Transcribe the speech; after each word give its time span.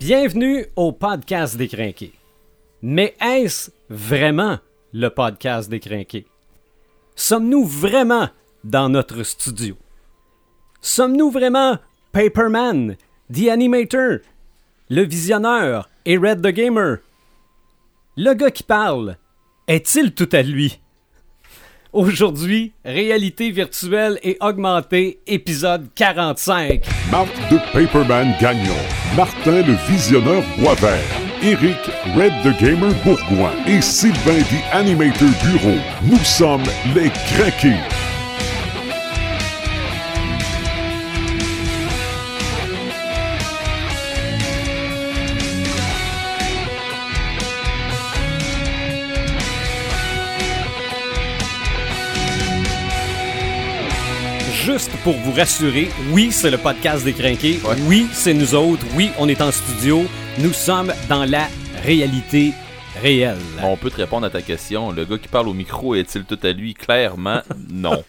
Bienvenue 0.00 0.64
au 0.76 0.92
podcast 0.92 1.56
des 1.56 1.66
Crinqués. 1.66 2.12
Mais 2.82 3.16
est-ce 3.20 3.72
vraiment 3.90 4.60
le 4.92 5.08
podcast 5.08 5.68
des 5.68 5.80
Crinqués? 5.80 6.24
Sommes-nous 7.16 7.64
vraiment 7.64 8.28
dans 8.62 8.88
notre 8.88 9.24
studio? 9.24 9.74
Sommes-nous 10.80 11.32
vraiment 11.32 11.78
Paperman, 12.12 12.94
The 13.34 13.48
Animator, 13.48 14.18
le 14.88 15.02
visionneur 15.02 15.90
et 16.04 16.16
Red 16.16 16.42
the 16.42 16.54
Gamer? 16.54 16.98
Le 18.16 18.34
gars 18.34 18.52
qui 18.52 18.62
parle, 18.62 19.16
est-il 19.66 20.14
tout 20.14 20.28
à 20.30 20.42
lui? 20.42 20.78
Aujourd'hui, 21.98 22.74
réalité 22.84 23.50
virtuelle 23.50 24.20
et 24.22 24.36
augmentée, 24.40 25.18
épisode 25.26 25.88
45. 25.96 26.86
Marc 27.10 27.26
de 27.50 27.58
Paperman 27.72 28.36
Gagnon, 28.40 28.76
Martin 29.16 29.62
le 29.62 29.74
Visionneur 29.88 30.44
Boisvert, 30.60 31.02
Eric 31.42 31.76
Red 32.16 32.32
the 32.44 32.56
Gamer 32.60 32.94
Bourgoin 33.02 33.50
et 33.66 33.82
Sylvain 33.82 34.38
the 34.38 34.74
Animator 34.76 35.28
Bureau. 35.42 35.78
Nous 36.04 36.18
sommes 36.18 36.62
les 36.94 37.10
Craqués. 37.10 38.07
Juste 54.78 54.96
pour 55.02 55.14
vous 55.14 55.32
rassurer, 55.32 55.88
oui, 56.12 56.30
c'est 56.30 56.52
le 56.52 56.56
podcast 56.56 57.04
des 57.04 57.12
Crinqués. 57.12 57.58
Oui, 57.88 58.06
c'est 58.12 58.32
nous 58.32 58.54
autres. 58.54 58.86
Oui, 58.94 59.10
on 59.18 59.28
est 59.28 59.40
en 59.40 59.50
studio. 59.50 60.04
Nous 60.38 60.52
sommes 60.52 60.92
dans 61.08 61.24
la 61.24 61.48
réalité 61.82 62.52
réelle. 63.02 63.40
On 63.60 63.76
peut 63.76 63.90
te 63.90 63.96
répondre 63.96 64.24
à 64.26 64.30
ta 64.30 64.40
question. 64.40 64.92
Le 64.92 65.04
gars 65.04 65.18
qui 65.18 65.26
parle 65.26 65.48
au 65.48 65.52
micro 65.52 65.96
est-il 65.96 66.22
tout 66.22 66.38
à 66.44 66.52
lui? 66.52 66.74
Clairement, 66.74 67.40
non. 67.68 68.04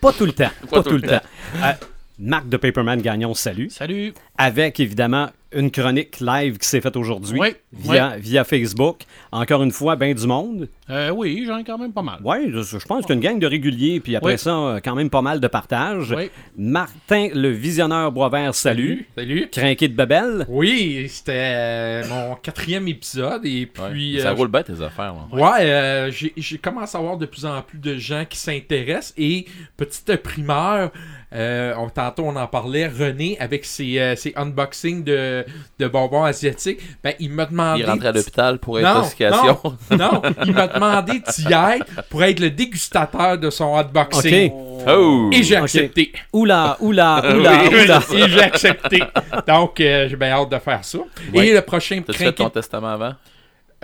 Pas 0.00 0.14
tout 0.14 0.24
le 0.24 0.32
temps. 0.32 0.48
Pas, 0.70 0.82
tout, 0.82 0.92
le 0.92 1.02
temps. 1.02 1.20
Euh, 1.56 1.72
Marc 2.20 2.48
de 2.48 2.56
Paperman 2.56 3.02
Gagnon, 3.02 3.34
salut. 3.34 3.68
Salut. 3.68 4.14
Avec 4.38 4.80
évidemment 4.80 5.28
une 5.56 5.70
chronique 5.70 6.20
live 6.20 6.58
qui 6.58 6.68
s'est 6.68 6.80
faite 6.80 6.96
aujourd'hui 6.96 7.38
Oui, 7.40 7.48
via, 7.72 8.16
via 8.18 8.44
Facebook. 8.44 9.00
Encore 9.32 9.62
une 9.62 9.70
fois, 9.72 9.96
ben 9.96 10.14
du 10.14 10.26
monde. 10.26 10.68
Euh, 10.88 11.10
oui, 11.10 11.44
j'en 11.46 11.58
ai 11.58 11.64
quand 11.64 11.78
même 11.78 11.92
pas 11.92 12.02
mal. 12.02 12.20
Oui, 12.22 12.50
je, 12.52 12.62
je 12.78 12.84
pense 12.86 13.06
qu'une 13.06 13.18
gang 13.20 13.38
de 13.40 13.46
réguliers, 13.46 13.98
puis 14.00 14.14
après 14.16 14.32
Oui. 14.32 14.38
ça, 14.38 14.50
euh, 14.56 14.80
quand 14.84 14.94
même 14.94 15.10
pas 15.10 15.22
mal 15.22 15.40
de 15.40 15.48
partage. 15.48 16.14
Oui. 16.16 16.30
Martin, 16.56 17.28
le 17.34 17.48
visionneur 17.50 18.12
Boisvert, 18.12 18.54
salut. 18.54 19.06
Salut. 19.16 19.48
Crinqué 19.50 19.88
de 19.88 19.94
Babel. 19.94 20.44
Oui, 20.48 21.06
c'était 21.08 21.32
euh, 21.56 22.08
mon 22.08 22.34
quatrième 22.36 22.86
épisode 22.88 23.44
et 23.46 23.68
Ouais. 23.78 23.90
puis... 23.90 24.20
ça 24.20 24.28
euh, 24.30 24.34
roule 24.34 24.48
bien 24.48 24.62
tes 24.62 24.80
affaires. 24.82 25.14
là. 25.14 25.26
Ouais, 25.32 25.64
euh, 25.70 26.10
j'ai 26.10 26.32
j'ai 26.36 26.58
commencé 26.58 26.96
à 26.96 27.00
voir 27.00 27.16
de 27.16 27.26
plus 27.26 27.44
en 27.46 27.62
plus 27.62 27.78
de 27.78 27.96
gens 27.96 28.24
qui 28.28 28.38
s'intéressent 28.38 29.14
et 29.16 29.46
petite 29.76 30.16
primeur, 30.22 30.90
euh, 31.36 31.74
on, 31.76 31.90
tantôt 31.90 32.24
on 32.24 32.34
en 32.36 32.46
parlait, 32.46 32.86
René 32.88 33.36
avec 33.38 33.64
ses, 33.64 33.98
euh, 33.98 34.16
ses 34.16 34.32
unboxings 34.36 35.04
de, 35.04 35.44
de 35.78 35.86
bonbons 35.86 36.24
asiatiques, 36.24 36.80
ben 37.04 37.12
il 37.20 37.30
m'a 37.30 37.44
demandé... 37.46 37.82
Il 37.82 37.86
rentre 37.86 38.06
à 38.06 38.12
l'hôpital 38.12 38.58
pour 38.58 38.80
Non, 38.80 38.86
intoxication. 38.88 39.58
non, 39.90 39.98
non, 39.98 40.22
il 40.46 40.52
m'a 40.52 40.66
demandé 40.68 41.20
d'y 41.36 41.44
être 41.52 42.02
pour 42.08 42.24
être 42.24 42.40
le 42.40 42.50
dégustateur 42.50 43.36
de 43.38 43.50
son 43.50 43.76
unboxing. 43.76 44.50
Oh! 44.88 45.30
Et 45.32 45.42
j'ai 45.42 45.56
accepté. 45.56 46.12
Oula, 46.32 46.76
oula, 46.80 47.22
oula, 47.36 47.62
Oui, 47.70 47.84
oula. 47.84 48.00
et 48.14 48.28
j'ai 48.30 48.42
accepté. 48.42 49.02
Donc, 49.46 49.80
euh, 49.80 50.08
j'ai 50.08 50.16
bien 50.16 50.30
hâte 50.30 50.50
de 50.50 50.58
faire 50.58 50.84
ça. 50.84 50.98
Ouais. 51.34 51.48
Et 51.48 51.52
le 51.54 51.60
prochain 51.60 52.02
T'as 52.06 52.12
fait 52.12 52.32
ton 52.32 52.48
testament 52.50 52.88
avant? 52.88 53.14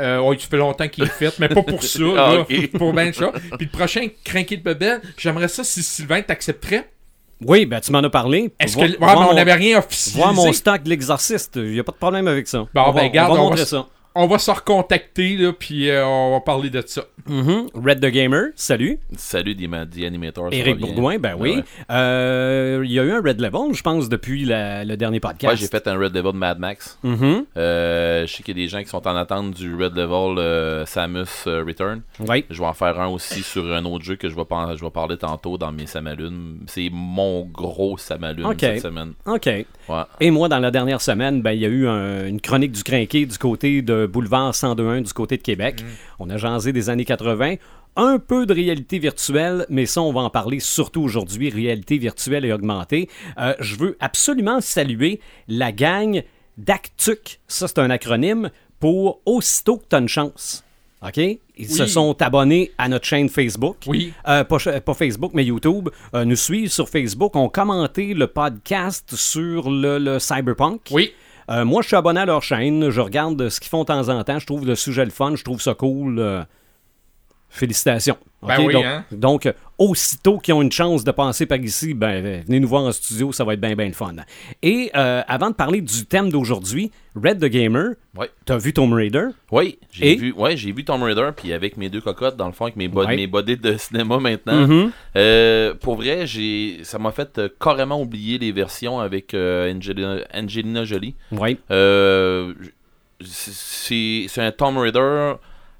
Euh, 0.00 0.20
ouais, 0.20 0.36
tu 0.36 0.46
fait 0.46 0.56
longtemps 0.56 0.88
qu'il 0.88 1.04
est 1.04 1.08
fait, 1.08 1.38
mais 1.38 1.48
pas 1.48 1.62
pour 1.62 1.82
ça. 1.82 1.98
Ah, 2.16 2.34
là. 2.36 2.44
Pour 2.78 2.92
bien 2.92 3.12
ça. 3.12 3.30
Puis 3.58 3.66
le 3.66 3.76
prochain 3.76 4.06
crinqué 4.24 4.56
de 4.56 4.62
bebelle, 4.62 5.00
j'aimerais 5.18 5.48
ça 5.48 5.64
si 5.64 5.82
Sylvain 5.82 6.22
t'accepterait. 6.22 6.88
Oui, 7.46 7.66
ben 7.66 7.80
tu 7.80 7.92
m'en 7.92 7.98
as 8.00 8.10
parlé. 8.10 8.52
Est-ce 8.60 8.76
que... 8.76 8.80
Ouais, 8.82 8.96
vois 8.98 9.14
mais 9.14 9.26
on 9.30 9.34
n'avait 9.34 9.54
rien 9.54 9.78
officialisé. 9.78 10.18
Voir 10.20 10.34
mon 10.34 10.52
stock 10.52 10.82
de 10.82 10.88
l'exorciste, 10.90 11.52
il 11.56 11.72
n'y 11.72 11.80
a 11.80 11.84
pas 11.84 11.92
de 11.92 11.96
problème 11.98 12.28
avec 12.28 12.46
ça. 12.48 12.66
Bon, 12.74 12.82
on 12.86 12.92
ben, 12.92 12.92
va, 12.92 13.02
regarde, 13.02 13.30
on 13.30 13.34
va 13.34 13.40
on 13.40 13.44
va 13.44 13.48
montrer 13.50 13.62
s- 13.62 13.68
ça. 13.68 13.86
On 14.14 14.26
va 14.26 14.38
se 14.38 14.50
recontacter, 14.50 15.36
là, 15.36 15.52
puis 15.52 15.88
euh, 15.88 16.04
on 16.06 16.32
va 16.32 16.40
parler 16.40 16.68
de 16.68 16.82
ça. 16.84 17.02
Mhm. 17.26 17.68
Red 17.74 18.00
the 18.00 18.10
Gamer, 18.12 18.48
salut. 18.56 18.98
Salut, 19.16 19.56
Animator. 20.04 20.50
ça 20.50 20.56
Eric? 20.56 20.78
Bourgoin, 20.80 21.18
ben 21.18 21.34
oui. 21.38 21.56
Ouais. 21.56 21.64
Euh, 21.90 22.82
Il 22.84 22.92
y 22.92 22.98
a 23.00 23.04
eu 23.04 23.12
un 23.12 23.22
Red 23.22 23.40
Level, 23.40 23.72
je 23.72 23.82
pense, 23.82 24.08
depuis 24.08 24.44
la- 24.44 24.84
le 24.84 24.96
dernier 24.96 25.20
podcast. 25.20 25.52
Ouais, 25.52 25.56
j'ai 25.56 25.66
fait 25.68 25.86
un 25.88 25.96
Red 25.98 26.14
Level 26.14 26.32
de 26.32 26.36
Mad 26.36 26.58
Max. 26.58 26.98
Euh, 27.56 28.26
je 28.26 28.32
sais 28.32 28.42
qu'il 28.42 28.58
y 28.58 28.60
a 28.60 28.64
des 28.64 28.68
gens 28.68 28.80
qui 28.82 28.88
sont 28.88 29.06
en 29.06 29.16
attente 29.16 29.52
du 29.52 29.74
Red 29.74 29.94
Level 29.94 30.38
euh, 30.38 30.84
Samus 30.86 31.24
euh, 31.46 31.64
Return. 31.66 32.02
Oui. 32.20 32.44
Je 32.50 32.58
vais 32.60 32.66
en 32.66 32.74
faire 32.74 33.00
un 33.00 33.08
aussi 33.08 33.42
sur 33.42 33.72
un 33.72 33.84
autre 33.84 34.04
jeu 34.04 34.16
que 34.16 34.28
je 34.28 34.34
vais, 34.36 34.44
par- 34.44 34.76
je 34.76 34.84
vais 34.84 34.90
parler 34.90 35.16
tantôt 35.16 35.56
dans 35.58 35.72
mes 35.72 35.86
Samalunes. 35.86 36.58
C'est 36.66 36.90
mon 36.92 37.44
gros 37.46 37.96
Samalune 37.98 38.46
Ok. 38.46 38.56
cette 38.60 38.80
semaine. 38.82 39.12
OK. 39.26 39.46
Ouais. 39.46 40.02
Et 40.20 40.30
moi, 40.30 40.48
dans 40.48 40.58
la 40.58 40.70
dernière 40.70 41.00
semaine, 41.00 41.42
ben, 41.42 41.52
il 41.52 41.60
y 41.60 41.66
a 41.66 41.68
eu 41.68 41.86
un- 41.88 42.26
une 42.26 42.40
chronique 42.40 42.72
du 42.72 42.82
Crinqué 42.82 43.26
du 43.26 43.38
côté 43.38 43.80
de 43.82 44.01
Boulevard 44.06 44.52
102.1 44.52 45.02
du 45.02 45.12
côté 45.12 45.36
de 45.36 45.42
Québec. 45.42 45.82
On 46.18 46.28
a 46.30 46.36
jasé 46.36 46.72
des 46.72 46.90
années 46.90 47.04
80. 47.04 47.54
Un 47.94 48.18
peu 48.18 48.46
de 48.46 48.54
réalité 48.54 48.98
virtuelle, 48.98 49.66
mais 49.68 49.84
ça, 49.84 50.00
on 50.00 50.12
va 50.12 50.20
en 50.22 50.30
parler 50.30 50.60
surtout 50.60 51.02
aujourd'hui, 51.02 51.50
réalité 51.50 51.98
virtuelle 51.98 52.44
et 52.46 52.52
augmentée. 52.52 53.08
Euh, 53.38 53.54
je 53.60 53.76
veux 53.76 53.96
absolument 54.00 54.62
saluer 54.62 55.20
la 55.46 55.72
gang 55.72 56.22
d'Actuc. 56.56 57.40
Ça, 57.48 57.68
c'est 57.68 57.78
un 57.78 57.90
acronyme 57.90 58.50
pour 58.80 59.20
Aussitôt 59.26 59.76
que 59.76 59.84
tu 59.90 59.96
une 59.96 60.08
chance. 60.08 60.64
OK? 61.06 61.18
Ils 61.18 61.68
se 61.68 61.84
sont 61.86 62.20
abonnés 62.22 62.70
à 62.78 62.88
notre 62.88 63.04
chaîne 63.04 63.28
Facebook. 63.28 63.76
Oui. 63.86 64.12
Euh, 64.28 64.44
pas, 64.44 64.58
ch- 64.58 64.80
pas 64.80 64.94
Facebook, 64.94 65.32
mais 65.34 65.44
YouTube. 65.44 65.88
Euh, 66.14 66.24
nous 66.24 66.36
suivent 66.36 66.70
sur 66.70 66.88
Facebook. 66.88 67.34
ont 67.36 67.48
commenté 67.48 68.14
le 68.14 68.26
podcast 68.28 69.14
sur 69.16 69.68
le, 69.70 69.98
le 69.98 70.18
Cyberpunk. 70.18 70.80
Oui. 70.92 71.12
Euh, 71.50 71.64
moi, 71.64 71.82
je 71.82 71.88
suis 71.88 71.96
abonné 71.96 72.20
à 72.20 72.26
leur 72.26 72.42
chaîne. 72.42 72.90
Je 72.90 73.00
regarde 73.00 73.48
ce 73.48 73.60
qu'ils 73.60 73.70
font 73.70 73.80
de 73.80 73.86
temps 73.86 74.08
en 74.08 74.22
temps. 74.24 74.38
Je 74.38 74.46
trouve 74.46 74.66
le 74.66 74.74
sujet 74.74 75.04
le 75.04 75.10
fun. 75.10 75.34
Je 75.36 75.44
trouve 75.44 75.60
ça 75.60 75.74
cool. 75.74 76.46
Félicitations. 77.54 78.16
Ben 78.42 78.58
OK? 78.58 78.66
oui, 78.66 78.72
donc, 78.72 78.84
hein? 78.84 79.04
donc, 79.12 79.54
aussitôt 79.78 80.38
qu'ils 80.38 80.54
ont 80.54 80.62
une 80.62 80.72
chance 80.72 81.04
de 81.04 81.10
passer 81.12 81.44
par 81.46 81.58
ici, 81.58 81.92
ben, 81.94 82.24
euh, 82.24 82.40
venez 82.46 82.58
nous 82.60 82.66
voir 82.66 82.82
en 82.82 82.90
studio. 82.90 83.30
Ça 83.30 83.44
va 83.44 83.52
être 83.54 83.60
bien, 83.60 83.76
bien 83.76 83.86
le 83.86 83.92
fun. 83.92 84.14
Et 84.62 84.90
euh, 84.96 85.22
avant 85.28 85.50
de 85.50 85.54
parler 85.54 85.82
du 85.82 86.06
thème 86.06 86.30
d'aujourd'hui, 86.30 86.90
Red 87.14 87.40
the 87.40 87.44
Gamer, 87.44 87.90
t'as 88.46 88.56
vu 88.56 88.72
Tomb 88.72 88.94
Raider? 88.94 89.26
Oui, 89.50 89.78
j'ai 89.92 90.12
Et? 90.12 90.16
vu, 90.16 90.32
ouais, 90.32 90.56
j'ai 90.56 90.72
vu 90.72 90.82
Tomb 90.82 91.02
Raider, 91.02 91.28
puis 91.36 91.52
avec 91.52 91.76
mes 91.76 91.90
deux 91.90 92.00
cocottes, 92.00 92.36
dans 92.36 92.46
le 92.46 92.52
fond, 92.52 92.64
avec 92.64 92.76
mes, 92.76 92.88
bod- 92.88 93.06
Ouais. 93.06 93.16
mes 93.16 93.26
bodés 93.26 93.56
de 93.56 93.76
cinéma 93.76 94.18
maintenant. 94.18 94.66
Mhm. 94.66 94.90
Euh, 95.16 95.74
pour 95.74 95.96
vrai, 95.96 96.26
j'ai, 96.26 96.78
ça 96.84 96.98
m'a 96.98 97.12
fait 97.12 97.38
euh, 97.38 97.48
carrément 97.60 98.00
oublier 98.00 98.38
les 98.38 98.50
versions 98.50 98.98
avec 98.98 99.34
Angelina, 99.34 100.16
Angelina 100.34 100.84
Jolie. 100.84 101.14
Oui. 101.32 101.58
C'est, 103.24 104.26
c'est 104.28 104.42
un 104.42 104.50
Tomb 104.50 104.78
Raider 104.78 105.34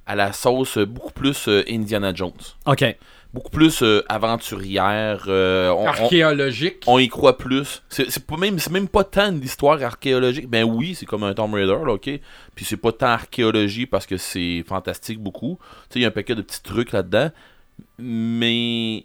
à 0.06 0.14
la 0.16 0.32
sauce 0.32 0.78
beaucoup 0.78 1.12
plus 1.12 1.48
euh, 1.48 1.62
Indiana 1.68 2.12
Jones. 2.14 2.32
OK. 2.66 2.84
Beaucoup 3.32 3.50
plus 3.50 3.82
euh, 3.82 4.04
aventurière. 4.10 5.24
euh, 5.28 5.70
on- 5.70 5.86
Archéologique. 5.86 6.82
on 6.86 6.98
y 6.98 7.08
croit 7.08 7.38
plus. 7.38 7.82
C'est, 7.88 8.06
même, 8.38 8.58
c'est 8.58 8.70
même 8.70 8.88
pas 8.88 9.04
tant 9.04 9.32
de 9.32 9.38
l'histoire 9.40 9.82
archéologique. 9.82 10.48
Ben 10.50 10.64
oui, 10.64 10.94
c'est 10.94 11.06
comme 11.06 11.22
un 11.22 11.32
Tomb 11.32 11.54
Raider, 11.54 11.78
là, 11.86 11.92
ok. 11.94 12.10
Puis 12.54 12.64
c'est 12.66 12.76
pas 12.76 12.92
tant 12.92 13.06
archéologie 13.06 13.86
parce 13.86 14.04
que 14.06 14.18
c'est 14.18 14.62
fantastique 14.68 15.18
beaucoup. 15.18 15.58
Tu 15.88 15.94
sais, 15.94 15.98
il 16.00 16.02
y 16.02 16.04
a 16.04 16.08
un 16.08 16.10
paquet 16.10 16.34
de 16.34 16.42
petits 16.42 16.62
trucs 16.62 16.92
là-dedans. 16.92 17.30
Mais 17.98 19.04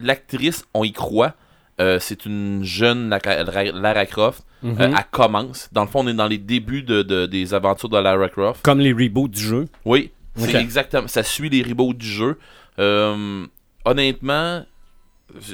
l'actrice, 0.00 0.64
on 0.74 0.82
y 0.84 0.92
croit. 0.92 1.34
Euh, 1.80 1.98
c'est 1.98 2.26
une 2.26 2.62
jeune 2.62 3.08
Lara, 3.08 4.06
Croft. 4.06 4.44
Euh, 4.62 4.74
elle 4.78 5.04
commence. 5.10 5.68
Dans 5.72 5.82
le 5.82 5.88
fond, 5.88 6.04
on 6.04 6.08
est 6.08 6.14
dans 6.14 6.26
les 6.28 6.36
débuts 6.38 6.82
de, 6.82 7.02
de- 7.02 7.24
des 7.26 7.54
aventures 7.54 7.88
de 7.88 7.96
Lara 7.98 8.28
Croft. 8.28 8.62
Comme 8.62 8.80
les 8.80 8.92
reboots 8.92 9.30
du 9.30 9.40
jeu. 9.40 9.64
Oui, 9.86 10.10
c'est 10.36 10.52
exactement. 10.60 11.08
Ça 11.08 11.22
suit 11.22 11.48
les 11.48 11.62
reboots 11.62 11.96
du 11.96 12.06
jeu. 12.06 12.38
Euh, 12.78 13.46
honnêtement, 13.86 14.64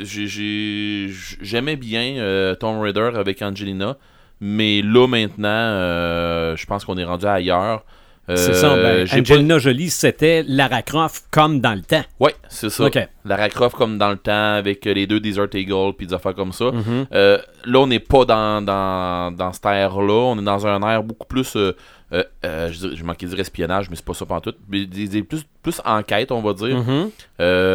j'ai- 0.03 0.27
j'ai- 0.27 1.09
j'aimais 1.41 1.77
bien 1.77 2.55
Tomb 2.59 2.81
Raider 2.81 3.11
avec 3.15 3.41
Angelina, 3.43 3.97
mais 4.41 4.83
là 4.83 5.07
maintenant, 5.07 6.57
je 6.57 6.67
pense 6.67 6.85
qu'on 6.85 6.97
est 6.99 7.05
rendu 7.05 7.27
ailleurs. 7.27 7.85
Euh, 8.29 8.35
C'est 8.37 8.55
ça. 8.55 8.75
Ben, 8.77 9.07
Angelina 9.21 9.59
Jolie, 9.59 9.89
c'était 9.91 10.45
Lara 10.49 10.83
Croft 10.83 11.27
comme 11.31 11.61
dans 11.61 11.75
le 11.75 11.83
temps. 11.83 12.03
pas- 12.19 12.25
Ouais, 12.27 12.35
c'est 12.49 12.71
ça. 12.71 12.85
OK. 12.87 12.99
Lara 13.25 13.49
Croft 13.49 13.77
comme 13.77 13.99
dans 13.99 14.11
le 14.11 14.17
temps 14.17 14.55
avec 14.55 14.85
euh, 14.87 14.95
les 14.95 15.07
deux 15.07 15.21
Desert 15.21 15.47
Eagle 15.55 15.93
puis 15.97 16.07
des 16.09 16.15
affaires 16.15 16.35
comme 16.35 16.53
ça. 16.53 16.73
Mhm. 16.73 17.07
Euh, 17.13 17.39
là, 17.65 17.79
on 17.79 17.87
n'est 17.87 18.01
pas 18.01 18.25
dans, 18.25 18.61
dans, 18.63 19.31
dans 19.33 19.53
cette 19.53 19.67
ère-là. 19.67 20.13
On 20.33 20.39
est 20.39 20.45
dans 20.45 20.67
un 20.67 20.83
air 20.91 21.03
beaucoup 21.05 21.27
plus. 21.27 21.55
euh, 21.55 21.73
euh, 22.13 22.23
euh, 22.45 22.71
je, 22.73 23.03
manquais 23.05 23.27
de 23.27 23.31
dire 23.31 23.41
espionnage, 23.41 23.91
mais 23.91 23.97
c'est 23.97 24.05
pas 24.05 24.15
ça 24.15 24.25
tout. 24.41 24.55
Des- 24.69 24.87
des- 24.87 25.23
plus, 25.23 25.45
plus 25.63 25.81
enquête, 25.85 26.33
on 26.33 26.41
va 26.43 26.53
dire. 26.53 26.77
Mhm. 26.79 27.11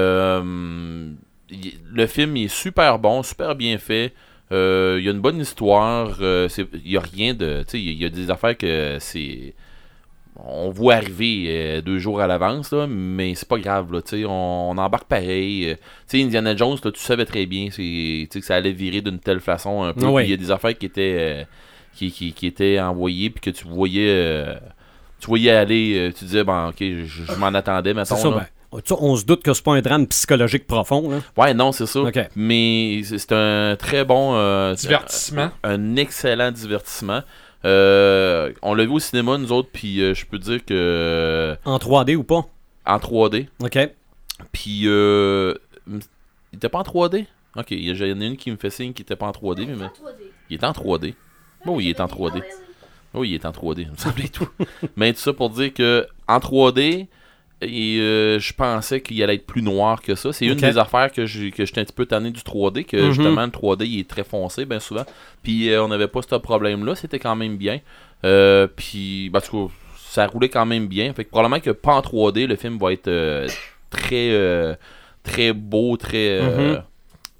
Euh, 0.01 1.09
il- 1.50 1.74
le 1.94 2.07
film 2.07 2.38
il 2.38 2.45
est 2.45 2.48
super 2.48 3.00
bon, 3.00 3.24
super 3.24 3.56
bien 3.56 3.77
fait. 3.77 4.13
Euh, 4.51 4.98
Il 5.00 5.06
y 5.06 5.07
a 5.07 5.12
une 5.12 5.21
bonne 5.21 5.39
histoire. 5.39 6.18
euh, 6.21 6.50
Il 6.86 6.92
y 6.92 6.98
a 6.98 7.01
rien 7.01 7.33
de. 7.33 7.63
Tu 7.63 7.71
sais, 7.71 7.80
il 7.81 8.01
y 8.01 8.06
a 8.06 8.09
des 8.09 8.30
affaires 8.30 8.57
que 8.57 8.98
c'est. 9.00 9.53
On 10.44 10.72
voit 10.72 10.96
arriver 10.96 11.46
euh, 11.50 11.82
deux 11.82 12.00
jours 12.00 12.20
à 12.22 12.26
l'avance, 12.28 12.72
là, 12.72 12.88
mais 12.88 13.36
c'est 13.36 13.48
pas 13.48 13.60
grave. 13.60 13.92
Là, 13.94 14.02
tu 14.02 14.18
sais, 14.22 14.26
on, 14.26 14.72
on 14.72 14.78
embarque 14.78 15.06
pareil. 15.08 15.70
Euh, 15.70 15.76
Tu 16.10 16.18
sais, 16.20 16.24
Indiana 16.24 16.56
Jones, 16.56 16.78
là, 16.84 16.92
tu 16.92 17.00
savais 17.00 17.26
très 17.26 17.46
bien 17.46 17.68
c'est, 17.70 17.82
tu 17.82 18.28
sais, 18.32 18.40
que 18.40 18.46
ça 18.46 18.56
allait 18.56 18.72
virer 18.72 19.02
d'une 19.02 19.20
telle 19.20 19.40
façon 19.40 19.84
un 19.84 19.94
peu. 19.94 20.08
Ouais. 20.08 20.26
Il 20.26 20.32
y 20.32 20.34
a 20.34 20.38
des 20.38 20.50
affaires 20.52 20.76
qui 20.78 20.88
étaient, 20.88 21.16
euh, 21.20 21.44
qui, 21.96 22.12
qui, 22.12 22.34
qui 22.34 22.48
étaient 22.48 22.80
envoyées, 22.80 23.30
puis 23.30 23.42
que 23.52 23.56
tu 23.58 23.68
voyais. 23.68 24.08
euh, 24.10 24.56
tu 25.20 25.28
voyais 25.28 25.52
aller, 25.52 25.96
euh, 25.98 26.12
tu 26.18 26.26
disais, 26.26 26.44
bon, 26.44 26.70
ok, 26.70 26.78
je, 26.80 27.04
je 27.06 27.36
m'en 27.40 27.48
attendais, 27.54 27.94
là. 27.94 28.04
ben, 28.04 28.42
on 29.00 29.16
se 29.18 29.26
doute 29.26 29.44
que 29.44 29.54
c'est 29.54 29.64
pas 29.64 29.74
un 29.76 29.82
drame 29.82 30.08
psychologique 30.08 30.66
profond. 30.66 31.08
Là. 31.12 31.20
Ouais, 31.38 31.54
non, 31.54 31.72
c'est 31.74 31.86
ça. 31.86 32.00
Ok. 32.02 32.18
Mais 32.36 33.02
c'est 33.04 33.32
un 33.34 33.76
très 33.78 34.06
bon. 34.06 34.34
euh, 34.36 34.74
Divertissement. 34.74 35.52
Un 35.64 35.96
excellent 35.98 36.52
divertissement. 36.52 37.22
Euh, 37.63 38.52
on 38.62 38.74
l'a 38.74 38.86
vu 38.86 38.92
au 38.92 39.00
cinéma, 39.00 39.38
nous 39.38 39.52
autres, 39.52 39.69
puis 39.72 40.02
euh, 40.02 40.13
je 40.13 40.25
peux 40.25 40.40
dire 40.40 40.63
que. 40.66 41.56
En 41.66 41.78
3D 41.78 42.16
ou 42.16 42.24
pas? 42.24 42.46
En 42.86 42.98
3D. 42.98 43.48
OK. 43.63 43.78
Puis. 44.52 44.81
Euh, 44.86 45.54
il 45.88 46.58
était 46.58 46.69
pas 46.69 46.80
en 46.80 46.84
3D 46.84 47.25
Ok, 47.56 47.72
il 47.72 47.84
y 47.84 48.13
en 48.13 48.22
a 48.22 48.25
une 48.25 48.38
qui 48.38 48.52
me 48.52 48.58
fait 48.58 48.69
signe 48.69 48.94
qu'il 48.94 49.04
était 49.04 49.16
pas 49.16 49.28
en 49.28 49.31
3D, 49.31 49.68
mais. 49.68 49.88
Il 50.50 50.58
est 50.58 50.63
en 50.63 50.72
3D. 50.72 51.13
Bon, 51.66 51.75
oui, 51.75 51.86
il 51.86 51.90
est 51.90 52.00
en 52.00 52.08
3D. 52.08 52.42
Oui, 53.13 53.30
il 53.30 53.34
est 53.36 53.46
en 53.46 53.52
3D, 53.52 53.81
il 53.81 53.92
me 53.92 53.98
semblait 53.98 54.30
tout. 54.30 54.48
Mais 54.96 55.13
tout 55.13 55.19
ça 55.19 55.34
pour 55.34 55.50
dire 55.50 55.74
que 55.74 56.08
en 56.28 56.40
3D, 56.40 57.08
et, 57.62 57.98
euh, 58.00 58.40
je 58.40 58.54
pensais 58.54 59.02
qu'il 59.02 59.22
allait 59.24 59.36
être 59.36 59.46
plus 59.46 59.62
noir 59.62 60.02
que 60.02 60.16
ça. 60.16 60.34
C'est 60.34 60.46
une 60.46 60.56
des 60.56 60.78
affaires 60.78 61.12
que 61.12 61.25
j'étais 61.25 61.63
un 61.80 61.84
petit 61.86 61.94
peu 61.94 62.06
tanné 62.06 62.31
du 62.31 62.42
3D, 62.42 62.84
que 62.84 62.98
Mhm. 62.98 63.12
justement 63.12 63.46
le 63.46 63.52
3D 63.52 63.86
il 63.86 64.00
est 64.00 64.10
très 64.10 64.24
foncé 64.24 64.66
bien 64.66 64.80
souvent. 64.80 65.06
Puis 65.44 65.69
euh, 65.69 65.84
on 65.84 65.88
n'avait 65.90 66.08
pas 66.08 66.22
ce 66.22 66.36
problème-là, 66.36 66.96
c'était 66.96 67.19
quand 67.19 67.36
même 67.36 67.58
bien. 67.58 67.80
Euh, 68.24 68.68
puis, 68.68 69.30
bah, 69.30 69.40
en 69.40 69.42
tout 69.48 69.68
cas, 69.68 69.74
ça 69.98 70.28
roulait 70.28 70.50
quand 70.50 70.66
même 70.66 70.88
bien. 70.88 71.13
Fait 71.13 71.24
que 71.25 71.30
probablement 71.30 71.60
que 71.62 71.72
pas 71.72 71.94
en 71.94 72.02
3D, 72.02 72.46
le 72.48 72.56
film 72.56 72.78
va 72.78 72.92
être 72.94 73.08
euh, 73.08 73.48
très, 73.90 74.30
euh, 74.31 74.75
très 75.24 75.54
beau, 75.54 75.98
très, 75.98 76.42
Mhm. 76.42 76.81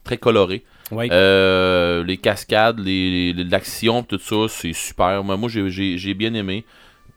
très 0.04 0.18
coloré. 0.18 0.64
Les 0.92 2.18
cascades, 2.18 2.80
les, 2.80 3.34
les- 3.34 3.44
l'action, 3.44 4.04
tout 4.04 4.20
ça, 4.20 4.46
c'est 4.50 4.74
super. 4.74 5.24
Moi, 5.24 5.38
moi 5.38 5.50
j'ai 5.50 6.14
bien 6.14 6.34
aimé. 6.34 6.66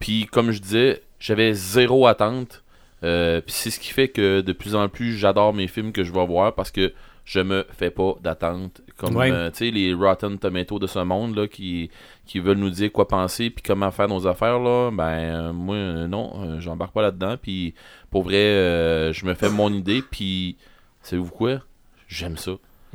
Puis, 0.01 0.27
comme 0.31 0.51
je 0.51 0.61
disais, 0.61 1.03
j'avais 1.21 1.53
zéro 1.55 2.07
attente. 2.07 2.63
Euh, 3.05 3.41
puis 3.41 3.53
c'est 3.53 3.71
ce 3.71 3.79
qui 3.79 3.91
fait 3.93 4.09
que 4.09 4.41
de 4.41 4.53
plus 4.53 4.75
en 4.75 4.89
plus, 4.89 5.17
j'adore 5.17 5.53
mes 5.55 5.69
films 5.69 5.93
que 5.93 6.03
je 6.03 6.13
vais 6.13 6.27
voir 6.27 6.55
parce 6.55 6.71
que 6.71 6.93
je 7.25 7.41
me 7.41 7.65
fais 7.79 7.91
pas 7.91 8.15
d'attente. 8.23 8.81
Comme, 8.97 9.17
Ouais. 9.17 9.31
euh, 9.31 9.51
tu 9.51 9.59
sais, 9.59 9.71
les 9.71 9.95
Rotten 9.95 10.39
Tomatoes 10.39 10.79
de 10.79 10.87
ce 10.87 10.99
monde, 10.99 11.35
là, 11.37 11.47
qui, 11.49 11.91
qui 12.27 12.39
veulent 12.39 12.59
nous 12.59 12.71
dire 12.71 12.91
quoi 12.93 13.09
penser 13.09 13.51
puis 13.51 13.63
comment 13.67 13.91
faire 13.91 14.09
nos 14.09 14.27
affaires, 14.27 14.59
là, 14.59 14.91
ben, 14.91 15.05
euh, 15.05 15.53
moi, 15.53 15.77
non, 16.07 16.59
j'embarque 16.61 16.93
pas 16.93 17.03
là-dedans. 17.03 17.37
Puis, 17.41 17.75
pour 18.11 18.25
vrai, 18.25 19.13
je 19.13 19.25
me 19.27 19.35
fais 19.35 19.49
mon 19.51 19.73
idée. 19.73 20.03
Puis, 20.11 20.57
savez-vous 21.03 21.31
quoi? 21.31 21.61
J'aime 22.09 22.37
ça. 22.37 22.53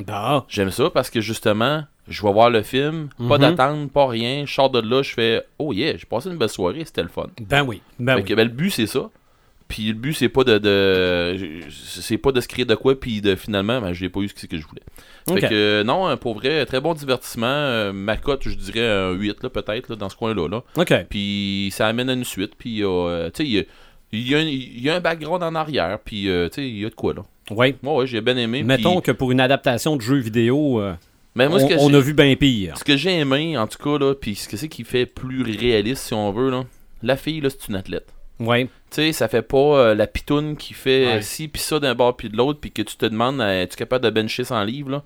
Ah, 0.07 0.45
J'aime 0.47 0.71
ça 0.71 0.89
parce 0.91 1.09
que 1.09 1.19
justement, 1.21 1.83
je 2.07 2.21
vais 2.23 2.31
voir 2.31 2.49
le 2.49 2.61
film, 2.61 3.09
pas 3.17 3.37
Mhm. 3.37 3.39
d'attente, 3.39 3.91
pas 3.91 4.07
rien. 4.07 4.45
Je 4.45 4.53
sors 4.53 4.69
de 4.69 4.79
là, 4.79 5.01
je 5.01 5.13
fais 5.13 5.43
Oh 5.57 5.73
yeah, 5.73 5.97
j'ai 5.97 6.05
passé 6.05 6.29
une 6.29 6.37
belle 6.37 6.47
soirée, 6.49 6.85
c'était 6.85 7.03
le 7.03 7.09
fun. 7.09 7.27
ben 7.41 7.63
oui. 7.63 7.81
Ben 7.99 8.15
Fait 8.15 8.21
oui. 8.21 8.29
que, 8.29 8.33
ben, 8.35 8.47
le 8.47 8.53
but 8.53 8.69
c'est 8.69 8.87
ça. 8.87 9.09
Puis 9.69 9.83
le 9.87 9.93
but 9.93 10.13
c'est 10.13 10.27
pas 10.29 10.43
de, 10.43 10.57
de 10.57 11.37
c'est 11.69 12.17
pas 12.17 12.31
de 12.31 12.41
se 12.41 12.47
créer 12.47 12.65
de 12.65 12.75
quoi 12.75 12.99
puis 12.99 13.21
de 13.21 13.35
finalement 13.35 13.79
ben, 13.79 13.93
j'ai 13.93 14.09
pas 14.09 14.19
eu 14.21 14.27
ce 14.27 14.45
que 14.47 14.57
je 14.57 14.65
voulais. 14.67 14.81
Fait 15.27 15.47
que 15.47 15.83
non, 15.83 16.17
pour 16.17 16.33
vrai, 16.33 16.65
très 16.65 16.81
bon 16.81 16.93
divertissement. 16.95 17.45
Euh, 17.47 17.93
ma 17.93 18.17
cote, 18.17 18.41
je 18.49 18.55
dirais 18.55 18.87
un 18.87 19.11
8 19.11 19.43
là 19.43 19.49
peut-être 19.49 19.89
là, 19.89 19.95
dans 19.95 20.09
ce 20.09 20.15
coin-là 20.15 20.47
là. 20.49 20.63
OK. 20.75 20.93
Puis 21.09 21.69
ça 21.71 21.87
amène 21.87 22.09
à 22.09 22.13
une 22.13 22.23
suite 22.25 22.53
puis 22.57 22.83
euh, 22.83 23.29
tu 23.31 23.43
sais 23.43 23.49
il 24.11 24.19
y 24.19 24.29
y, 24.31 24.35
a 24.35 24.39
un- 24.39 24.41
il 24.41 24.81
y 24.81 24.89
a 24.89 24.95
un 24.95 24.99
background 24.99 25.43
en 25.43 25.53
arrière 25.53 25.99
puis 26.03 26.29
euh, 26.29 26.49
tu 26.49 26.55
sais 26.55 26.67
il 26.67 26.79
y 26.79 26.85
a 26.85 26.89
de 26.89 26.95
quoi 26.95 27.13
là. 27.13 27.21
Oui. 27.51 27.75
Moi 27.83 27.95
ouais, 27.97 28.07
j'ai 28.07 28.21
bien 28.21 28.37
aimé. 28.37 28.63
Mettons 28.63 29.01
que 29.01 29.11
pour 29.11 29.31
une 29.31 29.39
adaptation 29.39 29.95
de 29.95 30.01
jeu 30.01 30.15
vidéo, 30.17 30.81
euh, 30.81 30.93
mais 31.35 31.47
moi, 31.47 31.59
ce 31.59 31.65
on, 31.65 31.67
que 31.67 31.73
on 31.79 31.93
a 31.93 31.99
vu 31.99 32.13
bien 32.13 32.35
pire. 32.35 32.75
Ce 32.75 32.83
que 32.83 32.97
j'ai 32.97 33.19
aimé, 33.19 33.55
en 33.55 33.67
tout 33.67 33.77
cas, 33.77 34.03
là, 34.03 34.15
puis 34.15 34.33
ce 34.33 34.49
que 34.49 34.57
c'est 34.57 34.67
qui 34.67 34.83
fait 34.83 35.05
plus 35.05 35.43
réaliste, 35.43 36.03
si 36.07 36.13
on 36.15 36.31
veut, 36.31 36.49
là, 36.49 36.63
la 37.03 37.15
fille, 37.17 37.39
là, 37.39 37.49
c'est 37.51 37.67
une 37.69 37.75
athlète. 37.75 38.07
Oui. 38.39 38.67
Tu 38.91 38.95
sais, 38.95 39.11
ça 39.13 39.27
fait 39.27 39.41
pas 39.41 39.57
euh, 39.57 39.95
la 39.95 40.07
pitoune 40.07 40.55
qui 40.57 40.73
fait 40.73 41.05
Ouais. 41.05 41.13
euh, 41.17 41.21
ci, 41.21 41.47
puis 41.47 41.61
ça 41.61 41.79
d'un 41.79 41.93
bord, 41.95 42.15
puis 42.17 42.29
de 42.29 42.35
l'autre, 42.37 42.59
puis 42.59 42.71
que 42.71 42.81
tu 42.81 42.95
te 42.97 43.05
demandes, 43.05 43.39
euh, 43.41 43.63
es-tu 43.63 43.75
capable 43.75 44.03
de 44.05 44.09
bencher 44.09 44.43
100 44.43 44.63
livres, 44.63 44.89
là? 44.91 45.03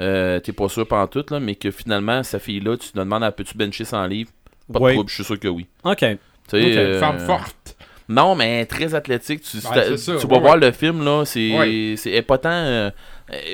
Euh, 0.00 0.38
T'es 0.40 0.52
pas 0.52 0.68
sûr 0.68 0.86
pendant 0.86 1.06
tout, 1.08 1.24
là, 1.30 1.40
mais 1.40 1.54
que 1.56 1.70
finalement, 1.70 2.22
sa 2.22 2.38
fille-là, 2.38 2.76
tu 2.76 2.90
te 2.92 2.98
demandes, 2.98 3.22
elle 3.24 3.32
peux-tu 3.32 3.56
bencher 3.56 3.84
100 3.84 4.06
livres? 4.06 4.30
Pas 4.72 4.78
de 4.80 4.92
trouble, 4.94 5.08
je 5.10 5.14
suis 5.14 5.24
sûr 5.24 5.38
que 5.40 5.48
oui. 5.48 5.66
OK. 5.84 5.96
Tu 5.98 6.06
sais, 6.06 6.16
Ok, 6.62 6.76
euh, 6.76 7.00
Femme 7.00 7.18
forte. 7.18 7.76
Non, 8.10 8.34
mais 8.34 8.64
très 8.64 8.94
athlétique. 8.94 9.42
Tu, 9.42 9.58
Ouais, 9.58 9.96
tu 9.96 10.10
ouais, 10.10 10.16
vas 10.16 10.38
voir 10.38 10.54
ouais. 10.54 10.60
le 10.60 10.72
film, 10.72 11.04
là, 11.04 11.24
c'est 11.26 11.54
Ouais. 11.58 11.94
c'est 11.98 12.10
elle 12.10 12.16
est 12.16 12.22
pas 12.22 12.38
tant... 12.38 12.48
euh, 12.50 12.90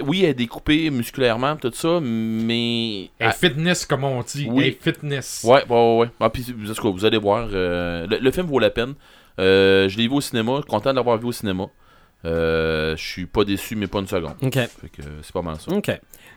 oui, 0.05 0.21
elle 0.23 0.31
est 0.31 0.35
découpée 0.35 0.91
musculairement, 0.91 1.57
tout 1.57 1.73
ça, 1.75 1.99
mais... 2.01 3.11
Et 3.21 3.31
fitness, 3.37 3.85
comme 3.87 4.05
on 4.05 4.23
dit. 4.23 4.47
Oui. 4.49 4.65
Et 4.67 4.79
fitness. 4.81 5.43
Ouais, 5.45 5.65
ouais, 5.69 5.77
ouais. 5.77 5.97
ouais. 6.03 6.09
Ah, 6.21 6.31
puis, 6.31 6.47
vous 6.57 7.05
allez 7.05 7.19
voir. 7.19 7.49
euh, 7.53 8.07
le, 8.09 8.19
le 8.19 8.31
film 8.31 8.47
vaut 8.47 8.61
la 8.61 8.71
peine. 8.71 8.95
Euh, 9.39 9.89
je 9.89 9.97
l'ai 9.99 10.09
vu 10.09 10.15
au 10.15 10.21
cinéma. 10.21 10.61
Content 10.69 10.91
de 10.91 10.97
l'avoir 10.97 11.19
vu 11.19 11.27
au 11.27 11.33
cinéma. 11.33 11.67
Euh, 12.25 12.97
je 12.97 13.03
suis 13.03 13.27
pas 13.27 13.45
déçu, 13.45 13.77
mais 13.77 13.87
pas 13.87 13.99
une 13.99 14.07
seconde. 14.07 14.35
OK. 14.41 14.55
Fait 14.55 14.89
que 14.89 15.03
c'est 15.23 15.33
pas 15.33 15.43
mal 15.43 15.57
ça. 15.61 15.71
OK. 15.73 15.91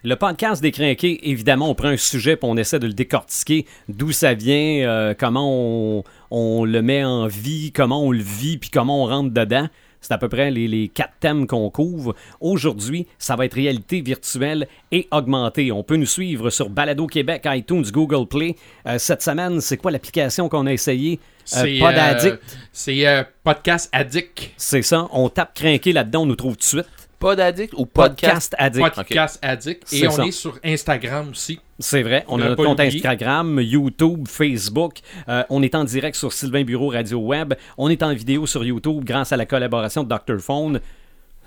Le 0.04 0.16
podcast 0.16 0.62
des 0.62 0.72
Crinqués, 0.72 1.30
évidemment, 1.30 1.70
on 1.70 1.76
prend 1.76 1.88
un 1.88 1.98
sujet 1.98 2.36
puis 2.36 2.48
on 2.50 2.58
essaie 2.58 2.80
de 2.80 2.88
le 2.88 2.94
décortiquer, 2.94 3.66
d'où 3.88 4.12
ça 4.12 4.34
vient, 4.34 4.88
euh, 4.88 5.14
comment 5.18 5.50
on, 5.50 6.04
on 6.30 6.66
le 6.66 6.82
met 6.82 7.04
en 7.04 7.28
vie, 7.28 7.72
comment 7.72 8.04
on 8.04 8.12
le 8.12 8.22
vit, 8.22 8.58
puis 8.58 8.70
comment 8.70 9.04
on 9.04 9.08
rentre 9.08 9.34
dedans. 9.34 9.70
C'est 10.02 10.14
à 10.14 10.18
peu 10.18 10.30
près 10.30 10.52
les, 10.52 10.68
les 10.68 10.88
quatre 10.88 11.14
thèmes 11.20 11.48
qu'on 11.48 11.70
couvre. 11.70 12.16
Aujourd'hui, 12.40 13.08
ça 13.18 13.36
va 13.36 13.46
être 13.46 13.56
réalité 13.56 14.02
virtuelle 14.02 14.68
et 14.92 15.08
augmentée. 15.12 15.72
On 15.72 15.84
peut 15.84 15.96
nous 15.96 16.06
suivre 16.06 16.50
sur 16.50 16.70
Balado 16.70 17.08
Québec, 17.08 17.44
iTunes, 17.46 17.86
Google 17.92 18.28
Play. 18.28 18.56
Euh, 18.86 18.98
cette 18.98 19.22
semaine, 19.22 19.60
c'est 19.62 19.78
quoi 19.78 19.92
l'application 19.92 20.50
qu'on 20.50 20.66
a 20.68 20.74
essayé? 20.74 21.20
Euh, 21.56 21.64
C'est 21.64 21.80
Pod 21.80 21.96
euh, 21.96 22.12
Addict. 22.12 22.40
C'est 22.72 23.08
euh, 23.08 23.24
Podcast 23.44 23.90
Addict. 23.92 24.52
C'est 24.58 24.82
ça. 24.82 25.08
On 25.12 25.30
tape 25.30 25.54
Crinqué 25.54 25.94
là-dedans, 25.94 26.24
on 26.24 26.26
nous 26.26 26.36
trouve 26.36 26.54
tout 26.54 26.60
de 26.60 26.64
suite. 26.64 26.86
Pod 27.20 27.40
addict 27.40 27.74
ou 27.76 27.86
podcast? 27.88 28.52
Podcast 28.52 28.56
Addict. 28.60 28.96
Podcast 28.96 29.40
Addict. 29.42 29.94
Et 29.94 30.00
C'est 30.02 30.08
on 30.08 30.12
ça. 30.12 30.26
est 30.26 30.32
sur 30.32 30.60
Instagram 30.64 31.30
aussi. 31.32 31.60
C'est 31.80 32.04
vrai. 32.04 32.24
On 32.28 32.40
a 32.42 32.50
notre 32.50 32.64
compte. 32.64 32.80
Instagram, 32.80 33.60
YouTube, 33.60 34.28
Facebook. 34.28 35.00
Euh, 35.28 35.44
on 35.50 35.64
est 35.64 35.74
en 35.74 35.84
direct 35.84 36.16
sur 36.16 36.32
Sylvain 36.32 36.64
Bureau 36.64 36.90
Radio 36.90 37.18
Web. 37.20 37.56
On 37.78 37.90
est 37.90 38.04
en 38.04 38.14
vidéo 38.14 38.46
sur 38.46 38.64
YouTube 38.64 39.04
grâce 39.04 39.32
à 39.32 39.38
la 39.38 39.46
collaboration 39.48 40.04
de 40.04 40.10
Dr. 40.10 40.40
Phone. 40.40 40.80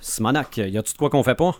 Simonac, 0.00 0.57
y 0.57 0.77
a-tu 0.77 0.93
de 0.93 0.99
quoi 0.99 1.09
qu'on 1.11 1.23
fait 1.23 1.35
pas? 1.37 1.55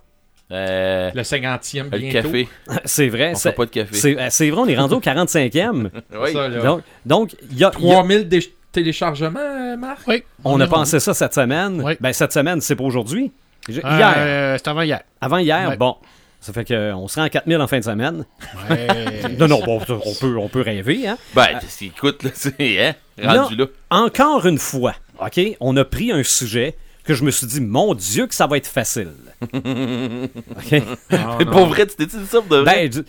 Euh, 0.52 1.11
Le 1.14 1.23
50e 1.23 1.90
le 1.93 1.99
bientôt. 1.99 2.23
café. 2.29 2.49
C'est 2.85 3.09
vrai. 3.09 3.31
On 3.33 3.35
C'est 3.37 3.50
fait 3.50 3.55
pas 3.57 3.67
de 3.67 3.71
café. 3.71 3.95
c'est- 3.95 4.19
euh, 4.19 4.26
c'est 4.31 4.50
vrai, 4.50 4.61
on 4.61 4.67
est 4.67 4.76
rendu 4.76 4.95
au 4.95 5.00
45e. 5.00 5.90
Oui. 6.21 6.33
Ça, 6.33 6.49
donc, 6.49 6.83
donc 7.07 7.37
il 7.52 7.59
y 7.59 7.64
a, 7.64 7.71
il 7.79 7.85
y 7.87 7.90
a- 7.90 7.95
3000 7.95 8.29
dé- 8.29 8.52
téléchargements, 8.73 9.76
Marc? 9.79 10.00
Oui. 10.09 10.25
on 10.45 10.61
a 10.61 10.67
pensé 10.67 10.99
ça 10.99 11.14
cette 11.14 11.35
semaine. 11.35 11.81
Oui. 11.85 11.93
Ben, 12.00 12.12
cette 12.12 12.33
semaine, 12.33 12.61
c'est 12.61 12.75
pas 12.75 12.83
aujourd'hui. 12.85 13.31
Hier. 13.71 14.15
Euh, 14.17 14.57
c'est 14.59 14.69
avant 14.69 14.83
hier. 14.83 15.03
Avant 15.21 15.39
hier, 15.39 15.69
ouais. 15.71 15.77
bon. 15.77 15.97
Ça 16.43 16.55
fait 16.55 16.65
qu'on 16.65 17.07
se 17.07 17.17
rend 17.21 17.27
à 17.27 17.29
4000 17.29 17.61
en 17.61 17.67
fin 17.67 17.79
de 17.79 17.85
semaine. 17.85 18.25
Ouais. 18.71 18.87
Non, 19.39 19.47
non, 19.49 19.61
bon, 19.65 19.79
on 19.89 20.15
peut, 20.15 20.37
on 20.39 20.49
peut 20.49 20.61
rêver, 20.62 21.07
hein? 21.07 21.19
Ben, 21.35 21.61
c'est- 21.69 21.87
écoute, 21.87 22.23
là, 22.23 22.31
c'est 22.35 22.79
hein, 22.81 22.95
rendu 23.23 23.57
là. 23.57 23.67
Encore 23.91 24.47
une 24.47 24.59
fois, 24.59 24.95
OK, 25.21 25.39
on 25.61 25.77
a 25.77 25.85
pris 25.85 26.11
un 26.12 26.23
sujet 26.23 26.77
que 27.05 27.12
je 27.15 27.25
me 27.25 27.31
suis 27.31 27.47
dit, 27.47 27.61
mon 27.61 27.95
Dieu, 27.95 28.27
que 28.27 28.35
ça 28.35 28.47
va 28.47 28.57
être 28.57 28.67
facile. 28.67 29.12
OK? 29.53 30.73
Mais 31.39 31.45
pour 31.47 31.67
vrai, 31.67 31.87
tu 31.87 31.97
t'es 31.97 32.07
dit 32.07 32.27
ça 32.27 32.41
pour 32.41 32.49
de 32.57 32.62
vrai? 32.62 32.89
Ben, 32.89 32.89
du- 32.89 33.05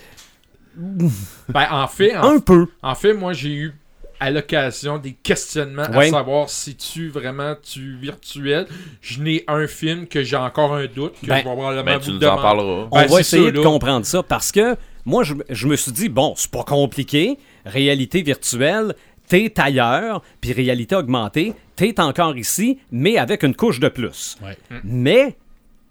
Ben, 1.49 1.67
en 1.71 1.87
fait, 1.87 2.15
en, 2.15 2.35
un 2.35 2.39
peu. 2.39 2.67
en 2.81 2.95
fait, 2.95 3.13
moi, 3.13 3.33
j'ai 3.33 3.49
eu 3.53 3.73
à 4.21 4.31
l'occasion 4.31 4.97
des 4.99 5.13
questionnements 5.13 5.89
Ouais. 5.93 6.07
à 6.07 6.11
savoir 6.11 6.49
si 6.49 6.75
tu 6.75 7.09
vraiment 7.09 7.55
tu 7.61 7.97
virtuel. 7.97 8.67
Je 9.01 9.19
n'ai 9.21 9.43
un 9.47 9.67
film 9.67 10.07
que 10.07 10.23
j'ai 10.23 10.35
encore 10.37 10.75
un 10.75 10.85
doute 10.85 11.15
que 11.21 11.25
Ben, 11.27 11.39
je 11.39 11.39
vais 11.39 11.41
probablement 11.43 11.83
Ben, 11.83 11.97
vous 11.97 12.05
tu 12.05 12.09
nous 12.11 12.15
en 12.17 12.19
demander. 12.19 12.41
parleras. 12.41 12.87
On 12.91 12.95
Ben, 12.95 13.01
va 13.01 13.07
c'est 13.15 13.19
essayer 13.21 13.45
ça, 13.47 13.51
de 13.51 13.59
comprendre 13.61 14.05
ça 14.05 14.23
parce 14.23 14.51
que 14.51 14.75
moi, 15.05 15.23
je, 15.23 15.33
je 15.49 15.67
me 15.67 15.75
suis 15.75 15.91
dit, 15.91 16.07
bon, 16.09 16.33
c'est 16.37 16.51
pas 16.51 16.63
compliqué. 16.63 17.37
Réalité 17.65 18.21
virtuelle, 18.21 18.93
t'es 19.27 19.51
ailleurs, 19.59 20.21
puis 20.39 20.53
réalité 20.53 20.95
augmentée, 20.95 21.53
t'es 21.75 21.99
encore 21.99 22.37
ici, 22.37 22.77
mais 22.91 23.17
avec 23.17 23.43
une 23.43 23.55
couche 23.55 23.79
de 23.79 23.89
plus. 23.89 24.37
Ouais. 24.43 24.55
Mais 24.83 25.35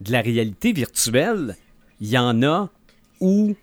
de 0.01 0.13
la 0.13 0.21
réalité 0.21 0.73
virtuelle, 0.73 1.57
il 2.01 2.09
y 2.09 2.17
en 2.19 2.43
a 2.45 2.69
où 3.21 3.55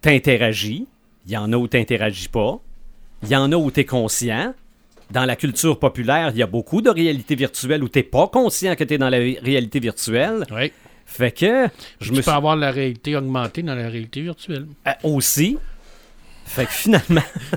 t'interagis, 0.00 0.86
il 1.26 1.32
y 1.32 1.36
en 1.36 1.52
a 1.52 1.56
où 1.56 1.66
t'interagis 1.68 2.28
pas, 2.28 2.58
il 3.22 3.28
y 3.28 3.36
en 3.36 3.50
a 3.52 3.56
où 3.56 3.70
t'es 3.70 3.84
conscient. 3.84 4.54
Dans 5.10 5.24
la 5.24 5.36
culture 5.36 5.78
populaire, 5.78 6.30
il 6.34 6.38
y 6.38 6.42
a 6.42 6.48
beaucoup 6.48 6.82
de 6.82 6.90
réalité 6.90 7.36
virtuelle 7.36 7.84
où 7.84 7.88
t'es 7.88 8.02
pas 8.02 8.26
conscient 8.26 8.74
que 8.74 8.82
t'es 8.82 8.98
dans 8.98 9.08
la 9.08 9.18
ré- 9.18 9.38
réalité 9.40 9.78
virtuelle. 9.78 10.44
Ouais. 10.50 10.72
Fait 11.04 11.30
que 11.30 11.68
je 12.00 12.06
tu 12.06 12.10
me 12.10 12.16
peux 12.16 12.22
suis 12.22 12.30
avoir 12.32 12.56
la 12.56 12.72
réalité 12.72 13.14
augmentée 13.14 13.62
dans 13.62 13.76
la 13.76 13.88
réalité 13.88 14.20
virtuelle. 14.22 14.66
euh, 14.88 14.90
aussi. 15.04 15.58
Fait 16.44 16.64
que 16.66 16.72
finalement, 16.72 17.22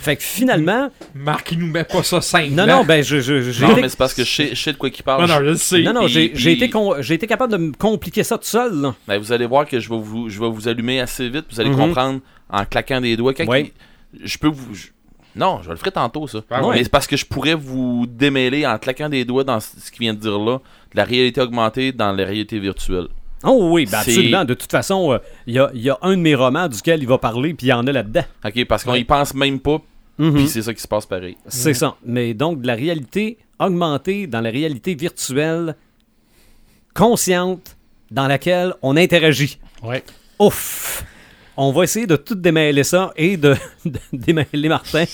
fait 0.00 0.16
que 0.16 0.22
finalement, 0.22 0.90
Marc, 1.14 1.52
il 1.52 1.58
nous 1.58 1.66
met 1.66 1.84
pas 1.84 2.02
ça 2.02 2.20
simple. 2.20 2.50
non 2.52 2.66
non 2.66 2.84
ben 2.84 3.02
je 3.02 3.20
je- 3.20 3.50
j'ai 3.50 3.64
Non, 3.64 3.72
été- 3.72 3.80
mais 3.82 3.88
c'est 3.88 3.98
parce 3.98 4.14
que 4.14 4.24
je 4.24 4.30
sais, 4.30 4.48
je 4.50 4.54
sais 4.62 4.72
de 4.72 4.76
quoi 4.76 4.88
il 4.88 5.02
parle. 5.02 5.22
Non, 5.22 5.28
non, 5.28 5.38
je 5.40 5.44
le 5.44 5.54
sais. 5.56 5.82
non 5.82 5.92
non 5.92 6.06
j'ai 6.06 6.28
puis- 6.30 6.52
été 6.52 6.70
con- 6.70 6.96
été 7.00 7.26
capable 7.26 7.52
de 7.52 7.58
me 7.58 7.72
compliquer 7.72 8.22
ça 8.22 8.38
tout 8.38 8.44
seul. 8.46 8.72
là. 8.80 8.94
Ben, 9.08 9.18
vous 9.18 9.32
allez 9.32 9.46
voir 9.46 9.66
que 9.66 9.78
je 9.80 9.88
vais 9.88 9.98
vous, 9.98 10.28
je 10.28 10.40
vais 10.40 10.48
vous 10.48 10.68
allumer 10.68 11.00
assez 11.00 11.28
vite. 11.28 11.46
Vous 11.50 11.60
allez 11.60 11.70
Mhm. 11.70 11.76
comprendre 11.76 12.20
en 12.50 12.64
claquant 12.64 13.00
des 13.00 13.16
doigts. 13.16 13.34
Quand 13.34 13.52
il- 13.54 13.70
je 14.22 14.38
peux 14.38 14.48
vous. 14.48 14.74
je- 14.74 14.88
Non, 15.34 15.60
je 15.62 15.70
le 15.70 15.76
ferai 15.76 15.90
tantôt, 15.90 16.26
ça. 16.26 16.40
Ah. 16.50 16.62
Mais 16.72 16.82
c'est 16.82 16.88
parce 16.90 17.06
que 17.06 17.16
je 17.16 17.26
pourrais 17.26 17.54
vous 17.54 18.06
démêler 18.08 18.66
en 18.66 18.78
claquant 18.78 19.08
des 19.08 19.24
doigts 19.24 19.44
dans 19.44 19.60
ce 19.60 19.90
qu'il 19.90 20.00
vient 20.00 20.14
de 20.14 20.18
dire 20.20 20.38
là, 20.38 20.58
de 20.92 20.96
la 20.96 21.04
réalité 21.04 21.40
augmentée 21.40 21.92
dans 21.92 22.12
la 22.12 22.24
réalité 22.24 22.58
virtuelle. 22.58 23.08
Oh 23.44 23.68
oui, 23.72 23.84
ben 23.84 23.98
absolument. 23.98 24.44
De 24.46 24.54
toute 24.54 24.70
façon, 24.70 25.12
euh, 25.12 25.18
il 25.46 25.54
y, 25.54 25.58
a, 25.58 25.70
il 25.74 25.82
y 25.82 25.90
a 25.90 25.98
un 26.00 26.12
de 26.16 26.22
mes 26.22 26.34
romans 26.34 26.68
duquel 26.68 27.02
il 27.02 27.06
va 27.06 27.18
parler, 27.18 27.52
puis 27.52 27.66
il 27.66 27.70
y 27.70 27.72
en 27.74 27.86
a 27.86 27.92
là-dedans. 27.92 28.24
Ok, 28.44 28.64
parce 28.64 28.82
qu'on 28.82 28.94
y 28.94 29.04
pense 29.04 29.34
même 29.34 29.60
pas, 29.60 29.78
Mhm. 30.18 30.34
puis 30.34 30.48
c'est 30.48 30.62
ça 30.62 30.72
qui 30.72 30.80
se 30.80 30.88
passe 30.88 31.04
pareil. 31.04 31.36
C'est 31.46 31.74
ça. 31.74 31.96
Mais 32.04 32.32
donc, 32.32 32.62
de 32.62 32.66
la 32.66 32.74
réalité 32.74 33.36
augmentée 33.60 34.26
dans 34.26 34.40
la 34.40 34.48
réalité 34.50 34.94
virtuelle 34.94 35.76
consciente 36.94 37.76
dans 38.10 38.26
laquelle 38.26 38.72
on 38.82 38.96
interagit. 38.96 39.58
Ouais. 39.82 40.02
Ouf! 40.38 41.04
On 41.56 41.72
va 41.72 41.84
essayer 41.84 42.06
de 42.06 42.16
tout 42.16 42.34
démêler 42.34 42.84
ça 42.84 43.12
et 43.16 43.36
de, 43.36 43.54
de 43.84 43.98
démêler 44.12 44.68
Martin. 44.68 45.04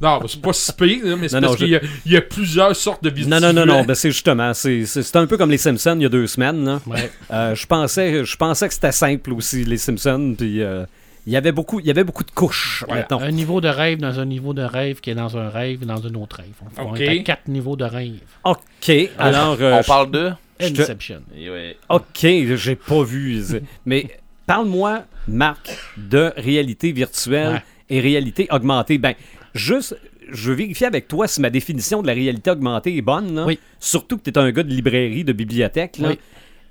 Non, 0.00 0.20
c'est 0.28 0.40
pas 0.40 0.52
si 0.52 0.72
pire, 0.72 1.16
mais 1.18 1.28
c'est 1.28 1.40
parce 1.40 1.56
qu'il 1.56 1.68
y, 1.68 1.76
a- 1.76 1.80
il 2.06 2.12
y 2.12 2.16
a 2.16 2.20
plusieurs 2.22 2.76
sortes 2.76 3.02
de 3.02 3.10
visuels. 3.10 3.40
Non, 3.40 3.52
non, 3.52 3.52
non, 3.52 3.66
non, 3.66 3.84
ben 3.84 3.94
c'est 3.94 4.10
justement, 4.12 4.54
c'est 4.54 4.84
un 5.16 5.26
peu 5.26 5.36
comme 5.36 5.50
les 5.50 5.58
Simpsons 5.58 5.96
il 5.96 6.02
y 6.02 6.06
a 6.06 6.08
deux 6.08 6.28
semaines. 6.28 6.78
Ouais. 6.86 7.10
Euh, 7.32 7.54
je 7.56 7.66
pensais, 7.66 8.24
je 8.24 8.36
pensais 8.36 8.68
que 8.68 8.74
c'était 8.74 8.92
simple 8.92 9.32
aussi, 9.32 9.64
les 9.64 9.76
Simpsons, 9.78 10.36
puis 10.38 10.62
euh, 10.62 10.84
il 11.26 11.32
y 11.32 11.36
avait 11.36 11.50
beaucoup, 11.50 11.80
il 11.80 11.86
y 11.86 11.90
avait 11.90 12.04
beaucoup 12.04 12.22
de 12.22 12.30
couches. 12.30 12.84
Un 13.10 13.30
niveau 13.32 13.60
de 13.60 13.66
rêve 13.68 13.98
dans 13.98 14.20
un 14.20 14.26
niveau 14.26 14.54
de 14.54 14.62
rêve 14.62 15.00
qui 15.00 15.10
est 15.10 15.14
dans 15.16 15.36
un 15.36 15.48
rêve 15.48 15.82
et 15.82 15.86
dans 15.86 16.06
un 16.06 16.14
autre 16.14 16.36
rêve. 16.36 16.52
On, 16.78 16.84
on 16.84 16.92
Ok. 16.92 17.00
est 17.00 17.08
à 17.08 17.22
quatre 17.24 17.48
niveaux 17.48 17.74
de 17.76 17.84
rêve. 17.84 18.20
OK, 18.44 18.92
alors... 19.18 19.56
euh, 19.60 19.80
On 19.80 19.82
parle 19.82 20.10
de. 20.12 20.30
te- 20.58 20.64
Inception. 20.82 21.22
Ouais. 21.34 21.76
OK, 21.88 22.04
j'ai 22.22 22.76
pas 22.76 23.02
vu. 23.02 23.42
Mais 23.86 24.06
parle-moi, 24.46 25.04
Marc, 25.28 25.70
de 25.96 26.32
réalité 26.36 26.92
virtuelle 26.92 27.52
Ouais. 27.54 27.62
et 27.90 28.00
réalité 28.00 28.46
augmentée. 28.50 28.98
Ben, 28.98 29.14
juste, 29.54 29.96
je 30.30 30.50
veux 30.50 30.56
vérifier 30.56 30.86
avec 30.86 31.08
toi 31.08 31.26
si 31.28 31.40
ma 31.40 31.50
définition 31.50 32.02
de 32.02 32.06
la 32.06 32.12
réalité 32.14 32.50
augmentée 32.50 32.96
est 32.96 33.02
bonne. 33.02 33.34
là. 33.34 33.44
Oui. 33.46 33.58
Surtout 33.80 34.18
que 34.18 34.22
tu 34.22 34.30
es 34.30 34.38
un 34.38 34.50
gars 34.50 34.62
de 34.62 34.70
librairie, 34.70 35.24
de 35.24 35.32
bibliothèque. 35.32 35.96
Oui. 36.00 36.18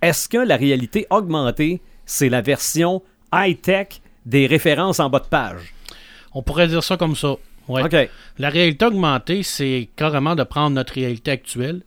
Est-ce 0.02 0.28
que 0.28 0.38
la 0.38 0.58
réalité 0.58 1.08
augmentée, 1.10 1.82
c'est 2.06 2.30
la 2.30 2.42
version 2.42 3.02
high-tech 3.34 3.88
des 4.26 4.48
références 4.48 5.00
en 5.00 5.10
bas 5.10 5.20
de 5.20 5.28
page? 5.28 5.74
On 6.34 6.42
pourrait 6.44 6.68
dire 6.68 6.84
ça 6.84 6.98
comme 6.98 7.16
ça. 7.16 7.36
Ouais. 7.70 8.10
La 8.38 8.50
réalité 8.50 8.86
augmentée, 8.86 9.42
c'est 9.44 9.88
carrément 9.96 10.36
de 10.36 10.44
prendre 10.44 10.76
notre 10.76 10.94
réalité 10.96 11.32
actuelle 11.32 11.82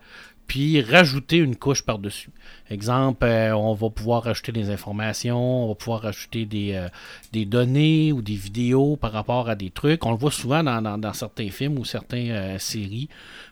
puis 0.46 0.80
rajouter 0.80 1.36
une 1.38 1.56
couche 1.56 1.82
par-dessus. 1.82 2.30
Exemple, 2.70 3.24
euh, 3.24 3.52
on 3.56 3.74
va 3.74 3.90
pouvoir 3.90 4.24
rajouter 4.24 4.52
des 4.52 4.70
informations, 4.70 5.64
on 5.64 5.68
va 5.68 5.74
pouvoir 5.74 6.02
rajouter 6.02 6.44
des, 6.46 6.72
euh, 6.74 6.88
des 7.32 7.44
données 7.44 8.12
ou 8.12 8.22
des 8.22 8.34
vidéos 8.34 8.96
par 8.96 9.12
rapport 9.12 9.48
à 9.48 9.54
des 9.54 9.70
trucs. 9.70 10.04
On 10.06 10.10
le 10.12 10.16
voit 10.16 10.30
souvent 10.30 10.62
dans, 10.62 10.80
dans- 10.82 10.98
dans 10.98 11.12
certains 11.12 11.50
films 11.50 11.78
ou 11.78 11.84
certaines 11.84 12.30
euh, 12.30 12.58
séries 12.58 13.08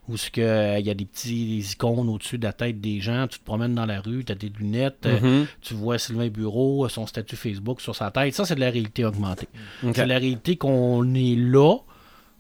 où 0.09 0.17
que, 0.33 0.79
il 0.81 0.87
y 0.87 0.91
a 0.91 0.95
des 0.95 1.05
petits 1.07 1.57
des 1.61 1.73
icônes 1.73 2.09
au-dessus 2.09 2.37
de 2.39 2.45
la 2.45 2.53
tête 2.53 2.81
des 2.81 3.01
gens, 3.01 3.27
tu 3.27 3.39
te 3.39 3.45
promènes 3.45 3.75
dans 3.75 3.87
la 3.87 4.01
rue, 4.01 4.23
tu 4.25 4.33
as 4.33 4.35
des 4.35 4.51
lunettes, 4.59 5.07
Mhm. 5.07 5.47
tu 5.63 5.75
vois 5.75 5.99
Sylvain 5.99 6.29
Bureau, 6.29 6.89
son 6.89 7.07
statut 7.07 7.37
Facebook 7.37 7.81
sur 7.81 7.95
sa 7.97 8.11
tête. 8.11 8.35
Ça, 8.35 8.45
c'est 8.45 8.55
de 8.55 8.61
la 8.61 8.71
réalité 8.71 9.05
augmentée. 9.05 9.49
OK. 9.83 9.93
C'est 9.97 10.07
la 10.07 10.19
réalité 10.19 10.57
qu'on 10.57 11.15
est 11.15 11.37
là, 11.37 11.79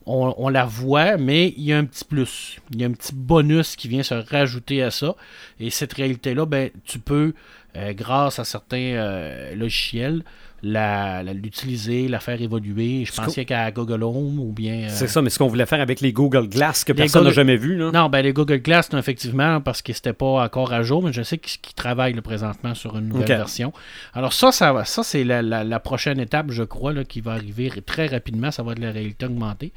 on, 0.07 0.49
la 0.49 0.65
voit, 0.65 1.17
mais 1.17 1.55
il 1.57 1.65
y 1.65 1.73
a 1.73 1.79
un 1.79 1.85
petit 1.85 2.05
plus. 2.05 2.59
Il 2.73 2.81
y 2.81 2.85
a 2.85 2.89
un 2.89 2.93
petit 2.93 3.15
bonus 3.15 3.77
qui 3.77 3.89
vient 3.89 4.03
se 4.03 4.15
rajouter 4.15 4.83
à 4.83 4.91
ça. 4.91 5.17
Et 5.61 5.71
cette 5.71 5.93
réalité-là, 5.95 6.47
ben, 6.47 6.71
tu 6.85 6.99
peux, 6.99 7.35
euh, 7.77 7.93
grâce 7.93 8.39
à 8.39 8.45
certains 8.45 8.77
euh, 8.77 9.55
logiciels, 9.55 10.23
la- 10.65 11.33
l'utiliser, 11.35 12.09
la, 12.09 12.21
faire 12.21 12.41
évoluer. 12.41 13.05
Je 13.05 13.13
a 13.13 13.45
qu'à 13.45 13.71
Google 13.71 14.03
Home 14.03 14.39
ou 14.41 14.53
bien. 14.53 14.85
euh, 14.85 14.89
C'est 14.89 15.07
ça, 15.09 15.23
mais 15.23 15.31
ce 15.31 15.39
qu'on 15.39 15.47
voulait 15.49 15.67
faire 15.67 15.81
avec 15.81 16.01
les 16.01 16.13
Google 16.13 16.49
Glass 16.49 16.85
que 16.85 16.93
Les 16.93 16.97
personne 16.97 17.23
n'a 17.23 17.31
Google- 17.31 17.35
jamais 17.37 17.57
vu. 17.57 17.77
Là. 17.77 17.91
Non, 17.93 18.09
ben 18.09 18.23
les 18.23 18.33
Google 18.33 18.59
Glass, 18.59 18.91
non, 18.93 18.99
effectivement, 18.99 19.61
parce 19.61 19.83
que 19.83 19.93
c'était 19.93 20.13
pas 20.13 20.45
encore 20.45 20.73
à 20.73 20.83
jour, 20.83 21.03
mais 21.03 21.13
je 21.13 21.23
sais 21.23 21.39
qu'ils 21.39 21.61
qu'ils 21.61 21.75
travaillent 21.75 22.15
là, 22.15 22.23
présentement 22.23 22.75
sur 22.75 22.97
une 22.97 23.09
nouvelle 23.09 23.27
version. 23.29 23.73
Alors 24.15 24.33
ça, 24.33 24.53
ça, 24.53 24.85
ça 24.85 25.03
c'est 25.03 25.25
la, 25.25 25.43
la- 25.43 25.65
la 25.65 25.81
prochaine 25.81 26.19
étape, 26.21 26.51
je 26.51 26.63
crois, 26.63 26.93
là, 26.93 27.05
qui 27.05 27.21
va 27.21 27.33
arriver 27.33 27.71
très 27.85 28.07
rapidement. 28.07 28.51
Ça 28.51 28.63
va 28.63 28.73
être 28.73 28.79
la 28.81 28.91
réalité 28.91 29.27
augmentée. 29.27 29.73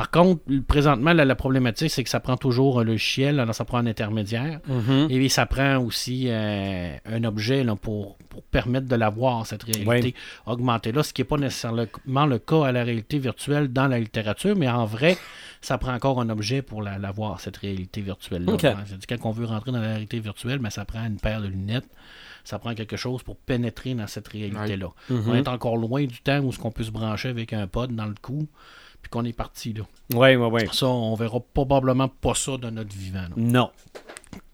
Par 0.00 0.10
contre, 0.10 0.40
présentement, 0.66 1.12
la, 1.12 1.26
la 1.26 1.34
problématique, 1.34 1.90
c'est 1.90 2.02
que 2.02 2.08
ça 2.08 2.20
prend 2.20 2.38
toujours 2.38 2.80
un 2.80 2.84
logiciel, 2.84 3.38
alors 3.38 3.54
ça 3.54 3.66
prend 3.66 3.76
un 3.76 3.86
intermédiaire. 3.86 4.60
Mhm. 4.66 5.08
Et 5.10 5.28
ça 5.28 5.44
prend 5.44 5.76
aussi 5.76 6.24
euh, 6.28 6.96
un 7.04 7.24
objet 7.24 7.62
là, 7.64 7.76
pour, 7.76 8.16
pour 8.30 8.42
permettre 8.44 8.86
de 8.86 8.96
l'avoir, 8.96 9.46
cette 9.46 9.62
réalité 9.64 10.14
augmentée-là, 10.46 11.02
ce 11.02 11.12
qui 11.12 11.20
n'est 11.20 11.26
pas 11.26 11.36
nécessairement 11.36 12.24
le 12.26 12.38
cas 12.38 12.64
à 12.64 12.72
la 12.72 12.82
réalité 12.82 13.18
virtuelle 13.18 13.68
dans 13.68 13.88
la 13.88 13.98
littérature, 13.98 14.56
mais 14.56 14.70
en 14.70 14.86
vrai, 14.86 15.18
ça 15.60 15.76
prend 15.76 15.92
encore 15.92 16.18
un 16.18 16.30
objet 16.30 16.62
pour 16.62 16.80
la- 16.80 16.96
l'avoir, 16.96 17.38
cette 17.40 17.58
réalité 17.58 18.00
virtuelle-là. 18.00 18.52
Hein, 18.70 18.84
c'est-à-dire, 18.86 19.18
quand 19.18 19.28
on 19.28 19.32
veut 19.32 19.44
rentrer 19.44 19.70
dans 19.70 19.82
la 19.82 19.88
réalité 19.88 20.18
virtuelle, 20.18 20.60
mais 20.62 20.70
ça 20.70 20.86
prend 20.86 21.04
une 21.04 21.18
paire 21.20 21.42
de 21.42 21.48
lunettes, 21.48 21.88
ça 22.42 22.58
prend 22.58 22.74
quelque 22.74 22.96
chose 22.96 23.22
pour 23.22 23.36
pénétrer 23.36 23.92
dans 23.92 24.06
cette 24.06 24.28
réalité-là. 24.28 24.88
Mhm. 25.10 25.24
On 25.28 25.34
est 25.34 25.46
encore 25.48 25.76
loin 25.76 26.04
du 26.04 26.22
temps 26.22 26.38
où 26.40 26.52
ce 26.52 26.58
qu'on 26.58 26.70
peut 26.70 26.84
se 26.84 26.90
brancher 26.90 27.28
avec 27.28 27.52
un 27.52 27.66
pod 27.66 27.94
dans 27.94 28.06
le 28.06 28.14
cou, 28.22 28.48
puis 29.02 29.10
qu'on 29.10 29.24
est 29.24 29.32
parti 29.32 29.72
là. 29.72 29.82
Ouais, 30.14 30.36
ouais, 30.36 30.46
ouais. 30.46 30.66
Ça, 30.72 30.86
on 30.86 31.14
verra 31.14 31.38
probablement 31.54 32.08
pas 32.08 32.34
ça 32.34 32.56
dans 32.56 32.70
notre 32.70 32.94
vivant. 32.96 33.22
là. 33.22 33.28
Non. 33.36 33.70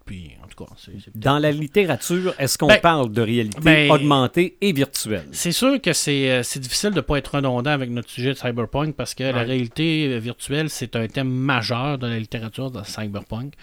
Puis, 0.05 0.31
en 0.41 0.47
tout 0.47 0.65
cas, 0.65 0.71
c'est 0.77 1.19
Dans 1.19 1.41
la 1.41 1.51
littérature, 1.51 2.33
est-ce 2.39 2.57
qu'on 2.57 2.69
Ben, 2.69 2.81
parle 2.81 3.11
de 3.11 3.23
réalité 3.23 3.59
ben, 3.61 3.91
augmentée 3.91 4.57
et 4.61 4.73
virtuelle? 4.73 5.27
C'est 5.33 5.51
sûr 5.51 5.81
que 5.83 5.93
c'est 5.93 6.31
euh, 6.31 6.43
c'est 6.45 6.61
difficile 6.61 6.91
de 6.91 6.97
ne 6.97 7.01
pas 7.01 7.17
être 7.19 7.35
redondant 7.35 7.73
avec 7.73 7.91
notre 7.91 8.09
sujet 8.09 8.33
de 8.33 8.39
cyberpunk 8.39 8.95
parce 8.95 9.15
que 9.15 9.25
la 9.25 9.43
réalité 9.43 10.07
euh, 10.13 10.19
virtuelle, 10.19 10.71
c'est 10.71 10.95
un 10.95 11.09
thème 11.09 11.29
majeur 11.29 11.99
de 11.99 12.07
la 12.07 12.21
littérature 12.21 12.71
de 12.71 12.85
cyberpunk. 12.85 13.55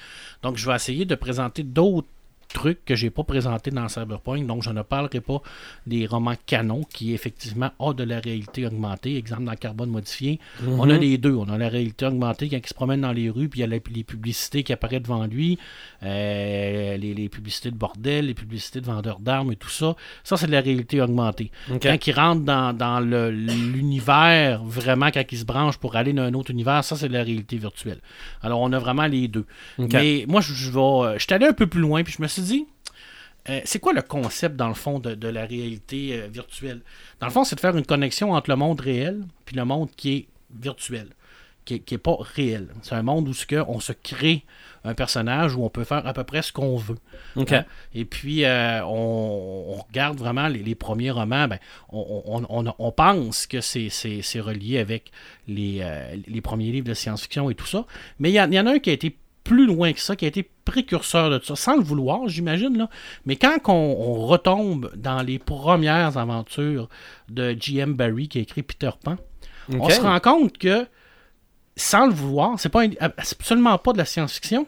Donc, 0.42 0.58
je 0.58 0.70
vais 0.70 0.76
essayer 0.76 1.06
de 1.06 1.16
présenter 1.16 1.64
d'autres 1.64 2.10
trucs 2.54 2.86
que 2.86 2.96
j'ai 2.96 3.10
pas 3.10 3.24
présentés 3.24 3.72
dans 3.72 3.90
Cyberpunk. 3.90 4.46
Donc, 4.48 4.64
je 4.64 4.70
ne 4.70 4.82
parlerai 4.82 5.20
pas 5.22 5.42
des 5.88 6.06
romans 6.06 6.36
canons 6.46 6.84
qui, 6.94 7.14
effectivement, 7.14 7.72
ont 7.80 7.94
de 7.94 8.04
la 8.04 8.20
réalité 8.20 8.66
augmentée. 8.66 9.18
Exemple, 9.18 9.44
dans 9.44 9.56
Carbone 9.56 9.90
modifié, 9.90 10.40
on 10.66 10.90
a 10.90 10.98
les 10.98 11.18
deux. 11.18 11.34
On 11.36 11.50
a 11.50 11.58
la 11.58 11.68
réalité 11.70 12.06
augmentée 12.06 12.48
quand 12.50 12.58
il 12.58 12.68
se 12.68 12.74
promène 12.74 13.02
dans 13.02 13.12
les 13.12 13.30
rues, 13.30 13.50
puis 13.50 13.60
il 13.60 13.62
y 13.62 13.66
a 13.66 13.68
la- 13.68 13.78
les 13.94 14.04
publicités 14.04 14.64
qui 14.64 14.72
apparaissent 14.72 15.02
devant 15.02 15.26
lui, 15.26 15.58
euh, 16.04 16.98
les, 16.98 17.14
les 17.14 17.30
publicités 17.30 17.72
de 17.72 17.76
bordel, 17.76 18.28
les 18.28 18.34
publicités 18.34 18.80
de 18.82 18.86
vendeurs 18.86 19.20
d'armes 19.20 19.52
et 19.52 19.56
tout 19.56 19.70
ça. 19.70 19.96
Ça, 20.24 20.38
c'est 20.38 20.48
de 20.48 20.52
la 20.52 20.62
réalité 20.62 21.02
augmentée. 21.02 21.52
Quand 21.82 22.08
il 22.08 22.14
rentre 22.14 22.44
dans, 22.44 23.00
l'univers, 23.74 24.64
vraiment, 24.64 25.10
quand 25.12 25.24
il 25.32 25.38
se 25.38 25.46
branche 25.46 25.78
pour 25.78 25.96
aller 25.96 26.14
dans 26.14 26.24
un 26.24 26.34
autre 26.34 26.52
univers, 26.52 26.84
ça, 26.84 26.96
c'est 26.96 27.08
de 27.08 27.14
la 27.14 27.24
réalité 27.24 27.58
virtuelle. 27.58 28.00
Alors, 28.42 28.62
on 28.62 28.72
a 28.74 28.80
vraiment 28.80 29.06
les 29.08 29.28
deux. 29.28 29.46
Mais 29.94 30.26
moi, 30.28 30.42
je, 30.42 30.54
je 30.54 30.70
vais. 30.72 30.80
euh, 30.80 31.14
Je 31.18 31.24
suis 31.24 31.34
allé 31.34 31.46
un 31.46 31.54
peu 31.54 31.68
plus 31.68 31.82
loin, 31.82 32.04
puis 32.04 32.14
je 32.18 32.22
me 32.22 32.28
suis 32.28 32.42
dit. 32.44 32.68
euh, 33.50 33.60
c'est 33.66 33.80
quoi 33.80 33.94
le 33.94 34.02
concept, 34.02 34.56
dans 34.56 34.70
le 34.70 34.74
fond, 34.74 35.00
de, 35.00 35.16
de 35.16 35.28
la 35.28 35.46
réalité 35.46 36.14
euh, 36.22 36.28
virtuelle? 36.28 36.82
Dans 37.20 37.28
le 37.28 37.32
fond, 37.34 37.44
c'est 37.44 37.56
de 37.56 37.60
faire 37.62 37.76
une 37.78 37.86
connexion 37.86 38.32
entre 38.34 38.50
le 38.50 38.56
monde 38.56 38.80
réel 38.82 39.24
puis 39.46 39.56
le 39.56 39.66
monde 39.66 39.90
qui 39.98 40.14
est 40.14 40.28
virtuel, 40.58 41.10
qui 41.66 41.82
n'est 41.92 41.98
pas 41.98 42.16
réel. 42.20 42.68
C'est 42.84 42.96
un 42.96 43.04
monde 43.04 43.28
où 43.28 43.34
ce 43.34 43.46
que 43.46 43.62
on 43.68 43.80
se 43.80 43.92
crée 43.94 44.44
un 44.86 44.94
personnage 44.96 45.56
où 45.56 45.64
on 45.64 45.70
peut 45.70 45.86
faire 45.86 46.06
à 46.06 46.14
peu 46.14 46.26
près 46.26 46.42
ce 46.42 46.52
qu'on 46.52 46.76
veut. 46.76 46.98
Hein? 47.60 47.66
Et 47.94 48.04
puis, 48.04 48.44
euh, 48.44 48.84
on, 48.86 49.76
on 49.78 49.82
regarde 49.82 50.18
vraiment 50.18 50.50
les, 50.50 50.62
les 50.62 50.76
premiers 50.76 51.10
romans, 51.12 51.48
ben, 51.48 51.58
on, 51.90 52.22
on- 52.26 52.46
on- 52.68 52.76
on 52.78 52.92
pense 52.92 53.48
que 53.48 53.62
c'est- 53.62 53.90
relié 54.42 54.80
avec 54.80 55.12
les, 55.48 55.82
les 56.28 56.42
premiers 56.42 56.72
livres 56.72 56.88
de 56.88 56.94
science-fiction 56.94 57.50
et 57.50 57.56
tout 57.56 57.66
ça. 57.66 57.86
Mais 58.20 58.30
il 58.30 58.34
y, 58.34 58.36
y 58.56 58.60
en 58.60 58.66
a 58.68 58.72
un 58.74 58.80
qui 58.80 58.90
a 58.90 58.94
été 58.94 59.16
plus 59.44 59.66
loin 59.66 59.92
que 59.94 60.00
ça, 60.00 60.16
qui 60.16 60.26
a 60.26 60.28
été 60.30 60.50
précurseur 60.66 61.30
de 61.30 61.38
tout 61.38 61.48
ça, 61.48 61.56
sans 61.56 61.76
le 61.78 61.84
vouloir, 61.84 62.28
j'imagine. 62.28 62.78
là. 62.78 62.90
Mais 63.26 63.36
quand 63.36 63.58
on, 63.68 63.72
on 63.74 64.26
retombe 64.26 64.92
dans 64.96 65.22
les 65.22 65.38
premières 65.40 66.18
aventures 66.18 66.88
de 67.30 67.56
J.M. 67.60 67.94
Barrie 67.94 68.30
qui 68.30 68.38
a 68.38 68.42
écrit 68.42 68.64
Peter 68.64 68.92
Pan, 69.04 69.18
on 69.70 69.90
se 69.90 70.02
rend 70.02 70.20
compte 70.20 70.58
que, 70.58 70.88
sans 71.76 72.06
le 72.08 72.14
vouloir, 72.14 72.60
c'est 72.60 72.70
pas 72.70 72.84
un- 72.84 72.90
absolument 73.18 73.78
pas 73.78 73.94
de 73.94 73.98
la 73.98 74.06
science-fiction, 74.06 74.66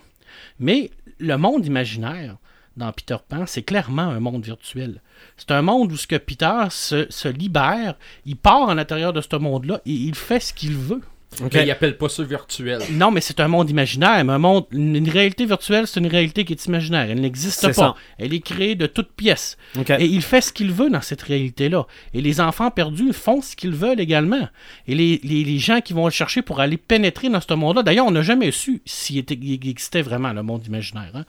mais 0.60 0.92
le 1.20 1.38
monde 1.38 1.66
imaginaire 1.66 2.36
dans 2.76 2.92
Peter 2.92 3.16
Pan, 3.30 3.46
c'est 3.46 3.64
clairement 3.64 4.02
un 4.04 4.20
monde 4.20 4.44
virtuel. 4.44 5.02
C'est 5.38 5.52
un 5.52 5.62
monde 5.62 5.92
où 5.94 5.96
ce 5.98 6.08
que 6.08 6.18
Peter 6.18 6.64
se, 6.70 7.06
se 7.10 7.30
libère, 7.30 7.96
il 8.26 8.36
part 8.36 8.64
en 8.64 8.74
l'intérieur 8.74 9.14
de 9.14 9.22
ce 9.22 9.36
monde-là 9.38 9.80
et 9.86 9.92
il 9.94 10.16
fait 10.16 10.42
ce 10.42 10.54
qu'il 10.54 10.76
veut. 10.76 11.02
Ok. 11.44 11.54
Mais 11.54 11.66
ils 11.66 11.72
appellent 11.72 11.98
pas 11.98 12.10
ça 12.10 12.24
virtuel. 12.24 12.82
Non, 12.92 13.12
mais 13.12 13.22
c'est 13.22 13.40
un 13.40 13.48
monde 13.48 13.70
imaginaire. 13.70 14.24
Mais 14.26 14.34
un 14.34 14.38
monde, 14.38 14.66
une, 14.72 15.10
réalité 15.10 15.46
virtuelle, 15.46 15.88
c'est 15.88 16.00
une 16.00 16.08
réalité 16.08 16.46
qui 16.46 16.54
est 16.54 16.66
imaginaire. 16.66 17.10
Elle 17.10 17.22
n'existe 17.22 17.62
pas. 17.68 17.74
ça. 17.74 17.96
Elle 18.18 18.34
est 18.34 18.40
créée 18.40 18.76
de 18.76 18.86
toutes 18.88 19.12
pièces. 19.14 19.58
Et 20.00 20.06
il 20.06 20.22
fait 20.22 20.42
ce 20.42 20.52
qu'il 20.54 20.72
veut 20.72 20.90
dans 20.90 21.02
cette 21.02 21.22
réalité-là. 21.22 21.86
Et 22.14 22.22
les 22.22 22.40
enfants 22.42 22.72
perdus 22.72 23.14
font 23.14 23.42
ce 23.42 23.56
qu'ils 23.56 23.72
veulent 23.76 24.00
également. 24.00 24.48
Et 24.88 24.96
les, 24.96 25.20
les- 25.24 25.44
les 25.44 25.60
gens 25.60 25.82
qui 25.82 25.94
vont 25.94 26.06
le 26.06 26.12
chercher 26.12 26.42
pour 26.42 26.60
aller 26.60 26.78
pénétrer 26.78 27.30
dans 27.30 27.42
ce 27.42 27.54
monde-là, 27.54 27.84
d'ailleurs, 27.84 28.06
on 28.08 28.12
n'a 28.12 28.22
jamais 28.22 28.52
su 28.52 28.82
s'il 28.86 29.20
existait 29.30 30.02
vraiment 30.02 30.34
le 30.34 30.44
monde 30.44 30.66
imaginaire. 30.66 31.12
hein. 31.16 31.26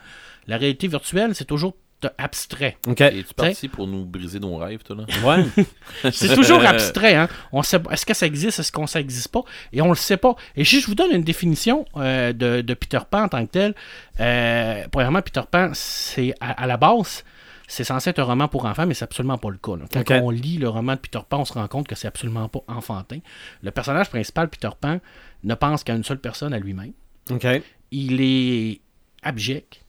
La 0.49 0.59
réalité 0.59 0.87
virtuelle, 0.89 1.35
c'est 1.35 1.45
toujours 1.45 1.75
abstrait. 2.19 2.77
Ok. 2.87 3.01
Es-tu 3.01 3.35
parti 3.35 3.69
pour 3.69 3.87
nous 3.87 4.05
briser 4.05 4.39
nos 4.41 4.57
rêves, 4.57 4.83
toi, 4.83 4.97
là? 4.97 5.05
Ouais. 5.25 5.45
C'est 6.13 6.35
toujours 6.35 6.65
abstrait. 6.65 7.15
Hein? 7.15 7.29
On 7.53 7.63
sait, 7.63 7.79
pas- 7.79 7.93
est-ce 7.93 8.07
que 8.07 8.15
ça 8.15 8.27
existe, 8.27 8.59
est-ce 8.59 8.73
qu'on 8.73 8.87
ça 8.87 9.01
existe 9.01 9.29
pas? 9.29 9.43
Et 9.73 9.81
on 9.83 9.89
le 9.89 9.95
sait 9.95 10.17
pas. 10.17 10.35
Et 10.57 10.65
si 10.65 10.81
je 10.81 10.87
vous 10.87 10.95
donne 10.95 11.13
une 11.13 11.23
définition 11.25 11.85
euh, 11.97 12.33
de, 12.33 12.61
de 12.61 12.75
Peter 12.75 13.01
Pan 13.11 13.23
en 13.25 13.29
tant 13.29 13.45
que 13.47 13.51
tel, 13.51 13.75
euh, 14.21 14.85
premièrement, 14.91 15.23
Peter 15.23 15.43
Pan, 15.51 15.71
c'est 15.75 16.35
à, 16.41 16.63
à 16.63 16.67
la 16.67 16.77
base, 16.77 17.25
c'est 17.69 17.85
censé 17.85 18.11
être 18.11 18.21
un 18.21 18.25
roman 18.25 18.49
pour 18.49 18.65
enfants, 18.67 18.87
mais 18.87 18.95
c'est 18.95 19.05
absolument 19.05 19.39
pas 19.39 19.51
le 19.51 19.59
cas. 19.59 19.77
là. 19.77 19.85
Quand 20.05 20.21
on 20.23 20.31
lit 20.31 20.59
le 20.59 20.69
roman 20.69 20.95
de 20.95 21.01
Peter 21.01 21.19
Pan, 21.29 21.41
on 21.41 21.45
se 21.45 21.53
rend 21.53 21.67
compte 21.69 21.89
que 21.89 21.95
c'est 21.95 22.09
absolument 22.09 22.49
pas 22.49 22.61
enfantin. 22.69 23.19
Le 23.63 23.71
personnage 23.71 24.09
principal, 24.09 24.49
Peter 24.49 24.71
Pan, 24.81 25.01
ne 25.45 25.55
pense 25.55 25.83
qu'à 25.85 25.95
une 25.95 26.05
seule 26.05 26.21
personne, 26.21 26.53
à 26.53 26.59
lui-même. 26.59 26.93
Ok. 27.31 27.47
Il 27.91 28.21
est 28.21 28.81
abject. 29.23 29.81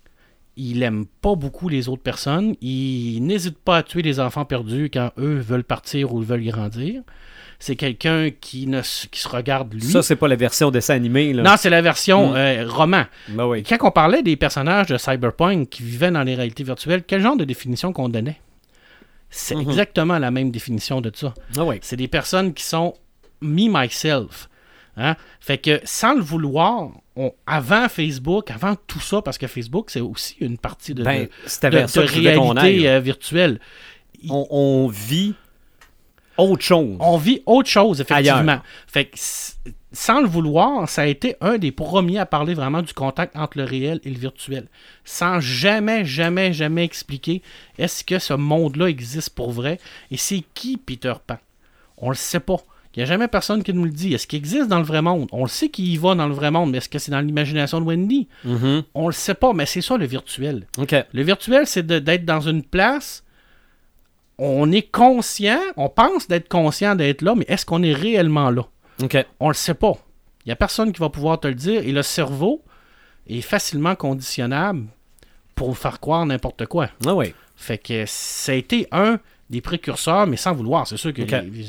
Il 0.60 0.82
aime 0.84 1.06
pas 1.22 1.36
beaucoup 1.36 1.70
les 1.70 1.88
autres 1.88 2.02
personnes. 2.02 2.56
Il 2.62 3.20
n'hésite 3.22 3.58
pas 3.60 3.78
à 3.78 3.84
tuer 3.84 4.02
les 4.02 4.20
enfants 4.20 4.44
perdus 4.44 4.90
quand 4.92 5.12
eux 5.20 5.38
veulent 5.38 5.64
partir 5.64 6.14
ou 6.14 6.22
veulent 6.22 6.44
grandir. 6.46 7.04
C'est 7.60 7.76
quelqu'un 7.76 8.30
qui, 8.30 8.68
ne, 8.68 8.80
s- 8.80 9.08
qui 9.12 9.20
se 9.20 9.28
regarde 9.28 9.74
lui. 9.74 9.82
Ça, 9.82 10.02
c'est 10.04 10.16
pas 10.16 10.28
la 10.28 10.36
version 10.36 10.70
dessin 10.72 10.94
animé, 10.96 11.34
là. 11.34 11.44
non, 11.44 11.56
c'est 11.58 11.70
la 11.72 11.82
version 11.82 12.32
Mm. 12.32 12.36
euh, 12.36 12.66
roman. 12.68 13.04
Ben 13.30 13.46
oui. 13.48 13.64
Quand 13.64 13.78
on 13.82 13.92
parlait 13.92 14.22
des 14.24 14.36
personnages 14.36 14.88
de 14.88 14.98
Cyberpunk 14.98 15.70
qui 15.70 15.82
vivaient 15.84 16.12
dans 16.12 16.24
les 16.24 16.36
réalités 16.36 16.64
virtuelles, 16.64 17.04
quel 17.06 17.22
genre 17.22 17.38
de 17.38 17.46
définition 17.46 17.94
qu'on 17.94 18.10
donnait? 18.10 18.40
C'est 19.30 19.56
Mhm. 19.56 19.62
exactement 19.62 20.20
la 20.20 20.32
même 20.32 20.52
définition 20.52 21.02
de 21.02 21.12
ça. 21.14 21.34
Ah 21.58 21.66
oui. 21.66 21.78
C'est 21.82 21.98
des 21.98 22.08
personnes 22.08 22.54
qui 22.54 22.64
sont 22.64 22.94
me, 23.42 23.68
myself. 23.70 24.50
Hein? 24.96 25.16
Fait 25.40 25.58
que 25.60 25.80
sans 25.84 26.16
le 26.16 26.22
vouloir, 26.22 26.90
on- 27.18 27.34
avant 27.46 27.90
Facebook, 27.90 28.52
avant 28.52 28.76
tout 28.88 29.00
ça, 29.00 29.22
parce 29.22 29.38
que 29.38 29.48
Facebook, 29.48 29.90
c'est 29.90 30.00
aussi 30.02 30.36
une 30.40 30.58
partie 30.58 30.94
de, 30.94 31.04
Ben, 31.04 31.28
de- 31.72 31.78
réalité 32.62 32.90
euh, 32.90 33.00
virtuelle. 33.00 33.60
On, 34.30 34.48
on 34.50 34.88
vit 34.88 35.34
autre 36.38 36.64
chose. 36.64 36.98
On 37.00 37.18
vit 37.18 37.42
autre 37.46 37.70
chose, 37.70 38.00
effectivement. 38.02 38.40
Ailleurs. 38.52 38.64
Fait 38.88 39.06
que 39.06 39.16
s- 39.16 39.58
sans 39.92 40.22
le 40.22 40.28
vouloir, 40.28 40.88
ça 40.88 41.04
a 41.04 41.06
été 41.08 41.36
un 41.42 41.58
des 41.58 41.72
premiers 41.72 42.20
à 42.20 42.26
parler 42.26 42.54
vraiment 42.54 42.82
du 42.84 42.94
contact 42.94 43.36
entre 43.36 43.58
le 43.58 43.64
réel 43.64 44.00
et 44.04 44.10
le 44.12 44.20
virtuel. 44.20 44.68
Sans 45.04 45.40
jamais, 45.40 46.06
jamais, 46.06 46.54
jamais 46.54 46.84
expliquer 46.84 47.42
est-ce 47.80 48.04
que 48.04 48.20
ce 48.20 48.34
monde-là 48.34 48.88
existe 48.88 49.32
pour 49.32 49.52
vrai? 49.52 49.80
Et 50.12 50.18
c'est 50.18 50.44
qui 50.54 50.78
Peter 50.78 51.14
Pan? 51.26 51.38
On 51.98 52.10
le 52.10 52.16
sait 52.16 52.40
pas. 52.40 52.58
Il 52.96 53.00
n'y 53.00 53.04
a 53.04 53.06
jamais 53.06 53.28
personne 53.28 53.62
qui 53.64 53.74
nous 53.74 53.84
le 53.84 53.92
dit. 53.92 54.14
Est-ce 54.14 54.26
qu'il 54.26 54.38
existe 54.38 54.68
dans 54.68 54.80
le 54.80 54.84
vrai 54.84 55.02
monde? 55.02 55.28
On 55.32 55.44
le 55.44 55.50
sait 55.50 55.70
qu'il 55.70 55.88
y 55.88 55.98
va 55.98 56.16
dans 56.16 56.28
le 56.28 56.34
vrai 56.34 56.50
monde, 56.50 56.72
mais 56.72 56.80
est-ce 56.80 56.90
que 56.90 56.98
c'est 56.98 57.12
dans 57.12 57.22
l'imagination 57.22 57.80
de 57.80 57.86
Wendy? 57.86 58.28
Mhm. 58.44 58.84
On 58.96 59.08
le 59.08 59.14
sait 59.14 59.36
pas, 59.36 59.54
mais 59.54 59.68
c'est 59.68 59.82
ça 59.82 59.98
le 59.98 60.06
virtuel. 60.06 60.66
OK. 60.78 60.96
Le 61.14 61.22
virtuel, 61.22 61.68
c'est 61.68 61.86
d'être 61.86 62.26
dans 62.26 62.42
une 62.42 62.64
place. 62.64 63.24
On 64.40 64.72
est 64.72 64.90
conscient, 64.92 65.60
on 65.78 65.90
pense 65.90 66.28
d'être 66.28 66.48
conscient 66.48 66.96
d'être 66.96 67.22
là, 67.22 67.36
mais 67.36 67.46
est-ce 67.48 67.66
qu'on 67.66 67.84
est 67.84 67.94
réellement 67.94 68.50
là? 68.50 68.64
OK. 69.04 69.18
On 69.40 69.50
le 69.50 69.54
sait 69.54 69.74
pas. 69.74 69.94
Il 70.46 70.50
n'y 70.50 70.54
a 70.54 70.56
personne 70.56 70.92
qui 70.92 71.00
va 71.00 71.10
pouvoir 71.10 71.40
te 71.40 71.48
le 71.48 71.56
dire. 71.56 71.82
Et 71.82 71.92
le 71.92 72.02
cerveau 72.02 72.64
est 73.28 73.42
facilement 73.42 73.96
conditionnable 73.96 74.86
pour 75.56 75.70
vous 75.70 75.76
faire 75.76 76.00
croire 76.00 76.26
n'importe 76.26 76.66
quoi. 76.68 76.90
Ah 77.06 77.14
oui. 77.14 77.34
Fait 77.56 77.78
que 77.78 78.06
ça 78.08 78.54
a 78.54 78.56
été 78.56 78.88
un 78.92 79.20
des 79.50 79.62
précurseurs, 79.62 80.28
mais 80.28 80.36
sans 80.36 80.54
vouloir. 80.54 80.86
C'est 80.88 80.98
sûr 80.98 81.14
que 81.14 81.22
lui, 81.22 81.64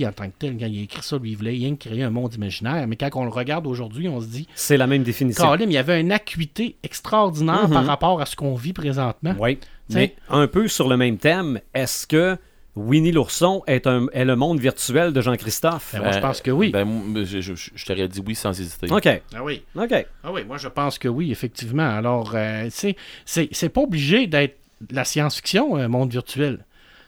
je 0.00 0.06
en 0.06 0.12
tant 0.12 0.26
que 0.28 0.34
tel, 0.38 0.56
quand 0.58 0.66
il 0.66 0.78
a 0.78 0.82
écrit 0.82 1.02
ça, 1.02 1.18
lui, 1.18 1.32
il 1.32 1.36
voulait 1.36 1.50
rien 1.50 1.76
créer 1.76 2.02
un 2.02 2.10
monde 2.10 2.32
imaginaire. 2.34 2.86
Mais 2.86 2.96
quand 2.96 3.10
on 3.14 3.24
le 3.24 3.30
regarde 3.30 3.66
aujourd'hui, 3.66 4.08
on 4.08 4.20
se 4.20 4.26
dit, 4.26 4.48
C'est 4.54 4.76
la 4.78 4.86
même 4.86 5.02
définition. 5.02 5.54
Il 5.56 5.70
y 5.72 5.76
avait 5.76 6.00
une 6.00 6.12
acuité 6.12 6.76
extraordinaire 6.82 7.68
Mhm. 7.68 7.74
par 7.74 7.84
rapport 7.86 8.20
à 8.20 8.26
ce 8.26 8.34
qu'on 8.36 8.54
vit 8.54 8.72
présentement. 8.72 9.34
Oui. 9.38 9.56
T'sais? 9.88 9.98
Mais 9.98 10.14
un 10.30 10.46
peu 10.46 10.68
sur 10.68 10.88
le 10.88 10.96
même 10.96 11.18
thème, 11.18 11.60
est-ce 11.74 12.06
que 12.06 12.38
Winnie 12.74 13.12
l'ourson 13.12 13.62
est, 13.66 13.86
un, 13.86 14.06
est 14.14 14.24
le 14.24 14.34
monde 14.34 14.58
virtuel 14.58 15.12
de 15.12 15.20
Jean-Christophe? 15.20 15.90
Ben, 15.92 16.00
moi, 16.04 16.12
je 16.12 16.18
pense 16.20 16.40
que 16.40 16.50
oui. 16.50 16.70
Ben, 16.70 16.84
moi, 16.86 17.24
je, 17.24 17.40
je- 17.42 17.52
je 17.74 17.84
t'aurais 17.84 18.08
dit 18.08 18.22
oui 18.26 18.34
sans 18.34 18.58
hésiter. 18.58 18.90
OK. 18.90 19.06
Ah 19.34 19.44
oui. 19.44 19.62
OK. 19.76 20.06
Ah 20.24 20.32
oui, 20.32 20.44
moi 20.46 20.56
je 20.56 20.68
pense 20.68 20.98
que 20.98 21.08
oui, 21.08 21.30
effectivement. 21.30 21.86
Alors, 21.90 22.32
euh, 22.34 22.64
tu 22.64 22.70
sais, 22.70 22.96
c'est 23.26 23.48
c'est 23.52 23.68
pas 23.68 23.82
obligé 23.82 24.26
d'être 24.26 24.56
de 24.80 24.94
la 24.96 25.04
science-fiction, 25.04 25.76
un 25.76 25.88
monde 25.88 26.10
virtuel. 26.10 26.64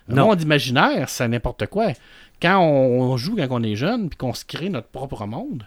Un 0.08 0.14
Non. 0.14 0.26
monde 0.28 0.42
imaginaire, 0.42 1.08
c'est 1.08 1.26
n'importe 1.28 1.66
quoi. 1.66 1.92
Quand 2.42 2.58
on, 2.60 3.00
on 3.12 3.16
joue 3.16 3.36
quand 3.36 3.46
on 3.50 3.62
est 3.62 3.76
jeune, 3.76 4.08
puis 4.10 4.16
qu'on 4.18 4.34
se 4.34 4.44
crée 4.44 4.68
notre 4.68 4.88
propre 4.88 5.24
monde, 5.26 5.66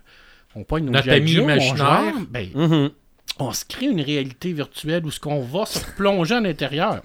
on 0.56 0.64
pogne 0.64 0.86
nos 0.86 0.92
Notre 0.92 1.10
ami 1.12 1.40
on 1.40 1.44
imaginaire. 1.44 2.14
joue, 2.14 2.28
ben, 2.30 2.50
Mhm. 2.54 2.90
on 3.40 3.52
se 3.52 3.66
crée 3.66 3.88
une 3.88 4.02
réalité 4.02 4.54
virtuelle 4.54 5.06
où 5.06 5.12
ce 5.12 5.20
qu'on 5.20 5.42
va 5.42 5.66
se 5.66 5.80
plonger 5.96 6.36
à 6.36 6.40
l'intérieur. 6.42 7.02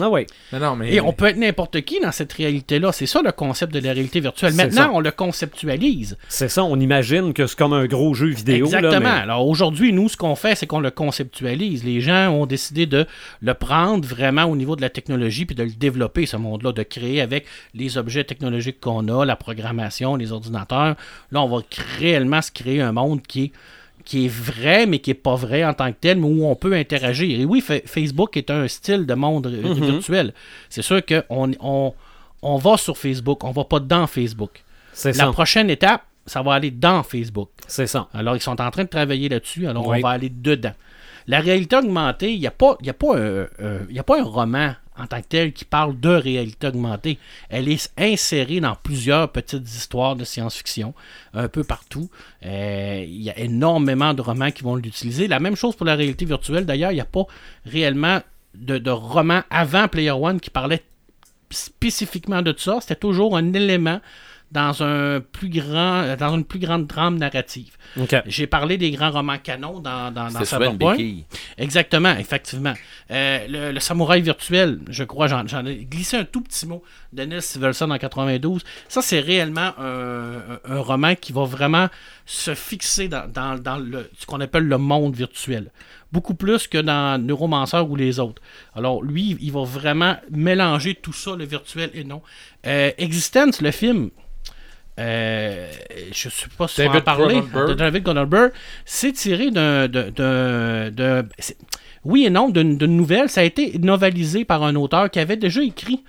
Ah 0.00 0.10
oui. 0.10 0.26
Mais 0.52 0.58
non, 0.58 0.76
mais. 0.76 0.92
Et 0.94 1.00
on 1.00 1.12
peut 1.12 1.26
être 1.26 1.36
n'importe 1.36 1.80
qui 1.82 2.00
dans 2.00 2.12
cette 2.12 2.32
réalité-là. 2.32 2.92
C'est 2.92 3.06
ça 3.06 3.22
le 3.22 3.32
concept 3.32 3.72
de 3.74 3.80
la 3.80 3.92
réalité 3.92 4.20
virtuelle. 4.20 4.54
Maintenant, 4.54 4.90
on 4.94 5.00
le 5.00 5.10
conceptualise. 5.10 6.16
C'est 6.28 6.48
ça, 6.48 6.64
on 6.64 6.78
imagine 6.78 7.32
que 7.32 7.46
c'est 7.46 7.56
comme 7.58 7.72
un 7.72 7.86
gros 7.86 8.14
jeu 8.14 8.28
vidéo. 8.28 8.68
là, 8.70 8.78
Exactement. 8.78 9.00
mais- 9.14 9.20
Alors 9.22 9.46
aujourd'hui, 9.48 9.92
nous, 9.92 10.08
ce 10.08 10.16
qu'on 10.16 10.34
fait, 10.36 10.54
c'est 10.54 10.66
qu'on 10.66 10.80
le 10.80 10.90
conceptualise. 10.90 11.84
Les 11.84 12.00
gens 12.00 12.30
ont 12.30 12.46
décidé 12.46 12.86
de 12.86 13.06
le 13.40 13.54
prendre 13.54 14.06
vraiment 14.06 14.44
au 14.44 14.56
niveau 14.56 14.76
de 14.76 14.82
la 14.82 14.90
technologie 14.90 15.46
puis 15.46 15.54
de 15.56 15.62
le 15.62 15.70
développer, 15.70 16.26
ce 16.26 16.36
monde-là, 16.36 16.72
de 16.72 16.82
créer 16.82 17.20
avec 17.20 17.46
les 17.74 17.98
objets 17.98 18.24
technologiques 18.24 18.80
qu'on 18.80 19.08
a, 19.08 19.24
la 19.24 19.36
programmation, 19.36 20.16
les 20.16 20.32
ordinateurs. 20.32 20.96
Là, 21.32 21.42
on 21.42 21.48
va 21.48 21.62
réellement 21.98 22.42
se 22.42 22.50
créer 22.50 22.80
un 22.80 22.92
monde 22.92 23.22
qui 23.22 23.44
est 23.44 23.52
qui 24.06 24.24
est 24.26 24.28
vrai, 24.28 24.86
mais 24.86 25.00
qui 25.00 25.10
est 25.10 25.14
pas 25.14 25.34
vrai 25.34 25.62
en 25.64 25.74
tant 25.74 25.90
que 25.92 25.96
tel, 26.00 26.18
mais 26.18 26.26
où 26.28 26.46
on 26.46 26.54
peut 26.56 26.72
interagir. 26.72 27.38
Et 27.40 27.44
oui, 27.44 27.60
Fa- 27.60 27.80
Facebook 27.84 28.36
est 28.38 28.50
un 28.50 28.66
style 28.68 29.04
de 29.04 29.14
monde 29.14 29.48
euh, 29.48 29.74
Mhm. 29.74 29.84
virtuel. 29.90 30.32
C'est 30.70 30.80
sûr 30.82 31.02
qu'on 31.04 31.50
on, 31.60 31.92
on 32.40 32.56
va 32.56 32.76
sur 32.78 32.96
Facebook, 32.96 33.44
on 33.44 33.50
va 33.50 33.64
pas 33.64 33.80
dans 33.80 34.06
Facebook. 34.06 34.62
C'est 34.94 35.16
La 35.16 35.24
ça. 35.24 35.32
prochaine 35.32 35.68
étape, 35.68 36.02
ça 36.24 36.40
va 36.42 36.54
aller 36.54 36.70
dans 36.70 37.02
Facebook. 37.02 37.50
C'est 37.66 37.86
ça. 37.86 38.08
Alors, 38.14 38.34
ils 38.36 38.40
sont 38.40 38.58
en 38.60 38.70
train 38.70 38.84
de 38.84 38.88
travailler 38.88 39.28
là-dessus. 39.28 39.66
Alors, 39.66 39.86
Oui. 39.86 39.98
on 39.98 40.00
va 40.02 40.10
aller 40.10 40.30
dedans. 40.30 40.72
La 41.26 41.40
réalité 41.40 41.76
augmentée, 41.76 42.32
il 42.32 42.38
n'y 42.40 42.46
a, 42.46 42.52
pas- 42.52 42.78
y 42.82 42.88
a, 42.90 42.94
pas 42.94 43.16
un- 43.18 43.46
y 43.90 43.98
a 43.98 44.02
pas 44.04 44.20
un 44.20 44.24
roman 44.24 44.72
en 44.98 45.06
tant 45.06 45.20
que 45.20 45.26
tel 45.28 45.52
qui 45.52 45.64
parle 45.64 45.98
de 45.98 46.08
réalité 46.08 46.66
augmentée. 46.68 47.18
Elle 47.48 47.68
est 47.68 47.92
insérée 47.98 48.60
dans 48.60 48.74
plusieurs 48.74 49.30
petites 49.30 49.68
histoires 49.68 50.16
de 50.16 50.24
science-fiction, 50.24 50.94
un 51.34 51.48
peu 51.48 51.64
partout. 51.64 52.10
Euh, 52.44 53.04
il 53.06 53.22
y 53.22 53.30
a 53.30 53.38
énormément 53.38 54.14
de 54.14 54.22
romans 54.22 54.50
qui 54.50 54.62
vont 54.62 54.76
l'utiliser. 54.76 55.28
La 55.28 55.40
même 55.40 55.56
chose 55.56 55.76
pour 55.76 55.86
la 55.86 55.94
réalité 55.94 56.24
virtuelle. 56.24 56.66
D'ailleurs, 56.66 56.92
il 56.92 56.96
n'y 56.96 57.00
a 57.00 57.04
pas 57.04 57.26
réellement 57.64 58.20
de, 58.54 58.78
de 58.78 58.90
roman 58.90 59.42
avant 59.50 59.88
Player 59.88 60.10
One 60.10 60.40
qui 60.40 60.50
parlait 60.50 60.82
spécifiquement 61.50 62.42
de 62.42 62.54
ça. 62.56 62.78
C'était 62.80 62.96
toujours 62.96 63.36
un 63.36 63.52
élément 63.52 64.00
dans 64.52 64.82
un 64.82 65.20
plus 65.20 65.48
grand 65.48 66.16
dans 66.16 66.34
une 66.36 66.44
plus 66.44 66.58
grande 66.60 66.86
trame 66.88 67.18
narrative. 67.18 67.76
J'ai 68.26 68.46
parlé 68.46 68.78
des 68.78 68.90
grands 68.92 69.10
romans 69.10 69.38
canons 69.38 69.80
dans, 69.80 70.10
dans, 70.12 70.28
dans 70.30 70.38
Cyberpunk. 70.78 70.98
Exactement, 71.58 72.14
effectivement. 72.16 72.74
Euh, 73.10 73.46
le, 73.48 73.72
le 73.72 73.80
samouraï 73.80 74.20
virtuel, 74.22 74.80
je 74.88 75.04
crois, 75.04 75.26
j'en, 75.26 75.44
ai 75.66 75.84
glissé 75.84 76.16
un 76.16 76.24
tout 76.24 76.40
petit 76.42 76.66
mot 76.66 76.82
de 77.12 77.22
Neil 77.24 77.42
Stevenson 77.42 77.90
en 77.90 77.98
92. 77.98 78.62
Ça, 78.88 79.02
c'est 79.02 79.20
réellement 79.20 79.72
un, 79.78 80.34
un- 80.36 80.58
un 80.76 80.80
roman 80.80 81.14
qui 81.16 81.32
va 81.32 81.44
vraiment 81.44 81.88
se 82.24 82.54
fixer 82.54 83.08
dans, 83.08 83.28
dans- 83.30 83.58
dans 83.58 83.78
le, 83.78 84.10
ce 84.18 84.26
qu'on 84.26 84.40
appelle 84.40 84.64
le 84.64 84.78
monde 84.78 85.14
virtuel. 85.16 85.70
Beaucoup 86.12 86.34
plus 86.34 86.68
que 86.68 86.78
dans 86.78 87.20
Neuromancer 87.20 87.78
ou 87.80 87.96
les 87.96 88.20
autres. 88.20 88.40
Alors, 88.74 89.02
lui, 89.02 89.36
il 89.40 89.50
va 89.52 89.64
vraiment 89.64 90.16
mélanger 90.30 90.94
tout 90.94 91.12
ça, 91.12 91.34
le 91.34 91.44
virtuel 91.44 91.90
et 91.94 92.04
non. 92.04 92.22
Euh, 92.66 92.90
Existence, 92.96 93.60
le 93.60 93.70
film, 93.72 94.10
euh, 94.98 95.70
je 96.12 96.28
ne 96.28 96.32
sais 96.32 96.46
pas 96.56 96.68
si 96.68 96.80
on 96.82 96.84
va 96.84 96.90
en 96.90 96.92
David 96.92 97.04
parler, 97.04 97.34
de 97.68 97.74
David 97.74 98.02
Cronenberg, 98.04 98.52
c'est 98.84 99.12
tiré 99.12 99.50
d'un... 99.50 99.88
oui 102.04 102.24
et 102.26 102.30
non, 102.30 102.48
d'une 102.48 102.76
nouvelle. 102.96 103.28
Ça 103.28 103.40
a 103.40 103.44
été 103.44 103.78
novalisé 103.78 104.44
par 104.44 104.62
un 104.62 104.74
auteur 104.76 105.10
qui 105.10 105.18
avait 105.18 105.36
déjà 105.36 105.62
écrit 105.62 106.02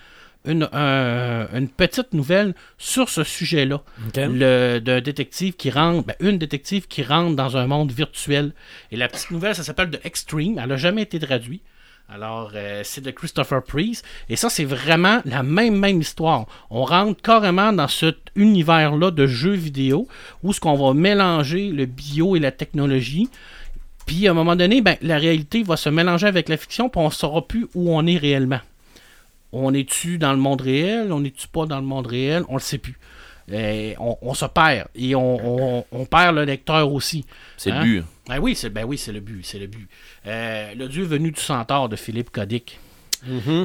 une, 0.45 0.69
un- 0.71 1.47
une 1.53 1.67
petite 1.67 2.13
nouvelle 2.13 2.53
sur 2.77 3.09
ce 3.09 3.23
sujet-là. 3.23 3.81
Le- 4.29 4.79
D'un 4.79 5.01
détective 5.01 5.55
qui 5.55 5.69
rentre, 5.69 6.05
ben, 6.07 6.15
une 6.19 6.37
détective 6.37 6.87
qui 6.87 7.03
rentre 7.03 7.35
dans 7.35 7.57
un 7.57 7.67
monde 7.67 7.91
virtuel. 7.91 8.53
Et 8.91 8.97
la 8.97 9.07
petite 9.09 9.31
nouvelle, 9.31 9.55
ça 9.55 9.63
s'appelle 9.63 9.89
The 9.89 9.99
Extreme. 10.05 10.59
Elle 10.61 10.69
n'a 10.69 10.77
jamais 10.77 11.01
été 11.01 11.19
traduite. 11.19 11.63
Alors, 12.09 12.51
euh, 12.55 12.81
c'est 12.85 13.01
de 13.01 13.11
Christopher 13.11 13.61
Priest. 13.63 14.05
Et 14.29 14.37
ça, 14.37 14.49
c'est 14.49 14.63
vraiment 14.63 15.21
la 15.25 15.43
même, 15.43 15.75
même 15.77 15.99
histoire. 15.99 16.45
On 16.69 16.85
rentre 16.85 17.21
carrément 17.21 17.73
dans 17.73 17.89
cet 17.89 18.17
univers-là 18.35 19.11
de 19.11 19.27
jeux 19.27 19.55
vidéo 19.55 20.07
où 20.41 20.53
ce 20.53 20.59
qu'on 20.61 20.75
va 20.75 20.93
mélanger 20.93 21.69
le 21.69 21.85
bio 21.85 22.35
et 22.37 22.39
la 22.39 22.51
technologie. 22.51 23.29
Puis, 24.05 24.25
à 24.27 24.31
un 24.31 24.33
moment 24.33 24.55
donné, 24.55 24.81
ben, 24.81 24.95
la 25.01 25.17
réalité 25.17 25.63
va 25.63 25.75
se 25.75 25.89
mélanger 25.89 26.27
avec 26.27 26.47
la 26.47 26.55
fiction, 26.55 26.87
puis 26.87 27.01
on 27.01 27.07
ne 27.07 27.11
saura 27.11 27.45
plus 27.45 27.67
où 27.75 27.93
on 27.93 28.05
est 28.07 28.15
réellement. 28.17 28.61
On 29.51 29.73
est-tu 29.73 30.17
dans 30.17 30.31
le 30.31 30.39
monde 30.39 30.61
réel? 30.61 31.11
On 31.11 31.19
n'est-tu 31.19 31.47
pas 31.49 31.65
dans 31.65 31.79
le 31.79 31.85
monde 31.85 32.07
réel? 32.07 32.43
On 32.47 32.53
ne 32.53 32.57
le 32.59 32.63
sait 32.63 32.77
plus. 32.77 32.97
Et 33.51 33.95
on, 33.99 34.17
on 34.21 34.33
se 34.33 34.45
perd. 34.45 34.87
Et 34.95 35.13
on, 35.15 35.77
on- 35.79 35.85
on 35.91 36.05
perd 36.05 36.35
le 36.35 36.43
lecteur 36.45 36.91
aussi. 36.91 37.25
C'est 37.57 37.71
Hein? 37.71 37.79
le 37.83 37.83
but. 37.99 38.05
Ben 38.29 38.39
oui, 38.39 38.55
c'est 38.55 38.69
ben 38.69 38.83
oui, 38.85 38.97
c'est 38.97 39.11
le 39.13 39.19
but, 39.21 39.45
c'est 39.45 39.59
le 39.59 39.67
but. 39.67 39.87
Euh, 40.25 40.73
le 40.75 40.87
Dieu 40.87 41.03
venu 41.05 41.31
du 41.31 41.39
centaure 41.39 41.87
de 41.89 41.95
Philippe 41.95 42.29
Codic. 42.31 42.79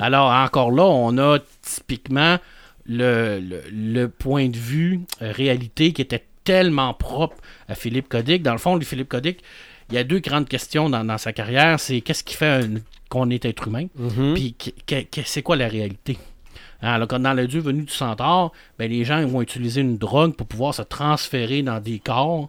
Alors 0.00 0.30
encore 0.30 0.70
là, 0.70 0.84
on 0.84 1.18
a 1.18 1.38
typiquement 1.62 2.38
le, 2.86 3.38
le- 3.40 3.62
le 3.70 4.08
point 4.08 4.48
de 4.48 4.56
vue 4.56 5.00
euh, 5.20 5.30
réalité 5.32 5.92
qui 5.92 6.02
était 6.02 6.24
tellement 6.44 6.94
propre 6.94 7.36
à 7.68 7.74
Philippe 7.74 8.08
Codic. 8.08 8.42
Dans 8.42 8.52
le 8.52 8.58
fond, 8.58 8.76
lui, 8.76 8.84
Philippe 8.84 9.08
Codic, 9.08 9.40
il 9.90 9.94
y 9.94 9.98
a 9.98 10.04
deux 10.04 10.20
grandes 10.20 10.48
questions 10.48 10.88
dans, 10.90 11.04
dans 11.04 11.18
sa 11.18 11.32
carrière. 11.32 11.78
C'est 11.78 12.00
qu'est-ce 12.00 12.24
qui 12.24 12.34
fait 12.34 12.68
qu'on 13.08 13.28
est 13.30 13.44
être 13.44 13.68
humain, 13.68 13.86
puis 14.34 14.54
que- 14.86 15.02
que- 15.02 15.20
c'est 15.24 15.42
quoi 15.42 15.56
la 15.56 15.68
réalité? 15.68 16.18
Hein, 16.80 16.94
Alors, 16.94 17.06
comme 17.08 17.22
dans 17.22 17.34
le 17.34 17.46
Dieu 17.46 17.60
venu 17.60 17.82
du 17.82 17.92
centaure, 17.92 18.52
ben, 18.78 18.90
les 18.90 19.04
gens 19.04 19.24
vont 19.26 19.42
utiliser 19.42 19.82
une 19.82 19.98
drogue 19.98 20.34
pour 20.34 20.46
pouvoir 20.46 20.74
se 20.74 20.82
transférer 20.82 21.62
dans 21.62 21.78
des 21.78 21.98
corps 21.98 22.48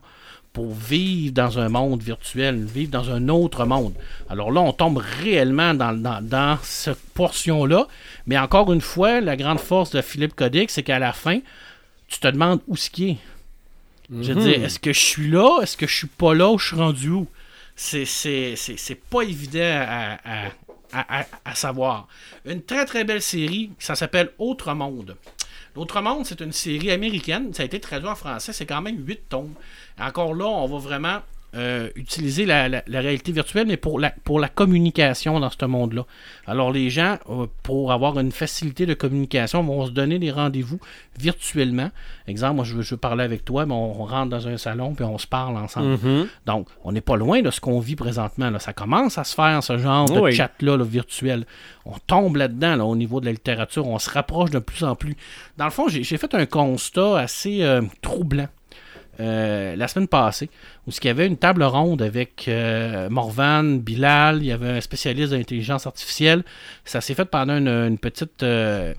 pour 0.54 0.72
vivre 0.74 1.34
dans 1.34 1.58
un 1.58 1.68
monde 1.68 2.02
virtuel, 2.04 2.64
vivre 2.64 2.92
dans 2.92 3.10
un 3.10 3.28
autre 3.28 3.66
monde. 3.66 3.94
Alors 4.30 4.52
là, 4.52 4.62
on 4.62 4.72
tombe 4.72 4.98
réellement 5.22 5.74
dans, 5.74 5.94
dans, 6.00 6.22
dans 6.24 6.60
cette 6.62 7.02
portion-là. 7.16 7.88
Mais 8.28 8.38
encore 8.38 8.72
une 8.72 8.82
fois, 8.82 9.20
la 9.20 9.36
grande 9.36 9.60
force 9.60 9.90
de 9.90 10.02
Philippe 10.02 10.36
Codic, 10.36 10.70
c'est 10.70 10.84
qu'à 10.84 11.00
la 11.00 11.12
fin, 11.12 11.40
tu 12.08 12.20
te 12.20 12.28
demandes 12.28 12.62
où 12.68 12.78
ce 12.78 12.90
qui 12.92 13.10
est. 13.12 13.18
Je 14.12 14.32
veux 14.34 14.42
dire, 14.44 14.64
est-ce 14.64 14.78
que 14.80 14.94
je 14.94 15.00
suis 15.00 15.28
là? 15.32 15.62
Est-ce 15.64 15.76
que 15.76 15.88
je 15.88 15.96
suis 15.96 16.08
pas 16.08 16.36
là? 16.36 16.52
Ou 16.52 16.60
je 16.60 16.68
suis 16.68 16.76
rendu 16.76 17.10
où? 17.10 17.28
C'est, 17.76 18.06
c'est, 18.06 18.56
c'est, 18.56 18.78
c'est 18.78 18.94
pas 19.02 19.24
évident 19.24 19.60
à, 19.64 20.20
à- 20.24 20.52
à- 20.94 21.22
à- 21.22 21.26
à 21.46 21.56
savoir. 21.56 22.08
Une 22.46 22.62
très 22.62 22.86
très 22.86 23.04
belle 23.06 23.24
série, 23.24 23.72
ça 23.80 23.96
s'appelle 23.96 24.30
Autre 24.38 24.72
Monde. 24.76 25.16
L'Autre 25.76 26.02
Monde, 26.02 26.26
c'est 26.26 26.42
une 26.42 26.52
série 26.52 26.92
américaine. 26.92 27.54
Ça 27.54 27.64
a 27.64 27.66
été 27.66 27.80
traduit 27.80 28.08
en 28.08 28.16
français. 28.16 28.54
C'est 28.54 28.66
quand 28.66 28.82
même 28.82 29.06
8 29.06 29.30
tomes. 29.30 29.54
Encore 30.00 30.36
là, 30.36 30.46
on 30.46 30.68
va 30.68 30.78
vraiment 30.78 31.20
euh, 31.56 31.90
utiliser 31.96 32.46
la, 32.46 32.68
la- 32.68 32.84
la 32.88 33.00
réalité 33.02 33.32
virtuelle, 33.32 33.68
mais 33.68 33.78
pour 33.78 34.00
la, 34.00 34.12
pour 34.24 34.40
la 34.40 34.48
communication 34.50 35.40
dans 35.40 35.50
ce 35.50 35.66
monde-là. 35.66 36.06
Alors, 36.48 36.72
les 36.72 36.90
gens, 36.90 37.18
euh, 37.30 37.46
pour 37.62 37.92
avoir 37.92 38.18
une 38.20 38.32
facilité 38.32 38.86
de 38.86 38.94
communication, 38.96 39.62
vont 39.64 39.86
se 39.86 39.92
donner 39.92 40.18
des 40.20 40.32
rendez-vous 40.32 40.80
virtuellement. 41.20 41.90
Exemple, 42.28 42.56
moi, 42.56 42.66
je 42.66 42.76
veux, 42.76 42.82
je 42.82 42.92
veux 42.92 42.98
parler 43.00 43.24
avec 43.24 43.46
toi, 43.46 43.66
mais 43.66 43.74
on, 43.74 44.02
on 44.02 44.06
rentre 44.06 44.30
dans 44.30 44.48
un 44.48 44.58
salon 44.58 44.94
puis 44.94 45.06
on 45.06 45.18
se 45.18 45.28
parle 45.28 45.58
ensemble. 45.58 45.98
Donc, 46.46 46.68
on 46.84 46.92
n'est 46.92 47.02
pas 47.02 47.16
loin 47.18 47.42
de 47.42 47.52
ce 47.52 47.60
qu'on 47.62 47.80
vit 47.80 47.96
présentement. 47.96 48.50
Là. 48.50 48.60
Ça 48.60 48.74
commence 48.74 49.18
à 49.18 49.24
se 49.24 49.36
faire, 49.36 49.64
ce 49.64 49.78
genre 49.78 50.08
de 50.10 50.20
chat-là 50.32 50.78
là, 50.78 50.84
virtuel. 50.84 51.46
On 51.86 51.96
tombe 52.08 52.38
là-dedans 52.38 52.76
là, 52.78 52.86
au 52.86 52.96
niveau 52.96 53.20
de 53.20 53.26
la 53.26 53.32
littérature. 53.32 53.88
On 53.88 54.00
se 54.00 54.10
rapproche 54.10 54.50
de 54.52 54.60
plus 54.60 54.84
en 54.84 54.96
plus. 54.96 55.16
Dans 55.58 55.66
le 55.66 55.72
fond, 55.72 55.88
j'ai 55.88 56.04
j'ai 56.04 56.18
fait 56.18 56.34
un 56.34 56.46
constat 56.46 57.20
assez 57.20 57.64
euh, 57.64 57.82
troublant. 58.02 58.48
Euh, 59.20 59.76
la 59.76 59.88
semaine 59.88 60.08
passée, 60.08 60.50
où 60.88 60.92
il 60.92 61.06
y 61.06 61.10
avait 61.10 61.28
une 61.28 61.38
table 61.38 61.64
ronde 61.64 62.02
avec 62.02 62.46
euh, 62.48 63.10
Morvan, 63.10 63.64
Bilal, 63.80 64.38
il 64.42 64.48
y 64.48 64.52
avait 64.52 64.70
un 64.70 64.82
spécialiste 64.82 65.32
d'intelligence 65.32 65.86
artificielle. 65.86 66.44
Ça 66.86 67.00
s'est 67.02 67.14
fait 67.14 67.26
pendant 67.26 67.58
une, 67.58 67.68
une 67.68 67.98
petite 68.00 68.42
euh, 68.44 68.94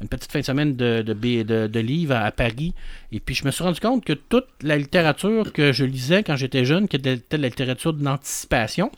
une 0.00 0.08
petite 0.08 0.30
fin 0.30 0.40
de 0.40 0.44
semaine 0.44 0.76
de, 0.76 1.00
de, 1.02 1.14
de- 1.14 1.66
de 1.66 1.80
livres 1.80 2.14
à, 2.14 2.24
à 2.24 2.30
Paris. 2.30 2.74
Et 3.12 3.18
puis 3.20 3.34
je 3.34 3.44
me 3.46 3.50
suis 3.50 3.64
rendu 3.64 3.80
compte 3.80 4.04
que 4.04 4.12
toute 4.12 4.46
la 4.62 4.76
littérature 4.76 5.52
que 5.52 5.72
je 5.72 5.84
lisais 5.84 6.22
quand 6.22 6.36
j'étais 6.36 6.64
jeune, 6.66 6.86
qui 6.86 6.96
était 6.96 7.16
de 7.16 7.36
la 7.38 7.48
littérature 7.48 7.92
d'anticipation, 7.94 8.92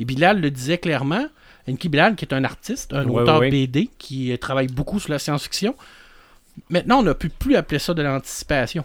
et 0.00 0.04
Bilal 0.06 0.40
le 0.40 0.50
disait 0.50 0.78
clairement, 0.78 1.26
Enki 1.68 1.88
Bilal, 1.88 2.16
qui 2.16 2.24
est 2.24 2.34
un 2.34 2.42
artiste, 2.42 2.92
un 2.94 3.04
auteur. 3.22 3.40
BD, 3.50 3.90
qui 3.98 4.36
travaille 4.38 4.66
beaucoup 4.68 4.98
sur 4.98 5.12
la 5.12 5.18
science-fiction, 5.18 5.74
maintenant 6.70 6.98
on 7.00 7.02
ne 7.02 7.12
peut 7.12 7.28
plus 7.38 7.54
appeler 7.56 7.78
ça 7.78 7.94
de 7.94 8.02
l'anticipation. 8.02 8.84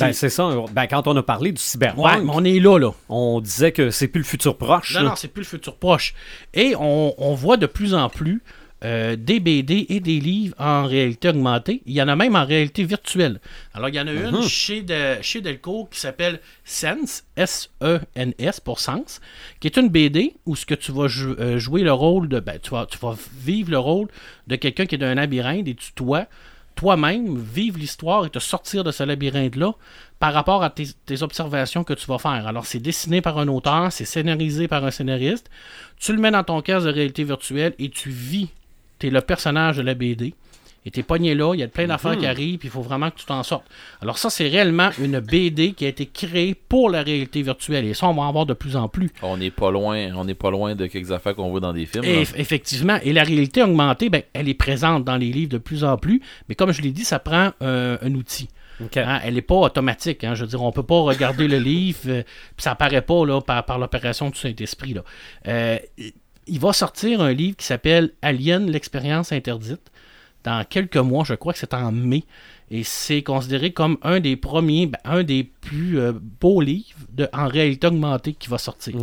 Ben, 0.00 0.12
c'est 0.12 0.28
ça. 0.30 0.48
Ben, 0.72 0.86
quand 0.86 1.06
on 1.08 1.16
a 1.16 1.22
parlé 1.22 1.52
du 1.52 1.60
cyberpunk, 1.60 2.28
on 2.32 2.44
est 2.44 2.60
là, 2.60 2.78
là. 2.78 2.90
on 3.08 3.40
disait 3.40 3.72
que 3.72 3.90
c'est 3.90 4.08
plus 4.08 4.20
le 4.20 4.24
futur 4.26 4.56
proche. 4.56 4.94
Non, 4.94 5.02
là. 5.02 5.08
non, 5.10 5.16
c'est 5.16 5.28
plus 5.28 5.42
le 5.42 5.46
futur 5.46 5.76
proche. 5.76 6.14
Et 6.54 6.74
on, 6.78 7.14
on 7.18 7.34
voit 7.34 7.56
de 7.56 7.66
plus 7.66 7.92
en 7.94 8.08
plus 8.08 8.42
euh, 8.84 9.16
des 9.16 9.40
BD 9.40 9.86
et 9.88 10.00
des 10.00 10.20
livres 10.20 10.54
en 10.58 10.86
réalité 10.86 11.28
augmentée. 11.30 11.82
Il 11.86 11.92
y 11.94 12.02
en 12.02 12.08
a 12.08 12.16
même 12.16 12.36
en 12.36 12.44
réalité 12.44 12.84
virtuelle. 12.84 13.40
Alors, 13.72 13.88
il 13.88 13.94
y 13.94 14.00
en 14.00 14.06
a 14.06 14.12
une 14.12 14.42
chez, 14.42 14.82
de- 14.82 15.16
chez 15.22 15.40
Delcourt 15.40 15.88
qui 15.90 15.98
s'appelle 15.98 16.40
Sense, 16.64 17.24
S-E-N-S 17.36 18.60
pour 18.60 18.78
Sens, 18.80 19.20
qui 19.60 19.66
est 19.68 19.76
une 19.76 19.88
BD 19.88 20.34
où 20.46 20.54
ce 20.56 20.66
que 20.66 20.74
tu 20.74 20.92
vas 20.92 21.08
jou- 21.08 21.36
euh, 21.40 21.58
jouer 21.58 21.82
le 21.82 21.92
rôle 21.92 22.28
de. 22.28 22.40
Ben, 22.40 22.58
tu, 22.62 22.70
vas, 22.70 22.86
tu 22.86 22.98
vas 22.98 23.16
vivre 23.38 23.70
le 23.70 23.78
rôle 23.78 24.08
de 24.46 24.56
quelqu'un 24.56 24.86
qui 24.86 24.94
est 24.94 24.98
dans 24.98 25.06
un 25.06 25.14
labyrinthe 25.14 25.66
et 25.68 25.74
tu 25.74 25.90
dois 25.96 26.26
toi-même 26.74 27.38
vivre 27.38 27.78
l'histoire 27.78 28.26
et 28.26 28.30
te 28.30 28.38
sortir 28.38 28.84
de 28.84 28.90
ce 28.90 29.02
labyrinthe-là 29.02 29.74
par 30.18 30.32
rapport 30.32 30.62
à 30.62 30.70
tes, 30.70 31.22
observations 31.22 31.84
que 31.84 31.94
tu 31.94 32.06
vas 32.06 32.18
faire. 32.18 32.46
Alors, 32.46 32.66
c'est 32.66 32.78
dessiné 32.78 33.20
par 33.20 33.38
un 33.38 33.48
auteur, 33.48 33.92
c'est 33.92 34.04
scénarisé 34.04 34.68
par 34.68 34.84
un 34.84 34.90
scénariste. 34.90 35.50
Tu 35.98 36.12
le 36.12 36.20
mets 36.20 36.30
dans 36.30 36.44
ton 36.44 36.60
casque 36.62 36.86
de 36.86 36.92
réalité 36.92 37.24
virtuelle 37.24 37.74
et 37.78 37.90
tu 37.90 38.10
vis. 38.10 38.48
Tu 38.98 39.08
es 39.08 39.10
le 39.10 39.20
personnage 39.20 39.76
de 39.76 39.82
la 39.82 39.94
BD. 39.94 40.34
Et 40.86 40.90
t'es 40.90 41.02
pogné 41.02 41.34
là, 41.34 41.54
il 41.54 41.60
y 41.60 41.62
a 41.62 41.68
plein 41.68 41.86
d'affaires 41.86 42.18
qui 42.18 42.26
arrivent, 42.26 42.58
puis 42.58 42.68
il 42.68 42.70
faut 42.70 42.82
vraiment 42.82 43.10
que 43.10 43.16
tu 43.16 43.24
t'en 43.24 43.42
sortes. 43.42 43.64
Alors 44.02 44.18
ça, 44.18 44.28
c'est 44.28 44.48
réellement 44.48 44.90
une 45.00 45.18
BD 45.18 45.72
qui 45.72 45.86
a 45.86 45.88
été 45.88 46.04
créée 46.04 46.54
pour 46.54 46.90
la 46.90 47.02
réalité 47.02 47.40
virtuelle. 47.40 47.86
Et 47.86 47.94
ça, 47.94 48.06
on 48.06 48.12
va 48.14 48.22
en 48.22 48.32
voir 48.32 48.44
de 48.44 48.52
plus 48.52 48.76
en 48.76 48.86
plus. 48.88 49.10
On 49.22 49.38
n'est 49.38 49.50
pas 49.50 49.70
loin, 49.70 50.14
on 50.14 50.24
n'est 50.24 50.34
pas 50.34 50.50
loin 50.50 50.74
de 50.74 50.86
quelques 50.86 51.10
affaires 51.10 51.34
qu'on 51.34 51.48
voit 51.48 51.60
dans 51.60 51.72
des 51.72 51.86
films. 51.86 52.04
Et 52.04 52.16
là. 52.16 52.22
eff- 52.22 52.34
effectivement, 52.36 52.98
et 53.02 53.12
la 53.14 53.22
réalité 53.22 53.62
augmentée, 53.62 54.10
ben, 54.10 54.22
elle 54.34 54.48
est 54.48 54.54
présente 54.54 55.04
dans 55.04 55.16
les 55.16 55.30
livres 55.32 55.50
de 55.52 55.58
plus 55.58 55.84
en 55.84 55.96
plus, 55.96 56.20
mais 56.50 56.54
comme 56.54 56.70
je 56.72 56.82
l'ai 56.82 56.92
dit, 56.92 57.04
ça 57.04 57.18
prend 57.18 57.52
euh, 57.62 57.96
un 58.02 58.14
outil. 58.14 58.48
Hein, 59.06 59.20
elle 59.24 59.34
n'est 59.34 59.40
pas 59.42 59.54
automatique. 59.54 60.24
hein. 60.24 60.34
Je 60.34 60.42
veux 60.42 60.48
dire, 60.48 60.60
on 60.62 60.72
peut 60.72 60.82
pas 60.82 61.00
regarder 61.00 61.48
le 61.48 61.58
livre, 61.60 61.98
euh, 62.08 62.22
puis 62.56 62.62
ça 62.62 62.72
apparaît 62.72 63.00
pas 63.02 63.24
là, 63.24 63.40
par, 63.40 63.64
par 63.64 63.78
l'opération 63.78 64.28
du 64.28 64.38
Saint-Esprit. 64.38 64.96
Euh, 65.46 65.78
il 66.46 66.60
va 66.60 66.72
sortir 66.74 67.22
un 67.22 67.32
livre 67.32 67.56
qui 67.56 67.64
s'appelle 67.64 68.10
Alien, 68.20 68.70
l'expérience 68.70 69.32
interdite. 69.32 69.80
Dans 70.44 70.64
quelques 70.68 70.96
mois, 70.98 71.24
je 71.24 71.34
crois 71.34 71.52
que 71.52 71.58
c'est 71.58 71.74
en 71.74 71.90
mai. 71.90 72.24
Et 72.70 72.82
c'est 72.82 73.22
considéré 73.22 73.72
comme 73.72 73.98
un 74.02 74.20
des 74.20 74.36
premiers, 74.36 74.86
ben, 74.86 74.98
un 75.04 75.22
des 75.22 75.44
plus 75.44 75.98
euh, 76.00 76.12
beaux 76.40 76.62
livres 76.62 76.98
de, 77.12 77.28
en 77.32 77.46
réalité 77.46 77.86
augmentée 77.86 78.32
qui 78.32 78.48
va 78.48 78.56
sortir. 78.58 78.94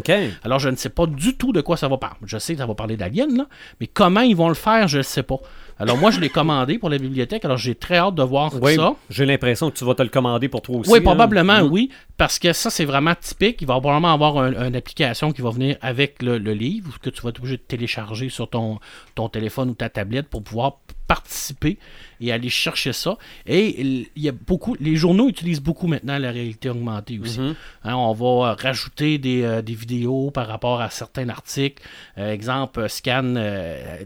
Alors, 0.43 0.57
je 0.59 0.67
ne 0.69 0.75
sais 0.75 0.89
pas 0.89 1.05
du 1.05 1.37
tout 1.37 1.53
de 1.53 1.61
quoi 1.61 1.77
ça 1.77 1.87
va 1.87 1.97
parler. 1.97 2.17
Je 2.25 2.37
sais 2.39 2.53
que 2.53 2.59
ça 2.59 2.65
va 2.65 2.73
parler 2.73 2.97
d'Alien, 2.97 3.37
là, 3.37 3.45
mais 3.79 3.85
comment 3.87 4.21
ils 4.21 4.35
vont 4.35 4.49
le 4.49 4.55
faire, 4.55 4.87
je 4.87 4.97
ne 4.97 5.03
sais 5.03 5.21
pas. 5.23 5.37
Alors, 5.77 5.95
moi, 5.97 6.09
je 6.11 6.19
l'ai 6.19 6.29
commandé 6.29 6.79
pour 6.79 6.89
la 6.89 6.97
bibliothèque, 6.97 7.45
alors 7.45 7.57
j'ai 7.57 7.75
très 7.75 7.97
hâte 7.97 8.15
de 8.15 8.23
voir 8.23 8.51
Oui, 8.61 8.75
ça. 8.75 8.93
j'ai 9.11 9.25
l'impression 9.27 9.69
que 9.71 9.77
tu 9.77 9.85
vas 9.85 9.93
te 9.95 10.03
le 10.03 10.09
commander 10.09 10.47
pour 10.49 10.61
toi 10.63 10.77
aussi. 10.77 10.91
Oui, 10.91 10.97
hein. 10.99 11.03
probablement, 11.03 11.63
Mm. 11.63 11.71
oui, 11.71 11.89
parce 12.17 12.39
que 12.39 12.53
ça, 12.53 12.69
c'est 12.71 12.85
vraiment 12.85 13.13
typique. 13.19 13.61
Il 13.61 13.67
va 13.67 13.79
probablement 13.79 14.13
avoir 14.13 14.37
un- 14.39 14.67
une 14.67 14.75
application 14.75 15.31
qui 15.31 15.41
va 15.43 15.51
venir 15.51 15.77
avec 15.81 16.21
le, 16.23 16.39
le 16.39 16.53
livre 16.53 16.99
que 16.99 17.11
tu 17.11 17.21
vas 17.21 17.29
être 17.29 17.39
obligé 17.39 17.57
de 17.57 17.61
télécharger 17.61 18.29
sur 18.29 18.49
ton, 18.49 18.79
ton 19.15 19.29
téléphone 19.29 19.69
ou 19.69 19.73
ta 19.75 19.89
tablette 19.89 20.27
pour 20.29 20.43
pouvoir 20.43 20.77
participer 21.15 21.77
et 22.21 22.31
aller 22.31 22.49
chercher 22.49 22.93
ça. 22.93 23.17
Et 23.45 23.81
il 23.81 24.07
y 24.15 24.29
a 24.29 24.31
beaucoup, 24.31 24.75
les 24.79 24.95
journaux 24.95 25.27
utilisent 25.27 25.59
beaucoup 25.61 25.87
maintenant 25.87 26.17
la 26.19 26.31
réalité 26.31 26.69
augmentée 26.69 27.19
aussi. 27.19 27.39
Mhm. 27.41 27.55
Hein, 27.83 27.95
on 27.95 28.13
va 28.13 28.51
euh, 28.51 28.53
rajouter 28.53 29.17
des, 29.17 29.41
euh, 29.43 29.61
des 29.61 29.73
vidéos 29.73 30.31
par 30.31 30.47
rapport 30.47 30.79
à 30.81 30.89
certains 30.89 31.27
articles. 31.29 31.83
Euh, 32.17 32.31
exemple, 32.31 32.87
scan. 32.87 33.33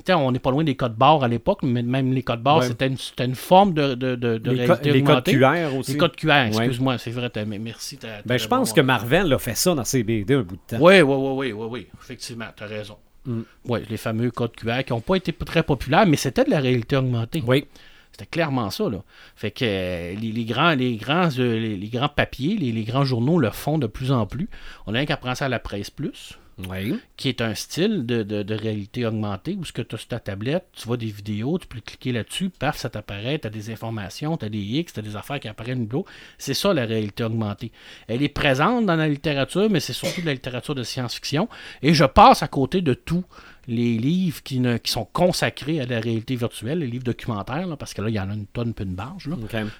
tu 0.05 0.13
on 0.13 0.31
n'est 0.31 0.39
pas 0.39 0.49
loin 0.51 0.63
des 0.63 0.75
codes 0.75 0.95
barres 0.95 1.23
à 1.23 1.27
l'époque, 1.27 1.59
mais 1.63 1.83
même 1.83 2.11
les 2.13 2.23
codes 2.23 2.41
barres, 2.41 2.55
Ouais. 2.59 2.67
c'était 2.67 2.87
une, 2.87 3.35
forme 3.35 3.73
de, 3.73 3.93
de, 3.95 4.15
de, 4.15 4.37
de 4.37 4.51
Les, 4.51 4.65
réalité 4.65 4.91
les 4.91 5.03
codes 5.03 5.27
augmentée. 5.27 5.33
QR 5.33 5.77
aussi. 5.77 5.91
Les 5.91 5.97
codes 5.97 6.15
QR, 6.15 6.45
excuse-moi, 6.47 6.97
c'est 6.97 7.11
vrai, 7.11 7.29
mais 7.45 7.59
merci. 7.59 7.99
Ben, 8.25 8.37
je 8.37 8.47
pense 8.47 8.69
bon- 8.69 8.75
que 8.75 8.81
Marvel 8.81 9.31
a 9.33 9.37
fait 9.37 9.55
ça 9.55 9.75
dans 9.75 9.83
ses 9.83 10.03
BD 10.03 10.33
un 10.35 10.41
bout 10.41 10.55
de 10.55 10.61
temps. 10.77 10.77
Oui, 10.83 11.01
oui, 11.01 11.15
oui, 11.17 11.31
oui, 11.35 11.51
oui, 11.51 11.67
oui, 11.69 11.87
effectivement, 12.01 12.45
t'as 12.55 12.65
raison. 12.65 12.95
Mm. 13.25 13.41
Oui, 13.65 13.79
les 13.89 13.97
fameux 13.97 14.31
codes 14.31 14.55
QR 14.55 14.83
qui 14.85 14.93
n'ont 14.93 15.01
pas 15.01 15.15
été 15.15 15.33
très 15.33 15.63
populaires, 15.63 16.05
mais 16.05 16.17
c'était 16.17 16.43
de 16.43 16.51
la 16.51 16.59
réalité 16.59 16.95
augmentée. 16.95 17.43
Oui. 17.45 17.65
C'était 18.11 18.27
clairement 18.27 18.69
ça, 18.69 18.89
là. 18.89 19.03
Fait 19.35 19.51
que 19.51 19.65
euh, 19.65 20.15
les, 20.15 20.31
les 20.31 20.45
grands, 20.45 20.73
les, 20.73 20.95
grands, 20.95 21.27
euh, 21.37 21.59
les, 21.59 21.75
les 21.75 21.87
grands 21.89 22.07
papiers, 22.07 22.55
les, 22.55 22.71
les 22.71 22.83
grands 22.85 23.03
journaux 23.03 23.39
le 23.39 23.49
font 23.49 23.77
de 23.77 23.87
plus 23.87 24.11
en 24.11 24.25
plus. 24.25 24.47
On 24.87 24.93
a 24.93 24.97
rien 24.97 25.05
qu'à 25.05 25.17
prendre 25.17 25.35
ça 25.35 25.45
à 25.45 25.49
la 25.49 25.59
presse 25.59 25.89
plus. 25.89 26.37
Oui. 26.69 26.97
qui 27.17 27.27
est 27.29 27.41
un 27.41 27.53
style 27.53 28.05
de, 28.05 28.23
de- 28.23 28.43
de 28.43 28.55
réalité 28.55 29.05
augmentée 29.05 29.55
où 29.59 29.65
ce 29.65 29.73
que 29.73 29.81
tu 29.81 29.95
as 29.95 29.97
sur 29.97 30.07
ta 30.07 30.19
tablette, 30.19 30.65
tu 30.73 30.87
vois 30.87 30.95
des 30.97 31.07
vidéos, 31.07 31.59
tu 31.59 31.67
peux 31.67 31.81
cliquer 31.81 32.13
là-dessus, 32.13 32.49
paf, 32.49 32.77
ça 32.77 32.89
t'apparaît, 32.89 33.39
tu 33.39 33.47
as 33.47 33.49
des 33.49 33.69
informations, 33.71 34.37
tu 34.37 34.45
as 34.45 34.49
des 34.49 34.59
X, 34.59 34.93
tu 34.93 34.99
as 34.99 35.03
des 35.03 35.15
affaires 35.17 35.39
qui 35.39 35.47
apparaissent 35.49 35.77
au 35.93 36.05
C'est 36.37 36.53
ça 36.53 36.73
la 36.73 36.85
réalité 36.85 37.23
augmentée. 37.23 37.71
Elle 38.07 38.23
est 38.23 38.29
présente 38.29 38.85
dans 38.85 38.95
la 38.95 39.07
littérature, 39.09 39.69
mais 39.69 39.79
c'est 39.81 39.93
surtout 39.93 40.21
de 40.21 40.25
la 40.27 40.33
littérature 40.33 40.75
de 40.75 40.83
science-fiction. 40.83 41.49
Et 41.81 41.93
je 41.93 42.05
passe 42.05 42.41
à 42.41 42.47
côté 42.47 42.81
de 42.81 42.93
tous 42.93 43.25
les 43.67 43.97
livres 43.97 44.43
qui, 44.43 44.59
ne- 44.59 44.77
qui 44.77 44.91
sont 44.91 45.05
consacrés 45.05 45.81
à 45.81 45.85
la 45.87 45.99
réalité 45.99 46.35
virtuelle, 46.35 46.79
les 46.79 46.87
livres 46.87 47.03
documentaires, 47.03 47.65
là, 47.67 47.75
parce 47.75 47.93
que 47.95 48.01
là, 48.01 48.09
il 48.09 48.15
y 48.15 48.19
en 48.19 48.29
a 48.29 48.33
une 48.33 48.45
tonne 48.45 48.73
peu 48.73 48.83
une 48.83 48.93
barge. 48.95 49.27
Là. 49.27 49.35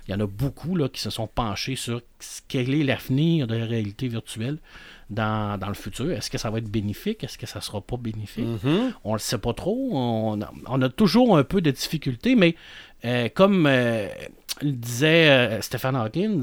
Il 0.08 0.12
y 0.12 0.14
en 0.16 0.20
a 0.20 0.28
beaucoup 0.28 0.76
là, 0.76 0.90
qui 0.90 1.00
se 1.00 1.10
sont 1.12 1.28
penchés 1.28 1.76
sur 1.76 2.02
quel 2.48 2.74
est 2.74 2.84
l'avenir 2.84 3.46
de 3.48 3.56
la 3.56 3.66
réalité 3.66 4.08
virtuelle 4.08 4.58
dans, 5.10 5.60
dans 5.60 5.68
le 5.68 5.74
futur. 5.76 6.12
Est-ce 6.12 6.30
que 6.30 6.38
ça 6.38 6.50
va 6.50 6.58
être 6.58 6.70
bénéfique? 6.70 7.24
Est-ce 7.24 7.38
que 7.38 7.46
ça 7.46 7.62
sera 7.62 7.82
pas 7.82 7.98
bénéfique? 7.98 8.46
Mhm. 8.64 8.94
On 9.04 9.14
le 9.14 9.20
sait 9.20 9.38
pas 9.38 9.54
trop. 9.54 9.90
On 9.94 10.42
a, 10.42 10.52
on 10.68 10.82
a 10.82 10.90
toujours 10.90 11.38
un 11.38 11.44
peu 11.44 11.62
de 11.62 11.72
difficultés, 11.72 12.36
mais 12.36 12.56
euh, 13.06 13.30
comme 13.34 13.66
euh, 13.68 14.08
le 14.62 14.72
disait 14.72 15.30
euh, 15.30 15.62
Stephen 15.62 15.96
Hawkins, 15.96 16.42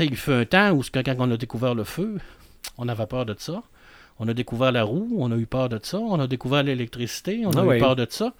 il 0.00 0.16
fait 0.16 0.32
un 0.34 0.44
temps 0.44 0.70
où 0.72 0.82
quand 0.92 1.02
on 1.18 1.30
a 1.30 1.36
découvert 1.36 1.74
le 1.74 1.84
feu, 1.84 2.18
on 2.78 2.88
avait 2.88 3.06
peur 3.06 3.26
de 3.26 3.34
ça. 3.38 3.62
On 4.18 4.28
a 4.28 4.34
découvert 4.34 4.70
la 4.72 4.84
roue, 4.84 5.12
on 5.18 5.30
a 5.32 5.36
eu 5.36 5.46
peur 5.46 5.68
de 5.68 5.78
ça. 5.82 5.98
On 5.98 6.18
a 6.20 6.26
découvert 6.26 6.62
l'électricité, 6.62 7.42
on 7.46 7.50
a 7.50 7.60
Ah 7.60 7.64
eu 7.64 7.68
oui. 7.68 7.78
peur 7.78 7.96
de 7.96 8.06
ça. 8.08 8.32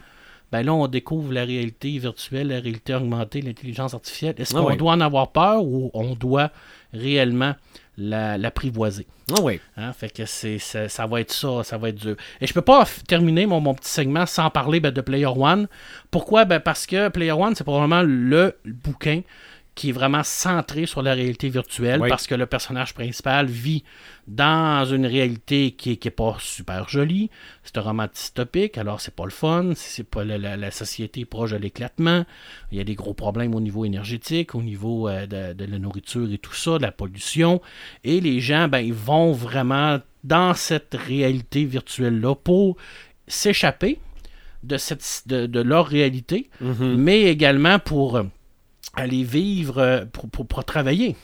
Ben 0.53 0.63
là, 0.63 0.73
on 0.73 0.87
découvre 0.87 1.33
la 1.33 1.45
réalité 1.45 1.99
virtuelle, 1.99 2.49
la 2.49 2.61
réalité 2.61 2.95
augmentée, 2.95 3.41
l'intelligence 3.43 3.93
artificielle. 3.93 4.35
Est-ce 4.39 4.55
Ah 4.57 4.61
qu'on 4.61 4.69
oui. 4.71 4.77
doit 4.77 4.93
en 4.93 5.01
avoir 5.01 5.33
peur 5.33 5.65
ou 5.65 5.91
on 5.95 6.15
doit 6.15 6.51
réellement 6.93 7.55
la- 7.97 8.39
l'apprivoiser? 8.39 9.07
Ah 9.31 9.41
oui. 9.43 9.61
Hein, 9.77 9.93
fait 9.93 10.11
que 10.11 10.27
c'est, 10.27 10.59
ça, 10.59 10.89
ça 10.89 11.07
va 11.07 11.21
être 11.21 11.33
ça, 11.33 11.65
ça 11.65 11.79
va 11.79 11.89
être 11.89 11.97
dur. 11.97 12.17
Et 12.41 12.47
je 12.47 12.53
peux 12.53 12.63
pas 12.63 12.87
terminer 13.09 13.47
mon, 13.47 13.61
mon 13.61 13.75
petit 13.75 13.91
segment 13.91 14.27
sans 14.27 14.51
parler 14.51 14.81
ben, 14.81 14.91
de 14.91 15.01
Player 15.01 15.27
One. 15.27 15.67
Pourquoi? 16.11 16.45
Ben, 16.45 16.61
parce 16.61 16.87
que 16.87 17.09
Player 17.09 17.33
One, 17.33 17.55
c'est 17.55 17.65
probablement 17.65 18.03
le 18.03 18.57
bouquin 18.65 19.23
qui 19.75 19.89
est 19.89 19.93
vraiment 19.93 20.23
centré 20.23 20.87
sur 20.87 21.03
la 21.03 21.15
réalité 21.15 21.49
virtuelle 21.49 22.01
Oui. 22.01 22.09
parce 22.09 22.27
que 22.29 22.35
le 22.37 22.47
personnage 22.47 22.95
principal 22.95 23.47
vit 23.47 23.83
dans 24.29 24.85
une 24.85 25.05
réalité 25.05 25.73
qui 25.73 25.91
est, 25.93 25.97
qui 25.97 26.09
est 26.09 26.13
pas 26.13 26.37
super 26.39 26.89
jolie. 26.89 27.29
C'est 27.65 27.77
un 27.79 27.81
roman 27.81 28.07
dystopique, 28.07 28.79
alors 28.79 29.01
c'est 29.01 29.15
pas 29.15 29.25
le 29.25 29.31
fun. 29.33 29.73
C'est 29.75 30.09
pas 30.09 30.25
la, 30.25 30.39
la- 30.39 30.57
la 30.57 30.71
société 30.71 31.21
est 31.23 31.25
proche 31.25 31.51
de 31.51 31.57
l'éclatement. 31.57 32.25
Il 32.71 32.79
y 32.79 32.81
a 32.81 32.85
des 32.85 32.95
gros 32.95 33.15
problèmes 33.15 33.55
au 33.55 33.61
niveau 33.61 33.85
énergétique, 33.85 34.55
au 34.55 34.63
niveau 34.63 35.09
euh, 35.09 35.27
de, 35.27 35.53
de 35.55 35.65
la 35.71 35.79
nourriture 35.79 36.31
et 36.33 36.39
tout 36.39 36.55
ça, 36.55 36.79
de 36.79 36.83
la 36.83 36.93
pollution. 36.93 37.61
Et 38.05 38.21
les 38.21 38.41
gens, 38.41 38.69
ben, 38.69 38.79
ils 38.81 38.95
vont 38.95 39.33
vraiment 39.33 39.99
dans 40.23 40.55
cette 40.55 40.95
réalité 40.95 41.65
virtuelle-là 41.65 42.35
pour 42.37 42.77
s'échapper 43.27 43.99
de, 44.63 44.77
cette, 44.79 45.25
de, 45.27 45.47
de 45.47 45.61
leur 45.61 45.87
réalité, 45.87 46.49
Mhm. 46.61 46.95
mais 46.97 47.23
également 47.25 47.79
pour 47.79 48.17
euh, 48.17 48.23
aller 48.93 49.25
vivre, 49.25 49.79
euh, 49.79 50.05
pour, 50.05 50.29
pour, 50.29 50.47
pour 50.47 50.65
travailler. 50.65 51.17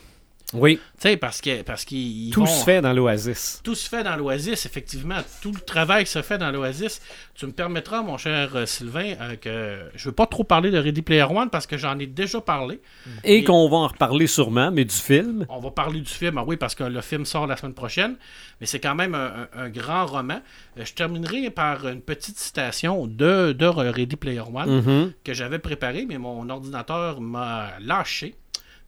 Oui. 0.53 0.77
Tu 0.77 1.09
sais, 1.09 1.17
parce 1.17 1.41
que 1.41 1.63
parce 1.63 1.85
qu'ils 1.85 2.31
Tout 2.33 2.41
vont- 2.41 2.47
se 2.47 2.65
fait 2.65 2.81
dans 2.81 2.93
l'Oasis. 2.93 3.61
tout 3.63 3.75
se 3.75 3.89
fait 3.89 4.03
dans 4.03 4.17
l'Oasis, 4.17 4.67
effectivement. 4.67 5.19
Tout 5.43 5.53
le 5.53 5.61
travail 5.61 6.07
se 6.07 6.23
fait 6.23 6.39
dans 6.39 6.51
l'Oasis. 6.51 7.01
Tu 7.35 7.47
me 7.47 7.53
permettras, 7.53 8.03
mon 8.03 8.19
cher 8.19 8.55
euh, 8.57 8.67
Sylvain, 8.67 9.15
euh, 9.21 9.37
que 9.37 9.79
je 9.95 10.09
veux 10.09 10.15
pas 10.15 10.27
trop 10.27 10.45
parler 10.45 10.71
de 10.71 10.79
Ready 10.79 11.03
Player 11.03 11.23
One 11.23 11.51
parce 11.51 11.67
que 11.67 11.77
j'en 11.79 11.99
ai 11.99 12.07
déjà 12.07 12.41
parlé. 12.41 12.81
Et 13.25 13.39
Et- 13.39 13.45
qu'on 13.45 13.69
va 13.69 13.77
en 13.79 13.87
reparler 13.89 14.27
sûrement, 14.27 14.71
mais 14.71 14.85
du 14.85 14.95
film. 14.95 15.47
On 15.49 15.61
va 15.61 15.71
parler 15.71 16.01
du 16.01 16.11
film, 16.11 16.37
ah 16.39 16.45
oui, 16.47 16.57
parce 16.57 16.75
que 16.75 16.85
le 16.85 17.01
film 17.01 17.25
sort 17.25 17.47
la 17.47 17.57
semaine 17.57 17.75
prochaine, 17.75 18.17
mais 18.61 18.67
c'est 18.67 18.81
quand 18.81 18.95
même 18.95 19.15
un, 19.15 19.47
un- 19.55 19.65
un 19.65 19.69
grand 19.71 20.05
roman. 20.07 20.41
Euh, 20.79 20.85
Je 20.85 20.93
terminerai 20.95 21.51
par 21.51 21.87
une 21.89 22.01
petite 22.01 22.39
citation 22.39 23.07
de, 23.07 23.53
de 23.53 23.67
Ready 23.67 24.17
Player 24.17 24.43
One 24.53 24.71
Mhm. 24.81 25.13
que 25.25 25.33
j'avais 25.33 25.59
préparé, 25.59 26.07
mais 26.09 26.19
mon 26.19 26.49
ordinateur 26.51 27.21
m'a 27.21 27.71
lâché. 27.81 28.35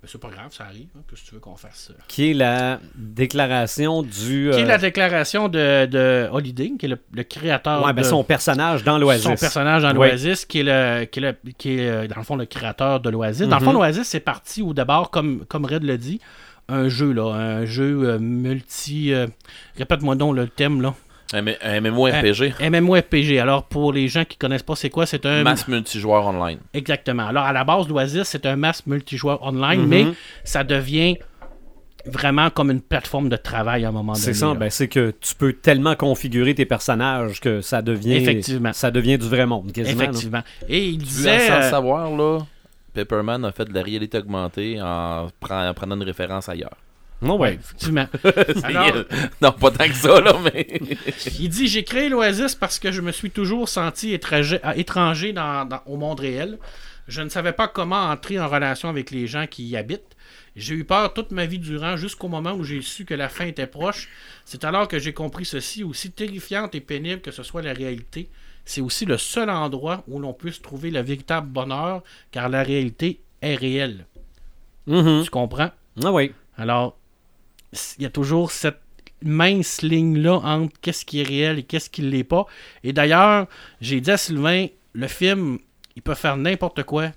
Mais 0.02 0.08
c'est 0.10 0.20
pas 0.20 0.30
grave, 0.30 0.48
ça 0.52 0.64
arrive. 0.64 0.88
hein, 0.96 1.00
que 1.06 1.14
tu 1.14 1.32
veux 1.32 1.38
qu'on 1.40 1.54
fasse? 1.54 1.92
euh? 1.92 1.98
Qui 2.08 2.30
est 2.30 2.34
la 2.34 2.80
déclaration 2.96 4.02
du. 4.02 4.50
Qui 4.52 4.58
est 4.58 4.64
euh, 4.64 4.66
la 4.66 4.78
déclaration 4.78 5.48
de, 5.48 5.86
de 5.86 6.28
Holiday, 6.32 6.72
qui 6.78 6.86
est 6.86 6.88
le, 6.88 6.98
le 7.12 7.22
créateur 7.22 7.84
ouais, 7.84 7.92
ben, 7.92 8.02
de 8.02 8.06
son 8.06 8.24
personnage 8.24 8.82
dans 8.82 8.98
l'Oasis. 8.98 9.22
son 9.22 9.36
personnage 9.36 9.82
dans 9.82 9.90
Oui. 9.96 10.08
l'Oasis, 10.08 10.44
qui 10.44 10.60
est, 10.60 10.64
le, 10.64 11.04
qui, 11.04 11.20
est 11.20 11.22
le- 11.22 11.52
qui 11.56 11.78
est, 11.78 11.88
euh, 11.88 12.06
dans 12.08 12.16
le 12.16 12.24
fond 12.24 12.34
le 12.36 12.46
créateur 12.46 12.98
de 12.98 13.10
l'Oasis. 13.10 13.46
Dans 13.46 13.56
le 13.58 13.62
Mhm. 13.62 13.68
fond, 13.68 13.72
l'Oasis, 13.74 14.08
c'est 14.08 14.18
parti 14.20 14.60
au 14.60 14.74
d'abord, 14.74 15.10
comme, 15.10 15.44
comme 15.46 15.64
Red 15.66 15.84
l'a 15.84 15.96
dit, 15.96 16.20
un 16.68 16.88
jeu, 16.88 17.12
là, 17.12 17.30
un 17.32 17.64
jeu 17.64 18.02
euh, 18.08 18.18
multi... 18.18 19.12
euh, 19.14 19.26
Répète-moi 19.76 20.16
donc 20.16 20.34
le 20.34 20.48
thème, 20.48 20.80
là. 20.82 20.94
MMORPG. 21.34 22.54
MMORPG. 22.70 23.38
Alors, 23.38 23.64
pour 23.64 23.92
les 23.92 24.08
gens 24.08 24.24
qui 24.24 24.36
connaissent 24.36 24.62
pas 24.62 24.76
c'est 24.76 24.90
quoi, 24.90 25.06
c'est 25.06 25.24
un... 25.26 25.42
Masse 25.42 25.68
multijoueur 25.68 26.26
online. 26.26 26.58
Exactement. 26.74 27.26
Alors, 27.26 27.44
à 27.44 27.52
la 27.52 27.64
base, 27.64 27.88
l'Oasis, 27.88 28.24
c'est 28.24 28.46
un 28.46 28.56
mass 28.56 28.86
multijoueur 28.86 29.42
online, 29.42 29.80
Mhm. 29.82 29.88
mais 29.88 30.06
ça 30.44 30.64
devient 30.64 31.16
vraiment 32.04 32.50
comme 32.50 32.70
une 32.72 32.80
plateforme 32.80 33.28
de 33.28 33.36
travail 33.36 33.84
à 33.84 33.88
un 33.88 33.92
moment 33.92 34.14
donné. 34.14 34.24
C'est 34.24 34.34
ça, 34.34 34.54
ben, 34.54 34.68
c'est 34.70 34.88
que 34.88 35.14
tu 35.20 35.34
peux 35.36 35.52
tellement 35.52 35.94
configurer 35.94 36.54
tes 36.54 36.66
personnages 36.66 37.40
que 37.40 37.60
ça 37.60 37.80
devient. 37.80 38.14
Effectivement. 38.14 38.72
Ça 38.72 38.90
devient 38.90 39.18
du 39.18 39.28
vrai 39.28 39.46
monde, 39.46 39.70
quasiment. 39.72 39.98
là. 40.00 40.04
Effectivement. 40.08 40.42
Et 40.68 40.84
il 40.88 40.98
Tu 40.98 41.04
disait... 41.04 41.46
sans 41.46 41.52
euh, 41.54 41.70
savoir, 41.70 42.10
là, 42.10 42.40
Pepperman 42.92 43.44
a 43.44 43.52
fait 43.52 43.64
de 43.66 43.72
la 43.74 43.82
réalité 43.82 44.18
augmentée 44.18 44.80
en 44.82 45.28
prenant 45.40 45.94
une 45.96 46.02
référence 46.02 46.48
ailleurs. 46.48 46.76
Non, 47.22 47.38
ouais, 47.38 47.54
effectivement. 47.54 48.06
Alors- 48.64 49.04
non, 49.40 49.52
pas 49.52 49.70
tant 49.70 49.86
que 49.88 49.94
ça, 49.94 50.20
là, 50.20 50.34
mais. 50.52 50.66
Il 51.38 51.48
dit 51.48 51.68
J'ai 51.68 51.84
créé 51.84 52.08
l'Oasis 52.08 52.54
parce 52.56 52.78
que 52.78 52.90
je 52.92 53.00
me 53.00 53.12
suis 53.12 53.30
toujours 53.30 53.68
senti 53.68 54.12
étranger, 54.12 54.58
à- 54.62 54.76
étranger 54.76 55.32
dans- 55.32 55.64
dans- 55.64 55.82
au 55.86 55.96
monde 55.96 56.20
réel. 56.20 56.58
Je 57.08 57.20
ne 57.22 57.28
savais 57.28 57.52
pas 57.52 57.68
comment 57.68 58.10
entrer 58.10 58.38
en 58.40 58.48
relation 58.48 58.88
avec 58.88 59.10
les 59.10 59.26
gens 59.26 59.46
qui 59.46 59.64
y 59.64 59.76
habitent. 59.76 60.16
J'ai 60.54 60.74
eu 60.74 60.84
peur 60.84 61.14
toute 61.14 61.30
ma 61.30 61.46
vie 61.46 61.58
durant 61.58 61.96
jusqu'au 61.96 62.28
moment 62.28 62.52
où 62.52 62.62
j'ai 62.62 62.82
su 62.82 63.04
que 63.04 63.14
la 63.14 63.28
fin 63.28 63.46
était 63.46 63.66
proche. 63.66 64.08
C'est 64.44 64.64
alors 64.64 64.86
que 64.86 64.98
j'ai 64.98 65.12
compris 65.12 65.44
ceci, 65.44 65.82
aussi 65.82 66.10
terrifiante 66.10 66.74
et 66.74 66.80
pénible 66.80 67.22
que 67.22 67.30
ce 67.30 67.42
soit 67.42 67.62
la 67.62 67.72
réalité. 67.72 68.28
C'est 68.64 68.80
aussi 68.80 69.04
le 69.06 69.18
seul 69.18 69.50
endroit 69.50 70.04
où 70.06 70.18
l'on 70.20 70.32
puisse 70.34 70.60
trouver 70.62 70.90
le 70.90 71.00
véritable 71.00 71.48
bonheur, 71.48 72.02
car 72.30 72.48
la 72.48 72.62
réalité 72.62 73.20
est 73.40 73.56
réelle. 73.56 74.06
Mhm. 74.86 75.22
Tu 75.24 75.30
comprends? 75.30 75.70
Ah 76.04 76.12
oui. 76.12 76.32
alors, 76.56 76.96
il 77.98 78.02
y 78.02 78.06
a 78.06 78.10
toujours 78.10 78.50
cette 78.50 78.80
mince 79.22 79.82
ligne-là 79.82 80.36
entre 80.38 80.74
qu'est-ce 80.80 81.04
qui 81.04 81.20
est 81.20 81.24
réel 81.24 81.58
et 81.58 81.62
qu'est-ce 81.62 81.90
qui 81.90 82.02
ne 82.02 82.08
l'est 82.08 82.24
pas. 82.24 82.46
Et 82.82 82.92
d'ailleurs, 82.92 83.46
j'ai 83.80 84.00
dit 84.00 84.10
à 84.10 84.16
Sylvain, 84.16 84.66
le 84.92 85.06
film, 85.06 85.58
il 85.96 86.02
peut 86.02 86.14
faire 86.14 86.36
n'importe 86.36 86.82
quoi, 86.82 87.12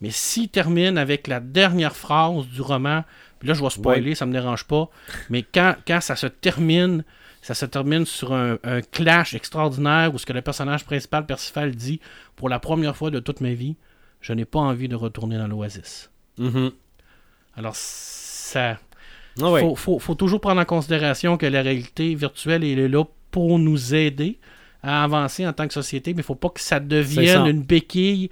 mais 0.00 0.10
s'il 0.10 0.48
termine 0.48 0.98
avec 0.98 1.26
la 1.26 1.40
dernière 1.40 1.96
phrase 1.96 2.46
du 2.48 2.60
roman, 2.60 3.04
puis 3.38 3.48
là 3.48 3.54
je 3.54 3.62
vais 3.62 3.70
spoiler, 3.70 4.14
ça 4.14 4.26
me 4.26 4.32
dérange 4.32 4.64
pas, 4.64 4.88
mais 5.30 5.42
quand, 5.42 5.76
quand 5.86 6.00
ça 6.00 6.16
se 6.16 6.26
termine, 6.26 7.04
ça 7.42 7.54
se 7.54 7.66
termine 7.66 8.06
sur 8.06 8.32
un, 8.32 8.58
un 8.64 8.80
clash 8.80 9.34
extraordinaire 9.34 10.14
où 10.14 10.18
ce 10.18 10.26
que 10.26 10.32
le 10.32 10.42
personnage 10.42 10.84
principal, 10.84 11.26
Percival, 11.26 11.74
dit, 11.74 12.00
pour 12.36 12.48
la 12.48 12.58
première 12.58 12.96
fois 12.96 13.10
de 13.10 13.20
toute 13.20 13.40
ma 13.40 13.52
vie, 13.52 13.76
je 14.20 14.32
n'ai 14.32 14.46
pas 14.46 14.60
envie 14.60 14.88
de 14.88 14.96
retourner 14.96 15.36
dans 15.36 15.46
l'oasis. 15.46 16.10
Mhm. 16.38 16.72
Alors, 17.56 17.76
ça, 17.76 18.78
Ah 19.40 19.50
oui. 19.50 19.60
faut, 19.60 19.74
faut, 19.74 19.98
faut 19.98 20.14
toujours 20.14 20.40
prendre 20.40 20.60
en 20.60 20.64
considération 20.64 21.36
que 21.36 21.46
la 21.46 21.62
réalité 21.62 22.14
virtuelle 22.14 22.64
elle 22.64 22.78
est 22.78 22.88
là 22.88 23.04
pour 23.30 23.58
nous 23.58 23.94
aider 23.94 24.38
à 24.82 25.02
avancer 25.02 25.46
en 25.46 25.52
tant 25.52 25.66
que 25.66 25.74
société, 25.74 26.12
mais 26.12 26.20
il 26.20 26.24
faut 26.24 26.34
pas 26.34 26.50
que 26.50 26.60
ça 26.60 26.78
devienne 26.78 27.46
une 27.46 27.62
béquille 27.62 28.30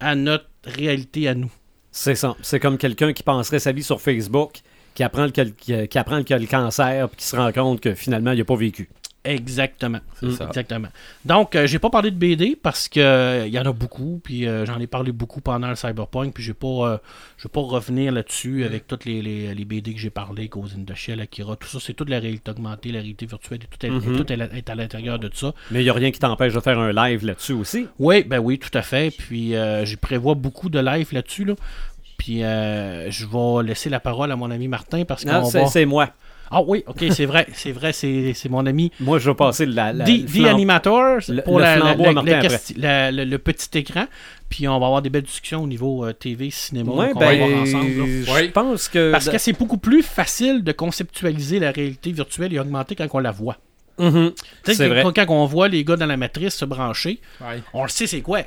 à 0.00 0.14
notre 0.14 0.46
réalité 0.64 1.28
à 1.28 1.34
nous. 1.34 1.50
C'est 1.92 2.16
ça. 2.16 2.36
C'est 2.42 2.58
comme 2.58 2.76
quelqu'un 2.76 3.12
qui 3.12 3.22
penserait 3.22 3.60
sa 3.60 3.72
vie 3.72 3.82
sur 3.82 4.00
Facebook, 4.00 4.60
qui 4.94 5.02
apprend, 5.02 5.26
le, 5.26 5.30
qui, 5.30 5.88
qui 5.88 5.98
apprend 5.98 6.22
qu'il 6.22 6.34
a 6.34 6.38
le 6.38 6.46
cancer, 6.46 7.08
puis 7.08 7.18
qui 7.18 7.24
se 7.24 7.36
rend 7.36 7.52
compte 7.52 7.80
que 7.80 7.94
finalement, 7.94 8.32
il 8.32 8.38
n'a 8.38 8.44
pas 8.44 8.56
vécu. 8.56 8.88
Exactement. 9.24 10.00
Mm, 10.20 10.30
ça. 10.32 10.44
Exactement. 10.46 10.88
Donc, 11.24 11.54
euh, 11.54 11.66
j'ai 11.66 11.78
pas 11.78 11.90
parlé 11.90 12.10
de 12.10 12.16
BD 12.16 12.56
parce 12.60 12.88
que 12.88 12.98
euh, 13.00 13.46
y 13.46 13.58
en 13.58 13.64
a 13.64 13.72
beaucoup, 13.72 14.20
puis 14.22 14.46
euh, 14.48 14.66
j'en 14.66 14.80
ai 14.80 14.86
parlé 14.88 15.12
beaucoup 15.12 15.40
pendant 15.40 15.68
le 15.68 15.76
Cyberpunk, 15.76 16.34
puis 16.34 16.42
j'ai 16.42 16.54
pas, 16.54 16.66
euh, 16.66 16.98
je 17.38 17.44
vais 17.44 17.52
pas 17.52 17.60
revenir 17.60 18.10
là-dessus 18.12 18.64
avec 18.64 18.88
toutes 18.88 19.04
les, 19.04 19.22
les, 19.22 19.54
les 19.54 19.64
BD 19.64 19.94
que 19.94 20.00
j'ai 20.00 20.10
parlé, 20.10 20.48
Ghost 20.48 20.74
in 20.76 20.84
the 20.84 20.96
Shell, 20.96 21.20
Akira, 21.20 21.54
tout 21.56 21.68
ça, 21.68 21.78
c'est 21.80 21.94
toute 21.94 22.10
la 22.10 22.18
réalité 22.18 22.50
augmentée, 22.50 22.90
la 22.90 22.98
réalité 22.98 23.26
virtuelle, 23.26 23.60
et 23.62 23.66
tout 23.76 23.86
est, 23.86 23.90
Mhm. 23.90 24.16
tout 24.16 24.32
est, 24.32 24.38
est 24.56 24.70
à 24.70 24.74
l'intérieur 24.74 25.18
de 25.20 25.30
ça. 25.32 25.54
Mais 25.70 25.80
il 25.82 25.84
n'y 25.84 25.90
a 25.90 25.94
rien 25.94 26.10
qui 26.10 26.18
t'empêche 26.18 26.52
de 26.54 26.60
faire 26.60 26.78
un 26.80 26.92
live 26.92 27.24
là-dessus 27.24 27.52
aussi. 27.52 27.86
Oui, 28.00 28.24
ben 28.24 28.38
oui, 28.40 28.58
tout 28.58 28.76
à 28.76 28.82
fait. 28.82 29.14
Puis 29.16 29.54
j'y 29.84 29.96
prévois 29.96 30.34
beaucoup 30.34 30.68
de 30.68 30.80
live 30.80 31.08
là-dessus. 31.12 31.44
Là. 31.44 31.54
Puis 32.18 32.44
euh, 32.44 33.10
je 33.10 33.26
vais 33.26 33.66
laisser 33.66 33.90
la 33.90 33.98
parole 34.00 34.30
à 34.30 34.36
mon 34.36 34.50
ami 34.50 34.68
Martin 34.68 35.04
parce 35.04 35.24
Non, 35.24 35.40
qu'on 35.42 35.50
c'est 35.50 35.60
va... 35.60 35.66
c'est 35.66 35.86
moi. 35.86 36.10
Ah 36.52 36.60
oui, 36.66 36.84
ok, 36.86 37.04
c'est 37.10 37.24
vrai, 37.24 37.46
c'est 37.54 37.72
vrai, 37.72 37.92
c'est 37.92 38.32
c'est 38.34 38.48
mon 38.48 38.66
ami 38.66 38.92
Moi, 39.00 39.18
je 39.18 39.30
vais 39.30 39.34
passer 39.34 39.64
la, 39.66 39.92
la, 39.92 40.04
The, 40.04 40.10
pour 41.44 41.58
le 41.58 41.64
la- 42.76 43.10
le, 43.10 43.24
le 43.24 43.38
petit 43.38 43.78
écran. 43.78 44.06
Puis 44.50 44.68
on 44.68 44.78
va 44.78 44.84
avoir 44.86 45.00
des 45.00 45.08
belles 45.08 45.22
discussions 45.22 45.62
au 45.62 45.66
niveau 45.66 46.04
euh, 46.04 46.12
TV, 46.12 46.50
cinéma 46.50 46.92
Ouais, 46.92 47.10
qu'on 47.12 47.20
va 47.20 47.30
ben, 47.30 47.42
avoir 47.42 47.62
ensemble. 47.62 47.86
je 48.26 48.50
pense 48.50 48.88
que... 48.90 49.10
Parce 49.10 49.28
que 49.30 49.38
c'est 49.38 49.54
beaucoup 49.58 49.78
plus 49.78 50.02
facile 50.02 50.62
de 50.62 50.72
conceptualiser 50.72 51.58
la 51.58 51.70
réalité 51.70 52.12
virtuelle 52.12 52.52
et 52.52 52.58
augmentée 52.58 52.94
quand 52.94 53.06
on 53.14 53.18
la 53.18 53.30
voit. 53.30 53.56
Tu 53.98 54.04
sais, 54.64 54.74
C'est 54.74 54.88
vrai. 54.88 55.02
quand, 55.02 55.12
quand 55.14 55.26
on 55.30 55.46
voit 55.46 55.68
les 55.68 55.84
gars 55.84 55.96
dans 55.96 56.04
la 56.06 56.16
matrice 56.18 56.54
se 56.54 56.64
brancher, 56.66 57.20
Ouais. 57.40 57.62
on 57.72 57.82
le 57.84 57.88
sait 57.88 58.06
c'est 58.06 58.20
quoi. 58.20 58.40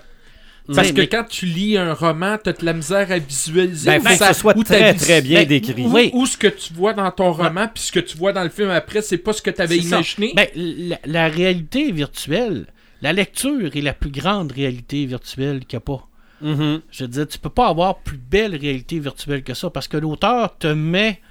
Parce 0.73 0.91
que 0.91 1.01
mais- 1.01 1.07
quand 1.07 1.25
tu 1.29 1.45
lis 1.45 1.77
un 1.77 1.93
roman, 1.93 2.37
t'as 2.43 2.53
de 2.53 2.65
la 2.65 2.73
misère 2.73 3.11
à 3.11 3.19
visualiser. 3.19 3.89
Ben, 3.89 4.01
où 4.01 4.15
ça- 4.17 4.33
ce 4.33 4.39
soit 4.39 4.53
très, 4.63 4.93
très 4.95 5.21
bien 5.21 5.41
ben, 5.41 5.47
décrit. 5.47 5.85
oui. 5.87 6.09
Ou 6.13 6.25
ce 6.25 6.37
que 6.37 6.47
tu 6.47 6.73
vois 6.73 6.93
dans 6.93 7.11
ton 7.11 7.31
roman, 7.31 7.67
puis 7.73 7.83
ce 7.83 7.91
que 7.91 7.99
tu 7.99 8.17
vois 8.17 8.33
dans 8.33 8.43
le 8.43 8.49
film 8.49 8.69
après, 8.71 9.01
c'est 9.01 9.17
pas 9.19 9.33
ce 9.33 9.41
que 9.41 9.51
tu 9.51 9.61
avais 9.61 9.77
imaginé. 9.77 10.33
Ben, 10.35 10.47
la, 10.55 10.99
la 11.05 11.27
réalité 11.27 11.91
virtuelle, 11.91 12.65
la 13.01 13.13
lecture 13.13 13.75
est 13.75 13.81
la 13.81 13.93
plus 13.93 14.09
grande 14.09 14.51
réalité 14.51 15.05
virtuelle 15.05 15.59
qu'il 15.65 15.77
n'y 15.77 15.83
a 15.83 15.85
pas. 15.97 16.07
Mhm. 16.41 16.81
Je 16.91 17.03
veux 17.03 17.07
dire, 17.09 17.27
tu 17.27 17.37
peux 17.37 17.49
pas 17.49 17.67
avoir 17.67 17.99
plus 17.99 18.17
belle 18.17 18.55
réalité 18.55 18.99
virtuelle 18.99 19.43
que 19.43 19.53
ça 19.53 19.69
parce 19.69 19.87
que 19.87 19.97
l'auteur 19.97 20.57
te 20.57 20.67
met, 20.67 21.21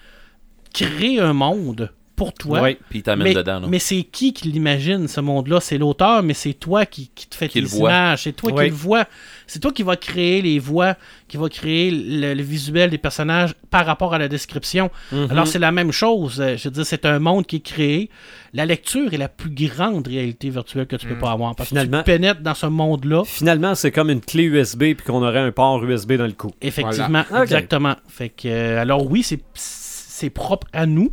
crée 0.72 1.18
un 1.18 1.32
monde 1.32 1.90
pour 2.16 2.32
toi. 2.32 2.60
Ouais. 2.62 2.78
Puis 2.90 3.00
il 3.00 3.02
t'amène 3.02 3.24
mais, 3.28 3.34
dedans. 3.34 3.60
là. 3.60 3.66
mais 3.68 3.78
c'est 3.80 4.02
qui 4.04 4.32
qui 4.32 4.48
l'imagine, 4.48 5.08
ce 5.08 5.20
monde-là? 5.20 5.60
C'est 5.60 5.78
l'auteur, 5.78 6.22
mais 6.22 6.34
c'est 6.34 6.52
toi 6.54 6.86
qui, 6.86 7.10
qui 7.14 7.26
te 7.26 7.34
fais 7.34 7.48
Qui 7.48 7.54
tes 7.54 7.60
le 7.62 7.74
images. 7.76 8.22
C'est 8.22 8.32
toi 8.32 8.52
Oui. 8.54 8.64
qui 8.64 8.70
le 8.70 8.76
vois. 8.76 9.04
C'est 9.46 9.58
toi 9.58 9.72
qui 9.72 9.82
va 9.82 9.96
créer 9.96 10.40
les 10.40 10.58
voix, 10.58 10.94
qui 11.28 11.36
va 11.36 11.48
créer 11.48 11.90
le, 11.90 12.34
le 12.34 12.42
visuel 12.42 12.90
des 12.90 12.98
personnages 12.98 13.54
par 13.70 13.84
rapport 13.84 14.14
à 14.14 14.18
la 14.18 14.28
description. 14.28 14.90
Mhm. 15.12 15.28
Alors, 15.30 15.46
c'est 15.48 15.58
la 15.58 15.72
même 15.72 15.90
chose. 15.92 16.40
Euh, 16.40 16.56
Je 16.56 16.64
veux 16.68 16.70
dire, 16.70 16.86
c'est 16.86 17.04
un 17.04 17.18
monde 17.18 17.46
qui 17.46 17.56
est 17.56 17.60
créé. 17.60 18.10
La 18.52 18.64
lecture 18.64 19.12
est 19.12 19.18
la 19.18 19.28
plus 19.28 19.50
grande 19.50 20.06
réalité 20.06 20.50
virtuelle 20.50 20.86
que 20.86 20.96
tu 20.96 21.06
peux 21.08 21.18
pas 21.18 21.32
avoir. 21.32 21.54
Parce 21.56 21.70
Finalement- 21.70 21.98
que 21.98 22.04
tu 22.04 22.12
pénètres 22.12 22.40
dans 22.42 22.54
ce 22.54 22.66
monde-là. 22.66 23.24
Finalement, 23.26 23.74
c'est 23.74 23.90
comme 23.90 24.10
une 24.10 24.20
clé 24.20 24.44
USB 24.44 24.94
puis 24.94 25.04
qu'on 25.04 25.22
aurait 25.22 25.40
un 25.40 25.50
port 25.52 25.84
USB 25.84 26.12
dans 26.12 26.26
le 26.26 26.32
cou. 26.32 26.52
Effectivement, 26.62 27.24
Voilà. 27.28 27.42
Exactement. 27.44 27.96
Fait 28.08 28.28
que, 28.28 28.46
euh, 28.48 28.80
alors 28.80 29.10
oui, 29.10 29.24
c'est 29.54 30.30
propre 30.30 30.66
à 30.72 30.86
nous, 30.86 31.10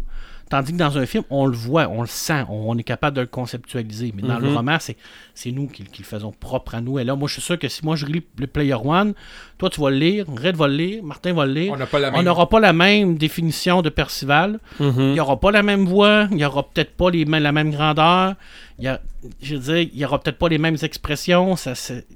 tandis 0.52 0.74
que 0.74 0.78
dans 0.78 0.98
un 0.98 1.06
film, 1.06 1.24
on 1.30 1.46
le 1.46 1.56
voit, 1.56 1.88
on 1.88 2.02
le 2.02 2.08
sent, 2.08 2.44
on, 2.50 2.78
est 2.78 2.84
capable 2.84 3.16
de 3.16 3.22
le 3.22 3.28
conceptualiser. 3.28 4.14
Mais 4.16 4.22
dans 4.22 4.38
le 4.38 4.50
Mhm. 4.50 4.58
roman, 4.58 4.78
c'est, 4.80 5.52
nous 5.52 5.68
qui, 5.68 5.84
qui 5.86 6.02
le 6.04 6.08
faisons 6.08 6.32
propre 6.32 6.76
à 6.76 6.82
nous. 6.82 7.00
Et 7.00 7.04
là, 7.06 7.16
moi, 7.16 7.28
je 7.30 7.34
suis 7.34 7.42
sûr 7.42 7.58
que 7.58 7.70
si 7.70 7.84
moi 7.86 7.96
je 7.96 8.06
relis 8.06 8.22
le 8.38 8.48
Player 8.48 8.74
One, 8.76 9.14
toi, 9.58 9.70
tu 9.70 9.80
vas 9.82 9.90
le 9.90 9.98
lire, 9.98 10.26
Red 10.28 10.56
va 10.58 10.68
le 10.68 10.76
lire, 10.76 11.04
Martin 11.04 11.34
va 11.34 11.46
le 11.46 11.54
lire. 11.54 11.74
on 11.74 11.86
pas 11.86 12.22
n'aura 12.22 12.50
pas 12.50 12.60
la 12.60 12.74
même 12.74 13.16
définition 13.18 13.82
de 13.82 13.90
Percival. 13.90 14.60
Il 14.82 14.88
Mhm. 14.88 15.14
n'y 15.14 15.20
aura 15.22 15.40
pas 15.40 15.52
la 15.52 15.64
même 15.64 15.86
voix. 15.86 16.28
Il 16.32 16.38
n'y 16.38 16.46
aura 16.46 16.64
peut-être 16.64 16.92
pas 16.98 17.10
les, 17.10 17.24
la 17.24 17.52
même 17.54 17.72
grandeur. 17.72 18.36
Il 18.78 18.84
y 18.84 18.88
a, 18.90 19.00
je 19.42 19.56
veux 19.56 19.62
dire, 19.62 19.90
il 19.94 19.98
n'y 19.98 20.04
aura 20.06 20.20
peut-être 20.20 20.38
pas 20.38 20.50
les 20.50 20.58
mêmes 20.58 20.78
expressions. 20.82 21.56
Ça, 21.56 21.74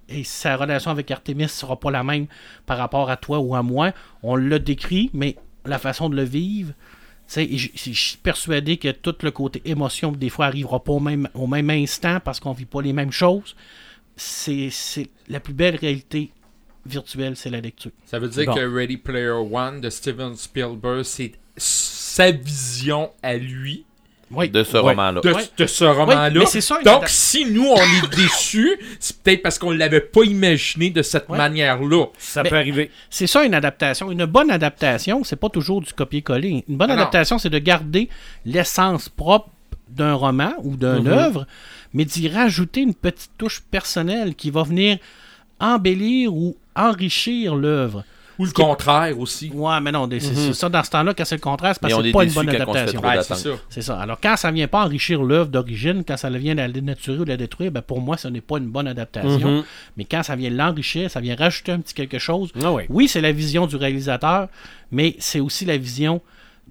et 0.10 0.24
sa 0.26 0.58
relation 0.58 0.92
avec 0.92 1.10
Artemis 1.10 1.44
ne 1.44 1.48
sera 1.48 1.80
pas 1.80 1.90
la 1.90 2.04
même 2.04 2.26
par 2.66 2.78
rapport 2.78 3.10
à 3.10 3.16
toi 3.16 3.40
ou 3.40 3.56
à 3.56 3.64
moi. 3.64 3.92
On 4.24 4.36
l'a 4.36 4.60
décrit, 4.60 5.10
mais 5.14 5.38
la 5.66 5.80
façon 5.80 6.10
de 6.10 6.16
le 6.18 6.24
vivre. 6.24 6.74
Je 7.28 7.70
suis 7.94 8.18
persuadé 8.22 8.78
que 8.78 8.92
tout 8.92 9.16
le 9.24 9.32
côté 9.32 9.62
émotion, 9.66 10.12
des 10.12 10.30
fois, 10.30 10.46
arrivera 10.46 10.84
pas 10.84 10.94
au 10.94 11.00
même, 11.00 11.28
au 11.34 11.48
même 11.48 11.70
instant 11.70 12.20
parce 12.24 12.40
qu'on 12.40 12.54
vit 12.54 12.66
pas 12.66 12.82
les 12.82 12.94
mêmes 12.94 13.12
choses. 13.12 13.56
C'est 14.16 14.70
c'est 14.72 15.10
la 15.28 15.40
plus 15.40 15.54
belle 15.54 15.76
réalité 15.76 16.32
virtuelle, 16.86 17.36
c'est 17.36 17.50
la 17.50 17.60
lecture. 17.62 17.92
Ça 18.06 18.20
veut 18.20 18.30
dire 18.30 18.46
Bon. 18.46 18.54
que 18.54 18.60
Ready 18.76 18.98
Player 18.98 19.30
One 19.30 19.82
de 19.82 19.90
Steven 19.90 20.36
Spielberg, 20.36 21.04
c'est 21.04 21.34
sa 21.58 22.32
vision 22.32 23.12
à 23.24 23.36
lui 23.36 23.86
Oui. 24.32 24.50
De 24.50 24.64
ce 24.64 24.78
roman-là. 24.78 25.22
de, 25.22 25.66
ce 25.68 25.84
roman-là. 25.86 26.32
mais 26.34 26.46
c'est 26.48 26.60
ça, 26.62 26.78
une 26.80 26.84
Donc, 26.84 27.08
si 27.08 27.46
nous, 27.46 27.68
on 27.68 27.76
est 27.78 28.16
déçus, 28.16 28.76
c'est 29.00 29.18
peut-être 29.22 29.44
parce 29.44 29.60
qu'on 29.60 29.70
l'avait 29.72 30.02
pas 30.02 30.24
imaginé 30.24 30.90
de 30.90 31.02
cette 31.04 31.30
manière-là. 31.30 32.06
Ça 32.18 32.42
Mais- 32.44 32.50
peut 32.50 32.56
arriver. 32.58 32.90
C'est 33.10 33.28
ça 33.28 33.44
une 33.44 33.54
adaptation. 33.54 34.12
Une 34.12 34.26
bonne 34.26 34.50
adaptation, 34.50 35.24
c'est 35.24 35.36
pas 35.36 35.50
toujours 35.50 35.82
du 35.82 35.94
copier-coller. 35.94 36.66
Une 36.68 36.76
bonne 36.76 36.90
Ah 36.90 36.96
adaptation, 36.96 37.38
c'est 37.38 37.52
de 37.52 37.60
garder 37.60 38.10
l'essence 38.46 39.10
propre 39.10 39.50
d'un 39.90 40.14
roman 40.16 40.54
ou 40.64 40.76
d'une 40.76 41.04
Mhm. 41.04 41.08
œuvre, 41.08 41.48
mais 41.94 42.04
d'y 42.06 42.28
rajouter 42.28 42.82
une 42.82 42.96
petite 42.96 43.32
touche 43.38 43.62
personnelle 43.70 44.34
qui 44.34 44.50
va 44.50 44.64
venir 44.64 44.98
embellir 45.60 46.34
ou 46.34 46.58
enrichir 46.76 47.56
l'œuvre. 47.56 48.04
Ou 48.38 48.46
le 48.46 48.52
contraire 48.52 49.18
aussi. 49.20 49.50
Ouais, 49.54 49.80
mais 49.82 49.92
non, 49.92 50.10
c'est 50.12 50.20
c'est 50.20 50.54
ça 50.54 50.68
dans 50.70 50.84
ce 50.84 50.90
temps-là, 50.90 51.14
quand 51.14 51.24
c'est 51.26 51.36
le 51.36 51.42
contraire, 51.42 51.74
c'est 51.74 51.82
parce 51.82 51.94
que 51.94 52.02
c'est 52.02 52.10
est 52.10 52.12
pas 52.12 52.24
une 52.24 52.32
bonne 52.32 52.50
adaptation. 52.50 53.02
Ouais, 53.02 53.24
c'est 53.24 53.36
ça. 53.36 53.50
C'est 53.70 53.82
ça. 53.82 54.00
Alors, 54.00 54.20
quand 54.22 54.36
ça 54.36 54.52
vient 54.52 54.68
pas 54.68 54.84
enrichir 54.84 55.24
l'œuvre 55.24 55.50
d'origine, 55.50 56.04
quand 56.06 56.18
ça 56.18 56.30
vient 56.30 56.56
la 56.56 56.68
dénaturer 56.68 57.20
ou 57.20 57.24
la 57.26 57.38
détruire, 57.38 57.72
ben 57.72 57.82
pour 57.82 58.02
moi, 58.02 58.18
ce 58.18 58.28
n'est 58.28 58.42
pas 58.42 58.58
une 58.58 58.68
bonne 58.68 58.88
adaptation. 58.88 59.58
Mhm. 59.60 59.64
Mais 59.98 60.06
quand 60.06 60.24
ça 60.24 60.36
vient 60.36 60.50
l'enrichir, 60.50 61.10
ça 61.10 61.22
vient 61.22 61.36
rajouter 61.36 61.72
un 61.72 61.80
petit 61.80 61.94
quelque 61.94 62.20
chose, 62.20 62.52
Ah 62.62 62.74
oui. 62.74 62.84
oui, 62.90 63.08
c'est 63.08 63.22
la 63.22 63.32
vision 63.32 63.68
du 63.68 63.76
réalisateur, 63.78 64.50
mais 64.92 65.16
c'est 65.20 65.40
aussi 65.40 65.66
la 65.66 65.78
vision 65.78 66.22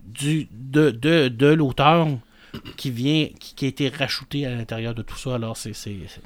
du, 0.05 0.49
de, 0.53 0.91
de, 0.91 1.29
de 1.29 1.47
l'auteur 1.47 2.09
qui 2.77 2.91
vient, 2.91 3.29
qui, 3.41 3.55
qui 3.55 3.65
a 3.65 3.69
été 3.69 3.89
rajoutée 3.89 4.47
à 4.47 4.51
l'intérieur 4.51 4.95
de 4.95 5.03
tout 5.03 5.17
ça. 5.17 5.35
Alors, 5.37 5.57
c'est, 5.57 5.73
c'est, 5.73 5.97
c'est, 6.09 6.21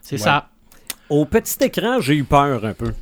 c'est 0.00 0.18
ça. 0.18 0.48
Au 1.10 1.24
petit 1.24 1.62
écran, 1.64 2.00
j'ai 2.00 2.14
eu 2.16 2.24
peur 2.24 2.64
un 2.64 2.72
peu. 2.74 2.92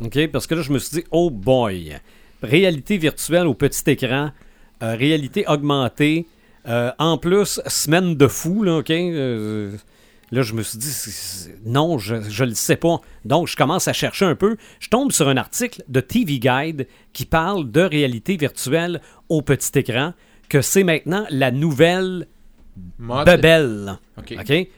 OK? 0.00 0.26
Parce 0.28 0.46
que 0.46 0.54
là, 0.54 0.62
je 0.62 0.72
me 0.72 0.78
suis 0.78 1.00
dit, 1.00 1.04
oh 1.10 1.30
boy, 1.30 1.96
réalité 2.42 2.98
virtuelle 2.98 3.46
au 3.46 3.54
petit 3.54 3.90
écran, 3.90 4.30
euh, 4.82 4.94
réalité 4.96 5.44
augmentée, 5.46 6.26
euh, 6.66 6.90
en 6.98 7.18
plus, 7.18 7.60
semaine 7.66 8.16
de 8.16 8.26
fou, 8.26 8.62
là, 8.62 8.78
OK? 8.78 8.90
Euh, 8.90 9.76
là, 10.32 10.42
je 10.42 10.54
me 10.54 10.62
suis 10.62 10.78
dit, 10.78 10.92
non, 11.66 11.98
je 11.98 12.14
ne 12.16 12.48
le 12.48 12.54
sais 12.54 12.76
pas. 12.76 13.00
Donc, 13.24 13.48
je 13.48 13.56
commence 13.56 13.86
à 13.86 13.92
chercher 13.92 14.24
un 14.24 14.34
peu. 14.34 14.56
Je 14.80 14.88
tombe 14.88 15.12
sur 15.12 15.28
un 15.28 15.36
article 15.36 15.82
de 15.88 16.00
TV 16.00 16.38
Guide 16.38 16.86
qui 17.12 17.26
parle 17.26 17.70
de 17.70 17.80
réalité 17.80 18.36
virtuelle 18.36 19.00
au 19.28 19.42
petit 19.42 19.78
écran, 19.78 20.14
que 20.48 20.60
c'est 20.62 20.84
maintenant 20.84 21.26
la 21.30 21.50
nouvelle 21.50 22.26
Mode. 22.98 23.28
OK? 24.18 24.68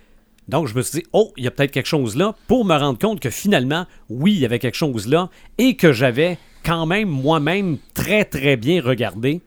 Donc, 0.48 0.68
je 0.68 0.74
me 0.74 0.82
suis 0.82 1.00
dit, 1.00 1.06
oh, 1.12 1.32
il 1.36 1.44
y 1.44 1.46
a 1.48 1.50
peut-être 1.50 1.72
quelque 1.72 1.86
chose 1.88 2.16
là, 2.16 2.34
pour 2.46 2.64
me 2.64 2.76
rendre 2.76 2.98
compte 2.98 3.20
que 3.20 3.30
finalement, 3.30 3.86
oui, 4.08 4.32
il 4.32 4.38
y 4.38 4.44
avait 4.44 4.58
quelque 4.58 4.76
chose 4.76 5.08
là, 5.08 5.28
et 5.58 5.74
que 5.74 5.92
j'avais 5.92 6.38
quand 6.64 6.86
même 6.86 7.08
moi-même 7.08 7.78
très, 7.94 8.24
très 8.24 8.56
bien 8.56 8.80
regardé, 8.80 9.40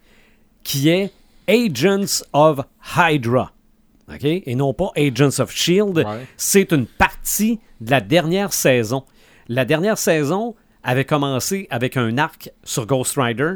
qui 0.64 0.90
est 0.90 1.12
Agents 1.48 2.24
of 2.34 2.60
Hydra. 2.96 3.52
OK? 4.14 4.24
Et 4.24 4.56
non 4.56 4.74
pas 4.74 4.92
Agents 4.96 5.40
of 5.40 5.52
Shield. 5.52 5.98
Ouais. 5.98 6.28
C'est 6.38 6.72
une 6.72 6.86
partie 6.86 7.60
de 7.82 7.92
la 7.92 8.02
dernière 8.02 8.54
saison. 8.54 9.04
La 9.48 9.66
dernière 9.66 9.98
saison 9.98 10.56
avait 10.84 11.06
commencé 11.06 11.68
avec 11.70 11.98
un 11.98 12.18
arc 12.18 12.52
sur 12.64 12.86
Ghost 12.86 13.16
Rider. 13.18 13.56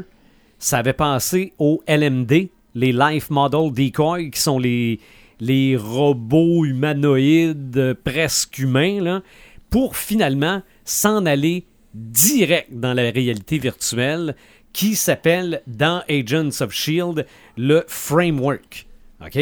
Ça 0.58 0.78
avait 0.78 0.92
passé 0.92 1.52
au 1.58 1.82
LMD, 1.88 2.48
les 2.74 2.92
Life 2.92 3.30
Model 3.30 3.72
Decoy, 3.72 4.30
qui 4.30 4.40
sont 4.40 4.58
les, 4.58 5.00
les 5.40 5.76
robots 5.76 6.64
humanoïdes 6.64 7.96
presque 8.04 8.58
humains, 8.58 9.00
là, 9.00 9.22
pour 9.70 9.96
finalement 9.96 10.62
s'en 10.84 11.26
aller 11.26 11.64
direct 11.94 12.68
dans 12.72 12.92
la 12.92 13.10
réalité 13.10 13.58
virtuelle 13.58 14.34
qui 14.72 14.96
s'appelle 14.96 15.62
dans 15.66 16.02
Agents 16.08 16.60
of 16.60 16.72
Shield 16.72 17.26
le 17.56 17.84
framework. 17.86 18.86
OK? 19.24 19.38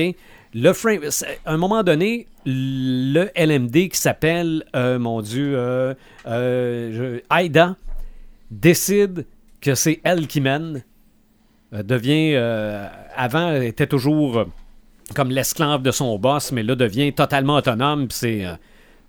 Le 0.54 0.72
frame, 0.74 1.00
à 1.46 1.52
un 1.54 1.56
moment 1.56 1.82
donné, 1.82 2.26
le 2.44 3.30
LMD 3.34 3.88
qui 3.88 3.98
s'appelle, 3.98 4.64
euh, 4.76 4.98
mon 4.98 5.22
Dieu, 5.22 5.54
euh, 5.56 5.94
euh, 6.26 7.20
Aida, 7.34 7.76
décide 8.50 9.24
que 9.62 9.74
c'est 9.74 10.00
elle 10.04 10.26
qui 10.26 10.42
mène, 10.42 10.82
devient, 11.72 12.34
avant, 13.16 13.54
était 13.54 13.86
toujours 13.86 14.44
comme 15.14 15.30
l'esclave 15.30 15.82
de 15.82 15.90
son 15.90 16.18
boss, 16.18 16.52
mais 16.52 16.62
là, 16.62 16.74
devient 16.74 17.12
totalement 17.12 17.56
autonome, 17.56 18.08
euh, 18.24 18.56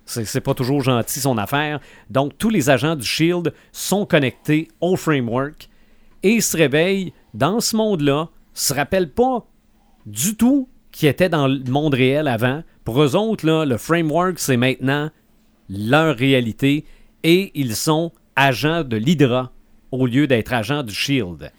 c'est 0.06 0.24
c'est 0.24 0.40
pas 0.40 0.54
toujours 0.54 0.82
gentil 0.82 1.20
son 1.20 1.38
affaire. 1.38 1.80
Donc, 2.10 2.36
tous 2.38 2.50
les 2.50 2.70
agents 2.70 2.96
du 2.96 3.06
Shield 3.06 3.52
sont 3.72 4.06
connectés 4.06 4.68
au 4.80 4.96
framework 4.96 5.68
et 6.22 6.40
se 6.40 6.56
réveillent 6.56 7.12
dans 7.32 7.60
ce 7.60 7.76
monde-là, 7.76 8.28
se 8.52 8.74
rappellent 8.74 9.12
pas 9.12 9.46
du 10.06 10.36
tout 10.36 10.68
qui 10.92 11.06
était 11.06 11.28
dans 11.28 11.48
le 11.48 11.62
monde 11.68 11.94
réel 11.94 12.28
avant. 12.28 12.62
Pour 12.84 13.02
eux 13.02 13.16
autres, 13.16 13.64
le 13.64 13.76
framework, 13.76 14.38
c'est 14.38 14.56
maintenant 14.56 15.10
leur 15.68 16.16
réalité 16.16 16.84
et 17.22 17.50
ils 17.54 17.74
sont 17.74 18.12
agents 18.36 18.84
de 18.84 18.96
l'Hydra 18.96 19.52
au 19.90 20.06
lieu 20.06 20.26
d'être 20.26 20.52
agents 20.52 20.82
du 20.82 20.94
Shield. 20.94 21.50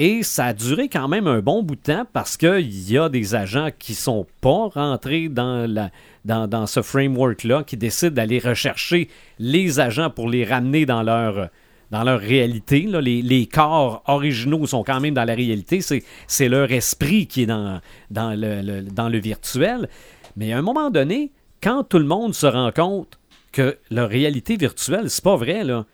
Et 0.00 0.22
ça 0.22 0.46
a 0.46 0.52
duré 0.54 0.88
quand 0.88 1.08
même 1.08 1.26
un 1.26 1.40
bon 1.40 1.64
bout 1.64 1.74
de 1.74 1.80
temps 1.80 2.06
parce 2.12 2.36
qu'il 2.36 2.90
y 2.90 2.96
a 2.96 3.08
des 3.08 3.34
agents 3.34 3.70
qui 3.76 3.94
sont 3.94 4.26
pas 4.40 4.68
rentrés 4.68 5.28
dans, 5.28 5.68
la, 5.68 5.90
dans, 6.24 6.46
dans 6.46 6.68
ce 6.68 6.82
framework-là, 6.82 7.64
qui 7.64 7.76
décident 7.76 8.12
d'aller 8.12 8.38
rechercher 8.38 9.08
les 9.40 9.80
agents 9.80 10.08
pour 10.08 10.28
les 10.28 10.44
ramener 10.44 10.86
dans 10.86 11.02
leur, 11.02 11.48
dans 11.90 12.04
leur 12.04 12.20
réalité. 12.20 12.82
là. 12.82 13.00
Les, 13.00 13.22
les 13.22 13.46
corps 13.46 14.04
originaux 14.06 14.66
sont 14.68 14.84
quand 14.84 15.00
même 15.00 15.14
dans 15.14 15.24
la 15.24 15.34
réalité. 15.34 15.80
C'est, 15.80 16.48
leur 16.48 16.70
esprit 16.70 17.26
qui 17.26 17.42
est 17.42 17.46
dans, 17.46 17.80
dans, 18.12 18.38
le, 18.38 18.82
dans 18.82 19.08
le 19.08 19.18
virtuel. 19.18 19.88
Mais 20.36 20.52
à 20.52 20.58
un 20.58 20.62
moment 20.62 20.90
donné, 20.90 21.32
quand 21.60 21.82
tout 21.82 21.98
le 21.98 22.04
monde 22.04 22.34
se 22.34 22.46
rend 22.46 22.70
compte 22.70 23.18
que 23.50 23.76
leur 23.90 24.08
réalité 24.08 24.56
virtuelle, 24.56 25.10
c'est 25.10 25.24
pas 25.24 25.36
vrai, 25.36 25.64
là. 25.64 25.86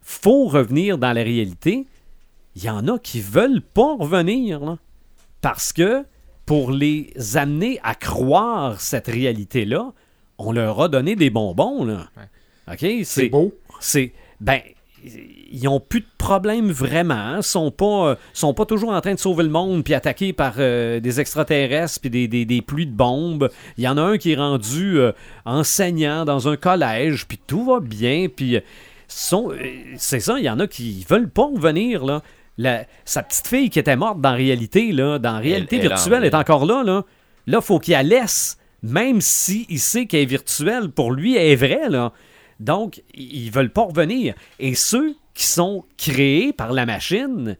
faut 0.00 0.46
revenir 0.46 0.96
dans 0.96 1.12
la 1.12 1.22
réalité 1.22 1.84
il 2.56 2.64
y 2.64 2.70
en 2.70 2.86
a 2.88 2.98
qui 2.98 3.20
veulent 3.20 3.62
pas 3.62 3.96
revenir, 3.96 4.60
là. 4.64 4.78
Parce 5.40 5.72
que 5.72 6.04
pour 6.46 6.70
les 6.72 7.12
amener 7.36 7.80
à 7.82 7.94
croire 7.94 8.80
cette 8.80 9.06
réalité-là, 9.06 9.92
on 10.38 10.52
leur 10.52 10.80
a 10.82 10.88
donné 10.88 11.16
des 11.16 11.30
bonbons, 11.30 11.84
là. 11.84 12.08
OK? 12.70 12.86
C'est 13.04 13.28
beau. 13.28 13.54
C'est. 13.80 14.12
Ben. 14.40 14.60
Ils 15.52 15.68
ont 15.68 15.80
plus 15.80 16.00
de 16.00 16.06
problèmes 16.16 16.70
vraiment. 16.70 17.12
hein. 17.14 17.42
Sont 17.42 17.70
pas, 17.70 18.08
euh, 18.08 18.14
sont 18.32 18.54
pas 18.54 18.64
toujours 18.64 18.88
en 18.90 19.00
train 19.02 19.12
de 19.12 19.18
sauver 19.18 19.42
le 19.44 19.50
monde 19.50 19.84
puis 19.84 19.92
attaqués 19.92 20.32
par 20.32 20.54
euh, 20.58 20.98
des 20.98 21.20
extraterrestres 21.20 22.00
puis 22.00 22.08
des, 22.08 22.26
des- 22.26 22.46
des 22.46 22.62
pluies 22.62 22.86
de 22.86 22.92
bombes. 22.94 23.50
Il 23.76 23.84
y 23.84 23.88
en 23.88 23.98
a 23.98 24.02
un 24.02 24.16
qui 24.16 24.32
est 24.32 24.36
rendu 24.36 24.98
euh, 24.98 25.12
enseignant 25.44 26.24
dans 26.24 26.48
un 26.48 26.56
collège 26.56 27.26
puis 27.28 27.38
tout 27.46 27.66
va 27.66 27.80
bien 27.80 28.28
puis 28.34 28.58
sont, 29.06 29.52
c'est 29.98 30.20
ça. 30.20 30.38
Il 30.38 30.44
y 30.44 30.50
en 30.50 30.58
a 30.58 30.66
qui 30.66 31.04
veulent 31.08 31.28
pas 31.30 31.46
revenir 31.54 32.04
là. 32.06 32.22
La- 32.56 32.84
sa 33.04 33.22
petite 33.22 33.46
fille 33.48 33.70
qui 33.70 33.78
était 33.78 33.96
morte 33.96 34.20
dans 34.20 34.30
la 34.30 34.36
réalité 34.36 34.92
là, 34.92 35.18
dans 35.18 35.32
la 35.32 35.38
réalité 35.38 35.76
elle 35.76 35.82
virtuelle 35.88 36.24
est 36.24 36.34
encore 36.34 36.66
là 36.66 36.82
là. 36.84 37.04
Là 37.46 37.60
faut 37.60 37.78
qu'il 37.78 37.92
la 37.92 38.02
laisse 38.02 38.58
même 38.82 39.20
si 39.20 39.66
il 39.68 39.80
sait 39.80 40.06
qu'elle 40.06 40.20
est 40.22 40.26
virtuelle 40.26 40.90
pour 40.90 41.10
lui 41.12 41.36
elle 41.36 41.48
est 41.52 41.56
vraie 41.56 41.88
là. 41.88 42.12
Donc, 42.60 43.02
ils 43.14 43.50
veulent 43.50 43.72
pas 43.72 43.82
revenir. 43.82 44.34
Et 44.60 44.74
ceux 44.76 45.16
qui 45.34 45.44
sont 45.44 45.84
créés 45.96 46.52
par 46.52 46.72
la 46.72 46.86
machine 46.86 47.56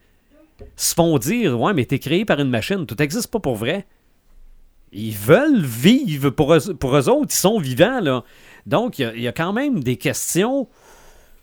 se 0.76 0.94
font 0.94 1.18
dire 1.18 1.60
Ouais, 1.60 1.72
mais 1.74 1.84
t'es 1.84 1.98
créé 1.98 2.24
par 2.24 2.38
une 2.38 2.48
machine, 2.50 2.86
tout 2.86 2.94
n'existe 2.96 3.26
pas 3.28 3.40
pour 3.40 3.56
vrai. 3.56 3.86
Ils 4.92 5.16
veulent 5.16 5.64
vivre. 5.64 6.30
Pour 6.30 6.54
eux, 6.54 6.60
pour 6.78 6.96
eux 6.96 7.08
autres, 7.08 7.32
ils 7.32 7.36
sont 7.36 7.58
vivants, 7.58 7.98
là. 8.00 8.22
Donc, 8.66 9.00
il 9.00 9.02
y 9.02 9.04
a- 9.06 9.14
il 9.16 9.22
y, 9.22 9.28
a 9.28 9.32
quand 9.32 9.52
même 9.52 9.82
des 9.82 9.96
questions 9.96 10.68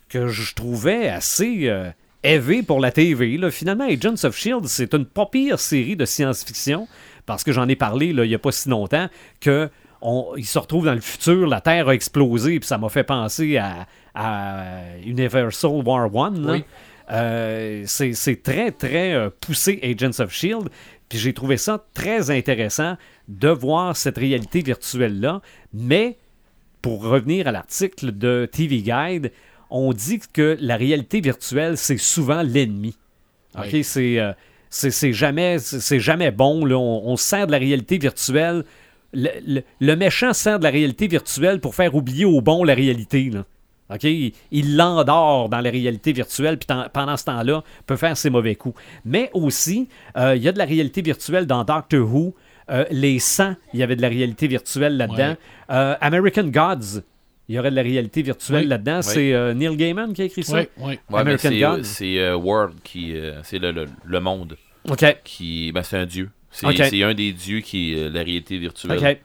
que 0.08 0.28
je 0.28 0.56
trouvais 0.56 1.10
assez 1.10 1.68
euh, 1.68 1.90
élevées 2.24 2.64
pour 2.64 2.80
la 2.80 2.92
TV. 2.92 3.38
Là. 3.38 3.52
Finalement, 3.52 3.86
Agents 3.86 4.24
of 4.24 4.36
Shield, 4.36 4.66
c'est 4.68 4.94
une 4.94 5.06
pas 5.06 5.26
pire 5.26 5.60
série 5.60 5.96
de 5.96 6.06
science-fiction, 6.06 6.88
parce 7.26 7.44
que 7.44 7.52
j'en 7.52 7.68
ai 7.68 7.76
parlé 7.76 8.14
là, 8.14 8.26
il 8.26 8.30
n'y 8.30 8.36
a 8.36 8.40
pas 8.40 8.52
si 8.52 8.70
longtemps, 8.70 9.08
que 9.40 9.70
on, 10.02 10.34
il 10.36 10.46
se 10.46 10.58
retrouve 10.58 10.86
dans 10.86 10.96
le 10.96 11.02
futur, 11.02 11.46
la 11.48 11.62
Terre 11.62 11.88
a 11.88 11.94
explosé, 11.94 12.60
puis 12.60 12.68
ça 12.68 12.80
m'a 12.80 12.90
fait 12.90 13.04
penser 13.04 13.58
à, 13.58 13.86
à 14.16 14.74
Universal 15.06 15.84
War 15.86 16.14
One. 16.14 16.50
Oui. 16.50 16.64
Euh, 17.12 17.84
c'est 17.88 18.14
c'est 18.14 18.42
très, 18.42 18.72
très 18.72 19.14
euh, 19.14 19.30
poussé 19.42 19.80
Agents 19.84 20.24
of 20.24 20.34
Shield. 20.34 20.70
Puis 21.10 21.20
j'ai 21.20 21.34
trouvé 21.34 21.58
ça 21.58 21.84
très 21.94 22.32
intéressant 22.32 22.96
de 23.28 23.50
voir 23.50 23.98
cette 23.98 24.18
réalité 24.18 24.62
virtuelle-là. 24.62 25.42
Mais 25.74 26.18
pour 26.82 27.04
revenir 27.04 27.48
à 27.48 27.52
l'article 27.52 28.18
de 28.18 28.48
TV 28.52 28.82
Guide, 28.82 29.32
on 29.72 29.94
dit 29.94 30.20
que 30.34 30.58
la 30.60 30.76
réalité 30.78 31.22
virtuelle, 31.22 31.78
c'est 31.78 31.98
souvent 31.98 32.42
l'ennemi. 32.44 32.96
OK? 33.58 33.66
Oui. 33.74 33.84
C'est 33.84 34.20
euh, 34.20 34.32
c'est 34.70 35.12
jamais, 35.14 35.60
c'est 35.60 35.80
c'est 35.80 36.00
jamais 36.00 36.32
bon. 36.32 36.64
Là. 36.66 36.78
On, 36.78 37.04
on 37.12 37.16
sert 37.18 37.48
de 37.48 37.52
la 37.52 37.58
réalité 37.58 37.98
virtuelle. 37.98 38.64
Le, 39.14 39.30
le- 39.46 39.64
le 39.80 39.96
méchant 39.96 40.32
sert 40.34 40.60
de 40.60 40.64
la 40.64 40.70
réalité 40.70 41.08
virtuelle 41.08 41.60
pour 41.60 41.76
faire 41.76 41.96
oublier 41.96 42.24
au 42.26 42.40
bon 42.42 42.64
la 42.64 42.74
réalité. 42.74 43.30
Là. 43.30 43.44
Il- 44.04 44.78
l'endort 44.78 45.50
dans 45.50 45.60
la 45.60 45.70
réalité 45.70 46.14
virtuelle, 46.14 46.58
puis 46.58 46.68
pendant 46.94 47.18
ce 47.18 47.26
temps-là, 47.26 47.62
peut 47.86 47.98
faire 47.98 48.16
ses 48.16 48.30
mauvais 48.30 48.56
coups. 48.56 48.80
Mais 49.04 49.30
aussi, 49.34 49.90
euh, 50.18 50.36
il 50.38 50.42
y 50.44 50.48
a 50.48 50.54
de 50.54 50.58
la 50.58 50.64
réalité 50.66 51.02
virtuelle 51.02 51.46
dans 51.46 51.66
Doctor 51.66 52.08
Who. 52.14 52.34
Euh, 52.70 52.86
les 52.90 53.20
100, 53.20 53.56
il 53.74 53.82
y 53.82 53.84
avait 53.84 53.98
de 53.98 54.02
la 54.02 54.08
réalité 54.08 54.48
virtuelle 54.48 54.96
là-dedans. 54.96 55.32
Ouais. 55.32 55.38
Euh, 55.72 55.96
American 56.00 56.44
Gods, 56.46 57.02
il 57.52 57.56
y 57.56 57.60
aurait 57.60 57.70
de 57.72 57.76
la 57.76 57.82
réalité 57.82 58.22
virtuelle 58.22 58.64
Oui. 58.64 58.68
là-dedans. 58.68 58.98
Oui. 58.98 59.04
C'est 59.04 59.34
euh, 59.34 59.54
Neil 59.54 59.76
Gaiman 59.76 60.14
qui 60.14 60.22
a 60.22 60.26
écrit 60.26 60.44
ça? 60.44 60.60
Oui, 60.60 60.68
oui. 60.78 61.00
Ouais, 61.10 61.38
c'est, 61.38 61.60
God. 61.60 61.80
euh, 61.80 61.84
c'est 61.84 62.20
euh, 62.20 62.36
World 62.38 62.76
qui. 62.84 63.14
euh, 63.16 63.42
c'est 63.44 63.60
le, 63.60 63.72
le, 63.72 63.86
le 64.06 64.20
monde 64.22 64.56
OK. 64.90 65.06
qui. 65.24 65.72
Ben, 65.74 65.84
c'est 65.84 65.98
un 65.98 66.06
dieu. 66.06 66.30
C'est, 66.50 66.66
Ok. 66.68 66.76
c'est 66.90 67.04
un 67.04 67.14
des 67.14 67.32
dieux 67.34 67.60
qui 67.60 67.94
est 67.94 68.04
euh, 68.06 68.10
la 68.10 68.24
réalité 68.24 68.58
virtuelle. 68.58 68.98
OK. 68.98 69.18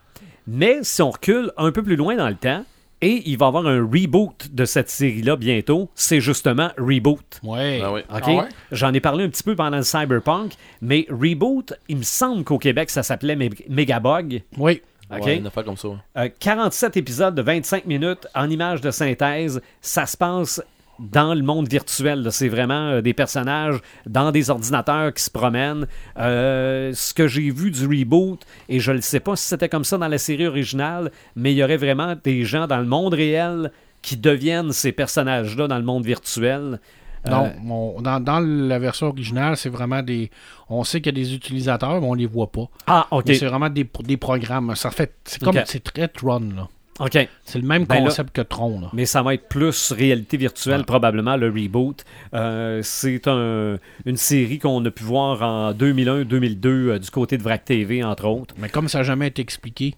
Mais 0.48 0.78
si 0.82 1.02
on 1.02 1.10
recule 1.10 1.52
un 1.56 1.70
peu 1.72 1.82
plus 1.82 1.96
loin 1.96 2.16
dans 2.16 2.28
le 2.28 2.34
temps, 2.34 2.64
et 3.02 3.22
il 3.26 3.36
va 3.36 3.46
y 3.46 3.48
avoir 3.48 3.66
un 3.66 3.80
reboot 3.82 4.48
de 4.52 4.64
cette 4.64 4.88
série-là 4.88 5.36
bientôt, 5.36 5.90
c'est 5.94 6.20
justement 6.20 6.70
Reboot. 6.78 7.40
Ouais. 7.42 7.80
Ah 7.84 7.92
ouais. 7.92 8.04
OK? 8.10 8.22
Ah 8.24 8.30
ouais? 8.30 8.48
J'en 8.72 8.92
ai 8.94 9.00
parlé 9.00 9.24
un 9.24 9.28
petit 9.28 9.42
peu 9.42 9.54
pendant 9.54 9.76
le 9.76 9.82
Cyberpunk, 9.82 10.52
mais 10.80 11.06
Reboot, 11.10 11.74
il 11.88 11.98
me 11.98 12.02
semble 12.02 12.42
qu'au 12.44 12.58
Québec, 12.58 12.88
ça 12.90 13.02
s'appelait 13.02 13.36
Meg- 13.36 13.64
Megabug. 13.68 14.42
Oui. 14.56 14.80
OK? 15.10 15.24
Ouais, 15.24 15.36
une 15.36 15.46
affaire 15.46 15.64
comme 15.64 15.76
ça. 15.76 15.88
ouais. 15.88 15.96
Euh, 16.16 16.28
47 16.38 16.96
épisodes 16.96 17.34
de 17.34 17.42
25 17.42 17.86
minutes 17.86 18.26
en 18.34 18.50
images 18.50 18.80
de 18.80 18.90
synthèse. 18.90 19.60
Ça 19.80 20.06
se 20.06 20.16
passe 20.16 20.62
dans 20.98 21.34
le 21.34 21.42
monde 21.42 21.68
virtuel. 21.68 22.26
C'est 22.30 22.48
vraiment 22.48 22.88
euh, 22.88 23.00
des 23.02 23.12
personnages 23.14 23.80
dans 24.06 24.32
des 24.32 24.50
ordinateurs 24.50 25.12
qui 25.12 25.22
se 25.22 25.30
promènent. 25.30 25.86
Euh, 26.18 26.92
ce 26.94 27.14
que 27.14 27.28
j'ai 27.28 27.50
vu 27.50 27.70
du 27.70 27.86
reboot, 27.86 28.40
et 28.68 28.80
je 28.80 28.92
ne 28.92 29.00
sais 29.00 29.20
pas 29.20 29.36
si 29.36 29.46
c'était 29.46 29.68
comme 29.68 29.84
ça 29.84 29.98
dans 29.98 30.08
la 30.08 30.18
série 30.18 30.46
originale, 30.46 31.10
mais 31.34 31.52
il 31.52 31.56
y 31.56 31.64
aurait 31.64 31.76
vraiment 31.76 32.14
des 32.22 32.44
gens 32.44 32.66
dans 32.66 32.78
le 32.78 32.86
monde 32.86 33.14
réel 33.14 33.70
qui 34.02 34.16
deviennent 34.16 34.72
ces 34.72 34.92
personnages-là 34.92 35.68
dans 35.68 35.78
le 35.78 35.84
monde 35.84 36.04
virtuel. 36.04 36.80
Euh, 37.26 37.30
Non, 37.64 37.94
on- 37.96 38.00
dans, 38.02 38.20
dans 38.20 38.40
la 38.40 38.78
version 38.78 39.08
originale, 39.08 39.56
c'est 39.56 39.68
vraiment 39.68 40.02
des. 40.02 40.30
On 40.68 40.84
sait 40.84 41.00
qu'il 41.00 41.16
y 41.16 41.20
a 41.20 41.24
des 41.24 41.34
utilisateurs, 41.34 42.00
mais 42.00 42.06
on 42.06 42.14
les 42.14 42.26
voit 42.26 42.50
pas. 42.52 42.68
Ah, 42.86 43.06
ok. 43.10 43.24
C'est 43.26 43.46
vraiment 43.46 43.68
des, 43.70 43.88
des 44.04 44.16
programmes. 44.16 44.74
Ça 44.76 44.90
fait. 44.90 45.14
C'est 45.24 45.42
comme. 45.42 45.58
C'est 45.64 45.82
très 45.82 46.08
Tron, 46.08 46.40
là. 46.56 46.68
ok. 47.00 47.28
C'est 47.44 47.58
le 47.60 47.66
même 47.66 47.84
Ben 47.84 47.96
là- 47.96 48.00
concept 48.04 48.34
que 48.34 48.40
Tron, 48.42 48.80
là. 48.80 48.88
Mais 48.92 49.04
ça 49.06 49.22
va 49.22 49.34
être 49.34 49.48
plus 49.48 49.92
réalité 49.92 50.36
virtuelle, 50.36 50.78
Ouais. 50.80 50.84
probablement, 50.84 51.36
le 51.36 51.48
reboot. 51.48 52.04
Euh, 52.34 52.80
c'est 52.82 53.28
un- 53.28 53.76
une 54.04 54.16
série 54.16 54.58
qu'on 54.58 54.84
a 54.84 54.90
pu 54.90 55.04
voir 55.04 55.42
en 55.42 55.72
2001-2002 55.72 56.90
euh, 56.92 56.98
du 56.98 57.10
côté 57.10 57.36
de 57.38 57.42
VRAC 57.42 57.64
TV, 57.64 58.02
entre 58.02 58.26
autres. 58.26 58.54
Mais 58.58 58.68
comme 58.68 58.88
ça 58.88 58.98
n'a 58.98 59.04
jamais 59.04 59.28
été 59.28 59.42
expliqué, 59.42 59.94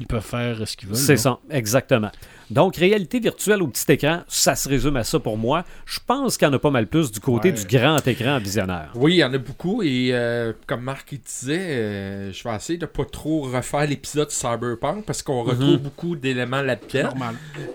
ils 0.00 0.06
peuvent 0.06 0.24
faire 0.24 0.66
ce 0.66 0.76
qu'ils 0.76 0.88
veulent. 0.88 0.96
C'est 0.96 1.16
ça, 1.16 1.38
exactement. 1.50 2.10
Donc, 2.50 2.76
réalité 2.76 3.18
virtuelle 3.18 3.62
au 3.62 3.66
petit 3.66 3.90
écran, 3.92 4.20
ça 4.28 4.54
se 4.54 4.68
résume 4.68 4.96
à 4.96 5.04
ça 5.04 5.18
pour 5.18 5.36
moi. 5.36 5.64
Je 5.84 5.98
pense 6.06 6.36
qu'il 6.36 6.46
y 6.46 6.50
en 6.50 6.54
a 6.54 6.58
pas 6.58 6.70
mal 6.70 6.86
plus 6.86 7.10
du 7.10 7.18
côté 7.20 7.50
Ouais. 7.50 7.54
du 7.56 7.66
grand 7.66 8.06
écran 8.06 8.38
visionneur. 8.38 8.90
Oui, 8.94 9.14
il 9.14 9.18
y 9.18 9.24
en 9.24 9.32
a 9.34 9.38
beaucoup 9.38 9.82
et 9.82 10.10
euh, 10.12 10.52
comme 10.66 10.82
Marc 10.82 11.10
il 11.12 11.20
disait, 11.20 11.58
euh, 11.58 12.32
je 12.32 12.44
vais 12.48 12.54
essayer 12.54 12.78
de 12.78 12.86
pas 12.86 13.04
trop 13.04 13.42
refaire 13.42 13.86
l'épisode 13.86 14.30
Cyberpunk 14.30 15.04
parce 15.04 15.22
qu'on 15.22 15.42
retrouve 15.42 15.78
beaucoup 15.78 16.14
d'éléments 16.16 16.62
là-dedans. 16.62 17.08
Normal. 17.08 17.34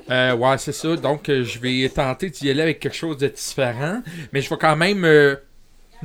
Euh, 0.09 0.35
ouais, 0.35 0.57
c'est 0.57 0.71
ça. 0.71 0.95
Donc, 0.95 1.27
euh, 1.29 1.43
je 1.43 1.59
vais 1.59 1.89
tenter 1.89 2.29
d'y 2.29 2.49
aller 2.49 2.61
avec 2.61 2.79
quelque 2.79 2.95
chose 2.95 3.17
de 3.17 3.27
différent. 3.27 4.01
Mais 4.31 4.41
je 4.41 4.49
vais 4.49 4.57
quand 4.57 4.75
même 4.77 5.03
euh, 5.03 5.35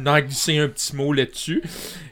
en 0.05 0.21
glisser 0.21 0.59
un 0.59 0.69
petit 0.69 0.95
mot 0.97 1.13
là-dessus. 1.13 1.63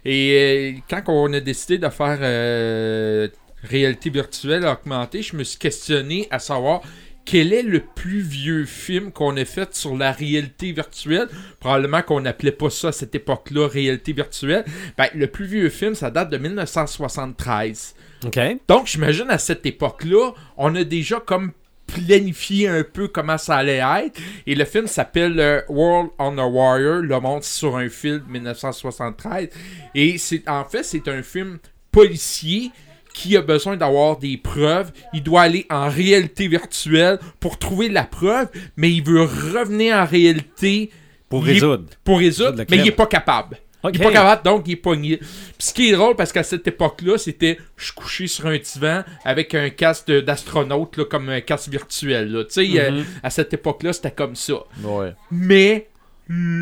Et 0.05 0.74
euh, 0.76 0.80
quand 0.88 1.02
on 1.09 1.32
a 1.32 1.40
décidé 1.40 1.78
de 1.78 1.88
faire 1.88 2.18
euh, 2.20 3.28
réalité 3.65 4.11
virtuelle 4.11 4.67
augmentée, 4.67 5.23
je 5.23 5.37
me 5.37 5.45
suis 5.45 5.59
questionné 5.59 6.29
à 6.31 6.39
savoir 6.39 6.83
quel 7.25 7.53
est 7.53 7.62
le 7.62 7.81
plus 7.81 8.21
vieux 8.21 8.65
film 8.67 9.11
qu'on 9.11 9.37
a 9.37 9.45
fait 9.45 9.75
sur 9.75 9.97
la 9.97 10.12
réalité 10.12 10.73
virtuelle. 10.73 11.29
Probablement 11.59 12.03
qu'on 12.03 12.21
n'appelait 12.21 12.53
pas 12.53 12.71
ça 12.71 12.89
à 12.89 12.93
cette 12.93 13.15
époque-là 13.15 13.67
réalité 13.67 14.12
virtuelle. 14.12 14.65
Ben, 14.99 15.09
le 15.15 15.27
plus 15.27 15.47
vieux 15.47 15.71
film, 15.71 15.95
ça 15.95 16.11
date 16.11 16.31
de 16.31 16.37
1973. 16.37 17.95
OK? 18.27 18.39
Donc, 18.69 18.87
j'imagine 18.87 19.31
à 19.31 19.39
cette 19.39 19.65
époque-là, 19.65 20.33
on 20.57 20.75
a 20.75 20.85
déjà 20.85 21.21
comme 21.21 21.53
planifié 21.87 22.69
un 22.69 22.83
peu 22.83 23.09
comment 23.09 23.39
ça 23.39 23.57
allait 23.57 23.83
être. 24.05 24.21
Et 24.47 24.55
le 24.55 24.65
film 24.65 24.87
s'appelle 24.87 25.39
euh, 25.39 25.61
World 25.69 26.11
on 26.19 26.39
a 26.39 26.47
Wire, 26.47 27.03
Le 27.03 27.21
monde 27.21 27.43
sur 27.43 27.77
un 27.77 27.89
fil 27.89 28.23
de 28.27 28.31
1973. 28.31 29.49
Et 29.95 30.19
c'est 30.19 30.49
en 30.49 30.65
fait, 30.65 30.83
c'est 30.83 31.09
un 31.09 31.23
film 31.23 31.59
policier 31.91 32.71
qui 33.15 33.35
a 33.39 33.41
besoin 33.41 33.79
d'avoir 33.79 34.19
des 34.19 34.37
preuves. 34.37 34.93
Il 35.15 35.23
doit 35.23 35.41
aller 35.43 35.65
en 35.71 35.89
réalité 35.89 36.49
virtuelle 36.49 37.19
pour 37.41 37.59
trouver 37.59 37.89
la 37.89 38.03
preuve, 38.05 38.49
mais 38.77 38.91
il 38.93 39.03
veut 39.03 39.23
revenir 39.23 39.97
en 39.97 40.05
réalité 40.05 40.91
Pour 41.31 41.49
est- 41.49 41.53
résoudre. 41.55 41.85
pour 42.05 42.19
Résoudre 42.19 42.57
mais 42.59 42.65
il 42.77 42.81
crime. 42.83 42.87
est 42.89 42.97
pas 42.97 43.07
capable. 43.07 43.59
Il 43.93 44.01
est 44.01 44.03
pas 44.03 44.12
capable, 44.12 44.43
donc 44.45 44.62
il 44.67 44.73
est 44.73 44.77
pogné. 44.77 45.19
Puis 45.19 45.29
ce 45.59 45.75
qui 45.75 45.91
est 45.91 45.93
drôle, 45.93 46.17
parce 46.17 46.33
qu'à 46.33 46.43
cette 46.43 46.67
époque-là, 46.67 47.19
c'était 47.19 47.59
je 47.77 47.85
suis 47.85 47.93
couché 47.95 48.27
sur 48.27 48.47
un 48.47 48.57
divan 48.57 49.03
avec 49.27 49.55
un 49.55 49.69
casque 49.69 50.11
d'astronaute, 50.11 51.05
comme 51.05 51.29
un 51.29 51.43
casque 51.43 51.69
virtuel. 51.69 52.33
là. 52.33 52.45
Tu 52.45 52.51
sais, 52.73 52.81
euh, 52.81 52.91
Mhm. 52.93 53.05
à 53.23 53.29
cette 53.29 53.53
époque-là, 53.53 53.93
c'était 53.93 54.11
comme 54.11 54.37
ça. 54.37 54.55
Ouais. 54.83 55.12
Mais, 55.31 55.89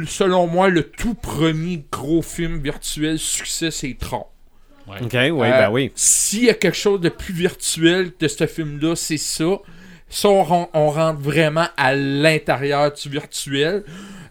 selon 0.07 0.49
moi, 0.49 0.69
le 0.69 0.83
tout 0.83 1.15
premier 1.15 1.85
gros 1.93 2.23
film 2.23 2.59
virtuel 2.61 3.21
succès, 3.21 3.71
c'est 3.71 3.97
Tron. 4.01 4.27
OK, 4.89 5.12
oui, 5.14 5.20
Euh, 5.20 5.33
ben 5.59 5.70
oui. 5.70 5.93
S'il 5.95 6.45
y 6.45 6.51
a 6.51 6.55
quelque 6.55 6.76
chose 6.76 7.01
de 7.01 7.09
plus 7.09 7.33
virtuel 7.35 8.12
de 8.18 8.28
ce 8.28 8.47
film-là, 8.47 8.95
c'est 8.97 9.16
ça. 9.16 9.59
Ça, 10.09 10.28
on, 10.28 10.43
ren- 10.43 10.68
on 10.74 10.91
rentre 10.91 11.20
vraiment 11.20 11.66
à 11.76 11.95
l'intérieur 11.95 12.93
du 12.93 13.09
virtuel. 13.09 13.83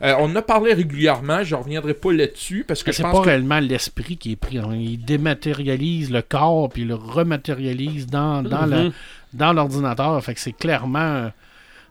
Euh, 0.04 0.14
on 0.20 0.26
en 0.32 0.36
a 0.36 0.41
parlé 0.43 0.74
régulièrement, 0.74 1.43
je 1.43 1.56
reviendrai 1.56 1.93
pas 1.95 2.12
là-dessus 2.12 2.64
parce 2.68 2.84
que 2.84 2.89
Mais 2.89 2.93
je 2.93 2.97
c'est 2.97 3.04
pas 3.04 3.12
que 3.14 3.18
réellement 3.30 3.60
l'esprit 3.60 4.18
qui 4.18 4.34
est 4.34 4.36
pris. 4.36 4.58
hein. 4.60 4.70
Il 4.76 5.04
dématérialise 5.04 6.12
le 6.12 6.22
corps 6.22 6.70
puis 6.70 6.84
il 6.84 6.88
le 6.88 6.95
rematérialise 6.95 8.06
dans, 8.08 8.43
dans, 8.43 8.68
Mhm. 8.68 8.91
dans 9.34 9.54
l'ordinateur. 9.54 10.24
Fait 10.24 10.34
que 10.36 10.39
c'est 10.39 10.52
clairement. 10.54 11.32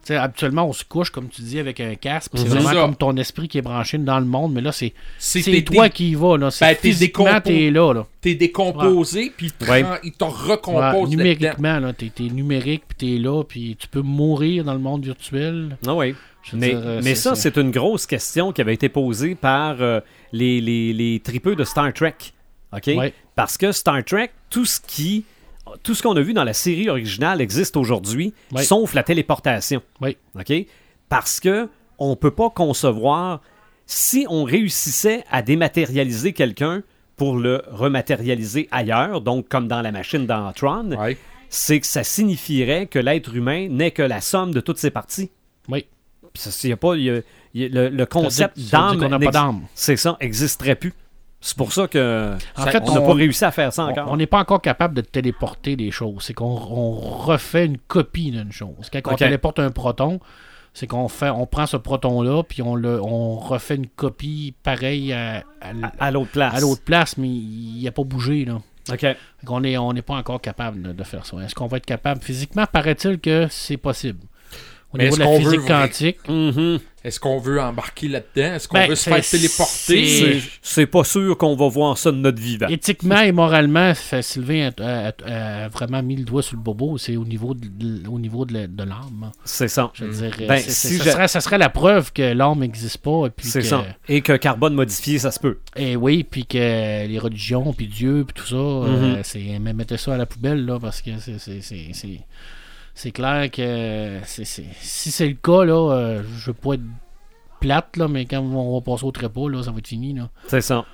Tu 0.03 0.09
sais, 0.15 0.17
habituellement, 0.17 0.67
on 0.67 0.73
se 0.73 0.83
couche, 0.85 1.11
comme 1.11 1.29
tu 1.29 1.43
dis, 1.43 1.59
avec 1.59 1.79
un 1.81 1.95
casque. 1.95 2.31
puis. 2.33 2.43
C'est 2.43 2.49
vraiment 2.49 2.71
ça. 2.71 2.75
comme 2.75 2.97
ton 2.97 3.17
esprit 3.19 3.49
qui 3.49 3.59
est 3.59 3.63
branché 3.63 3.99
dans 3.99 4.19
le 4.19 4.25
monde. 4.25 4.53
Mais 4.55 4.63
là, 4.63 4.73
c'est 4.73 4.95
C'est 5.19 5.43
c'est 5.43 5.51
t'es- 5.51 5.63
toi 5.63 5.89
qui 5.91 6.11
y 6.11 6.15
vas. 6.15 6.39
Là. 6.39 6.51
C'est 6.51 6.65
Ben, 6.65 6.75
t'es 6.75 6.89
physiquement, 6.89 7.25
décompo- 7.27 7.41
t'es 7.43 7.71
là. 7.71 7.93
là. 7.93 8.07
T'es 8.23 8.35
décomposé, 8.35 9.33
puis 9.37 9.47
il 9.47 9.53
te 9.53 9.71
Ouais. 9.71 9.83
rend- 9.83 9.97
il 10.03 10.13
te 10.13 10.25
Ouais, 10.25 10.31
recompose 10.31 11.11
numériquement, 11.11 11.79
là, 11.81 11.93
t'es, 11.93 12.11
t'es 12.15 12.25
numérique, 12.25 12.83
puis 12.89 12.97
t'es 13.17 13.19
là, 13.23 13.43
puis 13.45 13.77
tu 13.79 13.89
peux 13.89 14.01
mourir 14.03 14.65
dans 14.65 14.73
le 14.75 14.79
monde 14.81 15.05
virtuel. 15.05 15.77
Ah 15.87 15.95
oui. 15.95 16.15
Mais, 16.55 16.71
dire, 16.71 16.81
euh, 16.83 17.01
mais 17.05 17.15
c'est- 17.15 17.21
ça, 17.23 17.35
c'est- 17.35 17.51
c'est 17.55 17.61
une 17.61 17.71
grosse 17.71 18.07
question 18.07 18.53
qui 18.53 18.63
avait 18.63 18.73
été 18.75 18.89
posée 18.89 19.35
par 19.35 19.77
euh, 19.83 20.01
les, 20.33 20.61
les, 20.63 20.93
les 20.95 21.21
tripeux 21.21 21.55
de 21.55 21.65
Star 21.65 21.93
Trek. 21.93 22.15
OK? 22.73 22.87
Ouais. 22.97 23.13
Parce 23.37 23.59
que 23.59 23.71
Star 23.73 24.03
Trek, 24.05 24.31
tout 24.49 24.65
ce 24.65 24.81
qui. 24.81 25.25
Tout 25.83 25.95
ce 25.95 26.03
qu'on 26.03 26.17
a 26.17 26.21
vu 26.21 26.33
dans 26.33 26.45
la 26.45 26.53
série 26.55 26.89
originale 26.89 27.41
existe 27.41 27.77
aujourd'hui, 27.77 28.33
sauf 28.65 28.95
la 28.95 29.03
téléportation. 29.03 29.83
Oui. 30.01 30.17
OK? 30.39 30.53
Parce 31.09 31.41
que 31.41 31.69
on 31.99 32.17
peut 32.17 32.31
pas 32.31 32.51
concevoir 32.51 33.41
si 33.87 34.25
on 34.29 34.45
réussissait 34.45 35.25
à 35.31 35.43
dématérialiser 35.43 36.33
quelqu'un 36.33 36.83
pour 37.17 37.37
le 37.37 37.63
rematérialiser 37.71 38.69
ailleurs, 38.71 39.21
donc 39.21 39.49
comme 39.49 39.69
dans 39.69 39.83
la 39.83 39.93
machine 39.93 40.27
dans 40.27 40.51
Tron, 40.53 40.91
c'est 41.49 41.81
que 41.81 41.87
ça 41.87 42.05
signifierait 42.05 42.87
que 42.87 42.99
l'être 42.99 43.35
humain 43.35 43.69
n'est 43.69 43.91
que 43.91 44.03
la 44.03 44.21
somme 44.21 44.53
de 44.55 44.61
toutes 44.61 44.79
ses 44.79 44.91
parties. 44.91 45.31
Oui. 45.69 45.85
Puis 46.33 46.43
ça, 46.45 46.51
il 46.65 46.71
y 46.71 46.73
a 46.73 46.77
pas, 46.77 46.95
il 46.95 47.03
y 47.03 47.11
a- 47.11 47.21
il 47.55 47.63
y 47.63 47.65
a- 47.65 47.69
le, 47.69 47.89
le 47.89 48.07
concept 48.07 48.57
d'âme, 48.71 48.93
dire 48.93 49.01
qu'on 49.03 49.09
n'a 49.09 49.19
pas 49.19 49.25
n'ex- 49.27 49.33
d'âme. 49.33 49.63
c'est 49.75 49.97
ça, 49.97 50.17
existerait 50.21 50.77
plus. 50.77 50.95
C'est 51.41 51.57
pour 51.57 51.73
ça 51.73 51.89
que 51.89 52.35
En 52.57 52.65
ça- 52.65 52.71
fait, 52.71 52.83
on 52.89 52.95
n'a 52.95 53.01
on- 53.01 53.07
pas 53.07 53.15
réussi 53.15 53.45
à 53.45 53.51
faire 53.51 53.73
ça 53.73 53.85
On- 53.87 53.91
encore. 53.91 54.11
On 54.13 54.17
n'est 54.17 54.27
pas 54.27 54.39
encore 54.41 54.61
capable 54.61 54.95
de 54.95 55.01
téléporter 55.01 55.75
des 55.77 55.91
choses. 55.91 56.23
C'est 56.25 56.35
qu'on 56.35 56.45
on 56.47 56.91
refait 56.93 57.65
une 57.67 57.79
copie 57.79 58.31
d'une 58.31 58.53
chose. 58.53 58.91
Quand 58.93 59.01
on 59.07 59.17
téléporte 59.17 59.59
un 59.59 59.71
proton, 59.71 60.21
c'est 60.75 60.87
qu'on 60.87 61.09
fait, 61.09 61.31
on 61.31 61.47
prend 61.47 61.67
ce 61.67 61.77
proton-là, 61.79 62.43
puis 62.43 62.61
on, 62.63 62.75
le, 62.75 63.01
on 63.03 63.37
refait 63.37 63.77
une 63.77 63.87
copie 63.89 64.55
pareille 64.63 65.13
à, 65.15 65.43
à 65.99 66.11
l'autre 66.11 66.31
place. 66.31 66.55
à 66.55 66.61
l'autre 66.61 66.83
place, 66.83 67.17
mais 67.17 67.29
il 67.29 67.83
n'a 67.85 67.91
pas 67.91 68.05
bougé. 68.05 68.45
Là. 68.45 68.59
OK. 68.93 69.07
On 69.49 69.61
n'est 69.61 70.03
pas 70.03 70.15
encore 70.15 70.41
capable 70.41 70.83
de, 70.83 70.93
de 70.93 71.05
faire 71.05 71.25
ça. 71.25 71.39
Est-ce 71.39 71.55
qu'on 71.55 71.67
va 71.69 71.79
être 71.79 71.87
capable? 71.87 72.21
Physiquement 72.23 72.67
Paraît-il 72.71 73.19
que 73.19 73.47
c'est 73.51 73.77
possible. 73.79 74.21
Au 74.93 74.97
Mais 74.99 75.05
niveau 75.05 75.17
de 75.17 75.23
est-ce 75.23 75.31
la 75.31 75.37
qu'on 75.37 75.43
veut 75.45 75.51
physique 75.53 75.69
quantique, 75.69 76.19
Mhm. 76.29 76.79
Est-ce 77.03 77.19
qu'on 77.19 77.39
veut 77.39 77.59
embarquer 77.63 78.09
là-dedans? 78.09 78.57
Est-ce 78.57 78.69
qu'on 78.69 78.77
Ben, 78.77 78.91
veut 78.91 78.95
se 78.95 79.09
faire 79.09 79.25
téléporter? 79.27 80.07
c'est- 80.07 80.41
C'est- 80.41 80.41
C'est 80.61 80.87
pas 80.87 81.03
sûr 81.03 81.39
qu'on 81.39 81.57
va 81.57 81.67
voir 81.67 81.97
ça 81.97 82.13
de 82.13 82.19
notre 82.19 82.43
vivant. 82.43 82.67
éthiquement 82.69 83.21
et 83.23 83.33
moralement, 83.33 83.95
fait- 83.95 84.21
Sylvain 84.21 84.69
a, 84.79 84.83
a- 85.09 85.13
a- 85.25 85.65
a 85.65 85.69
vraiment 85.69 86.03
mis 86.03 86.17
le 86.17 86.25
doigt 86.25 86.43
sur 86.43 86.57
le 86.57 86.63
bobo. 86.63 86.99
C'est 86.99 87.17
au 87.17 87.25
niveau 87.25 87.55
de, 87.55 87.69
de- 87.69 88.07
au 88.07 88.19
niveau 88.19 88.45
de 88.45 88.53
l'âme. 88.85 89.31
C'est 89.47 89.69
ça. 89.69 89.91
Je 89.95 90.05
veux 90.05 90.13
dire, 90.29 90.37
Ben, 90.47 90.59
c'est- 90.59 90.71
c'est- 90.71 90.89
si 90.89 90.97
ça, 90.99 91.05
je- 91.05 91.11
serait, 91.11 91.29
ça 91.29 91.41
serait 91.41 91.57
la 91.59 91.71
preuve 91.71 92.13
que 92.13 92.35
l'âme 92.35 92.59
n'existe 92.59 92.99
pas. 92.99 93.29
Et 93.29 93.31
puis 93.31 93.47
C'est 93.47 93.61
que- 93.61 93.67
ça. 93.67 93.87
Et 94.07 94.21
que 94.21 94.37
carbone 94.37 94.75
modifié, 94.75 95.19
ça 95.19 95.31
se 95.31 95.41
peut. 95.41 95.57
Et 95.77 95.97
oui, 95.97 96.23
puis 96.23 96.45
que 96.45 96.59
les 97.07 97.19
religions, 97.19 97.73
puis 97.73 97.87
Dieu, 97.87 98.25
puis 98.27 98.35
tout 98.43 98.47
ça, 98.49 98.57
euh, 98.57 99.21
c'est 99.23 99.59
mais 99.59 99.73
mettez 99.73 99.97
ça 99.97 100.13
à 100.15 100.17
la 100.19 100.27
poubelle, 100.27 100.67
là, 100.67 100.79
parce 100.79 101.01
que 101.01 101.13
c'est- 101.19 101.41
c'est- 102.95 103.11
clair 103.11 103.51
que 103.51 104.19
c'est- 104.25 104.45
c'est- 104.45 104.65
si 104.81 105.11
c'est 105.11 105.27
le 105.29 105.35
cas, 105.35 105.65
là, 105.65 105.93
euh, 105.95 106.23
je 106.39 106.47
veux 106.47 106.53
pas 106.55 106.75
être 106.75 106.83
plate, 107.61 107.97
là, 107.97 108.09
mais 108.09 108.25
quand 108.25 108.41
on 108.41 108.75
va 108.79 108.81
passer 108.85 109.05
au 109.05 109.11
trépas, 109.13 109.49
là, 109.49 109.63
ça 109.63 109.71
va 109.71 109.79
être 109.79 109.89
fini. 109.89 110.15
Là. 110.15 110.29
C'est 110.49 110.61
ça. 110.61 110.85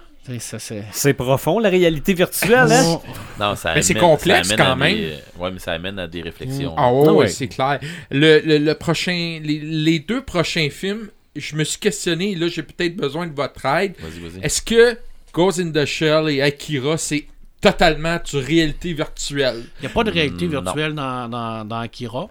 C'est... 0.41 0.83
C'est 0.91 1.15
profond, 1.15 1.61
la 1.61 1.69
réalité 1.69 2.13
virtuelle, 2.13 2.67
hein? 2.73 3.01
Non, 3.39 3.55
ça 3.55 3.75
Mais 3.77 3.83
c'est 3.83 3.93
amène- 3.97 4.03
complexe 4.03 4.49
ça 4.49 4.55
amène 4.55 4.67
quand 4.67 4.77
même. 4.77 4.97
des- 4.97 5.19
ouais, 5.39 5.51
mais 5.53 5.59
ça 5.61 5.71
amène 5.73 6.01
à 6.01 6.09
des 6.09 6.21
réflexions. 6.21 6.75
Ah 6.77 6.93
ouais, 6.93 7.05
Ah 7.09 7.13
ouais. 7.13 7.29
c'est 7.29 7.47
clair. 7.47 7.79
Le, 8.11 8.41
le, 8.45 8.59
le 8.59 8.75
prochain, 8.75 9.39
les, 9.41 9.61
les 9.61 10.01
deux 10.01 10.23
prochains 10.23 10.69
films, 10.69 11.11
je 11.37 11.55
me 11.55 11.63
suis 11.63 11.79
questionné, 11.79 12.35
là 12.35 12.49
j'ai 12.49 12.65
peut-être 12.65 12.97
besoin 12.97 13.29
de 13.29 13.35
votre 13.37 13.65
aide. 13.67 13.95
Vas-y, 14.01 14.19
vas-y. 14.29 14.45
Est-ce 14.45 14.63
que 14.63 14.99
Ghost 15.33 15.61
in 15.61 15.71
the 15.71 15.85
Shell 15.85 16.29
et 16.31 16.43
Akira, 16.43 16.97
c'est 16.99 17.27
totalement 17.61 18.19
du 18.25 18.37
réalité 18.37 18.93
virtuelle? 18.93 19.65
Il 19.79 19.83
n'y 19.83 19.87
a 19.87 19.91
pas 19.91 20.05
de 20.05 20.11
réalité 20.11 20.47
Mm, 20.47 20.53
non. 20.53 20.63
virtuelle 20.63 20.95
dans, 20.95 21.29
dans, 21.29 21.65
dans 21.65 21.79
Akira. 21.81 22.29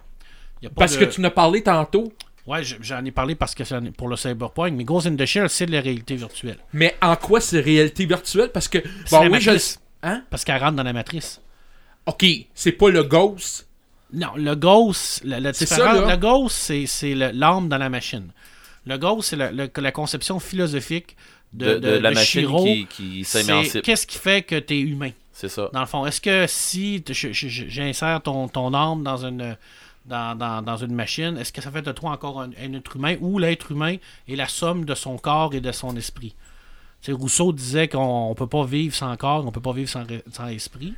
Y 0.62 0.66
a 0.66 0.70
pas 0.70 0.74
Parce 0.80 0.96
de- 0.98 1.04
que 1.04 1.10
tu 1.10 1.20
en 1.20 1.24
as 1.24 1.30
parlé 1.30 1.62
tantôt, 1.62 2.12
Ouais, 2.46 2.62
j'en 2.62 3.04
ai 3.04 3.10
parlé 3.10 3.34
parce 3.34 3.56
que 3.56 3.64
c'est 3.64 3.90
pour 3.90 4.06
le 4.08 4.14
Cyberpunk, 4.14 4.72
mais 4.74 4.84
Ghost 4.84 5.08
in 5.08 5.16
the 5.16 5.24
Shell, 5.26 5.48
c'est 5.50 5.66
de 5.66 5.72
la 5.72 5.80
réalité 5.80 6.14
virtuelle. 6.14 6.58
mais 6.72 6.94
en 7.02 7.16
quoi 7.16 7.40
c'est 7.40 7.58
réalité 7.58 8.06
virtuelle? 8.06 8.50
Parce 8.52 8.68
que, 8.68 8.78
bon, 9.10 9.22
la 9.24 9.28
oui, 9.30 9.40
je. 9.40 9.50
Hein? 10.04 10.22
Parce 10.30 10.44
qu'elle 10.44 10.60
rentre 10.62 10.76
dans 10.76 10.84
la 10.84 10.92
matrice. 10.92 11.40
Ok, 12.06 12.24
c'est 12.54 12.70
pas 12.70 12.88
le 12.90 13.02
Ghost. 13.02 13.66
Non, 14.12 14.28
le 14.36 14.54
Ghost, 14.54 15.22
le, 15.24 15.40
le 15.40 15.52
ça, 15.52 15.92
le 16.08 16.16
Ghost, 16.16 16.70
c'est, 16.86 17.14
l'âme 17.16 17.68
dans 17.68 17.78
la 17.78 17.88
machine. 17.88 18.28
Le 18.86 18.96
Ghost, 18.96 19.30
c'est 19.30 19.36
la 19.80 19.90
conception 19.90 20.38
philosophique 20.38 21.16
de, 21.52 21.74
de, 21.74 21.78
de 21.78 21.88
la 21.98 22.10
machine 22.10 22.42
Shiro. 22.42 22.64
qui, 22.64 22.86
qui 22.86 23.24
s'émancipe. 23.24 23.82
qu'est-ce 23.82 24.06
qui 24.06 24.18
fait 24.18 24.42
que 24.42 24.58
tu 24.58 24.74
es 24.74 24.80
humain, 24.80 25.10
C'est 25.32 25.48
ça. 25.48 25.70
dans 25.72 25.80
le 25.80 25.86
fond? 25.86 26.04
Est-ce 26.06 26.20
que 26.20 26.46
si 26.46 27.02
j'insère 27.12 28.22
ton, 28.22 28.48
ton 28.48 28.74
âme 28.74 29.02
dans 29.02 29.24
une, 29.24 29.56
dans, 30.04 30.36
dans- 30.36 30.62
dans 30.62 30.76
une 30.76 30.94
machine, 30.94 31.36
est-ce 31.38 31.52
que 31.52 31.62
ça 31.62 31.70
fait 31.70 31.82
de 31.82 31.92
toi 31.92 32.10
encore 32.10 32.40
un, 32.40 32.50
un 32.62 32.72
être 32.74 32.96
humain 32.96 33.16
ou 33.20 33.38
l'être 33.38 33.72
humain 33.72 33.96
est 34.28 34.36
la 34.36 34.48
somme 34.48 34.84
de 34.84 34.94
son 34.94 35.16
corps 35.18 35.54
et 35.54 35.60
de 35.60 35.72
son 35.72 35.96
esprit? 35.96 36.34
Tu 37.02 37.06
sais, 37.06 37.12
Rousseau 37.12 37.52
disait 37.52 37.88
qu'on 37.88 38.30
ne 38.30 38.34
peut 38.34 38.46
pas 38.46 38.64
vivre 38.64 38.94
sans 38.94 39.14
corps, 39.16 39.42
on 39.42 39.46
ne 39.46 39.50
peut 39.50 39.60
pas 39.60 39.72
vivre 39.72 39.88
sans, 39.88 40.04
sans 40.32 40.48
esprit. 40.48 40.94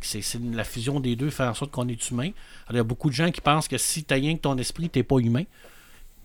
C'est, 0.00 0.22
c'est 0.22 0.40
la 0.52 0.62
fusion 0.62 1.00
des 1.00 1.16
deux 1.16 1.30
fait 1.30 1.42
en 1.42 1.54
sorte 1.54 1.72
qu'on 1.72 1.88
est 1.88 2.10
humain. 2.10 2.30
Alors, 2.68 2.74
il 2.74 2.76
y 2.76 2.80
a 2.80 2.84
beaucoup 2.84 3.08
de 3.10 3.14
gens 3.14 3.30
qui 3.32 3.40
pensent 3.40 3.66
que 3.66 3.78
si 3.78 4.04
tu 4.04 4.14
rien 4.14 4.36
que 4.36 4.42
ton 4.42 4.56
esprit, 4.58 4.88
tu 4.88 5.02
pas 5.02 5.18
humain. 5.18 5.42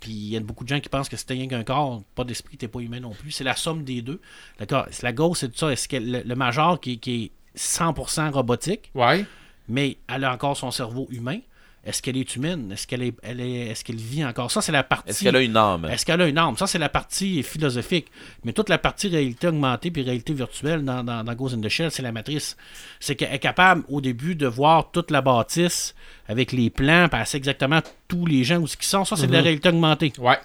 Puis 0.04 0.12
il 0.12 0.28
y 0.34 0.36
a 0.36 0.42
beaucoup 0.42 0.66
de 0.66 0.70
gens 0.70 0.82
qui 0.82 0.90
pensent 0.90 1.08
que 1.08 1.16
tu 1.16 1.32
rien 1.32 1.48
qu'un 1.48 1.64
corps, 1.64 2.04
pas 2.14 2.26
d'esprit, 2.26 2.58
tu 2.58 2.68
pas 2.68 2.80
humain 2.82 3.00
non 3.00 3.12
plus. 3.12 3.32
C'est 3.32 3.46
la 3.46 3.56
somme 3.56 3.86
des 3.86 4.02
deux. 4.02 4.20
D'accord. 4.60 4.86
La 5.02 5.14
gauche, 5.14 5.38
c'est 5.40 5.48
tout 5.48 5.58
ça. 5.58 5.70
Est-ce 5.72 5.88
que 5.88 5.96
le, 5.96 6.24
le 6.24 6.36
major 6.36 6.82
qui, 6.82 7.00
qui 7.00 7.24
est 7.56 7.58
100% 7.58 8.32
robotique, 8.32 8.92
Ouais. 8.96 9.26
mais 9.70 9.96
elle 10.10 10.26
a 10.26 10.34
encore 10.34 10.58
son 10.58 10.72
cerveau 10.72 11.08
humain, 11.10 11.40
est-ce 11.86 12.02
qu'elle 12.02 12.16
est 12.16 12.36
humaine? 12.36 12.72
Est-ce 12.72 12.88
qu'elle 12.88 13.02
est, 13.02 13.14
elle 13.24 13.42
est, 13.42 13.68
est-ce 13.68 13.84
qu'elle 13.84 13.98
vit 13.98 14.24
encore? 14.24 14.50
Ça, 14.52 14.62
c'est 14.62 14.72
la 14.72 14.84
partie. 14.84 15.10
Est-ce 15.10 15.24
qu'elle 15.24 15.36
a 15.36 15.42
une 15.42 15.58
âme? 15.58 15.86
Est-ce 15.86 16.06
qu'elle 16.06 16.22
a 16.22 16.28
une 16.28 16.38
âme? 16.38 16.56
Ça, 16.56 16.66
c'est 16.66 16.80
la 16.80 16.88
partie 16.88 17.44
philosophique. 17.44 18.08
Mais 18.46 18.54
toute 18.54 18.70
la 18.70 18.78
partie 18.78 19.10
réalité 19.10 19.48
augmentée 19.48 19.92
puis 19.92 20.02
réalité 20.02 20.34
virtuelle 20.34 20.86
dans, 20.86 21.04
dans, 21.04 21.24
dans 21.26 21.34
Ghost 21.34 21.56
in 21.56 21.62
the 21.62 21.68
Shell, 21.68 21.92
c'est 21.92 22.02
la 22.02 22.14
matrice. 22.14 22.56
C'est 23.02 23.16
qu'elle 23.16 23.34
est 23.34 23.40
capable, 23.40 23.84
au 23.90 24.00
début, 24.00 24.36
de 24.36 24.48
voir 24.48 24.92
toute 24.92 25.12
la 25.12 25.22
bâtisse 25.22 25.94
avec 26.30 26.54
les 26.54 26.70
plans, 26.70 27.10
sait 27.26 27.38
exactement 27.38 27.82
tous 28.08 28.26
les 28.26 28.46
gens 28.46 28.60
où 28.60 28.68
ce 28.68 28.78
qu'ils 28.78 28.86
sont. 28.86 29.04
Ça, 29.04 29.18
c'est 29.18 29.28
de 29.28 29.34
la 29.34 29.42
réalité 29.42 29.70
augmentée. 29.70 30.14
Ouais. 30.20 30.38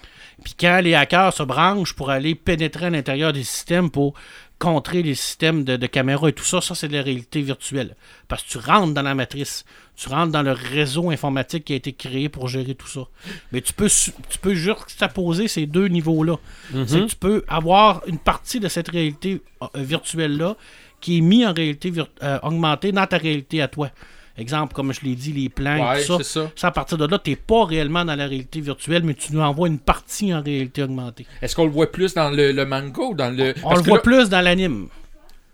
Puis 0.43 0.55
quand 0.59 0.81
les 0.81 0.95
hackers 0.95 1.33
se 1.33 1.43
branchent 1.43 1.95
pour 1.95 2.11
aller 2.11 2.35
pénétrer 2.35 2.87
à 2.87 2.91
l'intérieur 2.91 3.33
des 3.33 3.43
systèmes 3.43 3.91
pour 3.91 4.15
contrer 4.59 5.03
les 5.03 5.15
systèmes 5.15 5.65
de, 5.65 5.77
de 5.77 5.87
caméras 5.87 6.29
et 6.29 6.33
tout 6.33 6.45
ça, 6.45 6.61
ça 6.61 6.75
c'est 6.75 6.89
de 6.89 6.97
la 6.97 7.03
réalité 7.03 7.41
virtuelle. 7.43 7.95
Parce 8.27 8.43
que 8.43 8.49
tu 8.49 8.59
rentres 8.59 8.93
dans 8.93 9.03
la 9.03 9.15
matrice, 9.15 9.65
tu 9.97 10.09
rentres 10.09 10.33
dans 10.33 10.43
le 10.43 10.53
réseau 10.53 11.11
informatique 11.11 11.65
qui 11.65 11.73
a 11.73 11.77
été 11.77 11.93
créé 11.93 12.29
pour 12.29 12.49
gérer 12.49 12.75
tout 12.75 12.89
ça. 12.89 13.07
Mais 13.53 13.61
tu 13.61 13.73
peux, 13.73 13.89
tu 13.89 14.39
peux 14.41 14.55
juxtaposer 14.55 15.49
ces 15.49 15.67
deux 15.67 15.89
niveaux-là. 15.89 16.37
Que 16.73 17.07
tu 17.07 17.17
peux 17.17 17.45
avoir 17.49 18.03
une 18.07 18.19
partie 18.19 18.61
de 18.61 18.69
cette 18.69 18.89
réalité 18.89 19.43
euh, 19.63 19.67
virtuelle-là 19.75 20.57
qui 21.01 21.19
est 21.19 21.21
mise 21.21 21.47
en 21.47 21.53
réalité 21.53 21.93
euh, 22.23 22.39
augmentée 22.43 22.93
dans 22.93 23.07
ta 23.07 23.19
réalité 23.19 23.63
à 23.63 23.69
toi. 23.69 23.91
Exemple, 24.39 24.73
comme 24.75 24.93
je 24.93 25.01
l'ai 25.03 25.15
dit, 25.15 25.33
les 25.33 25.49
plans 25.49 25.91
Ouais, 25.91 26.03
et 26.03 26.07
tout 26.07 26.19
ça. 26.23 26.25
ça. 26.45 26.51
Ça, 26.55 26.67
à 26.69 26.71
partir 26.71 26.97
de 26.97 27.07
là, 27.07 27.19
tu 27.19 27.31
n'es 27.31 27.37
pas 27.37 27.65
réellement 27.65 28.05
dans 28.05 28.15
la 28.15 28.27
réalité 28.27 28.61
virtuelle, 28.61 29.03
mais 29.05 29.15
tu 29.15 29.33
nous 29.35 29.41
envoies 29.41 29.69
une 29.69 29.79
partie 29.81 30.33
en 30.33 30.41
réalité 30.43 30.83
augmentée. 30.83 31.27
Est-ce 31.43 31.57
qu'on 31.57 31.65
le 31.65 31.71
voit 31.73 31.91
plus 31.91 32.15
dans 32.15 32.31
le, 32.31 32.53
le 32.53 32.65
manga 32.67 33.03
ou 33.03 33.15
dans 33.15 33.35
le. 33.37 33.55
On 33.65 33.69
parce 33.71 33.81
le 33.83 33.87
voit 33.89 33.97
là- 33.99 34.03
plus 34.03 34.29
dans 34.29 34.41
l'anime. 34.41 34.89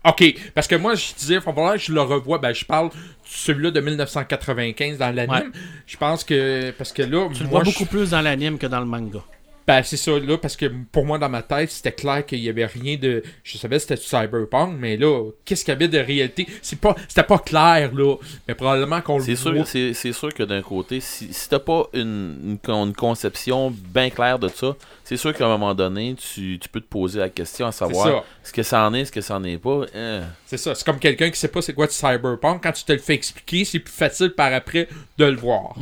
Ok, 0.07 0.23
parce 0.53 0.67
que 0.67 0.75
moi, 0.75 0.93
je 0.93 1.15
disais, 1.17 1.39
je 1.77 1.91
le 1.91 2.01
revois. 2.01 2.37
Ben, 2.37 2.53
je 2.53 2.63
parle 2.63 2.89
de 2.89 2.93
celui-là 3.25 3.71
de 3.71 3.79
1995 3.81 4.99
dans 4.99 5.09
l'anime. 5.15 5.33
Ouais. 5.33 5.59
Je 5.87 5.97
pense 5.97 6.23
que. 6.23 6.69
Parce 6.77 6.93
que 6.93 7.01
là, 7.01 7.27
Tu 7.33 7.41
le 7.43 7.49
vois 7.49 7.63
je- 7.63 7.71
beaucoup 7.71 7.85
plus 7.85 8.11
dans 8.11 8.21
l'anime 8.21 8.59
que 8.59 8.67
dans 8.67 8.79
le 8.79 8.85
manga. 8.85 9.19
Ben, 9.67 9.81
c'est 9.81 9.97
ça, 9.97 10.11
là, 10.19 10.37
parce 10.37 10.55
que 10.55 10.67
pour 10.91 11.05
moi, 11.05 11.17
dans 11.17 11.27
ma 11.29 11.41
tête, 11.41 11.71
c'était 11.71 11.91
clair 11.91 12.23
qu'il 12.23 12.37
y 12.39 12.49
avait 12.49 12.67
rien 12.67 12.97
de. 12.97 13.23
Je 13.43 13.57
savais 13.57 13.77
que 13.77 13.81
c'était 13.81 13.95
du 13.95 14.03
cyberpunk, 14.03 14.75
mais 14.79 14.95
là, 14.95 15.31
qu'est-ce 15.43 15.65
qu'il 15.65 15.71
y 15.71 15.75
avait 15.75 15.87
de 15.87 15.97
réalité? 15.97 16.45
C'est 16.61 16.79
pas, 16.79 16.95
C'était 17.07 17.23
pas 17.23 17.39
clair, 17.39 17.91
là. 17.95 18.15
Mais 18.47 18.53
probablement 18.53 19.01
qu'on 19.01 19.17
le 19.17 19.23
C'est 19.23 19.33
voit. 19.33 19.53
sûr, 19.53 19.67
c'est, 19.67 19.93
c'est 19.93 20.13
sûr 20.13 20.31
que 20.33 20.43
d'un 20.43 20.61
côté, 20.61 20.99
si, 20.99 21.33
si 21.33 21.49
t'as 21.49 21.57
pas 21.57 21.87
une, 21.93 22.37
une, 22.43 22.57
con- 22.63 22.85
une 22.85 22.93
conception 22.93 23.71
bien 23.71 24.11
claire 24.11 24.37
de 24.37 24.49
ça, 24.49 24.75
c'est 25.05 25.15
sûr 25.17 25.33
qu'à 25.33 25.45
un 25.45 25.49
moment 25.49 25.73
donné, 25.73 26.15
tu, 26.15 26.57
tu 26.59 26.67
peux 26.67 26.81
te 26.81 26.87
poser 26.89 27.19
la 27.19 27.29
question 27.29 27.67
à 27.67 27.71
savoir 27.71 28.25
ce 28.43 28.51
que 28.51 28.63
ça 28.63 28.85
en 28.85 28.93
est, 28.93 29.05
ce 29.05 29.11
que 29.11 29.21
ça 29.21 29.35
en 29.37 29.43
est 29.45 29.57
pas. 29.57 29.85
hein. 29.95 30.23
C'est 30.45 30.57
ça. 30.57 30.75
C'est 30.75 30.83
comme 30.85 30.99
quelqu'un 30.99 31.29
qui 31.29 31.39
sait 31.39 31.47
pas 31.47 31.61
c'est 31.61 31.73
quoi 31.73 31.85
du 31.87 31.93
cyberpunk. 31.93 32.61
Quand 32.63 32.71
tu 32.73 32.83
te 32.83 32.91
le 32.91 32.97
fais 32.99 33.13
expliquer, 33.13 33.63
c'est 33.65 33.79
plus 33.79 33.93
facile 33.93 34.31
par 34.31 34.51
après 34.53 34.87
de 35.17 35.25
le 35.25 35.37
voir. 35.37 35.75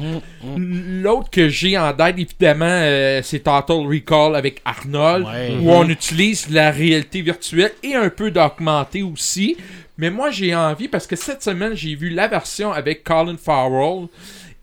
L'autre 0.57 1.30
que 1.30 1.47
j'ai 1.49 1.78
en 1.78 1.93
tête, 1.93 2.17
évidemment, 2.19 2.65
euh, 2.67 3.21
c'est 3.24 3.39
Total 3.39 3.78
Recall 3.88 4.36
avec 4.36 4.61
Arnold, 4.65 5.26
Ouais. 5.26 5.55
où 5.61 5.71
on 5.71 5.88
utilise 5.88 6.49
la 6.49 6.71
réalité 6.71 7.21
virtuelle 7.21 7.71
et 7.82 7.95
un 7.95 8.09
peu 8.09 8.30
d'augmenté 8.32 9.03
aussi. 9.03 9.57
Mais 9.97 10.09
moi, 10.09 10.32
j'ai 10.32 10.55
envie, 10.55 10.88
parce 10.88 11.07
que 11.07 11.15
cette 11.15 11.43
semaine, 11.43 11.76
j'ai 11.76 11.95
vu 11.95 12.09
la 12.09 12.28
version 12.28 12.71
avec 12.74 13.03
Colin 13.03 13.38
Farrell, 13.38 14.07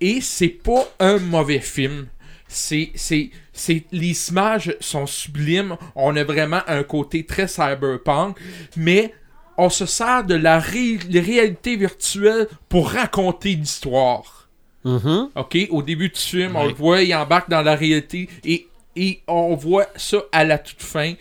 et 0.00 0.20
c'est 0.20 0.48
pas 0.48 0.88
un 0.98 1.18
mauvais 1.18 1.60
film. 1.60 2.06
C'est, 2.52 2.90
c'est, 2.96 3.30
c'est, 3.52 3.84
les 3.92 4.28
images 4.30 4.76
sont 4.80 5.06
sublimes. 5.06 5.76
On 5.94 6.16
a 6.16 6.24
vraiment 6.24 6.60
un 6.66 6.82
côté 6.82 7.24
très 7.24 7.46
cyberpunk, 7.46 8.36
mais 8.76 9.14
on 9.56 9.68
se 9.70 9.86
sert 9.86 10.24
de 10.24 10.34
la 10.34 10.58
ré- 10.58 10.98
la 11.10 11.20
réalité 11.20 11.76
virtuelle 11.76 12.48
pour 12.68 12.90
raconter 12.90 13.54
l'histoire. 13.54 14.48
Mhm. 14.84 15.28
OK? 15.36 15.58
Au 15.70 15.82
début 15.82 16.08
du 16.08 16.18
film, 16.20 16.56
on 16.56 16.66
le 16.66 16.74
voit, 16.74 17.02
il 17.02 17.14
embarque 17.14 17.48
dans 17.50 17.62
la 17.62 17.76
réalité 17.76 18.28
et, 18.44 18.66
et 18.96 19.20
on 19.28 19.54
voit 19.54 19.86
ça 19.96 20.22
à 20.32 20.44
la 20.44 20.58
toute 20.58 20.82
fin. 20.82 21.14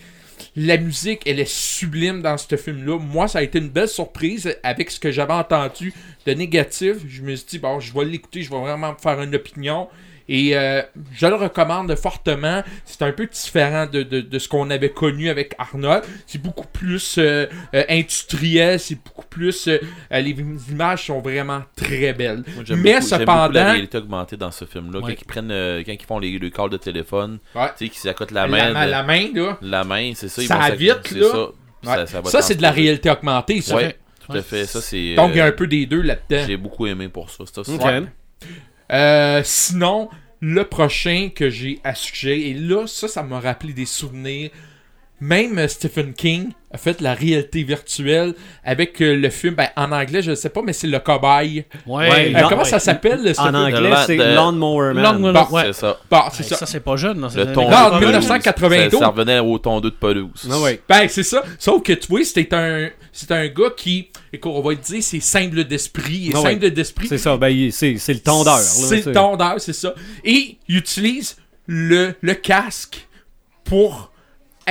La 0.55 0.77
musique, 0.77 1.21
elle 1.27 1.39
est 1.39 1.49
sublime 1.49 2.21
dans 2.21 2.37
ce 2.37 2.55
film-là. 2.55 2.97
Moi, 2.97 3.27
ça 3.27 3.39
a 3.39 3.41
été 3.43 3.59
une 3.59 3.69
belle 3.69 3.87
surprise 3.87 4.55
avec 4.63 4.89
ce 4.89 4.99
que 4.99 5.11
j'avais 5.11 5.33
entendu 5.33 5.93
de 6.25 6.33
négatif. 6.33 6.95
Je 7.07 7.21
me 7.21 7.35
suis 7.35 7.45
dit, 7.45 7.59
bon, 7.59 7.79
je 7.79 7.93
vais 7.93 8.05
l'écouter, 8.05 8.41
je 8.41 8.49
vais 8.49 8.59
vraiment 8.59 8.93
me 8.93 8.97
faire 8.97 9.21
une 9.21 9.35
opinion. 9.35 9.89
Et 10.31 10.55
euh, 10.55 10.81
je 11.11 11.25
le 11.25 11.33
recommande 11.35 11.93
fortement. 11.95 12.63
C'est 12.85 13.01
un 13.01 13.11
peu 13.11 13.25
différent 13.25 13.87
de, 13.91 14.03
de- 14.03 14.21
de 14.21 14.39
ce 14.39 14.47
qu'on 14.47 14.69
avait 14.69 14.91
connu 14.91 15.27
avec 15.27 15.55
Arnold. 15.57 16.03
C'est 16.27 16.39
beaucoup 16.41 16.67
plus 16.67 17.17
euh, 17.17 17.47
euh, 17.73 17.83
industriel, 17.89 18.79
c'est 18.79 18.95
beaucoup 19.03 19.25
plus... 19.25 19.67
euh, 19.67 19.79
les 20.11 20.35
images 20.69 21.07
sont 21.07 21.19
vraiment 21.19 21.63
très 21.75 22.13
belles. 22.13 22.43
Moi, 22.55 22.63
j'aime 22.63 22.79
Mais 22.81 22.93
beaucoup- 22.93 23.05
cependant- 23.07 23.41
beaucoup 23.43 23.53
la 23.55 23.71
réalité 23.71 23.97
augmentée 23.97 24.37
dans 24.37 24.51
ce 24.51 24.65
film-là. 24.65 24.99
Ouais. 24.99 25.15
Quand 25.15 25.21
ils 25.21 25.25
prennent, 25.25 25.51
euh, 25.51 25.83
quand 25.83 25.93
ils 25.93 26.05
font 26.05 26.19
les, 26.19 26.37
le 26.37 26.49
call 26.51 26.69
de 26.69 26.77
téléphone, 26.77 27.39
Ouais. 27.55 27.67
tu 27.77 27.85
sais, 27.85 27.89
qu'ils 27.89 27.99
s'accotent 27.99 28.31
la 28.31 28.45
La, 28.47 28.71
main. 28.73 28.85
de- 28.85 28.91
la 28.91 29.03
main, 29.03 29.27
là. 29.33 29.57
la 29.63 29.83
main, 29.83 30.11
c'est 30.15 30.29
ça. 30.29 30.41
ils 30.43 30.47
Ça 30.47 30.69
vite, 30.75 31.11
là. 31.11 31.27
Ça, 31.31 31.47
Ouais. 31.99 32.05
ça, 32.07 32.23
Ça, 32.25 32.41
c'est 32.43 32.55
de 32.55 32.61
la 32.61 32.71
réalité 32.71 33.09
augmentée, 33.09 33.61
ça. 33.61 33.75
Ouais, 33.75 33.97
tout 34.27 34.35
à 34.37 34.41
fait. 34.41 34.65
Ça, 34.65 34.79
c'est. 34.81 35.15
Donc, 35.15 35.31
il 35.33 35.37
y 35.37 35.41
a 35.41 35.45
un 35.45 35.51
peu 35.53 35.65
des 35.65 35.85
deux 35.85 36.01
là-dedans. 36.01 36.43
J'ai 36.45 36.57
beaucoup 36.57 36.85
aimé 36.87 37.07
pour 37.07 37.29
ça. 37.29 37.45
ça, 37.51 37.63
c'est- 37.63 37.71
Ok. 37.73 37.83
Ouais. 37.85 38.03
Euh, 38.91 39.41
sinon, 39.43 40.09
le 40.39 40.63
prochain 40.63 41.29
que 41.33 41.49
j'ai 41.49 41.79
à 41.83 41.95
suggérer, 41.95 42.49
et 42.49 42.53
là, 42.53 42.87
ça, 42.87 43.07
ça 43.07 43.23
m'a 43.23 43.39
rappelé 43.39 43.73
des 43.73 43.85
souvenirs. 43.85 44.49
Même 45.21 45.57
euh, 45.57 45.67
Stephen 45.67 46.13
King 46.13 46.49
a 46.71 46.77
fait 46.77 47.01
la 47.01 47.13
réalité 47.13 47.63
virtuelle 47.63 48.35
avec 48.63 49.01
euh, 49.01 49.15
le 49.15 49.29
film, 49.29 49.55
ben, 49.55 49.67
en 49.75 49.91
anglais, 49.91 50.21
je 50.21 50.31
ne 50.31 50.35
sais 50.35 50.49
pas, 50.49 50.61
mais 50.61 50.71
c'est 50.71 50.87
Le 50.87 50.99
Cobaye. 50.99 51.65
Ouais. 51.85 52.09
Ouais, 52.09 52.33
Euh, 52.35 52.41
non, 52.41 52.47
comment 52.49 52.61
ouais. 52.63 52.69
ça 52.69 52.79
s'appelle 52.79 53.23
le 53.23 53.37
En 53.39 53.53
anglais, 53.53 53.91
c'est 54.05 54.15
de- 54.15 54.23
Lawnmower 54.35 54.93
Man. 54.93 55.03
Lawnmower- 55.03 55.33
Bon, 55.49 55.55
ouais. 55.55 55.63
C'est 55.67 55.73
ça. 55.73 55.97
Bon, 56.09 56.21
c'est 56.31 56.43
ça. 56.43 56.55
ça, 56.57 56.65
c'est 56.65 56.79
pas 56.79 56.95
jeune. 56.95 57.19
Non, 57.19 57.27
c'est 57.29 57.39
Le 57.43 57.51
ton 57.53 57.63
Non, 57.63 57.69
80. 57.69 57.99
1992. 57.99 58.91
Ça, 58.91 58.99
ça 58.99 59.07
revenait 59.07 59.39
au 59.39 59.57
ton 59.57 59.81
2 59.81 59.89
de 59.89 59.95
pelouse. 59.95 60.47
Ah 60.49 60.59
ouais. 60.59 60.79
Ben, 60.87 61.07
c'est 61.09 61.23
ça. 61.23 61.43
Sauf 61.57 61.81
que 61.83 61.93
tu 61.93 62.07
vois, 62.07 62.23
c'était 62.23 62.53
un, 62.55 62.89
c'est 63.11 63.31
un 63.31 63.47
gars 63.47 63.71
qui, 63.75 64.09
écoute, 64.31 64.51
on 64.55 64.61
va 64.61 64.75
te 64.75 64.85
dire, 64.85 65.03
c'est 65.03 65.19
simple 65.19 65.63
d'esprit. 65.65 66.31
Ah 66.33 66.41
ouais. 66.41 66.51
simple 66.53 66.69
d'esprit. 66.71 67.07
C'est 67.07 67.17
ça, 67.17 67.35
ben, 67.35 67.71
c'est 67.71 67.97
c'est 67.97 68.13
le 68.13 68.19
tondeur. 68.21 68.59
c'est- 68.59 69.05
le 69.07 69.11
tondeur, 69.11 69.55
c'est 69.57 69.73
ça. 69.73 69.93
Et 70.23 70.57
il 70.69 70.77
utilise 70.77 71.35
le, 71.67 72.13
le 72.21 72.33
casque 72.35 73.07
pour 73.65 74.11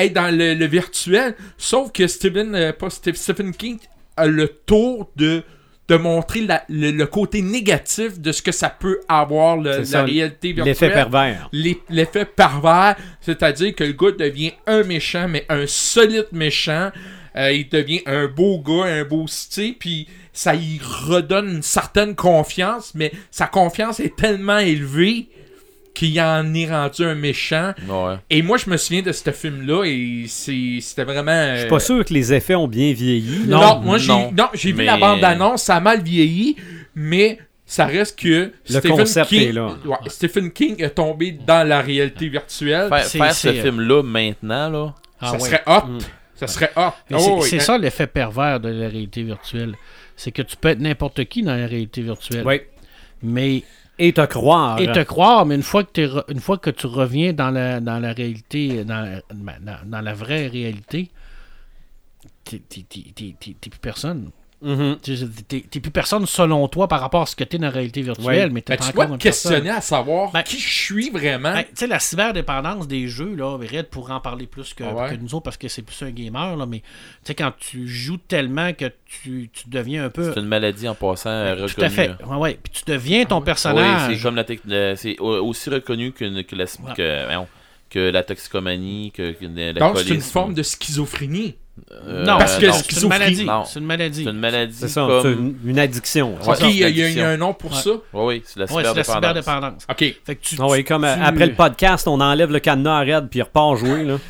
être 0.04 0.12
dans 0.14 0.34
le, 0.34 0.54
le 0.54 0.66
virtuel. 0.66 1.34
Sauf 1.56 1.92
que 1.92 2.06
Stephen, 2.06 2.54
euh, 2.54 2.72
pas 2.72 2.90
Steve- 2.90 3.16
Stephen 3.16 3.52
King 3.52 3.78
a 4.16 4.26
le 4.26 4.48
tour 4.48 5.10
de, 5.16 5.42
de 5.88 5.96
montrer 5.96 6.40
la- 6.42 6.64
le, 6.68 6.90
le 6.90 7.06
côté 7.06 7.40
négatif 7.42 8.18
de 8.20 8.32
ce 8.32 8.42
que 8.42 8.52
ça 8.52 8.68
peut 8.70 9.00
avoir, 9.08 9.56
le- 9.56 9.78
la 9.78 9.84
ça, 9.84 10.04
réalité 10.04 10.52
virtuelle. 10.52 10.66
L'effet 10.74 10.90
pervers. 10.90 11.48
L'effet 11.88 12.24
pervers, 12.24 12.96
c'est-à-dire 13.20 13.74
que 13.74 13.84
le 13.84 13.92
gars 13.92 14.12
devient 14.18 14.52
un 14.66 14.82
méchant, 14.82 15.28
mais 15.28 15.44
un 15.48 15.66
solide 15.66 16.26
méchant. 16.32 16.90
Euh, 17.36 17.52
il 17.52 17.68
devient 17.68 18.00
un 18.06 18.26
beau 18.26 18.58
gars, 18.58 18.86
un 18.86 19.04
beau 19.04 19.26
style, 19.28 19.76
puis 19.78 20.08
ça 20.32 20.54
y 20.56 20.80
redonne 20.82 21.48
une 21.56 21.62
certaine 21.62 22.16
confiance, 22.16 22.92
mais 22.96 23.12
sa 23.30 23.46
confiance 23.46 24.00
est 24.00 24.16
tellement 24.16 24.58
élevée 24.58 25.28
qu'il 25.98 26.20
en 26.20 26.54
est 26.54 26.70
rendu 26.70 27.04
un 27.04 27.14
méchant. 27.14 27.74
Ouais. 27.88 28.14
Et 28.30 28.42
moi, 28.42 28.56
je 28.56 28.70
me 28.70 28.76
souviens 28.76 29.02
de 29.02 29.10
ce 29.12 29.30
film-là, 29.30 29.84
et 29.84 30.24
c'est- 30.28 30.78
c'était 30.80 31.04
vraiment... 31.04 31.54
Je 31.54 31.60
suis 31.60 31.68
pas 31.68 31.80
sûr 31.80 32.04
que 32.04 32.14
les 32.14 32.32
effets 32.32 32.54
ont 32.54 32.68
bien 32.68 32.92
vieilli. 32.92 33.46
Non, 33.46 33.60
Non, 33.60 33.80
moi, 33.80 33.98
j'ai 33.98 34.08
non. 34.08 34.32
non, 34.36 34.46
j'ai 34.54 34.72
vu 34.72 34.84
la 34.84 34.96
bande-annonce, 34.96 35.62
ça 35.64 35.76
a 35.76 35.80
mal 35.80 36.02
vieilli, 36.02 36.56
mais 36.94 37.38
ça 37.66 37.86
reste 37.86 38.18
que 38.18 38.52
Stephen 38.64 38.92
concept 38.92 39.28
King, 39.28 39.48
est 39.48 39.52
là. 39.52 39.76
Ouais, 39.84 39.96
Stephen 40.06 40.50
King 40.52 40.76
est 40.82 40.90
tombé 40.90 41.32
dans 41.32 41.66
la 41.66 41.80
réalité 41.80 42.28
virtuelle. 42.28 42.88
Faire, 42.88 43.34
ce 43.34 43.52
film-là 43.52 44.02
maintenant, 44.02 44.70
là. 44.70 44.94
Ah 45.20 45.26
ça 45.26 45.32
ouais. 45.32 45.40
serait 45.40 45.62
hot. 45.66 45.86
Mm. 45.86 45.98
Ça 46.36 46.46
serait 46.46 46.70
hot. 46.76 46.92
Oh, 47.12 47.18
c'est 47.18 47.30
oui. 47.32 47.42
c'est 47.50 47.58
ça 47.58 47.76
l'effet 47.76 48.06
pervers 48.06 48.60
de 48.60 48.68
la 48.68 48.88
réalité 48.88 49.24
virtuelle. 49.24 49.74
C'est 50.16 50.30
que 50.30 50.42
tu 50.42 50.56
peux 50.56 50.68
être 50.68 50.78
n'importe 50.78 51.24
qui 51.24 51.42
dans 51.42 51.56
la 51.56 51.66
réalité 51.66 52.00
virtuelle. 52.02 52.44
Oui. 52.46 52.60
Mais 53.22 53.64
Et 54.00 54.12
te 54.12 54.24
croire. 54.24 54.78
et 54.80 54.86
te 54.92 55.02
croire, 55.02 55.44
mais 55.44 55.56
une 55.56 55.62
fois 55.62 55.82
que, 55.84 56.00
re- 56.00 56.24
une 56.28 56.40
fois 56.40 56.56
que 56.58 56.70
tu 56.70 56.86
reviens 56.86 57.32
dans 57.32 57.50
la, 57.50 57.80
dans 57.80 57.98
la 57.98 58.12
réalité, 58.12 58.84
dans, 58.84 59.00
la- 59.00 59.58
dans, 59.60 59.76
dans 59.86 60.00
la 60.00 60.14
vraie 60.14 60.46
réalité, 60.46 61.10
t'es 62.44 62.58
plus 63.70 63.80
personne. 63.80 64.30
Tu 64.60 65.16
sais, 65.16 65.26
T'es 65.46 65.78
plus 65.80 65.92
personne 65.92 66.26
selon 66.26 66.66
toi 66.66 66.88
par 66.88 67.00
rapport 67.00 67.22
à 67.22 67.26
ce 67.26 67.36
que 67.36 67.44
t'es 67.44 67.58
dans 67.58 67.66
la 67.66 67.70
réalité 67.72 68.02
virtuelle, 68.02 68.26
Ouais. 68.26 68.48
mais 68.50 68.60
t'es 68.60 68.72
Ben, 68.72 68.82
tu 68.82 68.88
encore 68.88 68.94
dois 68.94 69.14
une 69.14 69.18
te 69.18 69.22
questionner 69.22 69.56
personne. 69.60 69.76
à 69.78 69.80
savoir 69.80 70.32
Ben, 70.32 70.42
qui 70.42 70.58
je 70.58 70.68
suis 70.68 71.10
vraiment. 71.10 71.52
Ben, 71.52 71.62
tu 71.62 71.68
sais, 71.74 71.86
la 71.86 72.00
cyberdépendance 72.00 72.88
des 72.88 73.06
jeux, 73.06 73.36
là, 73.36 73.56
Red 73.56 73.86
pourrait 73.88 74.14
en 74.14 74.20
parler 74.20 74.46
plus 74.48 74.74
que, 74.74 74.82
Ah 74.82 74.94
ouais? 74.94 75.10
que 75.10 75.20
nous 75.22 75.32
autres 75.34 75.44
parce 75.44 75.56
que 75.56 75.68
c'est 75.68 75.82
plus 75.82 76.02
un 76.02 76.10
gamer, 76.10 76.56
là, 76.56 76.66
mais 76.66 76.80
tu 76.80 76.84
sais, 77.24 77.34
quand 77.36 77.52
tu 77.56 77.86
joues 77.86 78.16
tellement 78.16 78.72
que 78.72 78.90
tu, 79.06 79.48
tu 79.52 79.68
deviens 79.68 80.06
un 80.06 80.10
peu. 80.10 80.32
C'est 80.34 80.40
une 80.40 80.46
maladie 80.46 80.88
en 80.88 80.94
passant 80.96 81.50
reconnue. 81.52 81.68
Tout 81.74 81.80
à 81.82 81.88
fait. 81.90 82.10
Ouais, 82.26 82.36
ouais. 82.36 82.58
Puis 82.60 82.72
tu 82.84 82.90
deviens 82.90 83.24
ton 83.26 83.38
Oui, 83.38 83.44
personnage. 83.44 84.16
c'est 84.16 84.20
comme 84.22 84.34
la 84.34 84.44
tec- 84.44 84.60
le- 84.66 84.94
c'est 84.96 85.18
au- 85.20 85.46
aussi 85.46 85.70
reconnu 85.70 86.10
que, 86.10 86.42
que, 86.42 86.56
la, 86.56 86.64
Ouais. 86.64 86.94
que, 86.96 87.28
que 87.90 88.10
la 88.10 88.22
toxicomanie, 88.24 89.12
que, 89.14 89.32
que 89.32 89.72
Donc, 89.78 89.98
c'est 89.98 90.08
une 90.14 90.20
forme 90.20 90.54
de 90.54 90.62
schizophrénie. 90.64 91.54
Euh, 92.06 92.24
non, 92.24 92.38
parce 92.38 92.56
que 92.58 92.70
c'est 92.72 93.02
une 93.02 93.08
maladie. 93.08 93.46
C'est 93.66 93.78
une 93.80 93.86
maladie. 93.86 94.24
C'est 94.24 94.30
une 94.30 94.38
maladie. 94.38 94.76
C'est 94.78 94.88
ça, 94.88 95.00
comme... 95.06 95.22
c'est 95.22 95.32
une, 95.32 95.56
une 95.64 95.78
addiction. 95.78 96.34
Ouais. 96.34 96.48
ok, 96.48 96.60
il 96.64 96.76
y, 96.76 96.84
a- 96.84 96.88
y 96.88 97.20
un 97.20 97.36
nom 97.36 97.54
pour 97.54 97.72
Ouais. 97.72 97.76
ça? 97.80 97.90
Oui, 97.90 98.24
oui, 98.26 98.42
c'est 98.44 98.58
la 98.60 98.66
Ouais, 98.66 98.82
c'est 98.84 98.94
la 98.94 99.04
cyberdépendance. 99.04 99.44
cyberdépendance. 99.44 99.86
Ok. 99.90 100.14
Fait 100.24 100.36
que 100.36 100.40
tu, 100.42 100.56
Ah 100.58 100.66
ouais, 100.66 100.78
tu- 100.78 100.84
comme 100.84 101.04
euh, 101.04 101.14
tu- 101.16 101.22
après 101.22 101.46
le 101.46 101.54
podcast, 101.54 102.08
on 102.08 102.20
enlève 102.20 102.50
le 102.52 102.58
cadenas 102.60 102.98
à 102.98 103.00
Red 103.00 103.28
puis 103.28 103.38
il 103.40 103.42
repart 103.42 103.76
jouer. 103.76 104.04
Là. 104.04 104.16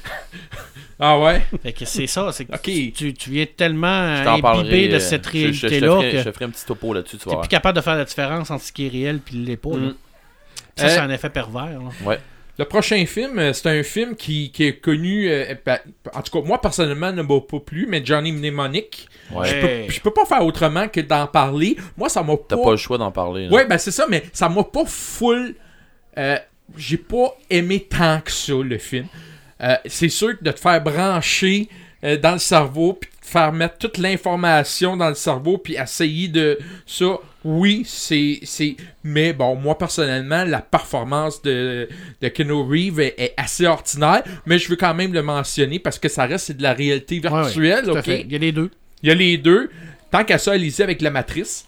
Ah 1.01 1.17
ouais? 1.21 1.47
Fait 1.63 1.73
que 1.73 1.85
c'est 1.85 2.09
ça, 2.09 2.33
c'est 2.33 2.45
que 2.45 2.55
Ok. 2.55 2.63
tu, 2.93 3.31
viens 3.31 3.47
tellement 3.57 4.17
Je 4.17 4.25
t'en 4.25 4.31
imbibé 4.33 4.43
parlerai. 4.43 4.89
de 4.89 4.95
euh, 4.97 4.99
cette 4.99 5.27
je- 5.33 5.39
je- 5.39 5.53
je 5.53 5.61
te 5.61 5.67
réalité-là 5.69 6.11
Je 6.19 6.25
te 6.25 6.33
ferai 6.33 6.45
un 6.47 6.51
petit 6.51 6.67
topo 6.67 6.93
là-dessus, 6.93 7.19
tu 7.19 7.29
vas 7.29 7.37
plus 7.37 7.47
capable 7.49 7.77
de 7.77 7.83
faire 7.83 7.95
la 7.95 8.05
différence 8.05 8.51
entre 8.51 8.65
ce 8.65 8.73
qui 8.73 8.87
est 8.87 8.89
réel 8.89 9.21
et 9.33 9.37
l'est 9.37 9.57
pas. 9.57 9.69
Mm. 9.71 9.95
Ça, 10.75 10.87
Euh, 10.87 10.89
c'est 10.89 10.99
un 10.99 11.11
effet 11.11 11.31
pervers. 11.31 11.67
là. 12.05 12.17
Le 12.59 12.65
prochain 12.65 13.07
film, 13.07 13.39
euh, 13.39 13.53
c'est 13.53 13.69
un 13.69 13.83
film 13.85 14.17
qui, 14.17 14.51
qui 14.51 14.65
est 14.65 14.81
connu. 14.81 15.29
euh, 15.31 15.55
en 16.13 16.23
tout 16.23 16.41
cas, 16.41 16.47
moi 16.47 16.61
personnellement, 16.61 17.13
ne 17.13 17.23
m'a 17.23 17.41
pas 17.41 17.61
plu, 17.61 17.87
mais 17.89 18.03
Johnny 18.05 18.33
Mnemonic. 18.33 19.09
Ouais. 19.31 19.47
Je, 19.49 19.61
peux, 19.87 19.93
je 19.93 20.01
peux 20.01 20.11
pas 20.11 20.25
faire 20.25 20.45
autrement 20.45 20.89
que 20.89 21.01
d'en 21.01 21.27
parler. 21.29 21.77
Moi, 21.97 22.09
ça 22.09 22.23
m'a 22.23 22.35
T'as 22.49 22.57
pas. 22.57 22.65
pas 22.65 22.71
le 22.73 22.77
choix 22.77 22.99
d'en 22.99 23.13
parler. 23.13 23.47
là. 23.47 23.53
Ouais, 23.55 23.65
ben 23.67 23.79
c'est 23.79 23.93
ça, 23.93 24.07
mais 24.09 24.25
ça 24.33 24.49
m'a 24.49 24.65
pas 24.65 24.85
full. 24.87 25.55
euh, 26.19 26.37
J'ai 26.77 26.97
pas 26.99 27.37
aimé 27.49 27.87
tant 27.89 28.21
que 28.21 28.33
ça 28.33 28.55
le 28.55 28.79
film. 28.79 29.07
Euh, 29.63 29.77
c'est 29.87 30.09
sûr 30.09 30.37
que 30.39 30.43
de 30.45 30.51
te 30.51 30.59
faire 30.61 30.83
brancher 30.83 31.69
dans 32.23 32.33
le 32.35 32.39
cerveau, 32.39 32.93
puis 32.93 33.11
de 33.11 33.25
te 33.27 33.31
faire 33.31 33.53
mettre 33.53 33.77
toute 33.79 33.99
l'information 33.99 34.97
dans 34.97 35.09
le 35.09 35.17
cerveau, 35.17 35.59
puis 35.59 35.75
essayer 35.75 36.29
de 36.29 36.59
ça. 36.87 37.19
Oui, 37.45 37.83
c'est. 37.87 38.41
Mais 39.11 39.33
bon, 39.33 39.55
moi 39.55 39.79
personnellement, 39.79 40.45
la 40.45 40.61
performance 40.61 41.41
de, 41.43 41.89
de 42.21 42.29
Keanu 42.29 42.53
Reeves 42.63 43.01
est, 43.01 43.15
est 43.19 43.35
assez 43.39 43.67
ordinaire, 43.67 44.23
mais 44.45 44.59
je 44.59 44.69
veux 44.69 44.77
quand 44.77 44.93
même 44.93 45.15
le 45.15 45.23
mentionner 45.23 45.79
parce 45.79 45.99
que 45.99 46.09
ça 46.09 46.27
reste 46.27 46.47
c'est 46.47 46.57
de 46.57 46.63
la 46.63 46.75
réalité 46.75 47.19
Ouais, 47.25 47.31
ouais, 47.31 47.43
virtuelle, 47.45 48.03
fait. 48.03 48.21
Il 48.27 48.33
y 48.33 48.37
a 48.37 48.39
les 48.39 48.53
deux. 48.53 48.71
Il 49.03 49.09
y 49.09 49.13
a 49.13 49.15
les 49.15 49.39
deux. 49.39 49.71
Tant 50.11 50.25
qu'à 50.25 50.37
ça, 50.37 50.53
allez-y 50.53 50.83
avec 50.83 51.01
la 51.01 51.11
matrice. 51.11 51.67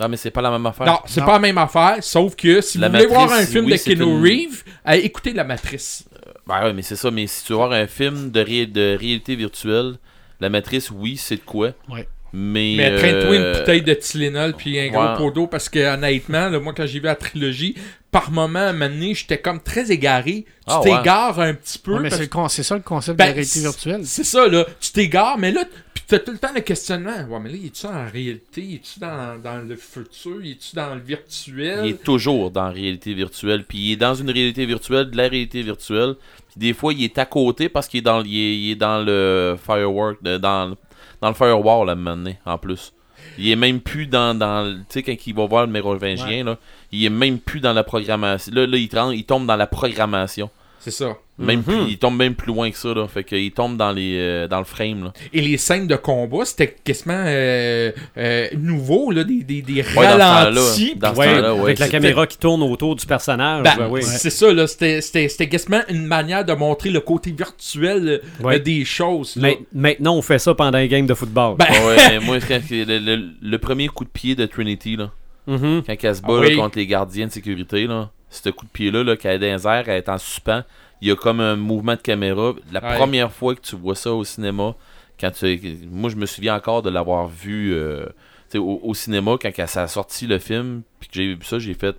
Non, 0.00 0.08
mais 0.08 0.16
c'est 0.16 0.32
pas 0.32 0.42
la 0.42 0.50
même 0.50 0.66
affaire. 0.66 0.86
Non, 0.86 0.98
c'est 1.06 1.20
pas 1.24 1.34
la 1.34 1.38
même 1.38 1.58
affaire, 1.58 1.98
sauf 2.00 2.34
que 2.34 2.60
si 2.60 2.78
La 2.78 2.88
vous 2.88 2.94
voulez 2.94 3.06
voir 3.06 3.32
un 3.32 3.46
film 3.46 3.66
oui, 3.66 3.72
de 3.72 3.76
Keanu 3.78 4.02
une- 4.04 4.22
Reeves, 4.22 4.64
euh, 4.88 4.92
écoutez 4.94 5.32
La 5.32 5.44
Matrice. 5.44 6.04
Ben 6.48 6.64
ouais, 6.64 6.72
mais 6.72 6.82
c'est 6.82 6.96
ça. 6.96 7.10
Mais 7.12 7.28
si 7.28 7.44
tu 7.44 7.52
veux 7.52 7.58
voir 7.58 7.70
un 7.72 7.86
film 7.86 8.30
de, 8.32 8.40
ré- 8.40 8.66
de 8.66 8.96
réalité 8.98 9.36
virtuelle, 9.36 9.94
La 10.40 10.48
Matrice, 10.50 10.90
oui, 10.90 11.16
c'est 11.16 11.36
de 11.36 11.42
quoi? 11.42 11.70
Ouais. 11.88 12.08
Mais. 12.36 12.74
Mais 12.76 12.96
traîne-toi 12.96 13.30
euh, 13.32 13.52
une 13.52 13.58
bouteille 13.60 13.82
de 13.82 13.94
Tylenol 13.94 14.54
puis 14.54 14.78
un 14.80 14.88
gros 14.88 15.02
ouais. 15.04 15.16
pot 15.16 15.30
d'eau 15.30 15.46
parce 15.46 15.68
que 15.68 15.78
honnêtement, 15.94 16.48
là, 16.48 16.58
moi 16.58 16.72
quand 16.76 16.84
j'ai 16.84 16.98
vu 16.98 17.04
la 17.06 17.14
trilogie, 17.14 17.76
par 18.10 18.30
moment, 18.32 18.58
à 18.58 18.62
un 18.70 18.72
moment 18.72 18.88
donné, 18.88 19.14
j'étais 19.14 19.38
comme 19.38 19.60
très 19.60 19.90
égaré. 19.92 20.44
Tu 20.44 20.52
Ah 20.66 20.80
ouais. 20.80 20.90
t'égares 20.90 21.38
un 21.40 21.54
petit 21.54 21.78
peu. 21.78 21.94
Ouais, 21.94 22.00
mais 22.00 22.10
c'est 22.10 22.62
ça 22.64 22.74
le 22.74 22.82
concept 22.82 23.16
Ben, 23.18 23.24
de 23.26 23.28
la 23.28 23.34
réalité 23.34 23.60
virtuelle. 23.60 24.00
C'est 24.04 24.24
ça, 24.24 24.48
là. 24.48 24.66
Tu 24.80 24.90
t'égares, 24.92 25.38
mais 25.38 25.52
là, 25.52 25.64
puis 25.92 26.02
t'as 26.08 26.18
tout 26.18 26.32
le 26.32 26.38
temps 26.38 26.52
le 26.54 26.60
questionnement. 26.60 27.24
Ouais, 27.28 27.38
mais 27.40 27.50
là, 27.50 27.56
es-tu 27.64 27.86
en 27.86 28.10
réalité? 28.12 28.62
Es-tu 28.74 28.98
dans, 29.00 29.40
dans 29.40 29.58
le 29.68 29.76
futur? 29.76 30.40
Es-tu 30.44 30.74
dans 30.74 30.94
le 30.94 31.00
virtuel? 31.00 31.80
Il 31.84 31.90
est 31.90 32.02
toujours 32.02 32.50
dans 32.50 32.64
la 32.64 32.70
réalité 32.70 33.14
virtuelle. 33.14 33.64
Puis 33.64 33.78
il 33.78 33.92
est 33.92 33.96
dans 33.96 34.14
une 34.14 34.30
réalité 34.30 34.64
virtuelle, 34.66 35.10
de 35.10 35.16
la 35.16 35.28
réalité 35.28 35.62
virtuelle. 35.62 36.14
Puis 36.50 36.56
des 36.58 36.72
fois, 36.72 36.92
il 36.92 37.02
est 37.04 37.18
à 37.18 37.26
côté 37.26 37.68
parce 37.68 37.86
qu'il 37.88 37.98
est 37.98 38.02
dans, 38.02 38.22
il 38.24 38.36
est, 38.36 38.56
il 38.56 38.70
est 38.72 38.76
dans 38.76 39.04
le 39.04 39.56
firework, 39.64 40.22
de- 40.22 40.38
dans, 40.38 40.76
dans 41.20 41.28
le 41.28 41.34
firewall, 41.34 41.90
à 41.90 41.94
donné, 41.94 42.38
en 42.44 42.58
plus. 42.58 42.92
Il 43.38 43.50
est 43.50 43.56
même 43.56 43.80
plus 43.80 44.06
dans, 44.06 44.36
dans 44.36 44.64
tu 44.88 45.00
sais, 45.00 45.02
quand 45.02 45.26
il 45.26 45.34
va 45.34 45.46
voir 45.46 45.66
le 45.66 45.72
mérovingien, 45.72 46.44
là, 46.44 46.58
il 46.92 47.04
est 47.04 47.10
même 47.10 47.38
plus 47.38 47.60
dans 47.60 47.72
la 47.72 47.82
programmation. 47.82 48.52
Là, 48.54 48.66
là 48.66 48.76
il 48.76 49.24
tombe 49.24 49.46
dans 49.46 49.56
la 49.56 49.66
programmation. 49.66 50.50
C'est 50.78 50.90
ça. 50.90 51.16
Même 51.36 51.58
Mhm. 51.58 51.64
plus, 51.64 51.76
il 51.88 51.98
tombe 51.98 52.16
même 52.16 52.34
plus 52.36 52.46
loin 52.46 52.70
que 52.70 52.76
ça, 52.76 52.94
là. 52.94 53.08
Fait 53.08 53.24
qu'il 53.24 53.50
tombe 53.50 53.76
dans 53.76 53.90
les 53.90 54.16
euh, 54.18 54.46
dans 54.46 54.58
le 54.60 54.64
frame, 54.64 55.04
là. 55.04 55.12
Et 55.32 55.40
les 55.40 55.56
scènes 55.56 55.88
de 55.88 55.96
combat, 55.96 56.44
c'était 56.44 56.68
quasiment 56.84 57.24
euh, 57.26 57.90
euh, 58.16 58.46
nouveau, 58.56 59.10
là, 59.10 59.24
des, 59.24 59.42
des, 59.42 59.60
des 59.60 59.82
Ouais, 59.82 59.82
dans 59.82 60.00
ce 60.02 60.02
temps-là, 60.12 60.32
ralentis. 60.44 60.94
dans 60.94 61.12
ce 61.14 61.18
Ouais, 61.18 61.26
temps-là, 61.34 61.54
ouais, 61.56 61.60
avec 61.62 61.78
la 61.80 61.88
caméra 61.88 62.26
qui 62.28 62.38
tourne 62.38 62.62
autour 62.62 62.94
du 62.94 63.04
personnage. 63.04 63.64
Ben, 63.64 63.74
ben 63.76 63.88
oui. 63.90 64.02
C'est 64.04 64.30
ça, 64.30 64.52
là. 64.52 64.68
C'était, 64.68 65.00
c'était, 65.00 65.28
c'était 65.28 65.48
quasiment 65.48 65.80
une 65.88 66.06
manière 66.06 66.44
de 66.44 66.52
montrer 66.52 66.90
le 66.90 67.00
côté 67.00 67.32
virtuel 67.32 68.20
Ouais. 68.40 68.60
des 68.60 68.84
choses. 68.84 69.34
là. 69.36 69.50
Maintenant, 69.72 70.14
on 70.16 70.22
fait 70.22 70.38
ça 70.38 70.54
pendant 70.54 70.78
un 70.78 70.86
game 70.86 71.06
de 71.06 71.14
football. 71.14 71.56
Ben, 71.56 71.66
moi, 72.22 72.38
le, 72.38 72.98
le- 73.16 73.28
le 73.42 73.58
premier 73.58 73.88
coup 73.88 74.04
de 74.04 74.10
pied 74.10 74.34
de 74.36 74.46
Trinity, 74.46 74.96
là, 74.96 75.10
Mhm. 75.46 75.82
quand 75.86 75.94
elle 76.00 76.14
se 76.14 76.22
bat 76.22 76.28
Ah 76.30 76.40
là, 76.42 76.46
oui. 76.48 76.56
contre 76.56 76.78
les 76.78 76.86
gardiens 76.86 77.26
de 77.26 77.32
sécurité, 77.32 77.86
là, 77.86 78.10
ce 78.30 78.48
coup 78.50 78.64
de 78.66 78.70
pied-là, 78.70 79.02
là, 79.04 79.16
qu'elle 79.16 79.42
est 79.42 79.50
dans 79.50 79.56
les 79.56 79.66
airs, 79.66 79.88
elle 79.88 79.96
est 79.98 80.08
en 80.08 80.18
suspens, 80.18 80.62
il 81.04 81.08
y 81.08 81.10
a 81.12 81.16
comme 81.16 81.40
un 81.40 81.54
mouvement 81.56 81.94
de 81.96 82.00
caméra. 82.00 82.54
La 82.72 82.82
Ouais. 82.82 82.96
première 82.96 83.30
fois 83.30 83.54
que 83.54 83.60
tu 83.60 83.76
vois 83.76 83.94
ça 83.94 84.12
au 84.12 84.24
cinéma, 84.24 84.74
quand 85.20 85.30
tu, 85.30 85.60
moi, 85.90 86.08
je 86.10 86.16
me 86.16 86.24
souviens 86.26 86.56
encore 86.56 86.80
de 86.82 86.88
l'avoir 86.90 87.28
vu 87.28 87.72
euh, 87.74 88.06
au, 88.54 88.80
au 88.82 88.94
cinéma 88.94 89.36
quand 89.40 89.50
ça 89.66 89.82
a 89.82 89.86
sorti 89.86 90.26
le 90.26 90.38
film, 90.38 90.82
puis 91.00 91.08
que 91.08 91.14
j'ai 91.16 91.34
vu 91.34 91.44
ça, 91.44 91.58
j'ai 91.58 91.74
fait. 91.74 91.94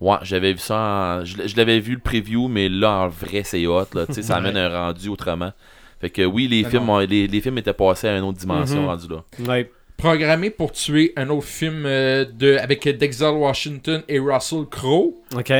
Ouais, 0.00 0.16
j'avais 0.22 0.52
vu 0.52 0.58
ça 0.58 0.76
en- 1.20 1.24
Je, 1.24 1.56
l'avais 1.56 1.78
vu 1.80 1.94
le 1.94 2.00
preview, 2.00 2.48
mais 2.48 2.68
là, 2.68 2.90
en 3.04 3.08
vrai, 3.08 3.42
c'est 3.44 3.66
hot. 3.66 3.86
Là, 3.94 4.04
tu 4.06 4.14
sais, 4.14 4.22
ça 4.22 4.36
amène 4.36 4.56
un 4.56 4.68
rendu 4.68 5.08
autrement. 5.08 5.52
Fait 6.00 6.10
que 6.10 6.22
oui, 6.22 6.48
les, 6.48 6.62
Ben 6.64 6.70
films, 6.72 6.88
ont- 6.90 6.98
les, 6.98 7.26
les 7.28 7.40
films 7.40 7.58
étaient 7.58 7.72
passés 7.72 8.08
à 8.08 8.16
une 8.18 8.24
autre 8.24 8.38
dimension 8.38 8.82
Mhm. 8.82 8.86
rendu 8.88 9.06
là. 9.08 9.24
Ouais. 9.48 9.70
programmé 9.96 10.50
pour 10.50 10.72
tuer 10.72 11.12
un 11.16 11.28
autre 11.30 11.46
film 11.46 11.84
euh, 11.86 12.24
de, 12.24 12.56
avec 12.56 12.88
Dexter 12.88 13.28
Washington 13.28 14.02
et 14.08 14.18
Russell 14.18 14.64
Crowe. 14.68 15.14
OK. 15.36 15.52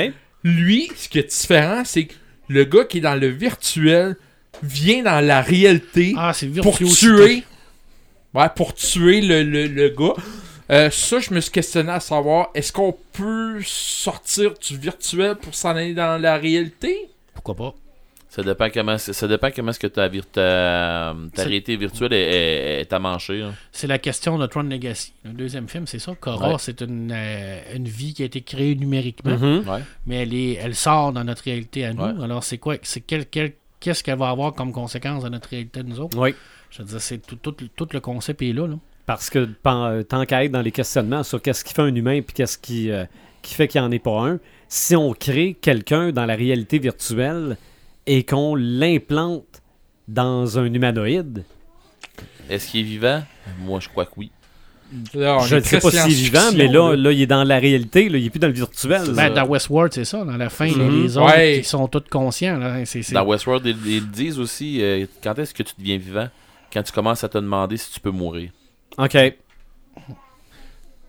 Lui, 0.42 0.90
ce 0.96 1.08
qui 1.08 1.20
est 1.20 1.30
différent, 1.30 1.82
c'est 1.84 2.06
que 2.06 2.14
le 2.52 2.64
gars 2.64 2.84
qui 2.84 2.98
est 2.98 3.00
dans 3.00 3.14
le 3.14 3.28
virtuel 3.28 4.16
vient 4.62 5.02
dans 5.02 5.20
la 5.24 5.40
réalité 5.40 6.14
Ah, 6.16 6.32
pour 6.62 6.78
tuer. 6.78 7.42
Ouais, 8.34 8.48
pour 8.54 8.74
tuer 8.74 9.20
le, 9.20 9.42
le, 9.42 9.66
le 9.66 9.88
gars. 9.88 10.14
Euh, 10.70 10.90
ça, 10.90 11.18
je 11.18 11.34
me 11.34 11.40
suis 11.40 11.50
questionné 11.50 11.90
à 11.90 12.00
savoir, 12.00 12.50
est-ce 12.54 12.72
qu'on 12.72 12.96
peut 13.12 13.58
sortir 13.64 14.54
du 14.54 14.76
virtuel 14.78 15.34
pour 15.36 15.54
s'en 15.54 15.70
aller 15.70 15.92
dans 15.94 16.20
la 16.20 16.36
réalité? 16.36 17.08
Pourquoi 17.34 17.54
pas? 17.54 17.74
Ça 18.34 18.42
dépend 18.42 18.70
comment, 18.72 18.96
ça 18.96 19.28
dépend 19.28 19.50
comment 19.54 19.72
est-ce 19.72 19.78
que 19.78 19.86
ta, 19.88 20.08
réalité 21.36 21.76
virtuelle 21.76 22.14
est, 22.14 22.16
est, 22.16 22.80
est 22.80 22.92
amanchée. 22.94 23.42
hein. 23.42 23.52
C'est 23.72 23.86
la 23.86 23.98
question 23.98 24.38
de 24.38 24.46
Tron 24.46 24.62
Legacy. 24.62 25.12
Le 25.24 25.32
deuxième 25.32 25.68
film, 25.68 25.86
c'est 25.86 25.98
ça. 25.98 26.14
Cora, 26.18 26.52
Ouais. 26.52 26.56
c'est 26.58 26.80
une, 26.80 27.12
euh, 27.14 27.60
une 27.76 27.86
vie 27.88 28.14
qui 28.14 28.22
a 28.22 28.24
été 28.24 28.40
créée 28.40 28.74
numériquement, 28.74 29.36
Mhm. 29.36 29.68
Ouais. 29.68 29.80
mais 30.06 30.22
elle, 30.22 30.32
est, 30.34 30.54
elle 30.54 30.74
sort 30.74 31.12
dans 31.12 31.24
notre 31.24 31.42
réalité 31.44 31.84
à 31.84 31.92
nous. 31.92 32.02
Ouais. 32.02 32.24
Alors, 32.24 32.42
c'est 32.42 32.56
quoi 32.56 32.76
c'est 32.82 33.02
quel, 33.02 33.26
quel- 33.26 33.52
Qu'est-ce 33.80 34.02
qu'elle 34.04 34.16
va 34.18 34.30
avoir 34.30 34.54
comme 34.54 34.70
conséquence 34.72 35.24
dans 35.24 35.30
notre 35.30 35.48
réalité 35.50 35.80
à 35.80 35.82
nous 35.82 35.98
autres? 36.00 36.16
Oui. 36.16 36.34
Je 36.70 36.78
veux 36.82 36.88
dire, 36.88 37.00
c'est 37.02 37.18
tout, 37.18 37.34
tout, 37.36 37.52
tout 37.76 37.88
le 37.92 37.98
concept 38.00 38.40
est 38.40 38.52
là. 38.52 38.66
là. 38.68 38.76
Parce 39.06 39.28
que 39.28 39.44
pan- 39.44 39.86
euh, 39.86 40.02
tant 40.04 40.24
qu'à 40.24 40.44
être 40.44 40.52
dans 40.52 40.62
les 40.62 40.70
questionnements 40.70 41.22
sur 41.24 41.42
qu'est-ce 41.42 41.64
qui 41.64 41.74
fait 41.74 41.82
un 41.82 41.94
humain 41.94 42.22
puis 42.22 42.32
qu'est-ce 42.32 42.56
qui, 42.56 42.90
euh, 42.92 43.04
qui 43.42 43.54
fait 43.54 43.66
qu'il 43.68 43.80
n'y 43.80 43.86
en 43.88 43.90
ait 43.90 43.98
pas 43.98 44.20
un, 44.26 44.38
si 44.68 44.94
on 44.96 45.12
crée 45.12 45.56
quelqu'un 45.60 46.12
dans 46.12 46.24
la 46.24 46.34
réalité 46.36 46.78
virtuelle 46.78 47.56
et 48.06 48.24
qu'on 48.24 48.54
l'implante 48.54 49.62
dans 50.08 50.58
un 50.58 50.72
humanoïde, 50.72 51.44
Est-ce 52.50 52.70
qu'il 52.70 52.80
est 52.80 52.84
vivant? 52.84 53.22
Moi, 53.60 53.80
je 53.80 53.88
crois 53.88 54.04
que 54.06 54.12
oui. 54.16 54.30
Là, 55.14 55.38
je 55.46 55.56
ne 55.56 55.60
sais 55.60 55.78
pas 55.80 55.90
s'il 55.90 56.00
est 56.00 56.06
vivant, 56.08 56.52
mais 56.54 56.68
là, 56.68 56.94
là, 56.94 57.12
il 57.12 57.22
est 57.22 57.26
dans 57.26 57.44
la 57.44 57.58
réalité, 57.58 58.10
là, 58.10 58.18
il 58.18 58.24
n'est 58.24 58.30
plus 58.30 58.38
dans 58.40 58.48
le 58.48 58.52
virtuel. 58.52 59.10
Ben, 59.14 59.32
dans 59.32 59.46
Westworld, 59.46 59.90
c'est 59.94 60.04
ça. 60.04 60.22
Dans 60.24 60.36
la 60.36 60.50
fin, 60.50 60.66
Mhm. 60.66 61.02
les 61.02 61.16
autres 61.16 61.34
Ouais. 61.34 61.60
qui 61.62 61.68
sont 61.68 61.88
tous 61.88 62.04
conscients. 62.10 62.58
Là, 62.58 62.84
c'est- 62.84 63.10
Dans 63.14 63.24
Westworld, 63.24 63.64
ils, 63.64 63.86
ils 63.86 64.10
disent 64.10 64.38
aussi 64.38 64.82
euh, 64.82 65.06
quand 65.22 65.38
est-ce 65.38 65.54
que 65.54 65.62
tu 65.62 65.72
deviens 65.78 65.96
vivant? 65.96 66.28
Quand 66.70 66.82
tu 66.82 66.92
commences 66.92 67.24
à 67.24 67.28
te 67.30 67.38
demander 67.38 67.78
si 67.78 67.90
tu 67.90 68.00
peux 68.00 68.10
mourir. 68.10 68.50
OK. 68.98 69.16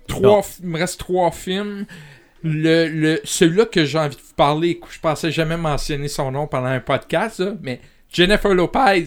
Trois, 0.07 0.41
il 0.61 0.69
me 0.69 0.77
reste 0.77 0.99
trois 0.99 1.31
films. 1.31 1.85
Le, 2.43 2.87
le, 2.89 3.21
celui-là 3.23 3.65
que 3.65 3.85
j'ai 3.85 3.97
envie 3.97 4.15
de 4.15 4.21
vous 4.21 4.33
parler, 4.35 4.79
je 4.91 4.99
pensais 4.99 5.31
jamais 5.31 5.57
mentionner 5.57 6.07
son 6.09 6.31
nom 6.31 6.45
pendant 6.47 6.67
un 6.67 6.79
podcast, 6.81 7.39
là, 7.39 7.53
mais 7.61 7.79
Jennifer 8.11 8.53
Lopez, 8.53 9.05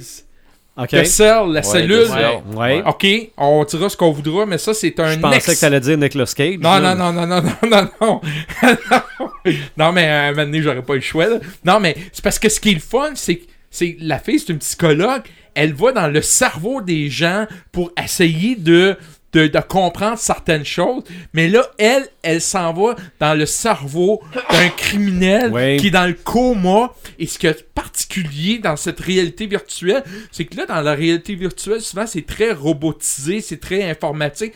OK. 0.79 0.89
The 0.89 1.05
Cell, 1.05 1.45
la 1.49 1.61
Ouais, 1.61 1.63
cellule. 1.63 2.07
Ouais. 2.55 2.83
Ok, 2.87 3.07
on 3.39 3.65
dira 3.65 3.89
ce 3.89 3.97
qu'on 3.97 4.11
voudra, 4.13 4.45
mais 4.47 4.59
ça, 4.59 4.75
c'est 4.75 4.99
un 5.01 5.13
Je 5.13 5.19
pensais 5.19 5.37
ex- 5.37 5.47
que 5.55 5.59
tu 5.59 5.65
allais 5.65 5.81
dire 5.81 5.97
Nicolas 5.99 6.33
Cage. 6.37 6.59
Non, 6.59 6.81
non, 6.81 6.95
non, 6.95 7.13
non, 7.13 7.27
non, 7.27 7.43
non, 7.43 7.69
non, 7.71 7.89
non. 8.01 8.21
non, 9.77 9.93
mais 9.93 10.07
à 10.09 10.23
un 10.25 10.31
moment 10.33 10.45
donné, 10.45 10.63
j'aurais 10.63 10.83
pas 10.83 10.95
eu 10.95 10.97
le 10.97 11.03
choix. 11.03 11.27
là. 11.27 11.39
Non, 11.65 11.81
mais 11.81 11.97
c'est 12.13 12.23
parce 12.23 12.39
que 12.39 12.49
ce 12.49 12.61
qui 12.61 12.71
est 12.71 12.75
le 12.75 12.81
fun, 12.81 13.13
c'est 13.15 13.37
que 13.37 13.47
c'est 13.71 13.97
la 14.01 14.19
fille, 14.19 14.39
c'est 14.39 14.53
une 14.53 14.59
psychologue. 14.59 15.23
Elle 15.55 15.73
va 15.73 15.93
dans 15.93 16.09
le 16.09 16.21
cerveau 16.21 16.83
des 16.83 17.09
gens 17.09 17.47
pour 17.73 17.91
essayer 18.03 18.57
de, 18.57 18.97
de, 19.37 19.47
de 19.49 19.61
comprendre 19.61 20.19
certaines 20.19 20.65
choses. 20.65 21.03
Mais 21.35 21.49
là, 21.49 21.63
elle, 21.79 22.07
elle 22.23 22.41
s'en 22.41 22.73
va 22.73 22.97
dans 23.21 23.35
le 23.35 23.45
cerveau 23.47 24.23
d'un 24.51 24.69
criminel 24.71 25.53
Ouais. 25.53 25.77
qui 25.79 25.89
est 25.89 25.91
dans 25.91 26.07
le 26.07 26.15
coma. 26.15 26.93
Et 27.19 27.27
ce 27.27 27.39
qui 27.39 27.47
est 27.47 27.63
particulier 27.75 28.59
dans 28.59 28.77
cette 28.77 29.01
réalité 29.01 29.47
virtuelle, 29.47 30.03
c'est 30.33 30.45
que 30.47 30.57
là, 30.57 30.67
dans 30.67 30.81
la 30.81 30.95
réalité 30.95 31.35
virtuelle, 31.35 31.81
souvent, 31.81 32.07
c'est 32.07 32.25
très 32.27 32.53
robotisé, 32.53 33.41
c'est 33.41 33.61
très 33.61 33.89
informatique. 33.89 34.55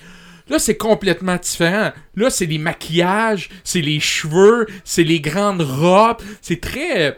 Là, 0.50 0.58
c'est 0.58 0.76
complètement 0.76 1.36
différent. 1.36 1.92
Là, 2.16 2.28
c'est 2.28 2.44
les 2.46 2.58
maquillages, 2.58 3.48
c'est 3.64 3.80
les 3.80 4.00
cheveux, 4.00 4.66
c'est 4.84 5.04
les 5.04 5.20
grandes 5.20 5.62
robes. 5.62 6.20
C'est 6.42 6.60
très, 6.60 7.16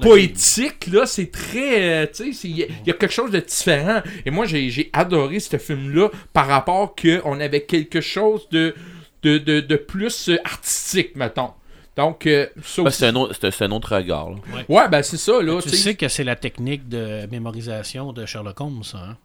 poétique. 0.00 0.86
Là, 0.88 1.06
c'est 1.06 1.30
très. 1.32 1.82
euh, 2.04 2.06
tu 2.06 2.26
sais, 2.26 2.32
c'est- 2.32 2.48
il 2.48 2.56
y, 2.58 2.62
a- 2.62 2.66
il 2.66 2.86
y 2.86 2.90
a 2.90 2.94
quelque 2.94 3.12
chose 3.12 3.30
de 3.30 3.40
différent. 3.40 4.02
Et 4.24 4.30
moi, 4.30 4.44
j'ai 4.46 4.90
adoré 4.92 5.40
ce 5.40 5.56
film-là 5.56 6.10
par 6.32 6.46
rapport 6.46 6.94
qu'on 6.94 7.40
avait 7.40 7.62
quelque 7.64 8.00
chose 8.00 8.46
de, 8.50 8.74
de, 9.22 9.38
de, 9.38 9.60
de 9.60 9.76
plus 9.76 10.28
euh, 10.28 10.36
artistique, 10.44 11.16
mettons. 11.16 11.50
Donc, 11.96 12.26
euh, 12.26 12.46
aussi- 12.84 12.98
c'est 12.98 13.06
un, 13.06 13.16
autre- 13.16 13.32
un- 13.46 13.96
regard. 13.96 14.28
là. 14.30 14.36
Ouais, 14.68 14.86
ben 14.90 15.02
c'est 15.02 15.16
ça, 15.16 15.40
là. 15.40 15.62
Tu 15.62 15.70
tu 15.70 15.76
sais. 15.76 15.94
que 15.94 16.08
c'est 16.08 16.24
la 16.24 16.36
technique 16.36 16.88
de 16.90 17.26
mémorisation 17.30 18.12
de 18.12 18.26
Sherlock 18.26 18.60
Holmes, 18.60 18.84
ça. 18.84 18.98
hein? 18.98 19.16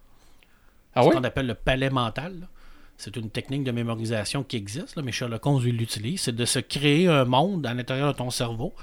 Ah 0.96 1.04
ce 1.04 1.10
qu'on 1.10 1.24
appelle 1.26 1.48
le 1.48 1.54
palais 1.54 1.90
mental. 1.90 2.34
là. 2.40 2.48
C'est 3.04 3.16
une 3.16 3.30
technique 3.32 3.64
de 3.64 3.72
mémorisation 3.72 4.44
qui 4.44 4.58
existe, 4.58 4.96
là, 4.96 5.02
mais 5.04 5.12
Sherlock 5.12 5.44
Holmes 5.46 5.64
il 5.66 5.76
l'utilise. 5.76 6.22
C'est 6.22 6.36
de 6.36 6.46
se 6.46 6.60
créer 6.60 7.08
un 7.08 7.26
monde 7.26 7.66
à 7.66 7.74
l'intérieur 7.74 8.12
de 8.14 8.18
ton 8.18 8.30
cerveau, 8.30 8.74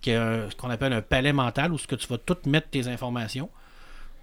qui 0.00 0.10
est 0.10 0.16
un- 0.16 0.50
ce 0.50 0.56
qu'on 0.56 0.70
appelle 0.70 0.92
un 0.92 1.02
palais 1.02 1.32
mental, 1.32 1.72
où 1.72 1.78
ce 1.78 1.86
que 1.86 1.94
tu 1.94 2.08
vas 2.08 2.18
tout 2.18 2.36
mettre 2.46 2.68
tes 2.68 2.88
informations. 2.88 3.48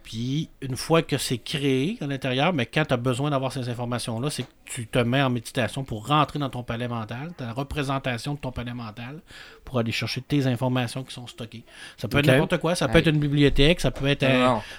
Puis, 0.03 0.49
une 0.61 0.77
fois 0.77 1.01
que 1.01 1.17
c'est 1.17 1.37
créé 1.37 1.97
à 1.99 2.07
l'intérieur, 2.07 2.53
mais 2.53 2.65
quand 2.65 2.85
tu 2.85 2.93
as 2.93 2.97
besoin 2.97 3.29
d'avoir 3.29 3.51
ces 3.51 3.67
informations-là, 3.67 4.29
c'est 4.29 4.43
que 4.43 4.47
tu 4.63 4.87
te 4.87 4.99
mets 4.99 5.21
en 5.21 5.29
méditation 5.29 5.83
pour 5.83 6.07
rentrer 6.07 6.39
dans 6.39 6.49
ton 6.49 6.63
palais 6.63 6.87
mental, 6.87 7.33
ta 7.35 7.51
représentation 7.51 8.33
de 8.35 8.39
ton 8.39 8.51
palais 8.53 8.73
mental, 8.73 9.19
pour 9.65 9.79
aller 9.79 9.91
chercher 9.91 10.21
tes 10.21 10.47
informations 10.47 11.03
qui 11.03 11.13
sont 11.13 11.27
stockées. 11.27 11.63
Ça 11.97 12.07
peut 12.07 12.19
être 12.19 12.25
n'importe 12.35 12.57
quoi. 12.61 12.75
Ça 12.75 12.87
peut 12.87 12.99
être 12.99 13.07
une 13.07 13.19
bibliothèque, 13.19 13.81
ça 13.81 13.91
peut 13.91 14.07
être 14.07 14.23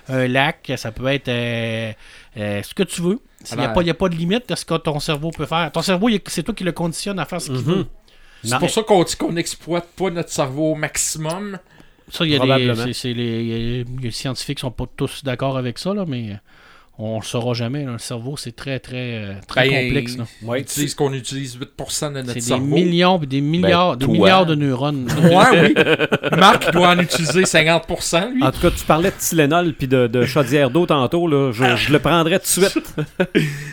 un 0.08 0.26
lac, 0.28 0.72
ça 0.76 0.92
peut 0.92 1.08
être 1.08 1.28
euh, 1.28 1.92
euh, 2.38 2.62
ce 2.62 2.72
que 2.74 2.82
tu 2.84 3.02
veux. 3.02 3.20
Il 3.50 3.56
n'y 3.56 3.64
a, 3.64 3.70
a 3.70 3.94
pas 3.94 4.08
de 4.08 4.16
limite 4.16 4.48
de 4.48 4.54
ce 4.54 4.64
que 4.64 4.74
ton 4.74 4.98
cerveau 5.00 5.30
peut 5.30 5.46
faire. 5.46 5.70
Ton 5.72 5.82
cerveau, 5.82 6.08
c'est 6.26 6.42
toi 6.42 6.54
qui 6.54 6.64
le 6.64 6.72
conditionne 6.72 7.18
à 7.18 7.24
faire 7.24 7.40
ce 7.40 7.46
qu'il 7.46 7.56
Mhm. 7.56 7.62
veut. 7.62 7.86
C'est 8.44 8.58
pour 8.58 8.70
ça 8.70 8.82
qu'on 8.82 9.02
dit 9.04 9.16
qu'on 9.16 9.32
n'exploite 9.32 9.88
pas 9.96 10.10
notre 10.10 10.30
cerveau 10.30 10.72
au 10.72 10.74
maximum. 10.74 11.58
Ça, 12.10 12.24
il 12.24 12.30
y 12.32 12.36
a 12.36 12.38
des, 12.38 13.14
les, 13.14 13.84
les 13.84 14.10
scientifiques 14.10 14.58
sont 14.60 14.70
pas 14.70 14.86
tous 14.96 15.22
d'accord 15.24 15.58
avec 15.58 15.78
ça, 15.78 15.92
là, 15.94 16.04
mais 16.06 16.38
on 17.00 17.20
le 17.20 17.24
saura 17.24 17.54
jamais. 17.54 17.84
là. 17.84 17.92
Le 17.92 17.98
cerveau, 17.98 18.36
c'est 18.36 18.56
très, 18.56 18.80
très, 18.80 19.14
euh, 19.14 19.34
très 19.46 19.68
Ben, 19.68 19.86
complexe. 19.86 20.16
là. 20.18 20.24
On 20.44 20.48
Ouais, 20.48 20.60
utilise 20.62 20.94
qu'on 20.94 21.12
utilise 21.12 21.56
8% 21.56 22.08
de 22.08 22.14
notre 22.16 22.28
C'est 22.28 22.34
des 22.34 22.40
cerveau. 22.40 22.64
millions, 22.64 23.18
puis 23.18 23.28
des 23.28 23.40
milliards, 23.40 23.96
des 23.96 24.06
milliards 24.06 24.46
de 24.46 24.54
neurones. 24.56 25.06
Ouais, 25.22 25.74
oui. 25.76 26.38
Marc 26.38 26.72
doit 26.72 26.88
en 26.90 26.98
utiliser 26.98 27.42
50%, 27.44 28.32
lui. 28.34 28.42
En 28.42 28.50
tout 28.50 28.60
cas, 28.60 28.70
tu 28.70 28.84
parlais 28.84 29.10
de 29.10 29.16
Tylenol 29.16 29.74
puis 29.74 29.86
de, 29.88 30.06
de 30.08 30.26
chaudière 30.26 30.70
d'eau 30.70 30.86
tantôt. 30.86 31.26
Là. 31.28 31.52
Je, 31.52 31.76
je 31.76 31.92
le 31.92 31.98
prendrais 32.00 32.38
tout 32.40 32.60
de 32.60 32.66
suite. 32.66 32.94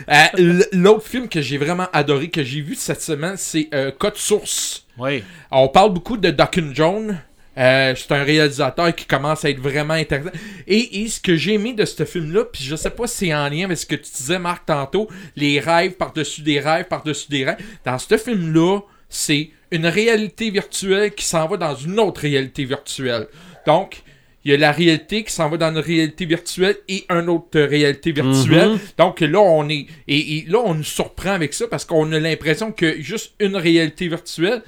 Euh, 0.08 0.62
L'autre 0.72 1.04
film 1.04 1.28
que 1.28 1.40
j'ai 1.40 1.58
vraiment 1.58 1.86
adoré, 1.92 2.28
que 2.30 2.44
j'ai 2.44 2.60
vu 2.60 2.76
cette 2.76 3.02
semaine, 3.02 3.34
c'est 3.36 3.68
euh, 3.74 3.90
Code 3.90 4.16
Source. 4.16 4.86
oui. 4.98 5.24
On 5.50 5.66
parle 5.68 5.92
beaucoup 5.92 6.16
de 6.16 6.30
Duncan 6.30 6.70
Jones. 6.72 7.18
Euh, 7.58 7.94
c'est 7.96 8.12
un 8.12 8.22
réalisateur 8.22 8.94
qui 8.94 9.06
commence 9.06 9.44
à 9.44 9.50
être 9.50 9.60
vraiment 9.60 9.94
intéressant. 9.94 10.30
Et, 10.66 11.02
et 11.02 11.08
ce 11.08 11.20
que 11.20 11.36
j'ai 11.36 11.54
aimé 11.54 11.72
de 11.72 11.84
ce 11.84 12.04
film-là, 12.04 12.44
puis 12.44 12.62
je 12.62 12.76
sais 12.76 12.90
pas 12.90 13.06
si 13.06 13.26
c'est 13.26 13.34
en 13.34 13.48
lien 13.48 13.64
avec 13.64 13.78
ce 13.78 13.86
que 13.86 13.94
tu 13.94 14.10
disais, 14.14 14.38
Marc, 14.38 14.66
tantôt, 14.66 15.08
les 15.36 15.58
rêves 15.60 15.92
par-dessus 15.92 16.42
des 16.42 16.60
rêves 16.60 16.86
par-dessus 16.86 17.30
des 17.30 17.44
rêves. 17.44 17.58
Dans 17.84 17.98
ce 17.98 18.16
film-là, 18.16 18.80
c'est 19.08 19.50
une 19.70 19.86
réalité 19.86 20.50
virtuelle 20.50 21.12
qui 21.14 21.24
s'en 21.24 21.46
va 21.48 21.56
dans 21.56 21.74
une 21.74 21.98
autre 21.98 22.20
réalité 22.20 22.64
virtuelle. 22.64 23.26
Donc, 23.66 24.02
il 24.44 24.52
y 24.52 24.54
a 24.54 24.58
la 24.58 24.70
réalité 24.70 25.24
qui 25.24 25.32
s'en 25.32 25.48
va 25.48 25.56
dans 25.56 25.70
une 25.70 25.78
réalité 25.78 26.24
virtuelle 26.24 26.76
et 26.88 27.04
une 27.10 27.28
autre 27.28 27.58
réalité 27.58 28.12
virtuelle. 28.12 28.70
Mhm. 28.70 28.78
Donc 28.96 29.20
là, 29.20 29.40
on 29.40 29.68
est. 29.68 29.86
Et, 30.06 30.36
et 30.36 30.44
là, 30.46 30.60
on 30.64 30.74
nous 30.74 30.84
surprend 30.84 31.32
avec 31.32 31.52
ça 31.52 31.66
parce 31.66 31.84
qu'on 31.84 32.12
a 32.12 32.20
l'impression 32.20 32.70
que 32.70 33.00
juste 33.00 33.34
une 33.40 33.56
réalité 33.56 34.06
virtuelle. 34.06 34.62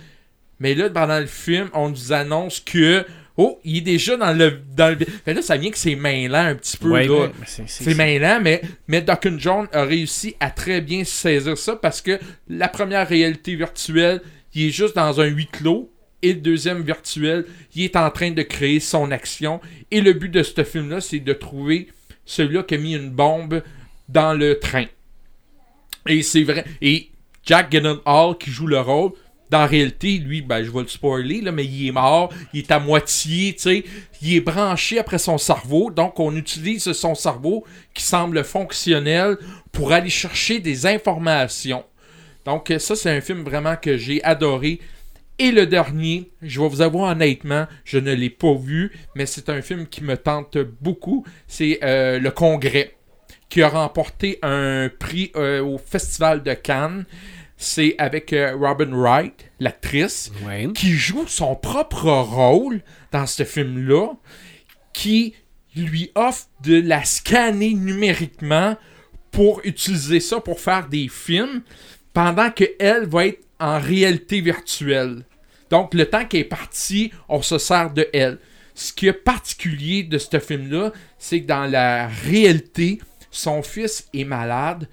Mais 0.61 0.75
là, 0.75 0.91
pendant 0.91 1.21
le 1.21 1.27
film, 1.27 1.69
on 1.73 1.91
nous 1.91 2.13
annonce 2.13 2.61
que. 2.61 3.05
Oh, 3.37 3.61
il 3.63 3.77
est 3.79 3.83
déjà 3.83 4.17
dans 4.17 4.33
le. 4.33 4.61
Dans 4.75 4.99
le... 4.99 5.05
Fait 5.25 5.33
là, 5.33 5.43
ça 5.43 5.57
vient 5.57 5.71
que 5.71 5.79
c'est 5.79 5.95
mêlant 5.95 6.47
un 6.47 6.55
petit 6.57 6.77
peu. 6.77 6.91
Ouais, 6.91 7.07
là. 7.07 7.31
C'est 7.47 7.95
mêlant, 7.95 8.41
mais, 8.43 8.63
mais 8.89 9.01
Duncan 9.01 9.39
Jones 9.39 9.69
a 9.73 9.85
réussi 9.85 10.35
à 10.41 10.51
très 10.51 10.81
bien 10.81 11.05
saisir 11.05 11.57
ça 11.57 11.77
parce 11.77 12.03
que 12.03 12.19
la 12.49 12.69
première 12.69 13.09
réalité 13.09 13.55
virtuelle, 13.55 14.21
il 14.55 14.67
est 14.67 14.71
juste 14.71 14.97
dans 14.97 15.21
un 15.21 15.27
huis 15.27 15.49
clos. 15.51 15.93
Et 16.21 16.33
le 16.33 16.41
deuxième 16.41 16.83
virtuel, 16.83 17.45
il 17.77 17.85
est 17.85 17.95
en 17.95 18.11
train 18.11 18.33
de 18.33 18.43
créer 18.43 18.81
son 18.81 19.13
action. 19.13 19.61
Et 19.93 20.01
le 20.01 20.15
but 20.15 20.31
de 20.31 20.43
ce 20.43 20.65
film-là, 20.65 21.01
c'est 21.01 21.21
de 21.21 21.33
trouver 21.33 21.87
celui-là 22.25 22.65
qui 22.65 22.75
a 22.75 22.79
mis 22.79 22.97
une 22.97 23.11
bombe 23.11 23.63
dans 24.09 24.35
le 24.35 24.59
train. 24.59 24.87
Et 26.09 26.23
c'est 26.23 26.43
vrai. 26.43 26.65
Et 26.83 27.11
Jack 27.45 27.71
Gyllenhaal 27.71 28.37
qui 28.37 28.51
joue 28.51 28.67
le 28.67 28.81
rôle, 28.81 29.13
dans 29.51 29.61
la 29.61 29.67
réalité, 29.67 30.19
lui, 30.19 30.43
ben, 30.43 30.63
je 30.63 30.71
vais 30.71 30.83
le 30.83 30.89
spoiler, 30.89 31.41
là, 31.41 31.53
mais 31.53 31.65
il 31.65 31.89
est 31.89 31.93
mort, 31.93 32.33
il 32.53 32.61
est 32.61 32.71
à 32.71 32.79
moitié, 32.79 33.55
tu 33.55 33.63
sais, 33.63 33.85
il 34.23 34.35
est 34.35 34.41
branché 34.41 34.99
après 34.99 35.19
son 35.19 35.39
cerveau, 35.39 35.91
donc 35.91 36.21
on 36.21 36.35
utilise 36.37 36.93
son 36.93 37.15
cerveau 37.15 37.65
qui 37.95 38.03
semble 38.03 38.45
fonctionnel 38.45 39.39
pour 39.73 39.93
aller 39.93 40.11
chercher 40.11 40.61
des 40.61 40.87
informations. 40.87 41.85
Donc 42.45 42.73
ça, 42.79 42.97
c'est 42.97 43.11
un 43.11 43.21
film 43.21 43.43
vraiment 43.43 43.77
que 43.77 43.97
j'ai 43.97 44.23
adoré. 44.25 44.81
Et 45.39 45.53
le 45.53 45.67
dernier, 45.67 46.31
je 46.43 46.61
vais 46.61 46.69
vous 46.69 46.81
avouer 46.81 47.03
honnêtement, 47.03 47.67
je 47.85 47.99
ne 47.99 48.13
l'ai 48.13 48.31
pas 48.31 48.55
vu, 48.55 48.93
mais 49.15 49.25
c'est 49.25 49.49
un 49.51 49.63
film 49.63 49.87
qui 49.87 50.03
me 50.03 50.17
tente 50.17 50.59
beaucoup. 50.81 51.25
C'est 51.47 51.79
euh, 51.85 52.19
Le 52.19 52.31
Congrès, 52.33 52.97
qui 53.49 53.63
a 53.63 53.69
remporté 53.69 54.39
un 54.43 54.91
prix 54.99 55.31
euh, 55.37 55.63
au 55.63 55.79
Festival 55.79 56.43
de 56.43 56.55
Cannes. 56.55 57.05
C'est 57.61 57.97
avec 57.99 58.33
euh, 58.33 58.57
Robin 58.57 58.93
Wright, 58.93 59.51
l'actrice, 59.59 60.31
qui 60.75 60.93
joue 60.93 61.27
son 61.27 61.57
propre 61.57 62.09
rôle 62.09 62.83
dans 63.11 63.27
ce 63.27 63.43
film-là, 63.43 64.13
qui 64.93 65.35
lui 65.75 66.13
offre 66.15 66.47
de 66.63 66.81
la 66.81 67.05
scanner 67.05 67.75
numériquement 67.75 68.77
pour 69.33 69.61
utiliser 69.65 70.21
ça 70.21 70.41
pour 70.41 70.61
faire 70.61 70.89
des 70.89 71.09
films, 71.09 71.63
pendant 72.13 72.51
qu'elle 72.51 73.07
va 73.07 73.27
être 73.27 73.45
en 73.59 73.81
réalité 73.81 74.41
virtuelle. 74.41 75.25
Donc, 75.71 75.95
le 75.95 76.07
temps 76.07 76.25
qu'elle 76.25 76.43
est 76.43 76.45
partie, 76.45 77.13
on 77.29 77.43
se 77.43 77.59
sert 77.59 77.93
de 77.93 78.09
elle. 78.13 78.39
Ce 78.75 78.93
qui 78.93 79.09
est 79.09 79.13
particulier 79.13 80.05
de 80.05 80.19
ce 80.19 80.39
film-là, 80.39 80.93
c'est 81.19 81.43
que 81.43 81.49
dans 81.49 81.67
la 81.67 82.07
réalité, 82.07 83.01
son 83.33 83.63
fils 83.63 84.09
est 84.15 84.25
malade, 84.25 84.89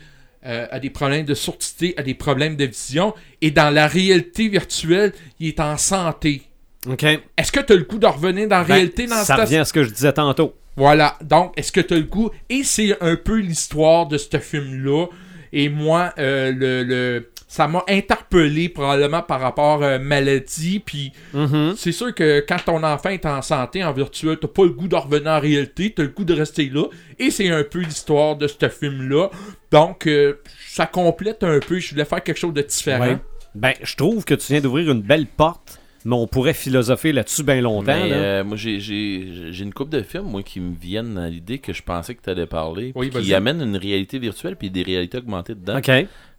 euh, 0.45 0.67
a 0.71 0.79
des 0.79 0.89
problèmes 0.89 1.25
de 1.25 1.33
surdité, 1.33 1.93
a 1.97 2.03
des 2.03 2.13
problèmes 2.13 2.55
de 2.55 2.65
vision, 2.65 3.13
et 3.41 3.51
dans 3.51 3.69
la 3.73 3.87
réalité 3.87 4.47
virtuelle, 4.47 5.13
il 5.39 5.47
est 5.49 5.59
en 5.59 5.77
santé. 5.77 6.41
OK. 6.87 7.03
Est-ce 7.03 7.51
que 7.51 7.59
tu 7.61 7.73
as 7.73 7.75
le 7.75 7.83
coup 7.83 7.97
de 7.97 8.05
revenir 8.05 8.47
dans 8.47 8.59
la 8.59 8.63
Ben, 8.63 8.73
réalité 8.75 9.07
dans 9.07 9.15
ça 9.15 9.35
cette 9.35 9.45
revient 9.45 9.57
à 9.57 9.65
ce 9.65 9.73
que 9.73 9.83
je 9.83 9.89
disais 9.89 10.13
tantôt. 10.13 10.53
voilà, 10.75 11.17
donc 11.23 11.53
est-ce 11.57 11.71
que 11.71 11.81
tu 11.81 11.93
as 11.95 11.97
le 11.97 12.03
goût? 12.03 12.29
Et 12.49 12.63
c'est 12.63 12.95
un 13.01 13.15
peu 13.15 13.37
l'histoire 13.39 14.07
de 14.07 14.17
ce 14.17 14.37
film-là. 14.37 15.07
Et 15.53 15.69
moi, 15.69 16.13
euh, 16.19 16.51
le, 16.51 16.83
le- 16.83 17.31
ça 17.55 17.69
m'a 17.69 17.83
interpellé 17.87 18.67
probablement 18.67 19.21
par 19.21 19.39
rapport 19.39 19.81
à 19.81 19.97
maladie. 19.97 20.81
Puis 20.85 21.13
Mhm. 21.33 21.73
c'est 21.77 21.93
sûr 21.93 22.13
que 22.13 22.43
quand 22.45 22.57
ton 22.65 22.83
enfant 22.83 23.09
est 23.09 23.25
en 23.25 23.41
santé, 23.41 23.81
en 23.81 23.93
virtuel, 23.93 24.37
t'as 24.41 24.49
pas 24.49 24.63
le 24.63 24.71
goût 24.71 24.89
de 24.89 24.95
revenir 24.97 25.31
en 25.31 25.39
réalité, 25.39 25.93
t'as 25.95 26.03
le 26.03 26.09
goût 26.09 26.25
de 26.25 26.33
rester 26.33 26.69
là. 26.69 26.83
Et 27.17 27.31
c'est 27.31 27.49
un 27.49 27.63
peu 27.63 27.79
l'histoire 27.79 28.35
de 28.35 28.47
ce 28.47 28.67
film-là. 28.67 29.29
Donc, 29.71 30.05
euh, 30.05 30.33
ça 30.67 30.85
complète 30.85 31.43
un 31.45 31.59
peu. 31.59 31.79
Je 31.79 31.91
voulais 31.91 32.03
faire 32.03 32.21
quelque 32.21 32.37
chose 32.39 32.53
de 32.53 32.61
différent. 32.61 33.05
Ouais. 33.07 33.17
Ben, 33.53 33.71
je 33.81 33.95
trouve 33.95 34.25
que 34.25 34.33
tu 34.33 34.51
viens 34.51 34.59
d'ouvrir 34.59 34.91
une 34.91 35.01
belle 35.01 35.25
porte, 35.25 35.79
mais 36.05 36.15
on 36.15 36.27
pourrait 36.27 36.53
philosopher 36.53 37.11
là-dessus 37.11 37.43
bien 37.43 37.59
longtemps. 37.61 37.87
Mais, 37.87 38.09
là. 38.09 38.15
euh, 38.15 38.43
moi, 38.45 38.55
j'ai- 38.55 38.79
j'ai 38.79 39.51
j'ai 39.51 39.63
une 39.63 39.73
coupe 39.73 39.89
de 39.89 40.01
films, 40.01 40.25
moi, 40.29 40.43
qui 40.43 40.59
me 40.61 40.73
viennent 40.75 41.17
à 41.17 41.27
l'idée 41.29 41.57
que 41.59 41.73
je 41.73 41.83
pensais 41.83 42.15
que 42.15 42.21
tu 42.23 42.29
allais 42.29 42.45
parler. 42.45 42.91
Oui, 42.95 43.09
qui 43.09 43.33
amènent 43.33 43.61
une 43.61 43.75
réalité 43.77 44.17
virtuelle 44.19 44.55
puis 44.55 44.69
des 44.69 44.83
réalités 44.83 45.17
augmentées 45.17 45.55
dedans. 45.55 45.77
OK. 45.79 45.89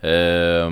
Euh, 0.05 0.71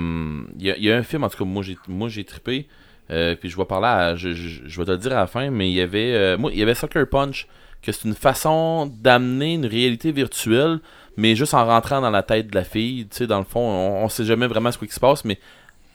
Il 0.57 0.65
y, 0.65 0.71
a- 0.71 0.77
il 0.77 0.83
y 0.83 0.91
a 0.91 0.97
un 0.97 1.03
film, 1.03 1.23
en 1.23 1.29
tout 1.29 1.37
cas, 1.37 1.45
moi 1.45 1.61
j'ai, 1.63 1.77
moi, 1.87 2.09
j'ai 2.09 2.23
trippé. 2.23 2.67
euh, 3.11 3.35
puis 3.35 3.49
je 3.51 3.57
vais 3.57 3.65
parler 3.65 3.85
à, 3.87 4.15
je, 4.15 4.31
je- 4.33 4.61
je 4.65 4.79
vais 4.79 4.85
te 4.85 4.89
le 4.91 4.97
dire 4.97 5.11
à 5.11 5.17
la 5.17 5.27
fin, 5.27 5.51
mais 5.51 5.69
il 5.69 5.75
y 5.75 5.81
avait, 5.81 6.13
euh, 6.15 6.37
moi, 6.39 6.49
il 6.51 6.57
y 6.57 6.63
avait 6.63 6.73
Sucker 6.73 7.03
Punch, 7.05 7.47
que 7.83 7.91
c'est 7.91 8.07
une 8.07 8.15
façon 8.15 8.91
d'amener 8.99 9.53
une 9.53 9.67
réalité 9.67 10.11
virtuelle, 10.11 10.79
mais 11.15 11.35
juste 11.35 11.53
en 11.53 11.63
rentrant 11.67 12.01
dans 12.01 12.09
la 12.09 12.23
tête 12.23 12.47
de 12.47 12.55
la 12.55 12.63
fille. 12.63 13.05
Tu 13.07 13.17
sais, 13.17 13.27
dans 13.27 13.37
le 13.37 13.45
fond, 13.45 13.59
on, 13.61 14.03
on 14.05 14.09
sait 14.09 14.25
jamais 14.25 14.47
vraiment 14.47 14.71
ce 14.71 14.79
qui 14.79 14.87
se 14.91 14.99
passe, 14.99 15.23
mais 15.23 15.37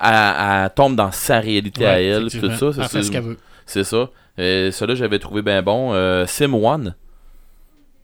elle, 0.02 0.64
elle 0.64 0.70
tombe 0.74 0.96
dans 0.96 1.12
sa 1.12 1.40
réalité 1.40 1.86
à 1.86 2.00
elle, 2.00 2.30
tout 2.30 2.50
ça. 2.50 2.72
C'est- 2.88 3.02
ce 3.02 3.10
qu'elle 3.10 3.22
veut. 3.22 3.36
c'est 3.66 3.84
ça. 3.84 4.10
Euh, 4.38 4.70
Celui-là, 4.70 4.94
j'avais 4.94 5.18
trouvé 5.18 5.42
bien 5.42 5.62
bon. 5.62 5.92
Euh, 5.92 6.24
Sim 6.26 6.54
One, 6.54 6.94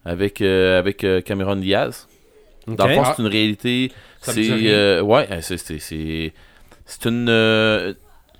avec, 0.04 0.40
euh, 0.40 0.78
avec 0.78 1.04
euh, 1.04 1.20
Cameron 1.20 1.56
Diaz. 1.56 2.08
Dans 2.66 2.86
le 2.86 2.94
fond, 2.94 3.02
Ah. 3.04 3.14
c'est 3.16 3.22
une 3.22 3.28
réalité. 3.28 3.92
Ça 4.20 4.32
C'est. 4.32 4.48
euh, 4.50 5.00
ouais, 5.02 5.28
euh, 5.30 5.38
c'est. 5.40 5.56
C'est 5.58 7.04
une. 7.08 7.28
euh, 7.28 7.94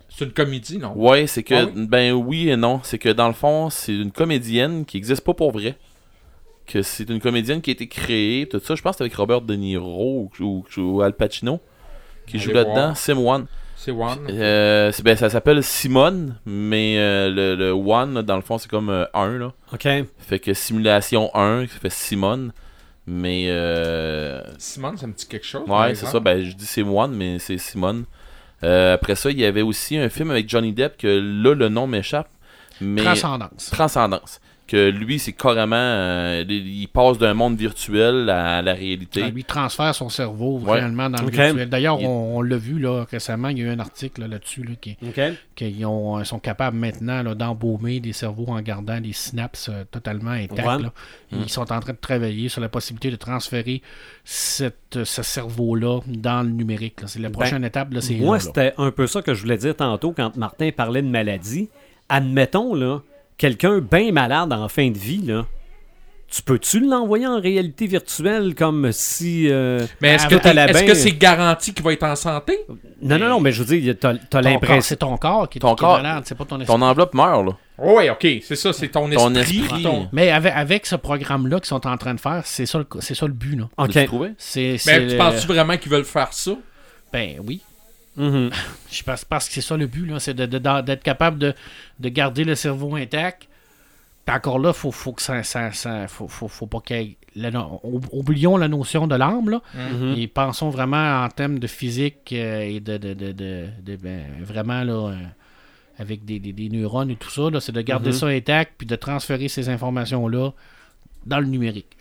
C'est 0.09 0.25
une 0.25 0.33
comédie, 0.33 0.79
non? 0.79 0.93
Ouais, 0.97 1.27
c'est 1.27 1.43
que. 1.43 1.55
Ah 1.55 1.67
oui? 1.75 1.87
Ben 1.87 2.13
oui 2.13 2.49
et 2.49 2.57
non. 2.57 2.81
C'est 2.83 2.99
que 2.99 3.11
dans 3.11 3.29
le 3.29 3.35
fond, 3.35 3.69
c'est 3.71 3.95
une 3.95 4.11
comédienne 4.13 4.85
qui 4.87 4.97
n'existe 4.97 5.23
pas 5.23 5.35
pour 5.35 5.53
vrai. 5.53 5.77
Que 6.67 6.83
c'est 6.83 7.09
une 7.11 7.21
comédienne 7.21 7.61
qui 7.61 7.71
a 7.71 7.73
été 7.75 7.87
créée. 7.87 8.49
Tout 8.49 8.59
ça, 8.61 8.75
je 8.75 8.83
pense 8.83 8.93
que 8.93 8.99
c'est 8.99 9.05
avec 9.05 9.15
Robert 9.15 9.43
De 9.43 9.55
Niro 9.55 10.31
ou, 10.41 10.65
ou- 10.77 10.81
ou 10.81 11.03
Al 11.03 11.13
Pacino 11.13 11.61
qui 12.27 12.37
Allez 12.37 12.45
joue 12.45 12.53
là-dedans. 12.53 12.95
Sim 12.95 13.19
One. 13.19 13.47
C'est 13.77 13.93
One. 13.93 14.27
Euh, 14.31 14.91
ben, 15.05 15.17
ça 15.17 15.31
s'appelle 15.31 15.63
Simone, 15.63 16.37
mais 16.45 16.97
euh, 16.99 17.31
le, 17.31 17.55
le 17.55 17.71
One, 17.71 18.15
là, 18.15 18.23
dans 18.23 18.37
le 18.37 18.43
fond, 18.43 18.59
c'est 18.59 18.71
comme 18.71 18.89
euh, 18.89 19.05
1. 19.15 19.39
Là. 19.39 19.53
OK. 19.73 19.87
Fait 20.19 20.39
que 20.41 20.55
Simulation 20.55 21.31
1, 21.35 21.67
ça 21.69 21.79
fait 21.79 21.93
Simone. 21.93 22.53
Mais. 23.07 23.47
Euh, 23.49 24.43
Simone, 24.59 24.97
ça 24.97 25.07
me 25.07 25.13
dit 25.13 25.27
quelque 25.27 25.47
chose. 25.47 25.69
ouais, 25.69 25.95
c'est 25.95 26.07
ça. 26.07 26.19
Ben, 26.19 26.43
je 26.43 26.53
dis 26.53 26.67
c'est 26.67 26.83
One, 26.83 27.15
mais 27.15 27.39
c'est 27.39 27.59
Simone. 27.59 28.05
Euh, 28.65 28.95
après 28.95 29.15
ça, 29.15 29.31
il 29.31 29.39
y 29.39 29.45
avait 29.45 29.63
aussi 29.63 29.97
un 29.97 30.09
film 30.09 30.31
avec 30.31 30.49
Johnny 30.49 30.73
Depp 30.73 30.97
que 30.97 31.07
là, 31.07 31.55
le 31.55 31.69
nom 31.69 31.87
m'échappe. 31.87 32.29
Mais. 32.81 33.03
Transcendance. 33.03 33.71
Transcendance. 33.71 34.41
Que 34.67 34.91
lui, 34.91 35.21
c'est 35.21 35.33
carrément. 35.33 35.77
euh, 35.77 36.45
il 36.49 36.81
il 36.83 36.89
passe 36.89 37.19
d'un 37.19 37.35
monde 37.35 37.57
virtuel 37.57 38.29
à 38.31 38.63
la 38.63 38.73
réalité. 38.75 39.21
Ça 39.21 39.29
lui 39.29 39.45
transfère 39.45 39.95
son 39.95 40.09
cerveau 40.09 40.59
Ouais. 40.59 40.81
réellement 40.81 41.09
dans 41.09 41.23
le 41.23 41.31
virtuel. 41.31 41.69
D'ailleurs, 41.69 41.99
Il- 42.01 42.07
on, 42.07 42.39
on 42.39 42.43
l'a 42.43 42.57
vu 42.57 42.81
là, 42.81 43.05
récemment, 43.09 43.49
il 43.51 43.59
y 43.59 43.63
a 43.63 43.67
eu 43.67 43.69
un 43.69 43.79
article 43.79 44.23
là, 44.23 44.27
là-dessus 44.29 44.65
là, 44.65 44.73
qui, 44.81 44.97
qu'ils 45.55 45.87
ont- 45.87 46.23
sont 46.25 46.41
capables 46.41 46.77
maintenant 46.77 47.23
là, 47.23 47.35
d'embaumer 47.37 48.01
des 48.01 48.13
cerveaux 48.13 48.47
en 48.49 48.61
gardant 48.61 49.01
des 49.01 49.13
synapses 49.13 49.69
euh, 49.69 49.85
totalement. 49.89 50.33
Ouais. 50.33 50.49
là. 50.57 50.79
Mm. 51.31 51.37
Ils 51.45 51.49
sont 51.51 51.71
en 51.73 51.79
train 51.81 51.93
de 51.93 51.99
travailler 52.01 52.49
sur 52.49 52.61
la 52.61 52.69
possibilité 52.69 53.11
de 53.13 53.17
transférer 53.17 53.83
cette, 54.25 55.05
ce 55.05 55.23
cerveau-là 55.23 56.01
dans 56.09 56.43
le 56.43 56.51
numérique. 56.51 56.97
C'est 57.07 57.21
la 57.21 57.29
Ben, 57.29 57.35
prochaine 57.39 57.65
étape. 57.65 57.93
Là, 57.93 58.01
c'est 58.01 58.17
Moi, 58.17 58.41
c'était 58.41 58.75
un 58.79 58.91
peu 58.91 59.07
ça 59.07 59.23
que 59.23 59.35
je 59.35 59.43
voulais 59.43 59.59
dire 59.59 59.77
tantôt 59.77 60.13
quand 60.13 60.37
Martin 60.37 60.71
parlait 60.77 61.03
de 61.03 61.09
maladie. 61.09 61.69
Admettons, 62.09 62.75
là, 62.75 63.01
quelqu'un 63.39 63.79
bien 63.81 64.13
malade 64.13 64.53
en 64.53 64.69
fin 64.69 64.91
de 64.91 64.99
vie, 64.99 65.23
là, 65.23 65.45
tu 66.29 66.43
peux-tu 66.43 66.81
l'envoyer 66.81 67.27
en 67.27 67.41
réalité 67.41 67.87
virtuelle 67.87 68.55
comme 68.57 68.91
si... 68.91 69.49
euh, 69.49 69.87
Mais 70.03 70.15
est-ce 70.15 70.27
que, 70.27 70.95
c'est 70.95 71.13
garanti 71.13 71.73
qu'il 71.73 71.85
va 71.85 71.93
être 71.93 72.03
en 72.03 72.17
santé? 72.17 72.59
Non, 73.01 73.17
non, 73.19 73.29
non, 73.29 73.41
mais 73.41 73.53
je 73.53 73.63
veux 73.63 73.79
dire, 73.79 73.95
t'as, 73.99 74.15
corps, 74.17 74.43
l'impression... 74.43 74.81
c'est 74.81 74.97
ton 74.97 75.17
corps 75.19 75.49
qui 75.49 75.59
est, 75.59 75.61
Ton 75.61 75.77
qui 75.77 75.85
est 75.85 75.87
corps- 75.87 75.97
malade, 75.99 76.25
c'est 76.27 76.35
pas 76.37 76.45
ton 76.45 76.61
esprit. 76.61 76.77
Ton 76.77 76.83
enveloppe 76.83 77.15
meurt, 77.15 77.47
là. 77.47 77.53
Oui, 77.79 78.11
ok, 78.11 78.27
c'est 78.43 78.57
ça, 78.57 78.73
c'est 78.73 78.89
ton 78.89 79.09
esprit. 79.13 79.25
Ton 79.25 79.35
esprit. 79.37 79.83
ton- 79.85 80.09
Mais 80.13 80.31
avec, 80.31 80.53
avec 80.57 80.87
ce 80.87 80.97
programme-là 80.97 81.59
qu'ils 81.61 81.67
sont 81.69 81.87
en 81.87 81.97
train 81.97 82.15
de 82.15 82.21
faire, 82.21 82.43
c'est 82.45 82.67
ça, 82.67 82.79
le- 82.79 82.87
c'est 83.01 83.15
ça 83.15 83.27
le 83.27 83.33
but. 83.33 83.57
Là. 83.57 83.69
OK. 83.77 83.91
Mais 84.87 85.07
tu 85.07 85.13
le- 85.13 85.19
penses-tu 85.19 85.47
vraiment 85.47 85.77
qu'ils 85.77 85.93
veulent 85.93 86.05
faire 86.05 86.33
ça? 86.33 86.53
Ben 87.13 87.37
oui. 87.47 87.61
Mhm. 88.17 88.51
Je 88.91 89.03
pense, 89.03 89.25
parce 89.25 89.49
que 89.49 89.55
c'est 89.55 89.61
ça 89.61 89.77
le 89.77 89.87
but, 89.87 90.11
c'est 90.19 90.35
d'être 90.35 91.03
capable 91.03 91.39
de, 91.39 91.55
de 92.01 92.09
garder 92.09 92.45
le 92.45 92.55
cerveau 92.55 92.97
intact. 92.97 93.49
Puis 94.25 94.35
encore 94.35 94.59
là, 94.59 94.73
faut, 94.73 94.91
faut 94.91 95.13
que 95.13 95.23
ça, 95.23 95.43
ça, 95.45 95.71
ça- 95.73 96.09
faut, 96.09 96.27
faut, 96.27 96.49
faut 96.49 96.67
pas 96.67 96.81
qu'il 96.81 97.15
la 97.37 97.51
oublions 98.13 98.57
la 98.57 98.67
notion 98.67 99.07
de 99.07 99.15
l'âme, 99.15 99.51
là, 99.51 99.61
Mhm. 99.75 100.15
et 100.17 100.27
pensons 100.27 100.71
vraiment 100.71 101.23
en 101.25 101.29
termes 101.29 101.59
de 101.61 101.67
physique 101.67 102.33
euh, 102.33 102.61
et 102.63 102.81
de, 102.81 102.97
de, 102.97 103.13
de, 103.15 103.97
ben, 103.97 104.23
vraiment 104.43 104.83
là, 104.83 105.11
euh, 105.11 105.17
avec 105.99 106.25
des, 106.25 106.41
des- 106.41 106.53
des 106.53 106.69
neurones 106.71 107.11
et 107.11 107.17
tout 107.17 107.31
ça, 107.31 107.43
c'est 107.61 107.73
de 107.73 107.81
garder 107.83 108.09
Mhm. 108.11 108.17
ça 108.17 108.27
intact 108.27 108.73
puis 108.79 108.87
de 108.87 108.97
transférer 108.97 109.49
ces 109.49 109.69
informations-là 109.69 110.51
dans 111.27 111.41
le 111.41 111.47
numérique. 111.47 111.97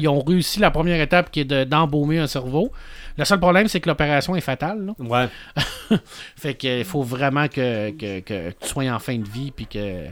Ils- 0.00 0.08
ont 0.08 0.20
réussi 0.24 0.58
la 0.58 0.70
première 0.70 1.00
étape 1.00 1.30
qui 1.30 1.40
est 1.40 1.44
de- 1.44 1.64
d'embaumer 1.64 2.18
un 2.18 2.26
cerveau. 2.26 2.72
Le 3.18 3.24
seul 3.24 3.38
problème, 3.38 3.68
c'est 3.68 3.80
que 3.80 3.88
l'opération 3.88 4.34
est 4.36 4.40
fatale. 4.40 4.86
là. 4.86 4.94
Ouais. 4.98 5.28
Fait 6.36 6.54
qu'il 6.54 6.84
faut 6.84 7.02
vraiment 7.02 7.48
que, 7.48 7.90
que, 7.90 8.20
que 8.20 8.50
tu 8.50 8.68
sois 8.68 8.84
en 8.90 8.98
fin 8.98 9.16
de 9.18 9.28
vie 9.28 9.50
puis 9.50 9.66
que 9.66 10.06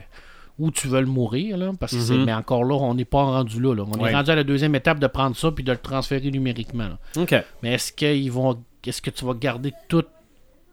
où 0.57 0.71
tu 0.71 0.89
veux 0.89 0.99
le 0.99 1.05
mourir, 1.07 1.55
là, 1.57 1.71
parce 1.79 1.93
que 1.93 1.99
c'est- 2.01 2.13
Mhm. 2.13 2.25
mais 2.25 2.33
encore 2.33 2.65
là, 2.65 2.75
on 2.75 2.93
n'est 2.93 3.05
pas 3.05 3.23
rendu 3.23 3.61
là, 3.61 3.73
là. 3.73 3.83
On 3.87 3.97
Ouais. 4.01 4.11
est 4.11 4.13
rendu 4.15 4.29
à 4.29 4.35
la 4.35 4.43
deuxième 4.43 4.75
étape 4.75 4.99
de 4.99 5.07
prendre 5.07 5.35
ça 5.37 5.51
puis 5.51 5.63
de 5.63 5.71
le 5.71 5.77
transférer 5.77 6.29
numériquement. 6.31 6.89
là. 6.89 6.97
Mais 7.63 7.73
est-ce 7.75 7.93
qu'ils 7.93 8.31
vont 8.31 8.61
est-ce 8.85 9.01
que 9.01 9.09
tu 9.09 9.23
vas 9.25 9.33
garder 9.33 9.73
toutes 9.87 10.09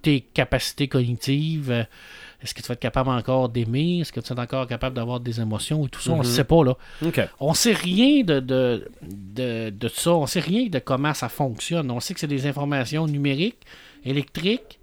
tes 0.03 0.21
capacités 0.21 0.89
cognitives? 0.89 1.87
Est-ce 2.47 2.55
que 2.55 2.63
tu 2.63 2.69
vas 2.69 2.73
être 2.75 2.81
capable 2.81 3.11
encore 3.11 3.49
d'aimer? 3.49 4.01
Est-ce 4.01 4.13
que 4.13 4.21
tu 4.21 4.33
vas 4.33 4.43
être 4.45 4.55
encore 4.55 4.67
capable 4.69 4.95
d'avoir 4.97 5.21
des 5.21 5.41
émotions 5.41 5.85
et 5.87 5.89
tout 5.91 6.01
ça? 6.01 6.13
On 6.13 6.19
ne 6.19 6.23
Mhm. 6.23 6.25
sait 6.31 6.45
pas, 6.45 6.65
là. 6.65 6.77
OK. 7.05 7.21
On 7.41 7.53
sait 7.55 7.73
rien 7.73 8.23
de, 8.23 8.41
de, 8.41 8.89
de, 9.03 9.71
de 9.71 9.89
ça. 9.89 10.13
On 10.15 10.27
sait 10.27 10.41
rien 10.41 10.69
de 10.69 10.79
comment 10.79 11.13
ça 11.15 11.29
fonctionne. 11.29 11.91
On 11.91 12.01
sait 12.01 12.15
que 12.15 12.21
c'est 12.21 12.27
des 12.27 12.47
informations 12.47 13.07
numériques, 13.07 13.59
électriques. 14.05 14.79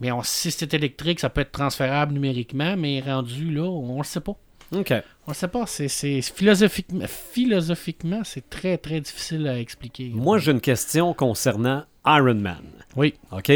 Mais 0.00 0.10
on 0.10 0.22
si 0.24 0.50
c'est 0.50 0.74
électrique, 0.74 1.20
ça 1.20 1.30
peut 1.30 1.42
être 1.42 1.52
transférable 1.52 2.12
numériquement, 2.14 2.76
mais 2.76 3.00
rendu 3.00 3.52
là, 3.52 3.62
on 3.62 3.98
ne 3.98 4.02
sait 4.02 4.20
pas. 4.20 4.36
OK. 4.74 4.92
On 5.26 5.30
ne 5.30 5.34
sait 5.34 5.48
pas. 5.48 5.64
C'est 5.66 5.88
philosophiquement, 6.22 7.04
philosophiquement, 7.06 8.22
c'est 8.24 8.48
très 8.50 8.78
très 8.78 9.00
difficile 9.00 9.46
à 9.46 9.58
expliquer. 9.58 10.10
Moi, 10.14 10.38
j'ai 10.38 10.50
une 10.52 10.60
question 10.60 11.14
concernant 11.14 11.84
Iron 12.06 12.34
Man. 12.34 12.62
oui. 12.96 13.14
OK? 13.30 13.50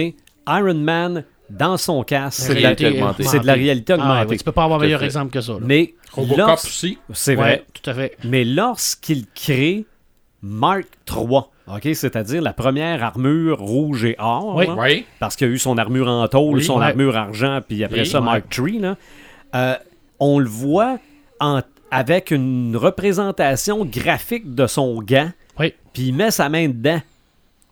Iron 0.48 0.74
Man, 0.74 1.24
dans 1.50 1.76
son 1.76 2.02
casque, 2.02 2.40
c'est 2.40 2.48
de, 2.54 2.60
la- 2.60 2.68
Réalité 2.70 2.88
augmentée. 2.88 3.22
c'est 3.24 3.40
de 3.40 3.46
la 3.46 3.52
réalité 3.54 3.94
Ah, 3.98 4.24
oui, 4.28 4.36
tu 4.36 4.44
peux 4.44 4.52
pas 4.52 4.64
avoir 4.64 4.80
meilleur 4.80 5.00
fait. 5.00 5.06
exemple 5.06 5.30
que 5.32 5.40
ça. 5.40 5.52
là. 5.52 5.58
Mais 5.62 5.94
Robocop 6.12 6.54
aussi. 6.54 6.98
c'est 7.12 7.32
Ouais, 7.36 7.42
vrai. 7.42 7.64
tout 7.72 7.88
à 7.90 7.94
fait. 7.94 8.16
Mais 8.24 8.44
lorsqu'il 8.44 9.26
crée 9.34 9.84
Mark 10.42 10.86
III, 11.10 11.26
OK, 11.68 11.82
c'est-à-dire 11.94 12.42
la 12.42 12.52
première 12.52 13.02
armure 13.02 13.58
rouge 13.58 14.04
et 14.04 14.14
or, 14.18 14.54
Oui. 14.56 14.66
là, 14.66 14.74
Oui. 14.78 15.04
parce 15.18 15.34
qu'il 15.36 15.48
y 15.48 15.50
a 15.50 15.52
eu 15.52 15.58
son 15.58 15.78
armure 15.78 16.08
en 16.08 16.26
tôle, 16.28 16.56
Oui, 16.58 16.64
son 16.64 16.78
ouais. 16.78 16.86
armure 16.86 17.16
argent, 17.16 17.60
puis 17.66 17.82
après 17.82 18.00
Oui, 18.00 18.06
ça, 18.06 18.18
ouais. 18.20 18.24
Mark 18.24 18.44
III, 18.56 18.78
là, 18.78 18.96
euh, 19.54 19.74
on 20.20 20.38
le 20.38 20.48
voit 20.48 20.98
en- 21.40 21.62
avec 21.90 22.30
une 22.30 22.76
représentation 22.76 23.84
graphique 23.84 24.54
de 24.54 24.66
son 24.66 25.00
gant, 25.02 25.30
Oui. 25.58 25.72
puis 25.92 26.08
il 26.08 26.14
met 26.14 26.30
sa 26.30 26.48
main 26.48 26.68
dedans. 26.68 27.00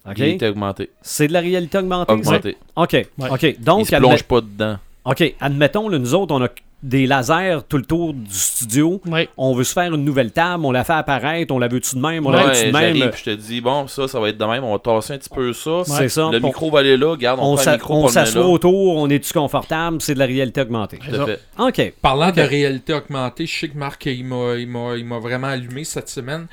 OK? 0.09 0.17
Réalité 0.19 0.49
augmentée. 0.49 0.91
C'est 1.03 1.29
de 1.29 1.33
la 1.33 1.41
réalité 1.41 1.79
augmentée. 1.79 2.57
OK, 2.77 2.93
Ouais. 2.93 3.07
OK. 3.31 3.43
Il 3.43 3.61
Donc, 3.65 3.87
se 3.87 3.95
admet- 3.95 3.99
plonge 4.09 4.23
pas 4.25 4.41
dedans. 4.41 4.77
OK, 5.05 5.35
admettons, 5.41 5.89
là, 5.89 5.99
nous 5.99 6.15
autres, 6.15 6.35
on 6.35 6.43
a 6.43 6.49
des 6.83 7.07
lasers 7.07 7.61
tout 7.67 7.79
le 7.79 7.85
tour 7.85 8.13
du 8.13 8.25
studio. 8.29 9.01
On 9.39 9.55
veut 9.55 9.65
se 9.65 9.73
faire 9.73 9.95
une 9.95 10.05
nouvelle 10.05 10.33
table, 10.33 10.67
on 10.67 10.71
la 10.73 10.85
fait 10.85 10.93
apparaître, 10.93 11.55
on 11.55 11.59
la 11.59 11.69
veut-tu 11.69 11.97
de 11.97 12.01
même, 12.01 12.27
on 12.27 12.31
la 12.31 12.45
veut-tu 12.49 12.67
de 12.67 12.73
même? 12.73 13.11
je 13.17 13.25
te 13.25 13.31
dis, 13.31 13.63
bon, 13.63 13.87
ça, 13.87 14.07
ça 14.07 14.21
va 14.21 14.29
être 14.29 14.37
de 14.37 14.45
même. 14.45 14.63
On 14.65 14.73
va 14.73 14.79
tasser 14.79 15.15
un 15.15 15.19
petit 15.19 15.31
peu 15.31 15.55
ça. 15.55 15.83
C'est 15.87 16.11
ça. 16.11 16.29
Le 16.31 16.41
micro 16.41 16.71
va 16.71 16.81
aller 16.81 16.99
là. 16.99 17.17
Garde, 17.17 17.41
on, 17.43 17.55
on 17.55 18.09
s'assoit 18.09 18.45
autour, 18.47 18.97
on 18.97 19.09
est-tu 19.09 19.33
confortable, 19.33 20.03
c'est 20.03 20.13
de 20.15 20.19
la 20.19 20.27
réalité 20.27 20.61
augmentée. 20.61 20.99
Tout 20.99 21.21
à 21.23 21.25
fait. 21.27 21.41
OK. 21.59 21.93
Parlant 22.03 22.31
de 22.31 22.43
réalité 22.43 22.93
augmentée, 22.93 23.47
je 23.47 23.59
sais 23.61 23.69
que 23.69 23.79
Marc, 23.79 24.05
il 24.05 24.25
m'a, 24.27 24.55
il 24.57 24.67
m'a, 24.69 24.97
il 24.97 25.07
m'a 25.07 25.19
vraiment 25.19 25.47
allumé 25.49 25.85
cette 25.85 26.11
semaine. 26.11 26.47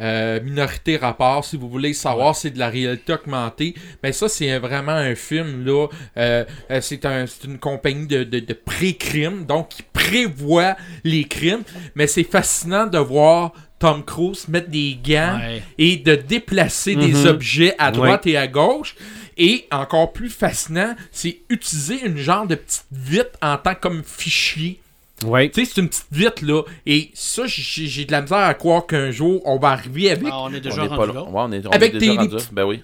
Euh, 0.00 0.40
Minorité 0.42 0.96
Rapport, 0.96 1.44
si 1.44 1.56
vous 1.56 1.68
voulez 1.68 1.92
savoir, 1.92 2.34
c'est 2.36 2.50
de 2.50 2.58
la 2.58 2.68
réalité 2.68 3.12
augmentée. 3.12 3.74
Mais 4.02 4.12
ça, 4.12 4.28
c'est 4.28 4.58
vraiment 4.58 4.92
un 4.92 5.14
film, 5.14 5.64
là. 5.66 5.86
Euh, 6.16 6.44
euh, 6.70 6.80
c'est, 6.80 7.04
un, 7.04 7.26
c'est 7.26 7.44
une 7.44 7.58
compagnie 7.58 8.06
de, 8.06 8.24
de, 8.24 8.38
de 8.40 8.52
pré-crime, 8.54 9.44
donc 9.44 9.70
qui 9.70 9.82
prévoit 9.92 10.76
les 11.04 11.24
crimes. 11.24 11.62
Mais 11.94 12.06
c'est 12.06 12.24
fascinant 12.24 12.86
de 12.86 12.98
voir 12.98 13.52
Tom 13.78 14.04
Cruise 14.04 14.48
mettre 14.48 14.70
des 14.70 14.98
gants 15.04 15.38
Ouais. 15.38 15.62
et 15.78 15.96
de 15.96 16.14
déplacer 16.16 16.96
des 16.96 17.12
Mhm. 17.12 17.26
objets 17.26 17.74
à 17.78 17.90
droite 17.90 18.26
et 18.26 18.36
à 18.36 18.46
gauche. 18.46 18.94
Et 19.36 19.66
encore 19.70 20.12
plus 20.12 20.30
fascinant, 20.30 20.96
c'est 21.12 21.38
utiliser 21.48 22.04
une 22.04 22.16
genre 22.16 22.46
de 22.46 22.56
petite 22.56 22.86
vitre 22.90 23.38
en 23.40 23.56
tant 23.56 23.74
comme 23.76 24.02
fichier. 24.04 24.80
Oui. 25.26 25.50
Tu 25.50 25.64
sais, 25.64 25.72
c'est 25.74 25.80
une 25.80 25.88
petite 25.88 26.06
vitre, 26.12 26.44
là. 26.44 26.62
Et 26.86 27.10
ça, 27.14 27.42
j'ai 27.46 27.86
j'ai 27.88 28.04
de 28.04 28.12
la 28.12 28.22
misère 28.22 28.38
à 28.38 28.54
croire 28.54 28.86
qu'un 28.86 29.10
jour, 29.10 29.42
on 29.44 29.58
va 29.58 29.70
arriver 29.70 30.10
avec. 30.12 30.28
Ah, 30.30 30.42
on 30.42 30.52
est 30.52 30.58
On 30.58 30.60
déjà 30.60 30.84
est 30.84 30.88
pas 30.88 30.96
rendu 30.96 31.08
là. 31.12 31.14
là. 31.14 31.22
Ouais, 31.24 31.30
on 31.34 31.52
est, 31.52 31.66
on 31.66 31.70
Avec 31.70 31.94
est 31.94 31.98
déjà 31.98 32.12
tes- 32.12 32.18
rendu. 32.18 32.36
Ben 32.52 32.64
oui. 32.64 32.80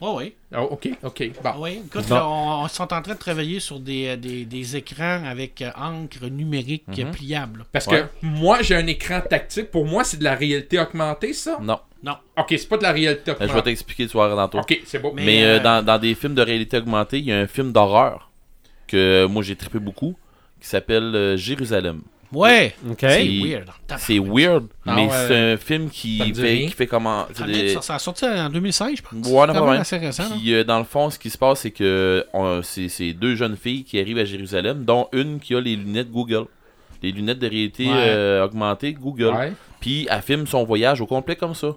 Ah, 0.52 0.62
ok, 0.62 0.88
ok. 1.02 1.30
Bon. 1.42 1.50
Oui, 1.58 1.80
écoute, 1.86 2.06
Bon. 2.08 2.14
là, 2.14 2.28
on, 2.28 2.64
on 2.64 2.68
sont 2.68 2.82
en 2.92 3.02
train 3.02 3.14
de 3.14 3.18
travailler 3.18 3.60
sur 3.60 3.78
des, 3.80 4.06
euh, 4.08 4.16
des, 4.16 4.44
des 4.44 4.76
écrans 4.76 5.22
avec 5.26 5.62
euh, 5.62 5.70
encre 5.76 6.26
numérique 6.30 6.84
euh, 6.98 7.04
pliable. 7.12 7.66
Parce 7.72 7.86
Ouais. 7.86 8.02
que 8.20 8.26
moi, 8.26 8.62
j'ai 8.62 8.74
un 8.76 8.86
écran 8.86 9.20
tactique. 9.20 9.70
Pour 9.70 9.84
moi, 9.86 10.02
c'est 10.04 10.16
de 10.18 10.24
la 10.24 10.34
réalité 10.34 10.78
augmentée, 10.80 11.32
ça? 11.32 11.58
Non. 11.62 11.78
Non. 12.02 12.16
Ok, 12.36 12.46
c'est 12.50 12.68
pas 12.68 12.76
de 12.76 12.82
la 12.82 12.92
réalité 12.92 13.30
Ben, 13.30 13.34
je 13.34 13.38
vais 13.38 13.44
augmentée. 13.50 13.70
t'expliquer, 13.70 14.06
tu 14.08 14.16
vas 14.16 14.26
voir 14.28 14.48
tantôt. 14.50 14.58
Ok, 14.58 14.80
c'est 14.84 14.98
bon. 14.98 15.12
Mais- 15.14 15.24
Mais 15.24 15.44
euh, 15.44 15.56
euh, 15.58 15.60
dans, 15.62 15.84
dans 15.84 15.98
des 15.98 16.14
films 16.14 16.34
de 16.34 16.42
réalité 16.42 16.78
augmentée, 16.78 17.18
il 17.18 17.24
y 17.26 17.32
a 17.32 17.38
un 17.38 17.46
film 17.46 17.72
d'horreur 17.72 18.30
que 18.86 19.24
moi 19.26 19.42
j'ai 19.42 19.56
trippé 19.56 19.78
beaucoup 19.78 20.14
qui 20.60 20.68
s'appelle 20.68 21.14
euh, 21.14 21.36
Jérusalem. 21.36 22.02
Ouais. 22.34 22.74
OK. 22.90 22.96
C'est 23.00 23.24
weird. 23.44 23.68
C'est 23.98 24.18
weird, 24.18 24.66
Ah 24.86 24.94
mais 24.96 25.06
ouais. 25.06 25.24
c'est 25.28 25.52
un 25.52 25.56
film 25.56 25.88
qui 25.88 26.18
fait, 26.34 26.66
qui 26.66 26.70
fait 26.70 26.86
comment. 26.86 27.26
Ça, 27.32 27.46
des- 27.46 27.68
ça, 27.74 27.82
ça 27.82 27.94
a 27.94 27.98
sorti 27.98 28.24
en 28.24 28.50
2016, 28.50 28.96
je 28.96 29.02
pense. 29.02 29.12
Ouais, 29.28 29.46
c'est 29.46 29.52
non, 29.54 29.68
assez 29.70 29.96
récent. 29.98 30.24
Puis 30.38 30.52
euh, 30.54 30.64
dans 30.64 30.78
le 30.78 30.84
fond, 30.84 31.10
ce 31.10 31.18
qui 31.18 31.30
se 31.30 31.38
passe, 31.38 31.60
c'est 31.60 31.70
que 31.70 32.24
c'est 32.62 32.88
c'est 32.88 33.12
deux 33.12 33.34
jeunes 33.36 33.56
filles 33.56 33.84
qui 33.84 33.98
arrivent 34.00 34.18
à 34.18 34.24
Jérusalem, 34.24 34.84
dont 34.84 35.08
une 35.12 35.38
qui 35.40 35.54
a 35.54 35.60
les 35.60 35.76
lunettes 35.76 36.10
Google. 36.10 36.46
Les 37.02 37.12
lunettes 37.12 37.38
de 37.38 37.46
réalité 37.48 37.86
Ouais. 37.86 37.92
euh, 37.96 38.44
augmentée 38.44 38.92
Google. 38.94 39.34
Ouais. 39.34 39.52
Puis 39.80 40.06
elle 40.10 40.22
filme 40.22 40.46
son 40.46 40.64
voyage 40.64 41.00
au 41.02 41.06
complet 41.06 41.36
comme 41.36 41.54
ça. 41.54 41.68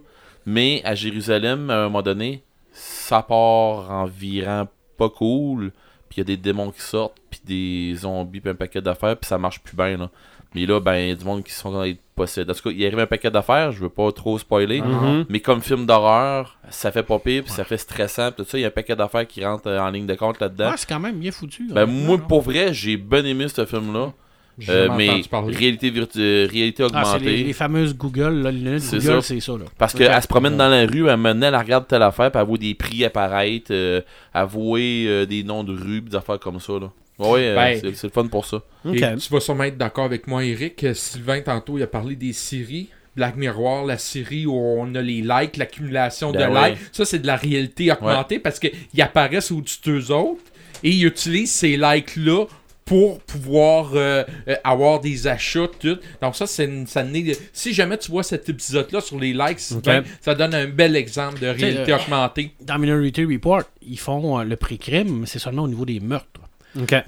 Mais 0.45 0.81
à 0.85 0.95
Jérusalem, 0.95 1.69
à 1.69 1.79
un 1.79 1.83
moment 1.85 2.01
donné, 2.01 2.43
ça 2.71 3.21
part 3.21 3.91
en 3.91 4.05
virant 4.05 4.67
pas 4.97 5.09
cool. 5.09 5.71
Puis 6.09 6.15
il 6.15 6.19
y 6.19 6.21
a 6.21 6.23
des 6.23 6.37
démons 6.37 6.71
qui 6.71 6.79
sortent, 6.79 7.17
puis 7.29 7.41
des 7.43 7.95
zombies, 7.97 8.39
puis 8.39 8.49
un 8.49 8.55
paquet 8.55 8.79
d'affaires, 8.81 9.17
puis 9.17 9.27
ça 9.27 9.37
marche 9.37 9.59
plus 9.59 9.75
bien. 9.75 9.97
Là. 9.97 10.09
Mais 10.57 10.65
là, 10.65 10.79
ben, 10.79 10.95
il 10.95 11.09
y 11.09 11.11
a 11.11 11.15
du 11.15 11.23
monde 11.23 11.43
qui 11.43 11.51
sont 11.53 11.83
être 11.83 11.99
possédés. 12.15 12.49
En 12.51 12.55
tout 12.55 12.63
cas, 12.69 12.75
il 12.75 12.83
arrive 12.83 12.97
un 12.99 13.05
paquet 13.05 13.29
d'affaires, 13.29 13.71
je 13.71 13.79
veux 13.79 13.89
pas 13.89 14.11
trop 14.11 14.39
spoiler. 14.39 14.81
Mhm. 14.81 15.25
Mais 15.29 15.39
comme 15.39 15.61
film 15.61 15.85
d'horreur, 15.85 16.57
ça 16.69 16.91
fait 16.91 17.03
pas 17.03 17.19
pire, 17.19 17.43
puis 17.43 17.51
ça 17.51 17.63
fait 17.63 17.77
stressant, 17.77 18.31
tout 18.31 18.43
ça, 18.47 18.57
il 18.57 18.61
y 18.61 18.63
a 18.63 18.67
un 18.69 18.71
paquet 18.71 18.95
d'affaires 18.95 19.27
qui 19.27 19.45
rentrent 19.45 19.67
euh, 19.69 19.79
en 19.79 19.89
ligne 19.91 20.07
de 20.07 20.15
compte 20.15 20.39
là-dedans. 20.39 20.69
Ouais, 20.71 20.77
c'est 20.77 20.89
quand 20.89 20.99
même 20.99 21.17
bien 21.19 21.31
foutu. 21.31 21.67
ben, 21.71 21.83
honnêtement, 21.83 22.05
moi, 22.07 22.17
pour 22.27 22.41
vrai, 22.41 22.73
j'ai 22.73 22.97
bien 22.97 23.23
aimé 23.23 23.47
ce 23.49 23.65
film-là. 23.65 24.13
J'ai 24.59 24.71
Euh, 24.71 24.89
mais 24.97 25.21
réalité, 25.55 25.91
virtu- 25.91 26.17
euh, 26.19 26.47
réalité 26.51 26.81
Ah, 26.85 26.87
c'est 26.89 26.97
augmentée. 27.17 27.25
les, 27.25 27.43
les 27.43 27.53
fameuses 27.53 27.95
Google, 27.95 28.41
là, 28.41 28.49
les 28.49 28.79
Google, 28.79 28.81
ça. 28.81 29.21
c'est 29.21 29.39
ça. 29.39 29.51
Là. 29.51 29.65
Parce 29.77 29.93
qu'elle 29.93 30.19
se 30.19 30.27
promène 30.27 30.57
dans 30.57 30.67
la 30.67 30.87
rue, 30.87 31.07
elle 31.07 31.17
maintenant 31.17 31.45
elle 31.49 31.55
regarde 31.55 31.85
telle 31.87 32.01
affaire, 32.01 32.31
puis 32.31 32.41
elle 32.41 32.47
voit 32.47 32.57
des 32.57 32.73
prix 32.73 33.05
apparaître, 33.05 33.67
euh, 33.69 34.01
elle 34.33 34.45
voit 34.47 34.79
euh, 34.79 35.25
des 35.27 35.43
noms 35.43 35.63
de 35.63 35.73
rues, 35.73 36.01
pis 36.01 36.09
des 36.09 36.15
affaires 36.15 36.39
comme 36.39 36.59
ça. 36.59 36.73
Là. 36.73 36.89
Ouais, 37.19 37.47
euh, 37.47 37.55
Ben, 37.55 37.79
c'est 37.95 38.03
le 38.07 38.09
fun 38.11 38.27
pour 38.27 38.45
ça. 38.45 38.61
Tu 38.85 38.99
vas 39.31 39.39
sûrement 39.39 39.63
être 39.63 39.77
d'accord 39.77 40.05
avec 40.05 40.27
moi, 40.27 40.43
Eric. 40.45 40.83
Euh, 40.83 40.93
Sylvain, 40.93 41.41
tantôt, 41.41 41.77
il 41.77 41.83
a 41.83 41.87
parlé 41.87 42.15
des 42.15 42.33
séries. 42.33 42.89
Black 43.15 43.35
Mirror, 43.35 43.85
la 43.87 43.97
série 43.97 44.45
où 44.45 44.53
on 44.53 44.93
a 44.93 45.01
les 45.01 45.21
likes, 45.23 45.57
l'accumulation 45.57 46.31
Ben 46.31 46.47
de 46.49 46.53
ouais. 46.53 46.69
likes. 46.71 46.79
Ça, 46.91 47.03
c'est 47.03 47.17
de 47.17 47.25
la 47.25 47.35
réalité 47.35 47.91
augmentée 47.91 48.37
parce 48.37 48.59
qu'ils 48.59 49.01
apparaissent 49.01 49.51
au-dessus 49.51 49.79
d'eux 49.83 50.11
autres 50.11 50.43
et 50.83 50.91
ils 50.91 51.03
utilisent 51.05 51.51
ces 51.51 51.77
likes-là 51.77 52.45
pour 52.85 53.19
pouvoir 53.21 53.91
euh, 53.95 54.23
euh, 54.47 54.55
avoir 54.63 54.99
des 55.01 55.25
achats, 55.25 55.67
tout. 55.79 55.97
Donc 56.21 56.35
ça, 56.35 56.45
c'est 56.45 56.65
une- 56.65 56.85
ça 56.85 57.03
Si 57.51 57.73
jamais 57.73 57.97
tu 57.97 58.11
vois 58.11 58.21
cet 58.23 58.47
épisode-là 58.47 59.01
sur 59.01 59.19
les 59.19 59.33
likes, 59.33 59.59
Ok. 59.75 59.89
ça 60.21 60.35
donne 60.35 60.53
un 60.53 60.67
bel 60.67 60.95
exemple 60.95 61.39
de 61.39 61.47
réalité 61.47 61.91
augmentée. 61.93 62.51
Dans 62.61 62.77
Minority 62.77 63.25
Report, 63.25 63.63
ils 63.81 63.99
font 63.99 64.41
le 64.43 64.55
pré-crime, 64.55 65.21
mais 65.21 65.25
c'est 65.25 65.39
seulement 65.39 65.63
au 65.63 65.67
niveau 65.67 65.85
des 65.85 65.99
meurtres. 65.99 66.27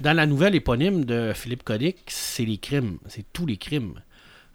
Dans 0.00 0.12
la 0.16 0.26
nouvelle 0.26 0.54
éponyme 0.54 1.04
de 1.04 1.32
Philippe 1.34 1.62
Codic, 1.62 1.98
c'est 2.08 2.44
les 2.44 2.58
crimes. 2.58 2.98
C'est 3.08 3.24
tous 3.32 3.46
les 3.46 3.56
crimes. 3.56 3.94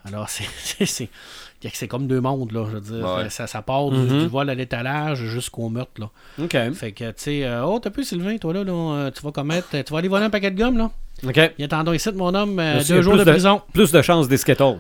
Alors, 0.03 0.29
c'est- 0.85 1.87
comme 1.87 2.05
deux 2.07 2.21
mondes, 2.21 2.51
là. 2.51 2.65
Je 2.69 2.77
veux 2.77 2.81
dire, 2.99 3.05
Ouais. 3.17 3.29
ça, 3.29 3.47
ça 3.47 3.61
part 3.61 3.89
du, 3.89 3.97
Mhm. 3.97 4.19
du 4.23 4.27
vol 4.27 4.49
à 4.49 4.55
l'étalage 4.55 5.23
jusqu'au 5.25 5.69
meurtre, 5.69 5.99
là. 6.01 6.09
OK. 6.43 6.55
Fait 6.73 6.91
que, 6.91 7.05
tu 7.09 7.13
sais, 7.17 7.43
euh, 7.45 7.65
oh, 7.65 7.79
t'as 7.79 7.89
pu, 7.89 8.03
Sylvain, 8.03 8.37
toi, 8.37 8.53
là, 8.53 8.63
là, 8.63 8.71
euh, 8.73 9.11
tu 9.11 9.21
vas 9.23 9.31
commettre, 9.31 9.69
tu 9.71 9.91
vas 9.93 9.99
aller 9.99 10.07
voler 10.07 10.25
un 10.25 10.29
paquet 10.29 10.51
de 10.51 10.57
gomme, 10.61 10.77
là. 10.77 10.91
OK. 11.25 11.39
Il 11.57 11.65
attendons 11.65 11.93
ici, 11.93 12.09
mon 12.13 12.33
homme, 12.35 12.59
euh, 12.59 12.83
deux 12.83 13.01
jours 13.01 13.17
de 13.17 13.23
de- 13.23 13.31
prison. 13.31 13.61
Plus 13.73 13.91
de 13.91 14.01
chances 14.01 14.27
des 14.27 14.37
Skittles. 14.37 14.75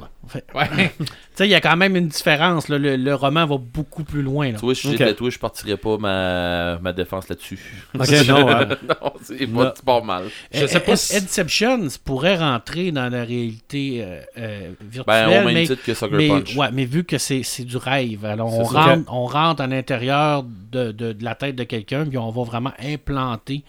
Ouais. 0.53 0.91
Tu 1.35 1.43
sais, 1.43 1.47
il 1.49 1.51
y 1.51 1.55
a 1.55 1.59
quand 1.59 1.75
même 1.75 1.97
une 1.97 2.07
différence, 2.07 2.69
là. 2.69 2.77
Le, 2.77 2.95
le 2.95 3.13
roman 3.13 3.45
va 3.45 3.57
beaucoup 3.57 4.05
plus 4.05 4.21
loin, 4.21 4.51
là. 4.53 4.57
Tu 4.57 4.63
vois, 4.63 4.73
si 4.73 4.89
j'étais 4.89 5.13
toi, 5.13 5.29
je 5.29 5.37
partirais 5.37 5.75
pas 5.75 5.97
ma, 5.97 6.79
ma 6.79 6.93
défense 6.93 7.27
là-dessus. 7.27 7.59
OK, 7.99 8.09
non. 8.25 8.49
hein. 8.49 8.69
non, 8.87 9.11
c'est 9.21 9.45
pas, 9.83 9.99
mal. 10.01 10.23
Je 10.53 10.65
sais 10.65 10.79
pas 10.79 10.95
si- 10.95 11.17
Inception 11.17 11.87
pourrait 12.05 12.37
rentrer 12.37 12.93
dans 12.93 13.09
la 13.11 13.25
réalité 13.25 14.01
euh, 14.01 14.21
euh, 14.37 14.71
virtuelle, 14.81 15.27
Ben, 15.29 15.41
au 15.41 15.45
même 15.45 15.53
mais, 15.55 15.65
titre 15.67 15.83
que 15.83 15.93
Sucker 15.93 16.15
mais, 16.15 16.27
Punch. 16.29 16.55
ouais, 16.55 16.67
mais 16.71 16.85
vu 16.85 17.03
que 17.03 17.17
c'est 17.17 17.43
c'est 17.43 17.65
du 17.65 17.75
rêve, 17.75 18.23
alors 18.23 18.57
on 18.57 18.63
rentre, 18.63 19.11
on 19.11 19.25
rentre 19.25 19.61
à 19.61 19.67
l'intérieur 19.67 20.43
de, 20.71 20.93
de- 20.93 21.11
de 21.11 21.23
la 21.23 21.35
tête 21.35 21.57
de 21.57 21.65
quelqu'un, 21.65 22.05
puis 22.05 22.17
on 22.17 22.29
va 22.29 22.43
vraiment 22.43 22.71
implanter 22.81 23.63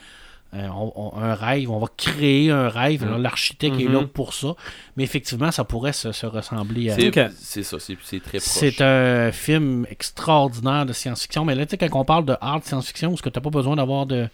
euh, 0.54 0.68
on- 0.68 0.92
on- 0.94 1.18
un 1.20 1.34
rêve, 1.34 1.70
on 1.70 1.78
va 1.78 1.88
créer 1.96 2.50
un 2.50 2.68
rêve. 2.68 3.04
Mm. 3.04 3.20
L'architecte 3.20 3.80
est 3.80 3.88
là 3.88 4.02
pour 4.06 4.32
ça, 4.34 4.54
mais 4.96 5.02
effectivement, 5.04 5.50
ça 5.50 5.64
pourrait 5.64 5.92
se, 5.92 6.12
se 6.12 6.26
ressembler 6.26 6.90
à. 6.90 6.94
C'est 7.36 7.62
ça, 7.62 7.78
c'est 7.80 7.96
très 8.20 8.38
proche. 8.38 8.42
C'est 8.42 8.80
un 8.80 9.32
film 9.32 9.86
extraordinaire 9.90 10.86
de 10.86 10.92
science-fiction, 10.92 11.44
mais 11.44 11.54
là, 11.54 11.66
tu 11.66 11.70
sais, 11.70 11.78
quand 11.88 11.98
on 12.00 12.04
parle 12.04 12.24
de 12.24 12.36
art 12.40 12.60
de 12.60 12.64
science-fiction, 12.64 13.12
est-ce 13.12 13.22
que 13.22 13.28
tu 13.28 13.38
n'as 13.38 13.42
pas 13.42 13.50
besoin 13.50 13.76
d'avoir 13.76 14.06
de, 14.06 14.28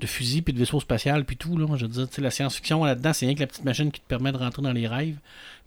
de 0.00 0.06
fusils, 0.06 0.42
puis 0.42 0.52
de 0.52 0.58
vaisseaux 0.58 0.80
spatials, 0.80 1.24
puis 1.24 1.36
tout. 1.36 1.56
Là. 1.56 1.66
Je 1.76 1.82
veux 1.86 1.88
dire, 1.92 2.08
tu 2.08 2.16
sais, 2.16 2.20
la 2.22 2.30
science-fiction 2.30 2.84
là-dedans, 2.84 3.12
c'est 3.12 3.26
rien 3.26 3.34
que 3.34 3.40
la 3.40 3.46
petite 3.46 3.64
machine 3.64 3.90
qui 3.92 4.00
te 4.00 4.06
permet 4.06 4.32
de 4.32 4.36
rentrer 4.38 4.62
dans 4.62 4.72
les 4.72 4.88
rêves, 4.88 5.16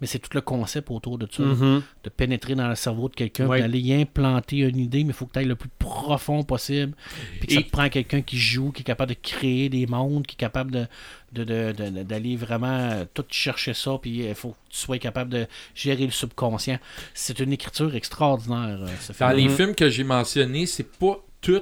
mais 0.02 0.08
c'est 0.08 0.20
tout 0.20 0.32
le 0.34 0.42
concept 0.42 0.92
autour 0.92 1.18
de 1.18 1.28
ça. 1.32 1.44
Mhm. 1.44 1.82
De 2.04 2.10
pénétrer 2.10 2.56
dans 2.56 2.68
le 2.68 2.76
cerveau 2.76 3.08
de 3.10 3.16
quelqu'un, 3.16 3.48
Ouais. 3.48 3.60
d'aller 3.62 3.80
y 3.80 3.94
implanter 3.94 4.58
une 4.58 4.78
idée, 4.78 5.04
mais 5.04 5.10
il 5.12 5.14
faut 5.14 5.26
que 5.26 5.34
tu 5.34 5.40
ailles 5.40 5.46
le 5.46 5.56
plus 5.56 5.70
profond 5.80 6.44
possible. 6.44 6.94
Puis 7.40 7.48
que 7.48 7.54
ça 7.54 7.60
Et- 7.62 7.64
te 7.64 7.70
prend 7.72 7.88
quelqu'un 7.90 8.22
qui 8.22 8.38
joue, 8.38 8.72
qui 8.72 8.82
est 8.82 8.86
capable 8.86 9.14
de 9.14 9.20
créer 9.22 9.70
des 9.70 9.86
mondes, 9.88 10.26
qui 10.28 10.36
est 10.36 10.38
capable 10.40 10.72
de 10.72 10.88
de- 11.34 11.44
de- 11.44 11.74
de- 11.74 12.04
d'aller 12.04 12.38
vraiment 12.38 12.68
euh, 12.68 13.04
tout 13.14 13.26
chercher 13.30 13.74
ça, 13.74 13.98
puis 14.02 14.26
il 14.26 14.36
faut 14.36 14.52
que 14.52 14.56
tu 14.70 14.78
sois 14.78 14.98
capable 15.00 15.32
de 15.32 15.48
gérer 15.74 16.06
le 16.06 16.12
subconscient. 16.14 16.80
C'est 17.14 17.42
une 17.42 17.52
écriture 17.52 17.94
extraordinaire, 17.94 18.80
euh, 18.84 18.88
ce 19.02 19.12
Dans 19.20 19.32
les 19.32 19.50
films 19.50 19.76
que 19.76 19.90
j'ai 19.90 20.06
mentionnés, 20.06 20.66
c'est 20.66 20.90
pas 20.98 21.22
tout 21.42 21.62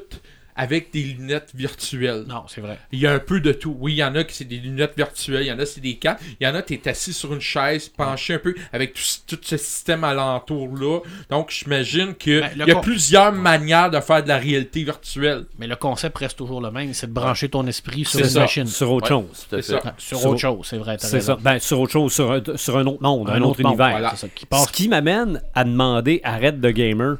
avec 0.55 0.91
des 0.91 1.01
lunettes 1.03 1.51
virtuelles. 1.55 2.25
Non, 2.27 2.43
c'est 2.47 2.61
vrai. 2.61 2.77
Il 2.91 2.99
y 2.99 3.07
a 3.07 3.13
un 3.13 3.19
peu 3.19 3.39
de 3.39 3.51
tout. 3.51 3.75
Oui, 3.79 3.93
il 3.93 3.97
y 3.97 4.03
en 4.03 4.15
a 4.15 4.23
qui 4.23 4.35
c'est 4.35 4.45
des 4.45 4.57
lunettes 4.57 4.93
virtuelles, 4.95 5.41
il 5.43 5.47
y 5.47 5.51
en 5.51 5.59
a 5.59 5.65
c'est 5.65 5.81
des 5.81 5.95
casques, 5.95 6.21
il 6.39 6.45
y 6.45 6.47
en 6.49 6.55
a 6.55 6.61
tu 6.61 6.73
es 6.73 6.87
assis 6.87 7.13
sur 7.13 7.33
une 7.33 7.41
chaise, 7.41 7.89
penché 7.89 8.35
un 8.35 8.39
peu 8.39 8.53
avec 8.71 8.93
tout, 8.93 9.01
tout 9.27 9.37
ce 9.41 9.57
système 9.57 10.03
alentour 10.03 10.67
là. 10.77 10.99
Donc 11.29 11.49
j'imagine 11.51 12.13
que 12.15 12.41
Ben, 12.41 12.51
il 12.55 12.67
y 12.67 12.71
a 12.71 12.75
con- 12.75 12.81
plusieurs 12.81 13.31
manières 13.31 13.89
de 13.91 13.99
faire 13.99 14.23
de 14.23 14.27
la 14.29 14.37
réalité 14.37 14.83
virtuelle. 14.83 15.45
Mais 15.59 15.67
le 15.67 15.75
concept 15.75 16.17
reste 16.17 16.37
toujours 16.37 16.61
le 16.61 16.71
même, 16.71 16.93
c'est 16.93 17.07
de 17.07 17.11
brancher 17.13 17.49
ton 17.49 17.65
esprit 17.67 18.05
sur 18.05 18.19
une 18.19 18.25
ça. 18.25 18.39
machine. 18.41 18.65
Sur 18.67 18.91
autre 18.91 19.11
Ouais, 19.15 19.21
chose. 19.27 19.45
C'est 19.49 19.61
ça. 19.61 19.81
Sur 19.97 20.17
Sur- 20.19 20.29
autre 20.29 20.39
chose, 20.39 20.65
c'est 20.69 20.77
vrai. 20.77 20.97
t'as 20.97 21.07
C'est 21.07 21.21
ça. 21.21 21.37
Ben, 21.41 21.59
sur 21.59 21.79
autre 21.79 21.91
chose, 21.91 22.13
sur 22.13 22.31
un, 22.31 22.41
sur 22.55 22.77
un 22.77 22.85
autre 22.85 23.01
monde, 23.01 23.29
un, 23.29 23.41
autre, 23.41 23.59
univers. 23.61 23.89
voilà. 23.91 24.11
C'est 24.15 24.27
ça, 24.27 24.33
qui 24.33 24.45
Ce 24.51 24.71
qui 24.71 24.87
m'amène 24.87 25.41
à 25.55 25.63
demander 25.63 26.21
à 26.23 26.37
Red 26.37 26.61
the 26.61 26.67
Gamer 26.73 27.17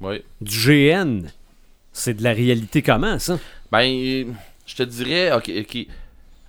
Oui. 0.00 0.22
du 0.40 0.56
GN. 0.58 1.28
C'est 1.96 2.14
de 2.14 2.22
la 2.22 2.32
réalité 2.32 2.82
comment, 2.82 3.18
ça? 3.18 3.38
Ben, 3.72 4.34
je 4.66 4.74
te 4.74 4.82
dirais, 4.82 5.32
ok, 5.32 5.50
ok. 5.60 5.76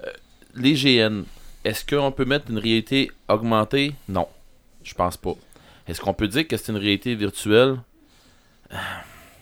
euh, 0.03 0.09
les 0.55 0.73
GN, 0.73 1.21
est-ce 1.63 1.85
qu'on 1.85 2.11
peut 2.11 2.25
mettre 2.25 2.49
une 2.49 2.57
réalité 2.57 3.11
augmentée? 3.29 3.93
Non, 4.09 4.27
je 4.83 4.93
pense 4.95 5.15
pas. 5.17 5.33
Est-ce 5.87 6.01
qu'on 6.01 6.13
peut 6.13 6.27
dire 6.27 6.47
que 6.47 6.57
c'est 6.57 6.71
une 6.71 6.77
réalité 6.79 7.13
virtuelle? 7.15 7.77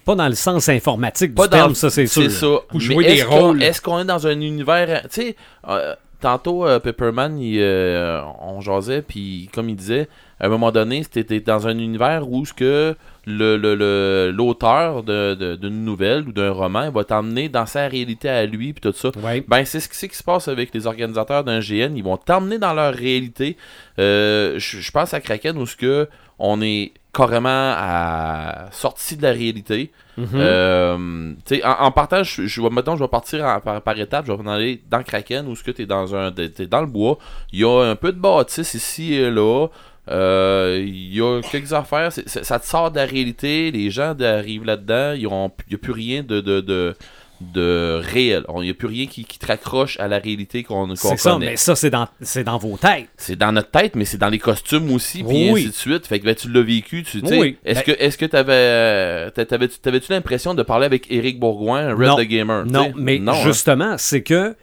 Pas 0.06 0.16
dans 0.16 0.28
le 0.28 0.36
sens 0.36 0.68
informatique 0.68 1.34
Pas 1.34 1.44
du 1.48 1.52
terme, 1.52 1.70
dans- 1.70 1.76
ça, 1.76 1.90
c'est 1.90 2.08
sûr. 2.08 2.24
C'est 2.24 2.30
ça. 2.30 2.48
Ou 2.48 2.60
Mais 2.74 2.80
jouer 2.80 3.06
des 3.06 3.12
est-ce 3.14 3.26
qu'on- 3.26 3.40
rôles. 3.40 3.64
Est-ce 3.64 3.82
qu'on 3.82 4.00
est 4.00 4.06
dans 4.06 4.28
un 4.28 4.42
univers. 4.42 5.04
Tu 5.04 5.08
sais, 5.22 5.36
euh, 5.70 5.96
tantôt, 6.20 6.68
euh, 6.68 6.80
Pepperman, 6.80 7.40
il, 7.40 7.60
euh, 7.62 8.22
on 8.42 8.60
jasait, 8.60 9.02
puis 9.02 9.50
comme 9.54 9.70
il 9.70 9.78
disait, 9.78 10.10
à 10.44 10.48
un 10.48 10.50
moment 10.50 10.72
donné, 10.72 11.04
c'était 11.10 11.40
dans 11.40 11.68
un 11.68 11.78
univers 11.78 12.30
où 12.30 12.46
ce 12.46 12.54
que 12.54 12.96
le- 13.26 13.56
le- 13.56 13.76
le- 13.76 14.32
l'auteur 14.36 15.02
de- 15.04 15.36
de- 15.36 15.56
d'une 15.56 15.86
nouvelle 15.86 16.28
ou 16.28 16.34
d'un 16.34 16.52
roman 16.52 16.92
va 16.92 17.06
t'emmener 17.06 17.48
dans 17.48 17.66
sa 17.66 17.88
réalité 17.88 18.28
à 18.28 18.46
lui, 18.46 18.74
puis 18.74 18.82
tout 18.82 18.92
ça. 18.98 19.10
Ouais. 19.24 19.44
Ben, 19.48 19.64
c'est 19.64 19.80
ce 19.80 19.88
qui, 19.88 20.14
se 20.16 20.24
passe 20.24 20.50
avec 20.50 20.74
les 20.74 20.86
organisateurs 20.86 21.46
d'un 21.46 21.62
GN. 21.62 21.96
Ils 21.96 22.04
vont 22.04 22.18
t'emmener 22.18 22.58
dans 22.60 22.74
leur 22.74 22.94
réalité. 22.94 23.56
Euh, 24.00 24.56
je 24.60 24.92
pense 24.92 25.14
à 25.14 25.22
Kraken 25.22 25.58
où 25.58 25.66
ce 25.66 25.78
que 25.78 26.10
on 26.40 26.62
est 26.62 26.92
carrément 27.14 27.74
à 27.78 28.66
sorti 28.72 29.16
de 29.16 29.22
la 29.24 29.32
réalité. 29.32 29.92
Mhm. 30.18 30.28
Euh, 30.34 31.34
tu 31.46 31.64
en, 31.64 31.86
en 31.86 31.92
partant, 31.92 32.24
je, 32.24 32.46
je, 32.48 32.62
vais- 32.62 32.70
mettons, 32.70 32.96
je 32.98 33.04
vais 33.04 33.08
partir 33.08 33.46
en- 33.46 33.60
par, 33.62 33.82
par 33.82 33.98
étapes. 34.00 34.26
Je 34.28 34.32
vais 34.34 34.40
en 34.40 34.48
aller 34.48 34.82
dans 34.90 35.04
Kraken 35.04 35.48
où 35.48 35.56
ce 35.56 35.64
que 35.64 35.72
t'es 35.72 35.86
dans 35.86 36.16
un, 36.16 36.32
t'es 36.32 36.68
dans 36.68 36.82
le 36.82 36.88
bois. 36.88 37.18
Il 37.52 37.60
y 37.60 37.64
a 37.66 37.82
un 37.84 37.96
peu 37.96 38.12
de 38.12 38.20
bâtisse 38.20 38.74
ici 38.74 39.14
et 39.14 39.30
là. 39.32 39.68
Euh, 40.10 40.84
Il 40.86 41.14
y 41.16 41.22
a 41.22 41.42
quelques 41.42 41.74
affaires. 41.74 42.12
Ça 42.12 42.60
te 42.60 42.66
sort 42.68 42.92
de 42.92 42.98
la 42.98 43.06
réalité. 43.06 43.72
Les 43.72 43.90
gens 43.90 44.16
arrivent 44.20 44.66
là-dedans. 44.66 45.14
Il 45.16 45.28
n'y 45.28 45.76
a 45.76 45.78
plus 45.78 45.92
rien 45.94 46.24
de, 46.24 46.42
de, 46.42 46.60
de, 46.62 46.94
de 47.40 48.02
réel. 48.04 48.44
Il 48.58 48.62
n'y 48.64 48.70
a 48.70 48.74
plus 48.74 48.88
rien 48.88 49.06
qui, 49.06 49.24
qui 49.26 49.40
te 49.40 49.46
raccroche 49.46 49.98
à 50.00 50.08
la 50.10 50.18
réalité 50.20 50.64
qu'on 50.64 50.88
qu'on 50.90 50.96
c'est 50.96 51.18
ça, 51.18 51.32
connaît. 51.32 51.52
mais 51.52 51.56
ça, 51.58 51.76
c'est 51.76 51.90
dans, 51.90 52.08
c'est 52.22 52.44
dans 52.44 52.58
vos 52.58 52.78
têtes. 52.78 53.08
C'est 53.18 53.38
dans 53.38 53.52
notre 53.54 53.72
tête, 53.72 53.96
mais 53.96 54.06
c'est 54.06 54.18
dans 54.18 54.30
les 54.30 54.40
costumes 54.40 54.92
aussi, 54.92 55.24
puis 55.24 55.52
Oui. 55.52 55.62
ainsi 55.62 55.68
de 55.70 55.74
suite. 55.74 56.06
Fait 56.08 56.20
que 56.20 56.26
ben, 56.26 56.36
tu 56.36 56.50
l'as 56.50 56.62
vécu, 56.62 57.04
tu 57.04 57.20
sais. 57.22 57.38
Oui. 57.40 57.58
Est-ce 57.64 57.80
Ben- 57.86 57.96
que 57.96 58.02
est-ce 58.04 58.18
que 58.18 58.26
t'avais 58.26 58.54
euh, 58.54 59.30
t'a- 59.30 59.46
t'avais 59.46 59.68
t'avais-tu 59.70 60.12
l'impression 60.12 60.54
de 60.54 60.64
parler 60.64 60.86
avec 60.86 61.08
Eric 61.12 61.40
Bourgoin, 61.40 61.94
Red 61.96 62.08
Non. 62.08 62.16
the 62.18 62.22
Gamer? 62.28 62.66
Non, 62.66 62.92
mais 62.98 63.20
non, 63.20 63.32
hein? 63.34 63.44
justement, 63.44 63.96
c'est 63.98 64.22
que 64.22 64.56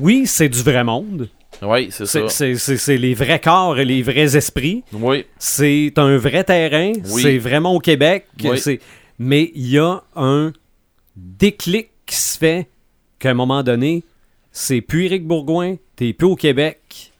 oui, 0.00 0.26
c'est 0.26 0.48
du 0.48 0.62
vrai 0.62 0.84
monde. 0.84 1.28
Oui, 1.62 1.88
c'est 1.90 2.06
ça. 2.06 2.28
C'est, 2.28 2.96
les 2.96 3.14
vrais 3.14 3.40
corps 3.40 3.78
et 3.78 3.84
les 3.84 4.02
vrais 4.02 4.36
esprits. 4.36 4.82
Oui, 4.92 5.26
C'est 5.38 5.92
un 5.96 6.16
vrai 6.16 6.44
terrain. 6.44 6.92
Oui. 7.10 7.22
C'est 7.22 7.38
vraiment 7.38 7.74
au 7.74 7.78
Québec. 7.80 8.26
Oui. 8.42 8.78
Mais 9.18 9.50
il 9.54 9.66
y 9.68 9.78
a 9.78 10.02
un 10.16 10.52
déclic 11.16 11.90
qui 12.06 12.16
se 12.16 12.38
fait 12.38 12.68
qu'à 13.18 13.30
un 13.30 13.34
moment 13.34 13.62
donné, 13.62 14.02
c'est 14.52 14.80
plus 14.80 15.04
Éric 15.06 15.26
Bourgoin, 15.26 15.76
t'es 15.96 16.12
plus 16.12 16.26
au 16.26 16.36
Québec. 16.36 17.12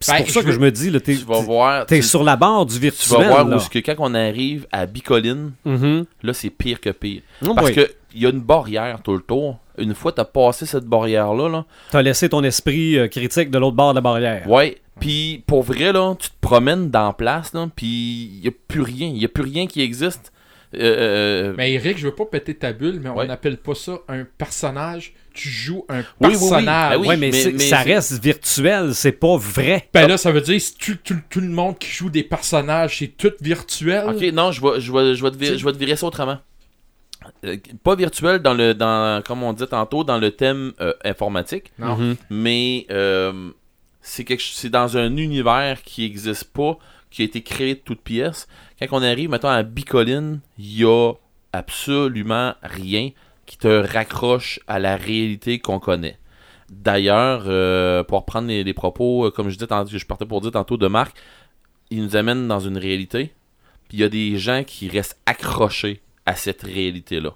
C'est 0.00 0.12
Ben, 0.12 0.18
pour 0.24 0.30
ça 0.30 0.42
que 0.42 0.52
je 0.52 0.58
me 0.58 0.70
dis, 0.70 0.90
là, 0.90 1.00
t'es, 1.00 1.16
tu 1.16 1.24
vas 1.24 1.40
voir. 1.40 1.86
t'es 1.86 1.96
tu, 1.96 2.02
sur 2.02 2.22
la 2.24 2.36
barre 2.36 2.66
du 2.66 2.74
tu 2.74 2.80
virtuel. 2.80 3.18
vas 3.20 3.28
voir 3.28 3.48
là. 3.48 3.56
où 3.56 3.68
que 3.70 3.78
quand 3.78 3.94
on 3.98 4.14
arrive 4.14 4.66
à 4.70 4.84
Bicoline, 4.86 5.52
Mhm. 5.64 6.04
là 6.22 6.34
c'est 6.34 6.50
pire 6.50 6.80
que 6.80 6.90
pire. 6.90 7.22
Oh 7.46 7.54
Parce 7.54 7.72
boy. 7.72 7.74
que 7.74 7.90
il 8.14 8.22
y 8.22 8.26
a 8.26 8.28
une 8.30 8.40
barrière 8.40 9.00
tout 9.02 9.14
le 9.14 9.20
tour. 9.22 9.58
Une 9.78 9.94
fois 9.94 10.12
t'as 10.12 10.24
passé 10.24 10.66
cette 10.66 10.84
barrière 10.84 11.34
là, 11.34 11.48
là 11.48 11.64
T'as 11.90 12.02
laissé 12.02 12.28
ton 12.28 12.42
esprit 12.44 12.98
euh, 12.98 13.08
critique 13.08 13.50
de 13.50 13.58
l'autre 13.58 13.76
bord 13.76 13.90
de 13.92 13.96
la 13.96 14.00
barrière. 14.00 14.48
Ouais. 14.48 14.78
Puis 15.00 15.42
pour 15.46 15.62
vrai 15.62 15.92
là, 15.92 16.14
tu 16.18 16.28
te 16.30 16.34
promènes 16.40 16.90
dans 16.90 17.06
la 17.08 17.12
place 17.12 17.52
là, 17.54 17.68
puis 17.74 17.86
il 17.86 18.44
y 18.44 18.48
a 18.48 18.52
plus 18.68 18.82
rien, 18.82 19.08
il 19.08 19.18
y 19.20 19.24
a 19.24 19.28
plus 19.28 19.42
rien 19.42 19.66
qui 19.66 19.80
existe. 19.82 20.30
Euh, 20.76 20.78
euh, 21.50 21.54
Mais 21.56 21.72
Eric, 21.72 21.98
je 21.98 22.06
veux 22.06 22.14
pas 22.14 22.24
péter 22.26 22.54
ta 22.54 22.72
bulle, 22.72 22.98
mais 23.00 23.08
on 23.08 23.24
n'appelle 23.24 23.58
pas 23.58 23.74
ça 23.76 23.98
un 24.08 24.24
personnage. 24.38 25.14
Tu 25.32 25.48
joues 25.48 25.84
un 25.88 25.98
Oui, 25.98 26.04
oui, 26.20 26.26
oui. 26.26 26.30
personnage. 26.30 26.90
Ben 26.94 27.00
oui. 27.00 27.08
ouais, 27.08 27.16
mais, 27.16 27.30
mais- 27.30 27.42
c'est- 27.42 27.52
mais 27.52 27.58
ça 27.68 27.82
c'est- 27.84 27.94
reste 27.94 28.22
virtuel, 28.22 28.94
c'est 28.94 29.12
pas 29.12 29.36
vrai. 29.36 29.88
Ben 29.94 30.06
là, 30.08 30.16
ça 30.16 30.30
veut 30.32 30.40
dire 30.40 30.60
que 30.60 30.84
tout, 30.84 30.98
tout- 31.04 31.20
tout 31.30 31.40
le 31.40 31.48
monde 31.48 31.78
qui 31.78 31.90
joue 31.90 32.10
des 32.10 32.22
personnages, 32.24 32.98
c'est 33.00 33.08
tout 33.16 33.32
virtuel? 33.40 34.04
Ok, 34.08 34.22
non, 34.32 34.50
je 34.52 34.60
vais, 34.60 34.80
je 34.80 34.92
vais, 34.92 35.14
je 35.14 35.22
vais, 35.24 35.30
te, 35.32 35.36
virer, 35.36 35.52
Tu- 35.54 35.58
je 35.60 35.64
vais 35.64 35.72
te 35.72 35.78
virer 35.78 35.96
ça 35.96 36.06
autrement. 36.06 36.38
Euh, 37.44 37.56
pas 37.82 37.94
virtuel 37.94 38.38
dans 38.40 38.54
le 38.54 38.74
dans 38.74 39.22
comme 39.22 39.42
on 39.42 39.52
dit 39.52 39.66
tantôt 39.66 40.04
dans 40.04 40.18
le 40.18 40.30
thème 40.30 40.72
euh, 40.80 40.92
informatique 41.04 41.72
Non. 41.78 41.96
Mhm. 41.96 42.16
mais 42.30 42.86
euh, 42.90 43.50
c'est 44.00 44.24
quelque 44.24 44.42
c'est 44.42 44.70
dans 44.70 44.96
un 44.96 45.16
univers 45.16 45.82
qui 45.82 46.02
n'existe 46.02 46.44
pas 46.52 46.78
qui 47.10 47.22
a 47.22 47.24
été 47.26 47.42
créé 47.42 47.74
de 47.74 47.80
toutes 47.80 48.00
pièces 48.00 48.46
quand 48.80 48.98
on 48.98 49.02
arrive 49.02 49.30
maintenant 49.30 49.50
à 49.50 49.62
Bicoline 49.62 50.40
il 50.58 50.80
y 50.80 50.84
a 50.84 51.12
absolument 51.52 52.54
rien 52.62 53.10
qui 53.46 53.58
te 53.58 53.68
raccroche 53.68 54.60
à 54.66 54.78
la 54.78 54.96
réalité 54.96 55.58
qu'on 55.58 55.80
connaît 55.80 56.18
d'ailleurs 56.70 57.44
euh, 57.46 58.02
pour 58.04 58.20
reprendre 58.20 58.48
les, 58.48 58.64
les 58.64 58.74
propos 58.74 59.30
comme 59.32 59.48
je 59.48 59.54
disais 59.54 59.66
tantôt, 59.66 59.90
je 59.90 60.06
partais 60.06 60.26
pour 60.26 60.40
dire 60.40 60.52
tantôt 60.52 60.76
de 60.76 60.86
Marc 60.86 61.16
il 61.90 62.02
nous 62.02 62.16
amène 62.16 62.48
dans 62.48 62.60
une 62.60 62.78
réalité 62.78 63.32
puis 63.88 63.98
il 63.98 64.00
y 64.00 64.04
a 64.04 64.08
des 64.08 64.38
gens 64.38 64.64
qui 64.64 64.88
restent 64.88 65.18
accrochés 65.26 66.00
à 66.26 66.34
cette 66.34 66.62
réalité-là. 66.62 67.30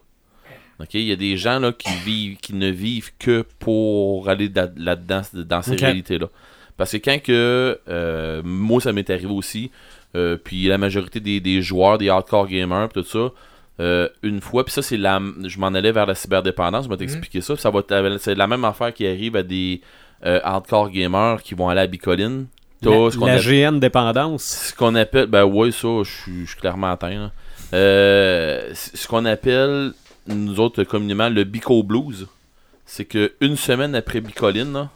Il 0.94 1.00
y 1.02 1.12
a 1.12 1.16
des 1.16 1.36
gens 1.36 1.58
là, 1.58 1.72
qui 1.72 1.92
vivent, 2.04 2.36
qui 2.38 2.54
ne 2.54 2.68
vivent 2.70 3.10
que 3.18 3.44
pour 3.58 4.28
aller 4.28 4.48
da- 4.48 4.70
là-dedans, 4.76 5.22
dans 5.34 5.60
ces 5.62 5.72
Ok. 5.72 5.80
réalités-là. 5.80 6.28
Parce 6.76 6.92
que 6.92 6.98
quand 6.98 7.18
que. 7.22 7.80
euh, 7.88 8.42
moi, 8.44 8.80
ça 8.80 8.92
m'est 8.92 9.08
arrivé 9.10 9.32
aussi. 9.32 9.70
euh, 10.14 10.36
puis 10.42 10.66
la 10.68 10.78
majorité 10.78 11.18
des, 11.20 11.40
des 11.40 11.60
joueurs, 11.62 11.98
des 11.98 12.08
hardcore 12.08 12.46
gamers, 12.46 12.88
pis 12.88 13.02
tout 13.02 13.06
ça. 13.06 13.30
euh, 13.80 14.08
une 14.22 14.40
fois, 14.40 14.64
puis 14.64 14.72
ça, 14.72 14.80
c'est 14.82 14.96
la. 14.96 15.20
Je 15.44 15.58
m'en 15.58 15.66
allais 15.68 15.92
vers 15.92 16.06
la 16.06 16.14
cyberdépendance, 16.14 16.84
je 16.84 16.88
vais 16.88 16.96
t'expliquer 16.96 17.40
ça. 17.40 17.54
puis 17.54 17.62
ça 17.62 17.70
va 17.70 17.82
c'est 18.18 18.34
la 18.36 18.46
même 18.46 18.64
affaire 18.64 18.94
qui 18.94 19.06
arrive 19.06 19.34
à 19.36 19.42
des 19.42 19.80
hardcore 20.22 20.90
gamers 20.90 21.42
qui 21.42 21.54
vont 21.54 21.68
aller 21.68 21.80
à 21.80 21.86
Bicoline. 21.86 22.46
La, 22.82 22.90
la 22.92 23.06
appelle- 23.34 23.40
GN 23.72 23.78
dépendance. 23.80 24.44
ce 24.70 24.74
qu'on 24.74 24.94
appelle, 24.94 25.26
ben 25.26 25.44
ouais, 25.44 25.72
ça, 25.72 25.88
je 26.04 26.10
suis- 26.10 26.44
je 26.46 26.50
suis 26.52 26.60
clairement 26.60 26.92
atteint. 26.92 27.10
là. 27.10 27.32
Euh, 27.74 28.72
ce 28.74 29.06
qu'on 29.06 29.24
appelle, 29.24 29.92
nous 30.26 30.60
autres, 30.60 30.84
communément, 30.84 31.28
le 31.28 31.44
Bico 31.44 31.82
Blues, 31.82 32.26
c'est 32.86 33.04
que 33.04 33.32
une 33.40 33.56
semaine 33.56 33.94
après 33.94 34.20
Bicoline, 34.20 34.72
là, 34.72 34.90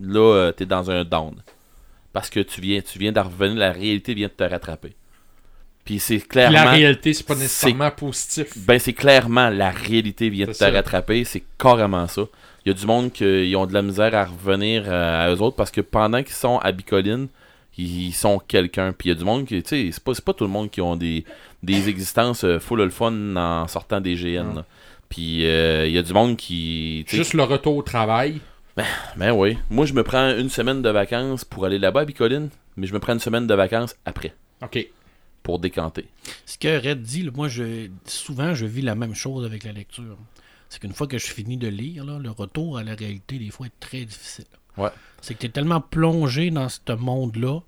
là 0.00 0.34
euh, 0.34 0.52
t'es 0.52 0.66
dans 0.66 0.90
un 0.90 1.04
down. 1.04 1.34
Parce 2.12 2.30
que 2.30 2.40
tu 2.40 2.60
viens, 2.60 2.80
tu 2.80 2.98
viens 2.98 3.12
d'en 3.12 3.24
revenir, 3.24 3.56
la 3.56 3.72
réalité 3.72 4.14
vient 4.14 4.28
de 4.28 4.32
te 4.32 4.44
rattraper. 4.44 4.94
Puis 5.84 5.98
c'est 5.98 6.20
clairement. 6.20 6.64
la 6.64 6.70
réalité, 6.70 7.12
c'est 7.12 7.26
pas 7.26 7.34
nécessairement 7.34 7.90
positif. 7.90 8.46
Ben, 8.56 8.78
c'est 8.78 8.94
clairement 8.94 9.50
la 9.50 9.70
réalité 9.70 10.30
vient 10.30 10.46
de 10.46 10.52
te 10.52 10.56
ça. 10.56 10.70
rattraper. 10.70 11.24
C'est 11.24 11.42
carrément 11.58 12.08
ça. 12.08 12.22
Il 12.64 12.70
y 12.70 12.74
a 12.74 12.74
du 12.74 12.86
monde 12.86 13.12
qui 13.12 13.54
ont 13.56 13.66
de 13.66 13.74
la 13.74 13.82
misère 13.82 14.14
à 14.14 14.24
revenir 14.24 14.84
euh, 14.86 15.26
à 15.26 15.34
eux 15.34 15.42
autres 15.42 15.56
parce 15.56 15.70
que 15.70 15.82
pendant 15.82 16.22
qu'ils 16.22 16.34
sont 16.34 16.58
à 16.58 16.72
Bicoline, 16.72 17.28
ils 17.76 18.12
sont 18.14 18.38
quelqu'un. 18.38 18.94
Puis 18.96 19.10
il 19.10 19.12
y 19.12 19.14
a 19.14 19.18
du 19.18 19.24
monde 19.24 19.44
qui, 19.44 19.62
tu 19.62 19.68
sais, 19.68 19.90
c'est 19.92 20.02
pas, 20.02 20.14
c'est 20.14 20.24
pas 20.24 20.32
tout 20.32 20.44
le 20.44 20.50
monde 20.50 20.70
qui 20.70 20.80
ont 20.80 20.96
des, 20.96 21.24
des 21.64 21.88
existences 21.88 22.44
euh, 22.44 22.58
full 22.58 22.82
le 22.82 22.90
fun 22.90 23.36
en 23.36 23.66
sortant 23.68 24.00
des 24.00 24.14
GN. 24.14 24.54
là. 24.54 24.64
Puis 25.08 25.46
euh, 25.46 25.86
il 25.86 25.92
y 25.92 25.98
a 25.98 26.02
du 26.02 26.12
monde 26.12 26.36
qui. 26.36 27.04
Juste 27.08 27.34
le 27.34 27.42
retour 27.42 27.76
au 27.76 27.82
travail. 27.82 28.40
Ben 29.16 29.32
oui. 29.32 29.56
Moi, 29.70 29.86
je 29.86 29.92
me 29.92 30.02
prends 30.02 30.36
une 30.36 30.48
semaine 30.48 30.82
de 30.82 30.90
vacances 30.90 31.44
pour 31.44 31.64
aller 31.64 31.78
là-bas 31.78 32.00
à 32.00 32.04
Bicoline, 32.04 32.50
mais 32.76 32.86
je 32.86 32.92
me 32.92 32.98
prends 32.98 33.12
une 33.12 33.20
semaine 33.20 33.46
de 33.46 33.54
vacances 33.54 33.94
après 34.04 34.34
OK. 34.62 34.84
pour 35.42 35.60
décanter. 35.60 36.08
Ce 36.44 36.58
que 36.58 36.84
Red 36.84 37.02
dit, 37.02 37.30
moi, 37.32 37.46
je, 37.46 37.88
souvent, 38.04 38.54
je 38.54 38.66
vis 38.66 38.82
la 38.82 38.96
même 38.96 39.14
chose 39.14 39.44
avec 39.44 39.62
la 39.62 39.72
lecture. 39.72 40.18
c'est 40.68 40.80
qu'une 40.80 40.92
fois 40.92 41.06
que 41.06 41.18
je 41.18 41.26
finis 41.26 41.56
de 41.56 41.68
lire, 41.68 42.04
là, 42.04 42.18
le 42.18 42.30
retour 42.30 42.78
à 42.78 42.82
la 42.82 42.96
réalité, 42.96 43.38
des 43.38 43.50
fois, 43.50 43.66
est 43.66 43.80
très 43.80 44.04
difficile. 44.04 44.46
Ouais. 44.76 44.90
C'est 45.20 45.34
que 45.34 45.40
tu 45.40 45.46
es 45.46 45.50
tellement 45.50 45.80
plongé 45.80 46.50
dans 46.50 46.68
ce 46.68 46.80
monde-là 46.92 47.60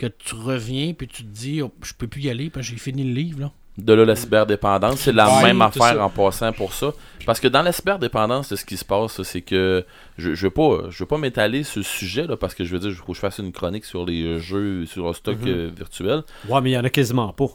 que 0.00 0.06
tu 0.18 0.34
reviens 0.34 0.92
puis 0.94 1.06
tu 1.06 1.22
te 1.24 1.28
dis, 1.28 1.62
oh, 1.62 1.70
je 1.82 1.92
peux 1.94 2.06
plus 2.08 2.22
y 2.22 2.30
aller 2.30 2.48
parce 2.50 2.66
que 2.66 2.72
j'ai 2.72 2.78
fini 2.78 3.04
le 3.04 3.12
livre. 3.12 3.40
Là. 3.40 3.52
De 3.78 3.92
là, 3.92 4.04
la 4.04 4.16
cyberdépendance, 4.16 5.00
c'est 5.00 5.12
la 5.12 5.42
même 5.42 5.62
affaire 5.62 5.94
ça. 5.94 6.04
en 6.04 6.10
passant 6.10 6.52
pour 6.52 6.72
ça. 6.74 6.92
Parce 7.24 7.38
que 7.40 7.48
dans 7.48 7.62
la 7.62 7.72
cyberdépendance, 7.72 8.54
ce 8.54 8.64
qui 8.64 8.76
se 8.76 8.84
passe, 8.84 9.22
c'est 9.22 9.40
que 9.42 9.84
je, 10.18 10.34
je 10.34 10.46
veux 10.46 10.50
pas, 10.50 10.90
je 10.90 10.98
veux 10.98 11.06
pas 11.06 11.18
m'étaler 11.18 11.62
sur 11.62 11.84
ce 11.84 11.88
sujet 11.98 12.26
là, 12.26 12.36
parce 12.36 12.54
que 12.54 12.64
je 12.64 12.72
veux 12.72 12.78
dire, 12.80 12.90
il 12.90 12.96
faut 12.96 13.06
que 13.06 13.14
je 13.14 13.20
fasse 13.20 13.38
une 13.38 13.52
chronique 13.52 13.84
sur 13.84 14.04
les 14.04 14.38
jeux, 14.40 14.84
sur 14.86 15.06
le 15.06 15.12
stock 15.14 15.38
Mhm. 15.40 15.48
euh, 15.48 15.70
virtuel. 15.74 16.22
Ouais, 16.48 16.60
mais 16.60 16.70
il 16.70 16.74
y 16.74 16.78
en 16.78 16.84
a 16.84 16.90
quasiment 16.90 17.32
pas. 17.32 17.48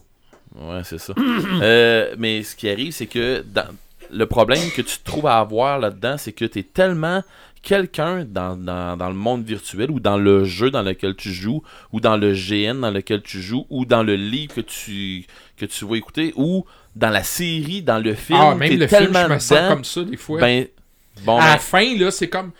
Ouais, 0.55 0.81
c'est 0.83 0.99
ça. 0.99 1.13
Euh, 1.61 2.15
mais 2.17 2.43
ce 2.43 2.55
qui 2.55 2.69
arrive, 2.69 2.91
c'est 2.91 3.07
que 3.07 3.43
dans- 3.53 3.67
le 4.11 4.25
problème 4.27 4.61
que 4.75 4.81
tu 4.83 4.97
te 4.99 5.03
trouves 5.03 5.25
à 5.27 5.39
avoir 5.39 5.79
là-dedans, 5.79 6.15
c'est 6.17 6.31
que 6.31 6.45
tu 6.45 6.59
es 6.59 6.63
tellement 6.63 7.23
quelqu'un 7.65 8.23
dans, 8.23 8.55
dans, 8.55 8.95
dans 8.95 9.09
le 9.09 9.15
monde 9.15 9.43
virtuel 9.43 9.89
ou 9.91 9.99
dans 9.99 10.17
le 10.17 10.45
jeu 10.45 10.69
dans 10.69 10.83
lequel 10.83 11.15
tu 11.15 11.33
joues 11.33 11.63
ou 11.91 11.99
dans 11.99 12.15
le 12.15 12.33
GN 12.33 12.79
dans 12.79 12.91
lequel 12.91 13.21
tu 13.23 13.41
joues 13.41 13.65
ou 13.69 13.85
dans 13.85 14.03
le 14.03 14.15
livre 14.15 14.53
que 14.53 14.61
tu, 14.61 15.25
que 15.57 15.65
tu 15.65 15.83
vas 15.83 15.97
écouter 15.97 16.31
ou 16.37 16.65
dans 16.95 17.09
la 17.09 17.23
série, 17.23 17.81
dans 17.81 17.99
le 17.99 18.13
film. 18.13 18.39
Ah, 18.41 18.55
même 18.55 18.77
le 18.77 18.87
film, 18.87 19.13
je 19.13 19.33
me 19.33 19.39
sens 19.39 19.49
dedans, 19.49 19.69
comme 19.69 19.83
ça 19.83 20.03
des 20.03 20.15
fois. 20.15 20.39
Ben, 20.39 20.67
bon, 21.23 21.37
à 21.37 21.41
ben, 21.41 21.45
la 21.47 21.57
fin, 21.57 21.97
là, 21.97 22.11
c'est 22.11 22.29
comme. 22.29 22.51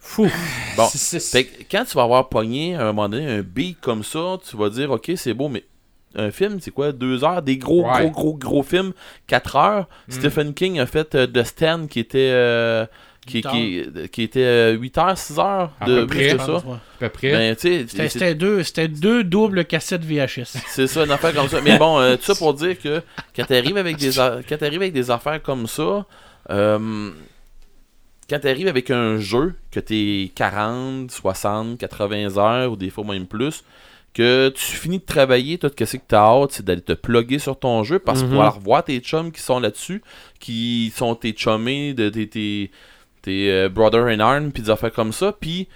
Fou. 0.00 0.28
Bon. 0.76 0.86
Fait 0.86 1.44
que 1.44 1.62
quand 1.68 1.84
tu 1.84 1.96
vas 1.96 2.04
avoir 2.04 2.28
pogné 2.28 2.76
à 2.76 2.82
un 2.82 2.84
moment 2.86 3.08
donné 3.08 3.26
un 3.26 3.42
beat 3.42 3.80
comme 3.80 4.04
ça, 4.04 4.38
tu 4.48 4.56
vas 4.56 4.70
dire 4.70 4.92
ok 4.92 5.10
c'est 5.16 5.34
beau, 5.34 5.48
mais 5.48 5.64
un 6.14 6.30
film 6.30 6.60
c'est 6.60 6.70
quoi 6.70 6.92
Deux 6.92 7.24
heures 7.24 7.42
Des 7.42 7.56
gros 7.56 7.84
Ouais. 7.84 8.08
gros 8.08 8.10
gros 8.10 8.34
gros 8.34 8.62
films, 8.62 8.92
quatre 9.26 9.56
heures. 9.56 9.88
Mm. 10.06 10.12
Stephen 10.12 10.54
King 10.54 10.78
a 10.78 10.86
fait 10.86 11.16
euh, 11.16 11.26
The 11.26 11.42
Stand 11.42 11.88
qui 11.88 11.98
était 11.98 12.30
euh, 12.32 12.86
qui, 13.28 13.42
qui, 13.42 13.82
qui 14.10 14.22
était 14.22 14.40
euh, 14.44 14.72
8 14.72 14.98
heures, 14.98 15.18
6 15.18 15.38
heures 15.38 15.72
de 15.86 16.04
plus 16.04 16.18
que 16.32 16.38
ça. 16.38 16.56
à 16.56 16.62
peu 16.98 17.08
près. 17.08 17.30
Ben, 17.32 17.54
C'était 17.58 18.08
c'est- 18.08 18.34
deux, 18.34 18.62
c'était 18.62 18.88
deux 18.88 19.22
doubles 19.24 19.64
cassettes 19.64 20.04
VHS. 20.04 20.56
c'est 20.68 20.86
ça, 20.86 21.04
une 21.04 21.10
affaire 21.10 21.34
comme 21.34 21.48
ça. 21.48 21.60
Mais 21.60 21.78
bon, 21.78 21.98
euh, 21.98 22.16
tout 22.16 22.22
ça 22.24 22.34
pour 22.34 22.54
dire 22.54 22.78
que 22.80 23.02
quand 23.36 23.44
t'arrives 23.44 23.76
avec 23.76 23.96
des 23.96 24.18
a- 24.18 24.40
quand 24.48 24.56
t'arrives 24.58 24.80
avec 24.82 24.92
des 24.94 25.10
affaires 25.10 25.42
comme 25.42 25.66
ça, 25.66 26.06
euh, 26.50 27.10
quand 28.30 28.38
t'arrives 28.40 28.68
avec 28.68 28.90
un 28.90 29.18
jeu 29.18 29.54
que 29.70 29.80
t'es 29.80 30.30
40, 30.34 31.10
60, 31.10 31.78
80 31.78 32.36
heures 32.36 32.72
ou 32.72 32.76
des 32.76 32.90
fois 32.90 33.04
même 33.04 33.26
plus, 33.26 33.64
que 34.14 34.48
tu 34.48 34.64
finis 34.64 34.98
de 34.98 35.04
travailler, 35.04 35.58
toi, 35.58 35.70
qu'est-ce 35.70 35.96
que 35.96 36.02
t'as 36.08 36.22
hâte, 36.24 36.52
c'est 36.52 36.64
d'aller 36.64 36.80
te 36.80 36.92
plugger 36.94 37.38
sur 37.38 37.58
ton 37.58 37.84
jeu 37.84 37.98
parce 37.98 38.20
que 38.22 38.26
Mhm. 38.26 38.32
pour 38.32 38.42
aller 38.42 38.50
revoir 38.56 38.84
tes 38.84 38.98
chums 39.00 39.30
qui 39.30 39.40
sont 39.40 39.60
là-dessus, 39.60 40.02
qui 40.40 40.92
sont 40.96 41.14
tes 41.14 41.34
chummés, 41.36 41.94
de 41.94 42.08
tes, 42.10 42.70
tes, 43.22 43.50
euh, 43.50 43.68
brother 43.68 44.06
in 44.06 44.20
arm, 44.20 44.50
puis 44.52 44.62
des 44.62 44.70
affaires 44.70 44.92
comme 44.92 45.12
ça, 45.12 45.32
puis 45.38 45.68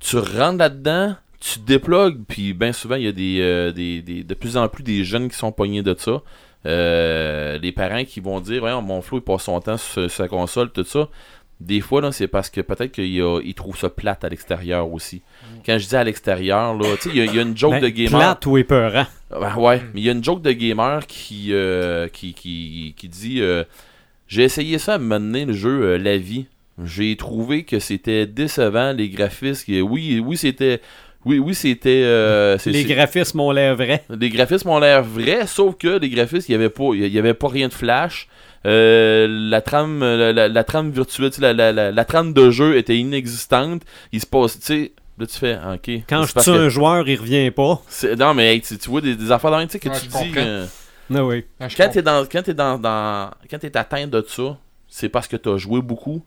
tu 0.00 0.16
rentres 0.18 0.58
là-dedans, 0.58 1.16
tu 1.40 1.60
te 1.60 1.66
déplugues, 1.66 2.20
puis 2.28 2.52
bien 2.54 2.72
souvent, 2.72 2.96
il 2.96 3.04
y 3.04 3.08
a 3.08 3.12
des, 3.12 3.38
euh, 3.40 3.70
des, 3.72 4.00
des- 4.02 4.22
de 4.24 4.34
plus 4.34 4.56
en 4.56 4.68
plus 4.68 4.82
des 4.82 5.04
jeunes 5.04 5.28
qui 5.28 5.36
sont 5.36 5.52
pognés 5.52 5.82
de 5.82 5.94
ça. 5.98 6.22
Euh, 6.66 7.58
les 7.58 7.72
parents 7.72 8.04
qui 8.04 8.20
vont 8.20 8.40
dire, 8.40 8.62
ouais, 8.62 8.72
mon 8.82 9.02
Flo, 9.02 9.18
il 9.18 9.22
passe 9.22 9.44
son 9.44 9.60
temps 9.60 9.76
sur, 9.76 10.02
sur 10.02 10.10
sa 10.10 10.28
console, 10.28 10.70
tout 10.70 10.84
ça. 10.84 11.08
Des 11.60 11.80
fois, 11.80 12.00
là, 12.00 12.10
c'est 12.10 12.26
parce 12.26 12.50
que 12.50 12.60
peut-être 12.60 12.90
qu'ils 12.92 13.14
il 13.44 13.54
trouvent 13.54 13.76
ça 13.78 13.88
plate 13.88 14.24
à 14.24 14.28
l'extérieur 14.28 14.90
aussi. 14.90 15.22
Quand 15.64 15.78
je 15.78 15.86
dis 15.86 15.94
à 15.96 16.02
l'extérieur, 16.02 16.74
là, 16.74 16.84
tu 16.96 17.02
sais, 17.02 17.10
il 17.10 17.16
y, 17.16 17.20
a- 17.20 17.24
il 17.26 17.34
y 17.34 17.38
a 17.38 17.42
une 17.42 17.56
joke 17.56 17.72
Ben, 17.72 17.82
de 17.82 17.88
gamer. 17.88 18.18
Plate 18.18 18.46
ou 18.46 18.58
épeurant. 18.58 19.06
Ben 19.30 19.56
ouais, 19.56 19.82
mais 19.94 20.00
il 20.00 20.04
y 20.04 20.08
a 20.08 20.12
une 20.12 20.24
joke 20.24 20.42
de 20.42 20.52
gamer 20.52 21.06
qui, 21.06 21.48
euh, 21.52 22.08
qui, 22.08 22.34
qui, 22.34 22.94
qui 22.96 23.08
dit 23.08 23.40
euh, 23.40 23.62
J'ai 24.26 24.42
essayé 24.42 24.78
ça 24.78 24.94
à 24.94 24.98
me 24.98 25.18
mener 25.18 25.44
le 25.44 25.52
jeu 25.52 25.96
La 25.96 26.16
Vie. 26.16 26.46
J'ai 26.82 27.14
trouvé 27.16 27.64
que 27.64 27.78
c'était 27.78 28.26
décevant, 28.26 28.92
les 28.92 29.08
graphismes. 29.08 29.72
Oui, 29.82 30.20
oui, 30.24 30.36
c'était. 30.36 30.80
Oui, 31.24 31.38
oui, 31.38 31.54
c'était. 31.54 32.02
euh, 32.04 32.58
c'est- 32.58 32.70
Les 32.70 32.82
c'est- 32.82 32.88
graphismes 32.94 33.40
ont 33.40 33.50
l'air 33.52 33.74
vrais. 33.76 34.04
les 34.10 34.28
graphismes 34.28 34.68
ont 34.68 34.78
l'air 34.80 35.02
vrais, 35.02 35.46
sauf 35.46 35.76
que 35.76 35.98
les 35.98 36.08
graphismes, 36.10 36.46
il 36.48 36.52
n'y 36.58 36.62
avait, 36.64 36.70
pas- 36.70 36.90
il 36.94 37.06
y 37.06 37.18
avait 37.18 37.32
pas 37.34 37.48
rien 37.48 37.68
de 37.68 37.72
flash. 37.72 38.28
Euh, 38.66 39.26
la 39.28 39.60
trame 39.60 40.00
la, 40.00 40.32
la- 40.32 40.48
la 40.48 40.64
trame 40.64 40.90
virtuelle, 40.90 41.30
la, 41.38 41.52
la, 41.52 41.72
la, 41.72 41.92
la 41.92 42.04
trame 42.04 42.32
de 42.32 42.50
jeu 42.50 42.76
était 42.76 42.96
inexistante. 42.96 43.82
Il 44.12 44.20
se 44.20 44.26
passe, 44.26 44.58
tu 44.58 44.66
sais, 44.66 44.92
là 45.18 45.26
tu 45.26 45.38
fais, 45.38 45.56
ok. 45.74 45.90
Quand 46.08 46.22
je 46.24 46.32
tue 46.34 46.40
que- 46.44 46.50
un 46.50 46.68
joueur, 46.70 47.06
il 47.08 47.16
revient 47.20 47.50
pas. 47.50 47.82
c'est- 47.88 48.16
Non, 48.16 48.34
mais 48.34 48.54
hey, 48.54 48.60
tu, 48.62 48.76
tu 48.78 48.88
vois 48.90 49.00
des, 49.00 49.14
des 49.16 49.30
affaires 49.30 49.50
dans 49.50 49.62
tu 49.66 49.72
sais, 49.72 49.78
que 49.78 49.88
Ouais, 49.90 50.00
tu 50.00 50.06
dis. 50.08 50.32
euh, 50.38 50.66
Ah 51.14 51.24
oui. 51.24 51.44
Ah, 51.60 51.68
quand 51.76 51.88
t'es 51.90 52.02
dans, 52.02 52.24
quand 52.26 52.42
t'es 52.42 52.54
dans, 52.54 52.78
dans, 52.78 53.30
quand 53.50 53.58
t'es 53.58 53.76
atteint 53.76 54.06
de 54.06 54.24
ça, 54.26 54.58
c'est 54.88 55.10
parce 55.10 55.28
que 55.28 55.36
t'as 55.36 55.56
joué 55.58 55.82
beaucoup, 55.82 56.22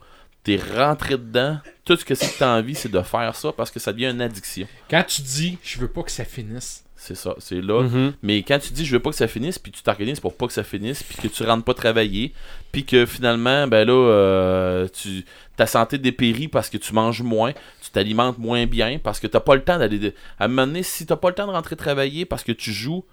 t'es 0.47 0.61
rentré 0.77 1.17
dedans. 1.17 1.57
Tout 1.83 1.97
ce 1.97 2.05
que 2.05 2.15
c'est 2.15 2.33
que 2.33 2.39
t'as 2.39 2.57
envie, 2.57 2.73
c'est 2.73 2.89
de 2.89 3.01
faire 3.01 3.35
ça 3.35 3.51
parce 3.51 3.69
que 3.69 3.81
ça 3.81 3.91
devient 3.91 4.11
une 4.11 4.21
addiction. 4.21 4.65
Quand 4.89 5.03
tu 5.05 5.21
dis, 5.21 5.57
je 5.61 5.77
veux 5.77 5.89
pas 5.89 6.03
que 6.03 6.11
ça 6.11 6.23
finisse. 6.23 6.85
C'est 6.95 7.15
ça, 7.15 7.35
c'est 7.39 7.61
là. 7.61 7.83
Mhm. 7.83 8.13
Mais 8.23 8.41
quand 8.43 8.57
tu 8.57 8.71
dis 8.71 8.85
je 8.85 8.93
veux 8.93 9.01
pas 9.01 9.09
que 9.09 9.17
ça 9.17 9.27
finisse, 9.27 9.59
puis 9.59 9.73
tu 9.73 9.83
t'organises 9.83 10.21
pour 10.21 10.35
pas 10.35 10.47
que 10.47 10.53
ça 10.53 10.63
finisse, 10.63 11.03
puis 11.03 11.17
que 11.17 11.27
tu 11.27 11.43
rentres 11.43 11.65
pas 11.65 11.73
travailler, 11.73 12.33
puis 12.71 12.85
que 12.85 13.05
finalement, 13.05 13.67
ben 13.67 13.85
là, 13.85 13.93
euh, 13.93 14.87
tu, 14.87 15.25
ta 15.57 15.67
santé 15.67 15.97
dépérit 15.97 16.47
parce 16.47 16.69
que 16.69 16.77
tu 16.77 16.93
manges 16.93 17.21
moins, 17.21 17.51
tu 17.83 17.91
t'alimentes 17.91 18.37
moins 18.37 18.65
bien, 18.65 18.99
parce 19.03 19.19
que 19.19 19.27
t'as 19.27 19.41
pas 19.41 19.55
le 19.55 19.63
temps 19.63 19.77
d'aller. 19.77 20.13
À 20.39 20.45
un 20.45 20.47
moment 20.47 20.65
donné, 20.65 20.81
si 20.81 21.05
t'as 21.05 21.17
pas 21.17 21.27
le 21.27 21.35
temps 21.35 21.47
de 21.47 21.51
rentrer 21.51 21.75
travailler 21.75 22.25
parce 22.25 22.43
que 22.43 22.53
tu 22.53 22.71
joues, 22.71 23.03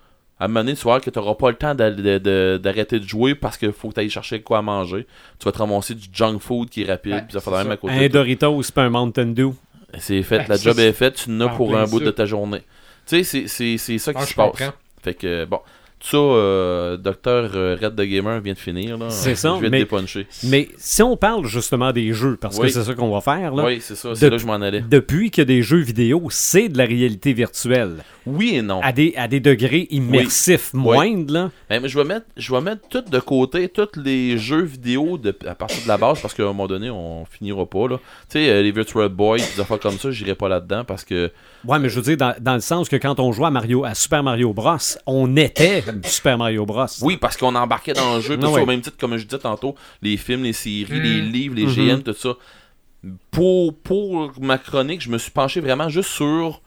à 0.41 0.45
un 0.45 0.49
moment 0.49 0.61
donné, 0.61 0.73
tu 0.75 0.79
vas 0.85 0.91
voir 0.93 1.01
que 1.01 1.11
t'auras 1.11 1.35
pas 1.35 1.51
le 1.51 1.57
temps 1.57 1.75
d'aller- 1.75 2.03
de- 2.03 2.19
de- 2.19 2.61
d'arrêter 2.63 2.99
de, 2.99 3.07
jouer 3.07 3.35
parce 3.35 3.57
qu'il 3.57 3.73
faut 3.73 3.89
que 3.91 3.95
tu 3.95 4.01
ailles 4.01 4.11
chercher 4.11 4.43
quoi 4.43 4.59
à 4.59 4.63
manger. 4.63 5.07
Tu 5.39 5.45
vas 5.45 5.53
te 5.53 5.59
ramasser 5.59 5.95
du 5.95 6.07
junk 6.13 6.39
food 6.41 6.69
qui 6.71 6.83
est 6.83 6.87
rapide, 6.91 7.13
Ouais, 7.13 7.23
puis 7.29 7.41
ça 7.41 7.51
même 7.51 7.71
à 7.71 7.77
côté. 7.77 7.95
Un 7.95 8.09
Doritos, 8.09 8.63
c'est 8.63 8.75
pas 8.75 8.83
un 8.83 8.91
Mountain 8.91 9.27
Dew. 9.27 9.51
C'est 9.99 10.23
fait, 10.23 10.39
Ben, 10.39 10.47
la 10.49 10.57
job 10.57 10.79
est 10.81 10.93
faite, 10.93 11.15
tu 11.15 11.31
en 11.31 11.41
as 11.43 11.45
en 11.47 11.57
pour 11.57 11.77
un 11.77 11.85
bout 11.87 12.01
de 12.01 12.11
ta 12.11 12.27
journée. 12.27 12.63
Tu 13.07 13.23
sais, 13.23 13.23
c'est- 13.23 13.47
c'est 13.49 13.79
c'est 13.79 13.99
ça 13.99 14.13
qui 14.13 14.21
Ah, 14.23 14.25
se 14.27 14.31
je 14.31 14.37
passe. 14.37 14.73
Fait 15.03 15.15
que, 15.15 15.45
bon, 15.45 15.61
ça, 16.07 16.17
euh, 16.19 16.97
Docteur 16.99 17.51
euh, 17.55 17.77
Red 17.81 17.97
the 17.97 18.03
Gamer 18.03 18.41
vient 18.41 18.53
de 18.53 18.59
finir. 18.59 18.99
là. 18.99 19.09
C'est 19.11 19.35
ça, 19.35 19.55
Je 19.57 19.63
vais 19.63 19.71
mais- 19.71 19.79
te 19.79 19.83
dépuncher. 19.85 20.27
Mais 20.45 20.69
si 20.77 21.03
on 21.03 21.17
parle 21.17 21.47
justement 21.47 21.93
des 21.93 22.13
jeux, 22.13 22.37
parce 22.39 22.57
Oui. 22.59 22.67
que 22.67 22.73
c'est 22.73 22.85
ça 22.85 22.93
qu'on 22.95 23.11
va 23.11 23.21
faire, 23.21 23.55
là, 23.55 23.65
Oui, 23.65 23.79
c'est 23.81 23.95
ça, 23.95 24.15
c'est 24.15 24.29
là 24.29 24.37
que 24.37 24.43
je 24.43 24.47
m'en 24.47 24.55
allais. 24.55 24.83
depuis 24.83 25.31
qu'il 25.31 25.41
y 25.41 25.43
a 25.43 25.45
des 25.47 25.63
jeux 25.63 25.79
vidéo, 25.81 26.27
c'est 26.31 26.69
de 26.69 26.77
la 26.77 26.85
réalité 26.85 27.33
virtuelle. 27.33 27.97
Oui 28.27 28.55
et 28.57 28.63
non. 28.63 28.81
À 28.83 28.93
des, 28.93 29.15
à 29.17 29.29
des 29.29 29.41
degrés 29.41 29.87
immersifs 29.91 30.73
moindres, 30.75 31.33
là. 31.33 31.51
Ben, 31.71 31.81
mais 31.83 31.89
je 31.89 31.99
vais 31.99 32.05
mettre, 32.05 32.27
je 32.37 32.53
vais 32.55 32.61
mettre 32.61 32.87
tout 32.89 33.03
de 33.03 33.19
côté, 33.19 33.69
tous 33.69 33.89
les 33.97 34.37
jeux 34.39 34.63
vidéo 34.63 35.19
de, 35.19 35.35
à 35.47 35.55
partir 35.55 35.83
de 35.83 35.89
la 35.89 35.97
base, 35.97 36.21
parce 36.21 36.35
qu'à 36.35 36.43
un 36.43 36.47
moment 36.47 36.67
donné, 36.67 36.91
on 36.91 37.25
finira 37.25 37.67
pas. 37.67 37.89
là. 37.89 37.97
Tu 38.31 38.39
sais, 38.39 38.49
euh, 38.51 38.63
les 38.63 38.73
Virtual 38.73 39.09
Boy, 39.09 39.41
des 39.41 39.61
affaires 39.61 39.79
comme 39.81 39.99
ça, 39.99 40.11
j'irai 40.11 40.35
pas 40.35 40.49
là-dedans 40.49 40.85
parce 40.85 41.05
que. 41.05 41.31
Ouais, 41.67 41.79
mais 41.79 41.89
je 41.89 41.97
veux 41.97 42.03
dire, 42.03 42.17
dans, 42.17 42.35
dans 42.41 42.55
le 42.55 42.61
sens 42.61 42.89
que 42.89 42.97
quand 42.97 43.19
on 43.21 43.33
jouait 43.33 43.47
à, 43.47 43.51
Mario, 43.51 43.85
à 43.85 43.95
Super 43.95 44.23
Mario 44.23 44.53
Bros, 44.53 44.77
on 45.07 45.37
était 45.37 45.83
Super 46.05 46.37
Mario 46.39 46.67
Bros. 46.67 46.87
Oui, 47.03 47.17
parce 47.17 47.37
qu'on 47.37 47.55
embarquait 47.55 47.93
dans 47.95 48.17
le 48.17 48.21
jeu, 48.21 48.37
tout 48.39 48.47
Ah 48.47 48.51
ouais. 48.51 48.63
au 48.63 48.67
même 48.67 48.81
titre, 48.81 48.97
comme 48.99 49.17
je 49.17 49.25
disais 49.25 49.39
tantôt, 49.41 49.75
les 50.03 50.17
films, 50.17 50.43
les 50.43 50.53
séries, 50.53 50.87
Mm. 50.91 51.03
les 51.03 51.21
livres, 51.23 51.55
les 51.57 51.67
Mhm. 51.67 51.75
GN, 51.99 52.03
tout 52.03 52.13
ça. 52.15 52.35
Pour, 53.31 53.75
pour 53.77 54.33
ma 54.41 54.59
chronique, 54.59 55.03
je 55.03 55.11
me 55.11 55.19
suis 55.19 55.31
penché 55.31 55.61
vraiment 55.61 55.89
juste 55.89 56.09
sur 56.11 56.63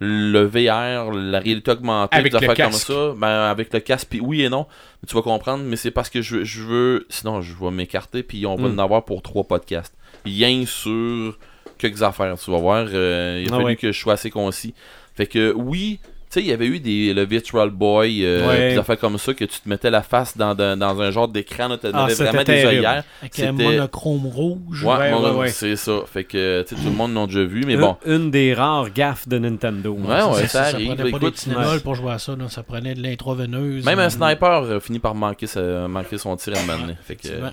le 0.00 0.42
VR, 0.44 1.10
la 1.12 1.40
réalité 1.40 1.70
augmentée, 1.72 2.16
Avec 2.16 2.32
des 2.32 2.38
le 2.38 2.50
affaires 2.50 2.66
comme 2.66 2.72
ça. 2.78 3.14
Ben, 3.16 3.26
avec 3.50 3.72
le 3.72 3.80
casque, 3.80 4.06
puis 4.10 4.20
oui 4.20 4.42
et 4.42 4.48
non. 4.48 4.66
Mais 5.02 5.08
tu 5.08 5.14
vas 5.14 5.22
comprendre, 5.22 5.64
mais 5.64 5.76
c'est 5.76 5.90
parce 5.90 6.08
que 6.10 6.22
je, 6.22 6.44
je 6.44 6.62
veux. 6.62 7.06
Sinon, 7.08 7.40
je 7.40 7.52
vais 7.58 7.70
m'écarter, 7.70 8.22
puis 8.22 8.46
on 8.46 8.54
va 8.56 8.68
Mm. 8.68 8.78
en 8.78 8.82
avoir 8.84 9.04
pour 9.04 9.22
trois 9.22 9.44
podcasts. 9.44 9.94
Rien 10.24 10.64
sur 10.66 11.36
quelques 11.78 12.02
affaires, 12.02 12.34
tu 12.38 12.50
vas 12.50 12.58
voir. 12.58 12.86
euh, 12.92 13.42
il 13.44 13.48
a 13.50 13.54
Ah 13.54 13.56
fallu 13.56 13.64
ouais. 13.66 13.76
que 13.76 13.92
je 13.92 13.98
sois 13.98 14.14
assez 14.14 14.30
concis. 14.30 14.74
Fait 15.14 15.26
que 15.26 15.52
oui, 15.56 15.98
tu 16.30 16.34
sais, 16.34 16.40
il 16.40 16.46
y 16.48 16.52
avait 16.52 16.66
eu 16.66 16.78
des, 16.78 17.14
le 17.14 17.24
Virtual 17.24 17.70
Boy, 17.70 18.22
euh, 18.22 18.46
Ouais. 18.46 18.70
des 18.72 18.78
affaires 18.78 18.98
comme 18.98 19.16
ça, 19.16 19.32
que 19.32 19.46
tu 19.46 19.60
te 19.60 19.66
mettais 19.68 19.90
la 19.90 20.02
face 20.02 20.36
dans, 20.36 20.54
dans, 20.54 20.78
dans 20.78 21.00
un 21.00 21.10
genre 21.10 21.26
d'écran, 21.26 21.70
tu 21.78 21.86
Ah, 21.90 22.04
avais 22.04 22.12
c'était 22.12 22.24
vraiment 22.24 22.38
des 22.40 22.44
terrible. 22.44 22.68
œillères. 22.68 23.04
Avec 23.22 23.34
C'était- 23.34 23.46
un 23.48 23.52
monochrome 23.52 24.26
rouge. 24.26 24.84
Ouais, 24.84 24.94
Ouais, 24.96 25.10
mon- 25.10 25.22
ouais, 25.22 25.36
ouais. 25.38 25.48
c'est 25.48 25.74
ça. 25.76 26.00
Fait 26.06 26.24
que, 26.24 26.62
tu 26.68 26.76
sais, 26.76 26.82
tout 26.82 26.86
le 26.90 26.94
monde 26.94 27.14
l'a 27.14 27.24
déjà 27.24 27.44
vu, 27.44 27.62
mais 27.66 27.74
Une- 27.74 27.80
bon. 27.80 27.96
Une, 28.04 28.30
des 28.30 28.52
rares 28.52 28.90
gaffes 28.92 29.26
de 29.26 29.38
Nintendo. 29.38 29.92
Ouais, 29.94 30.22
ouais, 30.22 30.42
ça, 30.42 30.48
ça, 30.48 30.62
arrive. 30.64 30.88
prenait 30.94 31.10
pas 31.10 31.18
des 31.18 31.24
Écoute, 31.26 31.34
Tylenol 31.36 31.80
pour 31.80 31.94
jouer 31.94 32.12
à 32.12 32.18
ça. 32.18 32.36
là. 32.36 32.48
Ça 32.50 32.62
prenait 32.62 32.94
de 32.94 33.02
l'intraveineuse. 33.02 33.86
même 33.86 33.98
un 33.98 34.10
sniper 34.10 34.62
euh, 34.64 34.80
finit 34.80 34.98
par 34.98 35.14
manquer, 35.14 35.46
sa- 35.46 35.88
manquer 35.88 36.18
son 36.18 36.36
tir 36.36 36.54
à 36.56 36.58
un 36.58 36.62
moment 36.66 36.78
donné. 36.78 36.94
Fait 37.02 37.16
que, 37.16 37.26
effectivement. 37.26 37.52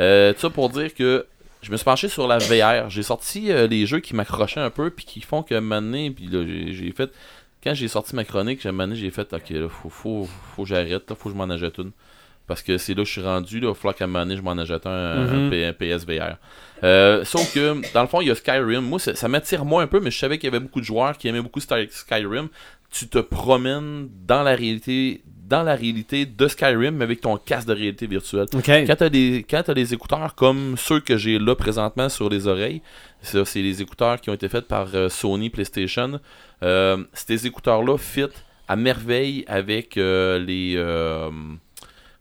euh, 0.00 0.32
tout 0.32 0.40
ça 0.40 0.50
pour 0.50 0.68
dire 0.70 0.92
que 0.94 1.24
je 1.66 1.72
me 1.72 1.76
suis 1.76 1.84
penché 1.84 2.08
sur 2.08 2.26
la 2.28 2.38
VR. 2.38 2.88
J'ai 2.90 3.02
sorti 3.02 3.50
euh, 3.50 3.66
les 3.66 3.86
jeux 3.86 4.00
qui 4.00 4.14
m'accrochaient 4.14 4.60
un 4.60 4.70
peu, 4.70 4.90
puis 4.90 5.04
qui 5.04 5.20
font 5.20 5.42
que 5.42 5.54
un 5.54 5.60
moment 5.60 5.82
donné, 5.82 6.10
puis 6.10 6.26
là, 6.28 6.44
j'ai 6.46 6.92
fait. 6.92 7.10
Quand 7.64 7.74
j'ai 7.74 7.88
sorti 7.88 8.14
ma 8.14 8.24
chronique, 8.24 8.64
un 8.64 8.72
moment 8.72 8.84
donné, 8.86 8.98
j'ai 9.00 9.10
fait, 9.10 9.32
ok, 9.32 9.50
là, 9.50 9.68
faut, 9.68 9.88
faut, 9.88 10.28
faut 10.54 10.62
que 10.62 10.68
j'arrête, 10.68 11.10
là, 11.10 11.16
faut 11.16 11.28
que 11.28 11.34
je 11.34 11.36
m'en 11.38 11.50
achète 11.50 11.78
une. 11.78 11.90
Parce 12.46 12.62
que 12.62 12.78
c'est 12.78 12.94
là 12.94 13.02
que 13.02 13.08
je 13.08 13.12
suis 13.12 13.22
rendu, 13.22 13.58
là, 13.58 13.72
il 13.76 13.82
va 13.82 13.92
qu'à 13.92 14.04
un 14.04 14.06
moment 14.06 14.24
donné, 14.24 14.36
je 14.36 14.42
m'en 14.42 14.52
achète 14.52 14.86
un, 14.86 15.24
Mhm. 15.26 15.50
P- 15.50 15.64
un 15.64 15.72
PSVR. 15.72 16.36
Euh, 16.84 17.24
sauf 17.24 17.52
que, 17.52 17.74
dans 17.92 18.02
le 18.02 18.06
fond, 18.08 18.20
il 18.20 18.28
y 18.28 18.30
a 18.30 18.36
Skyrim. 18.36 18.82
Moi, 18.82 19.00
ça, 19.00 19.16
ça 19.16 19.26
m'attire 19.26 19.64
moins 19.64 19.82
un 19.82 19.86
peu, 19.88 19.98
mais 19.98 20.12
je 20.12 20.18
savais 20.18 20.38
qu'il 20.38 20.46
y 20.46 20.54
avait 20.54 20.60
beaucoup 20.60 20.78
de 20.80 20.84
joueurs 20.84 21.18
qui 21.18 21.26
aimaient 21.26 21.42
beaucoup 21.42 21.58
Skyrim. 21.60 22.48
Tu 22.92 23.08
te 23.08 23.18
promènes 23.18 24.08
dans 24.28 24.44
la 24.44 24.54
réalité 24.54 25.22
dans 25.48 25.62
la 25.62 25.74
réalité 25.74 26.26
de 26.26 26.48
Skyrim, 26.48 26.96
mais 26.96 27.04
avec 27.04 27.20
ton 27.20 27.36
casque 27.36 27.68
de 27.68 27.72
réalité 27.74 28.06
virtuelle. 28.06 28.46
Quand 28.86 28.96
t'as 28.96 29.08
des, 29.08 29.44
quand 29.48 29.62
t'as 29.64 29.74
des 29.74 29.94
écouteurs 29.94 30.34
comme 30.34 30.76
ceux 30.76 31.00
que 31.00 31.16
j'ai 31.16 31.38
là 31.38 31.54
présentement 31.54 32.08
sur 32.08 32.28
les 32.28 32.46
oreilles, 32.46 32.82
ça, 33.22 33.44
c'est 33.44 33.62
les 33.62 33.80
écouteurs 33.82 34.20
qui 34.20 34.30
ont 34.30 34.34
été 34.34 34.48
faits 34.48 34.66
par 34.66 34.88
euh, 34.94 35.08
Sony 35.08 35.50
PlayStation. 35.50 36.20
Euh, 36.62 37.04
ces 37.12 37.46
écouteurs-là 37.46 37.96
fit 37.98 38.26
à 38.68 38.74
merveille 38.76 39.44
avec 39.46 39.96
euh, 39.96 40.38
les, 40.38 40.76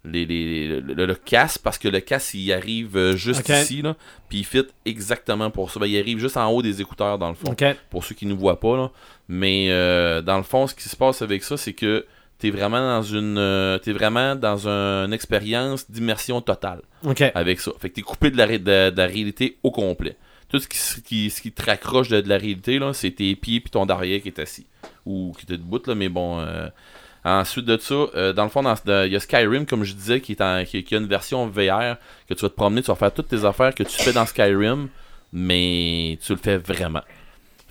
les, 0.04 0.26
les- 0.26 0.82
le, 0.82 1.06
le 1.08 1.16
casque, 1.16 1.62
parce 1.64 1.80
que 1.80 1.88
le 1.88 2.00
casque, 2.00 2.36
il 2.36 2.54
arrive 2.54 2.96
juste 3.16 3.48
ici, 3.62 3.82
là, 3.82 3.96
puis 4.30 4.40
il 4.40 4.46
fit 4.46 4.64
exactement 4.86 5.50
pour 5.50 5.72
ça. 5.72 5.80
Ben, 5.80 5.88
il 5.88 5.98
arrive 5.98 6.20
juste 6.20 6.38
en 6.38 6.48
haut 6.52 6.62
des 6.62 6.80
écouteurs, 6.82 7.18
dans 7.18 7.30
le 7.30 7.36
fond 7.36 7.50
pour 7.90 8.04
ceux 8.04 8.14
qui 8.14 8.28
ne 8.28 8.34
voient 8.36 8.60
pas. 8.60 8.78
Là. 8.78 8.92
Mais 9.28 9.68
euh, 9.72 10.22
dans 10.22 10.38
le 10.38 10.44
fond, 10.44 10.68
ce 10.68 10.76
qui 10.76 10.88
se 10.88 10.96
passe 10.96 11.24
avec 11.24 11.44
ça, 11.44 11.58
c'est 11.58 11.74
que 11.74 12.06
t'es 12.40 12.50
vraiment 12.50 12.80
dans 12.80 13.02
une 13.04 13.38
euh, 13.38 13.78
t'es 13.78 13.92
vraiment 13.94 14.36
dans 14.36 14.68
une 14.68 15.14
expérience 15.14 15.90
d'immersion 15.90 16.42
totale 16.42 16.82
OK. 17.06 17.24
avec 17.34 17.60
ça. 17.60 17.72
Fait 17.80 17.90
que 17.90 17.96
t'es 17.96 18.02
coupé 18.02 18.30
de 18.32 18.38
la, 18.38 18.48
de, 18.48 18.58
de 18.90 18.98
la 18.98 19.06
réalité 19.08 19.58
au 19.64 19.72
complet. 19.72 20.18
Tout 20.50 20.60
ce 20.60 21.00
qui, 21.02 21.30
ce 21.30 21.42
qui 21.42 21.52
te 21.52 21.66
raccroche 21.66 22.10
de, 22.10 22.22
de 22.22 22.30
la 22.30 22.38
réalité, 22.38 22.78
là, 22.80 22.94
c'est 22.94 23.12
tes 23.12 23.36
pieds 23.36 23.60
puis 23.60 23.72
ton 23.72 23.86
derrière 23.86 24.22
qui 24.22 24.28
est 24.30 24.40
assis. 24.40 24.68
Ou 25.06 25.34
qui 25.40 25.52
est 25.52 25.58
debout, 25.58 25.82
là, 25.88 25.96
mais 25.96 26.08
bon. 26.10 26.40
euh, 26.40 26.68
ensuite 27.24 27.66
de 27.66 27.78
ça, 27.78 27.96
euh, 27.96 28.32
dans 28.34 28.44
le 28.44 28.50
fond, 28.50 28.62
il 28.86 29.12
y 29.12 29.16
a 29.16 29.20
Skyrim, 29.20 29.66
comme 29.66 29.84
je 29.84 29.94
disais, 29.94 30.22
qui, 30.22 30.34
est 30.34 30.42
en- 30.42 30.64
qui, 30.64 30.84
qui 30.84 30.94
a 30.96 31.00
une 31.00 31.08
version 31.08 31.48
VR 31.48 31.96
que 32.30 32.36
tu 32.36 32.42
vas 32.42 32.50
te 32.50 32.56
promener, 32.56 32.82
tu 32.82 32.88
vas 32.88 32.96
faire 32.96 33.12
toutes 33.14 33.28
tes 33.30 33.44
affaires 33.44 33.74
que 33.74 33.82
tu 33.84 33.96
fais 33.98 34.14
dans 34.14 34.26
Skyrim, 34.28 34.88
mais 35.34 36.18
tu 36.24 36.34
le 36.34 36.38
fais 36.40 36.58
vraiment. 36.58 37.02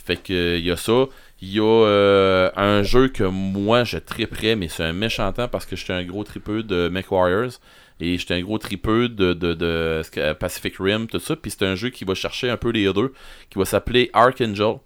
Fait 0.05 0.17
que 0.17 0.59
il 0.59 0.65
y 0.65 0.71
a 0.71 0.77
ça. 0.77 1.05
Il 1.47 1.53
y 1.53 1.61
a 1.61 1.63
euh, 1.87 2.51
un 2.57 2.83
jeu 2.83 3.09
que 3.09 3.25
moi 3.25 3.85
je 3.85 3.99
triperais, 3.99 4.57
mais 4.57 4.69
c'est 4.69 4.83
un 4.85 4.95
méchant 4.95 5.31
temps 5.33 5.47
parce 5.49 5.67
que 5.67 5.77
j'étais 5.77 5.93
un 5.93 6.05
gros 6.05 6.25
tripeux 6.25 6.63
de 6.63 6.89
MechWarriors. 6.89 7.61
Et 8.01 8.17
j'étais 8.19 8.35
un 8.35 8.41
gros 8.41 8.59
tripeux 8.59 9.09
de, 9.11 9.35
de, 9.35 9.53
de 9.53 10.33
Pacific 10.33 10.75
Rim, 10.81 11.07
tout 11.07 11.19
ça. 11.21 11.37
Puis 11.37 11.51
c'est 11.51 11.65
un 11.67 11.75
jeu 11.75 11.91
qui 11.91 12.05
va 12.07 12.15
chercher 12.15 12.49
un 12.49 12.57
peu 12.57 12.71
les 12.71 12.91
deux, 12.93 13.13
qui 13.51 13.59
va 13.59 13.67
s'appeler 13.67 14.09
Archangel. 14.15 14.77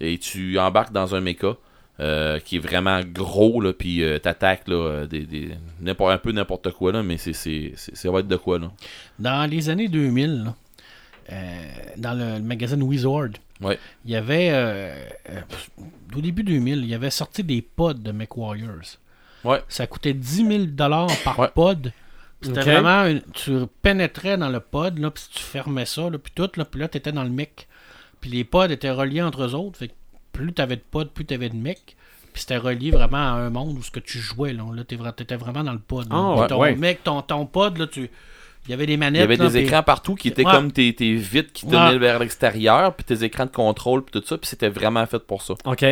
Et 0.00 0.18
tu 0.18 0.58
embarques 0.58 0.92
dans 0.92 1.14
un 1.14 1.20
mecha. 1.20 1.56
euh, 2.00 2.38
qui 2.40 2.56
est 2.56 2.58
vraiment 2.58 3.00
gros 3.04 3.60
là 3.60 3.72
puis 3.74 4.02
euh, 4.02 4.18
t'attaques 4.18 4.66
là 4.66 5.06
des, 5.06 5.24
des 5.26 5.50
un 5.86 6.18
peu 6.18 6.32
n'importe 6.32 6.70
quoi 6.72 6.90
là 6.90 7.02
mais 7.02 7.18
c'est 7.18 7.34
c'est 7.34 7.72
c'est- 7.76 7.94
ça 7.94 8.10
va 8.10 8.20
être 8.20 8.28
de 8.28 8.36
quoi 8.36 8.58
là 8.58 8.70
Dans 9.18 9.48
les 9.48 9.68
années 9.68 9.88
2000, 9.88 10.44
là, 10.44 10.54
euh, 11.30 11.62
dans 11.98 12.14
le, 12.18 12.38
le 12.38 12.42
magazine 12.44 12.82
Wizard, 12.82 13.28
Ouais. 13.62 13.78
il 14.04 14.10
y 14.10 14.16
avait, 14.16 14.50
euh, 14.52 14.94
euh, 15.30 15.40
au 16.16 16.20
début 16.20 16.42
2000, 16.42 16.78
il 16.78 16.86
y 16.86 16.94
avait 16.94 17.10
sorti 17.10 17.42
des 17.44 17.62
pods 17.62 17.94
de 17.94 18.12
MechWarriors. 18.12 18.98
Ouais. 19.44 19.62
Ça 19.68 19.86
coûtait 19.86 20.14
10 20.14 20.46
000 20.46 20.66
par 21.24 21.38
Ouais. 21.38 21.48
pod. 21.54 21.92
C'était 22.42 22.60
vraiment, 22.62 23.04
une- 23.06 23.22
tu 23.32 23.52
pénétrais 23.82 24.36
dans 24.36 24.48
le 24.48 24.58
pod, 24.60 24.98
là, 24.98 25.10
puis 25.10 25.22
tu 25.32 25.42
fermais 25.42 25.86
ça, 25.86 26.10
là, 26.10 26.18
puis 26.18 26.32
tout, 26.34 26.50
là, 26.56 26.64
puis 26.64 26.80
là, 26.80 26.88
tu 26.88 26.98
étais 26.98 27.12
dans 27.12 27.22
le 27.22 27.30
mech. 27.30 27.68
Puis 28.20 28.30
les 28.30 28.44
pods 28.44 28.70
étaient 28.70 28.90
reliés 28.90 29.22
entre 29.22 29.44
eux 29.44 29.54
autres, 29.54 29.78
fait 29.78 29.88
que 29.88 29.92
plus 30.32 30.52
tu 30.52 30.60
avais 30.62 30.76
de 30.76 30.82
pods, 30.90 31.06
plus 31.06 31.24
tu 31.24 31.34
avais 31.34 31.48
de 31.48 31.56
mech. 31.56 31.78
Puis 32.32 32.40
c'était 32.42 32.56
relié 32.56 32.90
vraiment 32.90 33.18
à 33.18 33.30
un 33.32 33.50
monde 33.50 33.76
où 33.78 33.82
ce 33.82 33.90
que 33.90 34.00
tu 34.00 34.18
jouais, 34.18 34.52
là, 34.54 34.64
là 34.74 34.84
tu 34.84 34.94
étais 35.22 35.36
vraiment 35.36 35.62
dans 35.62 35.72
le 35.72 35.78
pod. 35.78 36.08
là. 36.10 36.16
Ah, 36.16 36.32
Puis 36.32 36.40
ouais, 36.42 36.46
ton 36.48 36.58
ouais. 36.60 36.74
mec, 36.76 37.04
ton, 37.04 37.20
ton 37.22 37.46
pod, 37.46 37.76
là, 37.78 37.86
tu... 37.86 38.10
il 38.66 38.70
y 38.70 38.74
avait 38.74 38.86
des 38.86 38.92
il 38.94 38.98
manettes. 38.98 39.20
y 39.20 39.24
avait 39.24 39.36
là, 39.36 39.48
des 39.48 39.56
écrans 39.58 39.82
partout 39.82 40.14
qui 40.14 40.28
étaient 40.28 40.44
Ouais. 40.46 40.52
comme 40.52 40.70
tes, 40.72 40.94
tes 40.94 41.14
vitres 41.14 41.52
qui 41.52 41.66
tenaient 41.66 41.78
Ouais. 41.92 41.98
vers 41.98 42.18
l'extérieur 42.20 42.94
puis 42.94 43.04
tes 43.04 43.24
écrans 43.24 43.46
de 43.46 43.50
contrôle 43.50 44.04
puis 44.04 44.20
tout 44.20 44.26
ça 44.26 44.38
puis 44.38 44.48
c'était 44.48 44.68
vraiment 44.68 45.04
fait 45.06 45.18
pour 45.20 45.42
ça 45.42 45.54
OK. 45.64 45.84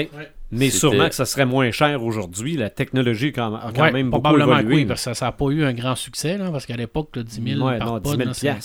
Mais 0.52 0.68
sûrement 0.70 1.08
que 1.08 1.14
ça 1.14 1.26
serait 1.26 1.46
moins 1.46 1.70
cher 1.70 2.02
aujourd'hui. 2.02 2.56
La 2.56 2.70
technologie 2.70 3.30
quand- 3.32 3.54
a 3.54 3.70
quand 3.72 3.82
Ouais, 3.82 3.92
même 3.92 4.10
beaucoup 4.10 4.22
probablement 4.22 4.56
que 4.56 4.60
évolué. 4.62 4.76
oui, 4.78 4.84
parce 4.84 5.04
que 5.04 5.14
ça 5.14 5.26
n'a 5.26 5.32
pas 5.32 5.44
eu 5.46 5.62
un 5.64 5.72
grand 5.72 5.94
succès, 5.94 6.38
là, 6.38 6.50
parce 6.50 6.66
qu'à 6.66 6.74
l'époque, 6.74 7.10
là, 7.14 7.22
10 7.22 7.40
000 7.54 7.64
Ouais, 7.64 7.78
par 7.78 7.86
non, 7.86 7.98
10 8.00 8.16
pod, 8.16 8.34
000 8.34 8.54
là. 8.54 8.58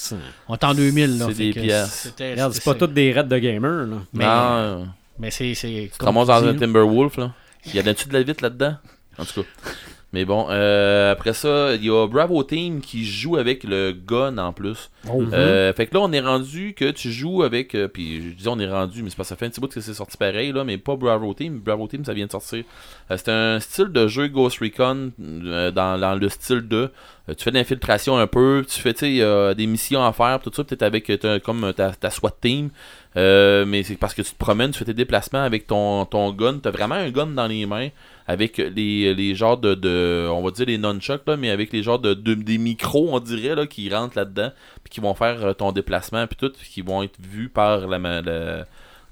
On 0.47 0.55
est 0.55 0.63
en 0.63 0.73
2000, 0.73 1.19
là. 1.19 1.27
C'est 1.31 1.51
des 1.53 2.31
Regarde, 2.31 2.53
c'est 2.53 2.63
pas 2.63 2.73
toutes 2.73 2.93
des 2.95 3.11
raids 3.11 3.23
de 3.25 3.37
gamers. 3.37 3.85
Là. 3.85 3.97
Mais, 4.13 4.25
non 4.25 4.87
mais 5.19 5.29
c'est. 5.29 5.53
c'est 5.53 5.67
tu 5.67 5.89
te 5.91 5.97
comme 5.99 6.07
ramasses 6.17 6.27
dans 6.27 6.43
un 6.49 6.53
là. 6.53 6.59
Timberwolf 6.59 7.17
là 7.17 7.33
il 7.67 7.75
y 7.75 7.79
a 7.79 7.83
de 7.83 7.95
la 8.11 8.23
vitre 8.23 8.43
là-dedans? 8.43 8.75
En 9.17 9.23
tout 9.25 9.43
cas 9.43 9.47
mais 10.15 10.23
bon 10.25 10.47
euh, 10.49 11.11
après 11.11 11.33
ça 11.33 11.75
il 11.75 11.85
y 11.85 11.89
a 11.89 12.07
Bravo 12.07 12.41
Team 12.43 12.79
qui 12.79 13.05
joue 13.05 13.35
avec 13.35 13.63
le 13.65 13.91
gun 13.91 14.37
en 14.37 14.53
plus 14.53 14.89
Oh. 15.07 15.23
Euh, 15.33 15.73
fait 15.73 15.87
que 15.87 15.93
là, 15.93 16.01
on 16.01 16.11
est 16.11 16.19
rendu 16.19 16.73
que 16.73 16.89
tu 16.91 17.11
joues 17.11 17.43
avec. 17.43 17.75
euh, 17.75 17.87
puis 17.87 18.21
je 18.31 18.35
disais 18.35 18.49
on 18.49 18.59
est 18.59 18.69
rendu, 18.69 19.03
mais 19.03 19.09
c'est 19.09 19.17
que 19.17 19.23
ça 19.23 19.35
fait 19.35 19.45
un 19.45 19.49
petit 19.49 19.61
bout 19.61 19.67
que 19.67 19.79
c'est 19.79 19.93
sorti 19.93 20.17
pareil, 20.17 20.51
là, 20.51 20.63
mais 20.63 20.77
pas 20.77 20.95
Bravo 20.95 21.33
Team. 21.33 21.59
Bravo 21.59 21.87
Team, 21.87 22.03
ça 22.03 22.13
vient 22.13 22.25
de 22.25 22.31
sortir. 22.31 22.63
Euh, 23.11 23.17
c'est 23.17 23.29
un 23.29 23.59
style 23.59 23.89
de 23.89 24.07
jeu 24.07 24.27
Ghost 24.27 24.59
Recon 24.59 25.11
dans, 25.17 25.99
dans 25.99 26.15
le 26.19 26.29
style 26.29 26.67
de. 26.67 26.91
tu 27.27 27.43
fais 27.43 27.51
de 27.51 27.55
l'infiltration 27.57 28.17
un 28.17 28.27
peu, 28.27 28.65
tu 28.67 28.79
fais 28.79 28.93
des 28.93 29.67
missions 29.67 30.03
à 30.03 30.11
faire, 30.11 30.39
tout 30.41 30.51
ça, 30.53 30.63
peut-être 30.63 30.83
avec 30.83 31.11
comme 31.43 31.71
ta, 31.73 31.91
ta 31.91 32.09
SWAT 32.09 32.35
team. 32.41 32.69
Mais 33.15 33.83
c'est 33.83 33.95
parce 33.97 34.13
que 34.13 34.21
tu 34.21 34.31
te 34.31 34.37
promènes, 34.37 34.71
tu 34.71 34.79
fais 34.79 34.85
tes 34.85 34.93
déplacements 34.93 35.43
avec 35.43 35.67
ton, 35.67 36.05
ton 36.05 36.31
gun. 36.31 36.59
T'as 36.61 36.71
vraiment 36.71 36.95
un 36.95 37.11
gun 37.11 37.27
dans 37.27 37.47
les 37.47 37.65
mains 37.65 37.89
avec 38.27 38.57
les, 38.57 39.13
les 39.13 39.35
genres 39.35 39.57
de, 39.57 39.75
de- 39.75 40.27
On 40.31 40.41
va 40.43 40.51
dire 40.51 40.65
les 40.65 40.77
nunchucks, 40.77 41.27
là, 41.27 41.37
mais 41.37 41.49
avec 41.51 41.71
les 41.71 41.83
genres 41.83 41.99
de, 41.99 42.13
de- 42.13 42.33
des 42.33 42.57
micros, 42.57 43.09
on 43.11 43.19
dirait, 43.19 43.55
là, 43.55 43.67
qui 43.67 43.93
rentrent 43.93 44.17
là-dedans 44.17 44.51
puis 44.83 44.91
qui 44.91 44.99
vont 44.99 45.13
faire 45.13 45.43
euh, 45.45 45.53
ton 45.53 45.71
déplacement 45.71 46.25
puis 46.27 46.35
tout, 46.35 46.51
puis 46.51 46.69
qui 46.69 46.81
vont 46.81 47.03
être 47.03 47.17
vus 47.19 47.49
par 47.49 47.87
la, 47.87 47.99
dans 48.21 48.65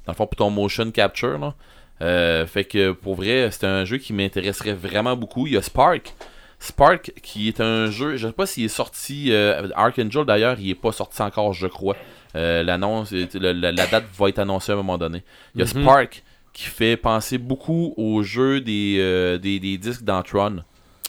le 0.07 0.14
fond 0.14 0.26
pour 0.27 0.35
ton 0.35 0.49
motion 0.49 0.90
capture 0.91 1.38
là. 1.38 1.53
Euh, 2.02 2.45
fait 2.48 2.64
que 2.65 2.91
pour 2.91 3.15
vrai, 3.15 3.49
c'est 3.52 3.65
un 3.68 3.85
jeu 3.85 3.98
qui 3.98 4.14
m'intéresserait 4.14 4.73
vraiment 4.73 5.15
beaucoup. 5.15 5.48
Il 5.48 5.53
y 5.53 5.57
a 5.57 5.61
Spark. 5.61 6.14
Spark 6.60 7.11
qui 7.22 7.48
est 7.49 7.60
un 7.61 7.91
jeu, 7.91 8.18
je 8.18 8.27
sais 8.27 8.34
pas 8.34 8.45
s'il 8.45 8.65
est 8.65 8.68
sorti 8.69 9.31
euh, 9.31 9.68
Archangel 9.76 10.26
d'ailleurs, 10.26 10.57
il 10.60 10.69
est 10.72 10.76
pas 10.76 10.91
sorti 10.91 11.22
encore, 11.22 11.53
je 11.53 11.68
crois. 11.68 11.95
Euh, 12.35 12.64
l'annonce 12.64 13.11
la, 13.35 13.53
la 13.53 13.85
date 13.88 14.06
va 14.18 14.30
être 14.30 14.40
annoncée 14.40 14.72
à 14.72 14.76
un 14.76 14.77
moment 14.77 14.98
donné. 14.98 15.22
Il 15.56 15.60
y 15.60 15.61
a 15.61 15.65
Mhm. 15.65 15.84
Spark 15.84 16.23
qui 16.53 16.65
fait 16.65 16.97
penser 16.97 17.38
beaucoup 17.38 17.93
au 17.97 18.21
jeu 18.23 18.61
des, 18.61 18.97
euh, 18.99 19.38
des, 19.38 19.59
des 19.59 19.77
disques 19.77 20.03
dans 20.03 20.21
Tron. 20.21 20.57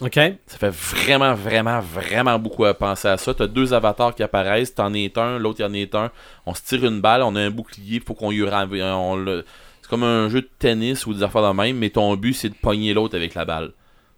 OK. 0.00 0.14
Ça 0.14 0.58
fait 0.58 0.70
vraiment, 0.74 1.34
vraiment, 1.34 1.80
vraiment 1.80 2.38
beaucoup 2.38 2.64
à 2.64 2.74
penser 2.74 3.06
à 3.08 3.16
ça. 3.16 3.32
T'as 3.34 3.46
deux 3.46 3.72
avatars 3.74 4.14
qui 4.14 4.22
apparaissent, 4.22 4.74
t'en 4.74 4.92
es 4.94 5.16
un, 5.18 5.38
l'autre 5.38 5.60
y 5.60 5.64
en 5.64 5.72
est 5.72 5.94
un. 5.94 6.10
On 6.46 6.54
se 6.54 6.62
tire 6.62 6.84
une 6.84 7.00
balle, 7.00 7.22
on 7.22 7.36
a 7.36 7.40
un 7.40 7.50
bouclier, 7.50 8.00
faut 8.04 8.14
qu'on 8.14 8.32
y 8.32 8.42
on 8.42 9.16
le- 9.16 9.44
C'est 9.82 9.88
comme 9.90 10.02
un 10.02 10.28
jeu 10.30 10.40
de 10.40 10.48
tennis 10.58 11.06
ou 11.06 11.14
des 11.14 11.22
affaires 11.22 11.46
de 11.48 11.54
même, 11.54 11.76
mais 11.76 11.90
ton 11.90 12.16
but 12.16 12.32
c'est 12.32 12.48
de 12.48 12.54
pogner 12.60 12.94
l'autre 12.94 13.14
avec 13.16 13.34
la 13.34 13.44
balle. 13.44 13.72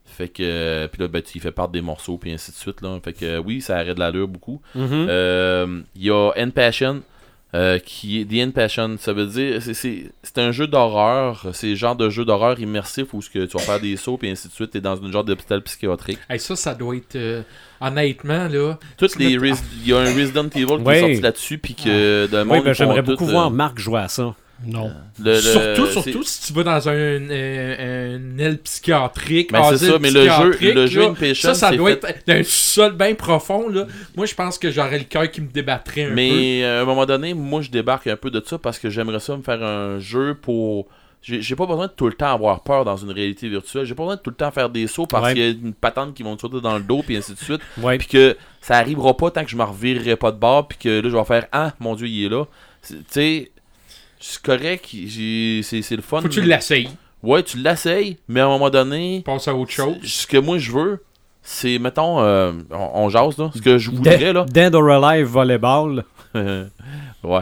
Fait 0.07 0.29
que. 0.29 0.87
puis 0.87 1.03
là, 1.03 1.09
ben, 1.09 1.21
tu 1.21 1.37
y 1.37 1.41
fais 1.41 1.51
part 1.51 1.69
des 1.69 1.81
morceaux, 1.83 2.17
puis 2.17 2.33
ainsi 2.33 2.53
de 2.53 2.57
suite. 2.57 2.81
Là. 2.81 2.99
Fait 3.03 3.13
que 3.13 3.39
oui, 3.39 3.61
ça 3.61 3.77
arrête 3.77 3.97
de 3.97 4.01
l'allure 4.01 4.29
beaucoup. 4.29 4.63
Mhm. 4.77 5.07
Euh, 5.11 5.81
Il 5.97 6.05
y 6.05 6.11
a 6.11 6.31
End 6.39 6.51
Passion. 6.51 7.03
Euh, 7.55 7.79
qui 7.79 8.21
est 8.21 8.25
The 8.25 8.47
End 8.49 8.51
Passion, 8.51 8.97
ça 8.99 9.13
veut 9.13 9.27
dire 9.27 9.63
c'est- 9.63 9.73
c'est 9.75 10.11
c'est 10.23 10.39
un 10.39 10.51
jeu 10.53 10.67
d'horreur, 10.67 11.47
c'est 11.53 11.69
le 11.69 11.75
genre 11.77 11.95
de 11.97 12.11
jeu 12.11 12.25
d'horreur 12.25 12.59
immersif 12.61 13.15
où 13.15 13.23
ce 13.23 13.31
que 13.31 13.45
tu 13.47 13.57
vas 13.57 13.63
faire 13.63 13.81
des 13.81 13.97
sauts 13.97 14.17
puis 14.17 14.29
ainsi 14.29 14.49
de 14.49 14.53
suite, 14.53 14.71
t'es 14.73 14.81
dans 14.81 14.97
une 14.97 15.13
genre 15.13 15.25
d'hôpital 15.25 15.63
psychiatrique. 15.63 16.19
Hey, 16.29 16.39
ça, 16.41 16.57
ça 16.57 16.75
doit 16.75 16.97
être. 16.97 17.17
euh, 17.17 17.43
honnêtement, 17.81 18.49
là. 18.49 18.79
Toutes 18.99 19.17
les 19.17 19.33
il 19.33 19.87
y 19.87 19.93
a 19.93 19.99
un 19.99 20.15
Resident 20.15 20.49
Evil 20.55 20.67
qui 20.67 20.83
Ouais. 20.83 20.97
est 20.99 21.01
sorti 21.01 21.21
là-dessus 21.21 21.59
puis 21.59 21.75
que 21.75 22.27
de 22.27 22.39
Oui, 22.43 22.45
monde 22.45 22.65
ben, 22.65 22.73
j'aimerais 22.73 23.03
beaucoup 23.03 23.25
tout, 23.25 23.31
voir 23.31 23.47
euh, 23.49 23.51
Marc 23.51 23.79
jouer 23.79 24.01
à 24.01 24.09
ça. 24.09 24.35
Non. 24.65 24.91
le- 25.23 25.35
le- 25.35 25.41
surtout, 25.41 25.87
c'est- 25.87 26.11
surtout 26.11 26.23
si 26.23 26.47
tu 26.47 26.53
vas 26.55 26.63
dans 26.65 26.89
un, 26.89 27.31
un, 27.31 28.15
un 28.15 28.39
aile 28.39 28.59
psychiatrique. 28.59 29.53
Ben, 29.53 29.63
c'est 29.65 29.75
asile 29.75 29.89
ça, 29.93 29.99
mais 30.01 30.11
le 30.11 30.23
jeu- 30.25 30.29
psychiatrique, 30.51 30.75
le 30.75 30.87
jeu 30.87 31.01
là, 31.03 31.07
Inpatient, 31.09 31.35
Ça, 31.35 31.55
ça 31.55 31.71
c'est 31.71 31.77
doit 31.77 31.91
fait- 31.91 32.05
être 32.09 32.27
d'un 32.27 32.43
sol 32.43 32.93
bien 32.97 33.15
profond. 33.15 33.69
Là. 33.69 33.87
Moi, 34.17 34.27
je 34.27 34.35
pense 34.35 34.59
que 34.59 34.71
j'aurais 34.71 34.99
le 34.99 35.05
cœur 35.05 35.31
qui 35.31 35.41
me 35.43 35.49
débattrait 35.49 36.05
un 36.05 36.09
peu. 36.09 36.15
Mais 36.15 36.65
euh, 36.65 36.81
à 36.81 36.83
un 36.83 36.85
moment 36.87 37.05
donné, 37.07 37.35
moi 37.35 37.61
je 37.61 37.71
débarque 37.71 38.07
un 38.07 38.17
peu 38.17 38.31
de 38.31 38.43
ça 38.45 38.57
parce 38.59 38.79
que 38.79 38.89
j'aimerais 38.91 39.21
ça 39.21 39.37
me 39.37 39.43
faire 39.43 39.63
un 39.63 39.99
jeu 39.99 40.35
pour. 40.41 40.87
J'ai 41.23 41.57
pas 41.57 41.67
besoin 41.67 41.89
de 41.89 41.93
tout 41.93 42.07
le 42.07 42.13
temps 42.13 42.33
avoir 42.33 42.63
peur 42.63 42.85
dans 42.85 42.97
une 42.97 43.11
réalité 43.11 43.49
virtuelle. 43.49 43.85
J'ai 43.85 43.97
pas 43.97 44.05
besoin 44.05 44.15
de 44.17 44.21
tout 44.21 44.31
le 44.31 44.37
temps 44.37 44.51
faire 44.53 44.71
des 44.71 44.87
sauts 44.87 45.07
parce 45.07 45.25
Ouais. 45.27 45.35
qu'il 45.35 45.43
y 45.43 45.47
a 45.47 45.51
une 45.51 45.75
patente 45.75 46.15
qui 46.15 46.23
vont 46.23 46.37
te 46.37 46.43
sauter 46.43 46.61
dans 46.61 46.77
le 46.79 46.85
dos 46.85 47.03
puis 47.05 47.17
ainsi 47.17 47.33
de 47.35 47.39
suite. 47.39 47.61
Ouais. 47.83 47.99
Puis 47.99 48.07
que 48.07 48.37
ça 48.61 48.77
arrivera 48.77 49.17
pas 49.17 49.33
tant 49.33 49.43
que 49.45 49.51
je 49.51 49.57
me 49.57 49.65
revirerai 49.65 50.15
pas 50.15 50.31
de 50.31 50.39
bord 50.39 50.69
puis 50.69 50.79
que 50.79 51.01
là 51.01 51.09
je 51.11 51.17
vais 51.17 51.25
faire 51.25 51.47
Ah 51.51 51.75
mon 51.81 51.97
dieu 51.97 52.07
il 52.07 52.27
est 52.27 52.29
là. 52.29 52.45
C'est- 52.81 52.95
Tu 52.99 53.03
sais, 53.11 53.51
c'est 54.33 54.43
correct, 54.43 54.89
j'ai- 54.93 55.61
c'est 55.63 55.83
c'est 55.83 55.97
le 55.97 56.03
fun. 56.03 56.21
Faut 56.21 56.29
que 56.29 56.33
tu 56.33 56.43
l'essayes. 56.43 56.89
Ouais, 57.23 57.43
tu 57.43 57.59
l'essayes, 57.59 58.19
mais 58.29 58.41
à 58.41 58.47
un 58.47 58.49
moment 58.49 58.71
donné, 58.71 59.23
Passe 59.25 59.49
à 59.49 59.55
autre 59.55 59.71
chose. 59.73 59.97
ce 60.05 60.27
que 60.27 60.37
moi 60.37 60.59
je 60.59 60.71
veux, 60.73 61.03
c'est 61.43 61.79
mettons, 61.79 62.21
euh, 62.21 62.53
on, 62.71 62.91
on 63.05 63.09
jase 63.09 63.39
là. 63.39 63.51
Ce 63.55 63.61
que 63.61 63.79
je 63.79 63.91
voudrais 63.91 64.33
là. 64.33 64.45
Dead 64.49 64.75
or 64.75 64.89
Alive 65.05 65.27
Volleyball. 65.27 66.05
ouais. 66.35 67.41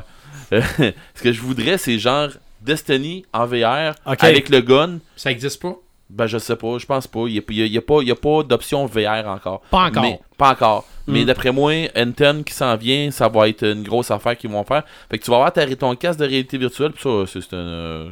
Ce 0.51 1.23
que 1.23 1.33
je 1.33 1.41
voudrais, 1.41 1.79
c'est 1.79 1.99
genre 1.99 2.29
Destiny 2.61 3.25
en 3.33 3.45
VR 3.47 3.95
avec 4.07 4.49
le 4.49 4.61
gun. 4.61 4.99
Ça 5.17 5.31
existe 5.31 5.61
pas? 5.61 5.75
Ben, 6.11 6.27
je 6.27 6.39
sais 6.39 6.55
pas, 6.57 6.79
je 6.79 6.87
pense 6.87 7.07
pas. 7.07 7.25
Il 7.27 7.33
n'y 7.49 7.63
a, 7.63 7.67
y 7.67 7.79
a- 7.79 8.15
pas, 8.15 8.43
d'option 8.43 8.87
VR 8.87 9.27
encore. 9.27 9.63
Pas 9.71 9.85
encore. 9.87 10.03
Mais, 10.03 10.21
pas 10.37 10.51
encore. 10.53 10.87
Mais 11.07 11.23
Mm. 11.23 11.27
d'après 11.27 11.51
moi, 11.53 11.73
N10 11.95 12.45
qui 12.45 12.53
s'en 12.55 12.77
vient, 12.77 13.11
ça 13.11 13.29
va 13.29 13.49
être 13.49 13.65
une 13.65 13.83
grosse 13.83 14.11
affaire 14.11 14.37
qu'ils 14.37 14.51
vont 14.51 14.65
faire. 14.65 14.85
Fait 15.11 15.19
que 15.19 15.25
tu 15.25 15.31
vas 15.31 15.37
avoir 15.39 15.53
ta, 15.53 15.67
ton 15.77 15.95
casque 15.97 16.21
de 16.21 16.27
réalité 16.27 16.57
virtuelle. 16.59 16.93
Puis 16.93 17.03
ça, 17.03 17.25
c'est 17.27 17.55
un. 17.55 17.59
euh, 17.59 18.09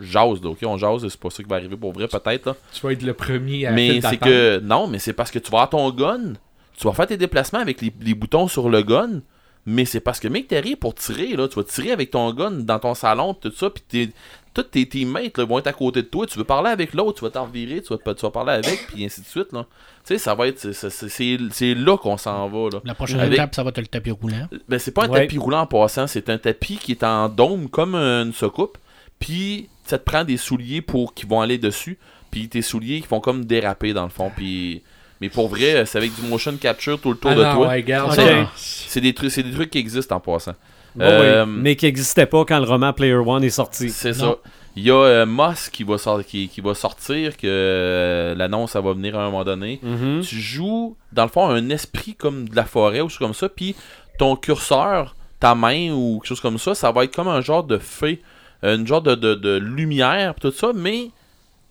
jase, 0.00 0.42
là, 0.42 0.50
ok? 0.50 0.58
On 0.64 0.76
jase, 0.78 1.06
c'est 1.08 1.20
pas 1.20 1.30
ça 1.30 1.42
qui 1.42 1.48
va 1.48 1.56
arriver 1.56 1.76
pour 1.76 1.92
vrai, 1.92 2.08
peut-être. 2.08 2.56
Tu 2.72 2.80
vas 2.80 2.92
être 2.92 3.02
le 3.02 3.14
premier 3.14 3.66
à 3.66 3.72
Mais 3.72 4.00
c'est 4.00 4.16
que. 4.16 4.58
Non, 4.60 4.86
mais 4.86 4.98
c'est 4.98 5.12
parce 5.12 5.30
que 5.30 5.38
tu 5.38 5.50
vas 5.50 5.62
avoir 5.62 5.70
ton 5.70 5.90
gun, 5.90 6.34
tu 6.76 6.86
vas 6.86 6.92
faire 6.92 7.06
tes 7.06 7.16
déplacements 7.16 7.58
avec 7.60 7.80
les, 7.80 7.92
les 8.00 8.14
boutons 8.14 8.48
sur 8.48 8.68
le 8.68 8.82
gun, 8.82 9.20
mais 9.66 9.84
c'est 9.84 10.00
parce 10.00 10.18
que, 10.20 10.28
mec, 10.28 10.48
t'arrives 10.48 10.76
pour 10.76 10.94
tirer, 10.94 11.36
là. 11.36 11.46
Tu 11.48 11.56
vas 11.56 11.64
tirer 11.64 11.92
avec 11.92 12.10
ton 12.10 12.32
gun 12.32 12.50
dans 12.52 12.78
ton 12.78 12.94
salon, 12.94 13.34
tout 13.34 13.52
ça, 13.52 13.68
puis 13.70 13.82
t'es- 13.86 14.12
tous 14.54 14.62
tes 14.64 14.88
teammates 14.88 15.38
là, 15.38 15.44
vont 15.44 15.58
être 15.58 15.66
à 15.68 15.72
côté 15.72 16.02
de 16.02 16.06
toi. 16.08 16.26
Tu 16.26 16.36
veux 16.38 16.44
parler 16.44 16.70
avec 16.70 16.92
l'autre, 16.94 17.18
tu 17.18 17.24
vas 17.24 17.30
t'en 17.30 17.44
revirer, 17.44 17.82
tu 17.82 17.94
vas, 17.94 18.14
tu 18.14 18.20
vas 18.22 18.30
parler 18.30 18.52
avec, 18.52 18.86
puis 18.92 19.04
ainsi 19.04 19.20
de 19.20 19.26
suite, 19.26 19.52
là. 19.52 19.66
Tu 20.06 20.14
sais, 20.14 20.18
ça 20.18 20.34
va 20.34 20.46
être. 20.48 20.58
c'est- 20.72 21.74
là 21.74 21.96
qu'on 21.98 22.16
s'en 22.16 22.48
va, 22.48 22.68
là. 22.72 22.80
La 22.84 22.94
prochaine 22.94 23.20
Avec- 23.20 23.34
étape, 23.34 23.54
ça 23.54 23.62
va 23.62 23.68
être 23.70 23.78
le 23.78 23.86
tapis 23.86 24.10
roulant. 24.10 24.48
Ben, 24.68 24.78
c'est 24.78 24.90
pas 24.92 25.04
un 25.04 25.08
Ouais. 25.08 25.20
tapis 25.22 25.38
roulant 25.38 25.60
en 25.60 25.66
passant, 25.66 26.06
c'est 26.06 26.28
un 26.30 26.38
tapis 26.38 26.76
qui 26.78 26.92
est 26.92 27.04
en 27.04 27.28
dôme 27.28 27.68
comme 27.68 27.94
une 27.94 28.32
soucoupe. 28.32 28.78
Puis 29.18 29.68
ça 29.84 29.98
te 29.98 30.04
prend 30.04 30.24
des 30.24 30.36
souliers 30.36 30.80
pour 30.82 31.14
qui 31.14 31.26
vont 31.26 31.40
aller 31.40 31.58
dessus. 31.58 31.98
Puis 32.30 32.48
tes 32.48 32.62
souliers 32.62 33.00
qui 33.00 33.06
font 33.06 33.20
comme 33.20 33.44
déraper 33.44 33.92
dans 33.92 34.04
le 34.04 34.10
fond. 34.10 34.30
Puis 34.34 34.82
mais 35.20 35.28
pour 35.28 35.48
vrai, 35.48 35.84
c'est 35.84 35.98
avec 35.98 36.14
du 36.14 36.22
motion 36.22 36.56
capture 36.56 36.98
tout 36.98 37.10
le 37.10 37.16
tour 37.18 37.32
Ah 37.32 37.34
de 37.34 37.42
non, 37.44 37.54
toi. 37.56 37.68
ouais. 37.68 38.46
C'est 38.56 39.02
des 39.02 39.12
trucs, 39.12 39.30
c'est 39.30 39.42
des 39.42 39.52
trucs 39.52 39.68
qui 39.70 39.76
existent 39.78 40.16
en 40.16 40.20
passant. 40.20 40.54
Bon, 40.96 41.04
Euh, 41.04 41.44
oui, 41.44 41.52
mais 41.56 41.76
qui 41.76 41.86
n'existait 41.86 42.26
pas 42.26 42.44
quand 42.44 42.58
le 42.58 42.64
roman 42.66 42.92
Player 42.92 43.14
One 43.14 43.44
est 43.44 43.50
sorti. 43.50 43.90
C'est 43.90 44.12
ça. 44.12 44.36
Il 44.76 44.84
y 44.84 44.90
a 44.90 44.94
euh, 44.94 45.26
Moss 45.26 45.68
qui 45.68 45.82
va, 45.84 45.98
sor- 45.98 46.24
qui, 46.24 46.48
qui 46.48 46.60
va 46.60 46.74
sortir, 46.74 47.36
que 47.36 47.46
euh, 47.46 48.34
l'annonce 48.36 48.72
ça 48.72 48.80
va 48.80 48.92
venir 48.92 49.18
à 49.18 49.22
un 49.22 49.30
moment 49.30 49.44
donné. 49.44 49.80
Mhm. 49.82 50.20
tu 50.22 50.36
joues 50.40 50.96
dans 51.12 51.24
le 51.24 51.28
fond 51.28 51.48
un 51.48 51.70
esprit 51.70 52.14
comme 52.14 52.48
de 52.48 52.54
la 52.56 52.64
forêt 52.64 53.00
ou 53.00 53.04
quelque 53.08 53.10
chose 53.12 53.18
comme 53.18 53.34
ça 53.34 53.48
puis 53.48 53.74
ton 54.18 54.36
curseur 54.36 55.16
ta 55.40 55.54
main 55.56 55.90
ou 55.92 56.18
quelque 56.20 56.28
chose 56.28 56.40
comme 56.40 56.58
ça 56.58 56.74
ça 56.76 56.92
va 56.92 57.02
être 57.04 57.14
comme 57.14 57.26
un 57.28 57.40
genre 57.40 57.64
de 57.64 57.78
fée 57.78 58.20
une 58.62 58.86
genre 58.86 59.02
de, 59.02 59.14
de, 59.16 59.34
de 59.34 59.56
lumière 59.58 60.34
pis 60.34 60.40
tout 60.42 60.52
ça 60.52 60.70
mais 60.74 61.08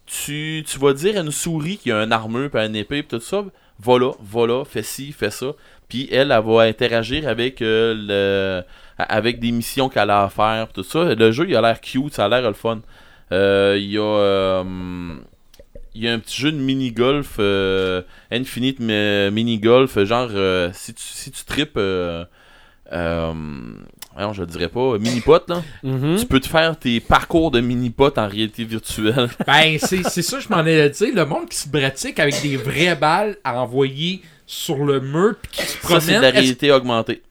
tu, 0.05 0.63
tu 0.67 0.79
vas 0.79 0.93
dire 0.93 1.17
à 1.17 1.21
une 1.21 1.31
souris 1.31 1.77
qui 1.77 1.91
a 1.91 2.03
une 2.03 2.11
armure 2.11 2.49
puis 2.49 2.61
une 2.65 2.75
épée 2.75 3.03
pis 3.03 3.09
tout 3.17 3.19
ça 3.21 3.43
va 3.79 3.97
là 3.99 4.11
va 4.21 4.47
là 4.47 4.65
fais 4.65 4.83
ci 4.83 5.11
fais 5.13 5.29
ça 5.29 5.47
puis 5.87 6.07
elle 6.11 6.31
elle 6.31 6.43
va 6.43 6.61
interagir 6.63 7.27
avec 7.27 7.61
euh, 7.61 7.93
le 7.95 8.63
avec 9.07 9.39
des 9.39 9.51
missions 9.51 9.88
qu'elle 9.89 10.09
a 10.09 10.23
à 10.23 10.30
faire 10.30 10.67
tout 10.73 10.84
ça 10.84 11.13
le 11.15 11.31
jeu 11.31 11.45
il 11.47 11.55
a 11.55 11.61
l'air 11.61 11.80
cute 11.81 12.13
ça 12.13 12.26
a 12.26 12.30
l'air 12.30 12.41
le 12.47 12.53
fun 12.53 12.81
Euh, 13.31 13.77
il 13.80 13.91
y 13.91 13.97
a 13.97 14.01
euh, 14.01 14.63
il 15.95 16.03
y 16.03 16.07
a 16.07 16.13
un 16.13 16.19
petit 16.19 16.39
jeu 16.41 16.51
de 16.51 16.57
mini-golf, 16.57 17.35
euh, 17.39 18.01
Infinite 18.31 18.80
mi- 18.80 19.30
mini-golf, 19.31 20.03
genre, 20.03 20.30
si 20.73 20.93
tu, 20.93 21.03
si 21.03 21.30
tu 21.31 21.43
tripes, 21.45 21.77
voyons, 24.13 24.34
je 24.34 24.41
le 24.41 24.47
dirais 24.47 24.67
pas, 24.67 24.97
mini-pot, 24.97 25.47
là, 25.49 25.61
Mhm. 25.84 26.17
tu 26.19 26.26
peux 26.26 26.39
te 26.39 26.47
faire 26.47 26.77
tes 26.77 26.99
parcours 26.99 27.51
de 27.51 27.59
mini-pot 27.59 28.17
en 28.17 28.27
réalité 28.27 28.63
virtuelle. 28.63 29.30
Ben, 29.47 29.77
c'est 29.80 30.03
ça, 30.21 30.39
je 30.39 30.47
m'en 30.49 30.57
allais 30.57 30.89
dire. 30.89 31.09
Le 31.13 31.26
monde 31.26 31.49
qui 31.49 31.57
se 31.57 31.69
pratique 31.69 32.19
avec 32.19 32.41
des 32.41 32.57
vraies 32.57 32.95
balles 32.95 33.38
à 33.43 33.59
envoyer 33.61 34.21
sur 34.45 34.84
le 34.84 34.99
mur 34.99 35.35
puis 35.41 35.51
qui 35.51 35.65
se 35.65 35.88
ça, 35.88 35.99
c'est 35.99 36.15
de 36.17 36.21
la 36.21 36.31
réalité 36.31 36.71
augmentée. 36.71 37.21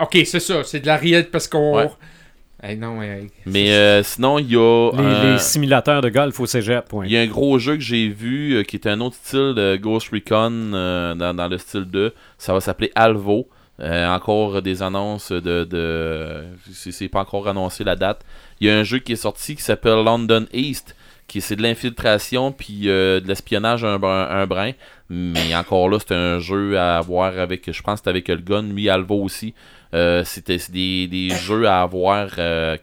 Ok, 0.00 0.18
c'est 0.24 0.40
ça, 0.40 0.64
c'est 0.64 0.80
de 0.80 0.86
la 0.86 0.96
réalité 0.96 1.30
parce 1.30 1.48
qu'on. 1.48 1.76
Ouais. 1.76 2.76
Non, 2.76 2.98
ouais. 2.98 3.26
Mais 3.44 3.72
euh, 3.74 4.02
sinon, 4.02 4.38
il 4.38 4.50
y 4.50 4.56
a... 4.56 4.90
Les, 4.92 4.98
un- 5.02 5.32
les 5.34 5.38
simulateurs 5.38 6.00
de 6.00 6.08
golf 6.08 6.40
au 6.40 6.46
cégep. 6.46 6.86
Il 7.04 7.12
y 7.12 7.16
a 7.18 7.20
un 7.20 7.26
gros 7.26 7.58
jeu 7.58 7.74
que 7.74 7.82
j'ai 7.82 8.08
vu 8.08 8.54
euh, 8.54 8.62
qui 8.62 8.76
est 8.76 8.86
un 8.86 9.00
autre 9.00 9.16
style 9.16 9.52
de 9.54 9.76
Ghost 9.76 10.08
Recon 10.10 10.50
euh, 10.72 11.14
dans, 11.14 11.34
dans 11.34 11.46
le 11.48 11.58
style 11.58 11.84
2. 11.84 12.14
Ça 12.38 12.54
va 12.54 12.60
s'appeler 12.60 12.90
Alvo. 12.94 13.48
Euh, 13.80 14.06
encore 14.08 14.62
des 14.62 14.82
annonces 14.82 15.30
de. 15.32 15.64
de 15.64 16.44
c'est 16.72 17.08
pas 17.08 17.20
encore 17.20 17.48
annoncé 17.48 17.84
la 17.84 17.96
date. 17.96 18.20
Il 18.60 18.68
y 18.68 18.70
a 18.70 18.78
un 18.78 18.84
jeu 18.84 18.98
qui 18.98 19.12
est 19.12 19.16
sorti 19.16 19.56
qui 19.56 19.62
s'appelle 19.62 20.02
London 20.04 20.46
East. 20.54 20.94
qui 21.26 21.40
C'est 21.42 21.56
de 21.56 21.62
l'infiltration 21.62 22.50
puis 22.52 22.88
euh, 22.88 23.20
de 23.20 23.26
l'espionnage 23.28 23.84
un, 23.84 24.00
un 24.02 24.46
brin. 24.46 24.70
Mais 25.10 25.54
encore 25.54 25.88
là, 25.90 25.98
c'est 26.00 26.14
un 26.14 26.38
jeu 26.38 26.78
à 26.78 26.96
avoir 26.98 27.38
avec. 27.38 27.70
Je 27.70 27.82
pense 27.82 28.00
que 28.00 28.04
c'est 28.04 28.10
avec 28.10 28.28
le 28.28 28.36
gun. 28.36 28.62
Lui, 28.62 28.88
Alvo 28.88 29.22
aussi. 29.22 29.54
Euh, 29.94 30.24
C'était 30.24 30.58
des, 30.70 31.06
des 31.08 31.28
jeux 31.30 31.68
à 31.68 31.82
avoir 31.82 32.30
euh, 32.38 32.76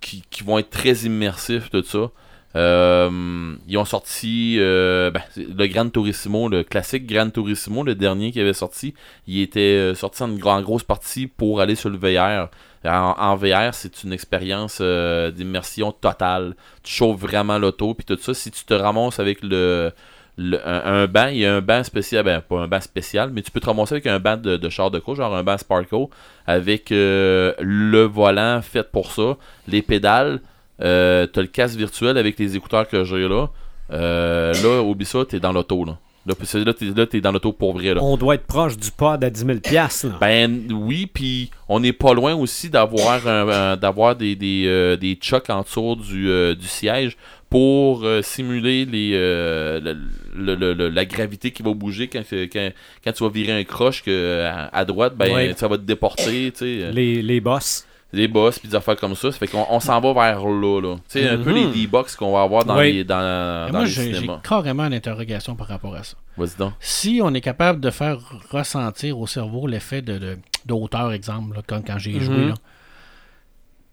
qui, 0.00 0.22
qui 0.30 0.42
vont 0.44 0.58
être 0.58 0.70
très 0.70 0.92
immersifs, 1.04 1.70
tout 1.70 1.82
ça. 1.82 2.10
Euh, 2.56 3.54
ils 3.68 3.78
ont 3.78 3.84
sorti 3.84 4.56
ben, 4.58 5.12
le 5.36 5.66
Gran 5.66 5.88
Turismo, 5.88 6.48
le 6.48 6.64
classique 6.64 7.06
Gran 7.06 7.30
Turismo, 7.30 7.84
le 7.84 7.94
dernier 7.94 8.32
qui 8.32 8.40
avait 8.40 8.52
sorti. 8.54 8.94
Il 9.26 9.40
était 9.40 9.92
sorti 9.94 10.22
en, 10.22 10.28
gro- 10.30 10.50
en 10.50 10.62
grosse 10.62 10.82
partie 10.82 11.26
pour 11.26 11.60
aller 11.60 11.74
sur 11.76 11.90
le 11.90 11.96
VR. 11.98 12.50
En, 12.84 13.36
VR, 13.36 13.72
c'est 13.74 14.02
une 14.04 14.12
expérience 14.12 14.80
d'immersion 14.80 15.92
totale. 15.92 16.56
Tu 16.82 16.92
chauffes 16.94 17.20
vraiment 17.20 17.58
l'auto, 17.58 17.94
puis 17.94 18.04
tout 18.06 18.18
ça. 18.20 18.34
Si 18.34 18.50
tu 18.50 18.64
te 18.64 18.74
ramasses 18.74 19.20
avec 19.20 19.42
le, 19.42 19.92
le- 20.36 20.60
un, 20.66 21.02
un 21.02 21.06
banc, 21.06 21.26
il 21.28 21.38
y 21.38 21.46
a 21.46 21.54
un 21.56 21.60
banc 21.60 21.82
spécial, 21.84 22.24
ben 22.24 22.40
pas 22.40 22.60
un 22.60 22.68
banc 22.68 22.80
spécial, 22.80 23.30
mais 23.32 23.42
tu 23.42 23.50
peux 23.50 23.60
te 23.60 23.66
ramasser 23.66 23.94
avec 23.94 24.06
un 24.06 24.18
banc 24.18 24.36
de, 24.36 24.56
de 24.56 24.68
char 24.68 24.90
de 24.90 24.98
course, 24.98 25.18
genre 25.18 25.34
un 25.34 25.42
banc 25.42 25.58
Sparko, 25.58 26.10
avec 26.46 26.92
euh, 26.92 27.52
le 27.60 28.02
volant 28.04 28.60
fait 28.62 28.90
pour 28.90 29.12
ça, 29.12 29.36
les 29.68 29.82
pédales, 29.82 30.40
euh, 30.82 31.26
t'as 31.26 31.42
le 31.42 31.46
casque 31.48 31.76
virtuel 31.76 32.16
avec 32.16 32.38
les 32.38 32.56
écouteurs 32.56 32.88
que 32.88 33.04
j'ai 33.04 33.28
là. 33.28 33.48
Euh, 33.92 34.52
là, 34.62 34.82
oublie 34.82 35.04
ça, 35.06 35.24
t'es 35.28 35.40
dans 35.40 35.52
l'auto 35.52 35.84
là. 35.84 35.98
Là, 36.26 36.34
t'es, 36.74 36.84
là, 36.94 37.06
t'es 37.06 37.20
dans 37.22 37.32
l'auto 37.32 37.52
pour 37.52 37.72
vrai 37.72 37.94
là. 37.94 38.02
On 38.02 38.16
doit 38.18 38.34
être 38.34 38.46
proche 38.46 38.76
du 38.76 38.90
pod 38.90 39.24
à 39.24 39.30
10 39.30 39.40
000 39.46 39.58
piastres, 39.60 40.06
là. 40.06 40.12
Ben 40.20 40.68
oui, 40.70 41.06
puis 41.12 41.50
on 41.66 41.80
n'est 41.80 41.94
pas 41.94 42.12
loin 42.12 42.34
aussi 42.34 42.68
d'avoir 42.68 43.26
un- 43.26 43.48
un- 43.48 43.76
d'avoir 43.78 44.14
des, 44.16 44.36
des, 44.36 44.64
euh, 44.66 44.96
des 44.96 45.18
chocs 45.20 45.48
en 45.48 45.62
dessous 45.62 45.96
du, 45.96 46.28
euh, 46.30 46.54
du 46.54 46.68
siège 46.68 47.16
pour 47.50 48.04
euh, 48.04 48.22
simuler 48.22 48.84
les, 48.86 49.10
euh, 49.14 49.80
le- 49.80 49.96
le- 50.36 50.54
le- 50.54 50.72
le- 50.72 50.88
la 50.88 51.04
gravité 51.04 51.50
qui 51.50 51.62
va 51.62 51.74
bouger 51.74 52.06
quand, 52.08 52.22
quand, 52.30 52.70
quand 53.04 53.12
tu 53.12 53.22
vas 53.24 53.28
virer 53.28 53.52
un 53.52 53.64
croche 53.64 54.02
que, 54.04 54.44
à, 54.46 54.68
à 54.74 54.84
droite, 54.84 55.14
ben 55.16 55.32
Ouais. 55.34 55.54
ça 55.56 55.66
va 55.68 55.76
te 55.76 55.82
déporter, 55.82 56.52
tu 56.52 56.58
sais. 56.58 56.92
Les, 56.92 57.20
les 57.22 57.40
boss. 57.40 57.84
les 58.12 58.26
boss 58.28 58.58
puis 58.58 58.68
des 58.68 58.74
affaires 58.74 58.96
comme 58.96 59.14
ça. 59.14 59.30
Ça 59.32 59.38
fait 59.38 59.46
qu'on 59.48 59.66
on 59.68 59.78
s'en 59.80 60.00
va 60.00 60.12
vers 60.12 60.44
là. 60.46 60.80
là. 60.80 60.96
Tu 61.08 61.20
sais, 61.20 61.28
un 61.28 61.38
peu 61.38 61.52
les 61.52 61.64
Mhm. 61.66 61.72
D-Box 61.72 62.16
qu'on 62.16 62.32
va 62.32 62.42
avoir 62.42 62.64
dans 62.64 62.80
les, 62.80 63.04
dans, 63.04 63.18
Mais 63.66 63.72
dans 63.72 63.78
moi, 63.78 63.84
les 63.86 63.90
j'ai 63.90 64.04
j'ai 64.10 64.14
cinémas. 64.14 64.40
carrément 64.48 64.84
une 64.86 64.94
interrogation 64.94 65.54
par 65.56 65.66
rapport 65.68 65.94
à 65.94 66.02
ça. 66.04 66.16
Vas-y 66.36 66.56
donc. 66.58 66.72
Si 66.80 67.20
on 67.22 67.34
est 67.34 67.40
capable 67.40 67.80
de 67.80 67.90
faire 67.90 68.18
ressentir 68.50 69.18
au 69.18 69.26
cerveau 69.26 69.66
l'effet 69.66 70.02
de, 70.02 70.18
de, 70.18 70.38
de 70.66 70.72
hauteur, 70.72 71.12
exemple, 71.12 71.54
là, 71.56 71.62
quand, 71.66 71.84
quand 71.86 71.98
j'ai 71.98 72.14
Mhm. 72.14 72.20
joué, 72.20 72.44
là. 72.46 72.54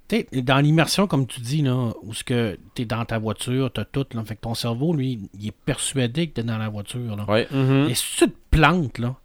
T'sais, 0.08 0.26
dans 0.42 0.60
l'immersion, 0.60 1.06
comme 1.06 1.28
tu 1.28 1.42
dis, 1.42 1.62
là, 1.62 1.92
où 2.02 2.14
ce 2.14 2.24
que 2.24 2.58
t'es 2.76 2.86
dans 2.86 3.04
ta 3.04 3.18
voiture, 3.20 3.70
t'as 3.74 3.84
tout, 3.84 4.06
là, 4.14 4.24
fait 4.24 4.36
que 4.36 4.42
ton 4.42 4.54
cerveau, 4.54 4.94
lui, 4.94 5.20
il 5.38 5.48
est 5.48 5.52
persuadé 5.66 6.28
que 6.28 6.36
t'es 6.36 6.44
dans 6.44 6.58
la 6.58 6.70
voiture. 6.70 7.16
Là. 7.18 7.26
Ouais. 7.28 7.46
Mhm. 7.52 7.90
Et 7.90 7.94
si 7.94 8.06
tu 8.18 8.26
te 8.32 8.38
plantes, 8.52 9.00
là, 9.00 9.16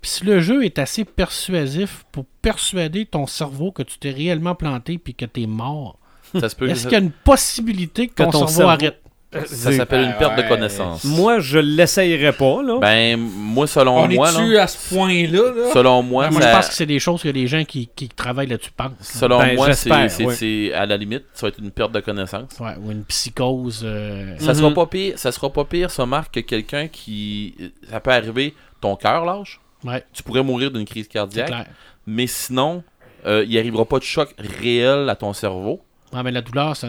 puis 0.00 0.10
si 0.12 0.24
le 0.24 0.38
jeu 0.40 0.64
est 0.64 0.78
assez 0.78 1.04
persuasif 1.04 2.04
pour 2.12 2.24
persuader 2.40 3.04
ton 3.06 3.26
cerveau 3.26 3.72
que 3.72 3.82
tu 3.82 3.98
t'es 3.98 4.10
réellement 4.12 4.54
planté 4.54 4.96
puis 4.98 5.14
que 5.14 5.24
t'es 5.24 5.46
mort, 5.46 5.98
Ça 6.38 6.48
se 6.48 6.54
peut. 6.54 6.68
est-ce 6.68 6.84
qu'il 6.84 6.92
y 6.92 7.00
a 7.00 7.04
une 7.04 7.10
possibilité 7.10 8.06
que, 8.06 8.14
Que 8.14 8.22
ton, 8.22 8.30
ton 8.30 8.38
cerveau, 8.46 8.52
cerveau- 8.52 8.70
arrête? 8.70 9.02
Ça 9.44 9.72
s'appelle 9.72 10.04
une 10.04 10.14
perte 10.16 10.36
de 10.36 10.42
Ouais. 10.42 10.48
connaissance. 10.48 11.04
Moi, 11.04 11.40
je 11.40 11.58
l'essayerais 11.58 12.32
pas, 12.32 12.62
là. 12.62 12.78
Ben, 12.80 13.16
moi, 13.18 13.66
selon 13.66 13.98
On 14.04 14.08
moi, 14.08 14.30
est-tu 14.30 14.52
là, 14.54 14.62
à 14.62 14.66
ce 14.66 14.94
point-là, 14.94 15.52
là? 15.54 15.72
selon 15.74 16.02
moi, 16.02 16.26
Ben, 16.28 16.32
moi, 16.32 16.40
ça- 16.42 16.48
je 16.50 16.56
pense 16.56 16.68
que 16.68 16.74
c'est 16.74 16.86
des 16.86 16.98
choses 16.98 17.22
que 17.22 17.28
les 17.28 17.46
gens 17.46 17.64
qui, 17.64 17.88
qui 17.94 18.08
travaillent 18.08 18.46
là-dessus 18.46 18.70
pensent. 18.76 18.92
selon 19.00 19.38
Ben, 19.38 19.54
moi, 19.56 19.72
c'est, 19.74 19.90
ouais. 20.24 20.72
à 20.72 20.86
la 20.86 20.96
limite, 20.96 21.24
ça 21.34 21.46
va 21.46 21.48
être 21.48 21.58
une 21.58 21.70
perte 21.70 21.92
de 21.92 22.00
connaissance. 22.00 22.50
Ouais, 22.58 22.74
ou 22.82 22.90
une 22.90 23.04
psychose. 23.04 23.82
euh, 23.84 24.34
Ça 24.38 24.52
Mhm. 24.52 24.58
sera 24.58 24.70
pas 24.74 24.86
pire, 24.86 25.18
ça 25.18 25.30
sera 25.32 25.50
pas 25.52 25.64
pire, 25.64 25.90
ça 25.90 26.06
marque 26.06 26.34
que 26.34 26.40
quelqu'un 26.40 26.88
qui, 26.88 27.54
ça 27.90 28.00
peut 28.00 28.12
arriver, 28.12 28.54
ton 28.80 28.96
cœur 28.96 29.24
lâche, 29.26 29.60
Ouais, 29.84 30.02
tu 30.12 30.22
pourrais 30.22 30.42
mourir 30.42 30.70
d'une 30.70 30.84
crise 30.86 31.04
c'est 31.04 31.12
cardiaque, 31.12 31.48
clair. 31.48 31.66
mais 32.06 32.26
sinon, 32.26 32.82
euh, 33.26 33.44
il 33.46 33.58
arrivera 33.58 33.84
pas 33.84 33.98
de 33.98 34.04
choc 34.04 34.34
réel 34.60 35.08
à 35.08 35.14
ton 35.16 35.32
cerveau. 35.32 35.80
Ouais, 36.12 36.22
mais 36.22 36.30
la 36.30 36.40
douleur, 36.40 36.74
c'est 36.76 36.88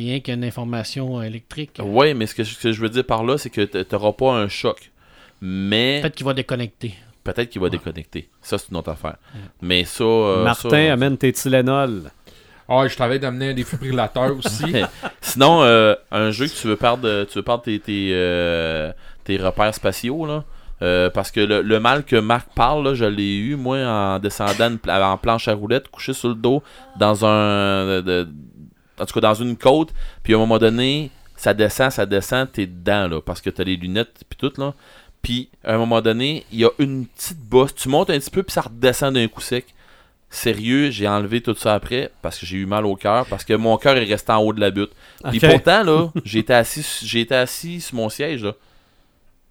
rien 0.00 0.20
qu'une 0.20 0.42
information 0.44 1.18
euh, 1.20 1.22
électrique. 1.24 1.78
Ouais, 1.84 2.14
mais 2.14 2.26
ce 2.26 2.34
que, 2.34 2.44
je- 2.44 2.54
ce 2.54 2.62
que 2.62 2.72
je 2.72 2.80
veux 2.80 2.88
dire 2.88 3.04
par 3.04 3.22
là, 3.24 3.36
c'est 3.38 3.50
que 3.50 3.60
t- 3.60 3.84
t'auras 3.84 4.12
pas 4.12 4.32
un 4.32 4.48
choc. 4.48 4.90
Mais 5.42 6.00
Peut-être 6.00 6.14
qu'il 6.16 6.26
va 6.26 6.32
déconnecter. 6.34 6.94
peut-être 7.22 7.50
qu'il 7.50 7.60
va 7.60 7.68
déconnecter. 7.68 8.28
Ça, 8.40 8.56
c'est 8.58 8.70
une 8.70 8.76
autre 8.78 8.90
affaire. 8.90 9.16
Mais 9.60 9.84
ça. 9.84 10.04
euh, 10.04 10.44
Martin, 10.44 10.70
ça- 10.70 10.92
amène 10.92 11.18
tes 11.18 11.32
Tylenol. 11.32 12.10
Ah, 12.66 12.88
je 12.88 12.96
t'avais 12.96 13.18
d'amener 13.18 13.50
un 13.50 13.54
défibrillateur 13.54 14.34
aussi. 14.38 14.64
Sinon, 15.20 15.62
euh, 15.62 15.94
un 16.10 16.30
jeu 16.30 16.46
que 16.46 16.52
tu 16.54 16.66
veux 16.66 16.76
perdre, 16.76 17.24
tu 17.24 17.36
veux 17.38 17.42
perdre 17.42 17.62
tes, 17.64 17.78
tes, 17.78 18.10
euh, 18.12 18.90
tes 19.24 19.36
repères 19.36 19.74
spatiaux, 19.74 20.24
là. 20.24 20.44
Euh, 20.82 21.08
parce 21.08 21.30
que 21.30 21.40
le, 21.40 21.62
le 21.62 21.78
mal 21.80 22.04
que 22.04 22.16
Marc 22.16 22.48
parle, 22.54 22.84
là, 22.84 22.94
je 22.94 23.04
l'ai 23.04 23.36
eu, 23.36 23.54
moi, 23.56 23.78
en 23.78 24.18
descendant 24.18 24.76
en 24.88 25.16
planche 25.18 25.46
à 25.48 25.54
roulettes, 25.54 25.88
couché 25.88 26.12
sur 26.14 26.30
le 26.30 26.34
dos, 26.34 26.62
dans 26.98 27.24
un. 27.24 27.96
de- 27.96 28.00
de- 28.00 28.28
en 28.98 29.06
tout 29.06 29.14
cas, 29.14 29.20
dans 29.20 29.34
une 29.34 29.56
côte, 29.56 29.92
puis 30.22 30.32
à 30.34 30.36
un 30.36 30.40
moment 30.40 30.58
donné, 30.58 31.10
ça 31.36 31.52
descend, 31.54 31.90
ça 31.90 32.06
descend, 32.06 32.50
t'es 32.52 32.66
dedans, 32.66 33.08
là, 33.08 33.20
parce 33.20 33.40
que 33.40 33.50
t'as 33.50 33.64
les 33.64 33.76
lunettes, 33.76 34.24
puis 34.28 34.38
tout, 34.38 34.52
là. 34.60 34.74
Puis, 35.22 35.48
à 35.64 35.74
un 35.74 35.78
moment 35.78 36.00
donné, 36.02 36.44
il 36.52 36.58
y 36.60 36.64
a 36.64 36.70
une 36.78 37.06
petite 37.06 37.38
bosse, 37.40 37.74
tu 37.74 37.88
montes 37.88 38.10
un 38.10 38.18
petit 38.18 38.30
peu, 38.30 38.42
puis 38.42 38.52
ça 38.52 38.60
redescend 38.62 39.14
d'un 39.14 39.26
coup 39.26 39.40
sec. 39.40 39.64
Sérieux, 40.28 40.90
j'ai 40.90 41.06
enlevé 41.08 41.40
tout 41.40 41.54
ça 41.54 41.74
après 41.74 42.10
parce 42.20 42.38
que 42.38 42.44
j'ai 42.44 42.56
eu 42.56 42.66
mal 42.66 42.84
au 42.84 42.96
cœur, 42.96 43.24
parce 43.26 43.44
que 43.44 43.54
mon 43.54 43.76
cœur 43.78 43.96
est 43.96 44.04
resté 44.04 44.32
en 44.32 44.38
haut 44.42 44.52
de 44.52 44.60
la 44.60 44.70
butte. 44.72 44.90
Puis 45.30 45.38
pourtant, 45.40 45.82
là, 45.84 46.08
j'étais 46.24 46.54
assis, 46.54 46.84
j'étais 47.04 47.36
assis 47.36 47.80
sur 47.80 47.94
mon 47.94 48.08
siège, 48.08 48.42
là. 48.44 48.52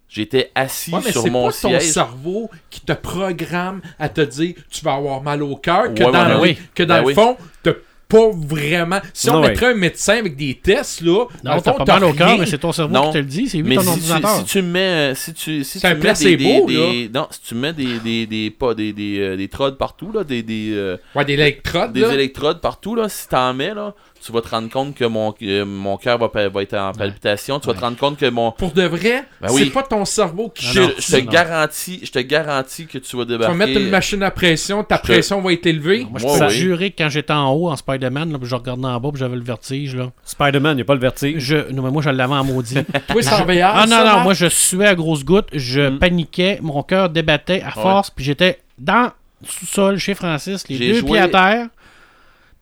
J'étais 0.09 0.51
assis 0.53 0.93
Ouais, 0.93 0.99
mais 1.05 1.11
sur 1.11 1.21
c'est 1.23 1.29
mon 1.31 1.47
pas 1.47 1.53
ton 1.53 1.69
siège. 1.69 1.91
cerveau 1.91 2.51
qui 2.69 2.81
te 2.81 2.91
programme 2.93 3.81
à 3.97 4.09
te 4.09 4.21
dire 4.21 4.53
tu 4.69 4.83
vas 4.85 4.93
avoir 4.95 5.23
mal 5.23 5.41
au 5.41 5.55
cœur 5.55 5.93
que 5.95 6.03
Ouais, 6.03 6.11
dans, 6.11 6.23
ouais, 6.27 6.33
le, 6.33 6.39
oui. 6.39 6.57
que 6.75 6.83
dans 6.83 6.95
Ben 6.95 7.01
le 7.01 7.07
oui. 7.07 7.13
fond, 7.15 7.35
t'as 7.63 7.71
pas 8.07 8.29
vraiment. 8.33 8.99
Si 9.13 9.29
on 9.29 9.33
Non, 9.33 9.41
ouais. 9.41 9.49
mettrait 9.49 9.71
un 9.71 9.75
médecin 9.75 10.17
avec 10.17 10.35
des 10.35 10.55
tests, 10.55 11.01
là, 11.01 11.25
Non, 11.43 11.55
le 11.55 11.61
t'as 11.61 11.73
pas 11.73 11.85
mal 11.85 12.03
au 12.03 12.13
cœur, 12.13 12.37
mais 12.37 12.45
c'est 12.45 12.57
ton 12.59 12.71
cerveau 12.71 12.93
Non. 12.93 13.07
qui 13.07 13.13
te 13.13 13.17
le 13.17 13.23
dit. 13.25 13.49
C'est 13.49 13.57
lui 13.57 13.63
Mais 13.69 13.75
ton 13.75 13.81
si 13.81 13.87
tu, 14.01 14.11
ordinateur. 14.11 14.37
si 14.39 14.43
tu 14.45 14.61
mets, 14.61 14.79
euh, 14.79 15.15
si 15.15 15.33
tu, 15.33 15.63
si 15.63 15.79
tu 15.79 15.85
un 15.87 15.93
mets 15.95 15.99
placebo, 15.99 16.37
des, 16.37 16.75
des, 16.75 17.07
des- 17.07 17.09
non, 17.13 17.27
si 17.31 17.41
tu 17.41 17.55
mets 17.55 17.73
des, 17.73 17.99
des, 17.99 18.25
des, 18.27 18.49
pas 18.51 18.73
des, 18.73 18.93
des, 18.93 19.17
euh, 19.19 19.35
des 19.37 19.47
trodes 19.47 19.77
partout 19.77 20.11
là, 20.11 20.23
des, 20.23 20.43
des, 20.43 20.71
euh, 20.73 20.97
Ouais, 21.15 21.25
des 21.25 21.33
électrodes, 21.33 21.93
des 21.93 22.01
là. 22.01 22.13
électrodes 22.13 22.61
partout 22.61 22.95
là, 22.95 23.09
si 23.09 23.27
t'en 23.27 23.53
mets 23.53 23.73
là, 23.73 23.93
tu 24.25 24.31
vas 24.31 24.41
te 24.41 24.49
rendre 24.49 24.69
compte 24.69 24.95
que 24.95 25.05
mon, 25.05 25.33
euh, 25.41 25.65
mon 25.65 25.97
cœur 25.97 26.17
va, 26.17 26.29
être 26.61 26.73
en 26.75 26.91
palpitation, 26.93 27.59
tu 27.59 27.67
vas 27.67 27.73
te 27.73 27.81
rendre 27.81 27.97
compte 27.97 28.17
que 28.17 28.29
mon, 28.29 28.51
Pour 28.51 28.71
de 28.71 28.83
vrai, 28.83 29.25
Ben 29.41 29.47
c'est 29.49 29.53
oui. 29.53 29.69
pas 29.69 29.83
ton 29.83 30.05
cerveau 30.05 30.49
qui 30.49 30.65
je, 30.65 30.79
non, 30.81 30.89
je 30.97 31.11
te 31.11 31.17
non. 31.23 31.31
garantis, 31.31 31.99
je 32.03 32.11
te 32.11 32.19
garantis 32.19 32.85
que 32.87 32.97
tu 32.97 33.17
vas 33.17 33.23
Tu 33.25 33.31
vas 33.31 33.37
débarquer. 33.37 33.55
mettre 33.57 33.79
une 33.79 33.89
machine 33.89 34.23
à 34.23 34.31
pression, 34.31 34.83
ta 34.83 34.95
Je 34.95 35.01
te- 35.01 35.07
pression 35.07 35.41
va 35.41 35.51
être 35.53 35.65
élevée. 35.65 36.07
Moi, 36.09 36.19
je 36.19 36.25
Ouais, 36.25 36.39
peux 36.39 36.45
oui. 36.45 36.51
jurer 36.53 36.91
que 36.91 37.03
quand 37.03 37.09
j'étais 37.09 37.33
en 37.33 37.51
haut 37.51 37.69
en 37.69 37.75
Spider-Man, 37.75 38.37
je 38.41 38.55
regardais 38.55 38.85
en 38.87 38.99
bas, 38.99 39.09
puis 39.11 39.19
j'avais 39.19 39.35
le 39.35 39.43
vertige. 39.43 39.95
Là. 39.95 40.11
Spider-Man, 40.23 40.73
il 40.73 40.75
n'y 40.77 40.81
a 40.81 40.85
pas 40.85 40.93
le 40.95 40.99
vertige. 41.01 41.39
Je... 41.43 41.71
Non, 41.71 41.83
mais 41.83 41.91
moi, 41.91 42.01
je 42.01 42.09
l'avais 42.09 42.33
en 42.33 42.43
maudit. 42.43 42.75
Toi, 43.09 43.21
VR. 43.21 43.71
Ah 43.75 43.85
non, 43.85 43.97
ça, 43.97 44.03
non, 44.17 44.19
moi 44.23 44.33
je 44.33 44.47
suais 44.47 44.87
à 44.87 44.95
grosses 44.95 45.25
gouttes, 45.25 45.49
je 45.53 45.81
Mm. 45.89 45.99
paniquais, 45.99 46.59
mon 46.61 46.81
cœur 46.83 47.09
débattait 47.09 47.61
à 47.61 47.71
force, 47.71 48.09
puis 48.09 48.23
j'étais 48.23 48.59
dans 48.77 49.11
le 49.41 49.47
sous-sol 49.47 49.97
chez 49.99 50.13
Francis, 50.15 50.67
les 50.69 50.77
J'ai 50.77 50.87
deux 50.93 50.99
joué- 50.99 51.09
pieds 51.11 51.19
à 51.19 51.27
terre. 51.27 51.67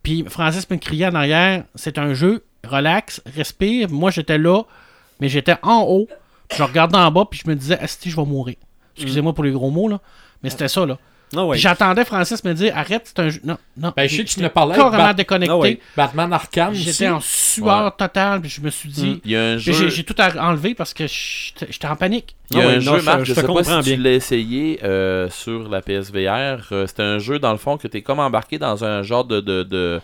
Puis 0.03 0.26
Francis 0.28 0.69
me 0.69 0.78
criait 0.78 1.07
en 1.07 1.15
arrière, 1.15 1.64
c'est 1.76 1.98
un 1.98 2.14
jeu, 2.14 2.44
relax, 2.68 3.22
respire. 3.36 3.90
Moi 3.90 4.11
j'étais 4.11 4.38
là, 4.38 4.64
mais 5.19 5.30
j'étais 5.30 5.56
en 5.61 5.84
haut. 5.84 6.07
Je 6.56 6.64
regardais 6.64 6.98
en 6.98 7.11
bas, 7.11 7.26
puis 7.30 7.41
je 7.44 7.49
me 7.49 7.56
disais, 7.56 7.80
Asti, 7.80 8.10
je 8.10 8.15
vais 8.15 8.26
mourir. 8.26 8.56
Excusez-moi 8.95 9.34
pour 9.34 9.44
les 9.44 9.52
gros 9.52 9.72
mots, 9.72 9.88
là. 9.88 10.02
Mais 10.44 10.49
c'était 10.49 10.68
ça, 10.68 10.86
là. 10.86 10.98
Ah 11.36 11.45
ouais. 11.45 11.53
Puis 11.53 11.62
j'attendais 11.62 12.03
Francis 12.03 12.44
me 12.44 12.53
dire, 12.53 12.76
arrête, 12.78 13.03
c'est 13.06 13.20
un 13.20 13.30
jeu. 13.30 13.40
Non, 13.44 13.58
non. 13.78 13.94
Ben, 13.95 14.08
je 14.08 14.18
sais 14.18 14.24
que 14.26 14.30
tu 14.30 14.41
ne 14.41 14.48
parlais 14.49 14.74
avec 14.74 14.84
carrément 14.84 15.03
Bat- 15.06 15.14
déconnecté. 15.14 15.52
Ah 15.53 15.58
ouais. 15.58 15.80
Batman 15.95 16.34
Arkham. 16.34 16.74
J'étais 16.74 17.08
en 17.08 17.20
sueur 17.22 17.95
totale, 17.95 18.41
puis 18.41 18.49
je 18.49 18.60
me 18.62 18.70
suis 18.70 18.90
dit. 18.90 19.22
Il 19.24 19.32
y 19.32 19.36
a 19.38 19.52
un 19.52 19.56
Puis 19.56 19.64
jeu, 19.74 19.74
J'ai 19.74 19.90
j'ai 19.90 20.03
tout 20.03 20.16
enlevé 20.20 20.76
parce 20.76 20.94
que 20.94 21.06
j'étais 21.08 21.88
en 21.88 21.95
panique. 21.95 22.36
il 22.52 22.58
y 22.58 22.62
a 22.62 22.64
Ah 22.64 22.68
ouais, 22.68 22.74
un 22.74 22.80
non, 22.80 22.94
jeu, 22.95 22.99
je- 22.99 23.06
Marc, 23.06 23.20
je 23.20 23.24
je, 23.26 23.34
te 23.34 23.40
sais 23.40 23.48
pas 23.48 23.82
tu 23.82 23.90
bien. 23.95 23.98
l'as 24.03 24.12
essayé 24.12 24.80
euh, 24.84 25.30
sur 25.30 25.70
la 25.70 25.82
PSVR. 25.82 26.68
euh, 26.74 26.86
c'est 26.88 26.99
un 26.99 27.18
jeu 27.20 27.40
dans 27.40 27.52
le 27.53 27.58
fond 27.58 27.78
que 27.78 27.88
t'es 27.88 28.02
comme 28.02 28.20
embarqué 28.20 28.58
dans 28.58 28.84
un 28.84 29.02
genre 29.03 29.24
de, 29.24 29.40
de, 29.40 29.64
de 29.64 30.02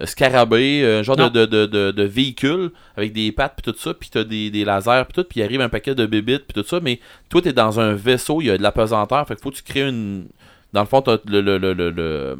euh, 0.00 0.06
scarabée, 0.06 0.82
un 0.84 1.02
genre 1.02 1.16
de, 1.16 1.28
de, 1.28 1.44
de, 1.46 1.66
de, 1.66 1.90
de 1.90 2.02
véhicule 2.04 2.70
avec 2.96 3.12
des 3.12 3.32
pattes 3.32 3.54
puis 3.62 3.70
tout 3.72 3.78
ça, 3.78 3.92
puis 3.92 4.08
t'as 4.10 4.24
des, 4.24 4.50
des 4.50 4.64
lasers 4.64 5.02
puis 5.08 5.22
tout, 5.22 5.28
puis 5.28 5.40
il 5.40 5.42
arrive 5.42 5.60
un 5.60 5.68
paquet 5.68 5.94
de 5.94 6.06
bébites 6.06 6.46
puis 6.46 6.62
tout 6.62 6.66
ça, 6.66 6.80
mais 6.80 7.00
toi 7.28 7.42
t'es 7.42 7.52
dans 7.52 7.80
un 7.80 7.92
vaisseau, 7.94 8.40
il 8.40 8.46
y 8.46 8.50
a 8.50 8.56
de 8.56 8.62
la 8.62 8.72
pesanteur, 8.72 9.26
fait 9.26 9.34
qu'il 9.34 9.42
faut 9.42 9.50
que 9.50 9.56
tu 9.56 9.62
crées 9.62 9.88
une... 9.88 10.26
Dans 10.72 10.80
le 10.80 10.86
fond, 10.86 11.02
t'as 11.02 11.16
le, 11.26 11.40
le, 11.40 11.58
le, 11.58 11.72
le, 11.74 12.36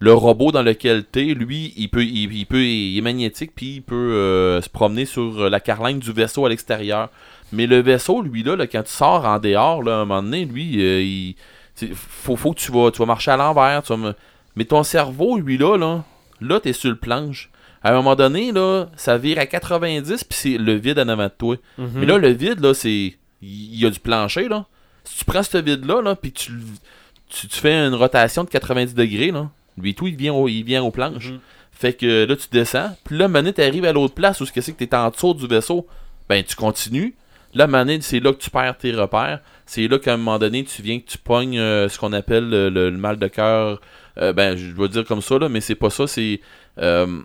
le, 0.00 0.12
robot 0.12 0.52
dans 0.52 0.62
lequel 0.62 1.04
t'es, 1.04 1.34
lui, 1.34 1.72
il 1.76 1.88
peut, 1.88 2.04
il, 2.04 2.32
il 2.32 2.46
peut, 2.46 2.62
il 2.64 2.96
est 2.98 3.00
magnétique, 3.02 3.52
puis 3.54 3.76
il 3.76 3.82
peut 3.82 3.94
euh, 3.94 4.60
se 4.62 4.68
promener 4.68 5.04
sur 5.04 5.50
la 5.50 5.60
carlingue 5.60 5.98
du 5.98 6.12
vaisseau 6.12 6.46
à 6.46 6.48
l'extérieur. 6.48 7.10
Mais 7.52 7.66
le 7.66 7.80
vaisseau, 7.80 8.22
lui, 8.22 8.42
là, 8.42 8.56
là, 8.56 8.66
quand 8.66 8.82
tu 8.82 8.90
sors 8.92 9.24
en 9.24 9.38
dehors, 9.38 9.82
là, 9.82 9.92
à 9.98 10.00
un 10.00 10.04
moment 10.04 10.22
donné, 10.22 10.44
lui, 10.44 10.82
euh, 10.82 11.02
il 11.02 11.34
faut, 11.94 12.36
faut 12.36 12.52
que 12.52 12.60
tu 12.60 12.72
vas, 12.72 12.90
tu 12.90 12.98
vas 12.98 13.06
marcher 13.06 13.30
à 13.30 13.36
l'envers. 13.36 13.82
tu 13.82 13.88
vas 13.92 13.96
me- 13.98 14.14
Mais 14.56 14.64
ton 14.64 14.82
cerveau, 14.82 15.38
lui, 15.38 15.58
là, 15.58 15.76
là, 15.76 16.04
là, 16.40 16.60
t'es 16.60 16.72
sur 16.72 16.90
le 16.90 16.96
planche. 16.96 17.50
À 17.82 17.92
un 17.92 17.94
moment 17.94 18.16
donné, 18.16 18.50
là, 18.52 18.86
ça 18.96 19.16
vire 19.18 19.38
à 19.38 19.46
90, 19.46 20.24
puis 20.24 20.38
c'est 20.38 20.58
le 20.58 20.74
vide 20.74 20.98
en 20.98 21.08
avant 21.08 21.24
de 21.26 21.32
toi. 21.36 21.56
Mhm. 21.78 21.90
Mais 21.94 22.06
là, 22.06 22.18
le 22.18 22.28
vide, 22.30 22.60
là, 22.60 22.74
c'est. 22.74 23.14
Il 23.40 23.76
y 23.80 23.86
a 23.86 23.90
du 23.90 24.00
plancher, 24.00 24.48
là. 24.48 24.66
Si 25.04 25.18
tu 25.20 25.24
prends 25.24 25.44
ce 25.44 25.58
vide-là, 25.58 26.02
là, 26.02 26.16
puis 26.16 26.32
tu, 26.32 26.50
le- 26.52 26.58
tu, 27.28 27.46
tu 27.48 27.58
fais 27.60 27.74
une 27.74 27.94
rotation 27.94 28.44
de 28.44 28.48
90 28.50 28.94
degrés, 28.94 29.30
là, 29.30 29.48
lui, 29.80 29.94
tout, 29.94 30.06
il 30.06 30.16
vient 30.16 30.32
au, 30.34 30.48
il 30.48 30.62
vient 30.64 30.82
aux 30.82 30.90
planches. 30.90 31.30
Mhm. 31.30 31.38
Fait 31.72 31.92
que 31.92 32.24
là, 32.24 32.34
tu 32.34 32.48
descends. 32.50 32.96
Puis 33.04 33.16
là, 33.16 33.28
Mané, 33.28 33.52
t'arrives 33.52 33.84
à 33.84 33.92
l'autre 33.92 34.14
place 34.14 34.40
où 34.40 34.46
ce 34.46 34.50
que 34.52 34.60
c'est 34.60 34.72
que 34.72 34.78
t'es 34.84 34.94
en 34.96 35.10
dessous 35.10 35.34
du 35.34 35.46
vaisseau. 35.46 35.86
Ben, 36.28 36.42
tu 36.42 36.56
continues. 36.56 37.14
Là, 37.54 37.66
Mané, 37.68 38.00
c'est 38.00 38.18
là 38.20 38.32
que 38.32 38.38
tu 38.38 38.50
perds 38.50 38.76
tes 38.78 38.90
repères. 38.92 39.40
C'est 39.64 39.86
là 39.86 39.98
qu'à 39.98 40.14
un 40.14 40.16
moment 40.16 40.38
donné, 40.40 40.64
tu 40.64 40.82
viens 40.82 40.98
que 40.98 41.06
tu 41.06 41.18
pognes 41.18 41.58
euh, 41.58 41.88
ce 41.88 41.98
qu'on 41.98 42.12
appelle 42.12 42.48
le, 42.48 42.68
le- 42.68 42.90
le 42.90 42.96
mal 42.98 43.16
de 43.16 43.28
cœur. 43.28 43.80
Euh, 44.20 44.32
ben, 44.32 44.56
je 44.56 44.72
vais 44.72 44.88
dire 44.88 45.04
comme 45.04 45.22
ça, 45.22 45.38
là, 45.38 45.48
mais 45.48 45.60
c'est 45.60 45.76
pas 45.76 45.90
ça. 45.90 46.06
C'est. 46.08 46.40
Euh, 46.80 47.20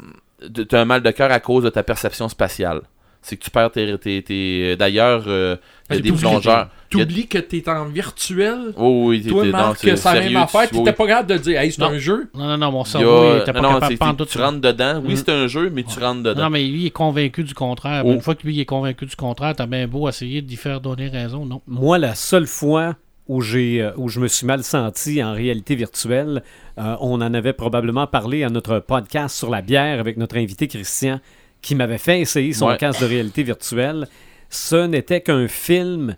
t'as 0.69 0.81
un 0.81 0.85
mal 0.85 1.01
de 1.01 1.09
cœur 1.11 1.31
à 1.31 1.39
cause 1.39 1.63
de 1.63 1.69
ta 1.69 1.81
perception 1.84 2.30
spatiale. 2.30 2.81
C'est 3.24 3.38
que 3.38 3.44
tu 3.44 3.50
perds 3.50 3.72
tes. 3.72 3.98
tes- 3.98 4.22
tes- 4.22 4.76
D'ailleurs, 4.76 5.24
euh, 5.28 5.56
il 5.90 5.94
y 5.94 5.95
a 5.95 5.95
Hey, 5.98 6.02
des 6.04 6.12
plongeurs. 6.12 6.54
a- 6.54 6.70
T'oublies 6.90 7.28
que 7.28 7.40
t'es 7.40 7.68
en 7.70 7.86
virtuel? 7.86 8.74
Oh, 8.78 9.06
oui, 9.08 9.22
t'es- 9.24 9.30
Toi, 9.30 9.45
Marc, 9.45 9.78
c'est 9.80 10.04
la 10.06 10.14
même 10.22 10.36
affaire. 10.38 10.70
tu- 10.70 10.76
T'étais 10.78 10.94
pas 10.94 11.08
capable 11.08 11.30
de 11.30 11.38
dire, 11.38 11.60
hey, 11.60 11.72
c'est 11.72 11.82
un 11.82 11.98
jeu. 11.98 12.30
Non, 12.36 12.45
non, 12.45 12.58
non, 12.58 12.72
mon 12.72 12.84
cerveau 12.84 13.10
a- 13.10 13.36
il 13.38 13.41
était 13.41 13.54
pas 13.54 13.62
non, 13.62 13.70
capable 13.80 13.86
en 13.86 14.16
tu 14.26 14.26
tu 14.32 14.38
rentres 14.38 14.62
dedans. 14.62 15.02
Oui, 15.04 15.12
Mhm. 15.12 15.16
c'est 15.16 15.30
un 15.30 15.48
jeu, 15.48 15.70
mais 15.74 15.84
tu 15.84 16.00
rentres 16.00 16.22
dedans. 16.24 16.44
Non, 16.44 16.50
mais 16.52 16.64
lui 16.64 16.82
il 16.82 16.86
est 16.88 16.91
convaincu 16.91 17.44
du 17.44 17.54
contraire. 17.56 18.04
Oh. 18.06 18.12
Une 18.12 18.22
fois 18.22 18.36
que 18.36 18.45
lui 18.45 18.60
est 18.60 18.66
convaincu 18.66 19.06
du 19.06 19.16
contraire, 19.16 19.56
t'as 19.56 19.66
bien 19.66 19.88
beau 19.88 20.08
essayer 20.08 20.41
d'y 20.41 20.56
faire 20.56 20.82
donner 20.82 21.08
raison, 21.08 21.45
non. 21.45 21.62
Moi, 21.68 21.98
la 21.98 22.14
seule 22.14 22.45
fois 22.48 22.95
où, 23.28 23.41
j'ai, 23.41 23.82
euh, 23.82 23.91
où 23.98 24.10
je 24.10 24.20
me 24.20 24.28
suis 24.28 24.45
mal 24.45 24.64
senti 24.64 25.24
en 25.24 25.34
réalité 25.34 25.76
virtuelle, 25.76 26.44
euh, 26.78 26.95
on 27.00 27.22
en 27.22 27.34
avait 27.34 27.54
probablement 27.54 28.06
parlé 28.06 28.44
à 28.44 28.50
notre 28.50 28.80
podcast 28.80 29.36
sur 29.38 29.50
la 29.50 29.62
bière 29.62 30.00
avec 30.00 30.18
notre 30.18 30.38
invité 30.38 30.68
Christian, 30.68 31.20
qui 31.64 31.73
m'avait 31.73 31.98
fait 31.98 32.19
essayer 32.22 32.53
son 32.53 32.68
Ouais. 32.68 32.77
casque 32.77 33.02
de 33.02 33.06
réalité 33.07 33.41
virtuelle. 33.41 34.07
Ce 34.49 34.85
n'était 34.85 35.22
qu'un 35.22 35.48
film 35.48 36.15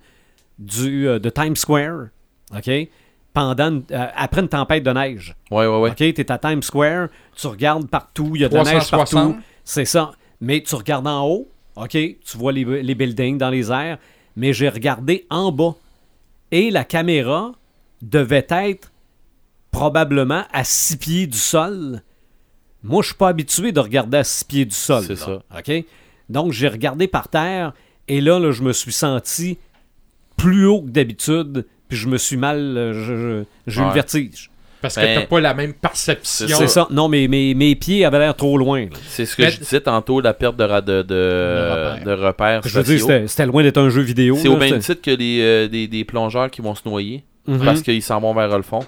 du, 0.60 1.08
euh, 1.08 1.20
de 1.20 1.30
Times 1.30 1.56
Square, 1.56 2.08
OK? 2.54 2.70
Pendant 3.34 3.66
une- 3.70 3.84
euh, 3.92 4.08
après 4.16 4.42
une 4.42 4.50
tempête 4.50 4.84
de 4.84 4.92
neige. 4.92 5.36
Ouais, 5.52 5.66
ouais, 5.68 5.80
ouais. 5.80 5.90
OK, 5.92 5.96
tu 5.98 6.06
es 6.20 6.32
à 6.32 6.38
Times 6.38 6.64
Square, 6.64 7.08
tu 7.36 7.48
regardes 7.48 7.88
partout, 7.88 8.32
il 8.36 8.42
y 8.42 8.46
a 8.46 8.50
de 8.50 8.56
la 8.56 8.64
neige 8.64 8.88
360. 8.88 9.34
partout. 9.36 9.42
C'est 9.64 9.86
ça. 9.86 10.12
Mais 10.42 10.62
tu 10.62 10.76
regardes 10.76 11.08
en 11.08 11.26
haut, 11.26 11.48
OK, 11.76 11.92
tu 11.92 12.18
vois 12.38 12.52
les, 12.52 12.64
les 12.84 12.96
buildings 12.96 13.38
dans 13.38 13.50
les 13.50 13.72
airs, 13.72 13.98
mais 14.36 14.52
j'ai 14.54 14.68
regardé 14.70 15.26
en 15.30 15.52
bas. 15.52 15.76
Et 16.52 16.72
la 16.72 16.84
caméra 16.84 17.52
devait 18.02 18.46
être 18.50 18.92
probablement 19.72 20.44
à 20.54 20.64
six 20.64 20.98
pieds 20.98 21.28
du 21.28 21.38
sol. 21.38 22.02
Moi, 22.86 23.02
je 23.02 23.08
suis 23.08 23.16
pas 23.16 23.30
habitué 23.30 23.72
de 23.72 23.80
regarder 23.80 24.18
à 24.20 24.24
six 24.24 24.44
pieds 24.44 24.66
du 24.66 24.76
sol. 24.76 25.04
C'est 25.06 25.20
là. 25.28 25.40
OK? 25.58 25.84
Donc, 26.30 26.52
j'ai 26.52 26.68
regardé 26.68 27.08
par 27.08 27.28
terre 27.28 27.74
et 28.08 28.22
là, 28.22 28.40
là, 28.40 28.52
je 28.52 28.62
me 28.64 28.74
suis 28.74 28.92
senti 28.94 29.58
plus 30.38 30.66
haut 30.66 30.82
que 30.82 30.90
d'habitude, 30.90 31.66
puis 31.88 31.98
je 31.98 32.08
me 32.08 32.18
suis 32.18 32.38
mal. 32.38 32.58
euh, 32.78 33.44
J'ai 33.68 33.82
eu 33.82 33.86
le 33.86 33.92
vertige. 33.92 34.50
Parce 34.82 34.96
que 34.96 35.02
Ben, 35.02 35.22
t'as 35.22 35.26
pas 35.26 35.40
la 35.40 35.54
même 35.56 35.74
perception. 35.74 36.48
C'est 36.58 36.68
ça. 36.68 36.88
Non, 36.92 37.08
mais 37.08 37.28
mes, 37.28 37.56
mes 37.56 37.76
pieds 37.76 38.06
avaient 38.06 38.20
l'air 38.20 38.36
trop 38.36 38.56
loin. 38.58 38.86
C'est 39.08 39.26
ce 39.26 39.36
que 39.36 39.42
Mais- 39.44 39.50
je 39.52 39.58
disais 39.60 39.82
tantôt, 39.82 40.22
la 40.22 40.34
perte 40.36 40.58
de, 40.58 40.64
ra- 40.64 40.82
de, 40.82 41.02
de, 41.02 41.70
repères. 41.72 42.04
de 42.06 42.12
repères 42.12 42.62
Je 42.66 42.80
veux 42.80 42.84
dire, 42.84 43.28
c'était 43.30 43.46
loin 43.48 43.64
d'être 43.64 43.80
un 43.80 43.90
jeu 43.90 44.02
vidéo. 44.02 44.36
C'est 44.40 44.48
au 44.48 44.58
même 44.58 44.78
titre 44.80 45.02
que 45.02 45.10
les, 45.12 45.40
euh, 45.42 45.68
des, 45.68 45.88
des 45.88 46.04
plongeurs 46.06 46.52
qui 46.52 46.62
vont 46.62 46.76
se 46.76 46.88
noyer 46.88 47.24
Mhm. 47.48 47.64
parce 47.64 47.82
qu'ils 47.82 48.02
s'en 48.04 48.20
vont 48.20 48.34
vers 48.36 48.56
le 48.58 48.64
fond. 48.64 48.80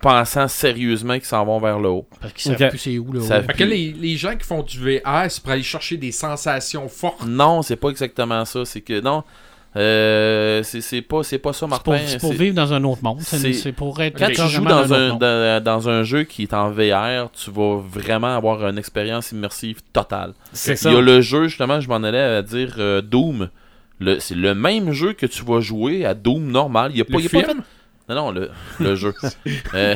Pensant 0.00 0.48
sérieusement 0.48 1.14
qu'ils 1.14 1.24
s'en 1.24 1.44
vont 1.44 1.60
vers 1.60 1.78
le 1.78 1.88
haut. 1.88 2.06
Parce 2.20 2.32
qu'ils 2.32 2.56
savent 2.56 2.68
plus 2.70 2.78
c'est 2.78 2.98
où, 2.98 3.06
Fait 3.22 3.46
que 3.56 3.64
les, 3.64 3.92
les 3.92 4.16
gens 4.16 4.34
qui 4.36 4.44
font 4.44 4.62
du 4.62 4.78
VR, 4.78 5.26
c'est 5.28 5.42
pour 5.42 5.52
aller 5.52 5.62
chercher 5.62 5.96
des 5.96 6.12
sensations 6.12 6.88
fortes. 6.88 7.24
Non, 7.26 7.62
c'est 7.62 7.76
pas 7.76 7.88
exactement 7.90 8.44
ça. 8.44 8.64
C'est 8.64 8.80
que 8.80 9.00
non, 9.00 9.22
euh, 9.76 10.62
c'est 10.62 10.80
c'est 10.80 11.02
pas, 11.02 11.22
c'est 11.22 11.38
pas 11.38 11.52
ça, 11.52 11.66
Martin. 11.66 11.98
c'est 12.06 12.20
pour 12.20 12.32
vivre 12.32 12.54
dans 12.54 12.72
un 12.72 12.82
autre 12.84 13.02
monde. 13.02 13.20
C'est 13.22 13.72
pour 13.72 14.00
être 14.00 14.18
Quand 14.18 14.28
tu 14.28 14.42
joues 14.48 14.64
dans 14.64 14.86
dans 14.86 14.94
un 14.94 15.16
dans, 15.16 15.62
dans 15.62 15.88
un 15.88 16.02
jeu 16.04 16.24
qui 16.24 16.42
est 16.42 16.54
en 16.54 16.70
VR, 16.70 17.30
tu 17.32 17.50
vas 17.50 17.76
vraiment 17.80 18.36
avoir 18.36 18.66
une 18.68 18.78
expérience 18.78 19.32
immersive 19.32 19.80
totale. 19.92 20.34
C'est 20.52 20.72
Il 20.72 20.78
ça. 20.78 20.92
y 20.92 20.96
a 20.96 21.00
le 21.00 21.20
jeu, 21.20 21.48
justement, 21.48 21.80
je 21.80 21.88
m'en 21.88 21.96
allais 22.02 22.18
à 22.20 22.42
dire 22.42 22.74
euh, 22.78 23.00
Doom. 23.02 23.48
C'est 24.18 24.34
le 24.34 24.54
même 24.54 24.92
jeu 24.92 25.12
que 25.12 25.26
tu 25.26 25.44
vas 25.44 25.60
jouer 25.60 26.04
à 26.04 26.14
Doom 26.14 26.50
normal. 26.50 26.90
Il 26.92 26.98
y 26.98 27.00
a 27.00 27.04
pas, 27.04 27.12
Le 27.14 27.18
il 27.20 27.24
y 27.24 27.26
a 27.26 27.30
pas 27.30 27.46
film? 27.46 27.58
fait- 27.58 27.64
Non, 28.08 28.14
non, 28.16 28.30
le, 28.32 28.50
le 28.80 28.94
jeu. 28.96 29.14
Euh, 29.72 29.94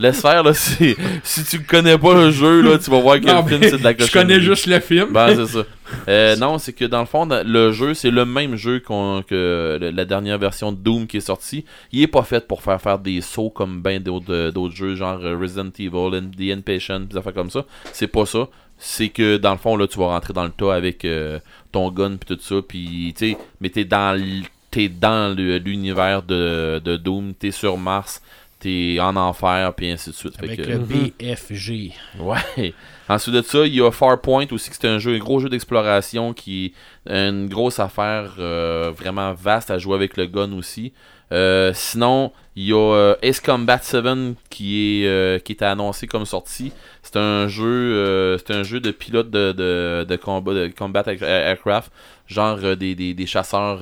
laisse 0.00 0.20
faire, 0.20 0.42
là. 0.42 0.52
Si, 0.52 0.96
si 1.22 1.44
tu 1.44 1.62
connais 1.62 1.96
pas 1.96 2.12
le 2.14 2.30
jeu, 2.32 2.60
là, 2.60 2.76
tu 2.76 2.90
vas 2.90 3.00
voir 3.00 3.20
que 3.20 3.26
Non, 3.26 3.42
le 3.42 3.48
film, 3.48 3.62
c'est 3.62 3.78
de 3.78 3.84
la 3.84 3.92
Je 3.92 3.96
connais 4.10 4.34
cochonnerie. 4.34 4.40
juste 4.42 4.66
le 4.66 4.80
film. 4.80 5.08
Ben, 5.12 5.34
c'est 5.36 5.46
ça. 5.46 5.64
Euh, 6.08 6.34
non, 6.36 6.58
c'est 6.58 6.72
que 6.72 6.84
dans 6.84 6.98
le 7.00 7.06
fond, 7.06 7.28
le 7.30 7.70
jeu, 7.72 7.94
c'est 7.94 8.10
le 8.10 8.24
même 8.24 8.56
jeu 8.56 8.80
que 8.80 9.78
le- 9.80 9.90
la 9.90 10.04
dernière 10.04 10.38
version 10.38 10.72
de 10.72 10.76
Doom 10.78 11.06
qui 11.06 11.18
est 11.18 11.20
sortie. 11.20 11.64
Il 11.92 12.02
est 12.02 12.06
pas 12.08 12.22
fait 12.24 12.46
pour 12.48 12.62
faire 12.62 12.80
faire 12.80 12.98
des 12.98 13.20
sauts 13.20 13.50
comme 13.50 13.80
ben 13.80 14.02
d'autres 14.02 14.32
euh, 14.32 14.70
jeux, 14.70 14.96
genre 14.96 15.20
euh, 15.22 15.36
Resident 15.40 15.70
Evil, 15.78 16.30
The 16.36 16.52
Inpatient, 16.58 17.00
des 17.00 17.16
affaires 17.16 17.34
comme 17.34 17.50
ça. 17.50 17.64
C'est 17.92 18.08
pas 18.08 18.26
ça. 18.26 18.48
C'est 18.76 19.08
que 19.10 19.36
dans 19.36 19.52
le 19.52 19.58
fond, 19.58 19.76
là, 19.76 19.86
tu 19.86 19.98
vas 19.98 20.06
rentrer 20.06 20.32
dans 20.32 20.44
le 20.44 20.50
tas 20.50 20.72
avec 20.74 21.04
euh, 21.04 21.38
ton 21.70 21.90
gun 21.92 22.16
puis 22.16 22.34
tout 22.36 22.42
ça. 22.42 22.56
Puis, 22.66 23.14
tu 23.16 23.32
sais, 23.32 23.38
mais 23.60 23.68
t'es 23.68 23.84
dans 23.84 24.16
l- 24.16 24.42
T'es 24.70 24.88
dans 24.88 25.34
le- 25.36 25.58
l'univers 25.58 26.22
de, 26.22 26.80
de 26.84 26.96
Doom, 26.96 27.34
t'es 27.34 27.50
sur 27.50 27.76
Mars, 27.76 28.22
t'es 28.60 28.98
en 29.00 29.16
enfer, 29.16 29.72
puis 29.74 29.90
ainsi 29.90 30.10
de 30.10 30.14
suite. 30.14 30.36
Fait 30.38 30.44
Avec 30.46 30.62
que- 30.62 30.70
le 30.70 30.78
Mhm. 30.78 31.10
BFG. 31.18 31.92
Ouais. 32.20 32.74
Ensuite 33.08 33.34
de 33.34 33.42
ça, 33.42 33.66
il 33.66 33.74
y 33.74 33.80
a 33.82 33.90
Farpoint 33.90 34.46
aussi, 34.52 34.70
qui 34.70 34.76
c'est 34.80 34.86
un 34.88 34.98
jeu, 34.98 35.14
un 35.14 35.18
gros 35.18 35.40
jeu 35.40 35.48
d'exploration 35.48 36.32
qui 36.32 36.72
est 37.06 37.12
une 37.30 37.48
grosse 37.48 37.80
affaire 37.80 38.34
euh, 38.38 38.92
vraiment 38.96 39.32
vaste 39.34 39.70
à 39.70 39.78
jouer 39.78 39.96
avec 39.96 40.16
le 40.16 40.26
gun 40.26 40.52
aussi. 40.52 40.92
Euh, 41.32 41.72
sinon, 41.74 42.32
il 42.56 42.64
y 42.66 42.72
a 42.72 42.76
euh, 42.94 43.14
Ace 43.22 43.40
Combat 43.40 43.78
7 43.78 44.04
qui 44.50 45.02
est 45.02 45.06
euh, 45.06 45.38
qui 45.38 45.52
est 45.52 45.62
annoncé 45.62 46.06
comme 46.06 46.26
sortie. 46.26 46.72
C'est 47.02 47.16
un 47.16 47.46
jeu 47.48 48.36
c'est 48.38 48.52
un 48.54 48.62
jeu 48.62 48.80
de 48.80 48.90
pilote 48.90 49.30
de, 49.30 49.52
de, 49.52 50.04
de 50.08 50.16
combat 50.16 50.54
de 50.54 50.70
combat 50.76 51.02
air- 51.06 51.22
aircraft, 51.22 51.92
genre 52.26 52.58
des, 52.76 52.94
des, 52.94 53.14
des 53.14 53.26
chasseurs 53.26 53.80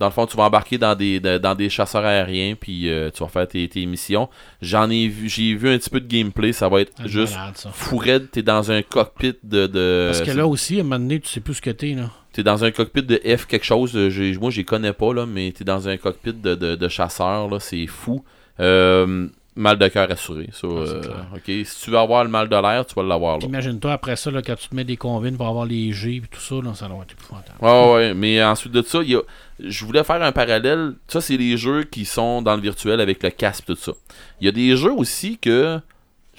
dans 0.00 0.06
le 0.06 0.12
fond, 0.12 0.26
tu 0.26 0.36
vas 0.36 0.44
embarquer 0.44 0.78
dans 0.78 0.94
des, 0.94 1.18
de- 1.18 1.38
dans 1.38 1.56
des 1.56 1.68
chasseurs 1.68 2.04
aériens, 2.04 2.54
puis 2.54 2.88
euh, 2.88 3.10
tu 3.12 3.20
vas 3.24 3.28
faire 3.28 3.48
tes, 3.48 3.66
tes 3.68 3.84
missions. 3.84 4.28
J'en 4.62 4.88
ai 4.90 5.08
vu, 5.08 5.28
j'ai 5.28 5.54
vu 5.54 5.68
un 5.74 5.76
petit 5.76 5.90
peu 5.90 6.00
de 6.00 6.06
gameplay, 6.06 6.52
ça 6.52 6.68
va 6.68 6.82
être 6.82 6.92
C'est 6.98 7.08
juste 7.08 7.34
malade, 7.34 7.56
ça. 7.56 7.70
fou 7.72 7.96
raide, 7.96 8.30
t'es 8.30 8.42
dans 8.42 8.70
un 8.70 8.82
cockpit 8.82 9.34
de. 9.42 9.66
de 9.66 10.10
Parce 10.12 10.20
que 10.22 10.30
là 10.36 10.46
aussi, 10.46 10.76
à 10.76 10.80
un 10.80 10.82
moment 10.84 11.00
donné, 11.00 11.18
tu 11.18 11.28
sais 11.28 11.40
plus 11.40 11.54
ce 11.54 11.62
que 11.62 11.70
t'es, 11.70 11.94
là. 11.94 12.10
T'es 12.38 12.44
dans 12.44 12.62
un 12.62 12.70
cockpit 12.70 13.02
de 13.02 13.20
F 13.36 13.46
quelque 13.46 13.64
chose, 13.64 13.96
euh, 13.96 14.38
moi 14.40 14.52
j'y 14.52 14.64
connais 14.64 14.92
pas, 14.92 15.12
là, 15.12 15.26
mais 15.26 15.50
t'es 15.50 15.64
dans 15.64 15.88
un 15.88 15.96
cockpit 15.96 16.32
de, 16.32 16.54
de, 16.54 16.76
de 16.76 16.88
chasseur, 16.88 17.48
là, 17.50 17.58
c'est 17.58 17.88
fou. 17.88 18.24
Euh, 18.60 19.26
mal 19.56 19.76
de 19.76 19.88
cœur 19.88 20.08
assuré, 20.08 20.48
ça. 20.52 20.68
Ah, 20.70 21.36
euh, 21.48 21.64
si 21.64 21.82
tu 21.82 21.90
veux 21.90 21.98
avoir 21.98 22.22
le 22.22 22.30
mal 22.30 22.48
de 22.48 22.54
l'air, 22.54 22.86
tu 22.86 22.94
vas 22.94 23.02
l'avoir 23.02 23.40
là. 23.40 23.44
Imagine-toi 23.44 23.92
après 23.92 24.14
ça, 24.14 24.30
là, 24.30 24.40
quand 24.40 24.54
tu 24.54 24.68
te 24.68 24.76
mets 24.76 24.84
des 24.84 24.96
convines 24.96 25.36
pour 25.36 25.48
avoir 25.48 25.66
les 25.66 25.90
G 25.90 26.14
et 26.14 26.20
tout 26.30 26.38
ça, 26.38 26.54
là, 26.62 26.74
ça 26.74 26.86
doit 26.86 27.02
être 27.02 27.10
épouvantable. 27.10 27.58
Ouais, 27.60 27.92
ouais, 27.92 28.14
mais 28.14 28.40
ensuite 28.44 28.72
de 28.72 28.82
ça, 28.82 29.02
y 29.02 29.16
a, 29.16 29.22
je 29.58 29.84
voulais 29.84 30.04
faire 30.04 30.22
un 30.22 30.30
parallèle. 30.30 30.94
Ça, 31.08 31.20
c'est 31.20 31.36
les 31.36 31.56
jeux 31.56 31.82
qui 31.82 32.04
sont 32.04 32.40
dans 32.40 32.54
le 32.54 32.62
virtuel 32.62 33.00
avec 33.00 33.20
le 33.20 33.30
casque 33.30 33.64
tout 33.66 33.74
ça. 33.74 33.94
Il 34.40 34.44
y 34.44 34.48
a 34.48 34.52
des 34.52 34.76
jeux 34.76 34.92
aussi 34.92 35.38
que 35.38 35.80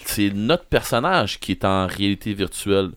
c'est 0.05 0.31
notre 0.33 0.63
personnage 0.63 1.41
qui 1.41 1.51
est 1.51 1.65
en 1.65 1.87
réalité 1.87 2.33
virtuelle. 2.33 2.91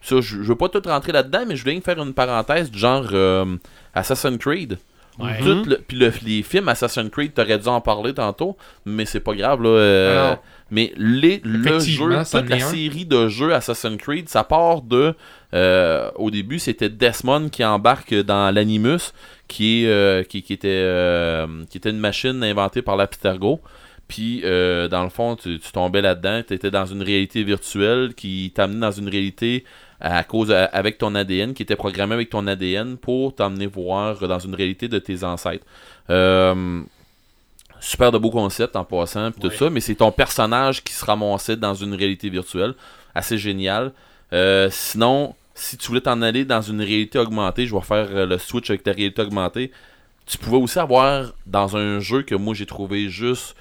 Ça, 0.00 0.20
je, 0.20 0.42
je 0.42 0.48
veux 0.48 0.54
pas 0.56 0.68
tout 0.68 0.82
rentrer 0.86 1.12
là-dedans, 1.12 1.44
mais 1.46 1.56
je 1.56 1.62
voulais 1.64 1.80
faire 1.80 1.98
une 2.02 2.14
parenthèse 2.14 2.70
du 2.70 2.78
genre 2.78 3.06
euh, 3.12 3.56
Assassin's 3.94 4.38
Creed. 4.38 4.78
Ouais. 5.18 5.40
Tout 5.40 5.64
le- 5.68 5.78
puis 5.78 5.96
le- 5.98 6.12
les 6.24 6.42
films 6.44 6.68
Assassin's 6.68 7.10
Creed, 7.10 7.34
t'aurais 7.34 7.58
dû 7.58 7.66
en 7.66 7.80
parler 7.80 8.14
tantôt, 8.14 8.56
mais 8.86 9.04
c'est 9.04 9.18
pas 9.18 9.34
grave 9.34 9.60
là. 9.64 9.68
euh, 9.70 10.30
mais 10.70 10.92
les, 10.96 11.40
le 11.44 11.62
jeu, 11.96 12.04
toute 12.40 12.50
la 12.50 12.56
série 12.70 13.04
de 13.04 13.26
jeux 13.28 13.52
Assassin's 13.52 13.96
Creed, 14.00 14.28
ça 14.28 14.44
part 14.44 14.82
de. 14.82 15.14
euh, 15.54 16.10
au 16.14 16.30
début, 16.30 16.60
c'était 16.60 16.88
Desmond 16.88 17.48
qui 17.48 17.64
embarque 17.64 18.14
dans 18.14 18.54
l'Animus, 18.54 19.12
qui, 19.48 19.82
est, 19.84 19.88
euh, 19.88 20.22
qui, 20.22 20.42
qui 20.42 20.52
était, 20.52 21.46
qui 21.68 21.78
était 21.78 21.90
une 21.90 21.98
machine 21.98 22.40
inventée 22.44 22.82
par 22.82 22.96
la 22.96 23.08
Pitergo. 23.08 23.60
Puis, 24.06 24.40
euh, 24.44 24.88
dans 24.88 25.02
le 25.02 25.10
fond, 25.10 25.36
tu, 25.36 25.58
tu 25.58 25.70
tombais 25.72 26.00
là-dedans, 26.00 26.42
tu 26.46 26.54
étais 26.54 26.70
dans 26.70 26.86
une 26.86 27.02
réalité 27.02 27.42
virtuelle 27.42 28.14
qui 28.14 28.52
t'amenait 28.54 28.80
dans 28.80 28.90
une 28.92 29.08
réalité 29.08 29.64
à 30.00 30.22
cause 30.24 30.50
à- 30.52 30.64
avec 30.66 30.98
ton 30.98 31.14
ADN, 31.14 31.54
qui 31.54 31.62
était 31.62 31.76
programmé 31.76 32.14
avec 32.14 32.30
ton 32.30 32.46
ADN 32.46 32.96
pour 32.96 33.34
t'emmener 33.34 33.66
voir 33.66 34.18
dans 34.28 34.38
une 34.38 34.54
réalité 34.54 34.88
de 34.88 34.98
tes 34.98 35.24
ancêtres. 35.24 35.64
Euh, 36.10 36.82
super 37.80 38.10
de 38.12 38.18
beaux 38.18 38.30
concepts 38.30 38.76
en 38.76 38.84
passant, 38.84 39.30
puis 39.30 39.40
tout 39.40 39.50
ça, 39.50 39.70
mais 39.70 39.80
c'est 39.80 39.96
ton 39.96 40.10
personnage 40.12 40.82
qui 40.82 40.92
se 40.92 41.04
ramassait 41.04 41.56
dans 41.56 41.74
une 41.74 41.94
réalité 41.94 42.28
virtuelle. 42.28 42.74
Assez 43.14 43.38
génial. 43.38 43.92
Euh, 44.32 44.68
sinon, 44.70 45.34
si 45.54 45.76
tu 45.76 45.88
voulais 45.88 46.00
t'en 46.00 46.22
aller 46.22 46.44
dans 46.44 46.60
une 46.62 46.80
réalité 46.80 47.18
augmentée, 47.18 47.66
je 47.66 47.74
vais 47.74 47.80
faire 47.80 48.08
euh, 48.10 48.26
le 48.26 48.38
switch 48.38 48.70
avec 48.70 48.82
ta 48.82 48.92
réalité 48.92 49.22
augmentée. 49.22 49.72
Tu 50.26 50.38
pouvais 50.38 50.58
aussi 50.58 50.78
avoir 50.78 51.32
dans 51.46 51.76
un 51.76 52.00
jeu 52.00 52.22
que 52.22 52.34
moi 52.34 52.54
j'ai 52.54 52.66
trouvé 52.66 53.08
juste 53.08 53.56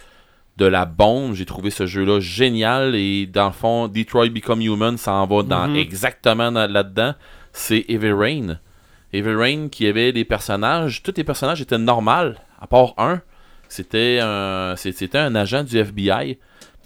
de 0.58 0.66
la 0.66 0.86
bombe. 0.86 1.34
J'ai 1.36 1.46
trouvé 1.46 1.70
ce 1.70 1.86
jeu-là 1.86 2.20
génial 2.20 2.96
et 2.96 3.26
dans 3.28 3.48
le 3.48 3.52
fond, 3.54 3.88
Detroit 3.88 4.30
Become 4.30 4.62
Human, 4.62 4.98
ça 4.98 5.14
en 5.14 5.26
va 5.28 5.44
dans 5.44 5.68
Mhm. 5.68 5.76
exactement 5.78 6.52
dans- 6.52 6.72
là-dedans. 6.72 7.14
C'est 7.54 7.86
Heavy 7.90 8.12
Rain. 8.12 8.60
Heavy 9.14 9.34
Rain 9.34 9.68
qui 9.70 9.88
avait 9.88 10.12
des 10.12 10.26
personnages, 10.26 11.02
tous 11.04 11.14
les 11.16 11.24
personnages 11.24 11.62
étaient 11.62 11.78
normaux, 11.78 12.34
à 12.60 12.68
part 12.68 12.94
un. 12.98 13.22
C'était 13.70 14.20
un, 14.22 14.76
c'était 14.76 15.18
un 15.18 15.36
agent 15.36 15.64
du 15.64 15.78
FBI. 15.78 16.38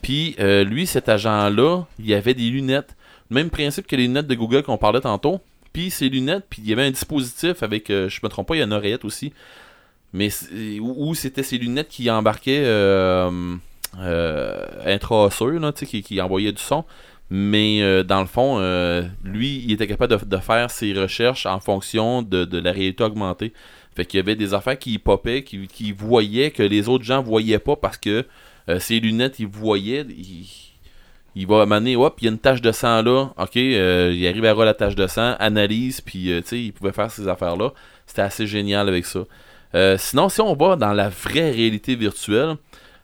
Puis 0.01 0.35
euh, 0.39 0.63
lui, 0.63 0.87
cet 0.87 1.09
agent-là, 1.09 1.83
il 1.99 2.13
avait 2.13 2.33
des 2.33 2.49
lunettes. 2.49 2.95
Même 3.29 3.49
principe 3.49 3.87
que 3.87 3.95
les 3.95 4.03
lunettes 4.03 4.27
de 4.27 4.35
Google 4.35 4.63
qu'on 4.63 4.77
parlait 4.77 4.99
tantôt. 5.01 5.39
Puis 5.73 5.89
ces 5.89 6.09
lunettes, 6.09 6.45
puis 6.49 6.61
il 6.63 6.69
y 6.69 6.73
avait 6.73 6.85
un 6.87 6.91
dispositif 6.91 7.63
avec, 7.63 7.89
euh, 7.89 8.09
je 8.09 8.19
me 8.23 8.27
trompe 8.29 8.47
pas, 8.49 8.55
il 8.55 8.59
y 8.59 8.61
a 8.61 8.65
une 8.65 8.73
oreillette 8.73 9.05
aussi. 9.05 9.31
Mais 10.13 10.29
où 10.81 11.15
c'était 11.15 11.43
ces 11.43 11.57
lunettes 11.57 11.87
qui 11.87 12.11
embarquaient 12.11 12.63
euh, 12.65 13.55
euh, 13.99 14.97
qui, 15.85 16.01
qui 16.01 16.21
envoyaient 16.21 16.51
du 16.51 16.61
son. 16.61 16.85
Mais 17.29 17.81
euh, 17.81 18.03
dans 18.03 18.19
le 18.19 18.25
fond, 18.25 18.57
euh, 18.59 19.03
lui, 19.23 19.63
il 19.65 19.71
était 19.71 19.87
capable 19.87 20.17
de, 20.17 20.25
de 20.25 20.37
faire 20.37 20.69
ses 20.69 20.93
recherches 20.93 21.45
en 21.45 21.59
fonction 21.59 22.21
de, 22.21 22.45
de 22.45 22.57
la 22.59 22.71
réalité 22.71 23.03
augmentée. 23.03 23.53
Fait 23.95 24.05
qu'il 24.05 24.17
y 24.17 24.21
avait 24.21 24.35
des 24.35 24.53
affaires 24.53 24.79
qui 24.79 24.97
popaient, 24.99 25.43
qui, 25.43 25.67
qui 25.67 25.91
voyaient 25.91 26.51
que 26.51 26.63
les 26.63 26.87
autres 26.87 27.03
gens 27.03 27.21
voyaient 27.21 27.59
pas 27.59 27.75
parce 27.75 27.97
que 27.97 28.25
ses 28.79 29.01
lunettes, 29.01 29.39
ils 29.39 29.47
voyaient. 29.47 30.05
Il, 31.35 31.47
va 31.47 31.63
amener, 31.63 31.97
hop, 31.97 32.15
il 32.21 32.25
y 32.25 32.27
a 32.27 32.31
une 32.31 32.37
tache 32.37 32.61
de 32.61 32.71
sang 32.71 33.01
là. 33.01 33.33
Ok, 33.37 33.55
il 33.55 34.27
arrive 34.27 34.45
à 34.45 34.65
la 34.65 34.73
tache 34.73 34.95
de 34.95 35.07
sang, 35.07 35.35
analyse, 35.39 35.99
puis 35.99 36.25
tu 36.25 36.41
sais, 36.45 36.61
il 36.61 36.71
pouvait 36.71 36.93
faire 36.93 37.11
ces 37.11 37.27
affaires-là. 37.27 37.73
C'était 38.05 38.21
assez 38.21 38.47
génial 38.47 38.87
avec 38.87 39.05
ça. 39.05 39.25
Euh, 39.75 39.97
sinon, 39.97 40.29
si 40.29 40.41
on 40.41 40.53
va 40.55 40.75
dans 40.75 40.93
la 40.93 41.09
vraie 41.09 41.51
réalité 41.51 41.95
virtuelle, 41.95 42.55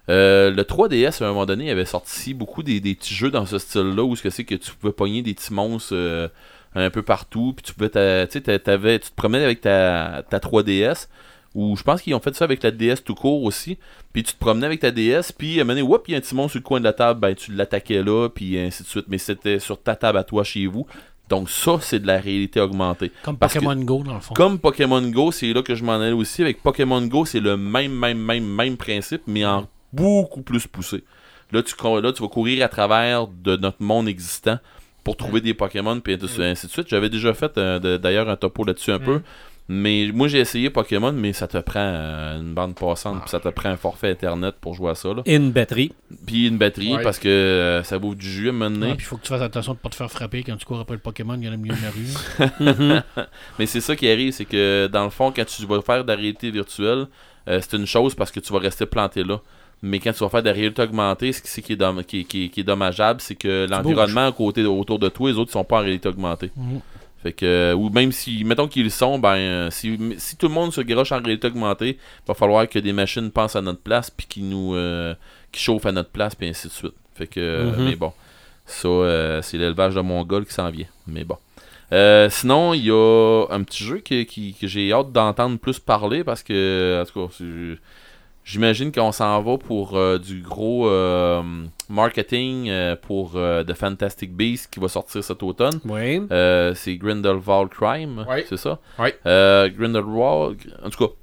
euh, 0.10 0.52
le 0.52 0.64
3DS, 0.64 1.22
à 1.22 1.26
un 1.26 1.30
moment 1.30 1.45
donné, 1.45 1.69
avait 1.69 1.85
sorti 1.85 2.34
beaucoup 2.34 2.64
des, 2.64 2.80
petits 2.80 3.14
jeux 3.14 3.31
dans 3.31 3.45
ce 3.45 3.57
style-là 3.57 4.03
où 4.03 4.15
ce 4.15 4.23
que 4.23 4.30
c'est 4.30 4.45
que 4.45 4.56
tu 4.56 4.72
pouvais 4.73 4.94
pogner 4.94 5.22
des 5.22 5.34
petits 5.34 5.53
monstres 5.53 5.94
euh, 5.95 6.27
un 6.76 6.89
peu 6.89 7.02
partout, 7.02 7.53
puis 7.56 7.64
tu 7.64 7.73
pouvais, 7.73 8.27
tu 8.27 8.41
te 8.41 9.15
promenais 9.15 9.44
avec 9.44 9.61
ta, 9.61 10.23
ta 10.30 10.39
3DS, 10.39 11.07
ou 11.56 11.76
je 11.76 11.84
pense 11.84 12.02
qu'ils 12.02 12.14
ont 12.14 12.19
fait 12.19 12.35
ça 12.35 12.45
avec 12.45 12.61
la 12.64 12.72
DS 12.72 13.03
tout 13.03 13.15
court 13.15 13.44
aussi, 13.44 13.77
puis 14.14 14.23
tu 14.23 14.34
te 14.34 14.39
promenais 14.39 14.68
avec 14.68 14.81
ta 14.81 14.91
DS, 14.91 15.34
puis 15.35 15.60
à 15.60 15.61
un 15.61 15.65
moment 15.65 15.81
donné, 15.81 16.02
il 16.07 16.11
y 16.11 16.15
a 16.15 16.18
un 16.18 16.22
petit 16.22 16.35
monstre 16.35 16.52
sur 16.52 16.60
le 16.60 16.64
coin 16.64 16.80
de 16.80 16.85
la 16.85 16.94
table, 16.94 17.19
ben 17.19 17.34
tu 17.35 17.52
l'attaquais 17.52 18.03
là, 18.03 18.30
puis 18.30 18.60
ainsi 18.60 18.84
de 18.84 18.88
suite, 18.88 19.06
mais 19.07 19.18
c'était 19.18 19.60
sur 19.60 19.81
ta 19.81 19.95
table 19.95 20.19
à 20.19 20.23
toi 20.23 20.44
chez 20.44 20.68
vous. 20.68 20.85
Donc 21.30 21.49
ça, 21.49 21.78
c'est 21.82 21.99
de 21.99 22.08
la 22.08 22.20
réalité 22.20 22.60
augmentée. 22.62 23.12
Comme 23.24 23.38
Parce 23.38 23.54
que- 23.54 23.60
Pokémon 23.60 23.84
Go, 23.84 24.04
dans 24.04 24.14
le 24.16 24.20
fond. 24.22 24.34
Comme 24.34 24.60
Pokémon 24.60 25.02
Go, 25.02 25.32
c'est 25.32 25.52
là 25.54 25.62
que 25.62 25.76
je 25.76 25.84
m'en 25.84 25.94
allais 25.99 26.12
aussi. 26.14 26.41
Avec 26.41 26.62
Pokémon 26.64 27.02
Go, 27.06 27.26
c'est 27.26 27.40
le 27.40 27.58
même, 27.58 27.91
même, 27.91 28.18
même, 28.20 28.45
même 28.45 28.78
principe, 28.78 29.24
mais 29.28 29.45
en 29.45 29.68
beaucoup 29.91 30.41
plus 30.41 30.68
poussé. 30.68 31.04
Là, 31.52 31.64
tu, 31.64 31.76
là, 32.02 32.12
tu 32.14 32.22
vas 32.22 32.28
courir 32.30 32.66
à 32.66 32.68
travers 32.70 33.28
de 33.28 33.56
notre 33.58 33.82
monde 33.82 34.08
existant 34.08 34.60
pour 35.04 35.16
trouver 35.16 35.40
des 35.40 35.54
Pokémon, 35.54 35.99
puis 36.02 36.18
ainsi 36.22 36.68
de 36.68 36.72
suite. 36.72 36.88
J'avais 36.90 37.10
déjà 37.10 37.34
fait 37.34 37.58
euh, 37.58 37.98
d'ailleurs 37.98 38.30
un 38.30 38.36
topo 38.36 38.66
là-dessus 38.66 38.91
un 38.91 38.99
peu. 38.99 39.22
Mais 39.69 40.10
moi, 40.14 40.30
j'ai 40.30 40.39
essayé 40.39 40.69
Pokémon, 40.69 41.11
mais 41.11 41.34
ça 41.34 41.45
te 41.48 41.57
prend 41.57 41.81
euh, 41.81 42.39
une 42.39 42.53
bande 42.53 42.73
passante, 42.73 43.19
puis 43.22 43.30
ça 43.30 43.39
te 43.41 43.49
prend 43.49 43.68
un 43.69 43.76
forfait 43.76 44.10
Internet 44.11 44.56
pour 44.61 44.73
jouer 44.73 44.91
à 44.91 44.95
ça. 44.95 45.10
Là. 45.14 45.22
Et 45.26 45.35
une 45.35 45.52
batterie. 45.52 45.91
Puis 46.26 46.48
une 46.48 46.57
batterie, 46.57 46.95
Ouais. 46.95 47.03
parce 47.03 47.19
que 47.19 47.27
euh, 47.27 47.84
ça 47.84 47.99
bouffe 47.99 48.15
du 48.15 48.30
jus 48.30 48.48
à 48.48 48.49
un 48.52 48.53
moment 48.53 48.69
donné. 48.72 48.88
Ouais, 48.91 48.95
puis 48.95 49.06
il 49.06 49.10
faut 49.10 49.18
que 49.18 49.23
tu 49.23 49.27
fasses 49.27 49.41
attention 49.41 49.73
de 49.73 49.77
ne 49.77 49.81
pas 49.81 49.89
te 49.89 49.95
faire 49.95 50.10
frapper 50.10 50.44
quand 50.44 50.56
tu 50.56 50.65
cours 50.65 50.80
après 50.80 50.95
le 50.95 51.02
Pokémon, 51.02 51.35
il 51.38 51.45
y 51.45 51.49
en 51.49 51.53
a 51.53 51.57
milieu 51.57 51.76
de 51.76 51.81
la 51.84 51.91
rue. 51.91 53.02
Mais 53.60 53.65
c'est 53.65 53.81
ça 53.81 53.95
qui 53.95 54.10
arrive, 54.10 54.31
c'est 54.31 54.45
que 54.45 54.88
dans 54.88 55.03
le 55.03 55.10
fond, 55.10 55.34
quand 55.35 55.45
tu 55.45 55.65
vas 55.65 55.81
faire 55.81 56.03
de 56.03 56.10
la 56.10 56.15
réalité 56.15 56.49
virtuelle, 56.49 57.07
euh, 57.49 57.60
c'est 57.61 57.76
une 57.77 57.85
chose 57.85 58.15
parce 58.15 58.31
que 58.31 58.39
tu 58.39 58.53
vas 58.53 58.60
rester 58.60 58.85
planté 58.85 59.23
là. 59.23 59.41
Mais 59.81 59.99
quand 59.99 60.11
tu 60.11 60.19
vas 60.19 60.30
faire 60.30 60.41
de 60.41 60.48
la 60.48 60.53
réalité 60.56 60.81
augmentée, 60.81 61.31
ce 61.34 61.41
qui, 61.41 61.49
c'est 61.49 61.61
qui, 61.61 61.73
est, 61.73 62.03
qui, 62.06 62.26
qui- 62.26 62.49
qui 62.49 62.60
est 62.61 62.64
dommageable, 62.64 63.22
c'est 63.22 63.35
que 63.35 63.68
l'environnement 63.69 64.31
côté, 64.31 64.64
autour 64.65 64.98
de 64.98 65.07
toi, 65.10 65.30
les 65.30 65.38
autres, 65.38 65.52
ils 65.52 65.53
sont 65.53 65.64
pas 65.64 65.77
en 65.77 65.81
réalité 65.84 66.10
augmentée. 66.10 66.52
Mhm. 66.56 66.80
Fait 67.28 67.34
que, 67.34 67.45
euh, 67.45 67.74
ou 67.76 67.90
même 67.90 68.14
si, 68.14 68.45
mettons 68.45 68.70
qu'ils 68.70 68.86
le 68.86 68.90
sont, 68.90 69.20
ben, 69.20 69.36
euh, 69.36 69.70
si, 69.70 69.99
si 70.18 70.38
tout 70.38 70.48
le 70.48 70.54
monde 70.54 70.72
se 70.72 70.80
garoche 70.80 71.12
en 71.12 71.18
réalité 71.22 71.48
augmentée, 71.48 71.98
il 71.99 72.28
va 72.28 72.34
falloir 72.34 72.70
que 72.70 72.80
des 72.80 72.94
machines 72.94 73.32
pensent 73.32 73.58
à 73.58 73.62
notre 73.62 73.82
place, 73.82 74.10
puis 74.10 74.26
qui 74.30 74.41
nous, 74.44 74.76
euh, 74.76 75.14
qui 75.52 75.60
chauffent 75.62 75.86
à 75.88 75.91
notre 75.91 76.10
place, 76.10 76.36
puis 76.36 76.48
ainsi 76.48 76.68
de 76.68 76.72
suite. 76.72 76.94
Fait 77.16 77.28
que, 77.28 77.74
Mhm. 77.76 77.84
mais 77.84 77.95
bon, 77.98 78.14
ça, 78.66 78.88
euh, 78.88 79.41
c'est 79.41 79.58
l'élevage 79.58 79.95
de 79.95 79.99
Mongol 79.99 80.45
qui 80.45 80.54
s'en 80.54 80.70
vient. 80.70 80.86
Mais 81.06 81.26
bon. 81.26 81.36
Euh, 81.91 82.30
sinon, 82.30 82.74
il 82.74 82.86
y 82.86 82.91
a 82.91 83.45
un 83.49 83.62
petit 83.64 83.84
jeu 83.84 83.98
qui- 83.98 84.56
que 84.60 84.68
j'ai 84.68 84.94
hâte 84.94 85.12
d'entendre 85.12 85.58
plus 85.58 85.80
parler 85.80 86.24
parce 86.24 86.44
que, 86.44 87.02
en 87.02 87.06
tout 87.06 87.28
cas, 87.28 87.34
j'imagine 88.48 88.91
qu'on 88.94 89.11
s'en 89.11 89.41
va 89.41 89.57
pour 89.57 89.98
euh, 89.98 90.18
du 90.18 90.41
gros 90.41 90.88
euh, 90.90 91.44
marketing 91.90 92.69
euh, 92.69 92.95
pour 92.95 93.34
euh, 93.36 93.64
The 93.65 93.74
Fantastic 93.74 94.34
Beasts 94.34 94.72
qui 94.74 94.80
va 94.80 94.88
sortir 94.88 95.22
cet 95.24 95.44
automne. 95.44 95.80
Oui. 95.86 96.22
Euh, 96.32 96.74
c'est 96.74 96.95
Grindelwald 96.95 97.69
Crime, 97.69 98.26
Ouais. 98.28 98.45
c'est 98.48 98.57
ça? 98.57 98.80
Euh, 99.26 99.69
Grindelwald, 99.69 100.57
en 100.84 100.90
tout 100.90 101.07
cas, 101.07 101.14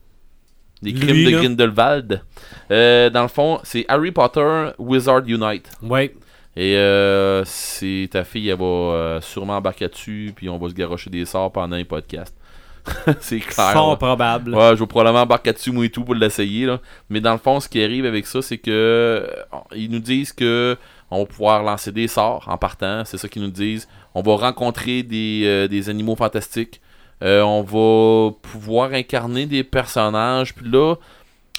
des 0.83 0.91
Lui, 0.93 1.01
crimes 1.01 1.25
de 1.25 1.31
là. 1.31 1.39
Grindelwald. 1.41 2.23
Euh, 2.71 3.09
dans 3.11 3.23
le 3.23 3.29
fond, 3.29 3.59
c'est 3.65 3.87
Harry 3.89 4.13
Potter 4.13 4.71
Wizard 4.79 5.23
Unite. 5.27 5.71
Oui. 5.83 6.11
Et 6.57 6.77
euh, 6.77 7.43
c'est 7.47 8.09
ta 8.13 8.23
fille, 8.23 8.49
elle 8.51 8.59
va 8.59 8.65
euh, 8.65 9.21
sûrement 9.21 9.57
embarquer 9.57 9.89
dessus, 9.89 10.33
puis 10.37 10.49
on 10.49 10.59
va 10.59 10.69
se 10.69 10.75
garocher 10.75 11.11
des 11.11 11.25
sorts 11.25 11.51
pendant 11.51 11.75
un 11.77 11.85
podcast. 11.85 12.37
c'est 13.21 13.41
clair. 13.41 13.73
Fort 13.73 13.91
là. 13.91 13.97
probable. 13.97 14.55
Ouais, 14.55 14.71
je 14.75 14.81
vais 14.81 14.87
probablement 14.87 15.23
embarquer 15.23 15.53
dessus 15.53 15.73
moi 15.73 15.87
et 15.87 15.91
tout 15.91 16.05
pour 16.05 16.15
l'essayer 16.15 16.67
là. 16.67 16.81
Mais 17.09 17.21
dans 17.21 17.33
le 17.33 17.39
fond, 17.39 17.61
ce 17.61 17.69
qui 17.69 17.83
arrive 17.83 18.05
avec 18.05 18.27
ça, 18.27 18.43
c'est 18.43 18.59
que 18.59 18.71
euh, 18.71 19.27
ils 19.75 19.91
nous 19.91 20.01
disent 20.01 20.33
que 20.33 20.77
on 21.11 21.21
va 21.21 21.27
pouvoir 21.27 21.63
lancer 21.63 21.93
des 21.93 22.09
sorts 22.09 22.47
en 22.49 22.59
partant. 22.59 23.05
C'est 23.05 23.19
ça 23.19 23.29
qu'ils 23.29 23.43
nous 23.43 23.51
disent. 23.51 23.89
On 24.15 24.23
va 24.23 24.37
rencontrer 24.37 25.03
des, 25.03 25.43
euh, 25.45 25.69
des 25.69 25.89
animaux 25.89 26.17
fantastiques. 26.17 26.81
Euh, 27.23 27.43
on 27.43 27.63
va 27.63 28.35
pouvoir 28.43 28.93
incarner 28.93 29.47
des 29.47 29.65
personnages. 29.65 30.55
Puis 30.55 30.69
là, 30.69 30.97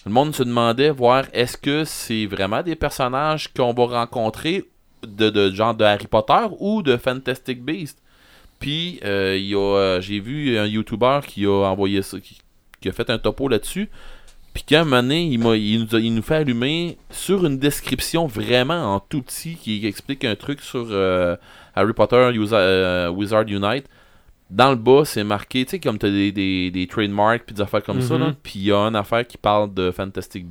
le 0.05 0.11
monde 0.11 0.35
se 0.35 0.43
demandait 0.43 0.91
voir 0.91 1.25
est-ce 1.33 1.57
que 1.57 1.85
c'est 1.85 2.25
vraiment 2.25 2.61
des 2.61 2.75
personnages 2.75 3.51
qu'on 3.53 3.73
va 3.73 3.85
rencontrer 4.01 4.65
de, 5.05 5.29
de 5.29 5.51
genre 5.51 5.73
de 5.73 5.83
Harry 5.83 6.07
Potter 6.07 6.47
ou 6.59 6.81
de 6.81 6.97
Fantastic 6.97 7.63
Beasts? 7.63 8.01
Puis 8.65 8.99
euh, 9.05 9.37
euh, 9.53 10.01
j'ai 10.01 10.19
vu 10.19 10.57
un 10.57 10.65
YouTuber 10.65 11.19
qui 11.27 11.45
a 11.45 11.51
envoyé 11.69 12.01
ça, 12.01 12.19
qui, 12.19 12.39
qui 12.81 12.89
a 12.89 12.91
fait 12.91 13.07
un 13.11 13.19
topo 13.19 13.47
là-dessus. 13.47 13.89
Puis 14.55 14.63
qu'à 14.63 14.81
un 14.81 14.85
moment 14.85 15.03
donné, 15.03 15.21
il, 15.23 15.33
il 15.33 15.81
nous, 15.83 15.95
a- 15.95 15.99
il 15.99 16.15
nous 16.15 16.23
fait 16.23 16.37
allumer 16.37 16.97
sur 17.11 17.45
une 17.45 17.59
description 17.59 18.25
vraiment 18.25 18.95
en 18.95 18.99
tout 18.99 19.21
petit 19.21 19.53
qui 19.53 19.85
explique 19.85 20.25
un 20.25 20.35
truc 20.35 20.61
sur 20.61 20.87
euh, 20.89 21.35
Harry 21.75 21.93
Potter 21.93 22.31
Usa- 22.33 22.55
euh, 22.55 23.09
Wizard 23.09 23.43
Unite. 23.49 23.85
Dans 24.49 24.71
le 24.71 24.77
bas, 24.77 25.03
c'est 25.05 25.23
marqué, 25.23 25.63
tu 25.65 25.71
sais, 25.71 25.79
comme 25.79 25.99
t'as 25.99 26.09
des, 26.09 26.31
des, 26.31 26.71
des 26.71 26.87
trademarks 26.87 27.43
puis 27.45 27.53
des 27.53 27.61
affaires 27.61 27.83
comme 27.83 28.01
ça, 28.01 28.15
Mhm. 28.15 28.19
là. 28.21 28.33
Puis 28.41 28.53
il 28.55 28.63
y 28.63 28.71
a 28.71 28.77
une 28.79 28.95
affaire 28.95 29.27
qui 29.27 29.37
parle 29.37 29.71
de 29.75 29.91
Fantastic 29.91 30.47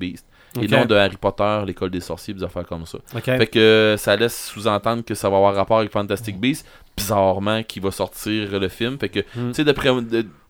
Et 0.63 0.69
non 0.69 0.85
de 0.85 0.95
Harry 0.95 1.17
Potter, 1.17 1.63
l'école 1.67 1.91
des 1.91 2.01
sorciers, 2.01 2.35
des 2.35 2.43
affaires 2.45 2.67
comme 2.67 2.87
ça. 2.87 2.99
Fait 3.23 3.47
que 3.47 3.59
euh, 3.59 3.97
ça 3.97 4.15
laisse 4.17 4.47
sous-entendre 4.49 5.03
que 5.05 5.15
ça 5.15 5.29
va 5.29 5.37
avoir 5.37 5.55
rapport 5.55 5.79
avec 5.79 5.91
Fantastic 5.93 6.39
Beasts, 6.39 6.67
bizarrement, 6.97 7.63
qui 7.63 7.81
va 7.81 7.91
sortir 7.91 8.59
le 8.59 8.69
film. 8.69 8.99
Fait 8.99 9.09
que, 9.09 9.21
Mm. 9.21 9.49
tu 9.49 9.55
sais, 9.55 9.65
d'après. 9.65 9.91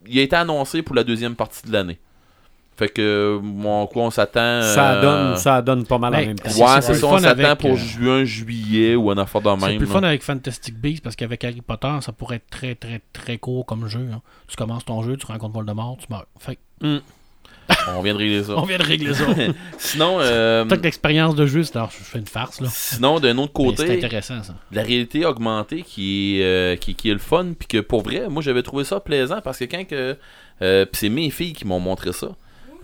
il 0.06 0.18
a 0.18 0.22
été 0.22 0.36
annoncé 0.36 0.82
pour 0.82 0.94
la 0.94 1.04
deuxième 1.04 1.34
partie 1.34 1.66
de 1.66 1.72
l'année. 1.72 1.98
Fait 2.76 2.88
que, 2.88 3.38
mon 3.40 3.86
quoi, 3.86 4.02
on 4.02 4.10
s'attend. 4.10 4.60
Ça 4.62 4.94
euh, 4.96 5.00
donne, 5.00 5.36
ça 5.36 5.62
donne 5.62 5.86
pas 5.86 5.96
mal 5.98 6.12
en 6.12 6.18
ben, 6.18 6.26
même 6.26 6.38
temps. 6.38 6.50
c'est- 6.50 6.60
Ouais, 6.60 6.68
c'est 6.80 6.94
c'est 6.94 7.00
ça, 7.00 7.06
on 7.06 7.10
fun 7.12 7.18
s'attend 7.20 7.44
avec, 7.44 7.58
pour 7.60 7.70
euh, 7.70 7.76
juin, 7.76 8.24
juillet 8.24 8.96
ou 8.96 9.12
un 9.12 9.16
affaire 9.18 9.40
de 9.42 9.50
C'est 9.60 9.66
même. 9.68 9.76
plus 9.78 9.86
là. 9.86 9.92
fun 9.92 10.02
avec 10.02 10.22
Fantastic 10.24 10.76
Beasts 10.80 11.00
parce 11.04 11.14
qu'avec 11.14 11.44
Harry 11.44 11.60
Potter, 11.60 11.92
ça 12.00 12.10
pourrait 12.10 12.36
être 12.36 12.50
très 12.50 12.74
très 12.74 13.00
très 13.12 13.38
court 13.38 13.64
comme 13.64 13.86
jeu. 13.86 14.08
hein. 14.12 14.20
Tu 14.48 14.56
commences 14.56 14.84
ton 14.84 15.02
jeu, 15.02 15.16
tu 15.16 15.24
rencontres 15.26 15.54
Voldemort, 15.54 15.96
tu 16.00 16.06
meurs. 16.10 16.26
Fait 16.40 16.58
que 16.80 17.00
On 17.96 18.02
vient 18.02 18.14
de 18.14 18.18
régler 18.18 18.42
ça. 18.44 18.52
on 18.56 18.62
vient 18.64 18.78
de 18.78 18.82
régler 18.82 19.14
ça. 19.14 19.24
Sinon, 19.78 20.18
euh, 20.20 20.64
Peut-être 20.64 20.80
que 20.80 20.84
l'expérience 20.84 21.34
de 21.34 21.46
jeu, 21.46 21.62
c'est 21.62 21.76
alors 21.76 21.90
je 21.90 22.02
fais 22.04 22.18
une 22.18 22.26
farce 22.26 22.60
là. 22.60 22.68
sinon 22.70 23.20
d'un 23.20 23.36
autre 23.38 23.52
Mais 23.58 23.70
C'est 23.76 23.76
côté, 23.86 23.96
intéressant 23.98 24.42
ça. 24.42 24.54
la 24.72 24.82
réalité 24.82 25.24
augmentée 25.24 25.82
qui 25.82 26.40
est, 26.40 26.44
euh, 26.44 26.76
qui, 26.76 26.94
qui 26.94 27.10
est 27.10 27.14
le 27.14 27.18
fun, 27.18 27.48
puis 27.58 27.68
que 27.68 27.78
pour 27.80 28.02
vrai, 28.02 28.28
moi 28.28 28.42
j'avais 28.42 28.62
trouvé 28.62 28.84
ça 28.84 29.00
plaisant 29.00 29.40
parce 29.42 29.58
que 29.58 29.64
quand 29.64 29.84
que. 29.86 30.16
euh, 30.62 30.84
puis 30.86 30.98
c'est 30.98 31.08
mes 31.08 31.30
filles 31.30 31.52
qui 31.52 31.66
m'ont 31.66 31.80
montré 31.80 32.12
ça. 32.12 32.28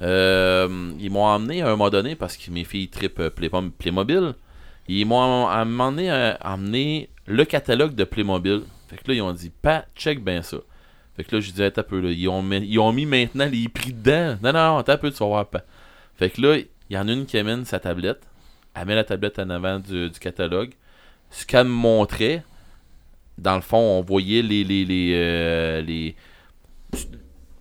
Euh, 0.02 0.92
ils 0.98 1.10
m'ont 1.10 1.24
emmené 1.24 1.62
à 1.62 1.66
un 1.66 1.70
moment 1.70 1.90
donné 1.90 2.14
parce 2.14 2.36
que 2.36 2.50
mes 2.50 2.64
filles 2.64 2.88
tripent 2.88 3.28
Play- 3.28 3.50
Playmobil. 3.78 4.34
Ils 4.88 5.06
m'ont 5.06 5.46
emmené, 5.46 6.10
euh, 6.10 6.32
emmené 6.42 7.10
le 7.26 7.44
catalogue 7.44 7.94
de 7.94 8.04
Playmobil. 8.04 8.62
Fait 8.88 8.96
que 8.96 9.02
là, 9.08 9.14
ils 9.14 9.22
ont 9.22 9.32
dit, 9.32 9.50
Pat, 9.62 9.86
check 9.94 10.24
bien 10.24 10.42
ça. 10.42 10.56
Fait 11.20 11.24
que 11.24 11.36
là, 11.36 11.40
je 11.42 11.50
disais, 11.50 11.78
un 11.78 11.82
peu, 11.82 12.00
là, 12.00 12.10
ils, 12.10 12.28
ont 12.28 12.42
mis, 12.42 12.58
ils 12.66 12.78
ont 12.78 12.92
mis 12.92 13.04
maintenant 13.04 13.46
les 13.46 13.68
prix 13.68 13.92
dedans. 13.92 14.38
Non, 14.42 14.52
non, 14.52 14.78
attends 14.78 14.92
un 14.92 14.96
peu, 14.96 15.10
tu 15.10 15.18
vas 15.18 15.26
voir, 15.26 15.46
Pat. 15.46 15.66
Fait 16.16 16.30
que 16.30 16.40
là, 16.40 16.56
il 16.56 16.66
y 16.88 16.96
en 16.98 17.06
a 17.08 17.12
une 17.12 17.26
qui 17.26 17.36
amène 17.36 17.64
sa 17.66 17.78
tablette. 17.78 18.22
Elle 18.74 18.86
met 18.86 18.94
la 18.94 19.04
tablette 19.04 19.38
en 19.38 19.50
avant 19.50 19.78
du, 19.80 20.08
du 20.08 20.18
catalogue. 20.18 20.70
Ce 21.30 21.44
qu'elle 21.44 21.66
me 21.66 21.70
montrait, 21.72 22.42
dans 23.38 23.56
le 23.56 23.60
fond, 23.60 23.76
on 23.78 24.00
voyait 24.02 24.40
les. 24.42 24.64
les, 24.64 24.84
les, 24.84 25.12
euh, 25.14 25.80
les- 25.82 26.16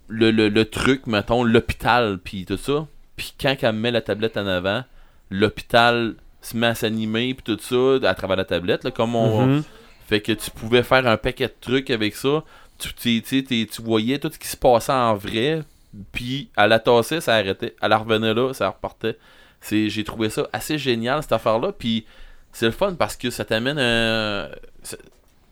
le, 0.07 0.31
le, 0.31 0.49
le 0.49 0.65
truc, 0.65 1.05
mettons, 1.07 1.43
l'hôpital, 1.43 2.17
puis 2.23 2.45
tout 2.45 2.57
ça. 2.57 2.87
Puis 3.15 3.33
quand 3.39 3.55
elle 3.61 3.73
me 3.75 3.79
met 3.81 3.91
la 3.91 4.01
tablette 4.01 4.37
en 4.37 4.47
avant, 4.47 4.83
l'hôpital 5.29 6.15
se 6.41 6.57
met 6.57 6.67
à 6.67 6.75
s'animer, 6.75 7.33
puis 7.35 7.43
tout 7.55 7.59
ça, 7.61 8.09
à 8.09 8.15
travers 8.15 8.37
la 8.37 8.45
tablette, 8.45 8.83
là, 8.83 8.91
comme 8.91 9.15
on. 9.15 9.45
Mhm. 9.45 9.63
Fait 10.07 10.21
que 10.21 10.31
tu 10.31 10.49
pouvais 10.49 10.81
faire 10.81 11.05
un 11.05 11.17
paquet 11.17 11.47
de 11.47 11.53
trucs 11.61 11.91
avec 11.91 12.15
ça. 12.15 12.43
Tu, 12.79 13.21
tu, 13.23 13.81
voyais 13.81 14.17
tout 14.19 14.29
ce 14.33 14.39
qui 14.39 14.47
se 14.47 14.57
passait 14.57 14.91
en 14.93 15.15
vrai. 15.15 15.61
Puis 16.11 16.49
elle 16.55 16.69
la 16.69 16.79
tassait, 16.79 17.19
ça 17.21 17.35
arrêtait. 17.35 17.75
Elle 17.81 17.89
la 17.89 17.97
revenait 17.97 18.33
là, 18.33 18.53
ça 18.53 18.69
repartait. 18.69 19.17
C'est, 19.61 19.89
j'ai 19.89 20.03
trouvé 20.03 20.29
ça 20.29 20.47
assez 20.53 20.77
génial 20.77 21.21
cette 21.21 21.31
affaire-là. 21.33 21.71
Puis 21.71 22.05
c'est 22.51 22.65
le 22.65 22.71
fun 22.71 22.93
parce 22.93 23.15
que 23.15 23.29
ça 23.29 23.43
t'amène 23.45 23.77
ça- 24.83 24.97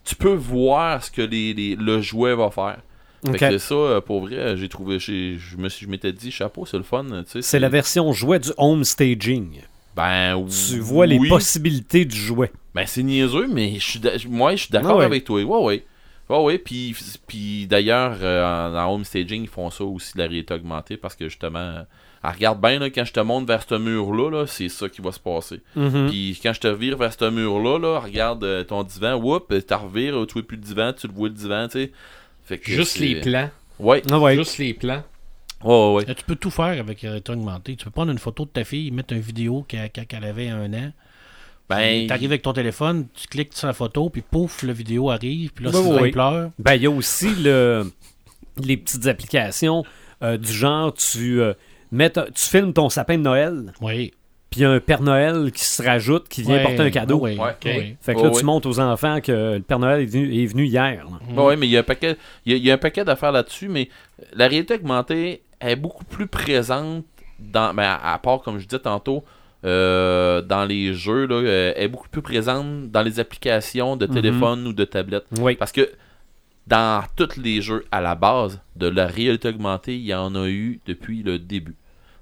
Tu 0.06 0.16
peux 0.16 0.34
voir 0.34 1.04
ce 1.04 1.12
que 1.12 1.22
les, 1.22 1.54
les- 1.54 1.76
le 1.76 2.02
jouet 2.02 2.34
va 2.36 2.50
faire. 2.50 2.78
Fait 3.26 3.32
Ok. 3.32 3.40
que 3.52 3.58
ça, 3.58 3.74
euh, 3.76 4.00
pour 4.02 4.22
vrai, 4.22 4.56
j'ai 4.56 4.70
trouvé. 4.70 5.00
Je 5.00 5.58
me 5.58 5.68
suis- 5.70 5.86
je 5.86 5.90
m'étais 5.90 6.14
dit, 6.14 6.32
chapeau, 6.32 6.66
c'est 6.66 6.78
le 6.78 6.84
fun. 6.84 7.06
C'est 7.42 7.60
la 7.60 7.68
version 7.70 8.14
jouet 8.14 8.40
du 8.40 8.52
home 8.58 8.84
staging. 8.84 9.62
Ben, 9.96 10.46
Tu 10.70 10.80
vois 10.80 11.08
les 11.08 11.20
possibilités 11.28 12.06
du 12.06 12.16
jouet. 12.16 12.52
Ben, 12.76 12.86
c'est 12.86 13.02
niaiseux, 13.02 13.48
mais 13.48 13.80
je 13.80 13.84
suis 13.84 14.00
moi, 14.30 14.56
je 14.56 14.62
suis 14.64 14.72
d'accord 14.72 14.92
Ah 14.92 14.98
ouais. 14.98 15.06
avec 15.06 15.24
toi. 15.26 15.42
Ouais, 15.44 15.64
ouais. 15.66 15.86
Ouais, 16.30 16.38
ouais. 16.44 16.58
Puis, 16.58 16.96
puis 17.26 17.68
d'ailleurs, 17.68 18.18
euh, 18.22 18.44
en, 18.72 18.76
en 18.76 18.94
home 18.94 19.04
staging, 19.06 19.44
ils 19.44 19.48
font 19.50 19.70
ça 19.70 19.84
aussi, 19.84 20.18
la 20.18 20.26
réalité 20.26 20.54
augmentée, 20.54 20.98
parce 20.98 21.16
que 21.16 21.30
justement, 21.30 21.60
euh, 21.60 21.84
elle 22.24 22.32
regarde 22.32 22.60
bien, 22.60 22.80
là, 22.80 22.90
quand 22.90 23.06
je 23.06 23.14
te 23.14 23.20
monte 23.22 23.48
vers 23.48 23.64
ce 23.68 23.76
mur-là, 23.76 24.30
là, 24.32 24.46
c'est 24.48 24.68
ça 24.70 24.90
qui 24.90 25.02
va 25.02 25.12
se 25.14 25.20
passer. 25.20 25.62
Mhm. 25.76 26.08
Puis 26.10 26.38
quand 26.44 26.52
je 26.54 26.60
te 26.60 26.68
vire 26.68 26.98
vers 26.98 27.14
ce 27.14 27.30
mur-là, 27.30 27.80
là, 27.80 28.00
regarde 28.00 28.44
euh, 28.44 28.64
ton 28.64 28.84
divan, 28.84 29.16
whoop, 29.16 29.54
tu 29.66 29.74
revires, 29.74 30.26
tu 30.28 30.34
vois 30.34 30.44
plus 30.48 30.58
le 30.58 30.64
divan, 30.64 30.92
tu 30.94 31.08
le 31.08 31.14
vois 31.14 31.30
le 31.30 31.34
divan, 31.36 31.68
tu 31.68 31.80
sais. 31.80 31.92
Fait 32.44 32.58
que 32.58 32.72
Juste 32.72 32.98
c'est- 32.98 33.06
les 33.06 33.22
plans. 33.22 33.50
Ouais, 33.80 34.02
Ah 34.12 34.20
ouais. 34.20 34.36
Juste 34.36 34.58
les 34.58 34.74
plans. 34.74 35.04
ouais, 35.64 35.70
ouais. 35.72 35.94
ouais. 35.96 36.06
Là, 36.06 36.16
tu 36.16 36.24
peux 36.26 36.36
tout 36.36 36.50
faire 36.52 36.66
avec 36.80 37.02
la 37.04 37.10
réalité 37.12 37.32
augmentée. 37.32 37.76
Tu 37.76 37.86
peux 37.86 37.92
prendre 37.92 38.12
une 38.12 38.18
photo 38.18 38.46
de 38.46 38.50
ta 38.50 38.64
fille, 38.64 38.90
mettre 38.92 39.14
une 39.14 39.20
vidéo 39.22 39.64
qu'elle- 39.68 39.92
quand 39.94 40.04
elle 40.12 40.24
avait 40.26 40.50
un 40.50 40.74
an. 40.74 40.92
Ben, 41.70 42.08
Tu 42.08 42.14
arrives 42.14 42.32
avec 42.32 42.42
ton 42.44 42.54
téléphone, 42.54 43.08
tu 43.14 43.28
cliques 43.28 43.54
sur 43.54 43.68
la 43.68 43.74
photo, 43.74 44.10
puis 44.10 44.22
pouf, 44.22 44.64
la 44.64 44.74
vidéo 44.74 45.10
arrive, 45.10 45.52
puis 45.54 45.66
là, 45.66 45.72
Oui, 45.74 45.84
Sylvain 45.84 46.02
oui. 46.02 46.12
pleure. 46.12 46.50
Ben, 46.60 46.76
il 46.76 46.84
y 46.84 46.86
a 46.86 46.90
aussi 46.92 47.30
le, 47.36 47.92
les 48.64 48.78
petites 48.78 49.08
applications 49.08 49.84
euh, 50.24 50.38
du 50.38 50.52
genre, 50.52 50.94
tu, 50.94 51.42
euh, 51.42 51.54
mets 51.92 52.10
tu 52.10 52.22
filmes 52.36 52.72
ton 52.74 52.90
sapin 52.90 53.18
de 53.18 53.24
Noël, 53.24 53.74
Oui. 53.82 54.14
puis 54.50 54.62
il 54.62 54.64
y 54.64 54.66
a 54.66 54.72
un 54.72 54.80
Père 54.80 55.02
Noël 55.02 55.52
qui 55.52 55.64
se 55.66 55.84
rajoute, 55.84 56.30
qui 56.30 56.42
vient 56.44 56.56
Ouais, 56.56 56.64
porter 56.64 56.80
un 56.84 56.90
cadeau. 56.90 57.20
Oui, 57.22 57.38
Ouais. 57.38 57.52
oui. 57.66 57.96
Fait 58.00 58.16
que 58.16 58.22
là, 58.22 58.30
ouais. 58.30 58.40
tu 58.40 58.46
montres 58.46 58.68
aux 58.70 58.80
enfants 58.80 59.20
que 59.20 59.56
le 59.56 59.62
Père 59.62 59.80
Noël 59.80 60.02
est 60.02 60.06
venu, 60.06 60.42
est 60.42 60.46
venu 60.46 60.66
hier. 60.66 61.06
ouais, 61.36 61.58
mais 61.58 61.68
il 61.68 61.72
y 61.72 61.76
a 61.78 61.82
un 61.82 61.84
paquet, 61.84 62.16
il 62.46 62.54
y 62.54 62.56
a, 62.56 62.58
il 62.58 62.66
y 62.66 62.72
a 62.72 62.76
un 62.76 62.78
paquet 62.80 63.04
d'affaires 63.04 63.34
là-dessus, 63.34 63.68
mais 63.68 63.90
la 64.34 64.48
réalité 64.48 64.76
augmentée 64.76 65.42
est 65.60 65.76
beaucoup 65.76 66.06
plus 66.06 66.28
présente 66.28 67.04
dans, 67.40 67.74
ben, 67.74 67.84
à, 67.84 68.14
à 68.14 68.18
part 68.20 68.40
comme 68.42 68.58
je 68.58 68.66
disais 68.66 68.80
tantôt, 68.82 69.24
euh, 69.68 70.42
dans 70.42 70.66
les 70.66 70.94
jeux, 70.94 71.26
là, 71.28 71.36
euh, 71.36 71.74
est 71.76 71.88
beaucoup 71.88 72.10
plus 72.10 72.22
présente 72.22 72.90
dans 72.90 73.04
les 73.04 73.20
applications 73.20 73.96
de 73.98 74.08
Mhm. 74.08 74.14
téléphone 74.14 74.68
ou 74.68 74.74
de 74.74 74.86
tablette. 74.86 75.26
Oui. 75.40 75.56
Parce 75.56 75.72
que 75.72 75.90
dans 76.66 77.04
tous 77.16 77.38
les 77.38 77.62
jeux 77.62 77.86
à 77.92 78.02
la 78.02 78.16
base 78.16 78.60
de 78.76 78.88
la 78.88 79.06
réalité 79.08 79.50
augmentée, 79.50 79.96
il 79.96 80.06
y 80.06 80.14
en 80.14 80.34
a 80.36 80.48
eu 80.48 80.80
depuis 80.86 81.22
le 81.24 81.38
début. 81.38 81.76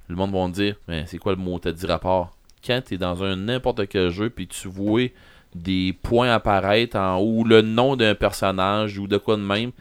Le 0.08 0.16
monde 0.16 0.32
va 0.34 0.48
me 0.48 0.52
dire, 0.54 0.76
mais 0.88 1.06
c'est 1.08 1.18
quoi 1.18 1.34
le 1.34 1.40
mot 1.40 1.58
t'as 1.60 1.72
dit 1.72 1.86
rapport? 1.86 2.32
Quand 2.66 2.82
tu 2.86 2.96
es 2.96 2.98
dans 2.98 3.24
un 3.24 3.36
n'importe 3.36 3.88
quel 3.88 4.10
jeu 4.10 4.30
puis 4.30 4.48
tu 4.48 4.68
vois 4.68 5.08
des 5.54 5.94
points 6.04 6.32
apparaître 6.34 6.98
en 6.98 7.18
haut, 7.18 7.40
ou 7.40 7.44
le 7.44 7.62
nom 7.62 7.96
d'un 7.96 8.14
personnage 8.14 8.98
ou 8.98 9.08
de 9.08 9.18
quoi 9.18 9.36
de 9.38 9.42
même, 9.42 9.72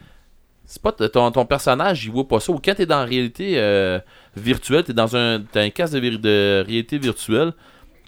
c'est 0.65 0.81
pas 0.81 0.91
ton, 0.91 1.31
ton 1.31 1.45
personnage, 1.45 2.05
il 2.05 2.11
voit 2.11 2.27
pas 2.27 2.39
ça. 2.39 2.51
Ou 2.51 2.59
quand 2.63 2.75
tu 2.75 2.81
es 2.81 2.85
dans 2.85 2.99
la 2.99 3.05
réalité 3.05 3.53
euh, 3.57 3.99
virtuelle, 4.35 4.83
tu 4.83 4.91
es 4.91 4.93
dans 4.93 5.15
un, 5.15 5.41
t'as 5.51 5.61
un 5.61 5.69
casque 5.69 5.93
de, 5.95 6.63
réalité 6.65 6.97
virtuelle, 6.97 7.53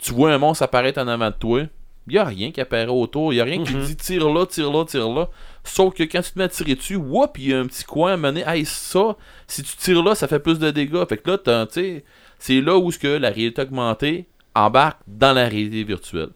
tu 0.01 0.13
vois 0.13 0.31
un 0.33 0.37
monstre 0.37 0.63
apparaître 0.63 0.99
en 1.01 1.07
avant 1.07 1.29
de 1.29 1.35
toi, 1.35 1.61
il 2.09 2.13
y 2.13 2.17
a 2.17 2.23
rien 2.23 2.51
qui 2.51 2.61
apparaît 2.61 2.87
autour, 2.87 3.33
il 3.33 3.37
y 3.37 3.41
a 3.41 3.43
rien 3.43 3.61
qui 3.63 3.73
Mhm. 3.75 3.83
dit 3.83 3.95
tire 3.97 4.29
là, 4.29 4.45
tire 4.45 4.71
là, 4.71 4.85
tire 4.85 5.09
là. 5.09 5.29
Sauf 5.63 5.93
que 5.93 6.03
quand 6.03 6.21
tu 6.21 6.31
te 6.31 6.39
mets 6.39 6.45
à 6.45 6.47
tirer 6.49 6.75
dessus, 6.75 6.95
whoop, 6.95 7.37
il 7.37 7.49
y 7.49 7.53
a 7.53 7.59
un 7.59 7.65
petit 7.65 7.83
coin 7.83 8.13
à 8.13 8.17
mener. 8.17 8.43
Hey, 8.47 8.63
ça, 8.65 9.17
si 9.45 9.61
tu 9.61 9.75
tires 9.75 10.01
là, 10.03 10.15
ça 10.15 10.27
fait 10.27 10.39
plus 10.39 10.57
de 10.57 10.71
dégâts. 10.71 11.03
Fait 11.09 11.17
que 11.17 11.31
là, 11.31 11.37
t'as- 11.37 11.65
tu 11.65 12.03
c'est 12.39 12.61
là 12.61 12.77
où 12.77 12.91
ce 12.91 12.99
que 12.99 13.07
la 13.07 13.29
réalité 13.29 13.61
augmentée 13.63 14.27
embarque 14.55 14.99
dans 15.07 15.33
la 15.33 15.47
réalité 15.49 15.83
virtuelle. 15.83 16.29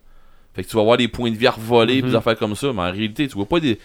Fait 0.53 0.63
que 0.63 0.67
tu 0.69 0.75
vas 0.75 0.83
voir 0.83 0.97
des 0.97 1.07
points 1.07 1.31
de 1.31 1.37
vie 1.37 1.47
revolés, 1.47 2.01
Mhm. 2.01 2.09
des 2.09 2.15
affaires 2.15 2.37
comme 2.37 2.55
ça, 2.55 2.73
mais 2.73 2.81
en 2.81 2.91
réalité, 2.91 3.27
tu 3.29 3.35
vois 3.35 3.45
pas 3.45 3.61
des. 3.61 3.79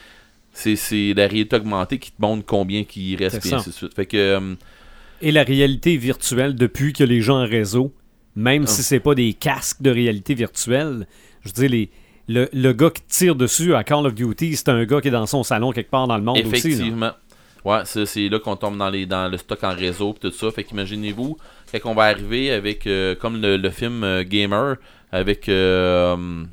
C'est, 0.58 1.12
la 1.14 1.26
réalité 1.26 1.56
augmentée 1.56 1.98
qui 1.98 2.10
te 2.10 2.20
montre 2.20 2.44
combien 2.46 2.84
qui 2.84 3.14
reste, 3.16 3.44
et 3.46 3.54
ainsi 3.54 3.68
de 3.68 3.74
suite. 3.74 3.94
Fait 3.94 4.06
que. 4.06 4.16
euh, 4.16 4.54
Et 5.20 5.30
la 5.32 5.42
réalité 5.44 5.96
virtuelle, 5.96 6.54
depuis 6.54 6.92
que 6.92 7.04
les 7.04 7.20
gens 7.20 7.42
en 7.42 7.46
réseau, 7.46 7.92
même 8.34 8.64
Ah. 8.64 8.70
si 8.70 8.82
c'est 8.82 9.00
pas 9.00 9.14
des 9.14 9.34
casques 9.34 9.82
de 9.82 9.90
réalité 9.90 10.34
virtuelle, 10.34 11.06
je 11.42 11.48
veux 11.48 11.52
dire, 11.68 11.70
les, 11.70 11.90
le, 12.28 12.48
le 12.52 12.72
gars 12.72 12.90
qui 12.90 13.02
tire 13.02 13.34
dessus 13.36 13.74
à 13.74 13.84
Call 13.84 14.06
of 14.06 14.14
Duty, 14.14 14.56
c'est 14.56 14.68
un 14.70 14.84
gars 14.84 15.00
qui 15.00 15.08
est 15.08 15.12
dans 15.12 15.26
son 15.26 15.42
salon 15.42 15.72
quelque 15.72 15.90
part 15.90 16.06
dans 16.08 16.16
le 16.16 16.22
monde 16.24 16.38
aussi. 16.38 16.48
Effectivement. 16.68 17.12
Ouais, 17.64 17.80
c'est, 17.84 18.28
là 18.28 18.38
qu'on 18.38 18.56
tombe 18.56 18.76
dans, 18.78 18.90
les, 18.90 19.06
dans 19.06 19.28
le 19.28 19.36
stock 19.38 19.62
en 19.64 19.74
réseau 19.74 20.14
et 20.16 20.20
tout 20.20 20.30
ça. 20.30 20.50
Fait 20.52 20.62
qu'imaginez-vous, 20.64 21.36
quand 21.72 21.90
on 21.90 21.94
va 21.94 22.04
arriver 22.04 22.52
avec, 22.52 22.86
euh, 22.86 23.14
comme 23.16 23.40
le, 23.42 23.56
le 23.56 23.70
film 23.70 24.04
euh, 24.04 24.22
Gamer, 24.22 24.76
avec, 25.12 25.48
euh, 25.48 26.44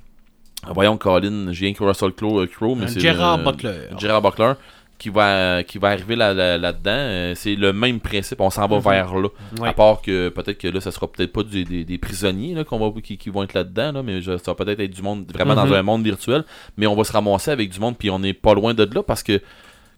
voyons, 0.73 0.97
Colin, 0.97 1.51
j'ai 1.51 1.65
rien 1.65 1.73
que 1.73 1.83
Russell 1.83 2.11
Crowe, 2.13 2.41
euh, 2.41 2.47
Crowe, 2.47 2.75
mais 2.75 2.85
Un 2.85 2.87
c'est 2.87 2.99
Gerard 2.99 3.37
le- 3.39 3.43
Butler. 3.43 3.71
Gerard 3.99 4.21
Butler, 4.21 4.53
qui 4.99 5.09
va, 5.09 5.63
qui 5.63 5.77
va 5.79 5.89
arriver 5.89 6.15
là- 6.15 6.33
là- 6.33 6.57
là-dedans. 6.57 6.91
Euh, 6.93 7.33
c'est 7.35 7.55
le 7.55 7.73
même 7.73 7.99
principe, 7.99 8.39
on 8.39 8.49
s'en 8.49 8.67
va 8.67 8.79
vers 8.79 9.13
là. 9.15 9.27
À 9.63 9.73
part 9.73 10.01
que 10.01 10.29
peut-être 10.29 10.57
que 10.57 10.67
là, 10.69 10.79
ça 10.79 10.91
sera 10.91 11.07
peut-être 11.07 11.33
pas 11.33 11.43
des, 11.43 11.65
des 11.83 11.97
prisonniers 11.97 12.53
là, 12.53 12.63
qu'on 12.63 12.79
va, 12.79 13.01
qui, 13.01 13.17
qui 13.17 13.29
vont 13.29 13.43
être 13.43 13.53
là-dedans, 13.53 13.91
là, 13.91 14.03
mais 14.03 14.21
ça 14.21 14.37
va 14.47 14.55
peut-être 14.55 14.79
être 14.79 14.91
du 14.95 15.01
monde 15.01 15.25
vraiment 15.33 15.55
Mhm. 15.55 15.69
dans 15.69 15.75
un 15.75 15.83
monde 15.83 16.03
virtuel. 16.03 16.45
Mais 16.77 16.87
on 16.87 16.95
va 16.95 17.03
se 17.03 17.11
ramasser 17.11 17.51
avec 17.51 17.69
du 17.69 17.79
monde, 17.79 17.97
puis 17.97 18.09
on 18.09 18.19
n'est 18.19 18.33
pas 18.33 18.53
loin 18.53 18.73
de 18.73 18.83
là 18.93 19.03
parce 19.03 19.23
que, 19.23 19.41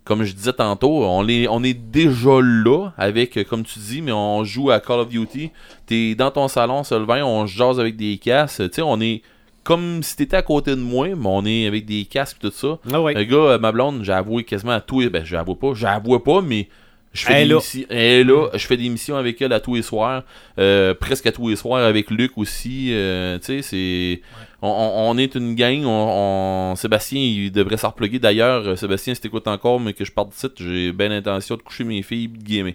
comme 0.06 0.24
je 0.24 0.34
disais 0.34 0.54
tantôt, 0.54 1.04
on 1.06 1.28
est, 1.28 1.48
on 1.48 1.64
est 1.64 1.74
déjà 1.74 2.40
là 2.42 2.90
avec, 2.98 3.38
euh, 3.38 3.44
comme 3.44 3.64
tu 3.64 3.78
dis, 3.80 4.02
mais 4.02 4.12
on 4.12 4.44
joue 4.44 4.72
à 4.72 4.80
Call 4.80 5.00
of 5.02 5.10
Duty. 5.10 5.52
T'es 5.86 6.16
dans 6.16 6.32
ton 6.32 6.48
salon, 6.48 6.84
Sylvain, 6.84 7.24
on 7.24 7.46
jase 7.46 7.80
avec 7.80 7.96
des 7.96 8.18
casques. 8.18 8.64
Tu 8.70 8.76
sais, 8.76 8.82
on 8.82 9.00
est 9.02 9.22
comme 9.66 10.02
si 10.04 10.16
t'étais 10.16 10.38
à 10.38 10.42
côté 10.44 10.72
de 10.72 10.82
moi, 10.82 11.08
mais 11.10 11.16
on 11.26 11.46
est 11.46 11.68
avec 11.68 11.86
des 11.86 12.06
casques 12.06 12.38
et 12.42 12.48
tout 12.48 12.54
ça. 12.56 12.78
Ah 12.94 13.02
ouais. 13.02 13.14
Le 13.14 13.24
gars, 13.26 13.58
ma 13.58 13.72
blonde, 13.74 14.02
j'ai 14.04 14.14
avoué 14.14 14.44
quasiment 14.46 14.72
à 14.72 14.80
tous 14.80 15.02
les... 15.02 15.10
Ben, 15.10 15.26
j'avoue 15.26 15.56
pas, 15.56 15.74
j'avoue 15.74 16.18
pas, 16.20 16.42
mais 16.42 16.70
je 17.14 17.26
fais, 17.26 17.34
Elle 17.34 17.40
est 17.40 17.44
des 17.44 17.50
là. 17.50 17.56
missions... 17.56 17.86
là. 17.90 18.50
Je 18.54 18.68
fais 18.68 18.78
des 18.78 18.90
missions 18.90 19.16
avec 19.18 19.42
elle 19.42 19.52
à 19.54 19.60
tous 19.60 19.76
les 19.76 19.82
soirs. 19.82 20.24
euh, 20.60 20.94
presque 20.94 21.26
à 21.28 21.32
tous 21.32 21.50
les 21.50 21.56
soirs 21.56 21.84
avec 21.84 22.12
Luc 22.12 22.38
aussi. 22.38 22.90
euh, 22.92 23.38
tu 23.40 23.46
sais, 23.46 23.62
c'est... 23.62 24.22
On, 24.62 25.16
est 25.18 25.36
une 25.36 25.54
gang. 25.56 25.84
On, 25.86 26.72
on- 26.72 26.76
Sébastien, 26.76 27.20
il 27.22 27.52
devrait 27.52 27.78
s'en 27.78 27.90
repluguer. 27.90 28.20
D'ailleurs, 28.20 28.68
euh, 28.68 28.76
Sébastien, 28.76 29.14
si 29.14 29.22
t'écoutes 29.22 29.48
encore, 29.48 29.80
mais 29.80 29.94
que 29.94 30.04
je 30.06 30.12
parte 30.12 30.30
d'ici, 30.30 30.48
j'ai 30.58 30.92
bien 30.92 31.10
l'intention 31.10 31.56
de 31.56 31.62
coucher 31.62 31.84
mes 31.84 32.02
filles 32.02 32.26
et 32.26 32.38
de 32.38 32.44
gamer. 32.44 32.74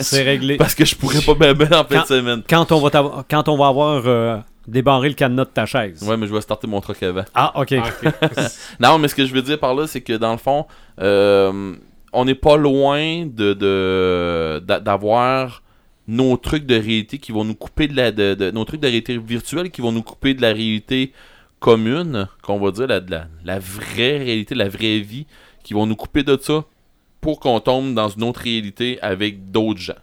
C'est 0.00 0.22
réglé. 0.24 0.56
Parce 0.56 0.74
que 0.74 0.84
je 0.84 0.94
pourrais 0.94 1.20
pas 1.20 1.34
bien 1.34 1.52
ben 1.54 1.68
en 1.74 1.84
fin 1.84 2.02
de 2.02 2.06
semaine. 2.06 2.42
Quand 2.48 2.70
on 2.72 2.80
va, 2.80 3.24
quand 3.28 3.48
on 3.48 3.56
va 3.56 3.66
avoir 3.68 4.06
débarré 4.68 5.08
le 5.08 5.14
cadenas 5.14 5.44
de 5.46 5.50
ta 5.50 5.66
chaise. 5.66 6.02
Ouais, 6.02 6.16
mais 6.16 6.26
je 6.26 6.32
vais 6.34 6.40
starter 6.40 6.66
mon 6.66 6.80
truc 6.80 7.02
avant. 7.02 7.24
Ah, 7.34 7.52
ok. 7.60 7.72
Ah, 7.72 7.88
ok. 8.22 8.32
Non, 8.80 8.98
mais 8.98 9.08
ce 9.08 9.14
que 9.14 9.26
je 9.26 9.32
veux 9.34 9.42
dire 9.42 9.58
par 9.58 9.74
là, 9.74 9.86
c'est 9.86 10.00
que 10.00 10.12
dans 10.14 10.32
le 10.32 10.38
fond, 10.38 10.66
euh, 11.00 11.74
on 12.12 12.24
n'est 12.24 12.34
pas 12.34 12.56
loin 12.56 13.26
de 13.26 13.54
de- 13.54 14.62
d'a- 14.64 14.80
d'avoir 14.80 15.62
nos 16.08 16.36
trucs 16.36 16.66
de 16.66 16.74
réalité 16.74 17.18
qui 17.18 17.32
vont 17.32 17.44
nous 17.44 17.54
couper 17.54 17.88
de 17.88 17.96
la 17.96 18.10
de, 18.12 18.34
de- 18.34 18.50
nos 18.50 18.64
trucs 18.64 18.80
de 18.80 18.86
réalité 18.86 19.16
virtuelle 19.18 19.70
qui 19.70 19.80
vont 19.80 19.92
nous 19.92 20.02
couper 20.02 20.34
de 20.34 20.42
la 20.42 20.52
réalité 20.52 21.12
commune, 21.60 22.28
qu'on 22.42 22.58
va 22.58 22.70
dire 22.72 22.88
la, 22.88 23.00
de 23.00 23.10
la, 23.10 23.26
la 23.44 23.58
vraie 23.60 24.18
réalité, 24.18 24.54
la 24.56 24.68
vraie 24.68 24.98
vie, 24.98 25.26
qui 25.62 25.74
vont 25.74 25.86
nous 25.86 25.94
couper 25.96 26.24
de 26.24 26.36
ça 26.40 26.64
pour 27.20 27.38
qu'on 27.38 27.60
tombe 27.60 27.94
dans 27.94 28.08
une 28.08 28.24
autre 28.24 28.40
réalité 28.40 28.98
avec 29.00 29.52
d'autres 29.52 29.78
gens. 29.80 29.94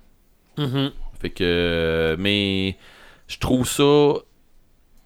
Mhm. 0.58 0.92
Fait 1.22 1.30
que, 1.32 1.44
euh, 1.44 2.16
mais 2.18 2.78
je 3.28 3.38
trouve 3.40 3.68
ça, 3.68 4.14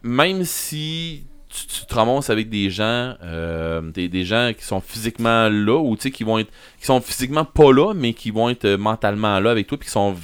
même 0.04 0.44
si 0.44 1.26
tu, 1.50 1.68
tu 1.68 1.86
te 1.86 1.96
ramasses 1.96 2.30
avec 2.30 2.50
des 2.50 2.70
gens, 2.70 3.16
euh, 3.24 3.82
des, 3.82 4.08
des 4.10 4.26
gens 4.26 4.52
qui 4.58 4.66
sont 4.66 4.82
physiquement 4.82 5.50
là, 5.50 5.78
ou 5.78 5.96
tu 5.96 6.04
sais, 6.04 6.12
qui 6.12 6.24
vont 6.24 6.40
être, 6.40 6.52
qui 6.80 6.86
sont 6.86 7.00
physiquement 7.02 7.46
pas 7.46 7.72
là, 7.72 7.94
mais 7.94 8.14
qui 8.14 8.32
vont 8.32 8.50
être 8.50 8.68
mentalement 8.76 9.40
là 9.40 9.52
avec 9.52 9.68
toi, 9.68 9.78
puis 9.78 9.88
qui 9.88 9.92
sont, 9.92 10.16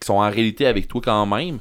qui 0.00 0.06
sont 0.06 0.14
en 0.14 0.30
réalité 0.30 0.66
avec 0.66 0.88
toi 0.88 1.00
quand 1.04 1.26
même, 1.26 1.58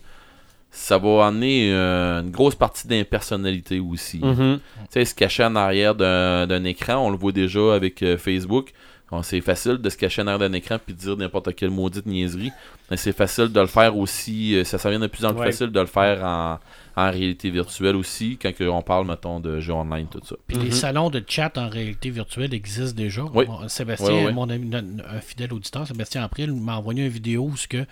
ça 0.72 0.98
va 0.98 1.26
amener 1.26 1.72
euh, 1.74 2.22
une 2.22 2.32
grosse 2.32 2.56
partie 2.56 2.88
d'impersonnalité 2.88 3.80
aussi. 3.80 4.20
Mhm. 4.20 4.60
Tu 4.60 4.86
sais, 4.92 5.06
se 5.06 5.16
cacher 5.16 5.44
en 5.44 5.56
arrière 5.56 5.96
d'un 5.96 6.46
d'un 6.48 6.64
écran, 6.64 7.06
on 7.06 7.10
le 7.10 7.18
voit 7.18 7.32
déjà 7.32 7.74
avec 7.74 8.04
euh, 8.04 8.18
Facebook. 8.18 8.72
Bon, 9.12 9.24
c'est 9.24 9.42
facile 9.42 9.78
de 9.78 9.90
se 9.90 9.98
cacher 9.98 10.22
en 10.22 10.28
arrière 10.28 10.50
d'un 10.50 10.54
écran 10.54 10.78
puis 10.84 10.94
de 10.94 11.00
dire 11.00 11.18
n'importe 11.18 11.56
quelle 11.56 11.72
maudite 11.72 12.06
niaiserie. 12.06 12.52
Mais 12.92 12.98
c'est 12.98 13.12
facile 13.12 13.48
de 13.48 13.60
le 13.60 13.66
faire 13.68 13.98
aussi. 13.98 14.56
euh, 14.56 14.64
Ça, 14.64 14.78
ça 14.78 14.90
devient 14.90 15.02
de 15.02 15.08
plus 15.08 15.26
en 15.26 15.32
plus 15.32 15.40
Ouais. 15.40 15.46
facile 15.48 15.68
de 15.72 15.80
le 15.80 15.86
faire 15.88 16.24
en, 16.24 16.60
en 16.96 17.10
réalité 17.12 17.50
virtuelle 17.50 17.96
aussi, 17.96 18.38
quand 18.40 18.52
on 18.62 18.82
parle, 18.84 19.08
mettons, 19.08 19.40
de 19.40 19.60
jeux 19.60 19.74
online, 19.74 20.08
tout 20.12 20.22
ça. 20.24 20.36
Puis 20.48 20.58
les 20.58 20.70
salons 20.72 21.10
de 21.10 21.24
chat 21.28 21.58
en 21.58 21.70
réalité 21.70 22.12
virtuelle 22.12 22.54
existent 22.54 22.96
déjà. 22.96 23.24
Mhm. 23.24 23.32
Oui. 23.34 23.46
Mon- 23.48 23.68
Sébastien, 23.68 24.14
Oui, 24.14 24.26
oui. 24.28 24.34
mon 24.34 24.48
ami, 24.50 24.76
un 24.76 24.86
un 25.18 25.22
fidèle 25.22 25.54
auditeur, 25.54 25.88
Sébastien 25.88 26.24
April, 26.24 26.54
m'a 26.54 26.78
envoyé 26.78 27.04
une 27.04 27.10
vidéo 27.12 27.46
où 27.52 27.58
ce 27.58 27.68
que 27.68 27.84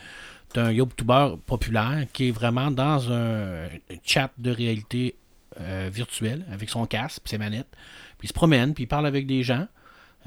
tu 0.54 0.60
un 0.60 0.72
YouTuber 0.72 1.34
populaire 1.46 2.06
qui 2.14 2.28
est 2.30 2.32
vraiment 2.32 2.70
dans 2.72 3.12
un 3.12 3.68
chat 4.06 4.30
de 4.38 4.52
réalité 4.52 5.16
euh, 5.60 5.90
virtuelle 5.92 6.46
avec 6.54 6.70
son 6.70 6.86
casque 6.86 7.22
et 7.26 7.30
ses 7.30 7.38
manettes. 7.40 7.68
Puis 8.20 8.26
il 8.26 8.30
se 8.30 8.34
promène, 8.34 8.74
puis 8.76 8.84
il 8.84 8.88
parle 8.88 9.08
avec 9.08 9.26
des 9.26 9.42
gens. 9.44 9.68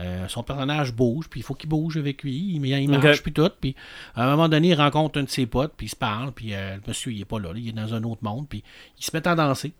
Euh, 0.00 0.26
son 0.28 0.42
personnage 0.42 0.92
bouge, 0.94 1.26
puis 1.28 1.40
il 1.40 1.42
faut 1.42 1.54
qu'il 1.54 1.68
bouge 1.68 1.96
avec 1.98 2.22
lui. 2.22 2.34
Il, 2.54 2.64
il 2.66 2.88
marche, 2.90 3.18
Ok. 3.18 3.22
puis 3.22 3.32
tout. 3.32 3.50
Puis 3.60 3.76
à 4.14 4.24
un 4.26 4.30
moment 4.30 4.48
donné, 4.48 4.68
il 4.68 4.74
rencontre 4.74 5.18
un 5.20 5.24
de 5.24 5.28
ses 5.28 5.44
potes, 5.46 5.74
puis 5.76 5.86
il 5.86 5.90
se 5.90 5.96
parle. 5.96 6.32
Puis 6.32 6.54
euh, 6.54 6.76
le 6.76 6.82
monsieur, 6.88 7.12
il 7.12 7.20
est 7.20 7.24
pas 7.26 7.38
là, 7.38 7.52
là, 7.52 7.58
il 7.58 7.68
est 7.68 7.72
dans 7.72 7.92
un 7.94 8.02
autre 8.04 8.22
monde. 8.24 8.46
Puis 8.48 8.62
il 8.98 9.04
se 9.04 9.10
met 9.14 9.26
à 9.28 9.34
danser. 9.34 9.72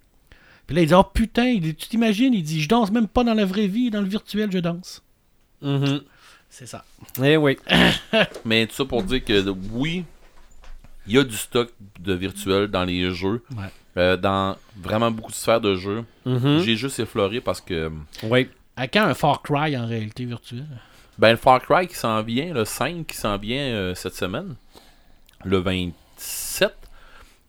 Puis 0.66 0.76
là, 0.76 0.82
il 0.82 0.88
dit 0.88 0.94
Oh 0.94 1.04
putain, 1.04 1.46
il 1.46 1.60
dit, 1.60 1.74
tu 1.74 1.88
t'imagines? 1.88 2.34
Il 2.34 2.42
dit 2.42 2.60
Je 2.60 2.68
danse 2.68 2.90
même 2.92 3.08
pas 3.08 3.24
dans 3.24 3.34
la 3.34 3.44
vraie 3.46 3.66
vie, 3.66 3.90
dans 3.90 4.00
le 4.02 4.06
virtuel, 4.08 4.50
je 4.52 4.58
danse. 4.58 5.02
Mhm. 5.62 6.02
C'est 6.50 6.66
ça. 6.66 6.84
Eh 7.22 7.36
oui. 7.36 7.56
Mais 8.44 8.66
tout 8.66 8.74
ça 8.74 8.84
pour 8.84 9.02
dire 9.04 9.24
que 9.24 9.48
oui, 9.72 10.04
il 11.06 11.14
y 11.14 11.18
a 11.18 11.24
du 11.24 11.36
stock 11.36 11.72
de 12.00 12.12
virtuel 12.12 12.66
dans 12.68 12.84
les 12.84 13.10
jeux. 13.12 13.42
Ouais. 13.56 13.64
euh, 13.96 14.16
dans 14.16 14.56
vraiment 14.76 15.10
beaucoup 15.10 15.30
de 15.30 15.36
sphères 15.36 15.60
de 15.60 15.74
jeux. 15.76 16.04
Mhm. 16.26 16.60
J'ai 16.60 16.76
juste 16.76 16.98
effleuré 17.00 17.40
parce 17.40 17.60
que 17.60 17.90
Oui. 18.24 18.48
À 18.80 18.88
quand 18.88 19.02
un 19.02 19.12
Far 19.14 19.42
Cry 19.42 19.76
en 19.76 19.86
réalité 19.86 20.24
virtuelle? 20.24 20.64
Ben, 21.18 21.32
le 21.32 21.36
Far 21.36 21.60
Cry 21.60 21.86
qui 21.86 21.94
s'en 21.96 22.22
vient, 22.22 22.54
le 22.54 22.64
5 22.64 23.06
qui 23.06 23.16
s'en 23.16 23.36
vient 23.36 23.60
euh, 23.60 23.94
cette 23.94 24.14
semaine, 24.14 24.54
le 25.44 25.58
27. 25.58 26.72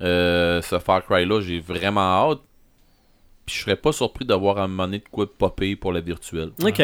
Euh, 0.02 0.62
ce 0.62 0.78
Far 0.80 1.06
Cry-là, 1.06 1.40
j'ai 1.42 1.60
vraiment 1.62 2.02
hâte. 2.32 2.40
Puis 3.46 3.56
je 3.56 3.62
serais 3.62 3.76
pas 3.78 3.92
surpris 3.94 4.26
d'avoir 4.26 4.58
un 4.58 4.68
moment 4.68 4.86
donné 4.86 5.00
de 5.00 5.08
quoi 5.10 5.26
popper 5.32 5.76
pour 5.76 5.94
la 5.94 6.02
virtuelle. 6.02 6.52
Ok. 6.64 6.82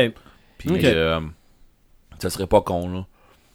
Puis 0.57 0.69
Ok. 0.71 0.83
euh, 0.85 1.19
ça 2.19 2.29
serait 2.29 2.47
pas 2.47 2.61
con, 2.61 2.87
là. 2.89 3.05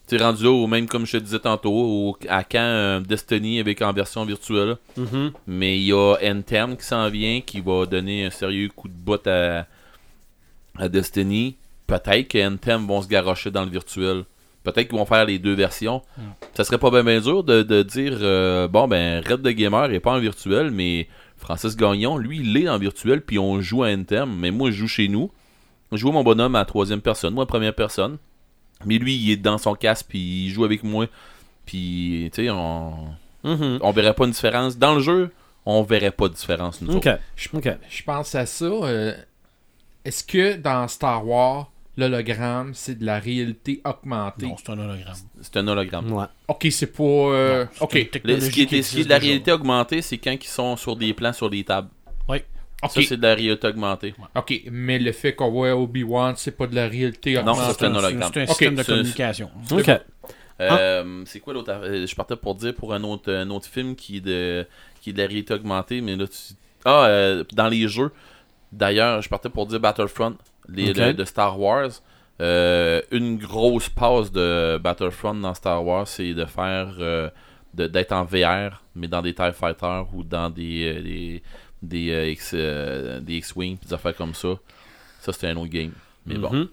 Tu 0.09 0.19
sais, 0.19 0.23
rendu 0.24 0.44
là, 0.44 0.51
ou 0.51 0.66
même 0.66 0.86
comme 0.89 1.06
je 1.06 1.12
te 1.16 1.23
disais 1.23 1.39
tantôt, 1.39 1.73
au- 1.73 2.19
à 2.28 2.44
quand 2.44 2.59
euh, 2.59 3.01
Destiny 3.01 3.60
avec 3.60 3.81
en 3.82 3.93
version 3.93 4.24
virtuelle. 4.27 4.77
Mhm. 4.98 5.32
Mais 5.47 5.78
il 5.78 5.85
y 5.85 5.93
a 5.93 6.16
Anthem 6.23 6.77
qui 6.77 6.85
s'en 6.85 7.09
vient, 7.09 7.40
qui 7.40 7.60
va 7.60 7.86
donner 7.86 8.27
un 8.27 8.31
sérieux 8.31 8.69
coup 8.74 8.89
de 8.89 8.94
botte 8.94 9.27
à, 9.27 9.66
à 10.78 10.89
Destiny. 10.89 11.57
Peut-être 11.86 12.28
que 12.28 12.47
Anthem 12.47 12.86
vont 12.86 13.03
se 13.03 13.09
garrocher 13.09 13.51
dans 13.51 13.65
le 13.65 13.70
virtuel. 13.70 14.24
Peut-être 14.65 14.89
qu'ils 14.89 14.99
vont 14.99 15.05
faire 15.07 15.24
les 15.24 15.39
deux 15.39 15.55
versions. 15.55 16.03
Ça 16.55 16.65
serait 16.65 16.78
pas 16.78 16.90
bien, 16.90 17.03
bien 17.03 17.20
dur 17.20 17.43
de, 17.43 17.62
de 17.62 17.82
dire 17.82 18.16
euh, 18.20 18.69
bon 18.69 18.86
ben 18.86 19.23
Red 19.27 19.43
the 19.43 19.49
Gamer 19.49 19.90
est 19.93 19.99
pas 20.01 20.12
en 20.12 20.20
virtuel, 20.20 20.70
mais 20.70 21.09
Francis 21.36 21.77
Gagnon, 21.77 22.16
lui, 22.16 22.39
il 22.40 22.57
est 22.57 22.69
en 22.69 22.78
virtuel, 22.78 23.20
puis 23.23 23.39
on 23.40 23.61
joue 23.61 23.82
à 23.82 23.89
Anthem. 23.89 24.32
Mais 24.39 24.53
moi, 24.53 24.70
je 24.70 24.77
joue 24.77 24.86
chez 24.89 25.09
nous. 25.09 25.31
Je 25.90 25.97
joue 25.99 26.12
mon 26.12 26.23
bonhomme 26.23 26.55
à 26.55 26.65
troisième 26.65 27.01
personne, 27.01 27.35
moi 27.35 27.44
première 27.47 27.74
personne. 27.74 28.19
Mais 28.86 28.99
lui, 28.99 29.15
il 29.16 29.31
est 29.32 29.36
dans 29.36 29.59
son 29.59 29.74
casque, 29.74 30.07
puis 30.09 30.47
il 30.47 30.51
joue 30.51 30.65
avec 30.65 30.85
moi. 30.85 31.07
Puis, 31.66 32.31
tu 32.32 32.44
sais, 32.44 32.51
on, 32.51 32.94
Mhm. 33.44 33.78
on 33.82 33.90
verrait 33.90 34.15
pas 34.15 34.24
une 34.24 34.31
différence. 34.31 34.78
Dans 34.78 34.94
le 34.94 35.01
jeu, 35.01 35.31
on 35.66 35.82
verrait 35.82 36.11
pas 36.12 36.28
de 36.28 36.35
différence, 36.35 36.81
nous 36.81 36.94
Ok. 36.97 37.07
autres. 37.09 37.19
Ok. 37.55 37.69
Je 37.90 38.03
pense 38.05 38.35
à 38.36 38.47
ça. 38.47 38.65
euh, 38.65 39.12
Est-ce 40.05 40.24
que 40.24 40.57
dans 40.57 40.89
Star 40.89 41.27
Wars, 41.27 41.70
l'hologramme, 41.97 42.73
c'est 42.74 42.99
de 42.99 43.05
la 43.07 43.19
réalité 43.19 43.81
augmentée? 43.85 44.47
Non, 44.47 44.57
c'est 44.57 44.73
un 44.73 44.79
hologramme. 44.79 45.16
C'est 45.41 45.57
un 45.59 45.69
hologramme. 45.69 46.12
Ouais. 46.12 46.24
Ok, 46.49 46.66
c'est 46.70 46.93
pas. 46.93 47.03
euh, 47.05 47.65
Non, 47.65 47.70
c'est 47.74 47.83
ok. 47.85 48.20
Le- 48.24 48.41
ce, 48.41 48.51
qui 48.51 48.62
est, 48.62 48.83
ce 48.83 48.95
qui 48.95 49.01
est 49.01 49.05
de 49.05 49.09
la 49.09 49.19
déjà. 49.19 49.27
réalité 49.29 49.53
augmentée, 49.53 50.03
c'est 50.03 50.19
quand 50.19 50.33
ils 50.33 50.43
sont 50.49 50.77
sur 50.77 50.97
des 50.97 51.12
plans, 51.15 51.33
sur 51.33 51.49
des 51.51 51.62
tables. 51.65 51.89
Oui. 52.29 52.39
Ok. 52.83 52.91
Ça, 52.91 53.01
c'est 53.09 53.16
de 53.16 53.23
la 53.23 53.35
réalité 53.35 53.69
augmentée. 53.69 54.12
Ok, 54.35 54.62
mais 54.73 54.99
le 54.99 55.12
fait 55.12 55.35
qu'on 55.37 55.51
voit 55.53 55.77
Obi-Wan, 55.77 56.35
c'est 56.37 56.51
pas 56.57 56.66
de 56.66 56.74
la 56.74 56.89
réalité 56.89 57.35
Non, 57.35 57.41
augmentée. 57.53 57.61
ça, 57.61 57.77
c'est 57.79 57.85
un 57.87 57.95
hologramme. 57.95 58.31
C'est 58.35 58.41
un 58.43 58.47
système 58.47 58.74
de 58.74 58.83
communication. 58.83 59.51
Ok. 59.70 59.91
Euh, 60.61 61.23
C'est 61.27 61.41
quoi 61.41 61.55
l'autre? 61.55 61.70
Euh, 61.73 62.07
Je 62.07 62.15
partais 62.15 62.37
pour 62.37 62.55
dire 62.55 62.74
pour 62.74 62.93
un 62.95 63.03
autre, 63.05 63.33
un 63.33 63.49
autre 63.51 63.66
film 63.66 63.95
qui 63.97 64.19
est, 64.19 64.20
de, 64.20 64.66
qui 65.01 65.11
est 65.11 65.12
de 65.12 65.19
la 65.19 65.27
réalité 65.27 65.55
augmentée, 65.55 66.01
mais 66.01 66.15
là, 66.16 66.27
tu... 66.27 66.37
Ah, 66.85 67.05
euh, 67.07 67.45
dans 67.53 67.69
les 67.69 67.87
jeux. 67.89 68.11
D'ailleurs, 68.73 69.20
je 69.23 69.28
partais 69.28 69.49
pour 69.51 69.66
dire 69.66 69.81
Battlefront, 69.81 70.36
les, 70.69 70.93
le- 70.93 71.12
de 71.15 71.24
Star 71.24 71.59
Wars. 71.61 71.90
Euh, 72.40 73.01
une 73.11 73.36
grosse 73.36 73.89
passe 73.89 74.32
de 74.32 74.78
Battlefront 74.82 75.35
dans 75.35 75.55
Star 75.55 75.85
Wars, 75.85 76.09
c'est 76.09 76.32
de 76.35 76.44
faire 76.47 76.94
euh, 76.99 77.28
de- 77.74 77.86
d'être 77.86 78.12
en 78.12 78.24
VR, 78.24 78.82
mais 78.97 79.07
dans 79.07 79.23
des 79.23 79.35
TIE 79.35 79.53
Fighters 79.53 80.07
ou 80.15 80.24
dans 80.24 80.49
des 80.51 80.94
euh, 80.97 81.03
des, 81.03 81.43
des, 81.82 82.31
X, 82.32 82.55
des 82.55 83.35
X-Wing, 83.36 83.77
des 83.86 83.93
affaires 83.93 84.16
comme 84.16 84.35
ça. 84.35 84.55
Ça, 85.20 85.32
c'était 85.32 85.49
un 85.49 85.57
autre 85.57 85.70
game. 85.70 85.93
Mais 86.27 86.36
bon. 86.36 86.51
Mhm. 86.53 86.69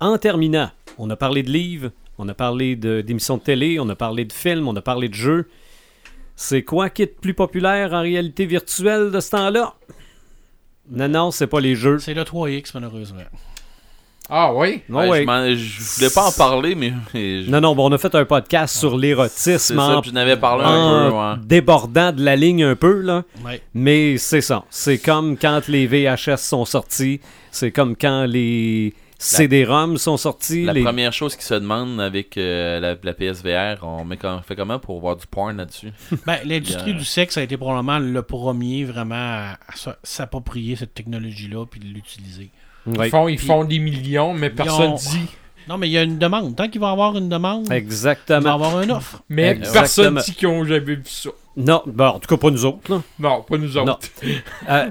En 0.00 0.18
terminant, 0.18 0.70
on 0.98 1.08
a 1.10 1.16
parlé 1.16 1.42
de 1.42 1.50
livres, 1.50 1.90
on 2.18 2.28
a 2.28 2.34
parlé 2.34 2.76
de- 2.76 3.00
d'émissions 3.00 3.36
de, 3.38 3.42
télé, 3.42 3.80
on 3.80 3.88
a 3.88 3.96
parlé 3.96 4.24
de 4.24 4.32
films, 4.32 4.68
on 4.68 4.76
a 4.76 4.82
parlé 4.82 5.08
de 5.08 5.14
jeux. 5.14 5.48
C'est 6.36 6.62
quoi 6.62 6.88
qui 6.90 7.02
est 7.02 7.14
le 7.14 7.20
plus 7.20 7.34
populaire 7.34 7.92
en 7.92 8.00
réalité 8.02 8.46
virtuelle 8.46 9.10
de 9.10 9.20
ce 9.20 9.30
temps-là? 9.30 9.74
Non, 10.90 11.08
non, 11.08 11.30
c'est 11.30 11.46
pas 11.46 11.60
les 11.60 11.74
jeux. 11.76 11.98
C'est 11.98 12.14
le 12.14 12.22
3X, 12.22 12.70
malheureusement. 12.74 13.20
Ah 14.32 14.52
oui? 14.54 14.82
Non, 14.88 15.00
Ouais, 15.08 15.24
ouais. 15.26 15.50
je, 15.50 15.54
je 15.56 15.94
voulais 15.96 16.10
pas 16.10 16.26
en 16.28 16.32
parler, 16.32 16.74
mais. 16.76 16.92
je- 17.14 17.50
Non, 17.50 17.60
non, 17.60 17.74
bon, 17.74 17.90
on 17.90 17.92
a 17.92 17.98
fait 17.98 18.14
un 18.14 18.24
podcast 18.24 18.76
sur 18.76 18.92
c'est 18.92 18.98
l'érotisme 18.98 19.76
ça, 19.76 19.82
en, 19.96 20.00
puis 20.00 20.10
j'en 20.10 20.16
avais 20.20 20.36
parlé 20.36 20.64
un 20.64 21.08
peu. 21.10 21.16
ouais. 21.16 21.46
débordant 21.46 22.12
de 22.12 22.22
la 22.22 22.36
ligne 22.36 22.62
un 22.62 22.76
peu, 22.76 23.00
là. 23.00 23.24
Ouais. 23.44 23.60
Mais 23.74 24.18
c'est 24.18 24.40
ça. 24.40 24.64
C'est 24.70 24.98
comme 24.98 25.36
quand 25.36 25.66
les 25.66 25.86
VHS 25.88 26.36
sont 26.36 26.64
sortis. 26.64 27.20
C'est 27.50 27.72
comme 27.72 27.96
quand 27.96 28.24
les, 28.26 28.94
CD-ROM 29.22 29.98
sont 29.98 30.16
sortis. 30.16 30.64
La 30.64 30.72
les- 30.72 30.82
première 30.82 31.12
chose 31.12 31.36
qui 31.36 31.44
se 31.44 31.54
demande 31.54 32.00
avec 32.00 32.36
euh, 32.38 32.80
la, 32.80 32.96
la 33.02 33.12
PSVR, 33.12 33.84
on 33.86 34.04
met 34.04 34.18
fait 34.46 34.56
comment 34.56 34.78
pour 34.78 34.98
voir 35.00 35.16
du 35.16 35.26
porn 35.26 35.56
là-dessus? 35.58 35.92
Ben, 36.26 36.38
l'industrie 36.44 36.94
du 36.94 37.04
sexe 37.04 37.36
a 37.36 37.42
été 37.42 37.56
probablement 37.56 37.98
le 37.98 38.22
premier 38.22 38.84
vraiment 38.84 39.14
à, 39.14 39.58
s'approprier 40.02 40.76
cette 40.76 40.94
technologie-là 40.94 41.66
puis 41.66 41.80
de 41.80 41.86
l'utiliser. 41.86 42.50
Ouais. 42.86 43.08
Ils, 43.08 43.10
font, 43.10 43.28
ils 43.28 43.36
Puis- 43.36 43.46
font 43.46 43.64
des 43.64 43.78
millions, 43.78 44.32
mais 44.32 44.48
personne 44.50 44.92
ont- 44.92 44.94
dit. 44.94 45.26
Non, 45.68 45.76
mais 45.76 45.88
il 45.88 45.92
y 45.92 45.98
a 45.98 46.02
une 46.02 46.18
demande. 46.18 46.56
Tant 46.56 46.68
qu'il 46.68 46.80
va 46.80 46.88
y 46.88 46.92
avoir 46.92 47.16
une 47.16 47.28
demande, 47.28 47.64
il 47.66 47.68
va 47.68 47.74
y 47.74 47.78
Exactement. 47.78 48.54
avoir 48.54 48.80
une 48.80 48.90
offre. 48.90 49.22
Mais 49.28 49.48
Exactement. 49.50 49.72
personne 49.82 50.18
dit 50.24 50.34
qu'ils 50.34 50.48
ont 50.48 50.64
jamais 50.64 50.80
vu 50.80 51.02
ça. 51.04 51.28
Non, 51.56 51.82
bon, 51.86 52.04
en 52.06 52.18
tout 52.20 52.28
cas 52.28 52.36
pas 52.36 52.50
nous 52.50 52.64
autres. 52.64 52.90
là. 52.92 53.02
Non, 53.18 53.42
pas 53.42 53.58
nous 53.58 53.76
autres. 53.76 53.98
Euh, 54.68 54.88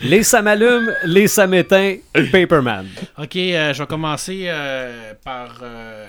les 0.00 0.22
ça 0.22 0.42
m'allume, 0.42 0.94
les 1.04 1.26
ça 1.26 1.46
m'éteint, 1.46 1.96
Paperman. 2.32 2.86
Ok, 3.18 3.36
euh, 3.36 3.72
je 3.74 3.82
vais 3.82 3.86
commencer 3.86 4.44
euh, 4.46 5.12
par 5.24 5.58
euh, 5.62 6.06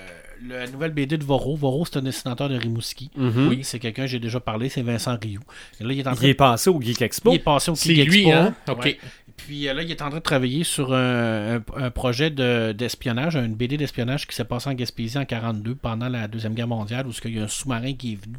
la 0.47 0.67
nouvelle 0.67 0.91
BD 0.91 1.17
de 1.17 1.23
Voro. 1.23 1.55
Voro, 1.55 1.85
c'est 1.85 1.97
un 1.97 2.03
dessinateur 2.03 2.49
de 2.49 2.55
Rimouski. 2.55 3.09
Mhm. 3.15 3.47
Oui, 3.49 3.59
c'est 3.63 3.79
quelqu'un 3.79 4.03
que 4.03 4.09
j'ai 4.09 4.19
déjà 4.19 4.39
parlé, 4.39 4.69
c'est 4.69 4.83
Vincent 4.83 5.17
Rioux. 5.21 5.41
Et 5.81 5.83
là, 5.83 5.91
il 5.91 5.99
est 5.99 6.07
en 6.07 6.13
train 6.13 6.23
Il 6.23 6.29
est 6.29 6.33
passé 6.35 6.69
au 6.69 6.79
Geek 6.79 7.01
Expo. 7.01 7.31
il 7.31 7.35
est 7.35 7.39
passé 7.39 7.71
au 7.71 7.75
C'est 7.75 7.93
Geek 7.95 8.07
lui, 8.09 8.27
Expo. 8.27 8.31
hein? 8.37 8.53
Ok. 8.69 8.85
Ouais. 8.85 8.99
Puis 9.37 9.63
là, 9.63 9.81
il 9.81 9.89
est 9.89 10.01
en 10.01 10.09
train 10.09 10.17
de 10.19 10.23
travailler 10.23 10.63
sur 10.63 10.93
un, 10.93 11.55
un- 11.55 11.63
un 11.77 11.89
projet 11.89 12.29
de- 12.29 12.73
d'espionnage, 12.73 13.35
une 13.37 13.55
BD 13.55 13.77
d'espionnage 13.77 14.27
qui 14.27 14.35
s'est 14.35 14.43
passé 14.45 14.69
en 14.69 14.73
Gaspésie 14.73 15.17
en 15.17 15.25
42 15.25 15.75
pendant 15.75 16.09
la 16.09 16.27
Deuxième 16.27 16.53
Guerre 16.53 16.67
mondiale, 16.67 17.07
où 17.07 17.11
il 17.25 17.35
y 17.35 17.39
a 17.39 17.43
un 17.43 17.47
sous-marin 17.47 17.93
qui 17.93 18.13
est 18.13 18.21
venu, 18.23 18.35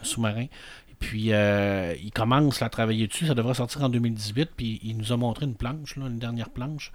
un 0.00 0.04
sous-marin. 0.04 0.46
Puis, 0.98 1.32
euh, 1.32 1.94
il 2.02 2.10
commence 2.10 2.62
à 2.62 2.68
travailler 2.68 3.06
dessus. 3.06 3.26
Ça 3.26 3.34
devrait 3.34 3.54
sortir 3.54 3.82
en 3.84 3.88
2018. 3.88 4.50
Puis, 4.56 4.80
il 4.82 4.96
nous 4.96 5.12
a 5.12 5.16
montré 5.16 5.46
une 5.46 5.54
planche, 5.54 5.96
une 5.96 6.18
dernière 6.18 6.50
planche 6.50 6.92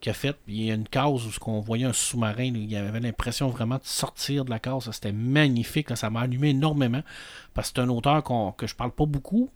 qu'il 0.00 0.10
a 0.10 0.14
faite. 0.14 0.38
Il 0.48 0.62
y 0.62 0.70
a 0.70 0.74
une 0.74 0.88
case 0.88 1.26
où 1.26 1.40
qu'on 1.40 1.60
voyait 1.60 1.84
un 1.84 1.92
sous-marin. 1.92 2.52
Il 2.54 2.74
avait 2.76 3.00
l'impression 3.00 3.48
vraiment 3.48 3.76
de 3.76 3.84
sortir 3.84 4.44
de 4.44 4.50
la 4.50 4.58
case. 4.58 4.90
C'était 4.92 5.12
magnifique. 5.12 5.96
Ça 5.96 6.10
m'a 6.10 6.20
allumé 6.20 6.50
énormément. 6.50 7.02
Parce 7.54 7.70
que 7.70 7.76
c'est 7.76 7.82
un 7.82 7.88
auteur 7.88 8.22
que 8.56 8.66
je 8.66 8.74
parle 8.74 8.92
pas 8.92 9.06
beaucoup. 9.06 9.50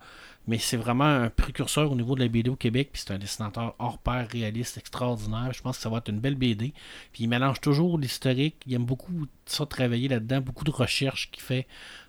Mais 0.47 0.59
c'est 0.59 0.77
vraiment 0.77 1.05
un 1.05 1.31
précurseur 1.31 1.91
au 1.91 1.95
niveau 1.95 2.15
de 2.15 2.21
la 2.21 2.29
BD 2.29 2.51
au 2.51 2.57
Québec. 2.57 2.91
Puis 2.93 3.03
c'est 3.07 3.15
un 3.15 3.19
dessinateur 3.19 3.75
hors 3.79 3.99
pair, 3.99 4.29
réaliste, 4.31 4.77
extraordinaire. 4.77 5.53
Je 5.55 5.63
pense 5.63 5.79
que 5.79 5.83
ça 5.83 5.89
va 5.89 5.99
être 5.99 6.09
une 6.11 6.21
belle 6.21 6.35
BD. 6.35 6.75
Puis 7.13 7.25
il 7.25 7.29
mélange 7.29 7.61
toujours 7.61 7.99
l'historique. 7.99 8.57
Il 8.67 8.75
aime 8.75 8.85
beaucoup 8.85 9.27
ça 9.47 9.65
travailler 9.65 10.09
là-dedans, 10.09 10.41
beaucoup 10.41 10.65
de 10.65 10.71
recherches 10.71 11.31
qu'il 11.31 11.43
fait. 11.43 11.67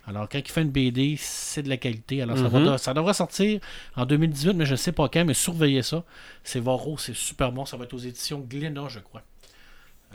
Alors 0.07 0.29
quand 0.29 0.37
il 0.39 0.47
fait 0.51 0.61
une 0.61 0.69
BD, 0.71 1.15
c'est 1.17 1.63
de 1.63 1.69
la 1.69 1.77
qualité. 1.77 2.21
Alors 2.21 2.37
ça, 2.37 2.47
va- 2.47 2.77
ça 2.77 2.93
devrait 2.93 3.13
sortir 3.15 3.59
en 3.95 4.05
2018, 4.05 4.53
mais 4.53 4.65
je 4.65 4.71
ne 4.71 4.75
sais 4.75 4.91
pas 4.91 5.09
quand, 5.09 5.25
mais 5.25 5.33
surveillez 5.33 5.81
ça. 5.81 6.03
C'est 6.43 6.59
Voro, 6.59 6.97
c'est 6.97 7.15
super 7.15 7.51
bon. 7.51 7.65
Ça 7.65 7.75
va 7.77 7.85
être 7.85 7.93
aux 7.93 7.97
éditions 7.99 8.39
Glénat, 8.39 8.87
je 8.89 8.99
crois. 8.99 9.23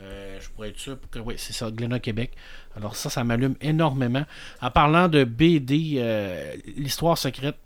Euh, 0.01 0.39
je 0.41 0.49
pourrais 0.49 0.69
être 0.69 0.79
sûr 0.79 0.97
pour 0.97 1.09
que. 1.11 1.19
Oui, 1.19 1.35
c'est 1.37 1.53
ça, 1.53 1.69
Glénat 1.69 1.99
Québec. 1.99 2.31
Alors 2.75 2.95
ça, 2.95 3.09
ça 3.09 3.23
m'allume 3.23 3.55
énormément. 3.61 4.25
En 4.61 4.71
parlant 4.71 5.07
de 5.09 5.23
BD, 5.25 5.95
euh, 5.97 6.55
l'histoire 6.77 7.17
secrète, 7.17 7.57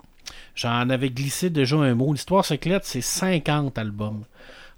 j'en 0.55 0.89
avais 0.89 1.11
glissé 1.11 1.49
déjà 1.49 1.75
un 1.77 1.93
mot. 1.95 2.11
L'histoire 2.11 2.43
secrète, 2.43 2.83
c'est 2.85 3.01
50 3.01 3.77
albums. 3.77 4.25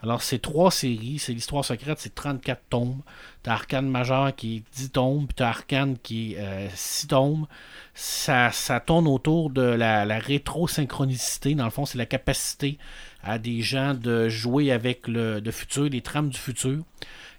Alors, 0.04 0.22
c'est 0.22 0.40
trois 0.40 0.70
séries. 0.70 1.18
C'est 1.20 1.34
l'histoire 1.34 1.66
secrète, 1.66 1.98
c'est 2.00 2.14
34 2.14 2.62
tomes. 2.70 3.02
T'as 3.44 3.54
Arcane 3.54 3.90
Majeur 3.90 4.36
qui 4.36 4.58
est 4.58 4.64
10 4.76 4.92
tomes, 4.92 5.26
puis 5.28 5.36
t'as 5.36 5.50
Arcane 5.50 5.98
qui 5.98 6.34
est 6.34 6.40
euh, 6.40 6.68
6 6.74 7.08
tomes. 7.08 7.48
Ça, 7.94 8.52
ça 8.52 8.80
tourne 8.80 9.08
autour 9.08 9.50
de 9.50 9.62
la, 9.62 10.06
la 10.06 10.20
rétro-synchronicité. 10.20 11.56
Dans 11.56 11.66
le 11.66 11.72
fond, 11.72 11.86
c'est 11.86 11.98
la 11.98 12.06
capacité 12.06 12.78
à 13.24 13.40
des 13.40 13.62
gens 13.62 13.94
de 13.96 14.30
jouer 14.30 14.72
avec 14.72 15.08
le, 15.08 15.40
le 15.40 15.52
futur, 15.52 15.86
les 15.86 16.02
trames 16.02 16.30
du 16.30 16.38
futur. 16.38 16.84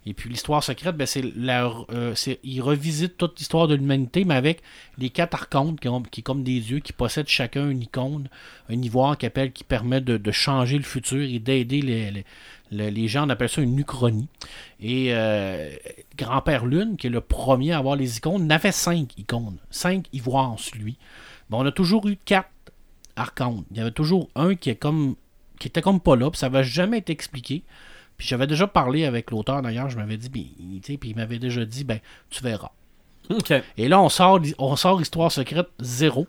Et 0.09 0.15
puis 0.15 0.31
l'histoire 0.31 0.65
secrète, 0.65 0.97
ben, 0.97 1.07
c'est 1.07 1.23
euh, 1.23 2.15
ils 2.43 2.63
revisitent 2.63 3.19
toute 3.19 3.39
l'histoire 3.39 3.69
de 3.69 3.75
l'humanité, 3.75 4.25
mais 4.25 4.37
avec 4.37 4.63
les 4.97 5.11
quatre 5.11 5.35
archontes 5.35 5.81
qui, 5.81 5.89
ont, 5.89 6.03
qui, 6.03 6.23
comme 6.23 6.43
des 6.43 6.61
dieux, 6.61 6.79
qui 6.79 6.95
possèdent 6.95 7.29
chacun 7.29 7.69
une 7.69 7.83
icône, 7.83 8.31
un 8.71 8.81
ivoire 8.81 9.19
qui, 9.19 9.29
qui 9.53 9.65
permet 9.65 10.01
de, 10.01 10.31
changer 10.31 10.79
le 10.79 10.85
futur 10.85 11.21
et 11.21 11.39
d'aider 11.39 11.83
les, 11.83 12.25
les, 12.71 12.91
les- 12.91 13.09
gens. 13.09 13.27
On 13.27 13.29
appelle 13.29 13.51
ça 13.51 13.61
une 13.61 13.79
uchronie. 13.79 14.29
Et 14.81 15.09
euh, 15.11 15.71
Grand-Père 16.17 16.65
Lune, 16.65 16.97
qui 16.97 17.09
est 17.09 17.11
le 17.11 17.21
premier 17.21 17.73
à 17.73 17.79
avoir 17.79 17.95
les 17.95 18.17
icônes, 18.17 18.47
n'avait 18.47 18.73
cinq 18.73 19.11
icônes, 19.19 19.59
cinq 19.71 20.07
ivoires 20.15 20.57
lui. 20.75 20.97
Bon, 21.51 21.63
on 21.63 21.67
a 21.67 21.73
toujours 21.73 22.09
eu 22.09 22.17
quatre 22.25 22.49
archontes. 23.15 23.67
Il 23.73 23.77
y 23.77 23.81
avait 23.81 23.91
toujours 23.91 24.31
un 24.37 24.55
qui 24.55 24.71
est 24.71 24.77
comme 24.77 25.17
était 25.67 25.83
comme 25.83 26.01
pas 26.01 26.17
là, 26.17 26.31
puis 26.31 26.39
ça 26.39 26.49
n'avait 26.49 26.65
jamais 26.65 26.99
été 26.99 27.13
expliqué. 27.13 27.63
Puis 28.19 28.27
j'avais 28.27 28.47
déjà 28.47 28.67
parlé 28.67 29.05
avec 29.05 29.31
l'auteur 29.31 29.63
d'ailleurs, 29.63 29.89
je 29.89 29.97
m'avais 29.97 30.17
dit, 30.17 30.29
puis, 30.29 30.53
tu 30.83 30.93
sais, 30.93 30.99
puis 30.99 31.11
il 31.11 31.17
m'avait 31.17 31.39
déjà 31.39 31.65
dit, 31.65 31.85
ben, 31.85 32.01
tu 32.31 32.43
verras. 32.43 32.73
Et 33.77 33.89
là, 33.89 34.01
on 34.01 34.09
sort, 34.09 34.41
on 34.59 34.77
sort 34.77 35.01
Histoire 35.01 35.31
secrète 35.31 35.69
zéro. 35.81 36.27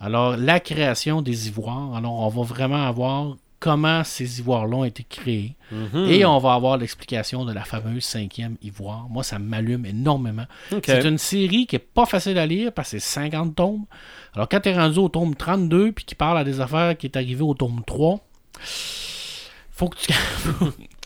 Alors, 0.00 0.36
la 0.36 0.60
création 0.60 1.22
des 1.22 1.48
ivoires. 1.48 1.94
Alors, 1.96 2.20
on 2.20 2.28
va 2.28 2.42
vraiment 2.42 2.86
avoir 2.86 3.36
comment 3.60 4.04
ces 4.04 4.38
ivoires-là 4.38 4.76
ont 4.76 4.84
été 4.84 5.02
créés. 5.02 5.56
Mhm. 5.72 6.06
Et 6.08 6.24
on 6.24 6.38
va 6.38 6.54
avoir 6.54 6.76
l'explication 6.76 7.44
de 7.44 7.52
la 7.52 7.64
fameuse 7.64 8.04
cinquième 8.04 8.56
ivoire. 8.62 9.08
Moi, 9.10 9.24
ça 9.24 9.40
m'allume 9.40 9.84
énormément. 9.84 10.46
C'est 10.84 11.04
une 11.04 11.18
série 11.18 11.66
qui 11.66 11.76
est 11.76 11.80
pas 11.80 12.06
facile 12.06 12.38
à 12.38 12.46
lire 12.46 12.72
parce 12.72 12.92
que 12.92 13.00
c'est 13.00 13.12
50 13.20 13.56
tomes. 13.56 13.84
Alors, 14.34 14.48
quand 14.48 14.60
tu 14.60 14.68
es 14.68 14.74
rendu 14.74 15.00
au 15.00 15.08
tome 15.08 15.34
32 15.34 15.92
puis 15.92 16.04
qui 16.04 16.14
parle 16.14 16.38
à 16.38 16.44
des 16.44 16.60
affaires 16.60 16.96
qui 16.96 17.06
est 17.06 17.16
arrivé 17.16 17.42
au 17.42 17.54
tome 17.54 17.82
3, 17.84 18.20
faut 19.72 19.88
que 19.88 19.98
tu. 19.98 20.12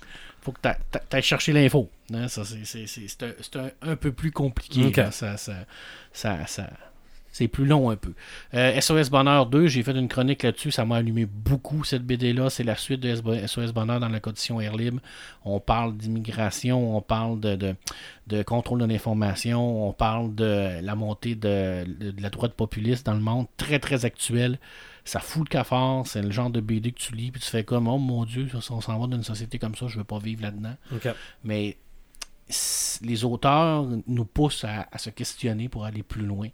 faut 0.43 0.53
que 0.53 0.61
tu 0.61 1.17
ailles 1.17 1.23
chercher 1.23 1.53
l'info. 1.53 1.89
hein. 2.13 2.29
C'est- 2.29 3.57
un, 3.57 3.71
un- 3.93 3.97
peu 3.97 4.13
plus 4.13 4.31
compliqué. 4.33 4.81
Ça, 5.11 5.37
ça, 5.37 5.55
ça, 6.13 6.47
ça- 6.47 6.71
c'est 7.35 7.49
plus 7.49 7.65
long 7.65 7.89
un 7.89 7.97
peu. 7.97 8.13
Euh, 8.53 8.79
SOS 8.79 9.09
Bonheur 9.09 9.47
2, 9.47 9.67
j'ai 9.67 9.83
fait 9.83 9.93
une 9.93 10.09
chronique 10.09 10.43
là-dessus. 10.43 10.71
Ça 10.71 10.85
m'a 10.85 10.97
allumé 10.97 11.25
beaucoup 11.25 11.83
cette 11.83 12.03
BD-là. 12.05 12.51
C'est 12.51 12.63
la 12.65 12.77
suite 12.77 13.01
de 13.01 13.15
SOS 13.47 13.73
Bonheur 13.73 14.01
dans 14.01 14.11
la 14.11 14.21
condition 14.21 14.61
Air 14.61 14.77
Libre. 14.77 15.01
On 15.47 15.59
parle 15.59 15.97
d'immigration, 15.97 16.95
on 16.95 17.01
parle 17.01 17.41
de, 17.41 17.57
de, 17.57 17.75
de 18.27 18.43
contrôle 18.43 18.81
de 18.81 18.85
l'information, 18.85 19.89
on 19.89 19.93
parle 19.95 20.35
de 20.35 20.81
la 20.83 20.95
montée 20.95 21.35
de, 21.35 21.85
de 21.87 22.21
la 22.23 22.29
droite 22.29 22.53
populiste 22.53 23.07
dans 23.07 23.15
le 23.15 23.21
monde. 23.21 23.47
Très, 23.57 23.79
très 23.79 24.05
actuel. 24.05 24.59
Ça 25.05 25.21
fout 25.21 25.49
le 25.49 25.49
cafard. 25.49 26.07
C'est 26.07 26.23
le 26.23 26.31
genre 26.31 26.51
de 26.51 26.61
BD 26.61 26.93
que 26.93 26.99
tu 27.01 27.15
lis 27.15 27.31
puis 27.31 27.41
tu 27.41 27.49
fais 27.49 27.65
comme, 27.65 27.89
oh 27.89 27.99
mon 27.99 28.25
Dieu, 28.25 28.49
on 28.55 28.81
s'en 28.81 28.99
va 28.99 29.07
dans 29.07 29.17
une 29.17 29.25
société 29.25 29.59
comme 29.59 29.75
ça, 29.75 29.87
je 29.89 29.99
veux 29.99 30.05
pas 30.05 30.19
vivre 30.19 30.43
là-dedans. 30.43 30.75
Mais 31.45 31.77
les 33.03 33.25
auteurs 33.25 33.87
nous 34.07 34.25
poussent 34.25 34.65
à, 34.65 34.89
à 34.93 34.99
se 34.99 35.11
questionner 35.11 35.69
pour 35.69 35.85
aller 35.85 36.03
plus 36.03 36.27
loin. 36.27 36.49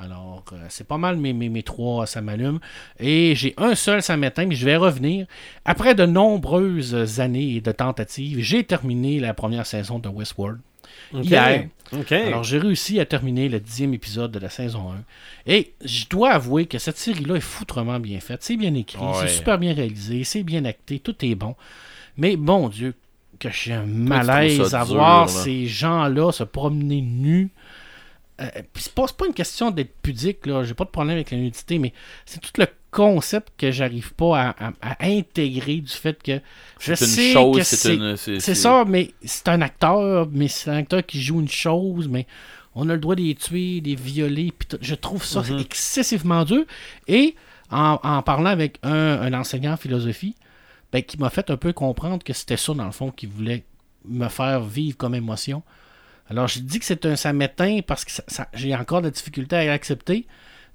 Alors, 0.00 0.44
euh, 0.52 0.66
c'est 0.68 0.86
pas 0.86 0.98
mal 0.98 1.16
mes, 1.16 1.32
mes, 1.32 1.48
mes 1.48 1.64
trois, 1.64 2.06
ça 2.06 2.20
m'allume. 2.20 2.60
Et 3.00 3.34
j'ai 3.34 3.54
un 3.56 3.74
seul, 3.74 4.00
ça 4.00 4.16
m'éteint, 4.16 4.46
mais 4.46 4.54
je 4.54 4.64
vais 4.64 4.76
revenir. 4.76 5.26
Après 5.64 5.94
de 5.94 6.06
nombreuses 6.06 7.18
années 7.20 7.60
de 7.60 7.72
tentatives, 7.72 8.40
j'ai 8.40 8.62
terminé 8.62 9.18
la 9.18 9.34
première 9.34 9.66
saison 9.66 9.98
de 9.98 10.08
Westworld. 10.08 10.60
OK. 11.14 11.24
Hier. 11.24 11.68
OK. 11.92 12.12
Alors, 12.12 12.44
j'ai 12.44 12.58
réussi 12.58 13.00
à 13.00 13.06
terminer 13.06 13.48
le 13.48 13.60
dixième 13.60 13.94
épisode 13.94 14.30
de 14.30 14.38
la 14.38 14.50
saison 14.50 14.92
1. 14.92 14.96
Et 15.46 15.72
je 15.84 16.04
dois 16.06 16.30
avouer 16.32 16.66
que 16.66 16.78
cette 16.78 16.98
série-là 16.98 17.36
est 17.36 17.40
foutrement 17.40 17.98
bien 17.98 18.20
faite. 18.20 18.42
C'est 18.42 18.56
bien 18.56 18.74
écrit, 18.74 18.98
Ouais. 18.98 19.12
c'est 19.20 19.28
super 19.28 19.58
bien 19.58 19.72
réalisé, 19.74 20.24
c'est 20.24 20.42
bien 20.42 20.64
acté, 20.64 20.98
tout 20.98 21.16
est 21.24 21.34
bon. 21.34 21.56
Mais 22.16 22.36
bon 22.36 22.68
Dieu, 22.68 22.94
que 23.38 23.48
j'ai 23.50 23.72
un 23.72 23.86
malaise 23.86 24.74
à 24.74 24.84
dur, 24.84 24.96
voir 24.96 25.26
là. 25.26 25.28
ces 25.28 25.66
gens-là 25.66 26.32
se 26.32 26.44
promener 26.44 27.00
nus. 27.00 27.50
Euh, 28.40 28.48
puis 28.72 28.84
c'est 28.84 28.94
pas, 28.94 29.06
pas 29.06 29.26
une 29.26 29.34
question 29.34 29.70
d'être 29.70 29.94
pudique, 30.02 30.46
là. 30.46 30.62
J'ai 30.64 30.74
pas 30.74 30.84
de 30.84 30.90
problème 30.90 31.16
avec 31.16 31.30
la 31.30 31.38
nudité, 31.38 31.78
mais 31.78 31.92
c'est 32.26 32.40
tout 32.40 32.50
le 32.58 32.66
concept 32.90 33.52
que 33.58 33.70
j'arrive 33.70 34.14
pas 34.14 34.40
à, 34.40 34.66
à- 34.68 34.72
à 34.80 35.06
intégrer 35.06 35.76
du 35.76 35.92
fait 35.92 36.22
que 36.22 36.40
je 36.80 36.94
C'est 36.94 37.06
sais 37.06 37.26
une 37.28 37.32
chose, 37.34 37.56
que 37.58 37.62
c'est 37.64 37.76
c'est 37.76 37.94
une. 37.94 38.16
C'est 38.16 38.40
c'est 38.40 38.54
ça, 38.54 38.84
mais 38.86 39.12
c'est 39.24 39.48
un 39.48 39.60
acteur, 39.60 40.28
mais 40.32 40.48
c'est 40.48 40.70
un 40.70 40.76
acteur 40.76 41.04
qui 41.04 41.20
joue 41.20 41.40
une 41.40 41.48
chose, 41.48 42.08
mais 42.08 42.26
on 42.74 42.88
a 42.88 42.94
le 42.94 43.00
droit 43.00 43.14
de 43.14 43.22
les 43.22 43.34
tuer, 43.34 43.80
de 43.80 43.88
les 43.88 43.94
violer, 43.96 44.52
je 44.80 44.94
trouve 44.94 45.24
ça 45.24 45.42
Mhm. 45.42 45.58
excessivement 45.58 46.44
dur. 46.44 46.64
Et 47.08 47.34
en, 47.70 47.98
en 48.02 48.22
parlant 48.22 48.50
avec 48.50 48.78
un, 48.82 48.92
un 49.20 49.32
enseignant 49.34 49.72
en 49.72 49.76
philosophie, 49.76 50.34
ben, 50.92 51.02
qui 51.02 51.18
m'a 51.18 51.28
fait 51.30 51.50
un 51.50 51.56
peu 51.56 51.72
comprendre 51.72 52.22
que 52.24 52.32
c'était 52.32 52.56
ça, 52.56 52.72
dans 52.74 52.86
le 52.86 52.92
fond, 52.92 53.10
qu'il 53.10 53.28
voulait 53.28 53.64
me 54.06 54.28
faire 54.28 54.62
vivre 54.62 54.96
comme 54.96 55.14
émotion. 55.14 55.62
Alors, 56.30 56.46
je 56.48 56.60
dis 56.60 56.78
que 56.78 56.84
c'est 56.84 57.04
un 57.04 57.16
ça 57.16 57.32
m'éteint 57.32 57.80
parce 57.86 58.04
que 58.04 58.12
ça- 58.12 58.24
ça- 58.26 58.48
j'ai 58.54 58.74
encore 58.74 59.00
de 59.00 59.06
la 59.06 59.10
difficulté 59.10 59.56
à 59.56 59.64
l'accepter, 59.66 60.26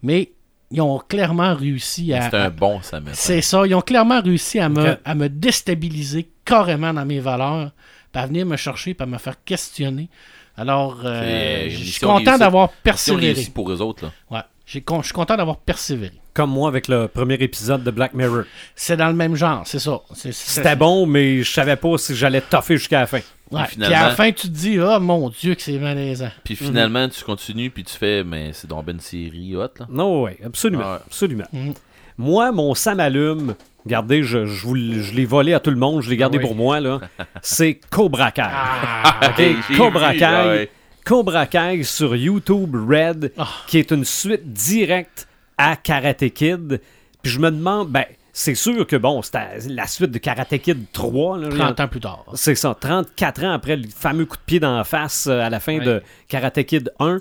mais 0.03 0.31
ils 0.73 0.81
ont 0.81 0.99
clairement 0.99 1.55
réussi 1.55 2.13
à, 2.13 2.29
C'est 2.29 2.37
un 2.37 2.49
bon, 2.49 2.81
ça 2.81 2.99
met. 2.99 3.11
c'est 3.13 3.41
ça. 3.41 3.65
Ils 3.65 3.75
ont 3.75 3.81
clairement 3.81 4.21
réussi 4.21 4.59
à 4.59 4.67
me, 4.69 4.97
à 5.05 5.15
me 5.15 5.29
déstabiliser 5.29 6.29
carrément 6.45 6.93
dans 6.93 7.05
mes 7.05 7.19
valeurs, 7.19 7.71
puis 8.11 8.21
à 8.21 8.25
venir 8.25 8.45
me 8.45 8.57
chercher, 8.57 8.93
puis 8.93 9.03
à 9.03 9.05
me 9.05 9.17
faire 9.17 9.41
questionner. 9.43 10.09
Alors, 10.57 11.01
euh, 11.05 11.65
une 11.65 11.69
je 11.71 11.75
suis 11.91 11.99
content 12.05 12.37
d'avoir 12.37 12.69
persévéré. 12.69 13.47
pour 13.53 13.71
eux 13.71 13.81
autres, 13.81 14.05
là. 14.05 14.11
Ouais. 14.29 14.43
J'ai 14.65 14.81
con- 14.81 15.01
Je 15.01 15.05
suis 15.07 15.13
content 15.13 15.35
d'avoir 15.35 15.57
persévéré. 15.57 16.13
Comme 16.33 16.49
moi 16.49 16.67
avec 16.67 16.87
le 16.87 17.07
premier 17.07 17.35
épisode 17.35 17.83
de 17.83 17.91
Black 17.91 18.13
Mirror. 18.15 18.43
C'est 18.75 18.97
dans 18.97 19.07
le 19.07 19.13
même 19.13 19.35
genre, 19.35 19.61
c'est 19.65 19.77
ça. 19.79 20.01
C'était 20.13 20.75
bon, 20.75 21.05
mais 21.05 21.43
je 21.43 21.51
savais 21.51 21.75
pas 21.75 21.97
si 21.99 22.15
j'allais 22.15 22.41
toffer 22.41 22.77
jusqu'à 22.77 23.01
la 23.01 23.07
fin. 23.07 23.19
Ouais. 23.51 23.61
Puis 23.67 23.77
Puis 23.77 23.85
à 23.93 24.07
la 24.07 24.15
fin, 24.15 24.31
tu 24.31 24.47
te 24.47 24.53
dis, 24.53 24.79
oh 24.79 24.99
mon 24.99 25.29
Dieu, 25.29 25.53
que 25.53 25.61
c'est 25.61 25.77
malaisant. 25.77 26.31
Puis 26.43 26.55
finalement, 26.55 27.07
tu 27.07 27.23
continues, 27.23 27.69
puis 27.69 27.83
tu 27.83 27.95
fais, 27.95 28.23
mais 28.23 28.49
c'est 28.53 28.67
donc 28.67 28.85
ben 28.85 28.93
une 28.95 28.99
série 28.99 29.55
hot, 29.55 29.67
là. 29.79 29.85
Non, 29.89 30.23
oui, 30.23 30.31
absolument. 30.43 30.93
Ouais. 30.93 30.97
absolument. 31.05 31.45
Mhm. 31.53 31.73
Moi, 32.17 32.51
mon 32.51 32.73
Sam 32.73 32.99
allume, 32.99 33.53
regardez, 33.85 34.23
je, 34.23 34.45
je, 34.47 35.13
l'ai 35.13 35.25
volé 35.25 35.53
à 35.53 35.59
tout 35.59 35.69
le 35.69 35.75
monde, 35.77 36.01
je 36.01 36.09
l'ai 36.09 36.17
gardé 36.17 36.39
oui. 36.39 36.43
pour 36.43 36.55
moi, 36.55 36.79
là. 36.79 36.99
C'est 37.43 37.79
Cobra 37.91 38.31
Kai. 38.31 38.41
Ah, 38.47 39.19
OK, 39.29 39.37
J'ai 39.69 39.77
Cobra 39.77 40.13
vu, 40.13 40.19
Kai. 40.19 40.25
ouais. 40.47 40.71
Cobra 41.05 41.45
Kai 41.45 41.83
sur 41.83 42.15
YouTube 42.15 42.75
Red, 42.89 43.33
Ah. 43.37 43.49
qui 43.67 43.77
est 43.77 43.91
une 43.91 44.05
suite 44.05 44.51
directe 44.51 45.27
à 45.57 45.75
Karate 45.75 46.29
Kid. 46.29 46.81
Puis 47.21 47.31
je 47.31 47.39
me 47.39 47.51
demande, 47.51 47.89
ben, 47.89 48.05
c'est 48.33 48.55
sûr 48.55 48.85
que 48.87 48.95
bon, 48.95 49.21
c'était 49.21 49.59
la 49.69 49.87
suite 49.87 50.11
de 50.11 50.17
Karate 50.17 50.57
Kid 50.57 50.85
3. 50.91 51.37
là, 51.37 51.49
30 51.49 51.79
ans 51.79 51.87
plus 51.87 51.99
tard. 51.99 52.25
C'est 52.33 52.55
ça, 52.55 52.75
34 52.79 53.43
ans 53.43 53.51
après 53.51 53.75
le 53.75 53.87
fameux 53.87 54.25
coup 54.25 54.37
de 54.37 54.41
pied 54.45 54.59
dans 54.59 54.75
la 54.75 54.83
face 54.83 55.27
euh, 55.27 55.39
à 55.39 55.49
la 55.49 55.59
fin 55.59 55.77
de 55.77 56.01
Karate 56.27 56.63
Kid 56.63 56.91
1. 56.99 57.19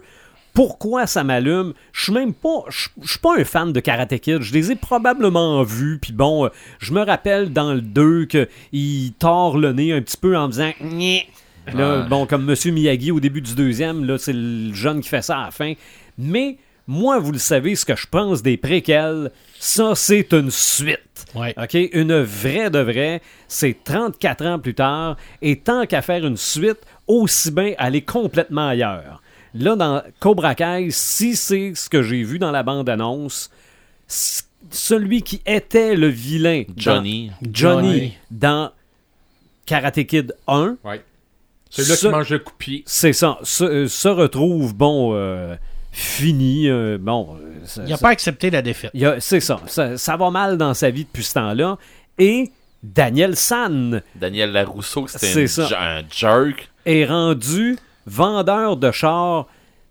Pourquoi 0.55 1.07
ça 1.07 1.25
m'allume? 1.25 1.73
Je 1.93 2.05
suis 2.05 2.13
même 2.13 2.35
pas. 2.35 2.65
Je 2.69 2.89
suis 3.05 3.19
pas 3.19 3.39
un 3.39 3.45
fan 3.45 3.73
de 3.73 3.81
Karate 3.81 4.19
Kid. 4.19 4.43
Je 4.43 4.53
les 4.53 4.73
ai 4.73 4.77
probablement 4.77 5.63
vus. 5.63 5.99
Puis 6.01 6.13
bon, 6.13 6.47
euh, 6.47 6.49
je 6.79 6.93
me 6.93 7.03
rappelle 7.03 7.53
dans 7.53 7.73
le 7.73 7.81
2 7.81 8.27
qu'il 8.27 9.13
tord 9.19 9.57
le 9.57 9.73
nez 9.73 9.93
un 9.93 10.03
petit 10.03 10.19
peu 10.19 10.37
en 10.37 10.49
disant. 10.49 10.73
Nyeh. 10.81 11.27
Là, 11.73 12.03
bon, 12.03 12.27
comme 12.27 12.45
Monsieur 12.45 12.73
Miyagi 12.73 13.13
au 13.13 13.21
début 13.21 13.41
du 13.41 13.55
deuxième, 13.55 14.05
là, 14.05 14.19
c'est 14.19 14.33
le 14.33 14.75
jeune 14.75 15.01
qui 15.01 15.09
fait 15.09 15.23
ça 15.23 15.39
à 15.39 15.45
la 15.45 15.51
fin. 15.53 15.75
Mais 16.19 16.57
moi, 16.87 17.19
vous 17.19 17.33
le 17.33 17.39
savez, 17.39 17.75
ce 17.77 17.85
que 17.85 17.95
je 17.97 18.07
pense 18.07 18.43
des 18.43 18.57
préquels, 18.57 19.31
ça, 19.59 19.95
c'est 19.95 20.33
une 20.33 20.51
suite. 20.51 20.99
Ouais. 21.35 21.55
OK? 21.57 21.75
Une 21.93 22.21
vraie 22.23 22.71
de 22.71 22.81
vraie. 22.81 23.23
C'est 23.49 23.77
34 23.85 24.47
ans 24.47 24.59
plus 24.59 24.75
tard. 24.75 25.17
Et 25.41 25.59
tant 25.61 25.87
qu'à 25.87 26.03
faire 26.03 26.27
une 26.27 26.37
suite, 26.37 26.79
aussi 27.07 27.51
bien 27.51 27.75
aller 27.79 28.03
complètement 28.03 28.69
ailleurs. 28.69 29.23
Là, 29.55 29.77
dans 29.77 30.03
Cobra 30.19 30.55
Kai, 30.55 30.89
si 30.91 31.37
c'est 31.37 31.75
ce 31.75 31.89
que 31.89 32.03
j'ai 32.03 32.23
vu 32.25 32.39
dans 32.39 32.51
la 32.51 32.63
bande-annonce, 32.63 33.51
celui 34.71 35.23
qui 35.23 35.41
était 35.47 35.95
le 35.95 36.09
vilain, 36.09 36.63
dans- 36.69 36.75
Johnny. 36.77 37.31
Johnny, 37.43 37.89
Johnny. 37.93 38.15
dans 38.31 38.71
Karate 39.67 40.05
Kid 40.07 40.35
1, 40.47 40.77
Ouais. 40.85 41.03
Celui-là 41.71 41.97
Ça- 41.97 42.09
qui 42.09 42.13
mange 42.15 42.29
le 42.31 42.39
coup 42.39 42.53
de 42.53 42.57
pied. 42.59 42.83
c'est 42.87 43.13
ça, 43.15 43.39
se, 43.43 43.65
euh, 43.65 43.89
se 43.89 44.09
retrouve, 44.09 44.75
bon, 44.75 45.13
euh, 45.15 45.57
fini, 45.93 46.69
euh, 46.69 46.99
bon... 47.01 47.37
euh, 47.41 47.61
ça- 47.65 47.83
Il 47.85 47.91
n'a 47.91 47.97
ça- 47.97 48.03
pas 48.03 48.09
accepté 48.11 48.51
la 48.51 48.63
défaite. 48.63 48.91
il 48.95 49.01
y 49.03 49.07
a- 49.07 49.21
C'est 49.21 49.41
ça, 49.41 49.61
ça, 49.67 49.97
ça 49.97 50.17
va 50.17 50.31
mal 50.31 50.57
dans 50.59 50.75
sa 50.75 50.91
vie 50.91 51.05
depuis 51.05 51.23
ce 51.23 51.35
temps-là. 51.35 51.79
Et 52.19 52.51
Daniel 52.83 53.37
San 53.37 54.03
Daniel 54.17 54.51
Larousseau, 54.53 55.07
C'est 55.07 55.19
c'était 55.19 55.47
ça. 55.47 55.69
un, 55.81 56.03
jerk. 56.11 56.69
est 56.87 57.05
rendu 57.05 57.77
vendeur 58.07 58.77
de 58.77 58.91
chars, 58.91 59.47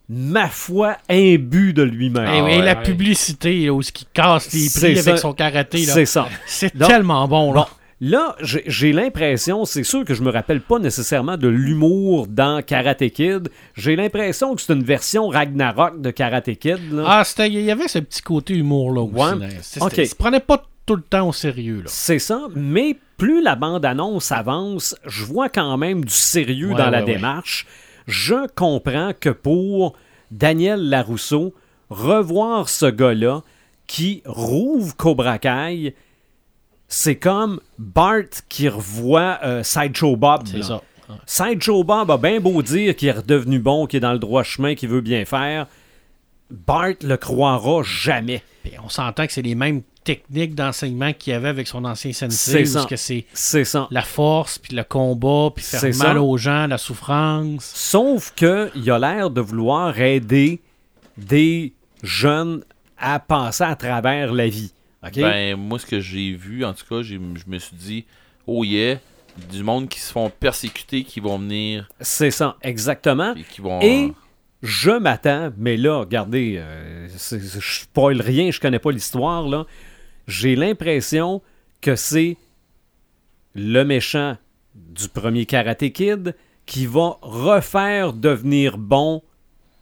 ma 0.09 0.49
foi, 0.49 0.97
imbu 1.09 1.71
de 1.73 1.83
lui-même. 1.83 2.25
Et, 2.25 2.29
Ah 2.29 2.35
et 2.37 2.41
ouais, 2.41 2.57
la 2.61 2.75
ouais. 2.75 2.83
publicité, 2.83 3.65
là, 3.65 3.73
où 3.73 3.81
ce 3.81 3.91
qui 3.93 4.05
casse 4.11 4.51
les 4.51 4.59
C'est 4.67 4.79
prix 4.79 4.99
avec 4.99 5.15
ça. 5.15 5.17
son 5.17 5.31
karaté, 5.33 5.85
là, 5.85 5.93
C'est 5.93 6.05
ça. 6.05 6.27
c'est 6.45 6.75
Donc- 6.75 6.89
tellement 6.89 7.25
bon. 7.29 7.53
Là. 7.53 7.61
Bon, 7.61 7.67
là, 8.01 8.35
j'ai 8.41 8.91
l'impression, 8.91 9.63
c'est 9.63 9.83
sûr 9.83 10.03
que 10.03 10.13
je 10.13 10.21
me 10.23 10.29
rappelle 10.31 10.59
pas 10.59 10.79
nécessairement 10.79 11.37
de 11.37 11.47
l'humour 11.47 12.27
dans 12.27 12.61
Karate 12.61 13.09
Kid. 13.11 13.49
J'ai 13.75 13.95
l'impression 13.95 14.55
que 14.55 14.61
c'est 14.61 14.73
une 14.73 14.83
version 14.83 15.27
Ragnarok 15.29 16.01
de 16.01 16.11
Karate 16.11 16.55
Kid. 16.55 16.79
là. 16.91 17.03
Ah, 17.07 17.23
c'était- 17.23 17.47
il 17.47 17.61
y 17.61 17.71
avait 17.71 17.87
ce 17.87 17.99
petit 17.99 18.21
côté 18.21 18.55
humour-là 18.55 19.01
aussi. 19.03 19.13
Ouais. 19.39 19.47
là. 19.47 20.05
Se 20.05 20.15
prenait 20.15 20.39
pas 20.41 20.63
tout 20.85 20.95
le 20.95 21.03
temps 21.03 21.29
au 21.29 21.33
sérieux. 21.33 21.77
Là. 21.77 21.83
C'est 21.85 22.19
ça, 22.19 22.47
mais 22.55 22.97
plus 23.17 23.41
la 23.41 23.55
bande-annonce 23.55 24.31
avance, 24.31 24.95
je 25.05 25.23
vois 25.23 25.47
quand 25.47 25.77
même 25.77 26.03
du 26.03 26.13
sérieux 26.13 26.69
Ouais, 26.71 26.75
dans 26.75 26.89
la 26.89 26.99
ouais, 26.99 27.05
démarche. 27.13 27.67
Je 28.07 28.47
comprends 28.55 29.11
que 29.17 29.29
pour 29.29 29.93
Daniel 30.31 30.89
Larousseau, 30.89 31.53
revoir 31.91 32.67
ce 32.67 32.87
gars-là 32.87 33.41
qui 33.85 34.23
rouvre 34.25 34.95
Cobra 34.97 35.37
Kai, 35.37 35.93
c'est 36.93 37.15
comme 37.15 37.61
Bart 37.79 38.23
qui 38.49 38.67
revoit 38.67 39.39
euh, 39.43 39.63
Sideshow 39.63 40.17
Bob. 40.17 40.41
C'est 40.45 40.61
ça. 40.61 40.81
Sideshow 41.25 41.83
Bob 41.85 42.11
a 42.11 42.17
bien 42.17 42.39
beau 42.41 42.61
dire 42.61 42.95
qu'il 42.95 43.07
est 43.07 43.13
redevenu 43.13 43.59
bon, 43.59 43.87
qu'il 43.87 43.97
est 43.97 44.01
dans 44.01 44.11
le 44.13 44.19
droit 44.19 44.43
chemin, 44.43 44.75
qu'il 44.75 44.89
veut 44.89 44.99
bien 45.01 45.23
faire. 45.25 45.67
Bart 46.49 46.93
le 47.01 47.15
croira 47.15 47.81
jamais. 47.83 48.43
Puis 48.63 48.73
on 48.83 48.89
s'entend 48.89 49.25
que 49.25 49.31
c'est 49.31 49.41
les 49.41 49.55
mêmes 49.55 49.83
techniques 50.03 50.53
d'enseignement 50.53 51.13
qu'il 51.13 51.31
y 51.31 51.35
avait 51.35 51.47
avec 51.47 51.67
son 51.67 51.85
ancien 51.85 52.11
C'est 52.11 52.29
sensei. 52.29 52.65
ça. 52.65 52.79
Parce 52.79 52.89
que 52.89 52.95
c'est 52.97 53.25
C'est 53.33 53.63
ça. 53.63 53.87
la 53.89 54.01
force, 54.01 54.57
puis 54.57 54.75
le 54.75 54.83
combat, 54.83 55.49
puis 55.55 55.63
faire 55.63 55.79
C'est 55.79 55.97
mal 55.97 56.15
ça. 56.17 56.21
aux 56.21 56.37
gens, 56.37 56.67
la 56.67 56.77
souffrance. 56.77 57.63
Sauf 57.73 58.33
que 58.35 58.69
il 58.75 58.89
a 58.91 58.99
l'air 58.99 59.29
de 59.29 59.39
vouloir 59.39 59.97
aider 59.99 60.59
des 61.17 61.73
jeunes 62.03 62.63
à 62.97 63.19
passer 63.19 63.63
à 63.63 63.75
travers 63.75 64.33
la 64.33 64.47
vie. 64.49 64.73
Ben, 65.03 65.55
moi, 65.55 65.79
ce 65.79 65.85
que 65.85 65.99
j'ai 65.99 66.31
vu, 66.33 66.63
en 66.65 66.73
tout 66.73 66.85
cas, 66.89 67.01
je 67.01 67.17
me 67.17 67.59
suis 67.59 67.75
dit, 67.75 68.05
oh 68.47 68.63
yeah, 68.63 68.97
du 69.51 69.63
monde 69.63 69.89
qui 69.89 69.99
se 69.99 70.11
font 70.11 70.29
persécuter, 70.29 71.03
qui 71.03 71.19
vont 71.19 71.37
venir 71.39 71.87
C'est 71.99 72.31
ça, 72.31 72.57
exactement. 72.61 73.33
et 73.35 73.43
qui 73.43 73.61
vont. 73.61 73.79
Et 73.81 74.13
je 74.61 74.91
m'attends, 74.91 75.51
mais 75.57 75.77
là, 75.77 75.99
regardez, 75.99 76.55
euh, 76.57 77.07
je 77.09 77.79
spoil 77.81 78.21
rien, 78.21 78.51
je 78.51 78.59
connais 78.59 78.79
pas 78.79 78.91
l'histoire, 78.91 79.47
là. 79.47 79.65
J'ai 80.27 80.55
l'impression 80.55 81.41
que 81.81 81.95
c'est 81.95 82.37
le 83.55 83.83
méchant 83.83 84.37
du 84.75 85.09
premier 85.09 85.45
Karate 85.45 85.89
Kid 85.91 86.35
qui 86.65 86.85
va 86.85 87.17
refaire 87.21 88.13
devenir 88.13 88.77
bon 88.77 89.23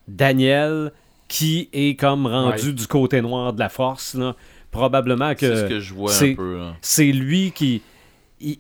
Daniel, 0.08 0.92
qui 1.28 1.70
est 1.74 2.00
comme 2.00 2.26
rendu 2.26 2.68
Ouais. 2.68 2.74
du 2.74 2.88
côté 2.88 3.22
noir 3.22 3.54
de 3.54 3.60
la 3.60 3.70
force, 3.70 4.16
là. 4.16 4.36
Probablement 4.72 5.34
que... 5.36 5.40
c'est 5.56 5.62
ce 5.64 5.70
que 5.70 5.80
je 5.80 5.94
vois 5.94 6.12
c'est- 6.12 6.32
un 6.32 6.36
peu. 6.36 6.58
là. 6.58 6.76
c'est 6.82 7.12
lui 7.12 7.52
qui. 7.52 7.82
Il, 8.40 8.58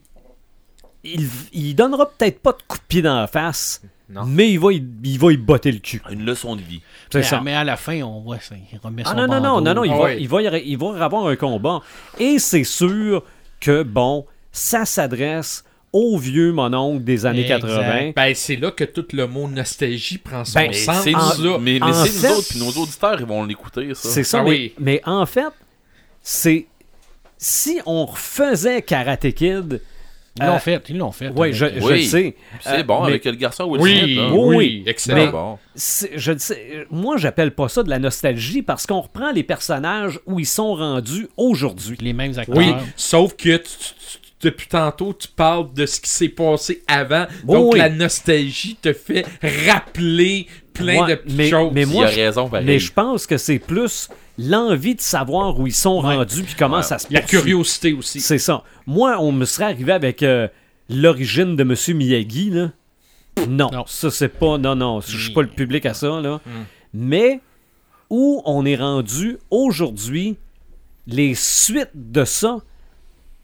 il, 1.04 1.28
il 1.54 1.76
donnera 1.76 2.10
peut-être 2.10 2.40
pas 2.40 2.52
de 2.52 2.62
coup 2.68 2.78
de 2.78 2.84
pied 2.88 3.02
dans 3.02 3.16
la 3.20 3.28
face, 3.28 3.82
Non. 4.10 4.26
mais 4.26 4.52
il 4.52 4.60
va, 4.60 4.74
y- 4.74 4.84
il 5.04 5.18
va 5.20 5.32
y 5.32 5.38
botter 5.38 5.72
le 5.72 5.80
cul. 5.80 6.02
Une 6.12 6.26
leçon 6.26 6.56
de 6.56 6.62
vie. 6.62 6.82
Mais, 7.14 7.24
ça. 7.24 7.42
mais 7.42 7.54
à 7.54 7.64
la 7.64 7.78
fin, 7.78 8.02
on 8.02 8.20
voit 8.20 8.40
ça. 8.40 8.56
Il 8.72 8.78
remet 8.80 9.04
Ah 9.06 9.12
son 9.12 9.16
non, 9.16 9.28
non, 9.28 9.40
non, 9.40 9.62
non, 9.62 9.74
non, 9.76 9.84
il 9.86 9.92
Ah 9.94 9.98
va, 9.98 10.14
il, 10.14 10.28
va 10.28 10.42
y 10.42 10.48
avoir- 10.48 10.62
il 10.62 10.78
va 10.78 11.06
avoir 11.06 11.28
un 11.28 11.36
combat. 11.36 11.82
Et 12.20 12.38
c'est 12.40 12.64
sûr 12.66 13.24
que, 13.62 13.84
bon, 13.84 14.26
ça 14.52 14.84
s'adresse 14.86 15.64
au 15.94 16.18
vieux 16.18 16.52
mononcle 16.52 17.04
des 17.04 17.26
années 17.26 17.42
Exact. 17.50 17.62
80. 17.62 18.12
Ben, 18.16 18.36
c'est 18.36 18.58
là 18.58 18.70
que 18.72 18.84
tout 18.84 19.06
le 19.14 19.26
mot 19.26 19.48
nostalgie 19.48 20.18
prend 20.18 20.44
son 20.46 20.60
Ben, 20.60 20.68
Mais 20.68 20.74
sens. 20.74 21.04
c'est 21.04 21.16
en- 21.16 21.38
nous, 21.38 21.44
là. 21.54 21.58
Mais, 21.60 21.80
c'est 22.06 22.28
nous 22.28 22.36
autres, 22.38 22.48
puis 22.50 22.60
nos 22.60 22.72
auditeurs, 22.72 23.20
ils 23.20 23.26
vont 23.26 23.44
l'écouter, 23.46 23.94
ça. 23.96 24.10
C'est 24.10 24.24
ça, 24.24 24.40
Ah 24.42 24.44
mais, 24.44 24.50
oui. 24.50 24.74
mais 24.80 25.02
en 25.06 25.26
fait, 25.26 25.46
c'est. 26.32 26.68
Si 27.38 27.80
on 27.86 28.06
refaisait 28.06 28.82
Karate 28.82 29.32
Kid. 29.34 29.82
Ils 30.42 30.46
l'ont 30.46 30.54
euh, 30.54 30.60
fait, 30.60 30.84
ils 30.90 30.98
l'ont 30.98 31.12
fait. 31.12 31.32
Oui, 31.36 31.52
je, 31.54 31.66
avec- 31.66 31.82
je 31.82 31.86
Oui. 31.88 31.94
le 31.96 32.02
sais. 32.04 32.36
C'est 32.62 32.80
Euh, 32.80 32.84
bon 32.84 33.02
mais- 33.02 33.08
avec 33.10 33.26
le 33.26 33.32
garçon 33.34 33.66
Will 33.66 33.82
Oui, 33.82 34.00
Smith. 34.00 34.18
là. 34.18 34.30
Oui, 34.34 34.56
oui, 34.56 34.84
excellent. 34.86 35.18
Mais- 35.26 35.32
bon. 35.32 35.58
Je 35.76 36.38
sais, 36.38 36.88
moi, 36.92 37.18
j'appelle 37.18 37.52
pas 37.52 37.68
ça 37.68 37.84
de 37.84 37.90
la 37.90 38.00
nostalgie 38.00 38.62
parce 38.62 38.86
qu'on 38.86 39.02
reprend 39.02 39.32
les 39.32 39.44
personnages 39.44 40.20
où 40.28 40.40
ils 40.40 40.46
sont 40.46 40.76
rendus 40.76 41.28
aujourd'hui. 41.36 41.98
les 42.00 42.14
mêmes 42.14 42.38
acteurs. 42.38 42.56
Oui, 42.56 42.74
sauf 42.96 43.36
que 43.36 43.58
tu- 43.58 44.19
depuis 44.42 44.68
tantôt, 44.68 45.14
tu 45.14 45.28
parles 45.28 45.74
de 45.74 45.86
ce 45.86 46.00
qui 46.00 46.10
s'est 46.10 46.30
passé 46.30 46.82
avant. 46.88 47.26
Donc, 47.44 47.74
oui. 47.74 47.80
la 47.80 47.90
nostalgie 47.90 48.76
te 48.82 48.94
fait 48.94 49.26
rappeler 49.68 50.48
plein 50.74 51.02
Ouais, 51.04 51.10
de 51.12 51.16
petites 51.16 51.38
mais- 51.38 51.50
choses. 51.50 51.72
mais 51.74 51.82
Il 51.82 51.88
moi, 51.88 52.06
a 52.06 52.12
je- 52.12 52.16
raison, 52.16 52.48
pareil. 52.50 52.66
Mais 52.66 52.80
je 52.80 52.92
pense 52.94 53.28
que 53.28 53.38
c'est 53.38 53.60
plus 53.60 54.08
l'envie 54.38 54.96
de 54.96 55.02
savoir 55.02 55.60
où 55.60 55.68
ils 55.68 55.74
sont 55.74 56.02
Ouais. 56.02 56.16
rendus 56.16 56.44
puis 56.44 56.56
comment 56.58 56.78
Ouais. 56.78 56.84
ça 56.84 56.98
se 57.00 57.08
La 57.12 57.20
poursuit. 57.22 57.38
curiosité 57.40 57.94
aussi. 57.94 58.22
C'est 58.22 58.38
ça. 58.38 58.64
Moi, 58.88 59.18
on 59.20 59.32
me 59.34 59.44
serait 59.46 59.66
arrivé 59.66 59.92
avec 59.92 60.24
euh, 60.24 60.48
l'origine 60.90 61.56
de 61.58 61.64
Monsieur 61.64 61.94
Miyagi, 61.94 62.50
là. 62.52 62.72
Non, 63.48 63.70
Non. 63.72 63.84
ça 63.88 64.10
c'est 64.12 64.30
pas. 64.30 64.58
Non, 64.58 64.76
non, 64.76 65.02
je 65.02 65.18
suis 65.18 65.34
pas 65.34 65.42
le 65.42 65.48
public 65.50 65.86
à 65.86 65.94
ça, 65.94 66.20
là. 66.22 66.40
Mais 66.94 67.42
où 68.10 68.42
on 68.46 68.66
est 68.66 68.76
rendu 68.76 69.38
aujourd'hui, 69.52 70.38
les 71.08 71.36
suites 71.36 71.92
de 71.94 72.24
ça, 72.26 72.58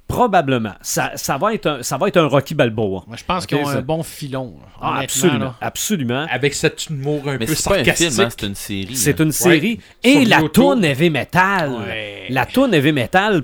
probablement. 0.07 0.73
Ça, 0.82 1.11
ça, 1.15 1.38
va, 1.38 1.53
être 1.53 1.65
un, 1.68 1.84
ça 1.84 1.98
va 1.98 2.07
être 2.07 2.18
un 2.18 2.27
Rocky 2.27 2.53
Balboa. 2.53 3.03
Moi, 3.07 3.18
je 3.18 3.23
pense 3.23 3.44
Ok, 3.44 3.49
qu'ils 3.49 3.57
ont 3.60 3.65
ça- 3.65 3.77
un 3.77 3.82
bon 3.82 4.03
filon. 4.03 4.56
là. 4.61 4.68
Ah, 4.82 4.99
absolument. 4.99 5.40
là. 5.45 5.56
Absolument. 5.61 6.26
Avec 6.30 6.53
cet 6.53 6.88
humour 6.90 7.23
un 7.27 7.38
Mais 7.38 7.45
peu 7.45 7.56
c'est 7.56 7.69
un 7.72 7.76
sarcastique. 7.76 8.19
hein, 8.19 8.27
c'est 8.30 8.45
une 8.45 8.56
série. 8.56 8.95
C'est 8.95 9.19
hein. 9.19 9.23
une 9.26 9.32
série. 9.32 9.80
Et 10.03 10.22
Sur 10.26 10.30
la 10.30 10.49
toune 10.49 10.84
heavy 10.86 11.10
metal. 11.10 11.72
Ouais. 11.88 12.26
La 12.30 12.45
toune 12.45 12.73
heavy 12.73 12.91
metal. 12.91 13.44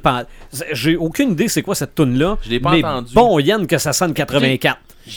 J'ai 0.73 0.95
aucune 0.97 1.31
idée 1.31 1.47
c'est 1.47 1.61
quoi 1.61 1.75
cette 1.75 1.95
toune 1.95 2.17
là 2.17 2.37
Je 2.43 2.49
l'ai 2.49 2.59
pas 2.59 2.71
mais 2.71 2.83
entendue. 2.83 3.13
Bon, 3.13 3.39
Yann, 3.39 3.65
que 3.67 3.77
ça 3.77 3.93
sonne 3.93 4.13
84. 4.13 4.79
Je, 5.07 5.11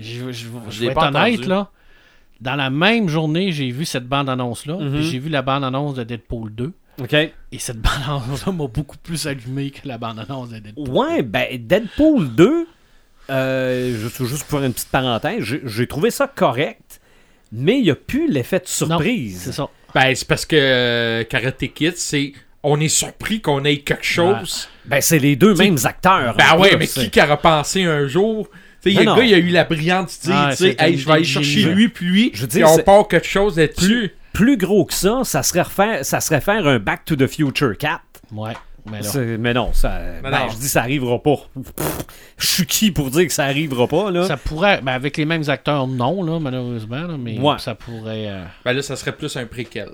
je, 0.00 0.32
je, 0.32 0.32
Je 0.32 0.46
je 0.70 0.80
l'ai 0.80 0.86
vais 0.86 0.92
être 0.92 0.94
pas 1.00 1.08
honnête, 1.08 1.34
entendu. 1.34 1.48
là. 1.48 1.68
Dans 2.40 2.54
la 2.56 2.68
même 2.70 3.08
journée, 3.08 3.50
j'ai 3.52 3.70
vu 3.70 3.84
cette 3.84 4.06
bande-annonce-là. 4.06 4.76
Mhm. 4.76 4.92
puis 4.92 5.02
J'ai 5.04 5.18
vu 5.18 5.28
la 5.30 5.42
bande-annonce 5.42 5.94
de 5.94 6.04
Deadpool 6.04 6.54
2. 6.54 6.72
OK. 7.00 7.12
Et 7.14 7.58
cette 7.58 7.78
bande-annonce-là 7.78 8.52
m'a 8.52 8.66
beaucoup 8.66 8.96
plus 8.96 9.26
allumé 9.26 9.70
que 9.70 9.86
la 9.86 9.98
bande-annonce 9.98 10.50
de 10.50 10.58
Deadpool. 10.58 10.88
Ouais, 10.88 11.22
ben 11.22 11.46
Deadpool 11.58 12.34
2, 12.34 12.66
euh, 13.30 13.98
juste, 13.98 14.24
juste 14.24 14.44
pour 14.44 14.58
faire 14.58 14.66
une 14.66 14.72
petite 14.72 14.88
parenthèse, 14.88 15.42
j'ai- 15.64 15.86
trouvé 15.86 16.10
ça 16.10 16.26
correct, 16.26 17.00
mais 17.52 17.78
il 17.78 17.82
n'y 17.84 17.90
a 17.90 17.94
plus 17.96 18.30
l'effet 18.30 18.60
de 18.60 18.66
surprise. 18.66 19.40
C'est 19.44 19.52
ça. 19.52 19.68
Ben, 19.94 20.14
c'est 20.14 20.26
parce 20.28 20.46
que 20.46 20.56
euh, 20.56 21.24
Karate 21.24 21.66
Kid, 21.74 21.96
c'est. 21.96 22.32
On 22.62 22.80
est 22.80 22.88
surpris 22.88 23.40
qu'on 23.40 23.64
ait 23.64 23.78
quelque 23.78 24.04
chose. 24.04 24.68
Ben, 24.86 25.00
c'est 25.00 25.20
les 25.20 25.36
deux 25.36 25.54
mêmes 25.54 25.76
acteurs. 25.84 26.34
Ben 26.36 26.52
en 26.52 26.58
ouais, 26.60 26.70
plus, 26.70 26.78
mais 26.78 26.86
qui 26.86 27.10
qui 27.10 27.20
aurait 27.22 27.36
pensé 27.36 27.84
un 27.84 28.08
jour? 28.08 28.48
Tu 28.82 28.92
sais, 28.92 28.98
le 29.04 29.04
gars, 29.04 29.22
il 29.22 29.34
a 29.34 29.38
eu 29.38 29.48
la 29.50 29.64
brillante 29.64 30.12
idée, 30.24 30.32
Ah, 30.34 30.48
tu 30.50 30.56
sais, 30.64 30.76
hey, 30.78 30.98
je 30.98 31.06
vais 31.06 31.12
aller 31.12 31.24
chercher 31.24 31.62
lui, 31.64 31.88
puis 31.88 32.06
lui, 32.06 32.30
Je 32.34 32.42
veux 32.42 32.48
puis 32.48 32.58
dire, 32.58 32.68
on 32.70 32.78
part 32.78 33.06
quelque 33.08 33.26
chose 33.26 33.56
là-dessus. 33.56 34.12
Plus 34.36 34.58
gros 34.58 34.84
que 34.84 34.92
ça, 34.92 35.20
ça 35.24 35.42
serait, 35.42 35.62
refaire, 35.62 36.04
ça 36.04 36.20
serait 36.20 36.42
faire 36.42 36.66
un 36.66 36.78
Back 36.78 37.06
to 37.06 37.16
the 37.16 37.26
Future 37.26 37.76
4. 37.78 38.00
Ouais. 38.32 38.52
Mais 38.88 38.98
non, 39.54 39.72
ça, 39.72 39.88
Mais 40.22 40.30
ben, 40.30 40.30
non. 40.30 40.48
je 40.50 40.56
dis 40.58 40.68
ça 40.68 40.82
arrivera 40.82 41.18
pas. 41.18 41.36
Je 42.36 42.46
suis 42.46 42.66
qui 42.66 42.90
pour 42.92 43.10
dire 43.10 43.26
que 43.26 43.32
ça 43.32 43.44
arrivera 43.44 43.88
pas, 43.88 44.10
là? 44.10 44.26
ça 44.28 44.36
pourrait. 44.36 44.80
Ben, 44.82 44.92
avec 44.92 45.16
les 45.16 45.24
mêmes 45.24 45.42
acteurs, 45.48 45.86
non, 45.88 46.22
là, 46.22 46.38
malheureusement. 46.38 47.00
là, 47.00 47.16
mais 47.18 47.38
Ouais. 47.40 47.58
ça 47.58 47.74
pourrait. 47.74 48.28
euh, 48.28 48.44
Ben 48.64 48.74
là, 48.74 48.82
ça 48.82 48.94
serait 48.94 49.12
plus 49.12 49.34
un 49.38 49.46
préquel. 49.46 49.88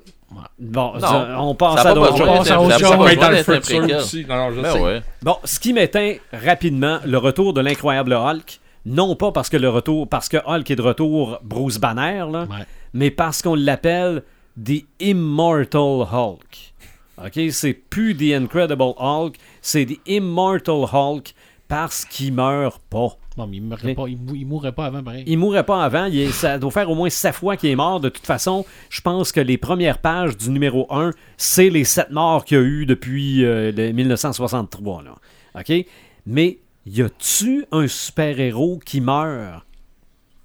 Bon, 0.59 0.93
Non. 0.95 1.01
ça, 1.01 1.37
on 1.39 1.55
passe 1.55 1.87
à 1.87 1.95
d'autres 1.95 2.17
choses. 2.19 2.27
passe 2.27 2.45
d'être- 2.49 2.53
à 2.53 2.61
autre 2.61 2.79
chose. 2.81 3.17
dans 3.19 3.31
le 3.31 3.37
futur 3.37 3.61
préquel. 3.61 3.97
aussi. 3.97 4.27
Non, 4.29 4.37
non, 4.37 4.51
je 4.57 4.61
Ben 4.61 4.73
sais. 4.73 4.81
ouais. 4.81 5.03
Bon, 5.23 5.37
ce 5.45 5.61
qui 5.61 5.73
m'éteint 5.73 6.15
rapidement, 6.33 6.99
le 7.07 7.17
retour 7.19 7.53
de 7.55 7.61
l'incroyable 7.63 8.13
Hulk, 8.13 8.59
non 8.87 9.15
pas 9.17 9.31
parce 9.33 9.49
que 9.49 9.57
le 9.57 9.69
retour, 9.71 10.09
parce 10.09 10.29
que 10.29 10.37
Hulk 10.45 10.71
est 10.71 10.77
de 10.77 10.83
retour 10.83 11.39
Bruce 11.45 11.79
Banner, 11.79 12.25
là, 12.31 12.41
Ouais. 12.51 12.67
mais 12.93 13.11
parce 13.11 13.41
qu'on 13.41 13.55
l'appelle 13.55 14.23
The 14.63 14.85
Immortal 15.01 16.07
Hulk. 16.13 16.73
OK, 17.25 17.41
c'est 17.51 17.75
plus 17.75 18.17
The 18.17 18.35
Incredible 18.35 18.95
Hulk, 18.99 19.37
c'est 19.61 19.87
The 19.87 20.01
Immortal 20.07 20.85
Hulk 20.93 21.35
parce 21.69 22.05
qu'il 22.05 22.33
meurt 22.35 22.81
pas. 22.91 23.17
Bon, 23.37 23.47
mais 23.47 23.57
il 23.59 23.63
mourrait 23.63 23.95
pas, 23.95 24.09
il, 24.09 24.19
mou- 24.19 24.35
il 24.35 24.47
mourrait 24.47 24.73
pas 24.73 24.87
avant, 24.87 25.03
pareil. 25.03 25.25
Il 25.27 25.39
mourrait 25.39 25.65
pas 25.65 25.83
avant, 25.85 26.05
il 26.07 26.19
est- 26.19 26.33
ça 26.33 26.59
doit 26.59 26.71
faire 26.71 26.91
au 26.91 26.95
moins 26.95 27.09
sept 27.09 27.35
fois 27.35 27.57
qu'il 27.57 27.71
est 27.71 27.77
mort. 27.77 27.99
De 28.01 28.09
toute 28.11 28.27
façon, 28.27 28.67
je 28.91 29.01
pense 29.01 29.33
que 29.33 29.41
les 29.41 29.57
premières 29.57 29.99
pages 29.99 30.37
du 30.37 30.51
numéro 30.51 30.87
1, 30.93 31.13
c'est 31.39 31.71
les 31.71 31.85
sept 31.85 32.11
morts 32.11 32.45
qu'il 32.45 32.59
y 32.59 32.61
a 32.61 32.65
eu 32.65 32.85
depuis 32.85 33.45
euh, 33.45 33.73
le 33.73 33.93
1963. 33.93 35.03
Là. 35.03 35.15
OK? 35.59 35.87
Mais 36.27 36.59
y 36.85 37.01
a-tu 37.01 37.65
un 37.73 37.87
super-héros 37.89 38.79
qui 38.85 39.01
meurt, 39.01 39.63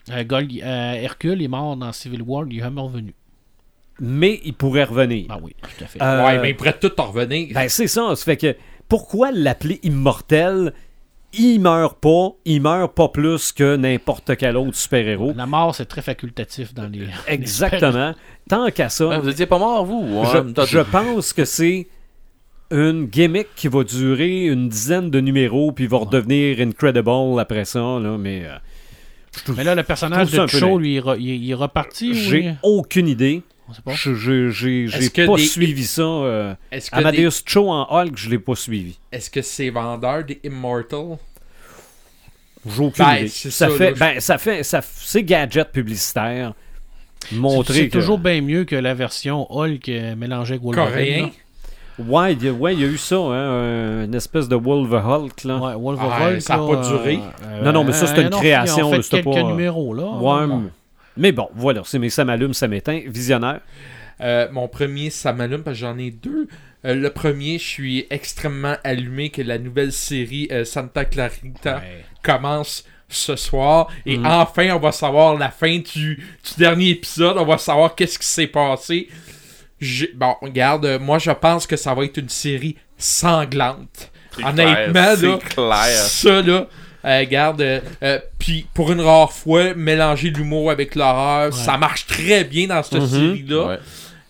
Euh, 0.09 0.23
euh, 0.31 0.93
Hercule 0.93 1.41
est 1.41 1.47
mort 1.49 1.75
dans 1.75 1.91
Civil 1.91 2.21
War, 2.21 2.45
il 2.49 2.57
est 2.57 2.61
jamais 2.61 2.79
revenu. 2.81 3.13
Mais 3.99 4.39
il 4.43 4.53
pourrait 4.53 4.83
revenir? 4.85 5.25
Ah 5.29 5.39
oui, 5.41 5.55
tout 5.61 5.83
à 5.83 5.87
fait. 5.87 6.01
Euh, 6.01 6.25
Ouais, 6.25 6.39
mais 6.39 6.49
il 6.51 6.55
pourrait 6.55 6.77
tout 6.79 6.91
en 6.99 7.11
revenir. 7.11 7.49
Ben, 7.53 7.67
c'est 7.69 7.87
ça. 7.87 8.15
Ça 8.15 8.23
fait 8.23 8.37
que 8.37 8.55
pourquoi 8.87 9.31
l'appeler 9.31 9.79
immortel? 9.83 10.73
Il 11.33 11.59
meurt 11.59 11.99
pas, 11.99 12.29
il 12.45 12.61
meurt 12.61 12.93
pas 12.95 13.09
plus 13.09 13.51
que 13.51 13.75
n'importe 13.75 14.37
quel 14.37 14.55
autre 14.55 14.75
super-héros. 14.77 15.33
La 15.35 15.45
mort, 15.45 15.75
c'est 15.75 15.85
très 15.85 16.01
facultatif 16.01 16.73
dans 16.73 16.87
les. 16.87 17.05
Exactement. 17.27 18.13
Tant 18.49 18.69
qu'à 18.71 18.87
ça, 18.89 19.07
Ouais, 19.07 19.19
vous 19.19 19.29
étiez 19.29 19.45
pas 19.45 19.59
mort, 19.59 19.85
vous? 19.85 20.23
Je, 20.25 20.79
pense 20.79 21.33
que 21.33 21.43
c'est 21.43 21.87
une 22.71 23.05
gimmick 23.07 23.47
qui 23.55 23.67
va 23.67 23.83
durer 23.83 24.45
une 24.45 24.69
dizaine 24.69 25.09
de 25.09 25.19
numéros, 25.19 25.73
puis 25.73 25.85
va 25.87 25.97
redevenir 25.97 26.59
Incredible 26.61 27.39
après 27.39 27.65
ça, 27.65 27.79
là, 27.79 28.17
mais 28.17 28.43
euh, 28.45 29.53
Mais 29.55 29.63
là, 29.65 29.75
le 29.75 29.83
personnage 29.83 30.31
de 30.31 30.47
Cho, 30.47 30.79
lui, 30.79 30.95
il 30.95 31.29
est, 31.29 31.37
il 31.37 31.53
reparti. 31.55 32.13
j'ai 32.13 32.39
oui? 32.39 32.49
aucune 32.63 33.07
idée. 33.09 33.43
On 33.69 33.73
sait 33.73 33.81
pas. 33.81 33.91
J'ai 33.93 34.85
Est-ce 34.85 35.01
j'ai 35.01 35.09
que 35.09 35.25
pas 35.27 35.35
des- 35.35 35.43
suivi 35.45 35.85
ça. 35.85 36.01
euh, 36.01 36.53
que, 36.71 36.75
des- 36.77 36.87
Amadeus 36.91 37.41
Cho 37.45 37.69
en 37.69 37.85
Hulk, 37.89 38.13
je 38.15 38.29
l'ai 38.29 38.39
pas 38.39 38.55
suivi. 38.55 38.97
est-ce 39.11 39.29
que 39.29 39.41
c'est 39.41 39.69
vendeur 39.69 40.23
des 40.23 40.39
Immortal? 40.43 41.17
J'ai 42.65 42.83
aucune 42.83 43.05
Ben, 43.05 43.15
idée. 43.17 43.27
c'est 43.29 43.49
Ça, 43.51 43.69
ça, 43.69 43.75
fait, 43.75 43.91
là, 43.91 43.97
ben, 43.99 44.19
ça 44.19 44.37
fait, 44.37 44.63
ça, 44.63 44.81
c'est 44.83 45.23
gadget 45.23 45.71
publicitaire. 45.71 46.53
Montrer 47.31 47.73
C'est 47.73 47.87
que- 47.89 47.97
toujours 47.97 48.17
bien 48.19 48.41
mieux 48.41 48.63
que 48.65 48.75
la 48.75 48.93
version 48.93 49.47
Hulk 49.49 49.89
euh, 49.89 50.15
mélangée 50.15 50.53
avec 50.55 50.63
Wolverine. 50.63 50.91
Coréen? 50.93 51.21
là. 51.23 51.29
Ouais, 52.05 52.33
il 52.33 52.43
y 52.43 52.47
a, 52.47 52.51
ouais, 52.53 52.73
il 52.75 52.79
y 52.81 52.83
a 52.83 52.87
eu 52.87 52.97
ça, 52.97 53.15
hein, 53.15 53.31
un- 53.31 54.03
une 54.05 54.13
espèce 54.15 54.47
de 54.47 54.55
Wolver 54.55 55.01
Hulk, 55.03 55.43
là. 55.45 55.57
Ouais, 55.57 55.73
Wolverine. 55.75 56.35
Ah, 56.37 56.39
ça 56.39 56.53
a 56.53 56.57
là, 56.57 56.67
pas 56.67 56.87
duré. 56.87 57.19
euh, 57.47 57.63
Non, 57.63 57.71
non, 57.73 57.83
mais 57.83 57.91
ça, 57.93 58.05
c'est 58.07 58.21
une 58.21 58.29
non, 58.29 58.37
création, 58.39 58.77
Ils 58.93 58.99
ont 58.99 59.01
fait 59.01 59.09
quelques 59.23 59.25
pas- 59.35 59.43
numéros, 59.43 59.93
là. 59.93 60.03
Ouais, 60.03 60.47
mais 61.17 61.31
bon, 61.31 61.49
voilà, 61.55 61.81
c'est 61.85 61.99
mais 61.99 62.09
ça 62.09 62.23
m'allume, 62.25 62.53
ça 62.53 62.67
m'éteint. 62.67 63.01
Visionnaire. 63.07 63.61
Euh, 64.21 64.47
mon 64.51 64.67
premier, 64.67 65.09
ça 65.09 65.33
m'allume 65.33 65.63
parce 65.63 65.75
que 65.77 65.81
j'en 65.81 65.97
ai 65.97 66.11
deux. 66.11 66.47
Euh, 66.85 66.95
le 66.95 67.09
premier, 67.11 67.57
je 67.59 67.63
suis 67.63 68.07
extrêmement 68.09 68.75
allumé 68.83 69.29
que 69.29 69.41
la 69.41 69.57
nouvelle 69.57 69.91
série 69.91 70.47
euh, 70.51 70.63
Santa 70.65 71.05
Clarita 71.05 71.77
Ouais. 71.77 72.03
commence 72.23 72.83
ce 73.09 73.35
soir. 73.35 73.87
Et 74.05 74.17
Mhm. 74.17 74.25
enfin, 74.25 74.69
on 74.75 74.79
va 74.79 74.91
savoir 74.91 75.35
la 75.37 75.49
fin 75.49 75.77
du, 75.77 76.15
du 76.15 76.19
dernier 76.57 76.89
épisode. 76.89 77.37
On 77.37 77.45
va 77.45 77.57
savoir 77.57 77.95
qu'est-ce 77.95 78.17
qui 78.19 78.25
s'est 78.27 78.47
passé. 78.47 79.07
Bon, 80.15 80.33
regarde, 80.41 80.85
euh, 80.85 80.99
moi 80.99 81.19
je 81.19 81.31
pense 81.31 81.67
que 81.67 81.75
ça 81.75 81.93
va 81.93 82.03
être 82.03 82.17
une 82.17 82.29
série 82.29 82.75
sanglante. 82.97 84.11
Honnêtement, 84.43 84.73
clair, 84.73 84.93
là, 84.93 85.15
c'est 85.15 85.53
clair. 85.53 85.91
ça 85.93 86.41
là, 86.41 86.67
euh, 87.05 87.19
regarde, 87.19 87.61
euh, 87.61 87.79
euh, 88.03 88.19
puis 88.39 88.65
pour 88.73 88.91
une 88.91 89.01
rare 89.01 89.31
fois, 89.31 89.73
mélanger 89.75 90.29
l'humour 90.29 90.71
avec 90.71 90.95
l'horreur, 90.95 91.53
ça 91.53 91.77
marche 91.77 92.05
très 92.07 92.43
bien 92.43 92.67
dans 92.67 92.81
cette 92.83 93.01
Mhm. 93.01 93.07
série-là. 93.07 93.67
Ouais. 93.67 93.77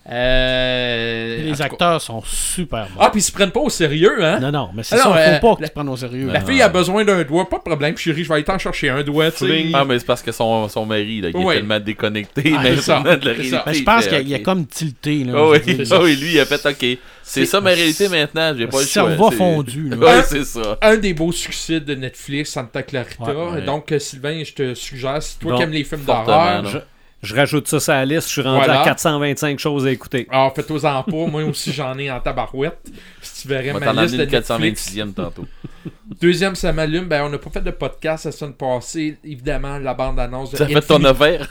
Euh, 0.09 1.43
Les 1.51 1.57
cas- 1.57 1.65
acteurs 1.65 2.01
sont 2.01 2.21
super 2.25 2.83
bons. 2.85 2.99
Ah, 3.01 3.09
puis 3.09 3.19
ils 3.19 3.23
se 3.23 3.31
prennent 3.31 3.51
pas 3.51 3.59
au 3.59 3.69
sérieux, 3.69 4.23
hein? 4.23 4.39
Non, 4.39 4.51
non, 4.51 4.69
mais 4.73 4.83
c'est 4.83 4.95
Ah 4.95 4.99
ça, 4.99 5.03
faut 5.03 5.17
euh, 5.17 5.39
pas 5.39 5.55
que 5.57 5.61
la- 5.63 5.67
tu 5.67 5.73
prennes 5.73 5.89
au 5.89 5.97
sérieux. 5.97 6.29
La 6.31 6.39
fille 6.41 6.61
a 6.61 6.69
besoin 6.69 7.03
d'un 7.03 7.21
doigt, 7.23 7.49
pas 7.49 7.57
de 7.57 7.63
problème, 7.63 7.97
chérie, 7.97 8.23
je 8.23 8.29
vais 8.29 8.35
aller 8.35 8.43
t'en 8.45 8.57
chercher 8.57 8.89
un 8.89 9.03
doigt, 9.03 9.31
tu 9.31 9.45
sais. 9.47 9.65
Ah, 9.73 9.83
mais 9.83 9.99
c'est 9.99 10.05
parce 10.05 10.21
que 10.21 10.31
son, 10.31 10.69
son 10.69 10.85
mari, 10.85 11.19
là, 11.21 11.29
il 11.29 11.35
Ouais. 11.37 11.55
est 11.55 11.57
tellement 11.59 11.79
déconnecté 11.81 12.53
Ah, 12.55 12.59
mais 12.63 12.75
c'est 12.77 12.81
ça, 12.83 12.99
de 13.01 13.09
la 13.09 13.15
c'est 13.15 13.19
ça. 13.19 13.31
réalité. 13.33 13.57
Ben, 13.65 13.73
je 13.73 13.83
pense 13.83 14.03
il 14.05 14.07
qu'il 14.07 14.17
a- 14.17 14.21
il 14.21 14.29
y 14.29 14.35
a 14.35 14.39
comme 14.39 14.65
tilté. 14.65 15.23
Là, 15.25 15.33
je 15.33 15.71
oui, 15.71 15.87
ah 15.91 15.99
oui, 16.01 16.15
lui, 16.15 16.31
il 16.35 16.39
a 16.39 16.45
fait 16.45 16.65
OK. 16.65 16.97
C'est 17.29 17.45
ça 17.45 17.61
ma 17.61 17.71
réalité 17.71 18.07
maintenant, 18.09 18.53
j'ai 18.57 18.67
pas 18.67 18.77
le 18.79 18.85
choix. 18.85 19.07
cerveau 19.09 19.31
fondu, 19.31 19.89
là. 19.89 19.97
Ouais, 19.97 20.23
c'est 20.23 20.45
ça. 20.45 20.77
Un 20.81 20.97
des 20.97 21.13
beaux 21.13 21.31
succès 21.31 21.79
de 21.79 21.93
Netflix, 21.95 22.51
Santa 22.51 22.83
Clarita. 22.83 23.23
Ouais, 23.23 23.51
ouais. 23.53 23.61
Donc, 23.63 23.91
euh, 23.91 23.99
Sylvain, 23.99 24.43
je 24.43 24.53
te 24.53 24.73
suggère, 24.73 25.21
si 25.21 25.37
toi 25.37 25.57
qui 25.57 25.63
aimes 25.63 25.71
les 25.71 25.83
films 25.83 26.03
d'horreur. 26.05 26.65
Je, 26.65 26.77
je 27.23 27.35
rajoute 27.35 27.67
ça 27.67 27.79
sur 27.79 27.93
la 27.93 28.05
liste, 28.05 28.27
je 28.27 28.33
suis 28.33 28.41
rendu 28.41 28.57
Voilà. 28.63 28.81
à 28.81 28.85
425 28.85 29.59
choses 29.59 29.85
à 29.87 29.91
écouter. 29.91 30.27
alors 30.31 30.53
fais-toi-en 30.55 31.03
pas, 31.03 31.25
moi 31.25 31.43
aussi 31.43 31.73
j'en 31.73 31.97
ai 31.97 32.09
en 32.11 32.19
tabarouette. 32.19 32.79
Si 33.21 33.41
tu 33.41 33.47
verrais 33.47 33.73
ma 33.73 33.79
t'en 33.81 33.91
liste 34.01 34.15
de 34.15 34.21
amener 34.21 34.33
une 34.35 34.39
Netflix. 34.39 34.91
426e 34.95 35.13
tantôt. 35.13 35.45
Deuxième, 36.21 36.55
ça 36.55 36.71
m'allume. 36.71 37.05
Ben, 37.05 37.23
on 37.23 37.29
n'a 37.29 37.37
pas 37.39 37.49
fait 37.49 37.61
de 37.61 37.71
podcast 37.71 38.25
la 38.25 38.31
semaine 38.31 38.53
passée. 38.53 39.17
Évidemment, 39.23 39.77
la 39.79 39.93
bande-annonce 39.93 40.51
de 40.51 40.57
Ça 40.57 40.67
fait 40.67 40.79
ton 40.81 41.03
Infinity- 41.03 41.07
affaire? 41.07 41.49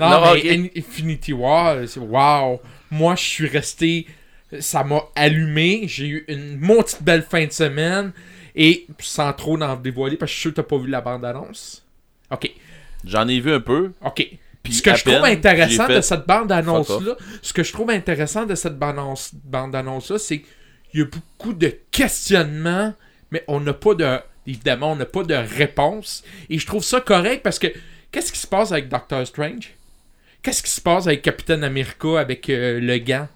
Non, 0.00 0.10
Non, 0.10 0.34
mais 0.34 0.72
Infinity 0.76 1.32
War, 1.32 1.76
wow. 1.96 2.60
Moi, 2.90 3.14
je 3.16 3.22
suis 3.22 3.48
resté. 3.48 4.06
Ça 4.60 4.84
m'a 4.84 5.02
allumé. 5.14 5.82
J'ai 5.86 6.06
eu 6.06 6.24
une 6.28 6.58
petite 6.60 7.02
belle 7.02 7.22
fin 7.22 7.44
de 7.46 7.52
semaine. 7.52 8.12
Et 8.56 8.86
sans 9.00 9.32
trop 9.32 9.60
en 9.60 9.76
dévoiler, 9.76 10.16
parce 10.16 10.30
que 10.30 10.34
je 10.34 10.40
suis 10.40 10.42
sûr 10.42 10.50
que 10.52 10.56
t'as 10.56 10.62
pas 10.62 10.78
vu 10.78 10.88
la 10.88 11.00
bande-annonce. 11.00 11.84
Ok. 12.30 12.50
J'en 13.04 13.26
ai 13.28 13.40
vu 13.40 13.52
un 13.52 13.60
peu. 13.60 13.92
Ok. 14.04 14.26
Puis 14.62 14.72
ce 14.72 14.82
que 14.82 14.94
je 14.96 15.04
trouve 15.04 15.24
intéressant 15.26 15.88
de 15.88 16.00
cette 16.00 16.26
bande-annonce-là, 16.26 17.16
ce 17.42 17.52
que 17.52 17.62
je 17.62 17.72
trouve 17.72 17.90
intéressant 17.90 18.46
de 18.46 18.54
cette 18.54 18.78
bande-annonce- 18.78 19.32
bande-annonce-là, 19.44 20.18
c'est 20.18 20.38
qu'il 20.38 21.00
y 21.00 21.02
a 21.02 21.06
beaucoup 21.06 21.52
de 21.52 21.76
questionnements, 21.90 22.94
mais 23.30 23.44
on 23.48 23.60
n'a 23.60 23.74
pas 23.74 23.94
de. 23.94 24.18
Évidemment, 24.46 24.92
on 24.92 24.96
n'a 24.96 25.06
pas 25.06 25.22
de 25.22 25.34
réponse. 25.34 26.22
Et 26.48 26.58
je 26.58 26.66
trouve 26.66 26.84
ça 26.84 27.00
correct 27.00 27.42
parce 27.42 27.58
que 27.58 27.66
qu'est-ce 28.12 28.30
qui 28.32 28.38
se 28.38 28.46
passe 28.46 28.72
avec 28.72 28.88
Doctor 28.88 29.26
Strange? 29.26 29.74
Qu'est-ce 30.42 30.62
qui 30.62 30.70
se 30.70 30.80
passe 30.80 31.06
avec 31.06 31.22
Captain 31.22 31.62
America, 31.62 32.18
avec 32.20 32.48
euh, 32.50 32.78
le 32.78 32.98
gant? 32.98 33.26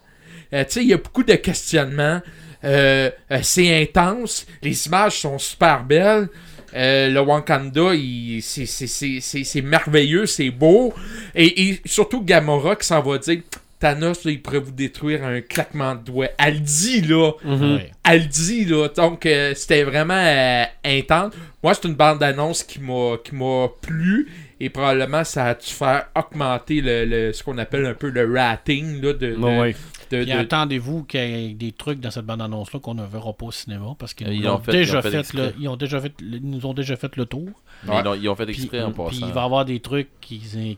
Euh, 0.52 0.64
tu 0.64 0.72
sais, 0.72 0.82
il 0.82 0.88
y 0.88 0.94
a 0.94 0.98
beaucoup 0.98 1.22
de 1.24 1.34
questionnements. 1.34 2.20
Euh, 2.64 3.10
euh, 3.30 3.38
c'est 3.42 3.82
intense. 3.82 4.46
Les 4.62 4.86
images 4.86 5.18
sont 5.20 5.38
super 5.38 5.84
belles. 5.84 6.28
Euh, 6.74 7.08
le 7.08 7.20
Wakanda, 7.20 7.94
il- 7.94 8.40
c'est- 8.42 8.66
c'est- 8.66 8.86
c'est 8.86 9.20
c'est- 9.20 9.44
c'est 9.44 9.62
merveilleux, 9.62 10.26
c'est 10.26 10.50
beau. 10.50 10.92
Et, 11.34 11.68
et 11.70 11.80
surtout 11.86 12.22
Gamora 12.22 12.76
qui 12.76 12.86
s'en 12.86 13.00
va 13.00 13.18
dire 13.18 13.40
Thanos, 13.80 14.24
là, 14.24 14.32
il 14.32 14.42
pourrait 14.42 14.58
vous 14.58 14.72
détruire 14.72 15.24
un 15.24 15.40
claquement 15.40 15.94
de 15.94 16.00
doigts. 16.02 16.26
Elle 16.36 16.54
le 16.54 16.60
dit, 16.60 17.00
là. 17.02 17.30
Ouais. 17.76 17.92
elle 18.04 18.22
le 18.22 18.26
dit, 18.26 18.64
là. 18.64 18.88
Donc, 18.88 19.24
euh, 19.24 19.52
c'était 19.54 19.84
vraiment 19.84 20.14
euh, 20.18 20.64
intense. 20.84 21.32
Moi, 21.62 21.74
c'est 21.74 21.86
une 21.86 21.94
bande-annonce 21.94 22.64
qui 22.64 22.80
m'a 22.80 23.16
qui 23.24 23.36
m'a 23.36 23.68
plu. 23.80 24.28
Et 24.60 24.68
probablement, 24.68 25.22
ça 25.22 25.44
a 25.46 25.54
dû 25.54 25.66
faire 25.68 26.06
augmenter 26.16 26.80
le, 26.80 27.04
le- 27.04 27.32
ce 27.32 27.44
qu'on 27.44 27.56
appelle 27.58 27.86
un 27.86 27.94
peu 27.94 28.10
le 28.10 28.28
rating 28.34 29.00
là, 29.00 29.12
de, 29.12 29.26
de, 29.30 29.36
Ouais, 29.36 29.58
ouais. 29.60 29.76
De- 30.10 30.22
Puis 30.24 30.32
de- 30.32 30.38
attendez-vous 30.38 31.04
qu'il 31.04 31.20
y 31.20 31.50
ait 31.50 31.54
des 31.54 31.72
trucs 31.72 32.00
dans 32.00 32.10
cette 32.10 32.24
bande-annonce-là 32.26 32.80
qu'on 32.80 32.94
ne 32.94 33.04
verra 33.06 33.32
pas 33.32 33.46
au 33.46 33.50
cinéma 33.52 33.94
parce 33.98 34.14
qu'ils 34.14 34.28
Ils 34.32 34.42
nous 34.42 34.48
ont 34.48 34.58
fait- 34.58 34.72
déjà 34.72 34.94
ils 34.94 34.98
ont 34.98 35.22
fait 35.22 35.32
le- 35.34 35.54
ils 35.58 35.68
ont 35.68 35.76
déjà 35.76 36.00
fait 36.00 36.12
le- 36.20 36.36
ils 36.38 36.50
nous 36.50 36.66
ont 36.66 36.74
déjà 36.74 36.96
fait 36.96 37.14
le 37.16 37.26
tour. 37.26 37.48
Ouais. 37.86 38.00
ils, 38.02 38.08
ont, 38.08 38.14
ils 38.14 38.28
ont 38.28 38.34
fait 38.34 38.46
Puis, 38.46 38.54
exprès 38.56 38.82
en 38.82 38.90
puis 38.92 39.02
passant. 39.04 39.26
il 39.28 39.32
va 39.32 39.40
y 39.40 39.44
avoir 39.44 39.64
des 39.64 39.80
trucs 39.80 40.08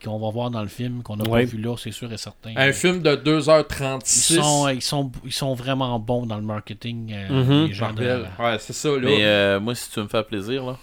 qu'on 0.04 0.18
va 0.18 0.30
voir 0.30 0.50
dans 0.50 0.60
le 0.62 0.68
film 0.68 1.02
qu'on 1.02 1.16
n'a 1.16 1.28
Ouais. 1.28 1.44
pas 1.46 1.50
vu 1.50 1.58
là, 1.58 1.76
c'est 1.78 1.92
sûr 1.92 2.12
et 2.12 2.18
certain. 2.18 2.52
Un 2.56 2.72
film 2.72 3.00
de 3.02 3.10
ils 3.12 3.22
2h36. 3.22 4.36
sont, 4.36 4.68
ils, 4.68 4.82
sont, 4.82 5.10
ils 5.24 5.32
sont 5.32 5.54
vraiment 5.54 5.98
bons 5.98 6.26
dans 6.26 6.36
le 6.36 6.42
marketing. 6.42 7.12
euh, 7.12 7.44
Mhm. 7.44 7.66
les 7.68 7.72
gens 7.72 7.92
de-. 7.92 8.24
Ouais, 8.38 8.56
c'est 8.58 8.72
ça, 8.72 8.88
là. 8.90 8.98
Mais 9.02 9.24
euh, 9.24 9.60
moi, 9.60 9.74
si 9.74 9.88
tu 9.90 9.96
veux 9.96 10.04
me 10.04 10.08
faire 10.08 10.26
plaisir, 10.26 10.64
là, 10.64 10.76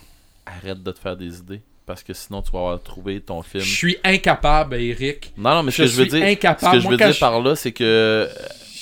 arrête 0.45 0.81
de 0.81 0.91
te 0.91 0.99
faire 0.99 1.15
des 1.17 1.37
idées. 1.39 1.61
Parce 1.87 2.03
que 2.03 2.13
sinon, 2.13 2.41
tu 2.43 2.51
vas 2.51 2.59
avoir 2.59 2.83
trouvé 2.83 3.19
ton 3.21 3.41
film. 3.41 3.63
Je 3.63 3.75
suis 3.75 3.97
incapable, 4.03 4.75
Eric. 4.75 5.31
Non, 5.37 5.55
non, 5.55 5.63
mais 5.63 5.71
ce 5.71 5.77
Je 5.77 5.83
que 5.83 5.89
je 5.89 5.95
veux 5.95 6.05
dire, 6.05 6.23
incapable. 6.23 6.59
ce 6.73 6.77
que 6.77 6.83
je 6.83 6.87
veux 6.89 6.97
dire 6.97 7.13
je- 7.13 7.19
par 7.19 7.41
là, 7.41 7.55
c'est 7.55 7.71
que 7.71 8.29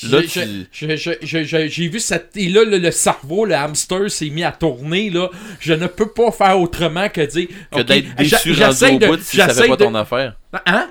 là, 0.09 0.21
tu... 0.23 0.39
J'ai 0.73 1.87
vu 1.87 1.99
cette. 1.99 2.35
Et 2.35 2.49
là, 2.49 2.63
le, 2.63 2.79
le 2.79 2.89
cerveau, 2.91 3.45
le 3.45 3.53
hamster 3.55 4.09
s'est 4.09 4.29
mis 4.29 4.43
à 4.43 4.51
tourner. 4.51 5.09
Là. 5.11 5.29
Je 5.59 5.73
ne 5.73 5.85
peux 5.87 6.09
pas 6.09 6.31
faire 6.31 6.59
autrement 6.59 7.07
que 7.09 7.21
dire. 7.21 7.47
que 7.71 7.81
d'être 7.81 8.15
déçu 8.15 8.53
rendu 8.53 8.85
au 8.95 8.97
de- 8.99 9.07
bout 9.07 9.21
si 9.21 9.37
ça 9.37 9.49
fait 9.53 9.67
pas 9.67 9.75
de- 9.75 9.83
ton 9.85 9.95
affaire. 9.95 10.35
Hein? 10.65 10.89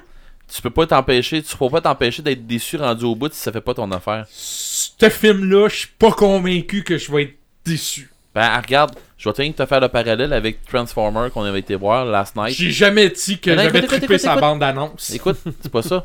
Tu 0.54 0.62
peux 0.62 0.70
pas 0.70 0.86
t'empêcher, 0.86 1.42
tu 1.42 1.56
peux 1.56 1.68
pas 1.68 1.80
t'empêcher 1.80 2.22
d'être 2.22 2.46
déçu 2.46 2.76
rendu 2.76 3.04
au 3.06 3.16
bout 3.16 3.32
si 3.32 3.40
ça 3.40 3.50
fait 3.50 3.60
pas 3.60 3.74
ton 3.74 3.90
affaire. 3.90 4.24
Ce 4.30 5.08
film-là, 5.10 5.68
je 5.68 5.76
suis 5.78 5.88
pas 5.98 6.12
convaincu 6.12 6.84
que 6.84 6.96
je 6.96 7.10
vais 7.10 7.22
être 7.24 7.34
déçu. 7.64 8.08
Ben, 8.34 8.60
regarde, 8.60 8.96
je 9.16 9.28
vais 9.28 9.52
te 9.52 9.66
faire 9.66 9.80
le 9.80 9.88
parallèle 9.88 10.32
avec 10.32 10.64
Transformer 10.66 11.30
qu'on 11.32 11.44
avait 11.44 11.60
été 11.60 11.76
voir 11.76 12.04
last 12.04 12.34
night. 12.36 12.54
J'ai 12.56 12.70
jamais 12.70 13.08
dit 13.08 13.38
que 13.38 13.50
Non, 13.50 13.62
j'avais 13.62 13.82
trippé 13.82 14.18
sa 14.18 14.36
bande-annonce. 14.36 15.10
Écoute, 15.10 15.38
c'est 15.60 15.70
pas 15.70 15.82
ça. 15.82 16.04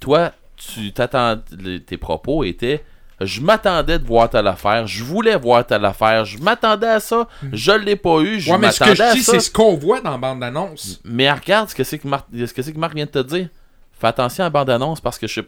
Toi, 0.00 0.32
tu 0.56 0.92
t'attends, 0.92 1.38
tes 1.86 1.96
propos 1.96 2.44
étaient 2.44 2.84
je 3.20 3.40
m'attendais 3.40 3.98
de 3.98 4.04
voir 4.04 4.28
telle 4.28 4.46
affaire, 4.46 4.86
je 4.86 5.02
voulais 5.02 5.36
voir 5.36 5.66
telle 5.66 5.84
affaire, 5.84 6.24
je 6.24 6.38
m'attendais 6.38 6.86
à 6.86 7.00
ça, 7.00 7.26
je 7.52 7.72
l'ai 7.72 7.96
pas 7.96 8.20
eu, 8.20 8.40
je 8.40 8.50
Hmm. 8.50 8.52
Ouais, 8.52 8.58
mais 8.58 8.72
ce 8.72 8.84
que 8.84 8.94
je 8.94 9.12
dis, 9.14 9.22
c'est 9.22 9.40
ce 9.40 9.50
qu'on 9.50 9.74
voit 9.74 10.00
dans 10.00 10.12
la 10.12 10.18
bande-annonce. 10.18 11.00
Mais 11.04 11.30
regarde 11.32 11.70
ce 11.70 11.74
que 11.74 11.84
c'est 11.84 11.98
que 11.98 12.06
Marc, 12.06 12.26
ce 12.32 12.52
que 12.52 12.62
c'est 12.62 12.72
que 12.72 12.78
Marc 12.78 12.94
vient 12.94 13.06
de 13.06 13.10
te 13.10 13.22
dire. 13.22 13.48
Fais 13.98 14.08
attention 14.08 14.44
à 14.44 14.46
la 14.46 14.50
bande-annonce 14.50 15.00
parce 15.00 15.18
que 15.18 15.26
je 15.26 15.40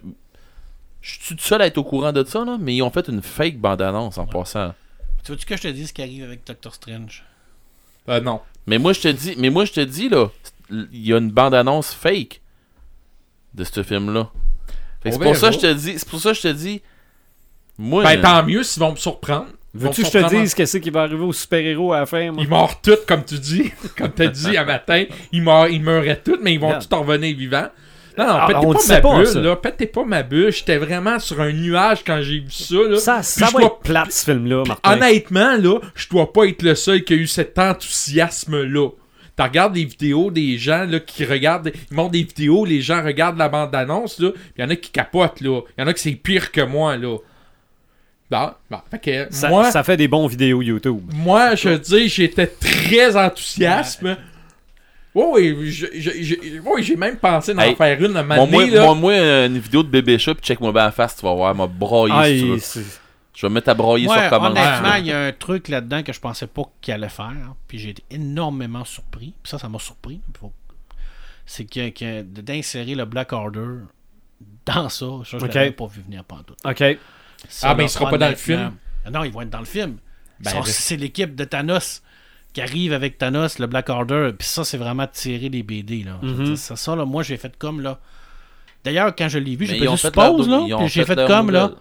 je 1.01 1.21
suis 1.21 1.37
tout 1.37 1.43
seul 1.45 1.63
à 1.63 1.67
être 1.67 1.79
au 1.79 1.85
courant 1.85 2.13
de 2.13 2.25
ça 2.25 2.45
là, 2.45 2.57
mais 2.59 2.75
ils 2.75 2.83
ont 2.83 2.91
fait 2.91 3.07
une 3.09 3.23
fake 3.23 3.59
bande-annonce 3.59 4.19
en 4.19 4.27
passant. 4.27 4.75
Tu 5.29 5.33
veux-tu 5.33 5.45
que 5.45 5.57
je 5.59 5.63
te 5.63 5.69
dise 5.69 5.89
ce 5.89 5.93
qui 5.93 6.01
arrive 6.01 6.25
avec 6.25 6.47
Doctor 6.47 6.75
Strange? 6.75 7.23
Euh, 8.09 8.19
non. 8.19 8.41
Mais 8.67 8.79
moi 8.79 8.95
je 8.95 9.01
te 9.01 9.09
dis, 9.09 9.35
mais 9.37 9.51
moi 9.51 9.67
je 9.67 9.73
te 9.73 9.81
dis 9.81 10.09
là, 10.09 10.31
il 10.71 11.07
y 11.07 11.13
a 11.13 11.19
une 11.19 11.31
bande-annonce 11.31 11.93
fake 11.93 12.41
de 13.53 13.63
ce 13.63 13.83
film 13.83 14.15
là. 14.15 14.31
On 15.05 15.13
C'est 15.13 15.19
pour 15.19 15.37
ça 15.37 15.49
que 15.51 15.57
je 15.57 15.61
te 15.61 15.75
dis, 15.75 15.99
c'est 15.99 16.09
pour 16.09 16.19
ça 16.19 16.31
que 16.31 16.39
je 16.39 16.43
te 16.43 16.53
dis 16.55 16.81
moi 17.77 18.05
Ben, 18.05 18.23
tant 18.23 18.43
mieux 18.43 18.63
s'ils 18.63 18.81
vont 18.81 18.93
me 18.93 18.97
surprendre. 18.97 19.49
Veux-tu 19.75 20.01
que 20.01 20.09
je 20.09 20.13
te 20.13 20.31
dise 20.31 20.55
qu'est-ce 20.55 20.79
qui 20.79 20.89
va 20.89 21.03
arriver 21.03 21.25
aux 21.25 21.35
super-héros 21.35 21.93
à 21.93 22.01
la 22.01 22.07
fin, 22.07 22.33
moi? 22.33 22.43
Ils 22.43 22.49
meurent 22.49 22.81
tous, 22.81 23.05
comme 23.07 23.23
tu 23.23 23.39
dis. 23.39 23.71
comme 23.99 24.15
tu 24.15 24.23
as 24.23 24.29
dit 24.29 24.57
un 24.57 24.65
matin. 24.65 25.05
Ils, 25.31 25.43
meurent, 25.43 25.69
ils 25.69 25.83
meurraient 25.83 26.23
tous, 26.25 26.39
mais 26.41 26.55
ils 26.55 26.61
vont 26.61 26.73
tous 26.79 26.95
en 26.97 27.03
revenir 27.03 27.37
vivants. 27.37 27.69
Non, 28.19 28.27
non, 28.27 28.47
pétez 28.47 28.59
on 28.67 28.73
pas 28.73 28.81
ma 28.89 29.01
pas, 29.01 29.17
bulle, 29.19 29.27
ça. 29.27 29.41
là. 29.41 29.57
Pétez 29.57 29.87
pas 29.87 30.05
ma 30.05 30.23
bulle. 30.23 30.51
J'étais 30.53 30.77
vraiment 30.77 31.19
sur 31.19 31.41
un 31.41 31.53
nuage 31.53 31.99
quand 32.05 32.21
j'ai 32.21 32.41
vu 32.41 32.51
ça, 32.51 32.75
là. 32.75 32.97
Ça, 32.99 33.15
Puis 33.17 33.25
ça 33.25 33.47
je 33.47 33.53
va 33.53 33.59
dois- 33.61 33.69
être 33.69 33.79
plate, 33.79 34.13
ce 34.13 34.25
film-là, 34.25 34.65
Martin. 34.67 34.93
Honnêtement, 34.93 35.57
là, 35.57 35.79
je 35.95 36.09
dois 36.09 36.33
pas 36.33 36.45
être 36.47 36.63
le 36.63 36.75
seul 36.75 37.05
qui 37.05 37.13
a 37.15 37.17
eu 37.17 37.27
cet 37.27 37.59
enthousiasme-là. 37.59 38.89
Tu 39.37 39.43
regardes 39.45 39.75
des 39.75 39.85
vidéos 39.85 40.33
des 40.33 40.59
gens 40.59 40.85
là, 40.85 40.99
qui 40.99 41.25
regardent, 41.25 41.71
ils 41.91 41.95
montrent 41.95 42.11
des 42.11 42.25
vidéos, 42.25 42.65
les 42.65 42.81
gens 42.81 43.05
regardent 43.05 43.39
la 43.39 43.49
bande-annonce, 43.49 44.19
là, 44.19 44.31
il 44.57 44.63
y 44.63 44.65
en 44.65 44.71
a 44.71 44.75
qui 44.75 44.91
capotent, 44.91 45.41
là. 45.41 45.61
Il 45.79 45.81
y 45.81 45.85
en 45.85 45.87
a 45.87 45.93
qui 45.95 46.03
c'est 46.03 46.11
pire 46.11 46.51
que 46.51 46.61
moi, 46.63 46.97
là. 46.97 47.19
Bon, 48.31 48.51
bon, 48.71 48.79
fait 48.91 48.99
que 48.99 49.35
Ça, 49.35 49.49
moi, 49.49 49.71
ça 49.71 49.83
fait 49.83 49.97
des 49.97 50.09
bons 50.09 50.27
vidéos 50.27 50.61
YouTube. 50.61 51.01
moi, 51.15 51.55
je 51.55 51.71
dis, 51.71 52.09
j'étais 52.09 52.47
très 52.49 53.17
enthousiaste. 53.17 54.03
Oui, 55.15 55.53
oui, 56.65 56.83
j'ai 56.83 56.97
même 56.97 57.17
pensé 57.17 57.55
d'en 57.55 57.63
Hey, 57.63 57.75
faire 57.75 58.01
une 58.03 58.17
à 58.17 58.23
moment 58.23 58.47
Moi, 58.47 58.67
moi, 58.67 58.81
moi, 58.85 58.95
moi, 58.95 59.47
une 59.47 59.59
vidéo 59.59 59.83
de 59.83 59.89
bébé 59.89 60.19
chat, 60.19 60.35
puis 60.35 60.45
check-moi 60.45 60.71
bien 60.73 60.85
la 60.85 60.93
face, 60.93 61.17
tu 61.17 61.23
vas 61.23 61.35
voir, 61.35 61.55
m'a 61.55 61.67
broyé 61.67 62.15
Ah, 62.17 62.59
si 62.61 62.81
Je 63.35 63.47
vais 63.47 63.49
me 63.51 63.55
mettre 63.55 63.71
à 63.71 63.75
broyer 63.75 64.07
Ouais, 64.09 64.19
sur 64.21 64.31
comment. 64.31 64.47
honnêtement, 64.51 64.95
il 64.97 65.07
y 65.07 65.13
a 65.13 65.21
un 65.27 65.33
truc 65.33 65.69
là-dedans 65.69 66.03
que 66.03 66.13
je 66.13 66.21
pensais 66.21 66.47
pas 66.47 66.63
qu'il 66.81 66.93
allait 66.95 67.09
faire. 67.09 67.55
Puis 67.67 67.79
j'ai 67.79 67.91
été 67.91 68.03
énormément 68.11 68.85
surpris. 68.85 69.33
Puis 69.43 69.51
ça, 69.51 69.59
ça 69.59 69.69
m'a 69.69 69.79
surpris. 69.79 70.21
Faut- 70.39 70.53
C'est 71.47 71.65
que, 71.65 71.89
que 71.89 72.23
d'insérer 72.23 72.95
le 72.95 73.05
Black 73.07 73.33
Order 73.33 73.85
dans 74.67 74.89
ça, 74.91 75.07
ça 75.25 75.39
je 75.39 75.45
Ok. 75.45 75.55
l'avais 75.55 75.71
pas 75.71 75.87
vu 75.87 76.03
venir 76.03 76.23
pendant 76.25 76.43
tout. 76.43 76.55
OK. 76.65 76.99
Ça, 77.49 77.71
Ah, 77.71 77.75
mais 77.75 77.85
là, 77.85 77.87
il 77.87 77.89
sera 77.91 78.11
pas 78.11 78.19
dans 78.19 78.29
le 78.29 78.35
film. 78.37 78.73
Non, 79.11 79.25
ils 79.25 79.33
vont 79.33 79.41
être 79.41 79.51
dans 79.51 79.59
le 79.61 79.65
film. 79.65 79.97
Ben, 80.41 80.53
ben- 80.53 80.63
c'est 80.65 80.97
l'équipe 80.97 81.35
de 81.35 81.45
Thanos 81.45 82.03
qui 82.53 82.61
arrive 82.61 82.93
avec 82.93 83.19
Thanos, 83.19 83.59
le 83.59 83.67
Black 83.67 83.89
Order. 83.89 84.31
Puis 84.37 84.49
ça, 84.49 84.65
c'est 84.65 84.79
vraiment 84.79 85.07
tirer 85.07 85.49
les 85.49 85.63
BD. 85.63 86.05
Là. 86.05 86.19
Dire, 86.23 86.57
ça, 86.59 86.77
ça, 86.77 86.97
là, 86.97 87.05
moi, 87.05 87.23
j'ai 87.23 87.37
fait 87.37 87.57
comme 87.59 87.81
là. 87.81 87.99
D'ailleurs, 88.85 89.15
quand 89.17 89.29
je 89.29 89.39
l'ai 89.39 89.57
vu, 89.57 89.67
j'ai 89.67 89.87
ont 89.89 89.97
fait 89.97 90.09
une 90.09 90.13
pause, 90.15 90.49
là. 90.49 90.59
ont 90.61 90.79
Puis 90.79 90.89
j'ai 90.89 91.05
fait 91.05 91.27
comme 91.27 91.51
là. 91.51 91.73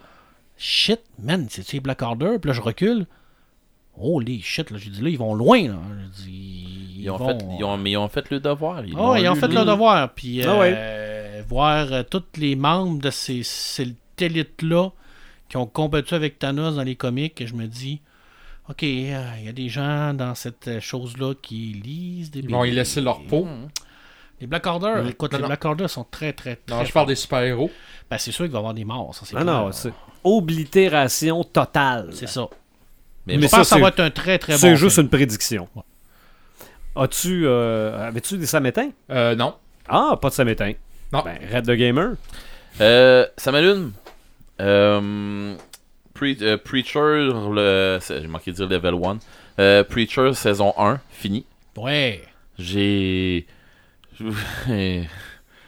Shit, 0.56 1.00
man, 1.22 1.46
c'est 1.48 1.78
Black 1.80 2.02
Order? 2.02 2.38
Puis 2.40 2.48
là, 2.48 2.52
je 2.54 2.60
recule. 2.60 3.06
Holy 4.00 4.40
shit, 4.42 4.70
là, 4.70 4.78
j'ai 4.78 4.90
dit 4.90 5.00
là, 5.00 5.08
ils 5.08 5.18
vont 5.18 5.34
loin. 5.34 5.68
Là. 5.68 5.78
Dis, 6.16 6.98
Ils 7.00 7.10
ont, 7.10 7.16
vont- 7.16 7.28
fait, 7.28 7.44
ils 7.58 7.64
ont, 7.64 7.76
mais 7.76 7.92
ils 7.92 7.96
ont 7.96 8.08
fait 8.08 8.28
le 8.30 8.40
devoir. 8.40 8.84
Ils 8.84 8.94
Ah 8.94 8.98
l'ont 8.98 9.10
ouais, 9.12 9.22
ils 9.22 9.28
ont 9.28 9.34
fait 9.34 9.48
leur 9.48 9.64
devoir. 9.66 10.12
Puis 10.14 10.42
Ah 10.44 10.50
euh, 10.60 11.42
voir 11.48 11.92
euh, 11.92 12.02
tous 12.08 12.22
les 12.36 12.54
membres 12.56 13.00
de 13.00 13.10
ces, 13.10 13.42
cette 13.42 13.94
élite-là 14.20 14.90
qui 15.48 15.56
ont 15.56 15.66
combattu 15.66 16.14
avec 16.14 16.38
Thanos 16.38 16.76
dans 16.76 16.82
les 16.82 16.94
comics, 16.96 17.44
je 17.44 17.54
me 17.54 17.66
dis, 17.66 18.00
ok, 18.68 18.82
euh, 18.82 19.24
il 19.38 19.44
y 19.46 19.48
a 19.48 19.52
des 19.52 19.68
gens 19.68 20.14
dans 20.14 20.34
cette 20.34 20.68
euh, 20.68 20.80
chose-là 20.80 21.34
qui 21.40 21.80
lisent 21.84 22.30
des 22.30 22.40
Ils 22.40 22.50
vont 22.50 22.64
y 22.64 22.68
BD. 22.68 22.76
laisser 22.76 23.00
leur 23.00 23.20
peau. 23.22 23.46
Les 24.40 24.46
Black 24.46 24.66
Order, 24.66 25.02
Mm. 25.02 25.08
écoute, 25.08 25.32
Non, 25.32 25.38
les 25.38 25.42
non. 25.42 25.48
Black 25.48 25.64
Order 25.64 25.88
sont 25.88 26.04
très, 26.04 26.32
très, 26.32 26.56
très. 26.56 26.76
Non, 26.76 26.84
je 26.84 26.92
parle 26.92 27.08
des 27.08 27.14
super-héros. 27.16 27.70
Ben, 28.10 28.18
c'est 28.18 28.30
sûr 28.32 28.44
qu'il 28.44 28.52
va 28.52 28.58
y 28.58 28.60
avoir 28.60 28.74
des 28.74 28.84
morts, 28.84 29.14
ça, 29.14 29.22
c'est 29.26 29.34
Non, 29.36 29.42
clair. 29.42 29.54
non, 29.54 29.72
c'est 29.72 29.92
oblitération 30.24 31.42
totale. 31.44 32.10
C'est 32.12 32.28
ça. 32.28 32.48
Mais 33.26 33.34
je 33.34 33.40
pense 33.40 33.50
ça, 33.50 33.58
que 33.58 33.64
ça 33.66 33.78
va 33.78 33.88
être 33.88 34.00
un 34.00 34.10
très, 34.10 34.38
très 34.38 34.52
bon. 34.54 34.58
C'est 34.58 34.76
juste 34.76 34.94
film. 34.94 35.04
une 35.06 35.10
prédiction. 35.10 35.68
Ouais. 35.74 35.82
As-tu. 36.96 37.46
euh, 37.46 38.08
Avais-tu 38.08 38.38
des 38.38 38.46
samétins? 38.46 38.90
Euh, 39.10 39.34
non. 39.34 39.54
Ah, 39.88 40.16
pas 40.20 40.28
de 40.30 40.34
samétins. 40.34 40.72
Non. 41.12 41.22
Ben, 41.24 41.38
Red 41.52 41.66
the 41.66 41.72
Gamer. 41.72 42.12
Euh, 42.80 43.26
ça 43.36 43.52
m'allume. 43.52 43.92
Euh, 44.60 45.54
Pre- 46.18 46.42
euh, 46.42 46.56
Preacher, 46.56 47.28
le, 47.52 47.98
j'ai 48.08 48.26
manqué 48.26 48.50
de 48.52 48.56
dire 48.56 48.68
level 48.68 48.94
1. 48.94 49.18
Euh, 49.60 49.84
Preacher 49.84 50.32
saison 50.34 50.72
1, 50.78 51.00
fini. 51.10 51.44
Ouais. 51.76 52.22
J'ai. 52.58 53.46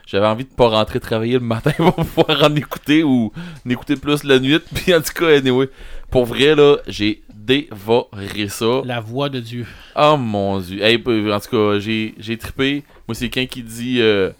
J'avais 0.07 0.25
envie 0.27 0.43
de 0.43 0.49
pas 0.49 0.67
rentrer 0.67 0.99
travailler 0.99 1.33
le 1.33 1.39
matin 1.39 1.71
pour 1.77 1.95
pouvoir 1.95 2.43
en 2.43 2.53
écouter 2.55 3.01
ou 3.03 3.31
en 3.65 3.69
écouter 3.69 3.95
plus 3.95 4.23
la 4.25 4.39
nuit. 4.39 4.59
Puis 4.75 4.93
en 4.93 4.99
tout 5.01 5.13
cas, 5.13 5.37
anyway, 5.37 5.69
pour 6.09 6.25
vrai, 6.25 6.53
là, 6.53 6.77
j'ai 6.87 7.21
dévoré 7.33 8.49
ça. 8.49 8.81
La 8.83 8.99
voix 8.99 9.29
de 9.29 9.39
Dieu. 9.39 9.65
Oh 9.95 10.17
mon 10.17 10.59
dieu. 10.59 10.81
Hey, 10.83 10.97
en 10.97 11.39
tout 11.39 11.49
cas, 11.49 11.79
j'ai, 11.79 12.13
j'ai 12.19 12.37
trippé. 12.37 12.83
Moi, 13.07 13.15
c'est 13.15 13.29
quelqu'un 13.29 13.49
qui 13.53 13.63
dit. 13.63 14.01
euh, 14.01 14.31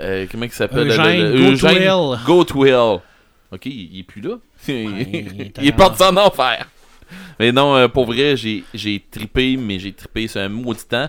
euh, 0.00 0.26
comment 0.30 0.44
il 0.44 0.50
s'appelle? 0.50 0.88
Eugène, 0.88 1.32
le- 1.32 1.32
go 1.32 1.56
to 1.56 1.66
Eugène 1.68 1.82
hell. 1.82 2.18
Go 2.26 2.44
to 2.44 2.64
hell. 2.64 2.98
Ok, 3.54 3.66
il, 3.66 4.00
est 4.00 4.02
plus 4.02 4.20
là. 4.20 4.36
il 4.68 5.52
il, 5.60 5.68
est 5.68 5.72
parti 5.76 6.02
en 6.02 6.16
enfer. 6.16 6.68
Mais 7.38 7.52
non, 7.52 7.76
euh, 7.76 7.88
pour 7.88 8.06
vrai, 8.06 8.36
j'ai, 8.36 8.64
j'ai 8.74 9.02
trippé, 9.10 9.56
mais 9.56 9.78
j'ai 9.78 9.92
trippé 9.92 10.26
sur 10.26 10.40
un 10.40 10.48
maudit 10.48 10.86
temps. 10.88 11.08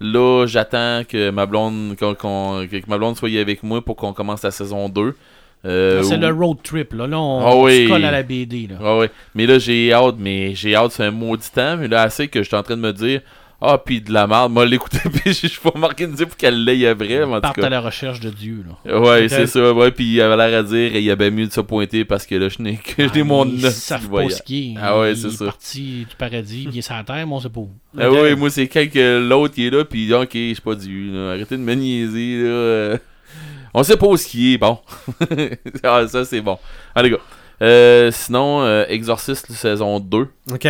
Là, 0.00 0.46
j'attends 0.46 1.02
que 1.08 1.30
ma 1.30 1.46
blonde 1.46 1.96
qu'on- 1.98 2.14
qu'on- 2.14 2.66
que 2.70 2.76
ma 2.88 2.98
blonde 2.98 3.16
soit 3.16 3.28
avec 3.38 3.62
moi 3.62 3.82
pour 3.84 3.96
qu'on 3.96 4.12
commence 4.12 4.42
la 4.42 4.50
saison 4.50 4.88
2. 4.88 5.14
Euh, 5.66 6.02
c'est 6.02 6.16
où- 6.16 6.20
le 6.20 6.30
road 6.30 6.58
trip, 6.62 6.92
là. 6.92 7.06
Là, 7.06 7.18
on, 7.18 7.40
Ah 7.40 7.54
on 7.54 7.64
oui. 7.64 7.84
se 7.84 7.88
colle 7.88 8.04
à 8.04 8.10
la 8.10 8.22
BD, 8.22 8.66
là. 8.66 8.76
Ouais, 8.82 8.98
ouais. 9.00 9.10
Mais 9.34 9.46
là, 9.46 9.58
j'ai 9.58 9.92
hâte, 9.92 10.16
mais 10.18 10.54
j'ai 10.54 10.74
hâte, 10.74 10.92
c'est 10.92 11.04
un 11.04 11.10
maudit 11.10 11.50
temps. 11.50 11.76
Mais 11.78 11.88
là, 11.88 12.02
assez 12.02 12.28
que 12.28 12.42
j'étais 12.42 12.56
en 12.56 12.62
train 12.62 12.76
de 12.76 12.82
me 12.82 12.92
dire, 12.92 13.20
ah, 13.66 13.78
puis 13.84 14.00
de 14.00 14.12
la 14.12 14.26
merde, 14.26 14.52
moi, 14.52 14.66
l'écouter, 14.66 14.98
puis 15.12 15.32
je 15.32 15.60
vais 15.60 15.70
m'organiser 15.78 16.26
pour 16.26 16.36
qu'elle 16.36 16.68
En 16.68 17.34
tout 17.36 17.40
Parte 17.40 17.58
à 17.58 17.68
la 17.68 17.80
recherche 17.80 18.20
de 18.20 18.30
Dieu, 18.30 18.64
là. 18.84 18.98
Ouais, 19.00 19.28
c'est 19.28 19.46
ça, 19.46 19.72
ouais. 19.72 19.90
Puis 19.90 20.04
il 20.04 20.20
avait 20.20 20.36
l'air 20.36 20.58
à 20.58 20.62
dire, 20.62 20.94
il 20.94 21.02
y 21.04 21.10
a 21.10 21.16
bien 21.16 21.30
mieux 21.30 21.46
de 21.46 21.52
se 21.52 21.60
pointer 21.60 22.04
parce 22.04 22.26
que 22.26 22.34
là, 22.34 22.48
je 22.48 22.60
n'ai 22.62 22.76
que 22.76 23.02
Ah, 23.02 23.24
mon 23.24 23.44
Ils 23.46 23.70
savent 23.70 24.08
pas 24.08 24.28
ce 24.28 24.42
est. 24.52 24.74
Ah 24.80 24.98
ouais, 24.98 25.12
Il 25.12 25.16
c'est 25.16 25.28
est 25.28 25.30
ça. 25.30 25.44
parti 25.46 26.06
du 26.08 26.16
paradis, 26.16 26.68
il 26.70 26.78
est 26.78 26.82
sur 26.82 26.94
la 26.94 27.04
terre, 27.04 27.26
mais 27.26 27.32
on 27.32 27.40
sait 27.40 27.48
pas 27.48 27.60
où. 27.60 27.70
Ah 27.98 28.10
ouais, 28.10 28.34
moi, 28.34 28.50
c'est 28.50 28.68
quand 28.68 28.86
que 28.92 29.18
l'autre 29.26 29.54
il 29.56 29.66
est 29.66 29.70
là, 29.70 29.84
puis 29.84 30.06
il 30.06 30.14
ok, 30.14 30.30
je 30.32 30.52
suis 30.52 30.60
pas 30.62 30.74
Dieu, 30.74 31.12
là. 31.12 31.32
arrêtez 31.32 31.56
de 31.56 31.62
me 31.62 31.74
niaiser, 31.74 32.42
là. 32.42 32.48
euh. 32.48 32.98
On 33.76 33.82
sait 33.82 33.96
pas 33.96 34.06
où 34.06 34.16
ce 34.16 34.26
qui 34.26 34.54
est, 34.54 34.58
bon. 34.58 34.78
ah, 35.82 36.06
ça, 36.06 36.24
c'est 36.24 36.40
bon. 36.40 36.58
Allez, 36.94 37.10
gars. 37.10 37.18
Euh, 37.62 38.10
sinon, 38.12 38.62
euh, 38.62 38.84
Exorcist 38.88 39.50
saison 39.52 39.98
2. 40.00 40.28
OK. 40.52 40.68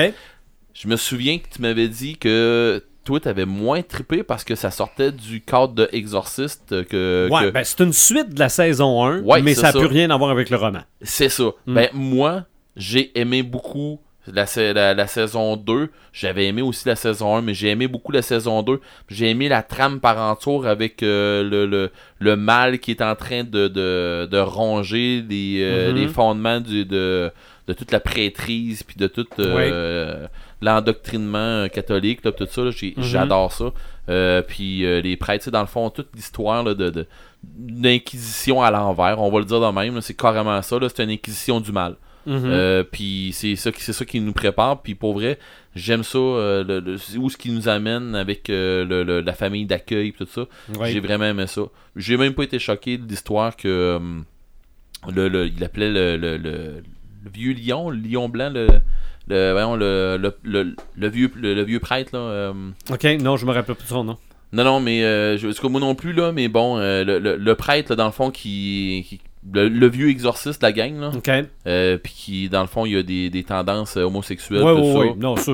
Je 0.75 0.89
me 0.89 0.97
souviens 0.97 1.39
que 1.39 1.45
tu 1.55 1.63
m'avais 1.63 1.89
dit 1.89 2.17
que 2.17 2.83
toi, 3.05 3.21
t'avais 3.21 3.45
moins 3.47 3.83
trippé 3.83 4.23
parce 4.23 4.45
que 4.45 4.55
ça 4.55 4.71
sortait 4.71 5.13
du 5.13 5.41
cadre 5.41 5.75
de 5.75 5.89
Exorcist 5.93 6.85
que. 6.87 7.29
Ouais, 7.31 7.45
que- 7.47 7.51
ben 7.51 7.65
c'est 7.65 7.81
une 7.83 7.93
suite 7.93 8.35
de 8.35 8.39
la 8.41 8.49
saison 8.49 9.05
1, 9.05 9.21
Ouais, 9.23 9.43
mais 9.43 9.55
ça 9.55 9.73
n'a 9.73 9.79
plus 9.79 9.87
rien 9.87 10.11
à 10.11 10.17
voir 10.17 10.31
avec 10.31 10.51
le 10.51 10.57
roman. 10.57 10.81
C'est 11.03 11.29
ça. 11.29 11.45
Mm. 11.67 11.75
Ben, 11.75 11.89
moi, 11.93 12.45
j'ai 12.77 13.17
aimé 13.19 13.43
beaucoup 13.43 14.01
la, 14.27 14.47
la, 14.57 14.95
la 14.95 15.07
saison 15.07 15.57
2. 15.57 15.91
J'avais 16.15 16.47
aimé 16.47 16.63
aussi 16.63 16.89
la 16.89 16.97
saison 16.97 17.37
1, 17.37 17.43
mais 17.43 17.53
j'ai 17.53 17.69
aimé 17.69 17.87
beaucoup 17.89 18.11
la 18.11 18.23
saison 18.23 18.63
2. 18.63 18.81
J'ai 19.11 19.29
aimé 19.29 19.49
la 19.51 19.63
trame 19.63 20.01
par 20.01 20.19
entour 20.19 20.67
avec 20.67 21.03
euh, 21.03 21.43
le, 21.49 21.67
le, 21.67 21.91
le 22.21 22.37
mal 22.37 22.79
qui 22.79 22.91
est 22.91 23.03
en 23.03 23.15
train 23.17 23.45
de, 23.45 23.69
de, 23.69 24.27
de 24.31 24.39
ronger 24.39 25.23
les, 25.29 25.59
euh, 25.63 25.91
Mhm. 25.93 25.97
les 25.99 26.09
fondements 26.09 26.61
du, 26.61 26.87
de, 26.87 27.31
de 27.69 27.73
toute 27.75 27.93
la 27.93 28.01
prêtrise, 28.01 28.83
puis 28.83 28.97
de 28.97 29.07
tout 29.09 29.27
euh, 29.41 30.27
l'endoctrinement 30.65 31.69
catholique, 31.69 32.25
là, 32.25 32.33
tout 32.33 32.47
ça. 32.51 32.63
Mhm. 32.63 32.93
J'adore 32.99 33.53
ça. 33.53 33.73
Euh, 34.09 34.43
puis 34.43 34.85
euh, 34.85 35.01
les 35.01 35.17
prêtres, 35.17 35.51
dans 35.51 35.61
le 35.61 35.67
fond, 35.67 35.89
toute 35.91 36.09
l'histoire 36.15 36.65
de, 36.65 37.07
d'inquisition 37.43 38.63
à 38.63 38.71
l'envers, 38.71 39.21
on 39.21 39.31
va 39.31 39.39
le 39.39 39.45
dire 39.45 39.61
de 39.61 39.71
même, 39.73 40.01
c'est 40.01 40.15
carrément 40.17 40.61
ça, 40.63 40.77
c'est 40.95 41.03
une 41.05 41.11
inquisition 41.11 41.61
du 41.61 41.73
mal. 41.73 41.97
Mhm. 42.27 42.41
Euh, 42.47 42.85
puis 42.91 43.31
c'est 43.35 43.55
ça, 43.55 43.71
qui- 43.71 43.83
c'est 43.83 43.93
ça 43.93 44.05
qui 44.07 44.19
nous 44.21 44.33
prépare. 44.33 44.81
Puis 44.81 44.95
pour 44.95 45.13
vrai, 45.13 45.39
j'aime 45.75 46.03
ça. 46.05 46.17
euh, 46.19 46.65
le- 46.65 46.81
le- 46.81 46.97
c'est 46.97 47.19
où 47.19 47.29
ce 47.29 47.37
qui 47.37 47.51
nous 47.51 47.69
amène 47.69 48.15
avec 48.15 48.49
euh, 48.49 48.83
le- 49.05 49.21
la 49.21 49.33
famille 49.35 49.67
d'accueil 49.67 50.13
tout 50.15 50.27
ça. 50.27 50.47
Ouais. 50.79 50.91
J'ai 50.91 51.01
vraiment 51.01 51.27
aimé 51.27 51.47
ça. 51.47 51.63
J'ai 51.97 52.17
même 52.17 52.33
pas 52.33 52.45
été 52.45 52.59
choqué 52.59 52.97
de 52.97 53.07
l'histoire 53.07 53.55
que 53.57 53.69
euh, 53.69 53.99
le- 55.15 55.47
il 55.49 55.63
appelait 55.65 55.91
le, 55.91 56.83
le- 57.25 57.31
vieux 57.33 57.53
lion, 57.55 57.91
le 57.91 57.97
lion 57.99 58.29
blanc, 58.29 58.51
le, 58.53 58.67
le, 59.29 59.53
voyons, 59.53 59.77
le, 59.77 60.19
le, 60.21 60.35
le- 60.45 60.77
le 60.97 61.09
vieux, 61.09 61.31
le, 61.37 61.63
vieux 61.63 61.81
prêtre. 61.81 62.11
Là, 62.13 62.19
euh, 62.21 62.53
OK, 62.91 63.05
non, 63.23 63.37
je 63.37 63.47
me 63.47 63.53
rappelle 63.53 63.75
plus 63.75 63.85
de 63.85 63.89
son 63.89 64.05
nom. 64.05 64.17
non, 64.53 64.65
non, 64.65 64.81
mais 64.81 65.03
euh, 65.05 65.37
je, 65.39 65.67
moi 65.67 65.81
non 65.81 65.95
plus, 65.95 66.13
là, 66.13 66.31
mais 66.33 66.49
bon, 66.49 66.79
euh, 66.79 67.03
le, 67.05 67.19
le- 67.19 67.37
le 67.37 67.55
prêtre, 67.55 67.91
là, 67.91 67.97
dans 67.97 68.07
le 68.07 68.13
fond, 68.13 68.31
qui. 68.31 69.07
qui- 69.09 69.21
le, 69.53 69.89
vieux 69.89 70.09
exorciste 70.09 70.63
de 70.63 70.67
la 70.67 70.73
gang, 70.73 70.99
là, 70.99 71.11
OK. 71.15 71.31
euh, 71.67 71.99
puis 71.99 72.13
qui, 72.17 72.49
dans 72.49 72.63
le 72.63 72.67
fond, 72.67 72.87
il 72.87 72.97
a 72.97 73.03
des, 73.03 73.29
des 73.29 73.45
tendances 73.45 73.99
homosexuelles, 73.99 74.63
Ouais, 74.63 74.75
tout 74.75 74.81
ouais, 74.81 74.93
ça. 74.93 74.99
ouais. 75.01 75.15
Non, 75.19 75.37
ça, 75.37 75.53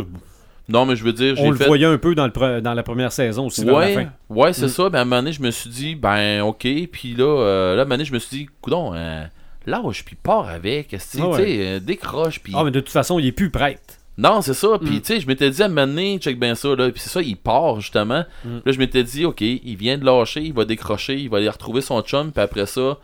Non, 0.69 0.87
mais 0.87 0.95
je 0.95 1.03
veux 1.03 1.13
dire, 1.13 1.35
on 1.39 1.51
le 1.51 1.57
fait. 1.57 1.67
voyait 1.67 1.87
un 1.87 1.99
peu 1.99 2.15
dans, 2.15 2.27
le 2.27 2.31
pre- 2.31 2.61
dans 2.61 2.75
la 2.75 2.85
première 2.85 3.11
saison 3.11 3.47
aussi, 3.47 3.65
vers 3.65 3.75
la 3.81 3.87
Ouais, 3.87 3.95
fin. 3.95 4.07
ouais, 4.29 4.53
c'est 4.53 4.67
Mm. 4.67 4.69
ça. 4.69 4.89
Ben, 4.91 4.99
à 5.01 5.03
un 5.03 5.05
moment 5.07 5.17
donné, 5.23 5.33
je 5.33 5.43
me 5.43 5.51
suis 5.51 5.69
dit, 5.71 5.97
ben, 5.97 6.43
ok. 6.43 6.69
Puis 6.93 7.15
là, 7.17 7.25
euh, 7.25 7.75
là, 7.75 7.81
à 7.81 7.83
un 7.83 7.85
moment 7.87 7.95
donné, 7.97 8.05
je 8.05 8.13
me 8.13 8.21
suis 8.21 8.37
dit, 8.37 8.49
coudon, 8.61 8.93
euh, 8.95 9.25
lâche, 9.67 10.05
puis 10.05 10.17
pars 10.17 10.49
avec. 10.49 10.95
Ah 11.21 11.29
ouais. 11.29 11.57
Euh, 11.61 11.81
décroche, 11.81 12.41
puis. 12.41 12.53
Ah, 12.57 12.65
mais 12.65 12.71
de 12.71 12.81
toute 12.81 12.89
façon, 12.91 13.19
il 13.19 13.27
est 13.27 13.33
plus 13.33 13.51
prêtre. 13.51 13.95
Non, 14.19 14.43
c'est 14.43 14.55
ça. 14.55 14.79
Puis, 14.79 14.97
Mm. 14.97 15.01
tu 15.01 15.07
sais, 15.15 15.21
je 15.21 15.27
m'étais 15.27 15.49
dit 15.51 15.63
à 15.63 15.69
donné, 15.87 16.19
check 16.19 16.39
bien 16.39 16.55
ça, 16.55 16.75
là. 16.77 16.91
Puis 16.91 17.01
c'est 17.01 17.09
ça, 17.09 17.23
il 17.23 17.37
part, 17.37 17.81
justement. 17.81 18.25
Mm. 18.45 18.57
Là, 18.67 18.73
je 18.73 18.79
m'étais 18.79 19.03
dit, 19.03 19.25
ok, 19.25 19.41
il 19.41 19.77
vient 19.77 19.97
de 19.97 20.05
lâcher, 20.05 20.43
il 20.43 20.53
va 20.53 20.65
décrocher, 20.67 21.17
il 21.17 21.31
va 21.31 21.39
aller 21.39 21.49
retrouver 21.49 21.81
son 21.81 22.03
chum, 22.03 22.31
puis 22.33 22.43
après 22.43 22.67
ça. 22.67 22.99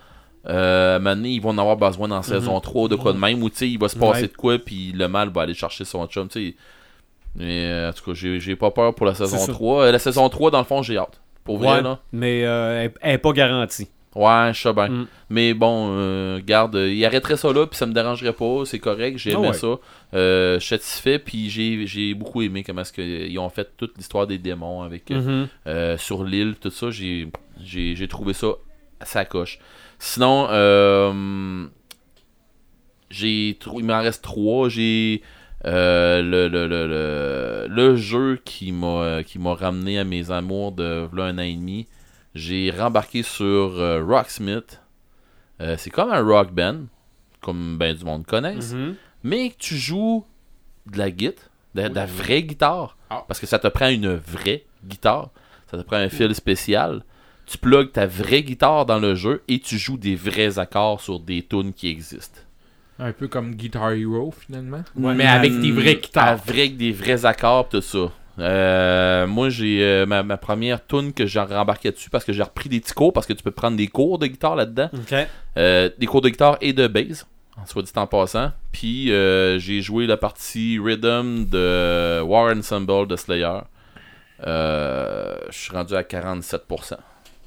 Euh, 0.49 0.97
à 0.97 0.99
ils 1.31 1.41
vont 1.41 1.51
en 1.51 1.59
avoir 1.59 1.77
besoin 1.77 2.07
dans 2.09 2.23
saison 2.23 2.61
3 2.61 2.83
ou 2.85 2.89
de 2.89 2.95
quoi 2.97 3.13
de 3.13 3.19
même, 3.19 3.43
ou 3.43 3.51
tu 3.51 3.57
sais, 3.57 3.69
il 3.69 3.79
va 3.79 3.89
se 3.89 3.97
passer 3.97 4.13
Mm-hmm. 4.13 4.23
Ouais. 4.23 4.29
de 4.29 4.37
quoi, 4.37 4.59
puis 4.59 4.93
le 4.93 5.09
mal 5.09 5.31
va 5.31 5.43
aller 5.43 5.55
chercher 5.55 5.85
son 5.85 6.07
chum, 6.07 6.29
tu 6.29 6.51
sais. 6.51 6.55
Mais 7.35 7.67
euh, 7.67 7.91
en 7.91 7.93
tout 7.93 8.05
cas, 8.05 8.13
j'ai 8.15 8.57
pas 8.57 8.71
peur 8.71 8.95
pour 8.95 9.07
la 9.07 9.15
saison 9.15 9.39
ça. 9.39 9.53
3. 9.53 9.85
Euh, 9.87 9.93
la 9.93 9.99
saison 9.99 10.29
3, 10.29 10.51
dans 10.51 10.59
le 10.59 10.65
fond, 10.65 10.83
j'ai 10.83 10.97
hâte. 10.99 11.21
Pour 11.45 11.59
vrai, 11.59 11.77
Ouais, 11.77 11.83
là. 11.83 11.99
mais 12.13 12.45
euh, 12.45 12.85
elle- 12.85 12.93
elle 13.01 13.13
n'est 13.13 13.19
pas 13.19 13.33
garantie. 13.33 13.89
Ouais, 14.17 14.51
je 14.55 14.61
sais 14.63 14.73
bien. 14.73 14.89
Mm. 14.89 15.07
Mais 15.29 15.53
bon, 15.55 15.89
euh, 15.91 16.41
garde, 16.45 16.75
euh, 16.77 16.91
il 16.93 17.05
arrêterait 17.05 17.37
ça 17.37 17.53
là, 17.53 17.67
puis 17.67 17.77
ça 17.77 17.85
me 17.87 17.93
dérangerait 17.93 18.33
pas, 18.33 18.63
c'est 18.65 18.79
correct, 18.79 19.19
j'ai 19.19 19.33
Ah 19.35 19.39
aimé 19.39 19.49
ouais. 19.49 19.53
ça. 19.55 19.77
Euh, 20.15 20.55
je 20.55 20.61
suis 20.61 20.69
satisfait, 20.71 21.19
puis 21.19 21.51
j'ai 21.51 21.87
j'ai 21.87 22.15
beaucoup 22.15 22.41
aimé 22.43 22.65
comment 22.65 22.81
est-ce 22.81 22.93
qu'ils 22.93 23.39
ont 23.39 23.51
fait 23.51 23.69
toute 23.77 23.97
l'histoire 23.99 24.27
des 24.27 24.39
démons 24.39 24.83
avec 24.83 25.11
euh, 25.11 25.21
Mhm. 25.43 25.49
euh, 25.67 25.99
sur 25.99 26.25
l'île, 26.25 26.55
tout 26.61 26.71
ça, 26.71 26.89
j'ai 26.91 27.29
trouvé 28.09 28.33
ça 28.33 28.49
à 29.01 29.05
sa 29.05 29.25
coche. 29.27 29.59
Sinon, 29.99 30.49
j'ai 33.11 33.59
il 33.79 33.85
m'en 33.85 34.01
reste 34.01 34.23
trois. 34.23 34.69
J'ai 34.69 35.23
euh, 35.65 36.23
le, 36.23 36.49
le, 36.49 36.67
le, 36.67 36.87
le, 36.87 37.67
le 37.69 37.97
jeu 37.97 38.41
qui 38.45 38.73
m'a 38.73 39.23
qui 39.25 39.39
m'a 39.39 39.55
ramené 39.55 39.99
à 39.99 40.05
mes 40.05 40.31
amours 40.31 40.73
de 40.73 41.07
v'là 41.13 41.25
un 41.27 41.39
an 41.39 41.43
et 41.43 41.55
demi. 41.55 41.87
J'ai 42.37 42.71
rembarqué 42.71 43.23
sur 43.23 43.47
euh, 43.81 44.05
Rocksmith. 44.05 44.81
Euh, 45.61 45.77
c'est 45.79 45.91
comme 45.91 46.11
un 46.11 46.21
rock 46.23 46.53
band, 46.53 46.81
comme 47.41 47.79
ben 47.79 47.97
du 47.97 48.05
monde 48.05 48.27
connaisse, 48.27 48.73
Mhm. 48.75 48.95
mais 49.25 49.51
que 49.51 49.57
tu 49.59 49.77
joues 49.77 50.25
de 50.91 50.99
la 50.99 51.11
guitare, 51.11 51.45
de, 51.75 51.89
de 51.89 51.95
la 51.95 52.05
vraie 52.07 52.43
guitare, 52.43 52.97
Ah. 53.09 53.25
parce 53.27 53.41
que 53.41 53.47
ça 53.47 53.59
te 53.59 53.69
prend 53.69 53.89
une 53.89 54.15
vraie 54.15 54.65
guitare, 54.85 55.31
ça 55.71 55.79
te 55.79 55.83
prend 55.83 55.97
un 55.97 56.09
fil 56.11 56.35
spécial. 56.35 57.03
Tu 57.47 57.57
plugues 57.59 57.93
ta 57.93 58.07
vraie 58.07 58.43
guitare 58.43 58.85
dans 58.87 58.99
le 58.99 59.15
jeu 59.15 59.43
et 59.49 59.59
tu 59.61 59.79
joues 59.79 59.97
des 59.97 60.15
vrais 60.17 60.59
accords 60.59 61.01
sur 61.01 61.21
des 61.21 61.43
tunes 61.43 61.73
qui 61.73 61.89
existent. 61.89 62.41
Un 62.99 63.13
peu 63.13 63.29
comme 63.29 63.55
Guitar 63.55 63.93
Hero, 63.93 64.31
finalement. 64.33 64.83
Ouais, 64.97 65.15
mais 65.15 65.27
avec 65.27 65.59
des 65.61 65.71
vraies 65.71 65.97
guitares. 65.97 66.41
Avec 66.49 66.77
des 66.77 66.93
vrais 66.93 67.25
accords, 67.25 67.69
tout 67.69 67.81
ça. 67.83 68.11
Euh, 68.39 69.27
moi, 69.27 69.49
j'ai 69.49 69.83
euh, 69.83 70.07
ma, 70.07 70.23
ma 70.23 70.37
première 70.37 70.85
tune 70.87 71.13
que 71.13 71.27
j'ai 71.27 71.41
rembarqué 71.41 71.91
dessus 71.91 72.11
parce 72.11 72.25
que 72.25 72.33
j'ai 72.33 72.43
repris 72.43 72.69
des 72.69 72.81
petits 72.81 72.93
cours 72.93 73.13
parce 73.13 73.27
que 73.27 73.33
tu 73.33 73.43
peux 73.43 73.51
prendre 73.51 73.77
des 73.77 73.89
cours 73.89 74.19
de 74.19 74.27
guitare 74.27 74.57
là-dedans. 74.57 74.91
Euh, 75.57 75.89
des 75.99 76.07
cours 76.07 76.21
de 76.21 76.29
guitare 76.29 76.59
et 76.61 76.73
de 76.73 76.87
bass, 76.87 77.27
soit 77.65 77.83
dit 77.83 77.93
en 77.97 78.07
passant. 78.07 78.53
Puis 78.73 79.11
euh, 79.11 79.59
j'ai 79.59 79.81
joué 79.81 80.07
la 80.07 80.17
partie 80.19 80.79
Rhythm 80.79 81.47
de 81.47 82.21
War 82.21 82.55
Ensemble 82.55 83.09
de 83.09 83.17
Slayer. 83.17 83.61
Euh, 84.47 85.37
je 85.51 85.57
suis 85.59 85.73
rendu 85.73 85.95
à 85.95 86.03
47%. 86.03 86.95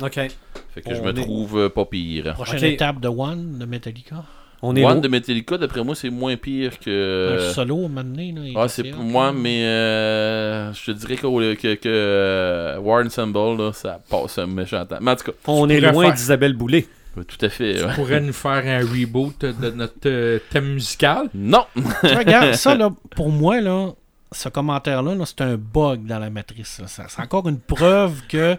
OK. 0.01 0.13
Fait 0.13 0.81
que 0.81 0.95
je 0.95 1.01
me 1.01 1.09
est- 1.11 1.21
trouve 1.21 1.69
pas 1.69 1.85
pire. 1.85 2.33
Prochaine 2.33 2.59
étape 2.63 2.99
de 2.99 3.07
One 3.09 3.59
de 3.59 3.65
Metallica. 3.65 4.23
On 4.61 4.75
est 4.75 4.83
One 4.83 4.99
de 5.01 5.07
Metallica, 5.07 5.57
d'après 5.57 5.83
moi, 5.83 5.95
c'est 5.95 6.09
moins 6.09 6.35
pire 6.35 6.79
que. 6.79 7.37
Un 7.49 7.53
solo 7.53 7.75
à 7.75 7.79
un 7.79 7.81
moment 7.83 8.03
donné, 8.03 8.31
là, 8.33 8.41
il 8.43 8.53
Ah, 8.57 8.67
c'est 8.67 8.83
pour 8.91 9.03
moi, 9.03 9.31
mais 9.31 9.63
euh, 9.65 10.73
je 10.73 10.85
te 10.85 10.91
dirais 10.91 11.15
que, 11.15 11.53
que, 11.55 11.75
que 11.75 11.79
euh, 11.89 12.77
War 12.79 13.05
Ensemble, 13.05 13.57
là, 13.61 13.71
ça 13.73 13.99
passe 14.09 14.37
un 14.37 14.47
méchant 14.47 14.85
temps. 14.85 14.97
Mais 15.01 15.11
en 15.11 15.15
tout 15.15 15.25
cas, 15.25 15.37
On 15.47 15.69
est 15.69 15.79
pourrais 15.79 15.91
loin 15.93 16.05
faire- 16.05 16.13
d'Isabelle 16.15 16.53
Boulet. 16.53 16.87
euh, 17.17 17.23
tout 17.23 17.43
à 17.45 17.49
fait. 17.49 17.83
ouais. 17.83 17.93
pourrait 17.95 18.21
nous 18.21 18.33
faire 18.33 18.63
un 18.65 18.79
reboot 18.79 19.39
de 19.45 19.69
notre 19.71 19.93
euh, 20.07 20.39
thème 20.49 20.73
musical? 20.73 21.29
Non! 21.33 21.65
Tu 21.75 22.13
regarde, 22.15 22.53
ça, 22.55 22.75
là, 22.75 22.89
pour 23.15 23.29
moi, 23.29 23.61
là, 23.61 23.91
ce 24.31 24.47
commentaire-là, 24.49 25.15
là, 25.15 25.25
c'est 25.25 25.41
un 25.41 25.55
bug 25.55 26.05
dans 26.05 26.19
la 26.19 26.29
matrice. 26.29 26.81
C'est 26.85 27.21
encore 27.21 27.47
une 27.49 27.59
preuve 27.59 28.21
que 28.27 28.57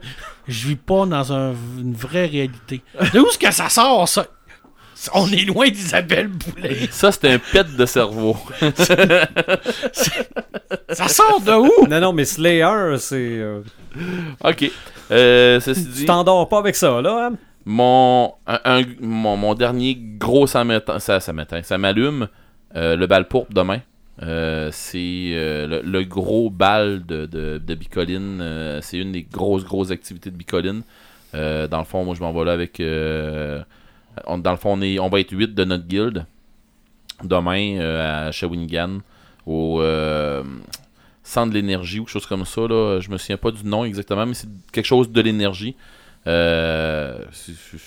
je 0.48 0.66
vis 0.68 0.77
pas 0.77 1.06
dans 1.06 1.32
un- 1.32 1.52
une 1.78 1.93
vraie 1.94 2.27
réalité. 2.27 2.81
De 3.12 3.20
où 3.20 3.27
est-ce 3.28 3.39
que 3.39 3.52
ça 3.52 3.68
sort, 3.68 4.09
ça? 4.09 4.27
On 5.14 5.27
est 5.31 5.44
loin 5.44 5.68
d'Isabelle 5.68 6.28
Boulet. 6.28 6.89
Ça, 6.90 7.10
c'est 7.12 7.31
un 7.31 7.39
pet 7.39 7.64
de 7.77 7.86
cerveau. 7.86 8.36
Ça 10.90 11.09
sort 11.09 11.40
de 11.40 11.52
où? 11.52 11.86
Non, 11.89 12.01
non, 12.01 12.12
mais 12.12 12.24
Slayer, 12.24 12.97
c'est. 12.98 13.16
euh, 13.39 13.60
ok. 14.44 14.70
Euh, 15.10 15.60
ceci 15.60 15.85
Tu 15.85 15.90
dit, 15.90 16.05
t'endors 16.06 16.48
pas 16.48 16.59
avec 16.59 16.77
ça, 16.77 17.01
là. 17.01 17.31
hein? 17.32 17.36
mon, 17.66 18.32
un- 18.47 18.60
un- 18.64 18.82
mon, 19.01 19.36
mon 19.36 19.55
dernier 19.55 19.97
gros 19.97 20.47
ça 20.47 20.64
m'éteint, 20.64 20.98
ça, 20.98 21.20
ça 21.20 21.32
m'éteint, 21.32 21.62
ça 21.62 21.77
m'allume, 21.78 22.28
euh, 22.74 22.97
le 22.97 23.06
bal 23.06 23.28
pourpre 23.28 23.52
demain. 23.52 23.81
Euh, 24.22 24.68
c'est 24.72 25.31
euh, 25.35 25.66
le, 25.66 25.81
le 25.82 26.05
gros 26.05 26.51
bal 26.51 27.05
de, 27.06 27.27
de, 27.27 27.59
de 27.59 27.74
Bicoline. 27.74 28.40
euh, 28.43 28.81
c'est 28.82 28.98
une 28.98 29.12
des 29.12 29.22
grosses, 29.22 29.64
grosses 29.64 29.90
activités 29.90 30.31
de 30.31 30.36
Bicoline. 30.36 30.82
Euh, 31.35 31.66
dans 31.68 31.78
le 31.78 31.85
fond, 31.85 32.05
moi, 32.05 32.14
je 32.16 32.20
m'en 32.20 32.32
vais 32.32 32.44
là 32.44 32.52
avec. 32.52 32.81
euh, 32.81 33.62
dans 34.27 34.51
le 34.51 34.57
fond, 34.57 34.81
on, 34.81 35.09
va 35.09 35.20
être 35.20 35.32
8 35.32 35.55
de 35.55 35.65
notre 35.65 35.87
guilde 35.87 36.27
demain 37.23 37.78
euh, 37.78 38.28
à 38.28 38.32
Shawinigan 38.32 39.01
au 39.47 39.81
euh, 39.81 40.43
centre 41.23 41.51
de 41.51 41.55
l'énergie 41.55 41.99
ou 42.01 42.05
quelque 42.05 42.12
chose 42.12 42.27
comme 42.27 42.45
ça. 42.45 42.62
Là. 42.62 43.01
Je 43.01 43.11
me 43.11 43.19
souviens 43.19 43.37
pas 43.37 43.51
du 43.51 43.65
nom 43.65 43.85
exactement, 43.85 44.27
mais 44.27 44.35
c'est 44.35 44.49
quelque 44.73 44.87
chose 44.87 45.11
de 45.11 45.20
l'énergie. 45.20 45.77
Euh, 46.27 47.24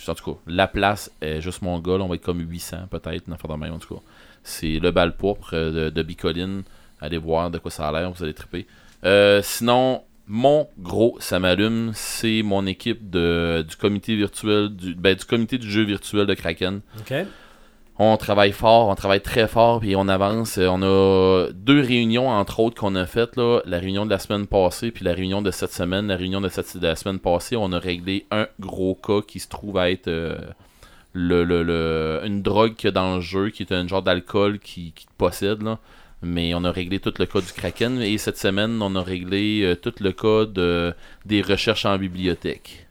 en 0.07 0.15
tout 0.15 0.33
cas, 0.33 0.39
la 0.47 0.67
place 0.67 1.11
est 1.21 1.39
juste 1.41 1.61
mon 1.61 1.79
gars. 1.79 1.93
on 1.93 2.07
va 2.07 2.15
être 2.15 2.23
comme 2.23 2.39
800 2.39 2.87
peut-être, 2.89 3.25
en 3.31 3.77
tout 3.77 3.95
cas. 3.95 4.01
C'est 4.43 4.79
le 4.79 4.91
bal 4.91 5.15
pourpre 5.15 5.55
de, 5.55 5.89
de 5.89 6.03
Bicoline. 6.03 6.63
Allez 6.99 7.17
voir 7.17 7.51
de 7.51 7.57
quoi 7.57 7.71
ça 7.71 7.87
a 7.87 7.91
l'air, 7.91 8.11
vous 8.11 8.23
allez 8.23 8.33
triper. 8.33 8.65
Sinon, 9.43 10.03
mon 10.27 10.67
gros, 10.79 11.17
ça 11.19 11.39
m'allume, 11.39 11.91
c'est 11.93 12.41
mon 12.43 12.65
équipe 12.65 13.09
de, 13.09 13.65
du 13.67 13.75
comité 13.75 14.15
virtuel, 14.15 14.69
du, 14.69 14.95
ben, 14.95 15.15
du 15.15 15.25
comité 15.25 15.57
du 15.57 15.69
jeu 15.69 15.83
virtuel 15.83 16.25
de 16.27 16.33
Kraken. 16.33 16.81
On 17.99 18.17
travaille 18.17 18.53
fort, 18.53 18.87
on 18.87 18.95
travaille 18.95 19.21
très 19.21 19.47
fort, 19.47 19.79
puis 19.79 19.95
on 19.95 20.07
avance. 20.07 20.57
On 20.57 20.81
a 20.81 21.49
deux 21.53 21.79
réunions, 21.79 22.27
entre 22.27 22.59
autres, 22.59 22.79
qu'on 22.79 22.95
a 22.95 23.05
faites. 23.05 23.35
Là. 23.35 23.59
La 23.65 23.77
réunion 23.77 24.05
de 24.05 24.09
la 24.09 24.17
semaine 24.17 24.47
passée, 24.47 24.89
puis 24.89 25.05
la 25.05 25.13
réunion 25.13 25.43
de 25.43 25.51
cette 25.51 25.71
semaine. 25.71 26.07
La 26.07 26.15
réunion 26.15 26.41
de, 26.41 26.49
cette, 26.49 26.75
de 26.75 26.87
la 26.87 26.95
semaine 26.95 27.19
passée, 27.19 27.55
on 27.55 27.71
a 27.71 27.77
réglé 27.77 28.25
un 28.31 28.47
gros 28.59 28.95
cas 28.95 29.21
qui 29.27 29.39
se 29.39 29.47
trouve 29.47 29.77
à 29.77 29.91
être 29.91 30.07
euh, 30.07 30.35
le, 31.13 31.43
le- 31.43 31.61
le- 31.61 32.21
une 32.25 32.41
drogue 32.41 32.73
qu'il 32.73 32.87
y 32.87 32.89
a 32.89 32.91
dans 32.91 33.15
le 33.15 33.21
jeu, 33.21 33.49
qui 33.51 33.61
est 33.61 33.71
un 33.71 33.87
genre 33.87 34.01
d'alcool 34.01 34.57
qui, 34.57 34.91
qui 34.93 35.05
te 35.05 35.11
possède. 35.15 35.61
Là. 35.61 35.77
Mais 36.23 36.53
on 36.53 36.63
a 36.63 36.71
réglé 36.71 36.99
tout 36.99 37.13
le 37.19 37.25
cas 37.25 37.41
du 37.41 37.51
Kraken. 37.51 38.01
Et 38.01 38.17
cette 38.17 38.37
semaine, 38.37 38.81
on 38.81 38.95
a 38.95 39.03
réglé 39.03 39.61
euh, 39.63 39.75
tout 39.75 39.93
le 39.99 40.11
cas 40.13 40.45
de, 40.45 40.93
des 41.25 41.41
recherches 41.41 41.85
en 41.85 41.97
bibliothèque. 41.97 42.87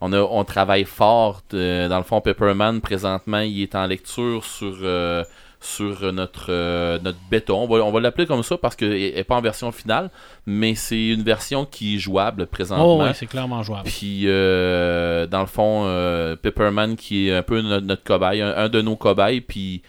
On, 0.00 0.12
a, 0.12 0.20
on 0.20 0.44
travaille 0.44 0.84
fort. 0.84 1.42
euh, 1.54 1.88
dans 1.88 1.98
le 1.98 2.04
fond, 2.04 2.20
Pepperman, 2.20 2.80
présentement, 2.80 3.38
il 3.38 3.62
est 3.62 3.74
en 3.74 3.86
lecture 3.86 4.44
sur, 4.44 4.76
euh, 4.82 5.22
sur 5.60 6.12
notre, 6.12 6.98
notre 7.02 7.18
béton. 7.30 7.62
On 7.62 7.66
va, 7.66 7.84
on 7.84 7.92
va 7.92 8.00
l'appeler 8.00 8.26
comme 8.26 8.42
ça 8.42 8.58
parce 8.58 8.76
qu'elle 8.76 8.90
n'est 8.90 9.24
pas 9.24 9.36
en 9.36 9.40
version 9.40 9.70
finale, 9.72 10.10
mais 10.44 10.74
c'est 10.74 11.08
une 11.08 11.22
version 11.22 11.64
qui 11.64 11.94
est 11.96 11.98
jouable 11.98 12.46
présentement. 12.46 12.96
Oh, 12.96 13.02
ouais, 13.02 13.14
c'est 13.14 13.26
clairement 13.26 13.62
jouable. 13.62 13.88
Puis, 13.88 14.24
dans 14.24 15.40
le 15.40 15.46
fond, 15.46 16.36
Pepperman 16.42 16.96
qui 16.96 17.28
est 17.28 17.34
un 17.36 17.42
peu 17.42 17.62
notre, 17.62 17.86
notre 17.86 18.02
cobaye, 18.04 18.42
un, 18.42 18.54
un 18.56 18.68
de 18.68 18.82
nos 18.82 18.96
cobayes, 18.96 19.40
puis 19.40 19.82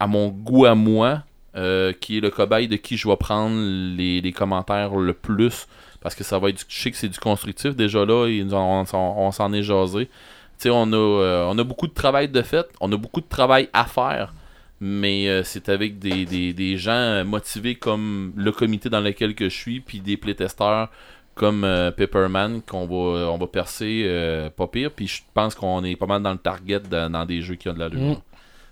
à 0.00 0.06
mon 0.06 0.28
goût 0.28 0.66
à 0.66 0.74
moi, 0.74 1.22
euh, 1.56 1.92
qui 1.92 2.18
est 2.18 2.20
le 2.20 2.30
cobaye 2.30 2.68
de 2.68 2.76
qui 2.76 2.98
je 2.98 3.08
vais 3.08 3.16
prendre 3.16 3.56
les, 3.56 4.32
commentaires 4.32 4.94
le 4.96 5.14
plus, 5.14 5.66
parce 6.00 6.14
que 6.14 6.22
ça 6.22 6.38
va 6.38 6.50
être, 6.50 6.58
du- 6.58 6.64
je 6.68 6.82
sais 6.82 6.90
que 6.90 6.96
c'est 6.96 7.08
du 7.08 7.18
constructif 7.18 7.74
déjà 7.74 8.04
là, 8.04 8.26
et 8.26 8.44
on, 8.52 8.84
s'en- 8.84 9.14
on 9.16 9.32
s'en 9.32 9.52
est 9.54 9.62
jasé. 9.62 10.06
Tu 10.06 10.12
sais, 10.58 10.70
on 10.70 10.92
a, 10.92 10.96
euh, 10.96 11.46
on 11.48 11.56
a 11.58 11.64
beaucoup 11.64 11.86
de 11.86 11.94
travail 11.94 12.28
de 12.28 12.42
fait, 12.42 12.66
on 12.80 12.92
a 12.92 12.96
beaucoup 12.98 13.22
de 13.22 13.28
travail 13.28 13.70
à 13.72 13.86
faire, 13.86 14.34
mais 14.80 15.28
euh, 15.28 15.42
c'est 15.42 15.70
avec 15.70 15.98
des, 15.98 16.26
des, 16.52 16.76
gens 16.76 17.24
motivés 17.24 17.76
comme 17.76 18.32
le 18.36 18.52
comité 18.52 18.90
dans 18.90 19.00
lequel 19.00 19.34
que 19.34 19.48
je 19.48 19.56
suis, 19.56 19.80
puis 19.80 20.00
des 20.00 20.18
playtesteurs 20.18 20.90
comme 21.34 21.60
Pepperman 21.96 22.60
qu'on 22.62 22.86
va, 22.86 23.30
on 23.30 23.38
va 23.38 23.46
percer 23.46 24.50
pas 24.56 24.66
pire, 24.66 24.90
puis 24.90 25.06
je 25.06 25.22
pense 25.34 25.54
qu'on 25.54 25.84
est 25.84 25.94
pas 25.94 26.06
mal 26.06 26.20
dans 26.20 26.32
le 26.32 26.38
target 26.38 26.80
dans, 26.80 27.24
des 27.24 27.42
jeux 27.42 27.54
qui 27.54 27.68
ont 27.68 27.74
de 27.74 27.78
l'allure. 27.78 28.00
Mm. 28.00 28.16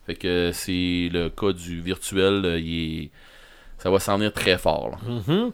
Fait 0.06 0.14
que 0.14 0.50
c'est 0.52 1.08
le 1.12 1.28
cas 1.28 1.52
du 1.52 1.80
virtuel, 1.80 2.42
euh, 2.44 2.60
il 2.60 3.04
est- 3.04 3.10
ça 3.78 3.90
va 3.90 3.98
s'en 3.98 4.16
venir 4.16 4.32
très 4.32 4.56
fort. 4.58 4.98
Mhm. 5.04 5.50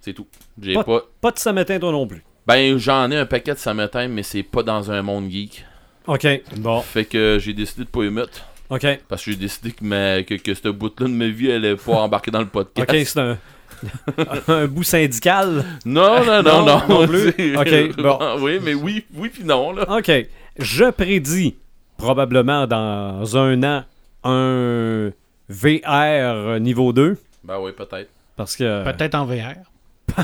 C'est 0.00 0.12
tout. 0.12 0.26
J'ai 0.60 0.74
Pas- 0.74 0.84
pas... 0.84 1.00
Pas 1.20 1.30
de 1.30 1.38
sametin, 1.38 1.78
toi 1.78 1.92
non 1.92 2.06
plus. 2.06 2.22
Ben 2.46 2.76
j'en 2.76 3.10
ai 3.10 3.16
un 3.16 3.24
paquet 3.26 3.54
de 3.54 3.58
samedi, 3.58 4.08
mais 4.10 4.22
c'est 4.22 4.42
pas 4.42 4.62
dans 4.62 4.90
un 4.90 5.00
monde 5.00 5.30
geek. 5.30 5.64
OK. 6.06 6.26
Bon. 6.58 6.80
Fait 6.82 7.04
que 7.06 7.38
j'ai 7.40 7.54
décidé 7.54 7.84
de 7.84 7.88
pas 7.88 8.04
y 8.04 8.10
mettre. 8.10 8.44
OK. 8.68 8.86
Parce 9.08 9.24
que 9.24 9.30
j'ai 9.30 9.36
décidé 9.38 9.70
que, 9.72 9.82
ma, 9.84 10.22
que, 10.22 10.34
que 10.34 10.52
ce 10.54 10.68
bout-là 10.68 11.06
de 11.08 11.12
ma 11.12 11.28
vie 11.28 11.50
allait 11.52 11.76
pas 11.76 11.92
embarquer 11.92 12.30
dans 12.30 12.40
le 12.40 12.46
podcast. 12.46 12.90
OK, 12.90 12.96
c'est 13.06 13.18
un... 13.20 13.38
un 14.48 14.66
bout 14.66 14.82
syndical. 14.82 15.64
Non, 15.86 16.24
non, 16.24 16.42
non, 16.42 16.64
Non, 16.64 16.80
non. 16.86 17.00
non 17.00 17.06
plus? 17.06 17.28
Ok, 17.56 17.96
bon. 17.96 18.18
Oui, 18.40 18.58
mais 18.62 18.74
oui, 18.74 19.04
oui 19.14 19.30
puis 19.30 19.44
non, 19.44 19.72
là. 19.72 19.86
OK. 19.98 20.10
Je 20.58 20.90
prédis 20.90 21.56
probablement 21.96 22.66
dans 22.66 23.36
un 23.36 23.62
an 23.62 23.84
un 24.24 25.10
VR 25.48 26.58
niveau 26.60 26.92
2 26.92 27.18
Ben 27.44 27.58
oui, 27.60 27.72
peut-être. 27.72 28.10
parce 28.36 28.56
que 28.56 28.84
Peut-être 28.84 29.14
en 29.14 29.26
VR. 29.26 29.54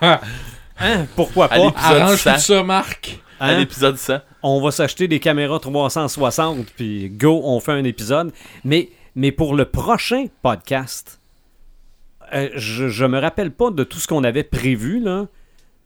hein, 0.00 1.06
pourquoi 1.16 1.48
pas? 1.48 1.56
Épisode 1.56 1.74
Arrange 1.76 2.16
100. 2.22 2.34
tout 2.34 2.40
ça, 2.40 2.62
Marc. 2.62 3.20
À 3.40 3.48
Hein? 3.48 3.58
l'épisode 3.58 3.96
100. 3.96 4.18
on 4.42 4.60
va 4.62 4.70
s'acheter 4.70 5.08
des 5.08 5.18
caméras 5.20 5.58
360 5.58 6.66
puis 6.76 7.10
go, 7.10 7.40
on 7.44 7.58
fait 7.60 7.72
un 7.72 7.84
épisode. 7.84 8.32
Mais, 8.64 8.90
mais 9.16 9.32
pour 9.32 9.54
le 9.54 9.64
prochain 9.64 10.26
podcast, 10.42 11.20
euh, 12.32 12.48
je, 12.54 12.88
je 12.88 13.04
me 13.04 13.18
rappelle 13.18 13.50
pas 13.50 13.70
de 13.70 13.82
tout 13.84 13.98
ce 13.98 14.06
qu'on 14.06 14.24
avait 14.24 14.44
prévu, 14.44 15.00
là. 15.00 15.26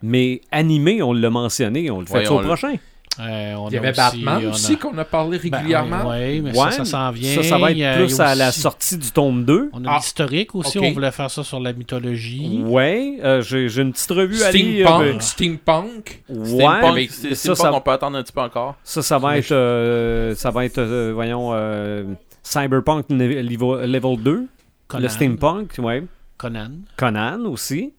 Mais 0.03 0.43
animé, 0.53 1.03
on 1.03 1.13
l'a 1.13 1.31
mentionné, 1.31 1.91
on 1.91 2.01
le 2.01 2.07
fait 2.07 2.19
Ouais, 2.19 2.29
au 2.29 2.39
prochain. 2.41 2.77
Euh, 3.20 3.55
on 3.55 3.69
Il 3.69 3.74
y 3.74 3.77
avait 3.78 3.90
aussi, 3.90 3.97
Batman 4.01 4.40
on 4.43 4.47
a- 4.47 4.51
aussi 4.51 4.77
qu'on 4.77 4.97
a 4.99 5.05
parlé 5.05 5.39
Ben, 5.39 5.57
régulièrement. 5.57 6.09
ouais, 6.09 6.40
mais 6.43 6.51
Ouais, 6.51 6.70
ça, 6.70 6.78
ça 6.78 6.85
s'en 6.85 7.11
vient. 7.11 7.35
Ça, 7.35 7.43
ça 7.43 7.59
va 7.59 7.70
être 7.73 7.77
il 7.77 8.07
plus 8.07 8.20
à 8.20 8.35
la 8.35 8.49
aussi- 8.51 8.61
sortie 8.61 8.97
du 8.97 9.11
tome 9.11 9.45
2. 9.45 9.70
On 9.73 9.85
a 9.85 9.90
Ah, 9.90 9.97
l'historique 9.97 10.55
aussi, 10.55 10.78
on 10.78 10.93
voulait 10.93 11.11
faire 11.11 11.31
ça 11.31 11.43
sur 11.43 11.59
la 11.61 11.73
mythologie. 11.73 12.62
Ouais, 12.65 13.19
euh, 13.24 13.43
j'ai 13.43 13.81
une 13.81 13.93
petite 13.93 14.11
revue 14.11 14.43
à 14.43 14.53
lire. 14.53 14.86
Steampunk. 14.89 15.07
euh, 15.16 15.20
Steampunk. 15.20 16.20
Steampunk, 16.28 16.95
Ouais, 16.95 17.09
c'est- 17.11 17.28
ça, 17.31 17.55
Steampunk, 17.55 17.57
ça, 17.57 17.73
on 17.74 17.81
peut 17.81 17.90
attendre 17.90 18.16
un 18.19 18.23
petit 18.23 18.32
peu 18.32 18.40
encore. 18.40 18.77
ça, 18.85 19.03
ça 19.03 19.19
va 19.19 19.39
être, 19.39 19.53
euh, 19.53 20.35
ça 20.35 20.51
va 20.51 20.65
être, 20.65 20.78
euh, 20.78 21.12
voyons, 21.15 21.51
euh, 21.53 22.05
Cyberpunk 22.43 23.11
niveau- 23.11 23.77
level 23.81 24.16
2, 24.23 24.47
Conan. 24.86 25.03
le 25.03 25.09
Steampunk, 25.09 25.74
ouais. 25.78 26.05
Conan. 26.36 26.70
Conan 26.97 27.40
aussi. 27.47 27.93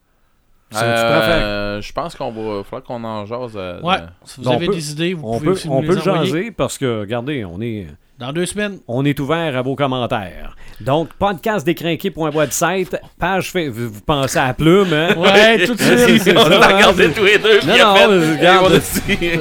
Ça, 0.71 0.85
Euh, 0.85 1.81
je 1.81 1.91
pense 1.93 2.15
qu'on 2.15 2.31
va 2.31 2.63
falloir 2.63 2.83
qu'on 2.83 3.03
en 3.03 3.25
jase. 3.25 3.53
euh, 3.55 3.81
Ouais, 3.81 3.95
si 4.23 4.37
vous 4.37 4.43
Donc, 4.43 4.53
avez 4.55 4.67
on 4.67 4.69
peut- 4.71 4.75
des 4.75 4.91
idées, 4.91 5.13
vous 5.15 5.27
On 5.27 5.33
pouvez 5.33 5.45
peut, 5.45 5.51
aussi 5.53 5.67
on 5.69 5.81
nous 5.81 5.87
peut 5.87 5.95
les 5.95 6.07
envoyer. 6.09 6.25
jaser 6.27 6.51
parce 6.51 6.77
que, 6.77 6.99
regardez, 7.01 7.43
on 7.45 7.59
est, 7.61 7.87
Dans 8.19 8.33
deux 8.33 8.45
semaines. 8.45 8.79
on 8.87 9.05
est 9.05 9.17
ouvert 9.21 9.55
à 9.55 9.61
vos 9.61 9.75
commentaires. 9.75 10.55
Donc, 10.81 11.07
podcastdécrinqué.website, 11.19 12.97
page 13.17 13.49
fait, 13.51 13.69
vous, 13.69 13.89
vous 13.89 14.01
pensez 14.01 14.37
à 14.37 14.47
la 14.47 14.53
plume, 14.53 14.91
hein? 14.93 15.15
Ouais, 15.17 15.65
tout 15.65 15.73
de 15.73 15.81
suite. 16.07 16.21
C'est 16.23 16.37
on 16.37 16.43
ça, 16.43 16.49
l'a 16.49 16.57
hein, 16.69 16.75
regardé 16.75 17.11
tous 17.11 17.23
les 17.23 17.37
deux. 17.37 17.59
Non, 17.61 17.77
non, 17.77 17.85
a 17.85 17.95
fait- 17.95 18.37
regarde. 18.37 18.81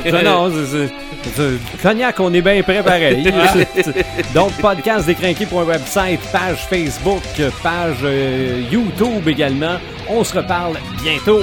on 0.06 0.14
a 0.18 0.22
Non, 0.22 0.48
non, 0.48 0.52
c'est- 0.54 0.86
c'est- 0.86 1.30
c'est- 1.34 1.82
Cognac, 1.82 2.20
on 2.20 2.32
est 2.32 2.40
bien 2.42 2.62
prêt 2.62 2.82
pareil. 2.84 3.22
Donc, 4.34 4.52
podcastdécrinqué.website, 4.60 6.20
page 6.32 6.66
Facebook, 6.68 7.22
page 7.62 7.96
euh, 8.04 8.62
YouTube 8.70 9.26
également. 9.26 9.76
On 10.08 10.22
se 10.22 10.36
reparle 10.36 10.76
bientôt. 11.02 11.40